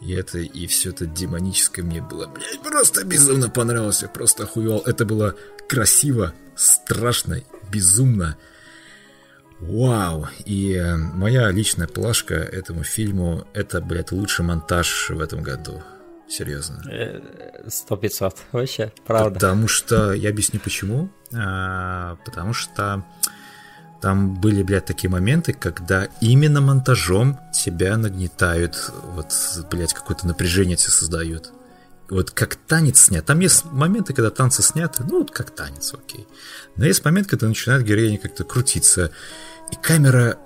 и 0.00 0.12
это, 0.14 0.38
и 0.38 0.66
все 0.66 0.90
это 0.90 1.06
демоническое 1.06 1.84
мне 1.84 2.02
было, 2.02 2.26
блядь, 2.26 2.60
просто 2.62 3.04
безумно 3.04 3.48
понравилось, 3.48 4.02
я 4.02 4.08
просто 4.08 4.44
охуевал. 4.44 4.82
Это 4.86 5.04
было 5.04 5.36
красиво, 5.68 6.32
страшно, 6.56 7.42
безумно. 7.70 8.36
Вау! 9.60 10.26
И 10.46 10.72
э, 10.72 10.96
моя 10.96 11.50
личная 11.50 11.86
плашка 11.86 12.34
этому 12.34 12.82
фильму, 12.82 13.46
это, 13.52 13.80
блядь, 13.82 14.10
лучший 14.10 14.44
монтаж 14.44 15.10
в 15.10 15.20
этом 15.20 15.42
году. 15.42 15.82
Серьезно. 16.28 16.82
Э, 16.90 17.68
сто 17.68 17.96
пятьсот. 17.96 18.38
Вообще, 18.52 18.92
правда. 19.06 19.34
Потому 19.34 19.68
что, 19.68 20.12
я 20.12 20.30
объясню 20.30 20.60
почему. 20.60 21.10
А, 21.34 22.16
потому 22.24 22.52
что 22.52 23.04
там 24.00 24.34
были, 24.34 24.62
блядь, 24.62 24.84
такие 24.84 25.10
моменты, 25.10 25.52
когда 25.52 26.08
именно 26.20 26.60
монтажом 26.60 27.40
тебя 27.52 27.96
нагнетают, 27.96 28.92
вот, 29.14 29.32
блядь, 29.70 29.94
какое-то 29.94 30.26
напряжение 30.26 30.76
тебе 30.76 30.90
создают. 30.90 31.52
Вот 32.10 32.30
как 32.30 32.56
танец 32.56 33.04
снят. 33.04 33.24
Там 33.24 33.40
есть 33.40 33.64
моменты, 33.64 34.12
когда 34.12 34.30
танцы 34.30 34.62
сняты, 34.62 35.04
ну, 35.04 35.20
вот 35.20 35.30
как 35.30 35.50
танец, 35.50 35.94
окей. 35.94 36.26
Но 36.76 36.84
есть 36.84 37.04
момент, 37.04 37.28
когда 37.28 37.48
начинает 37.48 37.82
героиня 37.82 38.18
как-то 38.18 38.44
крутиться, 38.44 39.10
и 39.72 39.76
камера 39.76 40.36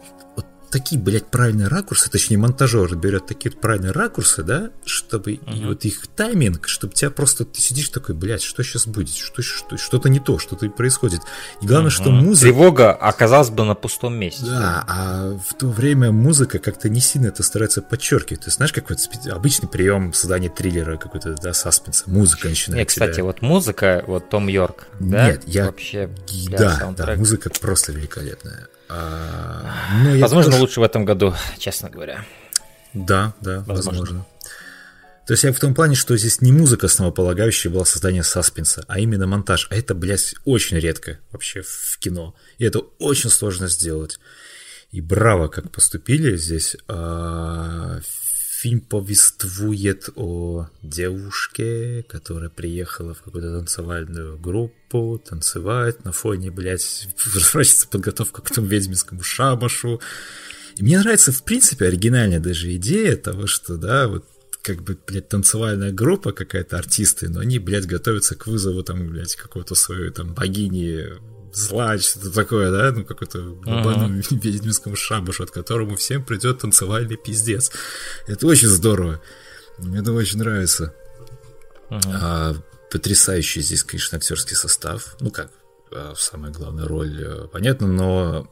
такие, 0.70 1.01
блядь, 1.01 1.27
правильные 1.27 1.69
ракурсы, 1.69 2.11
точнее, 2.11 2.39
монтажер 2.39 2.95
берет 2.97 3.27
такие 3.27 3.51
правильные 3.51 3.93
ракурсы, 3.93 4.43
да, 4.43 4.70
чтобы 4.85 5.35
uh-huh. 5.35 5.59
и 5.59 5.65
вот 5.65 5.85
их 5.85 6.07
тайминг, 6.09 6.69
чтобы 6.69 6.95
тебя 6.95 7.11
просто, 7.11 7.45
ты 7.45 7.61
сидишь 7.61 7.89
такой, 7.89 8.15
блядь, 8.15 8.43
что 8.43 8.62
сейчас 8.62 8.86
будет, 8.86 9.15
что, 9.15 9.43
что, 9.43 9.77
что-то 9.77 10.09
не 10.09 10.20
то, 10.20 10.39
что-то 10.39 10.69
происходит. 10.70 11.23
И 11.61 11.66
главное, 11.66 11.90
uh-huh. 11.90 11.95
что 11.95 12.11
музыка... 12.11 12.47
Тревога 12.53 12.93
оказалась 12.93 13.51
бы 13.51 13.65
на 13.65 13.74
пустом 13.74 14.16
месте. 14.16 14.45
Да, 14.45 14.85
а 14.86 15.39
в 15.47 15.55
то 15.55 15.69
время 15.69 16.12
музыка 16.12 16.59
как-то 16.59 16.89
не 16.89 17.01
сильно 17.01 17.28
это 17.28 17.43
старается 17.43 17.82
подчеркивать. 17.82 18.45
Ты 18.45 18.51
знаешь, 18.51 18.73
какой-то 18.73 19.03
обычный 19.32 19.69
прием 19.69 20.12
создания 20.12 20.49
триллера, 20.49 20.97
какой-то, 20.97 21.35
да, 21.35 21.53
саспенса, 21.53 22.05
музыка 22.07 22.49
начинает 22.49 22.81
Нет, 22.81 22.89
кстати, 22.89 23.15
тебя... 23.15 23.24
вот 23.24 23.43
музыка, 23.43 24.05
вот 24.07 24.28
Том 24.28 24.49
Йорк, 24.49 24.86
да? 25.01 25.31
Нет, 25.31 25.43
я... 25.47 25.66
Вообще, 25.66 26.11
да, 26.51 26.93
да, 26.97 27.16
музыка 27.16 27.51
просто 27.61 27.93
великолепная. 27.93 28.69
А, 28.89 29.70
ну, 30.02 30.19
возможно, 30.19 30.52
тоже... 30.52 30.62
лучше 30.62 30.81
в 30.81 30.82
этом 30.82 31.05
году, 31.05 31.35
честно 31.59 31.90
говоря. 31.90 32.24
Да, 32.94 33.35
да, 33.40 33.65
возможно. 33.66 34.01
возможно. 34.01 34.27
То 35.27 35.35
есть 35.35 35.44
я 35.44 35.52
в 35.52 35.59
том 35.60 35.74
плане, 35.74 35.94
что 35.94 36.16
здесь 36.16 36.40
не 36.40 36.52
музыка 36.52 36.86
основополагающая 36.86 37.70
была 37.70 37.85
создание 37.85 38.23
саспенса, 38.23 38.85
а 38.89 38.98
именно 38.98 39.27
монтаж. 39.27 39.66
А 39.70 39.74
это, 39.74 39.94
блядь, 39.94 40.35
очень 40.47 40.78
редко 40.78 41.19
вообще 41.32 41.60
в 41.60 41.98
кино. 41.98 42.35
И 42.56 42.65
это 42.65 42.78
очень 42.98 43.28
сложно 43.28 43.69
сделать. 43.69 44.19
И 44.90 45.02
браво, 45.02 45.48
как 45.48 45.70
поступили 45.70 46.35
здесь. 46.39 46.77
Фильм 48.61 48.81
повествует 48.81 50.09
о 50.17 50.67
девушке, 50.83 52.05
которая 52.09 52.51
приехала 52.51 53.15
в 53.15 53.23
какую-то 53.23 53.53
танцевальную 53.53 54.37
группу, 54.37 55.23
танцевать 55.25 56.05
на 56.05 56.11
фоне, 56.11 56.51
блядь, 56.51 57.07
разворачивается 57.25 57.87
подготовка 57.87 58.43
к 58.43 58.51
тому 58.51 58.67
ведьминскому 58.67 59.23
шабашу. 59.23 60.01
И 60.75 60.83
мне 60.83 60.99
нравится, 60.99 61.31
в 61.31 61.45
принципе, 61.45 61.87
оригинальная 61.87 62.41
даже 62.41 62.75
идея 62.75 63.15
того, 63.15 63.47
что, 63.47 63.77
да, 63.77 64.09
вот 64.09 64.27
как 64.61 64.83
бы, 64.83 64.99
блядь, 65.07 65.29
танцевальная 65.29 65.93
группа 65.93 66.33
какая-то, 66.33 66.79
артисты, 66.79 67.29
но 67.29 67.39
они, 67.39 67.61
блядь, 67.61 67.87
готовятся 67.87 68.35
к 68.35 68.49
вызову, 68.49 68.83
там, 68.83 69.07
блядь, 69.09 69.37
какой-то 69.37 69.77
своей, 69.77 70.11
там, 70.11 70.35
богини 70.35 71.05
зла, 71.59 71.99
что-то 71.99 72.31
такое, 72.31 72.71
да, 72.71 72.93
ну 72.93 73.05
какой-то 73.05 73.41
глобальном 73.41 74.19
uh-huh. 74.19 74.39
ведьминском 74.43 74.97
шабушу, 74.97 75.45
от 75.45 75.51
которому 75.51 75.97
всем 75.97 76.25
придет 76.25 76.61
танцевальный 76.61 77.17
пиздец. 77.17 77.71
Это 78.27 78.47
очень 78.47 78.69
здорово. 78.69 79.21
Мне 79.79 80.01
это 80.01 80.13
очень 80.13 80.39
нравится. 80.39 80.95
Uh-huh. 81.91 82.01
А, 82.15 82.55
потрясающий 82.91 83.61
здесь, 83.61 83.83
конечно, 83.83 84.19
актерский 84.19 84.57
состав. 84.57 85.17
Ну 85.21 85.31
как, 85.31 85.51
а, 85.91 86.15
самая 86.17 86.53
главная 86.53 86.87
роль, 86.87 87.23
э, 87.23 87.49
понятно, 87.53 87.87
но 87.87 88.49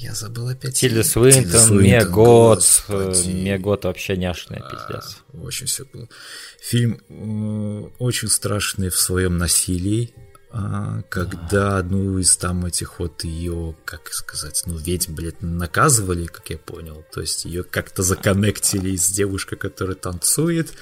я 0.00 0.14
забыл 0.14 0.48
опять. 0.48 0.76
Тильда 0.76 1.02
Свинтон, 1.02 1.82
Мегот. 1.82 2.64
Мегот 2.88 3.84
вообще 3.84 4.16
няшная, 4.16 4.60
пиздец. 4.60 5.18
А, 5.32 5.36
очень 5.42 5.66
все 5.66 5.84
было. 5.84 6.08
Фильм 6.58 7.00
э, 7.08 7.90
очень 7.98 8.28
страшный 8.28 8.88
в 8.88 8.96
своем 8.96 9.36
насилии. 9.36 10.14
А, 10.52 11.02
когда 11.08 11.78
одну 11.78 12.18
из 12.18 12.36
там 12.36 12.66
этих 12.66 12.98
вот 12.98 13.22
ее, 13.22 13.76
как 13.84 14.12
сказать, 14.12 14.62
ну, 14.66 14.76
ведьм, 14.76 15.14
блядь, 15.14 15.42
наказывали, 15.42 16.26
как 16.26 16.50
я 16.50 16.58
понял. 16.58 17.04
То 17.12 17.20
есть 17.20 17.44
ее 17.44 17.62
как-то 17.62 18.02
законнектили 18.02 18.96
с 18.96 19.10
девушкой, 19.10 19.56
которая 19.56 19.94
танцует. 19.94 20.72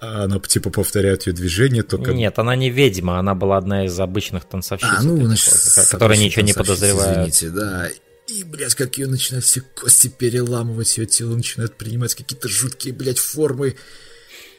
А 0.00 0.24
она 0.24 0.38
типа 0.38 0.70
повторяет 0.70 1.26
ее 1.26 1.32
движение, 1.32 1.82
только... 1.82 2.12
Нет, 2.12 2.38
она 2.38 2.54
не 2.56 2.70
ведьма, 2.70 3.18
она 3.18 3.34
была 3.34 3.56
одна 3.56 3.86
из 3.86 3.98
обычных 3.98 4.44
танцовщиц, 4.44 4.88
а, 4.98 5.02
ну, 5.02 5.24
значит, 5.24 5.54
которая 5.90 6.18
ничего 6.18 6.42
не 6.42 6.52
подозревает. 6.52 7.28
Извините, 7.34 7.50
да. 7.50 7.90
И, 8.28 8.44
блядь, 8.44 8.74
как 8.74 8.98
ее 8.98 9.06
начинают 9.06 9.44
все 9.44 9.62
кости 9.62 10.08
переламывать, 10.08 10.98
ее 10.98 11.06
тело 11.06 11.34
начинает 11.34 11.74
принимать 11.76 12.14
какие-то 12.14 12.48
жуткие, 12.48 12.92
блядь, 12.92 13.18
формы. 13.18 13.76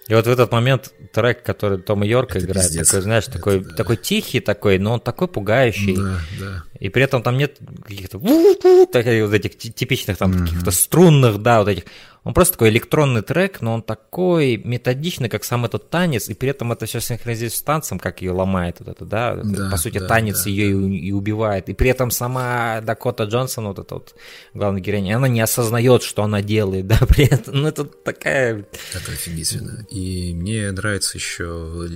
И 0.09 0.13
вот 0.15 0.25
в 0.25 0.29
этот 0.29 0.51
момент 0.51 0.91
трек, 1.13 1.43
который 1.43 1.77
Том 1.77 2.01
Йорк 2.01 2.31
это 2.35 2.43
играет, 2.43 2.69
пиздец. 2.69 2.87
такой, 2.87 3.01
знаешь, 3.01 3.25
такой, 3.25 3.59
да. 3.59 3.75
такой 3.75 3.95
тихий 3.95 4.39
такой, 4.39 4.79
но 4.79 4.93
он 4.93 4.99
такой 4.99 5.27
пугающий. 5.27 5.95
Да, 5.95 6.19
да. 6.39 6.63
И 6.79 6.89
при 6.89 7.03
этом 7.03 7.21
там 7.21 7.37
нет 7.37 7.59
каких-то 7.85 8.17
вот 8.17 8.95
этих 8.95 9.55
типичных 9.55 10.17
там 10.17 10.31
mm-hmm. 10.31 10.45
каких-то 10.47 10.71
струнных, 10.71 11.37
да, 11.43 11.59
вот 11.59 11.67
этих. 11.67 11.83
Он 12.23 12.33
просто 12.33 12.53
такой 12.53 12.69
электронный 12.69 13.21
трек, 13.21 13.61
но 13.61 13.73
он 13.75 13.81
такой 13.81 14.57
методичный, 14.57 15.29
как 15.29 15.45
сам 15.45 15.65
этот 15.65 15.89
танец, 15.89 16.27
и 16.29 16.33
при 16.33 16.49
этом 16.49 16.71
это 16.71 16.85
все 16.85 16.99
синхронизируется 16.99 17.59
с 17.59 17.63
танцем, 17.63 17.97
как 17.97 18.21
ее 18.21 18.31
ломает 18.31 18.77
вот 18.79 18.89
это, 18.89 19.05
да, 19.05 19.35
да 19.35 19.69
по 19.71 19.77
сути 19.77 19.99
да, 19.99 20.07
танец 20.07 20.43
да, 20.43 20.49
ее 20.49 20.75
да. 20.75 20.87
И, 20.87 20.97
и 20.97 21.11
убивает, 21.13 21.69
и 21.69 21.73
при 21.73 21.89
этом 21.89 22.11
сама 22.11 22.81
Дакота 22.81 23.23
Джонсон, 23.23 23.67
вот 23.67 23.79
эта 23.79 23.95
вот 23.95 24.15
главная 24.53 24.81
героиня, 24.81 25.15
она 25.15 25.29
не 25.29 25.39
осознает, 25.39 26.03
что 26.03 26.23
она 26.23 26.41
делает, 26.41 26.87
да, 26.87 26.97
при 27.07 27.25
этом, 27.25 27.61
ну 27.61 27.67
это 27.67 27.85
такая... 27.85 28.65
Это 28.93 29.11
офигительно, 29.11 29.85
и 29.89 30.33
мне 30.33 30.71
нравится 30.71 31.17
еще, 31.17 31.87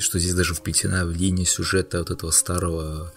что 0.00 0.18
здесь 0.18 0.34
даже 0.34 0.54
вплетена 0.54 1.06
в 1.06 1.12
линии 1.12 1.44
сюжета 1.44 1.98
вот 1.98 2.10
этого 2.10 2.32
старого 2.32 3.12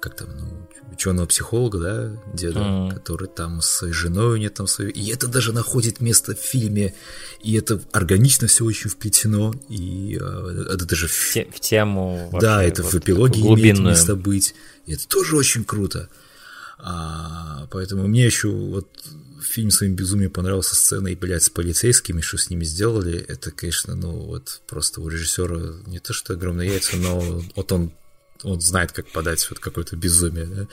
как 0.00 0.16
там, 0.16 0.28
ну, 0.36 0.68
ученого 0.92 1.26
психолога, 1.26 1.78
да, 1.78 2.22
деда, 2.32 2.60
mm. 2.60 2.94
который 2.94 3.28
там 3.28 3.60
с 3.60 3.66
своей 3.66 3.92
женой 3.92 4.34
у 4.34 4.36
нее 4.36 4.50
там 4.50 4.66
свою. 4.66 4.90
И 4.90 5.08
это 5.10 5.28
даже 5.28 5.52
находит 5.52 6.00
место 6.00 6.34
в 6.34 6.38
фильме, 6.38 6.94
и 7.42 7.54
это 7.54 7.80
органично 7.92 8.46
все 8.46 8.64
очень 8.64 8.90
вплетено, 8.90 9.54
и 9.68 10.18
э, 10.20 10.66
это 10.74 10.84
даже 10.86 11.08
в, 11.08 11.32
Те, 11.32 11.48
в 11.52 11.60
тему. 11.60 12.30
Да, 12.40 12.62
это 12.62 12.82
вот 12.82 12.92
в 12.92 12.98
эпилоге 12.98 13.40
имеет 13.40 13.78
место 13.78 14.16
быть. 14.16 14.54
И 14.86 14.92
это 14.92 15.06
тоже 15.08 15.36
очень 15.36 15.64
круто. 15.64 16.08
А, 16.78 17.66
поэтому 17.70 18.06
мне 18.06 18.24
еще 18.24 18.48
вот 18.48 18.88
фильм 19.42 19.70
своим 19.70 19.94
безумием 19.94 20.30
понравился 20.30 20.74
сценой, 20.74 21.14
блядь, 21.14 21.42
с 21.42 21.50
полицейскими, 21.50 22.20
что 22.20 22.36
с 22.36 22.50
ними 22.50 22.64
сделали. 22.64 23.18
Это, 23.18 23.50
конечно, 23.50 23.94
ну 23.94 24.12
вот 24.12 24.60
просто 24.66 25.00
у 25.00 25.08
режиссера 25.08 25.74
не 25.86 25.98
то 25.98 26.12
что 26.12 26.34
огромные 26.34 26.70
яйца, 26.70 26.96
но 26.96 27.42
вот 27.54 27.72
он 27.72 27.92
он 28.42 28.60
знает, 28.60 28.92
как 28.92 29.06
подать 29.08 29.46
вот 29.50 29.58
какое-то 29.58 29.96
безумие, 29.96 30.46
да. 30.46 30.66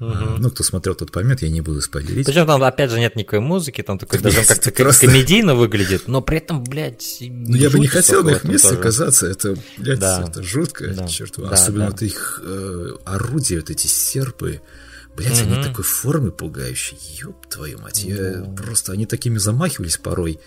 Угу. 0.00 0.36
Ну, 0.38 0.50
кто 0.50 0.62
смотрел, 0.62 0.94
тот 0.94 1.10
поймет, 1.10 1.42
я 1.42 1.48
не 1.48 1.60
буду 1.60 1.80
спойлерить. 1.80 2.26
Причем 2.26 2.46
там, 2.46 2.62
опять 2.62 2.90
же, 2.90 3.00
нет 3.00 3.16
никакой 3.16 3.40
музыки, 3.40 3.82
там 3.82 3.98
такой 3.98 4.20
даже 4.20 4.44
как-то 4.44 4.70
просто... 4.70 5.06
комедийно 5.06 5.56
выглядит, 5.56 6.06
но 6.06 6.22
при 6.22 6.38
этом, 6.38 6.62
блядь, 6.62 7.18
Ну, 7.20 7.56
я 7.56 7.68
бы 7.68 7.80
не 7.80 7.88
хотел 7.88 8.22
на 8.22 8.30
их 8.30 8.44
месте 8.44 8.68
тоже. 8.68 8.80
оказаться, 8.80 9.26
это, 9.26 9.56
блядь, 9.76 9.98
да. 9.98 10.24
это 10.28 10.42
жутко, 10.42 10.94
да. 10.94 11.08
черт 11.08 11.34
да, 11.38 11.50
Особенно 11.50 11.86
да. 11.86 11.90
вот 11.90 12.02
их 12.02 12.40
э, 12.44 12.90
орудия, 13.04 13.56
вот 13.56 13.70
эти 13.70 13.88
серпы, 13.88 14.60
блядь, 15.16 15.42
угу. 15.42 15.52
они 15.52 15.62
такой 15.64 15.84
формы 15.84 16.30
пугающие, 16.30 16.98
ёб 17.20 17.46
твою 17.48 17.78
мать, 17.80 18.04
я 18.04 18.44
просто, 18.56 18.92
они 18.92 19.04
такими 19.04 19.38
замахивались 19.38 19.96
порой, 19.96 20.38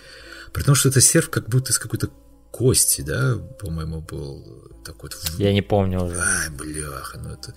при 0.54 0.64
том, 0.64 0.76
что 0.76 0.90
это 0.90 1.02
серф 1.02 1.30
как 1.30 1.50
будто 1.50 1.72
из 1.72 1.80
какой-то 1.80 2.10
кости, 2.52 3.02
да, 3.02 3.38
по-моему, 3.60 4.02
был 4.02 4.44
такой 4.84 5.10
вот... 5.14 5.40
Я 5.40 5.54
не 5.54 5.62
помню 5.62 6.04
уже. 6.04 6.20
Ай, 6.20 6.50
бляха, 6.50 7.18
ну 7.18 7.32
это... 7.32 7.54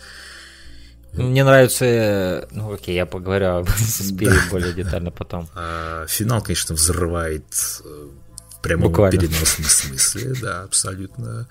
Мне 1.12 1.44
нравится, 1.44 2.48
ну 2.50 2.72
окей, 2.72 2.94
я 2.94 3.06
поговорю 3.06 3.46
об 3.46 3.68
Спире 3.68 4.32
да, 4.34 4.50
более 4.50 4.72
детально 4.72 5.10
потом. 5.12 5.48
А, 5.54 6.06
финал, 6.08 6.42
конечно, 6.42 6.74
взрывает 6.74 7.44
э, 7.84 8.08
в 8.50 8.60
прямом 8.62 8.88
Буквально. 8.88 9.20
переносном 9.20 9.68
смысле, 9.68 10.34
да, 10.42 10.64
абсолютно. 10.64 11.46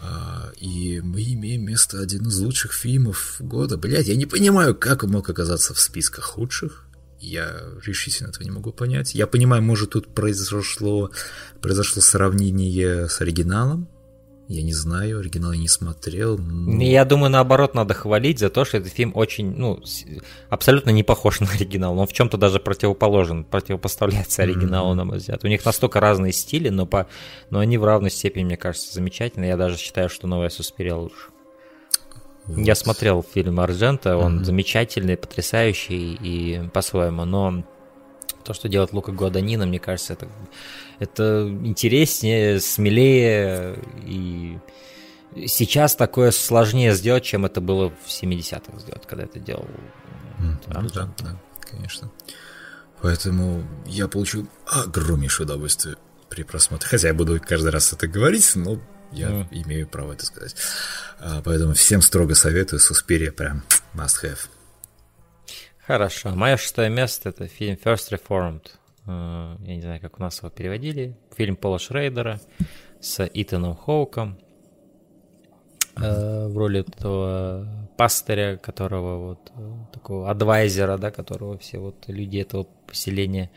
А, 0.00 0.52
и 0.58 1.00
мы 1.00 1.22
имеем 1.22 1.64
место 1.64 2.00
один 2.00 2.26
из 2.26 2.38
лучших 2.38 2.72
фильмов 2.72 3.36
года. 3.40 3.76
Блять, 3.76 4.06
я 4.06 4.16
не 4.16 4.26
понимаю, 4.26 4.74
как 4.74 5.02
он 5.02 5.10
мог 5.10 5.28
оказаться 5.28 5.74
в 5.74 5.80
списках 5.80 6.24
худших. 6.24 6.86
Я 7.20 7.50
решительно 7.84 8.28
этого 8.28 8.44
не 8.44 8.50
могу 8.50 8.70
понять. 8.70 9.14
Я 9.14 9.26
понимаю, 9.26 9.62
может, 9.62 9.90
тут 9.90 10.14
произошло, 10.14 11.10
произошло 11.64 12.02
сравнение 12.02 13.08
с 13.08 13.22
оригиналом, 13.22 13.88
я 14.48 14.62
не 14.62 14.74
знаю, 14.74 15.20
оригинал 15.20 15.52
я 15.52 15.58
не 15.58 15.68
смотрел. 15.68 16.36
Но... 16.36 16.82
Я 16.82 17.06
думаю, 17.06 17.30
наоборот, 17.30 17.74
надо 17.74 17.94
хвалить 17.94 18.38
за 18.38 18.50
то, 18.50 18.66
что 18.66 18.76
этот 18.76 18.92
фильм 18.92 19.12
очень, 19.14 19.56
ну, 19.56 19.82
абсолютно 20.50 20.90
не 20.90 21.02
похож 21.02 21.40
на 21.40 21.48
оригинал. 21.48 21.98
Он 21.98 22.06
в 22.06 22.12
чем-то 22.12 22.36
даже 22.36 22.60
противоположен, 22.60 23.44
противопоставляется 23.44 24.42
оригиналу, 24.42 24.92
mm-hmm. 24.92 24.96
на 24.96 25.04
мой 25.06 25.16
взгляд. 25.16 25.42
У 25.42 25.46
них 25.46 25.64
настолько 25.64 26.00
разные 26.00 26.34
стили, 26.34 26.68
но, 26.68 26.84
по... 26.84 27.06
но 27.48 27.60
они 27.60 27.78
в 27.78 27.84
равной 27.84 28.10
степени, 28.10 28.44
мне 28.44 28.58
кажется, 28.58 28.92
замечательны. 28.92 29.46
Я 29.46 29.56
даже 29.56 29.78
считаю, 29.78 30.10
что 30.10 30.26
новая 30.26 30.50
Суспирия 30.50 30.96
лучше. 30.96 31.28
Вот. 32.44 32.58
Я 32.58 32.74
смотрел 32.74 33.22
фильм 33.22 33.58
Арджента, 33.58 34.18
он 34.18 34.40
mm-hmm. 34.40 34.44
замечательный, 34.44 35.16
потрясающий 35.16 36.18
и 36.20 36.68
по-своему, 36.74 37.24
но 37.24 37.64
то, 38.44 38.52
что 38.52 38.68
делает 38.68 38.92
Лука 38.92 39.10
Гуаданина, 39.10 39.66
мне 39.66 39.80
кажется, 39.80 40.12
это, 40.12 40.28
это 40.98 41.48
интереснее, 41.48 42.60
смелее 42.60 43.78
и 44.02 44.58
сейчас 45.46 45.96
такое 45.96 46.30
сложнее 46.30 46.94
сделать, 46.94 47.24
чем 47.24 47.44
это 47.46 47.60
было 47.60 47.90
в 47.90 48.08
70-х 48.08 48.78
сделать, 48.78 49.06
когда 49.06 49.24
это 49.24 49.38
делал. 49.38 49.66
Mm, 50.38 50.92
да, 50.94 51.14
да, 51.18 51.40
конечно. 51.60 52.10
Поэтому 53.00 53.64
я 53.86 54.08
получил 54.08 54.48
огромнейшее 54.66 55.44
удовольствие 55.44 55.96
при 56.28 56.42
просмотре. 56.42 56.88
Хотя 56.88 57.08
я 57.08 57.14
буду 57.14 57.40
каждый 57.40 57.70
раз 57.70 57.92
это 57.92 58.06
говорить, 58.06 58.52
но 58.54 58.80
я 59.12 59.28
mm. 59.28 59.48
имею 59.50 59.86
право 59.86 60.12
это 60.12 60.24
сказать. 60.24 60.56
А, 61.18 61.42
поэтому 61.42 61.74
всем 61.74 62.00
строго 62.02 62.34
советую. 62.34 62.80
Суспирия 62.80 63.32
прям 63.32 63.62
must 63.94 64.24
have. 64.24 64.48
Хорошо. 65.86 66.30
Мое 66.30 66.56
шестое 66.56 66.88
место 66.88 67.28
это 67.28 67.46
фильм 67.46 67.78
First 67.82 68.10
Reformed. 68.10 68.70
Э, 69.06 69.56
я 69.60 69.76
не 69.76 69.82
знаю, 69.82 70.00
как 70.00 70.18
у 70.18 70.22
нас 70.22 70.38
его 70.38 70.50
переводили. 70.50 71.16
Фильм 71.36 71.56
Пола 71.56 71.78
Шрейдера 71.78 72.40
с 73.00 73.28
Итаном 73.34 73.76
Хоуком 73.76 74.38
э, 75.96 76.46
в 76.48 76.56
роли 76.56 76.80
этого 76.80 77.68
пастыря, 77.96 78.56
которого 78.56 79.28
вот 79.28 79.52
э, 79.56 79.72
такого 79.92 80.30
адвайзера, 80.30 80.98
да, 80.98 81.10
которого 81.10 81.58
все 81.58 81.78
вот 81.78 82.04
люди 82.08 82.38
этого 82.38 82.66
поселения 82.86 83.50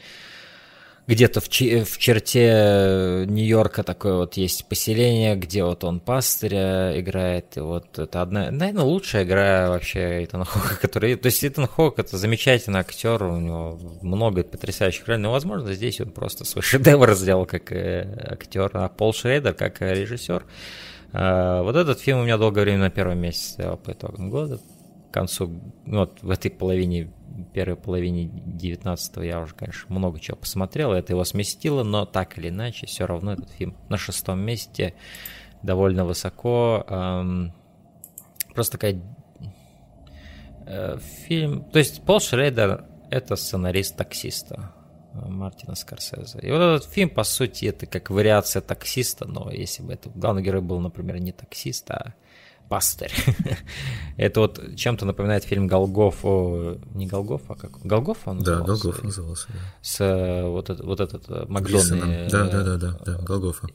где-то 1.08 1.40
в, 1.40 1.48
в 1.48 1.98
черте 1.98 3.26
Нью-Йорка 3.28 3.84
такое 3.84 4.18
вот 4.18 4.36
есть 4.36 4.68
поселение, 4.68 5.36
где 5.38 5.64
вот 5.64 5.86
он 5.86 6.02
пастыря 6.02 7.00
играет, 7.00 7.56
и 7.56 7.62
вот 7.62 7.98
это 7.98 8.22
одна, 8.22 8.52
наверное, 8.52 8.84
лучшая 8.84 9.24
игра 9.24 9.70
вообще 9.70 10.26
Итана 10.26 10.44
Хока, 10.44 10.76
который, 10.82 11.16
то 11.16 11.28
есть 11.28 11.44
Итан 11.46 11.66
Хок 11.66 11.98
это 12.00 12.18
замечательный 12.18 12.82
актер, 12.82 13.24
у 13.24 13.40
него 13.40 13.80
много 14.02 14.44
потрясающих 14.44 15.08
ролей, 15.08 15.22
но, 15.22 15.32
возможно, 15.32 15.74
здесь 15.74 16.02
он 16.02 16.12
просто 16.12 16.44
свой 16.44 16.62
шедевр 16.62 17.14
сделал 17.14 17.46
как 17.46 17.72
э, 17.72 18.28
актер, 18.32 18.70
а 18.74 18.90
Пол 18.90 19.14
Шрейдер 19.14 19.54
как 19.54 19.82
режиссер. 19.82 20.44
А, 21.14 21.64
вот 21.64 21.76
этот 21.78 22.02
фильм 22.02 22.20
у 22.20 22.24
меня 22.24 22.38
долгое 22.38 22.62
время 22.62 22.80
на 22.80 22.90
первом 22.90 23.20
месте 23.20 23.54
стоял 23.54 23.78
по 23.78 23.92
итогам 23.92 24.30
года, 24.30 24.60
концу, 25.18 25.61
ну, 25.85 25.99
вот 25.99 26.22
в 26.22 26.30
этой 26.30 26.52
половине 26.52 27.11
первой 27.53 27.76
половине 27.76 28.30
19 28.45 29.18
я 29.18 29.39
уже, 29.41 29.53
конечно, 29.53 29.94
много 29.94 30.19
чего 30.19 30.38
посмотрел, 30.38 30.94
это 30.94 31.14
его 31.14 31.23
сместило, 31.23 31.84
но 31.84 32.06
так 32.06 32.38
или 32.38 32.49
иначе, 32.49 32.88
все 32.88 33.06
равно 33.06 33.34
этот 33.34 33.49
фильм 33.52 33.76
на 33.89 33.98
шестом 33.98 34.39
месте, 34.39 34.94
довольно 35.64 36.06
высоко. 36.06 36.85
Эм, 36.88 37.53
просто 38.53 38.73
такая 38.73 39.02
э, 40.65 40.98
фильм... 40.99 41.64
То 41.65 41.80
есть 41.80 42.03
Пол 42.03 42.19
Шрейдер— 42.19 42.85
это 43.11 43.35
сценарист 43.35 43.98
таксиста 43.98 44.73
э, 45.14 45.27
Мартина 45.27 45.76
Скорсезе. 45.76 46.39
И 46.39 46.52
вот 46.52 46.57
этот 46.60 46.85
фильм, 46.85 47.10
по 47.10 47.23
сути, 47.23 47.65
это 47.65 47.85
как 47.85 48.10
вариация 48.10 48.61
таксиста, 48.61 49.27
но 49.27 49.52
если 49.52 49.84
бы 49.84 49.94
это 49.94 50.10
главный 50.10 50.44
герой 50.44 50.61
был, 50.61 50.80
например, 50.80 51.19
не 51.19 51.31
таксист, 51.31 51.89
а 51.91 52.14
пастырь. 52.69 53.11
Это 54.18 54.41
вот 54.41 54.76
чем-то 54.76 55.06
напоминает 55.06 55.44
фильм 55.44 55.68
Голгоф, 55.68 56.23
не 56.23 57.07
Голгоф, 57.07 57.41
а 57.49 57.56
как 57.56 57.80
Голгоф 57.84 58.27
он 58.27 58.39
Да, 58.39 58.61
Голгоф 58.61 59.03
назывался. 59.03 59.48
С 59.81 60.02
э, 60.02 60.44
вот, 60.44 60.69
вот 60.69 60.99
этот 60.99 61.30
э, 61.30 61.45
Макдональд. 61.48 62.31
Да, 62.31 62.48
да, 62.48 62.64
да, 62.64 62.77
да, 62.77 62.99
да, 63.06 63.18
Голгофа. 63.19 63.68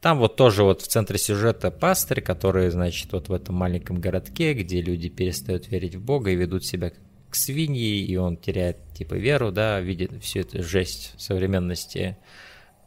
Там 0.00 0.18
вот 0.18 0.36
тоже 0.36 0.62
вот 0.62 0.80
в 0.80 0.88
центре 0.88 1.18
сюжета 1.18 1.70
пастырь, 1.70 2.22
который, 2.22 2.70
значит, 2.70 3.12
вот 3.12 3.28
в 3.28 3.32
этом 3.32 3.54
маленьком 3.54 4.00
городке, 4.00 4.54
где 4.54 4.80
люди 4.80 5.10
перестают 5.10 5.68
верить 5.68 5.94
в 5.94 6.00
Бога 6.00 6.30
и 6.30 6.36
ведут 6.36 6.64
себя 6.64 6.92
к 7.28 7.34
свиньи, 7.34 8.02
и 8.02 8.16
он 8.16 8.36
теряет, 8.36 8.78
типа, 8.94 9.14
веру, 9.14 9.52
да, 9.52 9.80
видит 9.80 10.12
всю 10.22 10.40
эту 10.40 10.62
жесть 10.62 11.14
современности. 11.18 12.16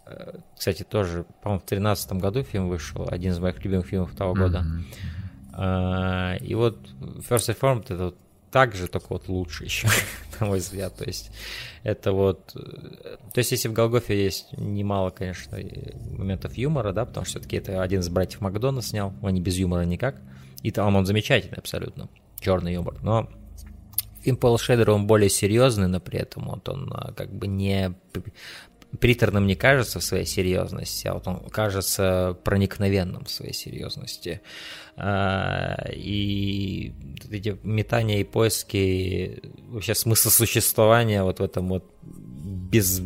Э, 0.05 0.39
кстати, 0.57 0.84
тоже, 0.84 1.25
по-моему, 1.41 1.59
в 1.59 1.67
2013 1.67 2.13
году 2.13 2.43
фильм 2.43 2.69
вышел, 2.69 3.07
один 3.09 3.31
из 3.31 3.39
моих 3.39 3.63
любимых 3.63 3.88
фильмов 3.88 4.15
того 4.15 4.34
года. 4.34 4.65
Mm-hmm. 4.65 6.39
И 6.39 6.55
вот 6.55 6.80
First 7.30 7.55
Reformed 7.55 7.85
это 7.85 8.05
вот 8.05 8.17
так 8.53 8.75
же, 8.75 8.88
только 8.88 9.07
вот 9.09 9.27
лучше 9.27 9.65
еще, 9.65 9.88
на 10.39 10.45
мой 10.45 10.59
взгляд. 10.59 10.95
То 10.95 11.05
есть 11.05 11.31
это 11.81 12.11
вот... 12.11 12.53
То 12.53 13.38
есть 13.38 13.51
если 13.51 13.67
в 13.67 13.73
Голгофе 13.73 14.23
есть 14.23 14.55
немало, 14.57 15.09
конечно, 15.09 15.57
моментов 16.11 16.55
юмора, 16.55 16.93
да, 16.93 17.05
потому 17.05 17.25
что 17.25 17.39
все-таки 17.39 17.57
это 17.57 17.81
один 17.81 18.01
из 18.01 18.09
братьев 18.09 18.41
Макдона 18.41 18.81
снял, 18.81 19.13
он 19.21 19.34
не 19.34 19.41
без 19.41 19.57
юмора 19.57 19.81
никак. 19.81 20.21
И 20.61 20.71
там 20.71 20.95
он 20.95 21.05
замечательный 21.05 21.57
абсолютно, 21.57 22.09
черный 22.39 22.73
юмор. 22.73 22.95
Но 23.01 23.27
фильм 24.21 24.38
Пола 24.38 24.57
Шедера, 24.57 24.93
он 24.93 25.07
более 25.07 25.30
серьезный, 25.30 25.88
но 25.88 25.99
при 25.99 26.19
этом 26.19 26.45
вот 26.45 26.69
он 26.69 26.91
а, 26.93 27.11
как 27.13 27.34
бы 27.34 27.47
не 27.47 27.93
приторным 28.99 29.48
не 29.48 29.56
кажется 29.56 29.99
в 29.99 30.03
своей 30.03 30.26
серьезности, 30.26 31.07
а 31.07 31.15
вот 31.15 31.28
он 31.28 31.49
кажется 31.49 32.38
проникновенным 32.44 33.26
в 33.26 33.32
своей 33.32 33.53
серьезности. 33.53 34.41
А, 34.95 35.88
и 35.91 36.94
эти 37.32 37.57
метания 37.64 38.20
и 38.20 38.24
поиски, 38.24 39.41
вообще 39.70 39.95
смысл 39.95 40.30
существования 40.30 41.24
вот 41.24 41.40
в 41.40 41.44
этом 41.44 41.70
вот 41.70 41.86
без 42.03 43.02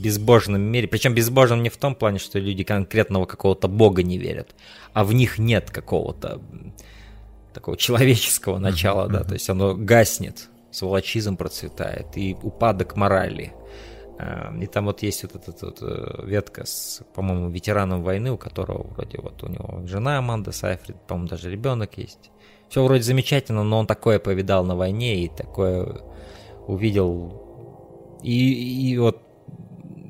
безбожном 0.00 0.62
мире. 0.62 0.88
Причем 0.88 1.14
безбожном 1.14 1.62
не 1.62 1.68
в 1.68 1.76
том 1.76 1.94
плане, 1.94 2.18
что 2.18 2.38
люди 2.38 2.64
конкретного 2.64 3.26
какого-то 3.26 3.68
бога 3.68 4.02
не 4.02 4.18
верят, 4.18 4.54
а 4.94 5.04
в 5.04 5.12
них 5.12 5.38
нет 5.38 5.70
какого-то 5.70 6.40
такого 7.52 7.76
человеческого 7.76 8.58
начала, 8.58 9.08
да, 9.08 9.24
то 9.24 9.34
есть 9.34 9.48
оно 9.50 9.74
гаснет, 9.74 10.48
сволочизм 10.70 11.36
процветает 11.36 12.16
и 12.16 12.36
упадок 12.42 12.96
морали. 12.96 13.52
Эм, 14.20 14.60
и 14.60 14.66
там 14.66 14.86
вот 14.86 15.02
есть 15.02 15.22
вот 15.22 15.34
эта 15.36 15.66
вот 15.66 15.78
э, 15.80 16.26
ветка 16.26 16.66
с, 16.66 17.02
по-моему, 17.14 17.48
ветераном 17.48 18.02
войны, 18.02 18.32
у 18.32 18.36
которого 18.36 18.86
вроде 18.88 19.18
вот 19.18 19.42
у 19.42 19.48
него 19.48 19.86
жена 19.86 20.18
Аманда 20.18 20.52
Сайфрид, 20.52 20.96
по-моему, 21.06 21.28
даже 21.28 21.50
ребенок 21.50 21.96
есть. 21.96 22.30
Все 22.68 22.84
вроде 22.84 23.02
замечательно, 23.02 23.64
но 23.64 23.78
он 23.78 23.86
такое 23.86 24.18
повидал 24.18 24.64
на 24.64 24.76
войне 24.76 25.24
и 25.24 25.28
такое 25.28 26.02
увидел. 26.66 28.18
И, 28.22 28.90
и 28.92 28.98
вот 28.98 29.22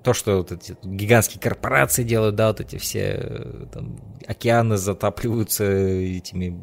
то, 0.03 0.13
что 0.13 0.39
вот 0.39 0.51
эти 0.51 0.77
гигантские 0.83 1.41
корпорации 1.41 2.03
делают, 2.03 2.35
да, 2.35 2.49
вот 2.49 2.61
эти 2.61 2.79
все 2.79 3.17
э, 3.17 3.67
там, 3.73 3.97
океаны 4.27 4.77
затапливаются 4.77 5.65
этими 5.65 6.61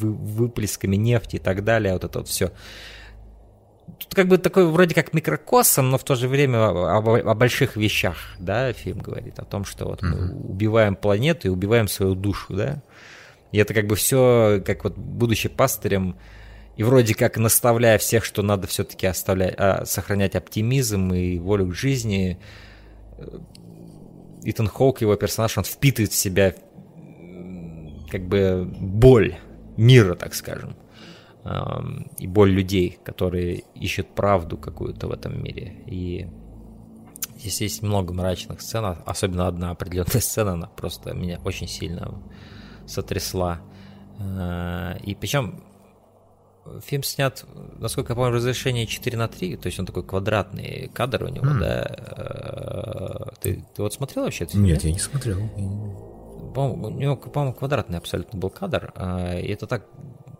выплесками 0.00 0.94
нефти 0.94 1.36
и 1.36 1.40
так 1.40 1.64
далее, 1.64 1.94
вот 1.94 2.04
это 2.04 2.18
вот 2.20 2.28
все 2.28 2.52
тут 3.98 4.14
как 4.14 4.28
бы 4.28 4.38
такой 4.38 4.66
вроде 4.66 4.94
как 4.94 5.12
микрокосом, 5.12 5.90
но 5.90 5.98
в 5.98 6.04
то 6.04 6.14
же 6.14 6.28
время 6.28 6.58
о, 6.58 6.98
о, 6.98 7.30
о 7.30 7.34
больших 7.34 7.76
вещах, 7.76 8.16
да, 8.38 8.72
фильм 8.72 8.98
говорит 8.98 9.38
о 9.38 9.44
том, 9.44 9.64
что 9.64 9.86
вот 9.86 10.02
мы 10.02 10.32
убиваем 10.32 10.96
планету 10.96 11.48
и 11.48 11.50
убиваем 11.50 11.88
свою 11.88 12.14
душу, 12.14 12.54
да. 12.54 12.82
И 13.52 13.58
это 13.58 13.74
как 13.74 13.86
бы 13.86 13.96
все, 13.96 14.62
как 14.64 14.84
вот 14.84 14.96
будучи 14.96 15.48
пастырем, 15.48 16.16
и 16.76 16.82
вроде 16.82 17.14
как 17.14 17.38
наставляя 17.38 17.96
всех, 17.98 18.24
что 18.24 18.42
надо 18.42 18.66
все-таки 18.66 19.06
оставлять, 19.06 19.54
а, 19.56 19.84
сохранять 19.86 20.34
оптимизм 20.34 21.12
и 21.14 21.38
волю 21.38 21.68
к 21.68 21.74
жизни, 21.74 22.38
э, 23.16 23.38
Итан 24.44 24.68
Хоук, 24.68 25.00
его 25.00 25.16
персонаж, 25.16 25.56
он 25.56 25.64
впитывает 25.64 26.12
в 26.12 26.16
себя 26.16 26.54
как 28.10 28.26
бы 28.26 28.68
боль 28.78 29.36
мира, 29.76 30.14
так 30.14 30.34
скажем 30.34 30.76
и 32.18 32.26
боль 32.26 32.50
людей, 32.50 32.98
которые 33.04 33.64
ищут 33.74 34.14
правду 34.14 34.56
какую-то 34.56 35.08
в 35.08 35.12
этом 35.12 35.42
мире. 35.42 35.76
И 35.86 36.26
здесь 37.38 37.60
есть 37.60 37.82
много 37.82 38.12
мрачных 38.12 38.60
сцен, 38.60 38.96
особенно 39.04 39.46
одна 39.46 39.70
определенная 39.70 40.10
сцена, 40.20 40.52
она 40.52 40.66
просто 40.66 41.14
меня 41.14 41.40
очень 41.44 41.68
сильно 41.68 42.20
сотрясла. 42.86 43.60
А, 44.18 44.96
и 45.02 45.14
причем 45.14 45.62
фильм 46.84 47.02
снят, 47.02 47.44
насколько 47.78 48.12
я 48.12 48.16
помню, 48.16 48.32
разрешение 48.32 48.86
4 48.86 49.16
на 49.16 49.28
3, 49.28 49.56
то 49.56 49.66
есть 49.66 49.78
он 49.78 49.86
такой 49.86 50.04
квадратный 50.04 50.90
кадр 50.92 51.24
у 51.24 51.28
него, 51.28 51.46
mm. 51.46 51.58
да. 51.60 51.82
А, 51.82 53.32
ты, 53.40 53.64
ты 53.74 53.82
вот 53.82 53.92
смотрел 53.92 54.24
вообще 54.24 54.44
это? 54.44 54.56
Нет, 54.58 54.82
я 54.84 54.92
не 54.92 54.98
смотрел. 54.98 55.38
По-моему, 56.54 56.86
у 56.86 56.90
него, 56.90 57.16
по-моему, 57.16 57.54
квадратный 57.54 57.98
абсолютно 57.98 58.38
был 58.38 58.50
кадр. 58.50 58.92
А, 58.96 59.38
и 59.38 59.48
это 59.48 59.66
так 59.66 59.86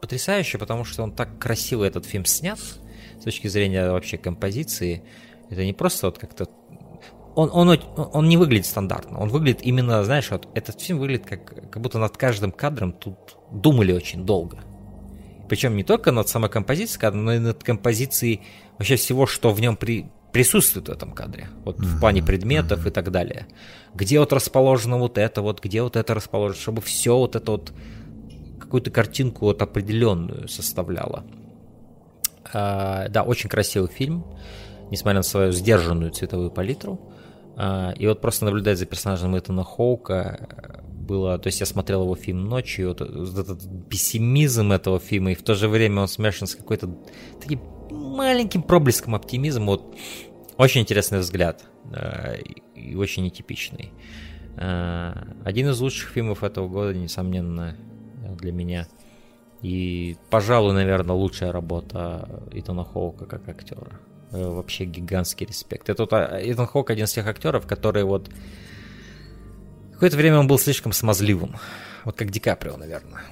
потрясающе, 0.01 0.59
потому 0.59 0.85
что 0.85 1.03
он 1.03 1.13
так 1.13 1.39
красиво 1.39 1.85
этот 1.85 2.07
фильм 2.07 2.25
снят 2.25 2.59
с 2.59 3.25
точки 3.25 3.49
зрения 3.49 3.91
вообще 3.91 4.19
композиции. 4.19 5.03
Это 5.51 5.65
не 5.65 5.73
просто 5.73 6.07
вот 6.07 6.19
как-то 6.19 6.49
он, 7.37 7.51
он, 7.53 7.79
он 8.13 8.29
не 8.29 8.39
выглядит 8.39 8.65
стандартно. 8.65 9.21
Он 9.21 9.29
выглядит 9.29 9.61
именно, 9.61 10.03
знаешь, 10.05 10.31
вот 10.31 10.49
этот 10.55 10.81
фильм 10.81 10.99
выглядит 10.99 11.27
как, 11.27 11.71
как 11.71 11.83
будто 11.83 11.99
над 11.99 12.17
каждым 12.17 12.51
кадром 12.51 12.93
тут 12.93 13.37
думали 13.51 13.93
очень 13.93 14.25
долго. 14.25 14.59
Причем 15.47 15.77
не 15.77 15.85
только 15.85 16.13
над 16.13 16.29
самой 16.29 16.51
композицией 16.51 17.15
но 17.15 17.35
и 17.35 17.39
над 17.39 17.63
композицией 17.63 18.41
вообще 18.79 18.97
всего, 18.97 19.27
что 19.27 19.53
в 19.53 19.61
нем 19.61 19.77
при, 19.77 20.07
присутствует 20.33 20.89
в 20.89 20.93
этом 20.93 21.13
кадре. 21.13 21.49
Вот 21.65 21.79
mm-hmm. 21.79 21.85
в 21.85 22.01
плане 22.01 22.23
предметов 22.23 22.85
mm-hmm. 22.85 22.89
и 22.89 22.93
так 22.93 23.11
далее. 23.11 23.47
Где 23.95 24.19
вот 24.19 24.33
расположено 24.33 24.99
вот 24.99 25.19
это, 25.19 25.43
вот 25.43 25.63
где 25.63 25.83
вот 25.83 25.97
это 25.97 26.15
расположено, 26.15 26.61
чтобы 26.61 26.83
все 26.83 27.17
вот 27.17 27.37
это 27.37 27.53
вот 27.53 27.73
какую-то 28.67 28.91
картинку 28.91 29.47
вот 29.47 29.63
определенную 29.63 30.49
составляла. 30.49 31.25
А, 32.53 33.09
да, 33.09 33.23
очень 33.23 33.49
красивый 33.49 33.89
фильм, 33.89 34.25
несмотря 34.91 35.21
на 35.21 35.23
свою 35.23 35.53
сдержанную 35.53 36.11
цветовую 36.11 36.51
палитру. 36.51 37.01
А, 37.57 37.93
и 37.97 38.07
вот 38.07 38.21
просто 38.21 38.45
наблюдать 38.45 38.79
за 38.79 38.87
персонажем 38.87 39.37
Итана 39.39 39.65
Хоука 39.65 40.83
было... 40.93 41.39
То 41.39 41.47
есть 41.47 41.61
я 41.61 41.67
смотрел 41.67 42.03
его 42.03 42.15
фильм 42.17 42.49
ночью, 42.49 42.89
вот, 42.89 43.01
вот 43.01 43.39
этот 43.39 43.89
пессимизм 43.89 44.73
этого 44.73 44.99
фильма, 44.99 45.33
и 45.33 45.35
в 45.35 45.43
то 45.43 45.55
же 45.55 45.69
время 45.69 46.03
он 46.03 46.09
смешан 46.09 46.47
с 46.47 46.55
какой-то 46.55 46.91
таким 47.41 47.61
маленьким 47.91 48.63
проблеском 48.63 49.15
оптимизма. 49.15 49.67
Вот 49.67 49.97
очень 50.57 50.83
интересный 50.83 51.21
взгляд 51.21 51.65
и 52.75 52.95
очень 52.97 53.23
нетипичный. 53.23 53.93
А, 54.57 55.29
один 55.45 55.69
из 55.69 55.81
лучших 55.81 56.11
фильмов 56.11 56.43
этого 56.43 56.69
года, 56.69 56.95
несомненно, 56.95 57.77
для 58.35 58.53
меня. 58.53 58.87
И, 59.63 60.17
пожалуй, 60.31 60.75
наверное, 60.75 61.17
лучшая 61.17 61.53
работа 61.53 62.29
Итана 62.53 62.85
Хоука 62.85 63.27
как 63.27 63.49
актера. 63.49 63.99
Э, 64.33 64.49
вообще 64.49 64.85
гигантский 64.85 65.47
респект. 65.47 65.89
Это 65.89 66.07
а, 66.11 66.41
Итан 66.43 66.67
Хоук 66.67 66.91
один 66.91 67.05
из 67.05 67.13
тех 67.13 67.27
актеров, 67.27 67.67
которые 67.67 68.05
вот... 68.05 68.31
Какое-то 69.95 70.17
время 70.17 70.39
он 70.39 70.47
был 70.47 70.59
слишком 70.59 70.93
смазливым. 70.93 71.57
Вот 72.05 72.17
как 72.17 72.31
Ди 72.31 72.39
Каприо, 72.39 72.77
наверное. 72.77 73.23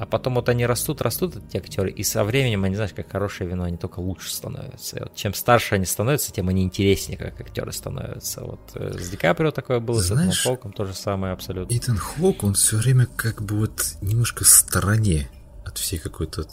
А 0.00 0.06
потом 0.06 0.36
вот 0.36 0.48
они 0.48 0.64
растут, 0.64 1.02
растут, 1.02 1.36
эти 1.36 1.58
актеры, 1.58 1.90
и 1.90 2.02
со 2.04 2.24
временем, 2.24 2.64
они, 2.64 2.74
знаешь, 2.74 2.94
как 2.96 3.12
хорошее 3.12 3.50
вино, 3.50 3.64
они 3.64 3.76
только 3.76 4.00
лучше 4.00 4.32
становятся. 4.32 4.96
И 4.96 5.00
вот 5.02 5.14
чем 5.14 5.34
старше 5.34 5.74
они 5.74 5.84
становятся, 5.84 6.32
тем 6.32 6.48
они 6.48 6.62
интереснее, 6.62 7.18
как 7.18 7.38
актеры 7.38 7.70
становятся. 7.70 8.40
Вот 8.40 8.60
э, 8.76 8.96
с 8.98 9.10
Ди 9.10 9.18
Каприо 9.18 9.50
такое 9.50 9.78
было, 9.78 10.00
Знаешь, 10.00 10.38
с 10.38 10.40
Итаном 10.40 10.56
Хоуком 10.56 10.72
то 10.72 10.86
же 10.86 10.94
самое 10.94 11.34
абсолютно. 11.34 11.76
Итан 11.76 11.98
Хоук, 11.98 12.44
он 12.44 12.54
все 12.54 12.78
время 12.78 13.08
как 13.14 13.42
бы 13.42 13.58
вот 13.58 13.96
немножко 14.00 14.44
в 14.44 14.48
стороне 14.48 15.28
от 15.66 15.76
всей 15.76 15.98
какой-то 15.98 16.46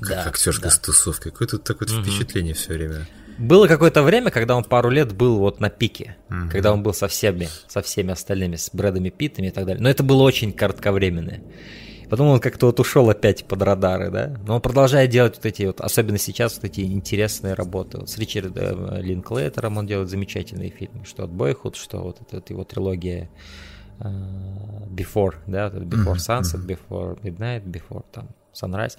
да, 0.00 0.24
актерской 0.26 0.70
да. 0.70 0.76
тусовки. 0.82 1.24
Какое-то 1.24 1.58
такое 1.58 1.86
угу. 1.86 2.02
впечатление 2.02 2.54
все 2.54 2.72
время. 2.72 3.06
Было 3.36 3.68
какое-то 3.68 4.02
время, 4.02 4.30
когда 4.30 4.56
он 4.56 4.64
пару 4.64 4.88
лет 4.88 5.12
был 5.12 5.40
вот 5.40 5.60
на 5.60 5.68
пике, 5.68 6.16
mm 6.30 6.48
когда 6.48 6.72
он 6.72 6.82
был 6.82 6.94
со 6.94 7.06
всеми, 7.08 7.50
со 7.68 7.82
всеми 7.82 8.12
остальными, 8.12 8.56
с 8.56 8.70
Брэдами 8.72 9.10
Питтами 9.10 9.48
и 9.48 9.50
так 9.50 9.66
далее. 9.66 9.82
Но 9.82 9.90
это 9.90 10.02
было 10.02 10.22
очень 10.22 10.54
кратковременное. 10.54 11.42
Потом 12.14 12.28
он 12.28 12.38
как-то 12.38 12.66
вот 12.66 12.78
ушел 12.78 13.10
опять 13.10 13.44
под 13.44 13.60
радары, 13.62 14.08
да. 14.08 14.36
Но 14.46 14.54
он 14.54 14.60
продолжает 14.60 15.10
делать 15.10 15.34
вот 15.34 15.46
эти 15.46 15.64
вот, 15.64 15.80
особенно 15.80 16.16
сейчас, 16.16 16.54
вот 16.54 16.64
эти 16.64 16.82
интересные 16.82 17.54
работы. 17.54 17.98
Вот 17.98 18.08
с 18.08 18.16
Ричардом 18.18 18.86
э, 18.86 19.02
Линклейтером 19.02 19.78
он 19.78 19.86
делает 19.88 20.10
замечательные 20.10 20.70
фильмы. 20.70 21.04
Что 21.04 21.24
от 21.24 21.30
Бойхуд, 21.30 21.74
что 21.74 22.04
вот 22.04 22.20
эта 22.20 22.36
вот 22.36 22.50
его 22.50 22.62
трилогия 22.62 23.28
uh, 23.98 24.88
Before, 24.90 25.34
да, 25.48 25.70
Before 25.70 26.14
Sunset, 26.14 26.64
Before 26.64 27.20
Midnight, 27.20 27.64
Before 27.64 28.04
там 28.12 28.28
Sunrise. 28.52 28.96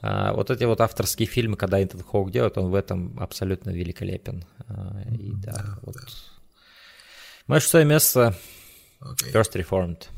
Uh, 0.00 0.34
вот 0.34 0.50
эти 0.50 0.64
вот 0.64 0.80
авторские 0.80 1.28
фильмы, 1.28 1.58
когда 1.58 1.82
Интон 1.82 2.02
Хоук 2.02 2.30
делает, 2.30 2.56
он 2.56 2.70
в 2.70 2.74
этом 2.74 3.14
абсолютно 3.20 3.72
великолепен. 3.72 4.42
Uh, 4.70 5.14
и 5.18 5.32
да, 5.34 5.52
да 5.52 5.78
вот. 5.82 5.96
Да. 5.96 6.02
Мое 7.46 7.60
шестое 7.60 7.84
место 7.84 8.34
okay. 9.02 9.34
First 9.34 9.52
Reformed. 9.52 10.08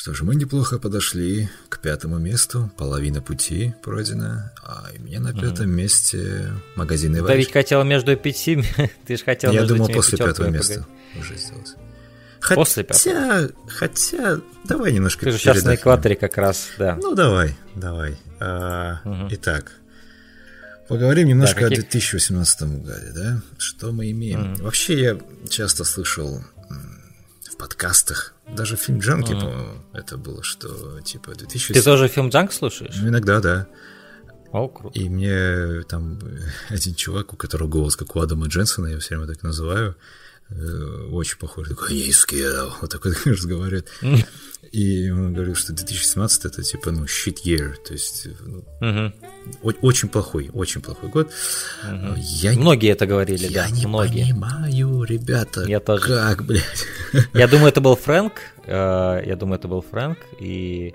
Что 0.00 0.14
ж, 0.14 0.22
мы 0.22 0.36
неплохо 0.36 0.78
подошли 0.78 1.48
к 1.68 1.80
пятому 1.80 2.18
месту, 2.18 2.70
половина 2.76 3.20
пути 3.20 3.74
пройдена, 3.82 4.52
а 4.62 4.86
у 4.96 5.02
меня 5.02 5.18
на 5.18 5.32
пятом 5.32 5.66
mm 5.66 5.74
месте 5.74 6.52
магазин 6.76 7.18
Иварич. 7.18 7.32
Ты 7.32 7.38
ведь 7.38 7.52
хотел 7.52 7.82
между 7.82 8.16
пяти, 8.16 8.62
ты 9.06 9.16
же 9.16 9.24
хотел 9.24 9.50
Я 9.50 9.64
думал 9.64 9.88
после 9.88 10.16
пятого 10.16 10.50
места 10.50 10.86
уже 11.18 11.36
сделать. 11.36 11.74
Хотя, 12.38 12.54
после 12.54 12.84
пятого? 12.84 13.50
Хотя, 13.66 14.40
давай 14.62 14.92
немножко 14.92 15.24
Ты 15.24 15.32
же 15.32 15.38
сейчас 15.38 15.64
на 15.64 15.74
экваторе 15.74 16.14
как 16.14 16.36
раз, 16.38 16.68
да. 16.78 16.94
Ну, 17.02 17.16
давай, 17.16 17.56
давай. 17.74 18.16
А, 18.38 19.00
угу. 19.04 19.26
Итак, 19.32 19.72
поговорим 20.86 21.26
немножко 21.26 21.62
да, 21.62 21.70
каких... 21.70 21.86
о 21.86 21.90
2018 21.90 22.62
году, 22.62 23.06
да? 23.16 23.42
Что 23.58 23.90
мы 23.90 24.12
имеем? 24.12 24.52
Угу. 24.52 24.62
Вообще, 24.62 25.00
я 25.00 25.18
часто 25.48 25.82
слышал 25.82 26.40
в 27.50 27.56
подкастах 27.56 28.36
даже 28.54 28.76
фильм 28.76 28.98
Джанки, 28.98 29.32
mm. 29.32 29.40
по-моему, 29.40 29.84
это 29.92 30.16
было, 30.16 30.42
что 30.42 31.00
типа 31.00 31.34
2000... 31.34 31.74
Ты 31.74 31.82
тоже 31.82 32.08
фильм 32.08 32.28
Джанк 32.30 32.52
слушаешь? 32.52 32.96
Ну, 33.00 33.08
иногда, 33.08 33.40
да. 33.40 33.66
О, 34.52 34.68
круто. 34.68 34.98
И 34.98 35.08
мне 35.08 35.82
там 35.88 36.18
один 36.68 36.94
чувак, 36.94 37.32
у 37.32 37.36
которого 37.36 37.68
голос 37.68 37.96
как 37.96 38.16
у 38.16 38.20
Адама 38.20 38.46
Дженсона, 38.46 38.86
я 38.86 38.98
все 38.98 39.16
время 39.16 39.32
так 39.32 39.42
называю, 39.42 39.96
очень 40.50 41.38
похож, 41.38 41.68
такой 41.68 41.94
низкий, 41.94 42.42
вот 42.80 42.90
такой 42.90 43.12
разговаривает. 43.24 43.88
И 44.72 45.10
он 45.10 45.32
говорил, 45.32 45.54
что 45.54 45.72
2017 45.72 46.44
это 46.44 46.62
типа, 46.62 46.90
ну, 46.90 47.04
shit 47.04 47.38
year, 47.44 47.74
то 47.86 47.94
есть 47.94 48.28
ну, 48.40 48.64
угу. 48.80 49.74
очень 49.82 50.08
плохой, 50.08 50.50
очень 50.52 50.82
плохой 50.82 51.08
год. 51.08 51.28
Угу. 51.84 52.14
Я, 52.16 52.52
многие 52.52 52.90
это 52.90 53.06
говорили, 53.06 53.46
я 53.46 53.64
да, 53.64 53.70
не 53.70 53.86
многие. 53.86 54.24
понимаю, 54.24 55.04
ребята, 55.04 55.64
я 55.64 55.80
тоже. 55.80 56.08
как, 56.08 56.44
блядь. 56.44 56.86
Я 57.34 57.46
думаю, 57.48 57.68
это 57.68 57.80
был 57.80 57.96
Фрэнк, 57.96 58.32
э, 58.66 59.22
я 59.26 59.36
думаю, 59.36 59.58
это 59.58 59.68
был 59.68 59.80
Фрэнк, 59.80 60.18
и 60.38 60.94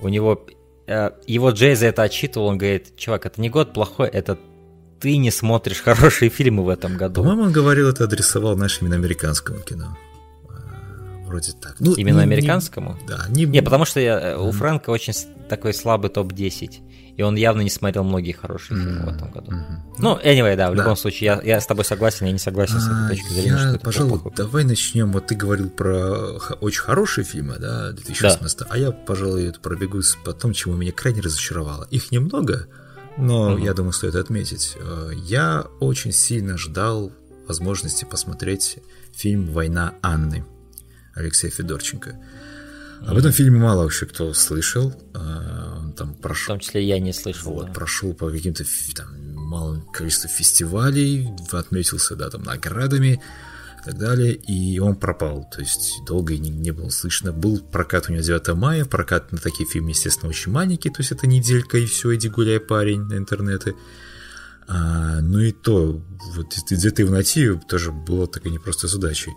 у 0.00 0.08
него, 0.08 0.46
э, 0.86 1.10
его 1.26 1.50
Джей 1.50 1.74
за 1.74 1.86
это 1.86 2.02
отчитывал, 2.02 2.46
он 2.46 2.58
говорит, 2.58 2.96
чувак, 2.96 3.26
это 3.26 3.40
не 3.40 3.50
год 3.50 3.74
плохой, 3.74 4.08
это 4.08 4.38
ты 5.02 5.16
не 5.16 5.32
смотришь 5.32 5.82
хорошие 5.82 6.30
фильмы 6.30 6.64
в 6.64 6.68
этом 6.68 6.96
году. 6.96 7.22
По-моему, 7.22 7.42
он 7.42 7.52
говорил, 7.52 7.88
это 7.88 8.04
адресовал 8.04 8.56
нашим 8.56 8.86
именно 8.86 8.96
американскому 8.96 9.58
кино. 9.58 9.98
А, 10.48 11.26
вроде 11.26 11.52
так. 11.60 11.74
Ну, 11.80 11.94
Именно 11.94 12.18
не, 12.18 12.22
американскому? 12.22 12.96
Не, 13.02 13.08
да. 13.08 13.26
Не, 13.28 13.44
не 13.44 13.62
потому 13.62 13.84
что 13.84 13.98
я, 13.98 14.20
э, 14.20 14.36
у 14.36 14.52
Фрэнка 14.52 14.90
очень 14.90 15.12
такой 15.48 15.74
слабый 15.74 16.08
топ-10. 16.08 16.78
И 17.16 17.22
он 17.22 17.34
явно 17.34 17.62
не 17.62 17.68
смотрел 17.68 18.04
многие 18.04 18.32
хорошие 18.32 18.80
фильмы 18.80 19.00
mm-hmm. 19.00 19.04
в 19.04 19.16
этом 19.16 19.30
году. 19.32 19.50
Mm-hmm. 19.50 19.76
Ну, 19.98 20.18
anyway, 20.24 20.56
да, 20.56 20.70
в 20.70 20.76
да. 20.76 20.82
любом 20.82 20.96
случае, 20.96 21.26
я, 21.26 21.42
я 21.42 21.60
с 21.60 21.66
тобой 21.66 21.84
согласен, 21.84 22.26
я 22.26 22.32
не 22.32 22.38
согласен 22.38 22.80
с 22.80 22.86
этой 22.86 23.08
точки 23.16 23.32
зрения. 23.34 23.72
Я, 23.72 23.78
пожалуй, 23.80 24.20
давай 24.36 24.64
начнем. 24.64 25.10
Вот 25.12 25.26
ты 25.26 25.34
говорил 25.34 25.68
про 25.68 26.38
очень 26.60 26.80
хорошие 26.80 27.24
фильмы, 27.24 27.56
да, 27.58 27.90
2016, 27.90 28.58
да. 28.60 28.66
а 28.70 28.78
я, 28.78 28.92
пожалуй, 28.92 29.52
пробегусь 29.60 30.16
по 30.24 30.32
тому, 30.32 30.54
чему 30.54 30.76
меня 30.76 30.92
крайне 30.92 31.20
разочаровало. 31.20 31.88
Их 31.90 32.12
немного, 32.12 32.68
но 33.16 33.52
угу. 33.52 33.58
я 33.58 33.74
думаю, 33.74 33.92
стоит 33.92 34.14
отметить. 34.14 34.76
Э, 34.78 35.10
я 35.14 35.66
очень 35.80 36.12
сильно 36.12 36.56
ждал 36.56 37.12
возможности 37.46 38.04
посмотреть 38.04 38.78
фильм 39.12 39.46
«Война 39.52 39.94
Анны» 40.02 40.44
Алексея 41.14 41.50
Федорченко. 41.50 42.18
Об 43.06 43.18
этом 43.18 43.32
фильме 43.32 43.58
мало 43.58 43.82
вообще 43.82 44.06
кто 44.06 44.32
слышал. 44.32 44.92
Э, 45.14 45.78
он 45.78 45.92
там 45.92 46.14
прошел. 46.14 46.54
В 46.54 46.58
том 46.58 46.60
числе 46.60 46.84
я 46.84 46.98
не 46.98 47.12
слышал. 47.12 47.52
Вот, 47.52 47.66
да. 47.66 47.72
прошел 47.72 48.14
по 48.14 48.30
каким-то 48.30 48.64
там 48.94 49.34
малым 49.34 49.82
количеству 49.82 50.28
фестивалей, 50.28 51.28
отметился, 51.52 52.16
да, 52.16 52.30
там 52.30 52.42
наградами 52.42 53.20
и 53.82 53.84
так 53.84 53.98
далее, 53.98 54.34
и 54.34 54.78
он 54.78 54.94
пропал, 54.94 55.48
то 55.50 55.60
есть 55.60 56.04
долго 56.06 56.36
не, 56.36 56.50
не 56.50 56.70
было 56.70 56.88
слышно. 56.90 57.32
Был 57.32 57.58
прокат 57.58 58.08
у 58.08 58.12
него 58.12 58.22
9 58.22 58.54
мая, 58.54 58.84
прокат 58.84 59.32
на 59.32 59.38
такие 59.38 59.68
фильмы, 59.68 59.90
естественно, 59.90 60.30
очень 60.30 60.52
маленький, 60.52 60.88
то 60.88 61.00
есть 61.00 61.10
это 61.10 61.26
неделька 61.26 61.78
и 61.78 61.86
все, 61.86 62.14
иди 62.14 62.28
гуляй, 62.28 62.60
парень, 62.60 63.02
на 63.02 63.14
интернеты. 63.14 63.74
А, 64.68 65.20
ну 65.20 65.40
и 65.40 65.50
то, 65.50 66.00
вот 66.34 66.54
где-то 66.70 67.02
его 67.02 67.12
найти 67.12 67.50
тоже 67.68 67.90
было 67.90 68.28
такой 68.28 68.52
непростой 68.52 68.88
задачей. 68.88 69.32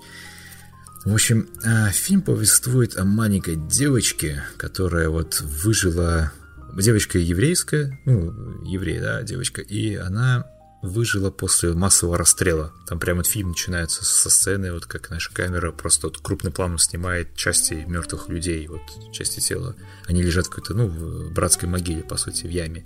В 1.04 1.14
общем, 1.14 1.50
а, 1.64 1.90
фильм 1.90 2.22
повествует 2.22 2.98
о 2.98 3.04
маленькой 3.04 3.56
девочке, 3.56 4.44
которая 4.58 5.10
вот 5.10 5.42
выжила... 5.42 6.32
Девочка 6.78 7.18
еврейская, 7.18 7.98
ну, 8.06 8.62
еврей, 8.66 9.00
да, 9.00 9.22
девочка, 9.24 9.62
и 9.62 9.96
она 9.96 10.46
выжила 10.86 11.32
после 11.32 11.74
массового 11.74 12.18
расстрела. 12.18 12.72
Там 12.88 13.00
прямо 13.00 13.24
фильм 13.24 13.50
начинается 13.50 14.06
со 14.06 14.30
сцены, 14.30 14.72
вот 14.72 14.86
как 14.86 15.10
наша 15.10 15.34
камера 15.34 15.72
просто 15.72 16.08
вот 16.08 16.18
крупным 16.20 16.54
планом 16.54 16.78
снимает 16.78 17.36
части 17.36 17.86
мертвых 17.88 18.30
людей, 18.30 18.68
вот 18.68 18.82
части 19.12 19.40
тела. 19.40 19.76
Они 20.06 20.22
лежат 20.22 20.48
в 20.48 20.50
какой-то, 20.50 20.74
ну, 20.74 20.88
в 20.88 21.34
братской 21.34 21.68
могиле, 21.68 22.04
по 22.04 22.18
сути, 22.18 22.46
в 22.46 22.50
яме. 22.50 22.86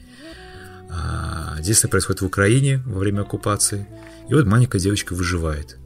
А, 0.90 1.58
действие 1.62 1.90
происходит 1.90 2.22
в 2.22 2.26
Украине 2.26 2.82
во 2.86 3.00
время 3.00 3.22
оккупации. 3.22 3.88
И 4.30 4.34
вот 4.34 4.46
маленькая 4.46 4.80
девочка 4.80 5.14
выживает. 5.14 5.78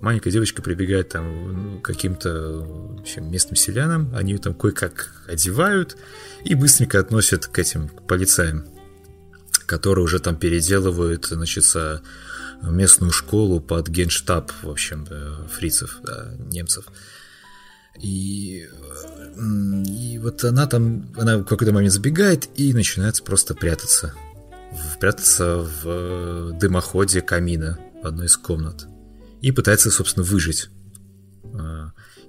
Маленькая 0.00 0.30
девочка 0.30 0.60
прибегает 0.60 1.10
там 1.10 1.72
ну, 1.74 1.80
каким-то 1.80 2.66
общем, 3.00 3.30
местным 3.30 3.56
селянам, 3.56 4.12
они 4.14 4.32
ее 4.32 4.38
там 4.38 4.54
кое-как 4.54 5.24
одевают 5.28 5.96
и 6.44 6.54
быстренько 6.54 6.98
относят 6.98 7.46
к 7.46 7.58
этим 7.58 7.88
к 7.88 8.06
полицаям 8.06 8.66
которые 9.66 10.04
уже 10.04 10.18
там 10.18 10.36
переделывают, 10.36 11.26
значит, 11.26 11.64
местную 12.62 13.12
школу 13.12 13.60
под 13.60 13.88
генштаб, 13.88 14.52
в 14.62 14.70
общем, 14.70 15.06
фрицев, 15.50 15.98
да, 16.02 16.34
немцев. 16.38 16.86
И, 18.00 18.68
и 19.86 20.18
вот 20.18 20.42
она 20.44 20.66
там, 20.66 21.12
она 21.16 21.38
в 21.38 21.44
какой-то 21.44 21.72
момент 21.72 21.92
забегает 21.92 22.48
и 22.56 22.72
начинает 22.72 23.22
просто 23.22 23.54
прятаться. 23.54 24.14
Прятаться 24.98 25.58
в 25.58 26.58
дымоходе 26.58 27.20
камина 27.20 27.78
в 28.02 28.06
одной 28.06 28.26
из 28.26 28.36
комнат. 28.36 28.86
И 29.40 29.52
пытается, 29.52 29.90
собственно, 29.90 30.24
выжить. 30.24 30.70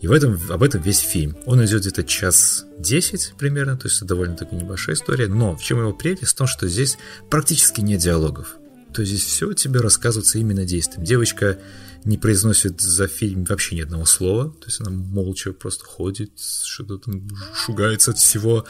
И 0.05 0.07
в 0.07 0.11
этом, 0.11 0.39
об 0.51 0.61
этом 0.61 0.83
весь 0.83 0.99
фильм. 0.99 1.35
Он 1.47 1.65
идет 1.65 1.81
где-то 1.81 2.03
час 2.03 2.67
10 2.77 3.33
примерно, 3.39 3.75
то 3.75 3.87
есть 3.87 3.97
это 3.97 4.05
довольно-таки 4.05 4.55
небольшая 4.55 4.95
история. 4.95 5.27
Но 5.27 5.57
в 5.57 5.63
чем 5.63 5.79
его 5.79 5.93
прелесть? 5.93 6.33
В 6.33 6.35
том, 6.35 6.45
что 6.45 6.67
здесь 6.67 6.99
практически 7.31 7.81
нет 7.81 8.01
диалогов. 8.01 8.57
То 8.93 9.01
есть 9.01 9.13
здесь 9.13 9.25
все 9.25 9.51
тебе 9.53 9.79
рассказывается 9.79 10.37
именно 10.37 10.63
действием. 10.63 11.03
Девочка 11.03 11.57
не 12.03 12.19
произносит 12.19 12.81
за 12.81 13.07
фильм 13.07 13.45
вообще 13.45 13.77
ни 13.77 13.81
одного 13.81 14.05
слова. 14.05 14.51
То 14.51 14.67
есть 14.67 14.79
она 14.79 14.91
молча 14.91 15.53
просто 15.53 15.85
ходит, 15.85 16.33
что-то 16.37 16.99
там 16.99 17.27
шугается 17.55 18.11
от 18.11 18.19
всего. 18.19 18.63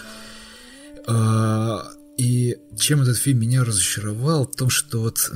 А, 1.06 1.86
и 2.18 2.56
чем 2.80 3.02
этот 3.02 3.18
фильм 3.18 3.42
меня 3.42 3.66
разочаровал? 3.66 4.48
В 4.48 4.56
том, 4.56 4.70
что 4.70 5.02
вот 5.02 5.34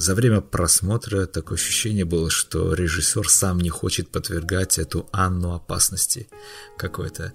за 0.00 0.14
время 0.14 0.40
просмотра 0.40 1.26
такое 1.26 1.58
ощущение 1.58 2.06
было, 2.06 2.30
что 2.30 2.72
режиссер 2.72 3.28
сам 3.28 3.60
не 3.60 3.68
хочет 3.68 4.08
подвергать 4.08 4.78
эту 4.78 5.06
Анну 5.12 5.52
опасности 5.52 6.30
какой-то. 6.78 7.34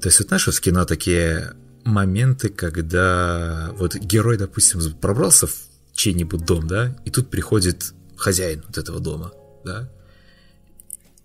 То 0.00 0.08
есть, 0.08 0.18
вот 0.18 0.28
знаешь, 0.28 0.46
вот 0.46 0.56
в 0.56 0.60
кино 0.62 0.86
такие 0.86 1.52
моменты, 1.84 2.48
когда 2.48 3.70
вот 3.74 3.96
герой, 3.96 4.38
допустим, 4.38 4.80
пробрался 4.94 5.46
в 5.46 5.54
чей-нибудь 5.92 6.46
дом, 6.46 6.66
да, 6.66 6.96
и 7.04 7.10
тут 7.10 7.28
приходит 7.28 7.92
хозяин 8.16 8.64
вот 8.66 8.78
этого 8.78 8.98
дома, 8.98 9.32
да, 9.62 9.90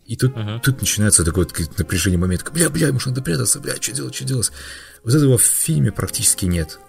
и 0.06 0.18
тут, 0.18 0.36
uh-huh. 0.36 0.60
тут 0.60 0.82
начинается 0.82 1.24
такое 1.24 1.46
вот 1.46 1.78
напряжение 1.78 2.20
момент, 2.20 2.44
бля, 2.52 2.70
бля, 2.70 2.88
ему 2.88 3.00
надо 3.06 3.22
прятаться, 3.22 3.62
бля, 3.62 3.76
что 3.80 3.94
делать, 3.94 4.14
что 4.14 4.26
делать. 4.26 4.52
Вот 5.06 5.14
этого 5.14 5.38
в 5.38 5.44
фильме 5.44 5.94
практически 5.94 6.46
нет. 6.46 6.80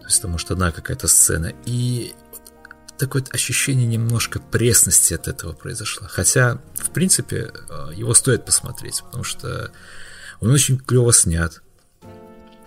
То 0.00 0.06
есть 0.06 0.18
это 0.20 0.28
может 0.28 0.50
одна 0.52 0.70
какая-то 0.70 1.08
сцена. 1.08 1.52
И 1.64 2.14
такое 2.98 3.24
ощущение 3.30 3.86
немножко 3.86 4.40
пресности 4.40 5.14
от 5.14 5.28
этого 5.28 5.52
произошло. 5.52 6.06
Хотя, 6.10 6.60
в 6.74 6.90
принципе, 6.90 7.52
э, 7.68 7.90
его 7.94 8.14
стоит 8.14 8.44
посмотреть, 8.44 9.02
потому 9.04 9.24
что 9.24 9.70
он 10.40 10.50
очень 10.50 10.78
клево 10.78 11.12
снят. 11.12 11.62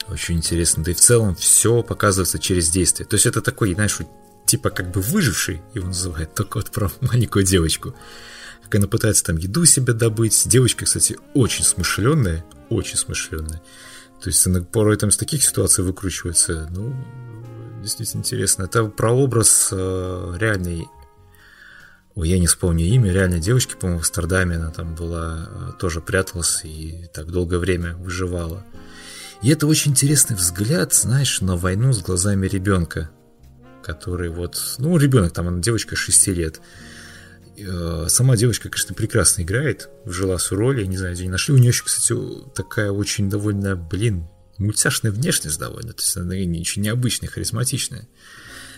Очень 0.08 0.38
интересно. 0.38 0.84
Да 0.84 0.92
и 0.92 0.96
в 0.96 1.00
целом 1.00 1.36
все 1.36 1.84
показывается 1.84 2.40
через 2.40 2.70
действие. 2.70 3.08
То 3.08 3.16
есть 3.16 3.26
это 3.26 3.42
такой, 3.42 3.74
знаешь, 3.74 3.98
типа 4.46 4.70
как 4.72 4.92
бы 4.92 5.02
выживший, 5.02 5.62
его 5.74 5.88
называют, 5.88 6.34
только 6.34 6.58
вот 6.58 6.72
про 6.72 6.92
маленькую 7.02 7.46
девочку. 7.46 7.96
Как 8.64 8.76
она 8.76 8.88
пытается 8.88 9.24
там 9.24 9.38
еду 9.38 9.66
себе 9.66 9.94
добыть. 9.94 10.48
Девочка, 10.48 10.86
кстати, 10.86 11.18
очень 11.34 11.64
смышленная, 11.64 12.46
очень 12.70 12.98
смышленная. 12.98 13.62
То 14.22 14.28
есть 14.30 14.46
она 14.46 14.62
порой 14.62 14.98
там 14.98 15.12
с 15.12 15.18
таких 15.18 15.44
ситуаций 15.44 15.84
выкручивается. 15.84 16.68
Ну, 16.72 16.94
действительно 17.82 18.22
интересно. 18.22 18.64
Это 18.64 18.86
про 18.86 19.12
образ 19.12 19.70
э, 19.72 20.36
реальной 20.40 20.88
Ой, 22.16 22.28
я 22.28 22.40
не 22.40 22.48
вспомню 22.48 22.86
имя, 22.86 23.14
реальной 23.14 23.40
девочки, 23.40 23.76
по-моему, 23.76 24.00
в 24.00 24.02
Амстердаме 24.02 24.58
она 24.58 24.72
там 24.72 24.94
была, 24.94 25.48
э, 25.50 25.72
тоже 25.80 26.02
пряталась 26.02 26.62
и 26.66 27.06
так 27.14 27.32
долгое 27.32 27.60
время 27.60 27.96
выживала. 27.96 28.66
И 29.42 29.50
это 29.50 29.68
очень 29.68 29.92
интересный 29.92 30.36
взгляд, 30.36 30.94
знаешь, 30.94 31.40
на 31.40 31.56
войну 31.56 31.94
с 31.94 32.02
глазами 32.02 32.46
ребенка, 32.48 33.10
который 33.84 34.30
вот, 34.30 34.62
ну, 34.80 34.98
ребенок, 34.98 35.32
там, 35.32 35.48
она 35.48 35.62
девочка 35.62 35.96
6 35.96 36.28
лет. 36.28 36.60
Э, 37.58 38.08
сама 38.10 38.36
девочка, 38.36 38.70
конечно, 38.70 38.96
прекрасно 38.96 39.44
играет, 39.44 39.90
вжила 40.04 40.38
свою 40.40 40.62
роль, 40.64 40.82
я 40.82 40.88
не 40.88 40.98
знаю, 40.98 41.14
где 41.14 41.24
они 41.24 41.32
нашли. 41.32 41.54
У 41.54 41.58
нее 41.58 41.70
еще, 41.70 41.86
кстати, 41.86 42.20
такая 42.54 42.92
очень 42.92 43.30
довольно, 43.30 43.78
блин, 43.78 44.28
мультяшная 44.60 45.12
внешность 45.12 45.60
довольно, 45.60 45.94
то 45.94 46.02
есть 46.02 46.16
она 46.18 46.36
очень 46.36 46.82
необычная, 46.82 47.30
харизматичная. 47.30 48.08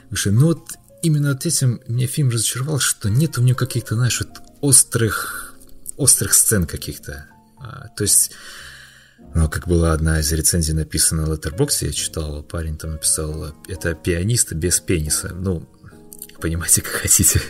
Слушай, 0.10 0.32
ну 0.32 0.48
вот 0.48 0.72
именно 1.02 1.32
от 1.32 1.46
этим 1.46 1.82
меня 1.88 2.08
фильм 2.08 2.30
разочаровал, 2.30 2.80
что 2.80 3.10
нет 3.10 3.38
у 3.38 3.42
нее 3.42 3.56
каких-то, 3.56 3.96
знаешь, 3.96 4.20
вот 4.22 4.42
острых, 4.62 5.56
острых 5.98 6.34
сцен 6.34 6.66
каких-то. 6.66 7.28
А, 7.60 7.88
то 7.90 8.04
есть, 8.04 8.32
ну, 9.34 9.50
как 9.50 9.68
была 9.68 9.94
одна 9.94 10.20
из 10.20 10.32
рецензий 10.32 10.74
написана 10.74 11.26
на 11.26 11.34
Letterboxd, 11.34 11.88
я 11.88 11.92
читал, 11.92 12.44
парень 12.44 12.78
там 12.78 12.94
написал, 12.94 13.56
это 13.68 13.94
пианист 13.94 14.54
без 14.54 14.80
пениса. 14.80 15.34
Ну, 15.34 15.68
понимаете, 16.40 16.82
как 16.82 16.94
хотите. 16.94 17.42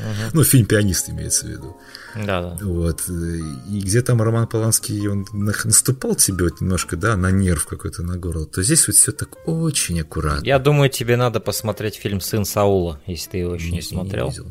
Uh-huh. 0.00 0.30
Ну, 0.32 0.44
фильм 0.44 0.64
«Пианист» 0.64 1.10
имеется 1.10 1.46
в 1.46 1.50
виду. 1.50 1.76
Да, 2.14 2.42
да. 2.42 2.58
Вот. 2.62 3.08
И 3.08 3.80
где 3.80 4.02
там 4.02 4.20
Роман 4.22 4.46
Поланский, 4.46 5.08
он 5.08 5.26
наступал 5.32 6.14
тебе 6.14 6.44
вот 6.44 6.60
немножко, 6.60 6.96
да, 6.96 7.16
на 7.16 7.30
нерв 7.30 7.66
какой-то, 7.66 8.02
на 8.02 8.16
горло, 8.16 8.46
то 8.46 8.62
здесь 8.62 8.86
вот 8.86 8.96
все 8.96 9.12
так 9.12 9.46
очень 9.46 10.00
аккуратно. 10.00 10.44
Я 10.44 10.58
думаю, 10.58 10.90
тебе 10.90 11.16
надо 11.16 11.40
посмотреть 11.40 11.96
фильм 11.96 12.20
«Сын 12.20 12.44
Саула», 12.44 13.00
если 13.06 13.30
ты 13.30 13.38
его 13.38 13.54
еще 13.54 13.70
не, 13.70 13.76
не 13.76 13.82
смотрел. 13.82 14.26
Не 14.26 14.30
видел, 14.30 14.46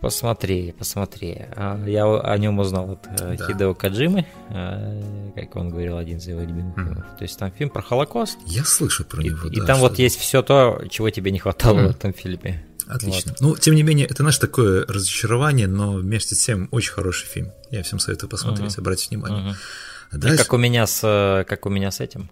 Посмотри, 0.00 0.72
посмотри. 0.72 1.36
А, 1.56 1.78
я 1.86 2.06
о 2.06 2.38
нем 2.38 2.58
узнал 2.58 2.92
от 2.92 3.06
э, 3.20 3.36
да. 3.36 3.46
Хидео 3.46 3.74
Каджимы, 3.74 4.26
э, 4.48 5.32
как 5.34 5.56
он 5.56 5.68
говорил, 5.68 5.98
один 5.98 6.16
из 6.16 6.26
его 6.26 6.40
любимых 6.40 6.74
mm. 6.74 6.84
фильмов. 6.84 7.04
То 7.18 7.22
есть 7.22 7.38
там 7.38 7.52
фильм 7.52 7.68
про 7.68 7.82
Холокост. 7.82 8.38
Я 8.46 8.64
слышу 8.64 9.04
про 9.04 9.22
него. 9.22 9.48
И, 9.48 9.56
да, 9.56 9.62
и 9.62 9.66
там 9.66 9.78
вот 9.80 9.98
есть 9.98 10.18
все 10.18 10.42
то, 10.42 10.82
чего 10.88 11.10
тебе 11.10 11.30
не 11.30 11.38
хватало 11.38 11.80
mm. 11.80 11.86
в 11.88 11.90
этом 11.90 12.14
фильме. 12.14 12.64
Отлично. 12.90 13.32
Вот. 13.32 13.40
Ну, 13.40 13.56
тем 13.56 13.74
не 13.74 13.82
менее, 13.82 14.06
это 14.06 14.22
наше 14.22 14.40
такое 14.40 14.84
разочарование, 14.86 15.68
но 15.68 15.94
вместе 15.94 16.34
с 16.34 16.44
тем 16.44 16.68
очень 16.70 16.92
хороший 16.92 17.26
фильм. 17.26 17.52
Я 17.70 17.82
всем 17.82 17.98
советую 17.98 18.28
посмотреть, 18.28 18.72
uh-huh. 18.76 18.80
обратить 18.80 19.10
внимание. 19.10 19.52
Uh-huh. 20.12 20.18
Дальше... 20.18 20.38
Как 20.38 20.52
у 20.52 20.56
меня 20.56 20.86
с, 20.86 21.44
как 21.48 21.66
у 21.66 21.70
меня 21.70 21.90
с 21.90 22.00
этим 22.00 22.30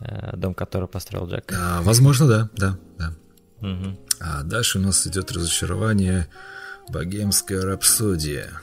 э, 0.00 0.36
дом, 0.36 0.54
который 0.54 0.88
построил 0.88 1.28
Джек. 1.28 1.52
А, 1.54 1.82
возможно, 1.82 2.26
да, 2.26 2.50
да, 2.56 2.78
да. 2.98 3.14
Uh-huh. 3.60 3.96
А 4.20 4.42
дальше 4.42 4.78
у 4.78 4.82
нас 4.82 5.06
идет 5.06 5.30
разочарование 5.32 6.28
Богемская 6.88 7.62
рапсодия. 7.62 8.60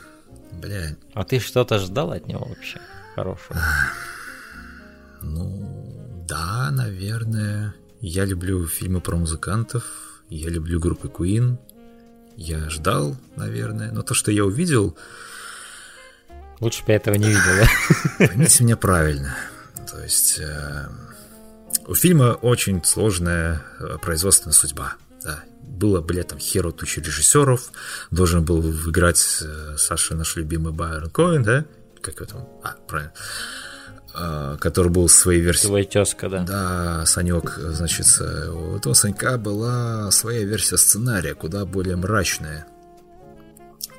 Бля. 0.52 0.96
А 1.14 1.24
ты 1.24 1.40
что-то 1.40 1.80
ждал 1.80 2.12
от 2.12 2.28
него 2.28 2.46
вообще 2.46 2.80
хорошего? 3.16 3.60
Ну, 5.22 6.26
да, 6.28 6.72
наверное. 6.72 7.76
Я 8.02 8.26
люблю 8.26 8.68
фильмы 8.68 9.02
про 9.02 9.16
музыкантов, 9.16 9.84
я 10.30 10.50
люблю 10.50 10.80
группы 10.80 11.08
Queen. 11.08 11.58
Я 12.36 12.70
ждал, 12.70 13.16
наверное. 13.36 13.92
Но 13.92 14.02
то, 14.02 14.14
что 14.14 14.32
я 14.32 14.46
увидел... 14.46 14.98
Лучше 16.60 16.84
бы 16.86 16.92
я 16.92 16.96
этого 16.98 17.16
не 17.16 17.28
видел, 17.28 17.42
да? 17.60 17.68
Поймите 18.28 18.64
меня 18.64 18.78
правильно. 18.78 19.36
То 19.90 20.02
есть... 20.02 20.40
Э, 20.40 20.88
у 21.88 21.94
фильма 21.94 22.34
очень 22.42 22.84
сложная 22.84 23.62
э, 23.80 23.98
производственная 24.02 24.54
судьба. 24.54 24.96
Да. 25.24 25.44
Было, 25.62 26.02
блядь, 26.02 26.30
там 26.30 26.40
херу 26.40 26.72
тучи 26.72 27.00
режиссеров. 27.00 27.70
Должен 28.12 28.44
был 28.44 28.62
играть 28.90 29.24
э, 29.42 29.76
Саша, 29.78 30.16
наш 30.16 30.36
любимый 30.36 30.74
Байрон 30.74 31.10
Коэн, 31.10 31.44
да? 31.44 31.66
Как 32.02 32.16
его 32.16 32.26
там? 32.26 32.50
А, 32.64 32.76
правильно. 32.88 33.14
А, 34.18 34.58
который 34.58 34.92
был 34.92 35.08
в 35.08 35.12
своей 35.12 35.42
версии. 35.42 35.68
Твой 35.68 35.84
тезка, 35.84 36.30
да. 36.30 36.44
Да, 36.44 37.06
Санек, 37.06 37.58
значит, 37.58 38.08
у 38.22 38.78
этого 38.78 38.94
Санька 38.94 39.38
была 39.38 40.10
своя 40.12 40.44
версия 40.44 40.78
сценария, 40.78 41.36
куда 41.36 41.66
более 41.66 41.98
мрачная. 41.98 42.66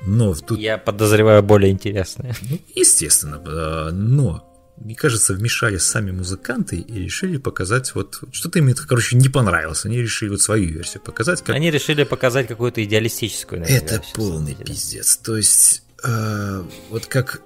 Но 0.05 0.33
тут... 0.33 0.59
Я 0.59 0.77
подозреваю, 0.77 1.43
более 1.43 1.71
интересная. 1.71 2.35
Ну, 2.49 2.59
естественно, 2.73 3.39
но 3.91 4.43
мне 4.77 4.95
кажется, 4.95 5.33
вмешались 5.33 5.83
сами 5.83 6.11
музыканты 6.11 6.77
и 6.77 6.99
решили 6.99 7.37
показать 7.37 7.93
вот 7.95 8.19
что-то 8.31 8.59
им 8.59 8.69
это, 8.69 8.87
короче, 8.87 9.17
не 9.17 9.29
понравилось. 9.29 9.85
Они 9.85 9.97
решили 9.97 10.29
вот 10.29 10.41
свою 10.41 10.69
версию 10.69 11.01
показать. 11.03 11.41
Как... 11.41 11.55
Они 11.55 11.71
решили 11.71 12.03
показать 12.03 12.47
какую-то 12.47 12.83
идеалистическую. 12.83 13.61
Наверное, 13.61 13.85
это 13.85 14.03
полный 14.13 14.55
пиздец. 14.55 15.17
То 15.17 15.35
есть 15.35 15.83
э, 16.03 16.63
вот 16.89 17.07
как 17.07 17.41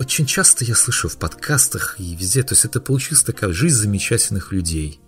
очень 0.00 0.24
часто 0.24 0.64
я 0.64 0.74
слышу 0.74 1.10
в 1.10 1.18
подкастах 1.18 1.96
и 1.98 2.16
везде, 2.16 2.42
то 2.42 2.54
есть 2.54 2.64
это 2.64 2.80
получилась 2.80 3.22
такая 3.22 3.52
жизнь 3.52 3.76
замечательных 3.76 4.50
людей. 4.50 4.98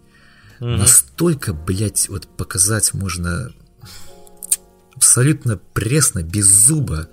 Угу. 0.61 0.69
Настолько, 0.69 1.55
блядь, 1.55 2.11
вот 2.11 2.29
показать 2.37 2.93
можно 2.93 3.51
абсолютно 4.95 5.57
пресно, 5.57 6.23
без 6.23 6.47
зуба 6.47 7.09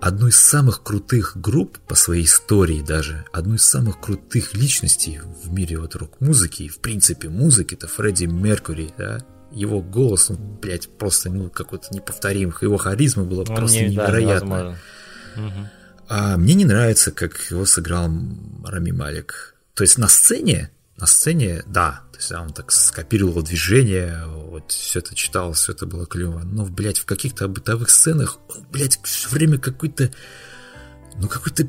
одну 0.00 0.28
из 0.28 0.38
самых 0.38 0.82
крутых 0.82 1.36
групп 1.36 1.78
по 1.80 1.94
своей 1.94 2.24
истории 2.24 2.80
даже, 2.80 3.26
одну 3.30 3.56
из 3.56 3.64
самых 3.64 4.00
крутых 4.00 4.54
личностей 4.54 5.20
в 5.44 5.52
мире 5.52 5.78
вот 5.78 5.94
рок-музыки, 5.96 6.62
и 6.62 6.68
в 6.68 6.78
принципе 6.78 7.28
музыки, 7.28 7.74
это 7.74 7.88
Фредди 7.88 8.24
Меркури, 8.24 8.94
да, 8.96 9.22
его 9.52 9.82
голос, 9.82 10.30
ну, 10.30 10.38
блядь, 10.38 10.88
просто, 10.88 11.28
ну, 11.28 11.50
какой-то 11.50 11.88
неповторимый, 11.90 12.54
его 12.62 12.78
харизма 12.78 13.24
была 13.24 13.40
Он 13.40 13.54
просто 13.54 13.82
не, 13.82 13.90
невероятная. 13.90 14.78
Да, 15.36 15.42
угу. 15.42 15.68
А 16.10 16.36
мне 16.36 16.54
не 16.54 16.64
нравится, 16.64 17.12
как 17.12 17.40
его 17.52 17.64
сыграл 17.64 18.10
Рами 18.64 18.90
Малик. 18.90 19.54
То 19.74 19.84
есть 19.84 19.96
на 19.96 20.08
сцене, 20.08 20.72
на 20.96 21.06
сцене, 21.06 21.62
да, 21.68 22.02
то 22.10 22.18
есть 22.18 22.32
он 22.32 22.52
так 22.52 22.72
скопировал 22.72 23.42
движение, 23.44 24.24
вот 24.26 24.72
все 24.72 24.98
это 24.98 25.14
читал, 25.14 25.52
все 25.52 25.70
это 25.70 25.86
было 25.86 26.06
клево. 26.06 26.40
Но, 26.40 26.66
блядь, 26.66 26.98
в 26.98 27.04
каких-то 27.04 27.46
бытовых 27.46 27.90
сценах 27.90 28.38
он, 28.48 28.66
блядь, 28.72 28.98
все 29.04 29.28
время 29.28 29.58
какой-то, 29.58 30.10
ну 31.16 31.28
какой-то, 31.28 31.68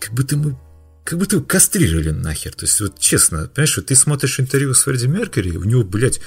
как 0.00 0.14
будто 0.14 0.38
мы 0.38 0.58
как 1.04 1.18
будто 1.18 1.36
его 1.36 1.44
кастрировали 1.44 2.10
нахер. 2.10 2.54
То 2.54 2.64
есть, 2.64 2.80
вот 2.80 2.98
честно, 2.98 3.48
понимаешь, 3.48 3.76
вот 3.76 3.86
ты 3.86 3.94
смотришь 3.94 4.40
интервью 4.40 4.72
с 4.72 4.84
Фредди 4.84 5.06
Меркьюри, 5.06 5.58
у 5.58 5.64
него, 5.64 5.82
блядь, 5.84 6.20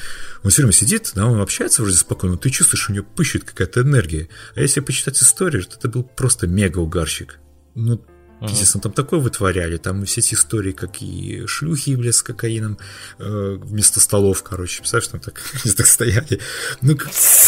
он 0.44 0.52
все 0.52 0.62
время 0.62 0.74
сидит, 0.74 1.14
да, 1.16 1.26
он 1.26 1.42
общается 1.42 1.82
вроде 1.82 1.98
спокойно, 1.98 2.36
но 2.36 2.40
ты 2.40 2.52
чувствуешь, 2.52 2.92
у 2.92 2.94
него 2.94 3.08
пыщет 3.16 3.44
какая-то 3.44 3.82
энергия. 3.82 4.30
А 4.54 4.62
если 4.62 4.82
почитать 4.82 5.20
историю, 5.20 5.64
то 5.64 5.78
это 5.78 5.88
был 5.88 6.04
просто 6.04 6.46
мега-угарщик. 6.46 7.40
Ну, 7.76 8.02
Естественно, 8.42 8.82
там 8.82 8.92
такое 8.92 9.20
вытворяли, 9.20 9.78
там 9.78 10.04
все 10.06 10.20
эти 10.20 10.34
истории, 10.34 10.74
как 10.74 11.02
и 11.02 11.46
шлюхи, 11.48 11.96
блядь, 11.96 12.16
с 12.16 12.22
кокаином 12.22 12.78
э, 13.18 13.58
вместо 13.62 14.00
столов, 14.00 14.44
короче, 14.44 14.80
представляешь, 14.80 15.08
там 15.08 15.20
так, 15.22 15.42
так 15.78 15.86
стояли. 15.86 16.42
Ну, 16.82 16.98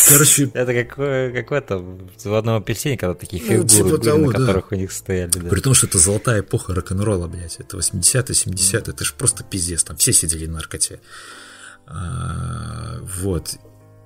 короче... 0.07 0.49
Это 0.53 0.73
как, 0.73 0.95
как 0.95 1.51
в 1.51 1.53
этом, 1.53 2.09
в 2.23 2.33
одном 2.33 2.57
апельсине, 2.57 2.97
когда 2.97 3.15
такие 3.15 3.41
ну, 3.41 3.67
фигуры, 3.67 3.67
типа 3.67 3.97
того, 3.97 4.17
на 4.17 4.31
которых 4.31 4.69
да. 4.69 4.75
у 4.75 4.80
них 4.80 4.91
стояли. 4.91 5.31
Да. 5.31 5.49
При 5.49 5.59
том, 5.59 5.73
что 5.73 5.88
это 5.88 5.97
золотая 5.97 6.39
эпоха 6.39 6.73
рок-н-ролла, 6.73 7.27
блядь, 7.27 7.57
это 7.59 7.77
80-е, 7.77 8.22
70-е, 8.22 8.80
это 8.80 9.03
же 9.03 9.14
просто 9.14 9.43
пиздец, 9.43 9.83
там 9.83 9.97
все 9.97 10.14
сидели 10.14 10.45
на 10.45 10.53
наркоте. 10.53 11.01
А, 11.85 12.99
вот. 13.01 13.57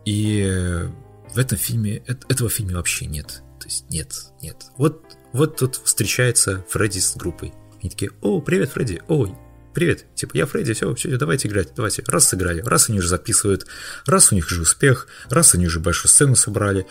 И 0.05 0.89
в 1.33 1.37
этом 1.37 1.57
фильме, 1.59 1.97
этого 2.27 2.49
фильма 2.49 2.73
вообще 2.73 3.05
нет. 3.05 3.43
То 3.59 3.67
есть 3.67 3.85
нет, 3.89 4.13
нет. 4.41 4.57
Вот 4.77 5.03
вот 5.33 5.57
тут 5.57 5.79
встречается 5.83 6.65
Фредди 6.69 6.99
с 6.99 7.15
группой. 7.15 7.53
Они 7.81 7.89
такие, 7.89 8.11
о, 8.21 8.41
привет, 8.41 8.71
Фредди, 8.71 9.01
ой, 9.07 9.33
привет, 9.73 10.05
типа, 10.15 10.35
я 10.35 10.45
Фредди, 10.45 10.73
все, 10.73 10.93
все, 10.93 11.17
давайте 11.17 11.47
играть, 11.47 11.69
давайте. 11.75 12.03
Раз 12.07 12.29
сыграли, 12.29 12.61
раз 12.61 12.89
они 12.89 12.99
уже 12.99 13.07
записывают, 13.07 13.65
раз 14.05 14.31
у 14.31 14.35
них 14.35 14.49
же 14.49 14.61
успех, 14.61 15.07
раз 15.29 15.55
они 15.55 15.67
уже 15.67 15.79
большую 15.79 16.09
сцену 16.09 16.35
собрали. 16.35 16.85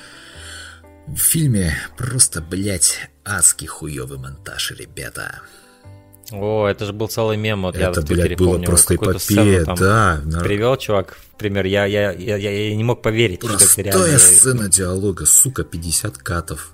В 1.07 1.19
фильме 1.19 1.77
просто, 1.97 2.41
блядь, 2.41 3.11
адский 3.25 3.67
хуёвый 3.67 4.19
монтаж, 4.19 4.73
ребята. 4.73 5.41
О, 6.31 6.67
это 6.69 6.87
же 6.87 6.93
был 6.93 7.09
целый 7.09 7.37
мем. 7.37 7.63
Вот 7.63 7.77
это, 7.77 8.01
я 8.01 8.07
блядь, 8.07 8.39
было 8.39 8.53
помню, 8.53 8.67
просто 8.67 8.95
эпопея, 8.95 9.65
да. 9.65 10.23
Привел 10.43 10.77
чувак 10.77 11.17
в 11.17 11.39
пример, 11.39 11.67
я, 11.67 11.87
я, 11.87 12.13
я, 12.13 12.37
я, 12.37 12.77
не 12.77 12.85
мог 12.85 13.03
поверить, 13.03 13.41
Простая 13.41 13.69
что 13.69 13.81
это 13.81 13.99
реально... 13.99 14.19
сцена 14.19 14.69
диалога, 14.69 15.27
сука, 15.27 15.65
50 15.65 16.19
катов. 16.19 16.73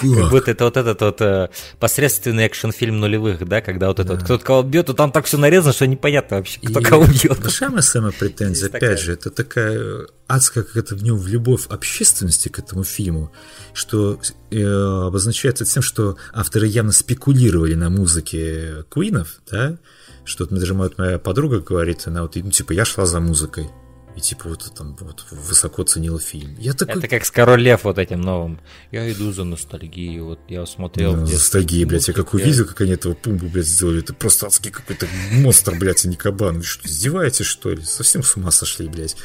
Как 0.00 0.30
будто 0.30 0.50
это 0.50 0.64
вот 0.64 0.76
этот 0.76 1.00
вот 1.00 1.20
э, 1.20 1.50
посредственный 1.78 2.44
экшн-фильм 2.44 2.98
нулевых, 3.00 3.46
да, 3.46 3.60
когда 3.60 3.88
вот 3.88 4.00
этот 4.00 4.24
кто-то 4.24 4.44
кого 4.44 4.62
бьет, 4.62 4.88
и 4.88 4.94
там 4.94 5.12
так 5.12 5.26
все 5.26 5.38
нарезано, 5.38 5.72
что 5.72 5.86
непонятно 5.86 6.38
вообще, 6.38 6.60
кто 6.60 6.80
и 6.80 6.82
кого 6.82 7.06
бьет. 7.06 7.38
Самая 7.50 7.82
самая 7.82 8.12
претензия, 8.12 8.68
опять 8.68 8.80
такая. 8.80 8.96
же, 8.96 9.12
это 9.12 9.30
такая 9.30 10.06
адская 10.26 10.64
какая-то 10.64 10.96
в 10.96 11.02
нем 11.02 11.16
в 11.16 11.26
любовь 11.28 11.66
общественности 11.68 12.48
к 12.48 12.58
этому 12.58 12.84
фильму, 12.84 13.32
что 13.72 14.20
э, 14.50 14.64
обозначается 14.64 15.64
тем, 15.64 15.82
что 15.82 16.16
авторы 16.32 16.66
явно 16.66 16.92
спекулировали 16.92 17.74
на 17.74 17.90
музыке 17.90 18.84
Куинов, 18.88 19.40
да, 19.50 19.78
что 20.24 20.44
вот 20.44 20.58
даже 20.58 20.74
моя 20.74 21.18
подруга 21.18 21.60
говорит, 21.60 22.02
она 22.06 22.22
вот, 22.22 22.36
ну, 22.36 22.50
типа, 22.50 22.72
я 22.72 22.84
шла 22.84 23.06
за 23.06 23.20
музыкой, 23.20 23.68
и 24.16 24.20
типа 24.20 24.48
вот 24.48 24.72
там 24.74 24.96
вот 25.00 25.24
высоко 25.30 25.82
ценила 25.82 26.20
фильм. 26.20 26.56
Я 26.58 26.72
такой... 26.72 26.98
Это 26.98 27.08
как 27.08 27.24
с 27.24 27.30
Король 27.30 27.62
Лев 27.62 27.84
вот 27.84 27.98
этим 27.98 28.20
новым. 28.20 28.60
Я 28.92 29.10
иду 29.10 29.32
за 29.32 29.44
ностальгией, 29.44 30.20
вот 30.20 30.38
я 30.48 30.64
смотрел. 30.66 31.14
Да, 31.14 31.22
ностальгия, 31.22 31.86
блядь, 31.86 32.06
я 32.06 32.14
как 32.14 32.32
увидел, 32.34 32.64
как 32.64 32.80
они 32.82 32.92
этого 32.92 33.14
пумпу, 33.14 33.46
блядь, 33.46 33.66
сделали, 33.66 34.00
это 34.00 34.14
просто 34.14 34.46
адский 34.46 34.70
какой-то 34.70 35.08
монстр, 35.32 35.74
блядь, 35.74 36.04
а 36.04 36.08
не 36.08 36.16
кабан. 36.16 36.58
Вы 36.58 36.62
что, 36.62 36.86
издеваетесь, 36.88 37.46
что 37.46 37.70
ли? 37.70 37.82
Совсем 37.82 38.22
с 38.22 38.36
ума 38.36 38.50
сошли, 38.50 38.88
блядь. 38.88 39.16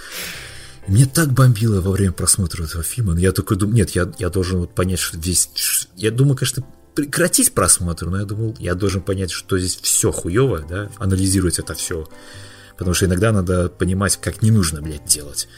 Мне 0.87 1.05
так 1.05 1.33
бомбило 1.33 1.81
во 1.81 1.91
время 1.91 2.13
просмотра 2.13 2.63
этого 2.63 2.83
фильма, 2.83 3.13
но 3.13 3.19
я 3.19 3.31
такой 3.31 3.57
думаю, 3.57 3.75
нет, 3.75 3.91
я, 3.91 4.11
я 4.17 4.29
должен 4.29 4.59
вот 4.59 4.73
понять, 4.73 4.99
что 4.99 5.17
здесь... 5.17 5.87
Я 5.95 6.09
думаю, 6.09 6.35
конечно, 6.35 6.65
прекратить 6.95 7.53
просмотр, 7.53 8.07
но 8.07 8.19
я 8.19 8.25
думал, 8.25 8.55
я 8.59 8.73
должен 8.73 9.01
понять, 9.01 9.29
что 9.29 9.59
здесь 9.59 9.77
все 9.81 10.11
хуево, 10.11 10.65
да, 10.67 10.89
анализировать 10.97 11.59
это 11.59 11.75
все 11.75 12.07
Потому 12.79 12.93
что 12.93 13.07
иногда 13.07 13.33
надо 13.33 13.67
понимать, 13.67 14.15
как 14.17 14.41
не 14.41 14.51
нужно, 14.51 14.81
блядь, 14.81 15.03
делать. 15.03 15.49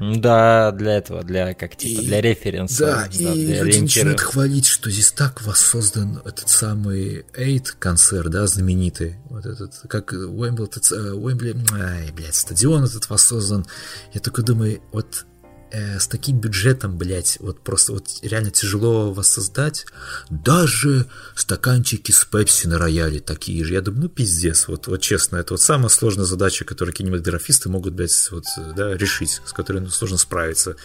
Да, 0.00 0.72
для 0.72 0.96
этого, 0.96 1.22
для 1.22 1.52
как 1.52 1.76
типа, 1.76 2.00
и, 2.00 2.06
для 2.06 2.22
референса. 2.22 2.86
Да, 2.86 3.08
да 3.12 3.34
и 3.34 3.46
для 3.46 3.62
люди 3.62 3.80
начинают 3.80 4.20
хвалить, 4.22 4.64
что 4.64 4.90
здесь 4.90 5.12
так 5.12 5.42
воссоздан 5.42 6.22
этот 6.24 6.48
самый 6.48 7.26
Эйт 7.34 7.72
концерт, 7.78 8.30
да, 8.30 8.46
знаменитый. 8.46 9.16
Вот 9.28 9.44
этот, 9.44 9.74
как 9.86 10.12
Уэмбл, 10.12 10.64
этот, 10.64 10.90
Уэмбли, 10.90 11.54
ай, 11.74 12.10
блядь, 12.12 12.34
стадион 12.34 12.84
этот 12.84 13.10
воссоздан. 13.10 13.66
Я 14.14 14.20
только 14.20 14.40
думаю, 14.40 14.80
вот 14.92 15.26
э, 15.72 15.98
с 15.98 16.06
таким 16.06 16.38
бюджетом, 16.38 16.96
блядь, 16.96 17.38
вот 17.40 17.60
просто 17.60 17.92
вот 17.92 18.06
реально 18.22 18.50
тяжело 18.50 19.12
воссоздать. 19.12 19.86
Даже 20.28 21.06
стаканчики 21.34 22.12
с 22.12 22.24
пепси 22.24 22.66
на 22.66 22.78
рояле 22.78 23.20
такие 23.20 23.64
же. 23.64 23.74
Я 23.74 23.80
думаю, 23.80 24.02
ну 24.02 24.08
пиздец, 24.08 24.68
вот, 24.68 24.86
вот 24.86 25.00
честно, 25.00 25.36
это 25.36 25.54
вот 25.54 25.62
самая 25.62 25.88
сложная 25.88 26.24
задача, 26.24 26.64
которую 26.64 26.94
кинематографисты 26.94 27.68
могут, 27.68 27.94
блядь, 27.94 28.28
вот, 28.30 28.44
да, 28.76 28.96
решить, 28.96 29.40
с 29.44 29.52
которой 29.52 29.78
ну, 29.78 29.88
сложно 29.88 30.18
справиться. 30.18 30.76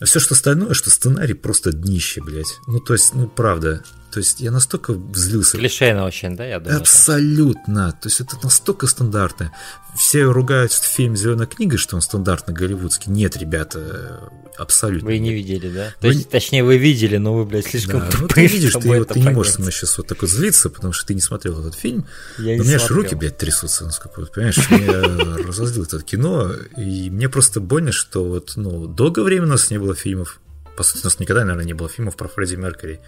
А 0.00 0.04
все, 0.04 0.20
что 0.20 0.34
остальное, 0.34 0.74
что 0.74 0.90
сценарий 0.90 1.34
просто 1.34 1.72
днище, 1.72 2.22
блядь. 2.22 2.58
Ну, 2.66 2.78
то 2.80 2.92
есть, 2.92 3.14
ну, 3.14 3.28
правда. 3.28 3.82
То 4.10 4.20
есть 4.20 4.40
я 4.40 4.50
настолько 4.50 4.94
взлился. 4.94 5.58
Клишейно 5.58 6.04
очень, 6.04 6.34
да, 6.34 6.44
я 6.44 6.60
думаю? 6.60 6.80
Абсолютно. 6.80 7.92
То 7.92 8.08
есть 8.08 8.20
это 8.20 8.36
настолько 8.42 8.86
стандартно. 8.86 9.52
Все 9.96 10.24
ругают 10.24 10.72
фильм 10.72 11.16
«Зеленая 11.16 11.46
книга», 11.46 11.76
что 11.76 11.96
он 11.96 12.02
стандартно 12.02 12.54
голливудский. 12.54 13.12
Нет, 13.12 13.36
ребята, 13.36 14.30
абсолютно. 14.56 15.08
Вы 15.08 15.18
не 15.18 15.34
видели, 15.34 15.70
да? 15.70 15.92
Вы... 15.96 16.00
То 16.00 16.08
есть, 16.08 16.30
точнее, 16.30 16.64
вы 16.64 16.78
видели, 16.78 17.18
но 17.18 17.34
вы, 17.34 17.44
блядь, 17.44 17.66
слишком 17.66 18.00
да, 18.00 18.08
ну, 18.18 18.28
ты 18.28 18.46
видишь, 18.46 18.72
ты, 18.72 18.98
вот, 18.98 19.08
ты 19.08 19.20
не 19.20 19.30
можешь 19.30 19.54
со 19.54 19.60
мной 19.60 19.72
сейчас 19.72 19.98
вот 19.98 20.06
так 20.06 20.22
вот 20.22 20.30
злиться, 20.30 20.70
потому 20.70 20.92
что 20.92 21.06
ты 21.06 21.14
не 21.14 21.20
смотрел 21.20 21.60
этот 21.60 21.74
фильм. 21.74 22.06
Я 22.38 22.56
но 22.56 22.62
у 22.62 22.66
меня 22.66 22.78
же 22.78 22.88
руки, 22.88 23.14
блядь, 23.14 23.36
трясутся, 23.36 23.84
насколько 23.84 24.20
вот, 24.20 24.32
понимаешь, 24.32 24.70
меня 24.70 25.46
разозлило 25.46 25.84
это 25.84 26.00
кино, 26.00 26.52
и 26.76 27.10
мне 27.10 27.28
просто 27.28 27.60
больно, 27.60 27.92
что 27.92 28.24
вот, 28.24 28.52
ну, 28.56 28.86
долгое 28.86 29.22
время 29.22 29.44
у 29.44 29.50
нас 29.50 29.70
не 29.70 29.78
было 29.78 29.94
фильмов, 29.94 30.40
по 30.76 30.82
сути, 30.82 31.02
у 31.02 31.06
нас 31.06 31.18
никогда, 31.18 31.42
наверное, 31.42 31.66
не 31.66 31.74
было 31.74 31.88
фильмов 31.88 32.16
про 32.16 32.28
Фредди 32.28 32.54
Меркьюри. 32.54 33.00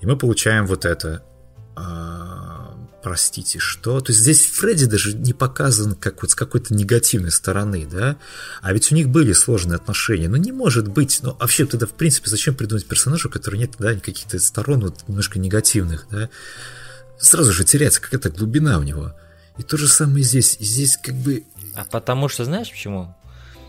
И 0.00 0.06
мы 0.06 0.16
получаем 0.16 0.66
вот 0.66 0.84
это. 0.84 1.22
А, 1.76 2.76
простите, 3.02 3.58
что? 3.58 4.00
То 4.00 4.12
есть 4.12 4.22
здесь 4.22 4.46
Фредди 4.46 4.86
даже 4.86 5.14
не 5.14 5.32
показан 5.32 5.94
как 5.94 6.22
вот 6.22 6.30
с 6.30 6.34
какой-то 6.34 6.74
негативной 6.74 7.30
стороны, 7.30 7.86
да? 7.90 8.16
А 8.62 8.72
ведь 8.72 8.90
у 8.92 8.94
них 8.94 9.08
были 9.08 9.32
сложные 9.32 9.76
отношения. 9.76 10.28
Ну, 10.28 10.36
не 10.36 10.52
может 10.52 10.88
быть. 10.88 11.20
Ну, 11.22 11.36
вообще 11.38 11.66
тогда, 11.66 11.86
в 11.86 11.92
принципе, 11.92 12.30
зачем 12.30 12.54
придумать 12.54 12.86
персонажа, 12.86 13.28
у 13.28 13.30
которого 13.30 13.58
нет, 13.58 13.72
да, 13.78 13.94
каких-то 13.94 14.38
сторон 14.38 14.80
вот, 14.80 15.08
немножко 15.08 15.38
негативных, 15.38 16.06
да? 16.10 16.28
Сразу 17.18 17.52
же 17.52 17.64
теряется 17.64 18.00
какая-то 18.00 18.30
глубина 18.30 18.78
у 18.78 18.82
него. 18.82 19.14
И 19.56 19.62
то 19.62 19.76
же 19.76 19.88
самое 19.88 20.22
здесь. 20.22 20.56
И 20.60 20.64
здесь 20.64 20.96
как 20.96 21.14
бы... 21.16 21.44
А 21.74 21.84
потому 21.84 22.28
что, 22.28 22.44
знаешь 22.44 22.70
почему? 22.70 23.14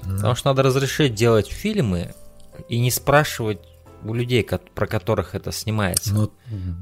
Mm. 0.03 0.15
Потому 0.17 0.35
что 0.35 0.49
надо 0.49 0.63
разрешить 0.63 1.15
делать 1.15 1.47
фильмы 1.47 2.13
и 2.67 2.79
не 2.79 2.91
спрашивать 2.91 3.59
у 4.03 4.13
людей, 4.13 4.47
про 4.73 4.87
которых 4.87 5.35
это 5.35 5.51
снимается. 5.51 6.13
Ну, 6.13 6.31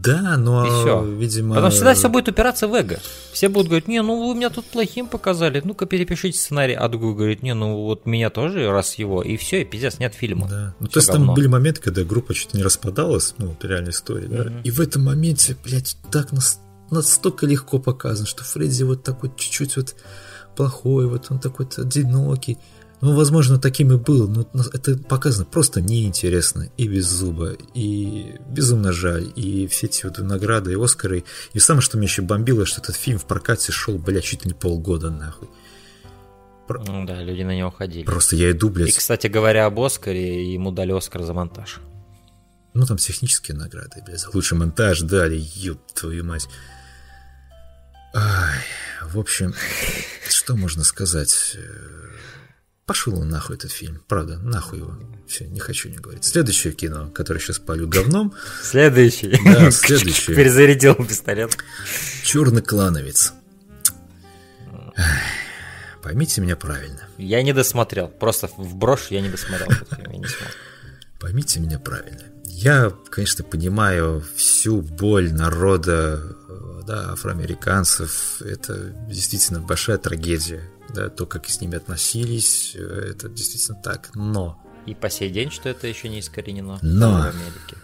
да, 0.03 0.37
но, 0.37 0.65
и 0.65 0.69
все. 0.69 1.03
видимо... 1.03 1.55
Потому 1.55 1.71
что 1.71 1.77
всегда 1.77 1.93
все 1.93 2.09
будет 2.09 2.27
упираться 2.29 2.67
в 2.67 2.73
эго. 2.73 2.99
Все 3.33 3.49
будут 3.49 3.67
говорить, 3.67 3.87
не, 3.87 4.01
ну 4.01 4.27
вы 4.27 4.35
меня 4.35 4.49
тут 4.49 4.65
плохим 4.65 5.07
показали, 5.07 5.61
ну-ка 5.63 5.85
перепишите 5.85 6.37
сценарий. 6.37 6.73
А 6.73 6.87
другой 6.89 7.15
говорит, 7.15 7.43
не, 7.43 7.53
ну 7.53 7.83
вот 7.83 8.05
меня 8.05 8.29
тоже, 8.29 8.69
раз 8.71 8.95
его, 8.95 9.21
и 9.21 9.37
все, 9.37 9.61
и 9.61 9.65
пиздец, 9.65 9.99
нет 9.99 10.13
фильма. 10.13 10.47
Да. 10.47 10.75
Ну, 10.79 10.87
то 10.87 10.99
есть 10.99 11.09
говно. 11.09 11.27
там 11.27 11.35
были 11.35 11.47
моменты, 11.47 11.81
когда 11.81 12.03
группа 12.03 12.33
чуть 12.33 12.53
не 12.53 12.63
распадалась, 12.63 13.33
ну, 13.37 13.51
это 13.51 13.67
реальная 13.67 13.91
история, 13.91 14.27
да? 14.27 14.43
Mm-hmm. 14.43 14.61
И 14.63 14.71
в 14.71 14.79
этом 14.79 15.03
моменте, 15.03 15.55
блядь, 15.63 15.97
так 16.11 16.31
нас, 16.31 16.59
настолько 16.91 17.45
легко 17.45 17.79
показано, 17.79 18.27
что 18.27 18.43
Фредди 18.43 18.83
вот 18.83 19.03
такой 19.03 19.31
чуть-чуть 19.35 19.77
вот 19.77 19.95
плохой, 20.55 21.07
вот 21.07 21.27
он 21.29 21.39
такой 21.39 21.67
одинокий. 21.77 22.57
Ну, 22.99 23.15
возможно, 23.15 23.59
таким 23.59 23.93
и 23.93 23.97
был, 23.97 24.27
но 24.27 24.47
это 24.73 24.97
показано 24.97 25.45
просто 25.45 25.81
неинтересно 25.81 26.71
и 26.77 26.87
без 26.87 27.05
зуба, 27.05 27.55
и 27.75 28.37
безумно 28.49 28.91
жаль, 28.91 29.31
и 29.35 29.67
все 29.67 29.85
эти 29.85 30.05
вот 30.05 30.17
награды, 30.17 30.71
и 30.71 30.75
Оскары. 30.75 31.23
И 31.53 31.59
самое, 31.59 31.83
что 31.83 31.97
меня 31.97 32.07
еще 32.07 32.23
бомбило, 32.23 32.65
что 32.65 32.81
этот 32.81 32.95
фильм 32.95 33.19
в 33.19 33.25
прокате 33.25 33.71
шел, 33.71 33.99
бля, 33.99 34.19
чуть 34.21 34.45
ли 34.45 34.49
не 34.49 34.55
полгода, 34.55 35.11
нахуй. 35.11 35.47
Про... 36.67 36.83
Ну 36.83 37.05
да, 37.05 37.21
люди 37.21 37.43
на 37.43 37.55
него 37.55 37.69
ходили. 37.69 38.03
Просто 38.03 38.35
я 38.35 38.49
иду, 38.51 38.69
блядь. 38.69 38.89
И, 38.89 38.91
кстати 38.91 39.27
говоря, 39.27 39.67
об 39.67 39.79
Оскаре, 39.79 40.51
ему 40.51 40.71
дали 40.71 40.91
Оскар 40.91 41.21
за 41.21 41.33
монтаж. 41.33 41.79
Ну, 42.73 42.85
там 42.85 42.97
технические 42.97 43.55
награды, 43.55 44.01
блядь, 44.05 44.19
за 44.19 44.29
лучший 44.33 44.57
монтаж 44.57 45.01
дали, 45.01 45.39
ёб 45.55 45.79
твою 45.93 46.25
мать. 46.25 46.47
Ай, 48.13 48.63
в 49.03 49.19
общем, 49.19 49.53
что 50.29 50.55
можно 50.55 50.83
сказать? 50.83 51.57
Пошел 52.87 53.19
он 53.19 53.27
нахуй 53.27 53.57
этот 53.57 53.69
фильм. 53.69 54.01
Правда, 54.07 54.37
нахуй 54.39 54.79
его. 54.79 54.97
Все, 55.27 55.45
не 55.45 55.59
хочу 55.59 55.89
не 55.89 55.97
говорить. 55.97 56.23
Следующее 56.23 56.71
кино, 56.71 57.09
которое 57.09 57.41
сейчас 57.41 57.59
палю 57.59 57.85
говном. 57.85 58.33
Следующий. 58.63 59.37
Да, 59.43 59.69
следующий. 59.71 60.33
Перезарядил 60.33 60.95
пистолет. 60.95 61.57
Черный 62.23 62.61
клановец. 62.61 63.33
Поймите 66.01 66.39
меня 66.39 66.55
правильно. 66.55 67.09
Я 67.17 67.43
не 67.43 67.51
досмотрел. 67.51 68.07
Просто 68.07 68.47
в 68.55 68.75
брошь 68.75 69.07
я 69.09 69.19
не 69.19 69.27
досмотрел. 69.27 69.67
Я 69.97 70.17
не. 70.17 70.25
Поймите 71.19 71.59
меня 71.59 71.79
правильно. 71.79 72.23
Я, 72.45 72.93
конечно, 73.09 73.43
понимаю 73.43 74.23
всю 74.37 74.81
боль 74.81 75.33
народа, 75.33 76.37
да, 76.87 77.11
афроамериканцев. 77.11 78.41
Это 78.41 78.95
действительно 79.09 79.59
большая 79.59 79.97
трагедия 79.97 80.63
да, 80.89 81.09
то, 81.09 81.25
как 81.25 81.47
с 81.47 81.61
ними 81.61 81.77
относились, 81.77 82.73
э, 82.75 83.11
это 83.11 83.29
действительно 83.29 83.79
так, 83.81 84.11
но... 84.15 84.61
И 84.85 84.95
по 84.95 85.09
сей 85.09 85.29
день, 85.29 85.51
что 85.51 85.67
это 85.69 85.87
еще 85.87 86.07
не 86.07 86.19
искоренено 86.19 86.79
но... 86.81 87.11
в 87.11 87.21
Америке. 87.21 87.77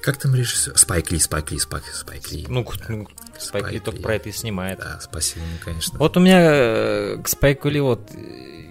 Как 0.00 0.16
там 0.16 0.34
режиссер? 0.34 0.78
Спайк 0.78 1.10
Ли, 1.10 1.18
Спайк 1.18 1.50
Ли, 1.50 1.58
Спайк, 1.58 1.84
Спайк 1.86 2.32
Ли. 2.32 2.46
Ну, 2.48 2.64
ну 2.88 3.06
Спайк, 3.06 3.08
Спайк 3.38 3.72
Ли 3.72 3.80
только 3.80 4.00
про 4.00 4.14
это 4.14 4.28
и 4.30 4.32
снимает. 4.32 4.78
Да, 4.78 4.98
спасибо 5.00 5.44
ему, 5.44 5.58
конечно. 5.62 5.98
Вот 5.98 6.16
у 6.16 6.20
меня 6.20 6.40
э, 6.40 7.22
к 7.22 7.28
Спайку 7.28 7.68
Ли 7.68 7.80
вот... 7.80 8.10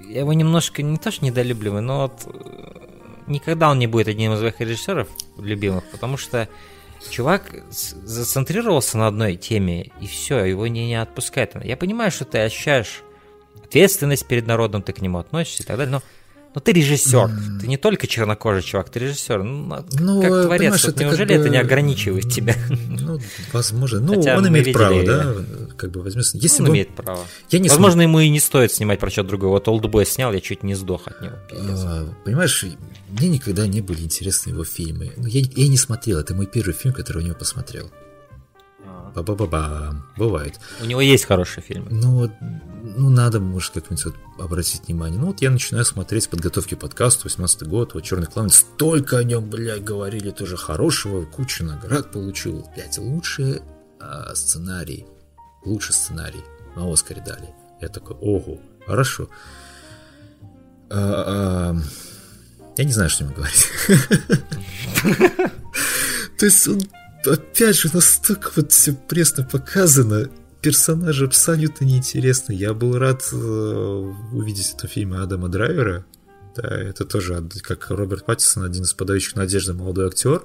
Я 0.08 0.22
его 0.22 0.34
немножко, 0.34 0.82
не 0.82 0.98
то 0.98 1.12
что 1.12 1.24
недолюбливаю, 1.24 1.84
но 1.84 2.02
вот 2.04 2.24
э, 2.26 2.88
никогда 3.28 3.70
он 3.70 3.78
не 3.78 3.86
будет 3.86 4.08
одним 4.08 4.34
из 4.34 4.42
моих 4.42 4.60
режиссеров 4.60 5.08
любимых, 5.38 5.84
потому 5.92 6.18
что 6.18 6.50
чувак 7.12 7.44
зацентрировался 7.70 8.98
на 8.98 9.08
одной 9.08 9.36
теме, 9.36 9.92
и 10.02 10.08
все, 10.08 10.44
его 10.46 10.66
не, 10.68 10.88
не 10.88 11.00
отпускает. 11.00 11.54
Я 11.64 11.78
понимаю, 11.78 12.10
что 12.10 12.26
ты 12.26 12.40
ощущаешь 12.40 13.04
ответственность 13.70 14.26
перед 14.26 14.48
народом, 14.48 14.82
ты 14.82 14.94
к 14.94 15.02
нему 15.02 15.20
относишься 15.20 15.64
и 15.64 15.66
так 15.66 15.78
далее, 15.78 15.92
но 15.92 16.04
Ну 16.56 16.62
ты 16.62 16.72
режиссер, 16.72 17.30
mm. 17.30 17.60
ты 17.62 17.68
не 17.68 17.78
только 17.78 18.08
чернокожий 18.08 18.64
чувак, 18.64 18.90
ты 18.90 19.00
режиссер. 19.00 19.44
Ну, 19.44 19.86
ну 19.94 20.22
как 20.22 20.46
творец, 20.46 20.84
вот 20.84 20.96
это 20.96 21.04
неужели 21.04 21.36
это 21.36 21.44
бы... 21.44 21.50
не 21.52 21.58
ограничивает 21.58 22.32
тебя? 22.32 22.56
Ну, 22.90 23.20
возможно. 23.54 24.00
Ну, 24.00 24.16
Хотя 24.16 24.38
он 24.38 24.48
имеет 24.48 24.74
право, 24.74 25.04
да? 25.04 25.36
Как 25.78 25.92
бы 25.92 26.02
возьмем. 26.02 26.24
Если 26.34 26.62
он 26.62 26.68
бы... 26.68 26.74
имеет 26.74 26.96
право. 26.96 27.24
Я 27.50 27.60
не 27.60 27.70
возможно, 27.70 28.02
см... 28.02 28.10
ему 28.10 28.20
и 28.20 28.30
не 28.30 28.40
стоит 28.40 28.72
снимать 28.72 29.00
про 29.00 29.10
что-то 29.10 29.30
другое. 29.30 29.52
Вот 29.52 29.68
Олдбой 29.68 30.06
снял, 30.06 30.34
я 30.34 30.42
чуть 30.42 30.64
не 30.64 30.76
сдох 30.76 31.08
от 31.08 31.22
него. 31.22 31.36
А, 31.52 32.08
понимаешь, 32.26 32.66
мне 33.10 33.30
никогда 33.30 33.68
не 33.68 33.82
были 33.82 34.02
интересны 34.02 34.50
его 34.52 34.64
фильмы. 34.64 35.14
Ну, 35.18 35.28
я, 35.28 35.42
я 35.56 35.68
не 35.68 35.78
смотрел, 35.78 36.20
это 36.20 36.34
мой 36.34 36.48
первый 36.48 36.74
фильм, 36.74 36.94
который 36.94 37.24
у 37.24 37.26
него 37.26 37.36
посмотрел. 37.36 37.90
Ба-ба-ба-ба. 39.16 39.96
Бывает. 40.18 40.60
У 40.82 40.86
него 40.86 41.02
есть 41.02 41.26
хорошие 41.26 41.64
фильмы. 41.64 41.88
Ну, 41.90 42.32
ну 42.82 43.10
надо, 43.10 43.40
может, 43.40 43.74
как-нибудь 43.74 44.06
вот 44.06 44.16
обратить 44.40 44.88
внимание. 44.88 45.20
Ну, 45.20 45.28
вот 45.28 45.42
я 45.42 45.50
начинаю 45.50 45.86
смотреть 45.86 46.30
подготовки 46.30 46.76
подкаста, 46.76 47.26
18 47.26 47.64
год, 47.68 47.94
вот 47.94 48.04
«Черный 48.04 48.28
клан». 48.28 48.50
Столько 48.50 49.18
о 49.18 49.24
нем, 49.24 49.50
блядь, 49.50 49.84
говорили 49.84 50.32
тоже 50.32 50.58
хорошего, 50.58 51.26
кучу 51.26 51.64
наград 51.64 52.12
получил. 52.12 52.68
Блядь, 52.76 52.98
лучший 52.98 53.62
а, 54.00 54.34
сценарий, 54.36 55.06
лучший 55.66 55.94
сценарий 55.94 56.44
на 56.76 56.92
Оскаре 56.92 57.24
дали. 57.26 57.54
Я 57.82 57.90
такой, 57.90 58.16
ого, 58.18 58.60
хорошо. 58.86 59.30
А, 60.90 61.74
а, 61.76 61.76
я 62.78 62.84
не 62.84 62.94
знаю, 62.94 63.10
что 63.10 63.26
ему 63.26 63.36
говорить. 63.36 63.68
То 66.40 66.46
есть 66.46 66.68
опять 67.26 67.78
же, 67.78 67.90
настолько 67.94 68.52
вот 68.56 68.72
все 68.72 68.94
пресно 68.94 69.44
показано. 69.44 70.30
Персонажи 70.62 71.26
абсолютно 71.26 71.86
неинтересны. 71.86 72.54
Я 72.54 72.74
был 72.74 72.98
рад 72.98 73.24
э, 73.32 73.36
увидеть 73.36 74.74
это 74.76 74.88
в 74.88 74.92
фильме 74.92 75.18
Адама 75.18 75.48
Драйвера. 75.48 76.06
Да, 76.56 76.68
это 76.68 77.06
тоже, 77.06 77.48
как 77.62 77.90
Роберт 77.90 78.26
Паттисон, 78.26 78.64
один 78.64 78.84
из 78.84 78.94
подающих 78.94 79.36
надежды 79.36 79.74
молодой 79.74 80.08
актер. 80.08 80.44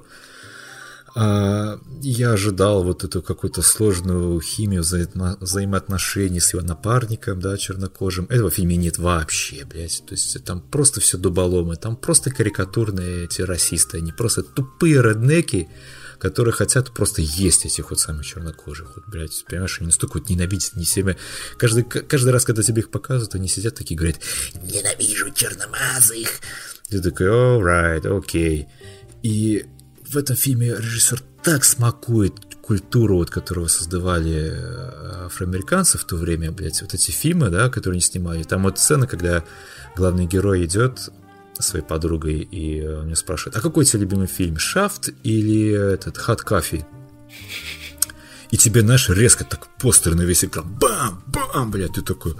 А, 1.17 1.79
я 2.01 2.33
ожидал 2.33 2.83
вот 2.83 3.05
эту 3.05 3.21
какую-то 3.21 3.61
сложную 3.61 4.39
химию 4.41 4.81
вза- 4.81 5.37
взаимоотношений 5.39 6.41
с 6.41 6.53
его 6.53 6.61
напарником, 6.61 7.39
да, 7.39 7.57
чернокожим. 7.57 8.25
Этого 8.25 8.49
в 8.49 8.53
фильме 8.53 8.75
нет 8.75 8.97
вообще, 8.97 9.65
блядь. 9.65 10.03
То 10.05 10.13
есть 10.13 10.43
там 10.43 10.59
просто 10.59 10.99
все 10.99 11.17
дуболомы, 11.17 11.77
там 11.77 11.95
просто 11.95 12.31
карикатурные 12.31 13.25
эти 13.25 13.41
расисты, 13.41 13.97
они 13.97 14.11
просто 14.11 14.43
тупые 14.43 15.01
реднеки, 15.01 15.69
которые 16.17 16.53
хотят 16.53 16.91
просто 16.91 17.21
есть 17.21 17.65
этих 17.65 17.89
вот 17.89 17.99
самых 17.99 18.25
чернокожих. 18.25 18.95
Вот, 18.95 19.05
блядь, 19.07 19.45
понимаешь, 19.47 19.77
они 19.79 19.87
настолько 19.87 20.17
вот 20.17 20.29
ненавидят 20.29 20.75
не 20.75 20.85
себя. 20.85 21.15
Каждый, 21.57 21.83
каждый 21.83 22.29
раз, 22.31 22.45
когда 22.45 22.63
тебе 22.63 22.81
их 22.81 22.89
показывают, 22.89 23.35
они 23.35 23.47
сидят 23.47 23.75
такие 23.75 23.97
говорят, 23.97 24.19
ненавижу 24.61 25.31
черномазых. 25.31 26.39
Ты 26.89 27.01
такой, 27.01 27.27
alright, 27.27 28.05
окей. 28.07 28.61
Okay. 28.61 28.67
И 29.23 29.65
в 30.07 30.17
этом 30.17 30.35
фильме 30.35 30.75
режиссер 30.75 31.21
так 31.43 31.63
смакует 31.63 32.33
культуру, 32.61 33.17
вот, 33.17 33.29
которую 33.29 33.67
создавали 33.69 34.51
э, 34.51 35.25
афроамериканцы 35.25 35.97
в 35.97 36.03
то 36.05 36.15
время, 36.15 36.51
блядь, 36.51 36.81
вот 36.81 36.93
эти 36.93 37.11
фильмы, 37.11 37.49
да, 37.49 37.69
которые 37.69 37.97
они 37.97 38.01
снимали. 38.01 38.43
Там 38.43 38.63
вот 38.63 38.79
сцена, 38.79 39.05
когда 39.05 39.43
главный 39.95 40.25
герой 40.25 40.65
идет 40.65 41.09
своей 41.59 41.85
подругой, 41.85 42.39
и 42.39 42.85
он 42.85 43.05
меня 43.05 43.15
спрашивает, 43.15 43.57
а 43.57 43.61
какой 43.61 43.85
тебе 43.85 44.01
любимый 44.01 44.27
фильм, 44.27 44.57
«Шафт» 44.57 45.09
или 45.23 45.71
этот 45.93 46.17
«Хат 46.17 46.41
Кафи»? 46.41 46.85
И 48.51 48.57
тебе, 48.57 48.81
знаешь, 48.81 49.09
резко 49.09 49.43
так 49.43 49.67
постер 49.77 50.15
на 50.15 50.21
весь 50.21 50.45
экран, 50.45 50.67
бам, 50.79 51.23
бам, 51.27 51.71
блядь, 51.71 51.93
ты 51.93 52.01
такой, 52.01 52.35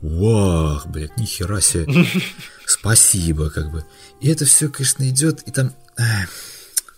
вах, 0.00 0.86
блядь, 0.86 1.16
нихера 1.16 1.60
себе, 1.60 2.06
спасибо, 2.66 3.50
как 3.50 3.70
бы. 3.70 3.84
И 4.20 4.28
это 4.28 4.44
все, 4.44 4.68
конечно, 4.68 5.08
идет, 5.08 5.42
и 5.42 5.50
там 5.50 5.72
э, 5.96 6.02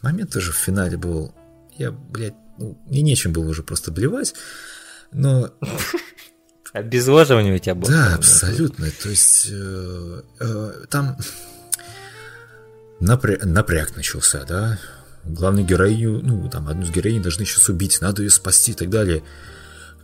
момент 0.03 0.33
тоже 0.33 0.53
в 0.53 0.57
финале 0.57 0.97
был, 0.97 1.35
я, 1.77 1.91
блядь, 1.91 2.35
ну, 2.59 2.81
мне 2.87 3.03
нечем 3.03 3.33
было 3.33 3.49
уже 3.49 3.63
просто 3.63 3.93
блевать, 3.93 4.35
но 5.13 5.53
Обезвоживание 6.77 7.55
у 7.55 7.59
тебя 7.59 7.75
было. 7.75 7.91
Да, 7.91 8.15
абсолютно. 8.17 8.91
То 9.03 9.09
есть 9.09 9.49
э, 9.51 10.23
э, 10.41 10.85
там 10.91 11.17
напря... 13.01 13.39
напряг 13.45 13.97
начался, 13.97 14.45
да. 14.45 14.79
Главную 15.25 15.67
героиню, 15.67 16.21
ну, 16.23 16.49
там, 16.49 16.69
одну 16.69 16.83
из 16.83 16.91
героинь 16.91 17.23
должны 17.23 17.45
сейчас 17.45 17.69
убить, 17.69 18.01
надо 18.01 18.23
ее 18.23 18.31
спасти 18.31 18.73
и 18.73 18.75
так 18.75 18.91
далее. 18.91 19.23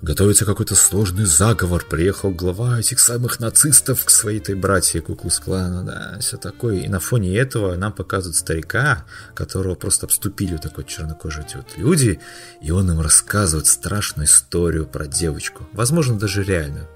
Готовится 0.03 0.45
какой-то 0.45 0.75
сложный 0.75 1.27
заговор, 1.27 1.85
приехал 1.89 2.33
глава 2.33 2.81
этих 2.81 2.99
самых 2.99 3.39
нацистов 3.39 4.05
к 4.05 4.11
своей 4.11 4.41
этой 4.41 4.57
братье 4.57 5.01
Куклус 5.01 5.39
Клана, 5.39 5.85
да, 5.85 6.19
все 6.19 6.39
такое. 6.39 6.81
И 6.81 6.89
на 6.89 6.99
фоне 6.99 7.37
этого 7.37 7.77
нам 7.77 7.93
показывают 7.93 8.35
старика, 8.35 9.05
которого 9.35 9.77
просто 9.77 10.07
обступили 10.07 10.55
вот 10.55 10.63
такой 10.63 10.83
чернокожие 10.83 11.47
эти 11.47 11.55
вот 11.55 11.69
люди, 11.77 12.19
и 12.61 12.73
он 12.73 12.91
им 12.91 13.01
рассказывает 13.01 13.69
страшную 13.69 14.27
историю 14.27 14.87
про 14.87 15.07
девочку. 15.07 15.69
Возможно, 15.73 16.19
даже 16.19 16.43
реальную. 16.43 16.89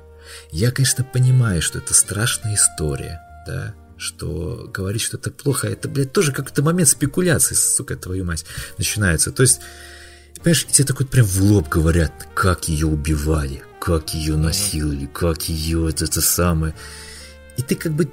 Я, 0.50 0.72
конечно, 0.72 1.04
понимаю, 1.04 1.62
что 1.62 1.78
это 1.78 1.94
страшная 1.94 2.56
история, 2.56 3.20
да, 3.46 3.72
что 3.98 4.70
говорить, 4.72 5.02
что 5.02 5.16
это 5.16 5.30
плохо, 5.30 5.68
это, 5.68 5.88
блядь, 5.88 6.12
тоже 6.12 6.32
какой-то 6.32 6.62
момент 6.62 6.88
спекуляции, 6.88 7.54
сука, 7.54 7.96
твою 7.96 8.24
мать, 8.24 8.44
начинается. 8.78 9.32
То 9.32 9.42
есть, 9.42 9.60
понимаешь, 10.36 10.66
тебе 10.66 10.86
такой 10.86 11.06
прям 11.06 11.26
в 11.26 11.42
лоб 11.42 11.68
говорят, 11.68 12.12
как 12.34 12.68
ее 12.68 12.86
убивали, 12.86 13.62
как 13.80 14.14
ее 14.14 14.36
насиловали, 14.36 15.08
как 15.12 15.48
ее 15.48 15.88
это, 15.88 16.04
это 16.04 16.20
самое. 16.20 16.74
И 17.56 17.62
ты 17.62 17.74
как 17.74 17.92
бы 17.92 18.10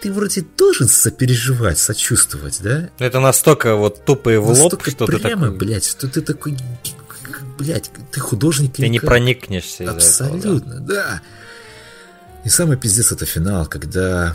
ты 0.00 0.12
вроде 0.12 0.44
должен 0.58 0.88
сопереживать, 0.88 1.78
сочувствовать, 1.78 2.60
да? 2.60 2.90
Это 2.98 3.20
настолько 3.20 3.76
вот 3.76 4.04
тупо 4.04 4.30
и 4.30 4.36
в 4.36 4.48
настолько 4.48 4.88
лоб, 4.88 4.94
что 4.96 5.06
прямо, 5.06 5.20
ты 5.20 5.28
такой... 5.28 5.50
блядь, 5.58 5.86
что 5.86 6.08
ты 6.08 6.20
такой, 6.22 6.56
блядь, 7.56 7.90
ты 8.10 8.20
художник. 8.20 8.74
Ты 8.74 8.88
не 8.88 8.98
проникнешься 8.98 9.88
Абсолютно, 9.88 10.74
этого, 10.74 10.80
да. 10.80 10.94
да. 10.94 11.22
И 12.44 12.48
самый 12.48 12.76
пиздец 12.76 13.12
это 13.12 13.26
финал, 13.26 13.66
когда 13.66 14.34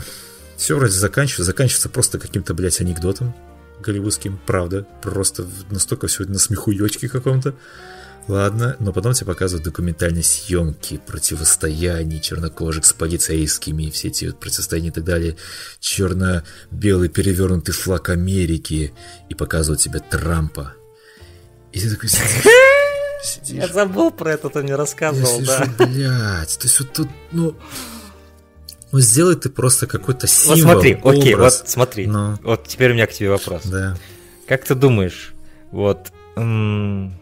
все 0.58 0.76
вроде 0.76 0.92
заканчивается, 0.92 1.44
заканчивается 1.44 1.88
просто 1.88 2.18
каким-то, 2.18 2.52
блядь, 2.52 2.80
анекдотом 2.80 3.34
голливудским, 3.80 4.38
правда. 4.44 4.86
Просто 5.02 5.46
настолько 5.70 6.08
все 6.08 6.24
на 6.24 6.38
смехуёчке 6.38 7.08
каком-то. 7.08 7.54
Ладно, 8.26 8.76
но 8.78 8.92
потом 8.92 9.14
тебе 9.14 9.26
показывают 9.28 9.64
документальные 9.64 10.22
съемки, 10.22 11.00
противостояния 11.06 12.20
чернокожих 12.20 12.84
с 12.84 12.92
полицейскими, 12.92 13.88
все 13.88 14.08
эти 14.08 14.26
вот 14.26 14.38
противостояния 14.38 14.88
и 14.88 14.92
так 14.92 15.04
далее. 15.04 15.36
Черно-белый 15.80 17.08
перевернутый 17.08 17.72
флаг 17.72 18.10
Америки. 18.10 18.92
И 19.30 19.34
показывают 19.34 19.80
тебе 19.80 20.00
Трампа. 20.00 20.74
И 21.72 21.80
ты 21.80 21.88
такой 21.88 22.10
сидишь... 22.10 22.52
сидишь. 23.22 23.64
Я 23.64 23.68
забыл 23.68 24.10
про 24.10 24.32
это, 24.32 24.50
ты 24.50 24.62
мне 24.62 24.74
рассказывал, 24.74 25.40
я 25.40 25.66
да. 25.78 25.86
Блядь, 25.86 26.58
то 26.58 26.64
есть 26.64 26.80
вот 26.80 26.92
тут, 26.92 27.08
ну... 27.32 27.56
Ну, 28.90 29.00
сделай 29.00 29.36
ты 29.36 29.50
просто 29.50 29.86
какой-то 29.86 30.26
символ, 30.26 30.56
Вот 30.56 30.62
смотри, 30.62 30.94
образ. 30.94 31.18
окей, 31.18 31.34
вот 31.34 31.52
смотри. 31.66 32.06
Но... 32.06 32.38
Вот 32.42 32.66
теперь 32.66 32.92
у 32.92 32.94
меня 32.94 33.06
к 33.06 33.12
тебе 33.12 33.30
вопрос. 33.30 33.64
Да. 33.64 33.96
Как 34.46 34.64
ты 34.64 34.74
думаешь, 34.74 35.34
вот... 35.70 36.12
М- 36.36 37.14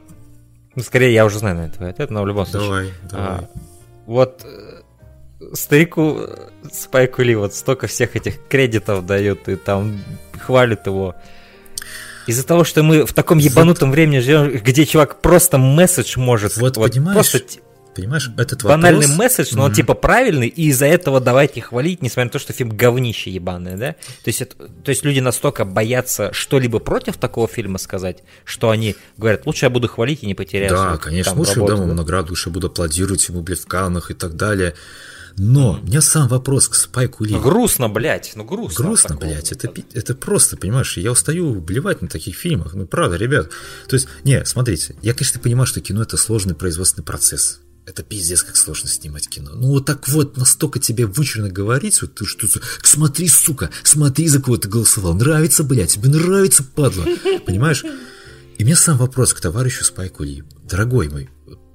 ну, 0.75 0.83
скорее, 0.83 1.13
я 1.13 1.25
уже 1.25 1.39
знаю 1.39 1.57
на 1.57 1.67
это 1.67 1.89
ответ, 1.89 2.11
но 2.11 2.23
в 2.23 2.27
любом 2.27 2.47
случае. 2.47 2.69
Давай, 2.69 2.93
давай. 3.11 3.27
А, 3.27 3.49
вот 4.07 4.45
э, 4.45 4.83
старику 5.55 6.21
Спайку 6.73 7.23
Ли 7.23 7.35
вот 7.35 7.55
столько 7.55 7.87
всех 7.87 8.15
этих 8.15 8.47
кредитов 8.49 9.07
дают 9.07 9.49
и 9.49 9.57
там 9.57 10.01
хвалят 10.39 10.87
его. 10.87 11.15
Из-за 12.27 12.45
того, 12.45 12.65
что 12.65 12.83
мы 12.83 13.07
в 13.07 13.13
таком 13.13 13.39
ебанутом 13.39 13.89
вот. 13.89 13.95
времени 13.95 14.19
живем, 14.19 14.51
где 14.51 14.85
чувак 14.85 15.21
просто 15.21 15.59
месседж 15.59 16.19
может 16.19 16.57
вот, 16.57 16.77
вот 16.77 16.93
понимаешь, 16.93 17.15
просто 17.15 17.61
Понимаешь, 17.97 18.31
этот 18.37 18.63
Банальный 18.63 19.07
вопрос... 19.07 19.19
месседж, 19.19 19.49
но 19.53 19.63
mm-hmm. 19.63 19.65
он 19.65 19.73
типа 19.73 19.95
правильный, 19.95 20.49
и 20.49 20.69
из-за 20.69 20.85
этого 20.85 21.19
давайте 21.19 21.63
хвалить, 21.63 22.03
несмотря 22.03 22.25
на 22.25 22.31
то, 22.31 22.39
что 22.39 22.53
фильм 22.53 22.77
говнище 22.77 23.31
ебаное, 23.31 23.77
да? 23.79 23.93
То 23.93 24.29
есть, 24.29 24.43
это, 24.43 24.55
то 24.69 24.91
есть 24.91 25.03
люди 25.03 25.21
настолько 25.21 25.65
боятся 25.65 26.31
что-либо 26.33 26.79
против 26.79 27.17
такого 27.17 27.49
фильма 27.49 27.79
сказать, 27.79 28.23
что 28.45 28.69
они 28.69 28.97
говорят, 29.17 29.47
лучше 29.47 29.65
я 29.67 29.71
буду 29.71 29.89
хвалить 29.89 30.23
и 30.23 30.27
не 30.27 30.35
потеряю. 30.35 30.71
Да, 30.71 30.99
конечно, 30.99 31.33
там, 31.33 31.39
лучше 31.39 31.61
я 31.61 31.67
дам 31.67 31.83
ему 31.83 31.95
награду, 31.95 32.31
лучше 32.31 32.51
буду 32.51 32.67
аплодировать 32.67 33.27
ему, 33.29 33.41
блядь, 33.41 33.61
в 33.61 33.67
Каннах 33.67 34.11
и 34.11 34.15
так 34.15 34.37
далее. 34.37 34.75
Но 35.39 35.79
у 35.83 35.87
меня 35.87 36.01
сам 36.01 36.29
вопрос 36.29 36.69
к 36.69 36.75
Спайку 36.75 37.25
Ли. 37.25 37.35
грустно, 37.35 37.89
блядь, 37.89 38.33
ну 38.37 38.45
грустно. 38.45 38.85
Грустно, 38.85 39.17
блядь, 39.17 39.53
это, 39.53 39.71
это 39.93 40.15
просто, 40.15 40.57
понимаешь, 40.57 40.97
я 40.97 41.13
устаю 41.13 41.55
блевать 41.61 42.01
на 42.01 42.09
таких 42.09 42.37
фильмах, 42.37 42.75
ну 42.75 42.87
правда, 42.87 43.17
ребят. 43.17 43.51
То 43.89 43.95
есть, 43.95 44.09
не, 44.25 44.45
смотрите, 44.47 44.97
я, 45.03 45.13
конечно, 45.13 45.41
понимаю, 45.41 45.67
что 45.67 45.81
кино 45.81 46.03
это 46.03 46.17
сложный 46.17 46.55
производственный 46.55 47.05
процесс 47.05 47.61
это 47.87 48.03
пиздец, 48.03 48.43
как 48.43 48.57
сложно 48.57 48.89
снимать 48.89 49.29
кино. 49.29 49.53
Ну 49.55 49.69
вот 49.69 49.87
так 49.87 50.09
вот, 50.09 50.37
настолько 50.37 50.81
тебе 50.81 51.07
вычурно 51.07 51.49
говорить, 51.49 52.03
вот 52.03 52.17
ты 52.17 52.27
что 52.27 52.49
смотри, 52.83 53.29
сука, 53.29 53.71
смотри, 53.85 54.29
за 54.29 54.43
кого 54.43 54.57
ты 54.57 54.69
голосовал. 54.69 55.15
Нравится, 55.15 55.63
блядь, 55.63 55.93
тебе 55.93 56.11
нравится, 56.11 56.65
падла. 56.65 57.07
Понимаешь? 57.47 57.85
И 58.59 58.63
у 58.63 58.67
меня 58.67 58.77
сам 58.77 58.99
вопрос 58.99 59.33
к 59.33 59.41
товарищу 59.41 59.85
Спайку 59.85 60.25
Ли. 60.25 60.43
Дорогой 60.69 61.09
мой, 61.09 61.31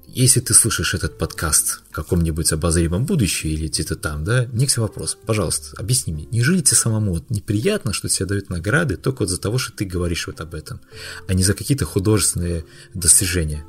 если 0.06 0.40
ты 0.40 0.52
слушаешь 0.52 0.92
этот 0.92 1.16
подкаст 1.16 1.80
в 1.88 1.94
каком-нибудь 1.94 2.52
обозримом 2.52 3.06
будущем 3.06 3.48
или 3.48 3.68
где-то 3.68 3.96
там, 3.96 4.24
да, 4.24 4.46
мне 4.52 4.66
к 4.66 4.82
вопрос, 4.82 5.16
пожалуйста, 5.24 5.74
объясни 5.78 6.12
мне, 6.12 6.26
не 6.30 6.42
тебе 6.42 6.76
самому 6.76 7.14
вот 7.14 7.30
неприятно, 7.30 7.94
что 7.94 8.08
тебе 8.08 8.26
дают 8.26 8.50
награды 8.50 8.96
только 8.96 9.20
вот 9.20 9.30
за 9.30 9.38
того, 9.38 9.56
что 9.56 9.72
ты 9.72 9.86
говоришь 9.86 10.26
вот 10.26 10.42
об 10.42 10.54
этом, 10.54 10.80
а 11.26 11.32
не 11.32 11.42
за 11.42 11.54
какие-то 11.54 11.86
художественные 11.86 12.66
достижения? 12.92 13.64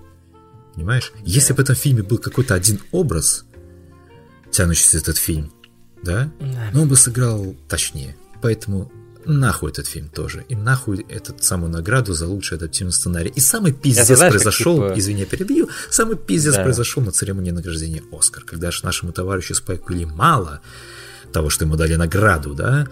Понимаешь? 0.76 1.11
Если 1.24 1.53
бы 1.53 1.58
в 1.58 1.60
этом 1.61 1.76
фильме 1.76 2.03
был 2.03 2.18
какой-то 2.18 2.56
один 2.56 2.80
образ, 2.92 3.45
тянущийся 4.52 4.98
этот 4.98 5.18
фильм, 5.18 5.52
да, 6.02 6.32
да. 6.40 6.69
но 6.74 6.82
он 6.82 6.90
бы 6.90 6.95
сыграл 6.95 7.56
точнее. 7.68 8.16
Поэтому 8.42 8.92
нахуй 9.26 9.72
этот 9.72 9.88
фильм 9.88 10.10
тоже. 10.10 10.45
И 10.50 10.56
нахуй 10.56 11.06
эту 11.10 11.35
самую 11.40 11.72
награду 11.72 12.14
за 12.14 12.27
лучший 12.27 12.58
адаптивный 12.58 12.93
сценарий. 12.93 13.32
И 13.35 13.40
самый 13.40 13.72
пиздец 13.72 14.18
знаешь, 14.18 14.34
произошел, 14.34 14.76
типа... 14.76 15.00
извини, 15.00 15.26
перебью, 15.26 15.69
самый 15.90 16.18
пиздец 16.18 16.56
да. 16.56 16.64
произошел 16.64 17.03
на 17.03 17.11
церемонии 17.11 17.52
награждения 17.52 18.03
Оскар, 18.11 18.43
когда 18.43 18.72
же 18.72 18.84
нашему 18.84 19.11
товарищу 19.11 19.56
Спайку 19.56 19.93
Ли 19.93 20.06
мало 20.06 20.61
того, 21.32 21.50
что 21.50 21.66
ему 21.66 21.76
дали 21.76 21.95
награду, 21.95 22.53
да, 22.53 22.88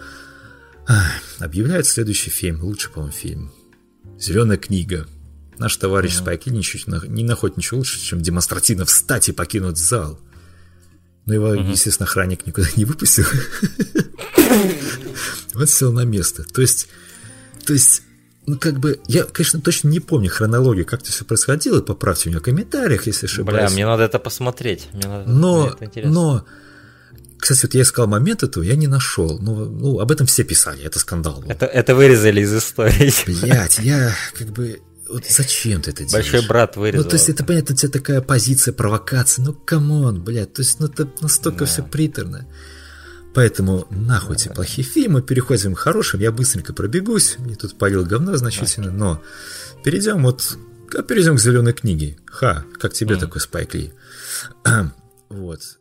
объявляют 1.38 1.86
следующий 1.86 2.30
фильм, 2.30 2.62
лучший, 2.62 2.90
по-моему, 2.90 3.12
фильм. 3.12 3.52
«Зеленая 4.18 4.58
книга». 4.58 5.06
Наш 5.58 5.76
товарищ 5.76 6.12
mm-hmm. 6.12 6.18
Спайк 6.18 6.46
Ли 6.46 7.08
не 7.08 7.24
находит 7.24 7.56
ничего 7.56 7.78
лучше, 7.78 8.00
чем 8.00 8.20
демонстративно 8.20 8.84
встать 8.84 9.28
и 9.28 9.32
покинуть 9.32 9.78
зал. 9.78 10.18
Но 11.26 11.34
его, 11.34 11.54
mm-hmm. 11.54 11.70
естественно, 11.70 12.06
охранник 12.06 12.46
никуда 12.46 12.68
не 12.76 12.84
выпустил. 12.84 13.24
Вот 15.54 15.68
сел 15.68 15.92
на 15.92 16.04
место. 16.04 16.44
То 16.44 16.62
есть, 16.62 16.88
то 17.66 17.72
есть, 17.72 18.02
ну, 18.46 18.58
как 18.58 18.80
бы, 18.80 19.00
я, 19.06 19.24
конечно, 19.24 19.60
точно 19.60 19.88
не 19.88 20.00
помню 20.00 20.30
хронологию, 20.30 20.86
как 20.86 21.02
это 21.02 21.12
все 21.12 21.24
происходило, 21.24 21.80
поправьте 21.80 22.30
меня 22.30 22.40
в 22.40 22.42
комментариях, 22.42 23.06
если 23.06 23.26
ошибаюсь. 23.26 23.60
Бля, 23.60 23.70
мне 23.70 23.86
надо 23.86 24.04
это 24.04 24.18
посмотреть. 24.18 24.88
Мне 24.92 25.06
надо, 25.06 25.30
но, 25.30 25.76
но, 26.04 26.46
кстати, 27.38 27.66
вот 27.66 27.74
я 27.74 27.82
искал 27.82 28.06
момент 28.06 28.42
этого, 28.42 28.62
я 28.62 28.76
не 28.76 28.86
нашел. 28.86 29.38
Ну, 29.40 29.66
ну, 29.66 30.00
об 30.00 30.10
этом 30.10 30.26
все 30.26 30.42
писали, 30.44 30.84
это 30.84 30.98
скандал 30.98 31.40
был. 31.40 31.50
Это, 31.50 31.66
это 31.66 31.94
вырезали 31.94 32.40
из 32.40 32.54
истории. 32.54 33.12
Блять, 33.26 33.78
я 33.78 34.14
как 34.38 34.48
бы 34.48 34.80
вот 35.12 35.24
зачем 35.28 35.82
ты 35.82 35.90
это 35.90 36.04
делаешь? 36.04 36.30
Большой 36.32 36.48
брат 36.48 36.76
вырезал. 36.76 37.04
Ну, 37.04 37.10
то 37.10 37.16
есть, 37.16 37.28
это 37.28 37.44
понятно, 37.44 37.74
у 37.74 37.76
тебя 37.76 37.90
такая 37.90 38.20
позиция 38.20 38.72
провокации. 38.72 39.42
Ну, 39.42 39.52
come 39.52 39.92
on, 39.92 40.22
блядь, 40.22 40.52
то 40.52 40.62
есть, 40.62 40.80
ну, 40.80 40.86
это 40.86 41.08
настолько 41.20 41.60
да. 41.60 41.64
все 41.66 41.82
приторно. 41.82 42.46
Поэтому 43.34 43.86
нахуй 43.90 44.36
эти 44.36 44.48
плохие 44.48 44.86
фильмы, 44.86 45.22
переходим 45.22 45.74
к 45.74 45.78
хорошим, 45.78 46.20
я 46.20 46.32
быстренько 46.32 46.74
пробегусь, 46.74 47.36
мне 47.38 47.54
тут 47.54 47.78
полил 47.78 48.04
говна 48.04 48.36
значительно, 48.36 48.90
но 48.90 49.22
перейдем 49.84 50.22
вот, 50.22 50.58
перейдем 51.08 51.36
к 51.36 51.40
зеленой 51.40 51.72
книге. 51.72 52.18
Ха, 52.26 52.64
как 52.78 52.92
тебе 52.92 53.16
mm. 53.16 53.20
такой 53.20 53.40
Спайк 53.40 53.74
Ли? 53.74 53.92
вот. 55.30 55.78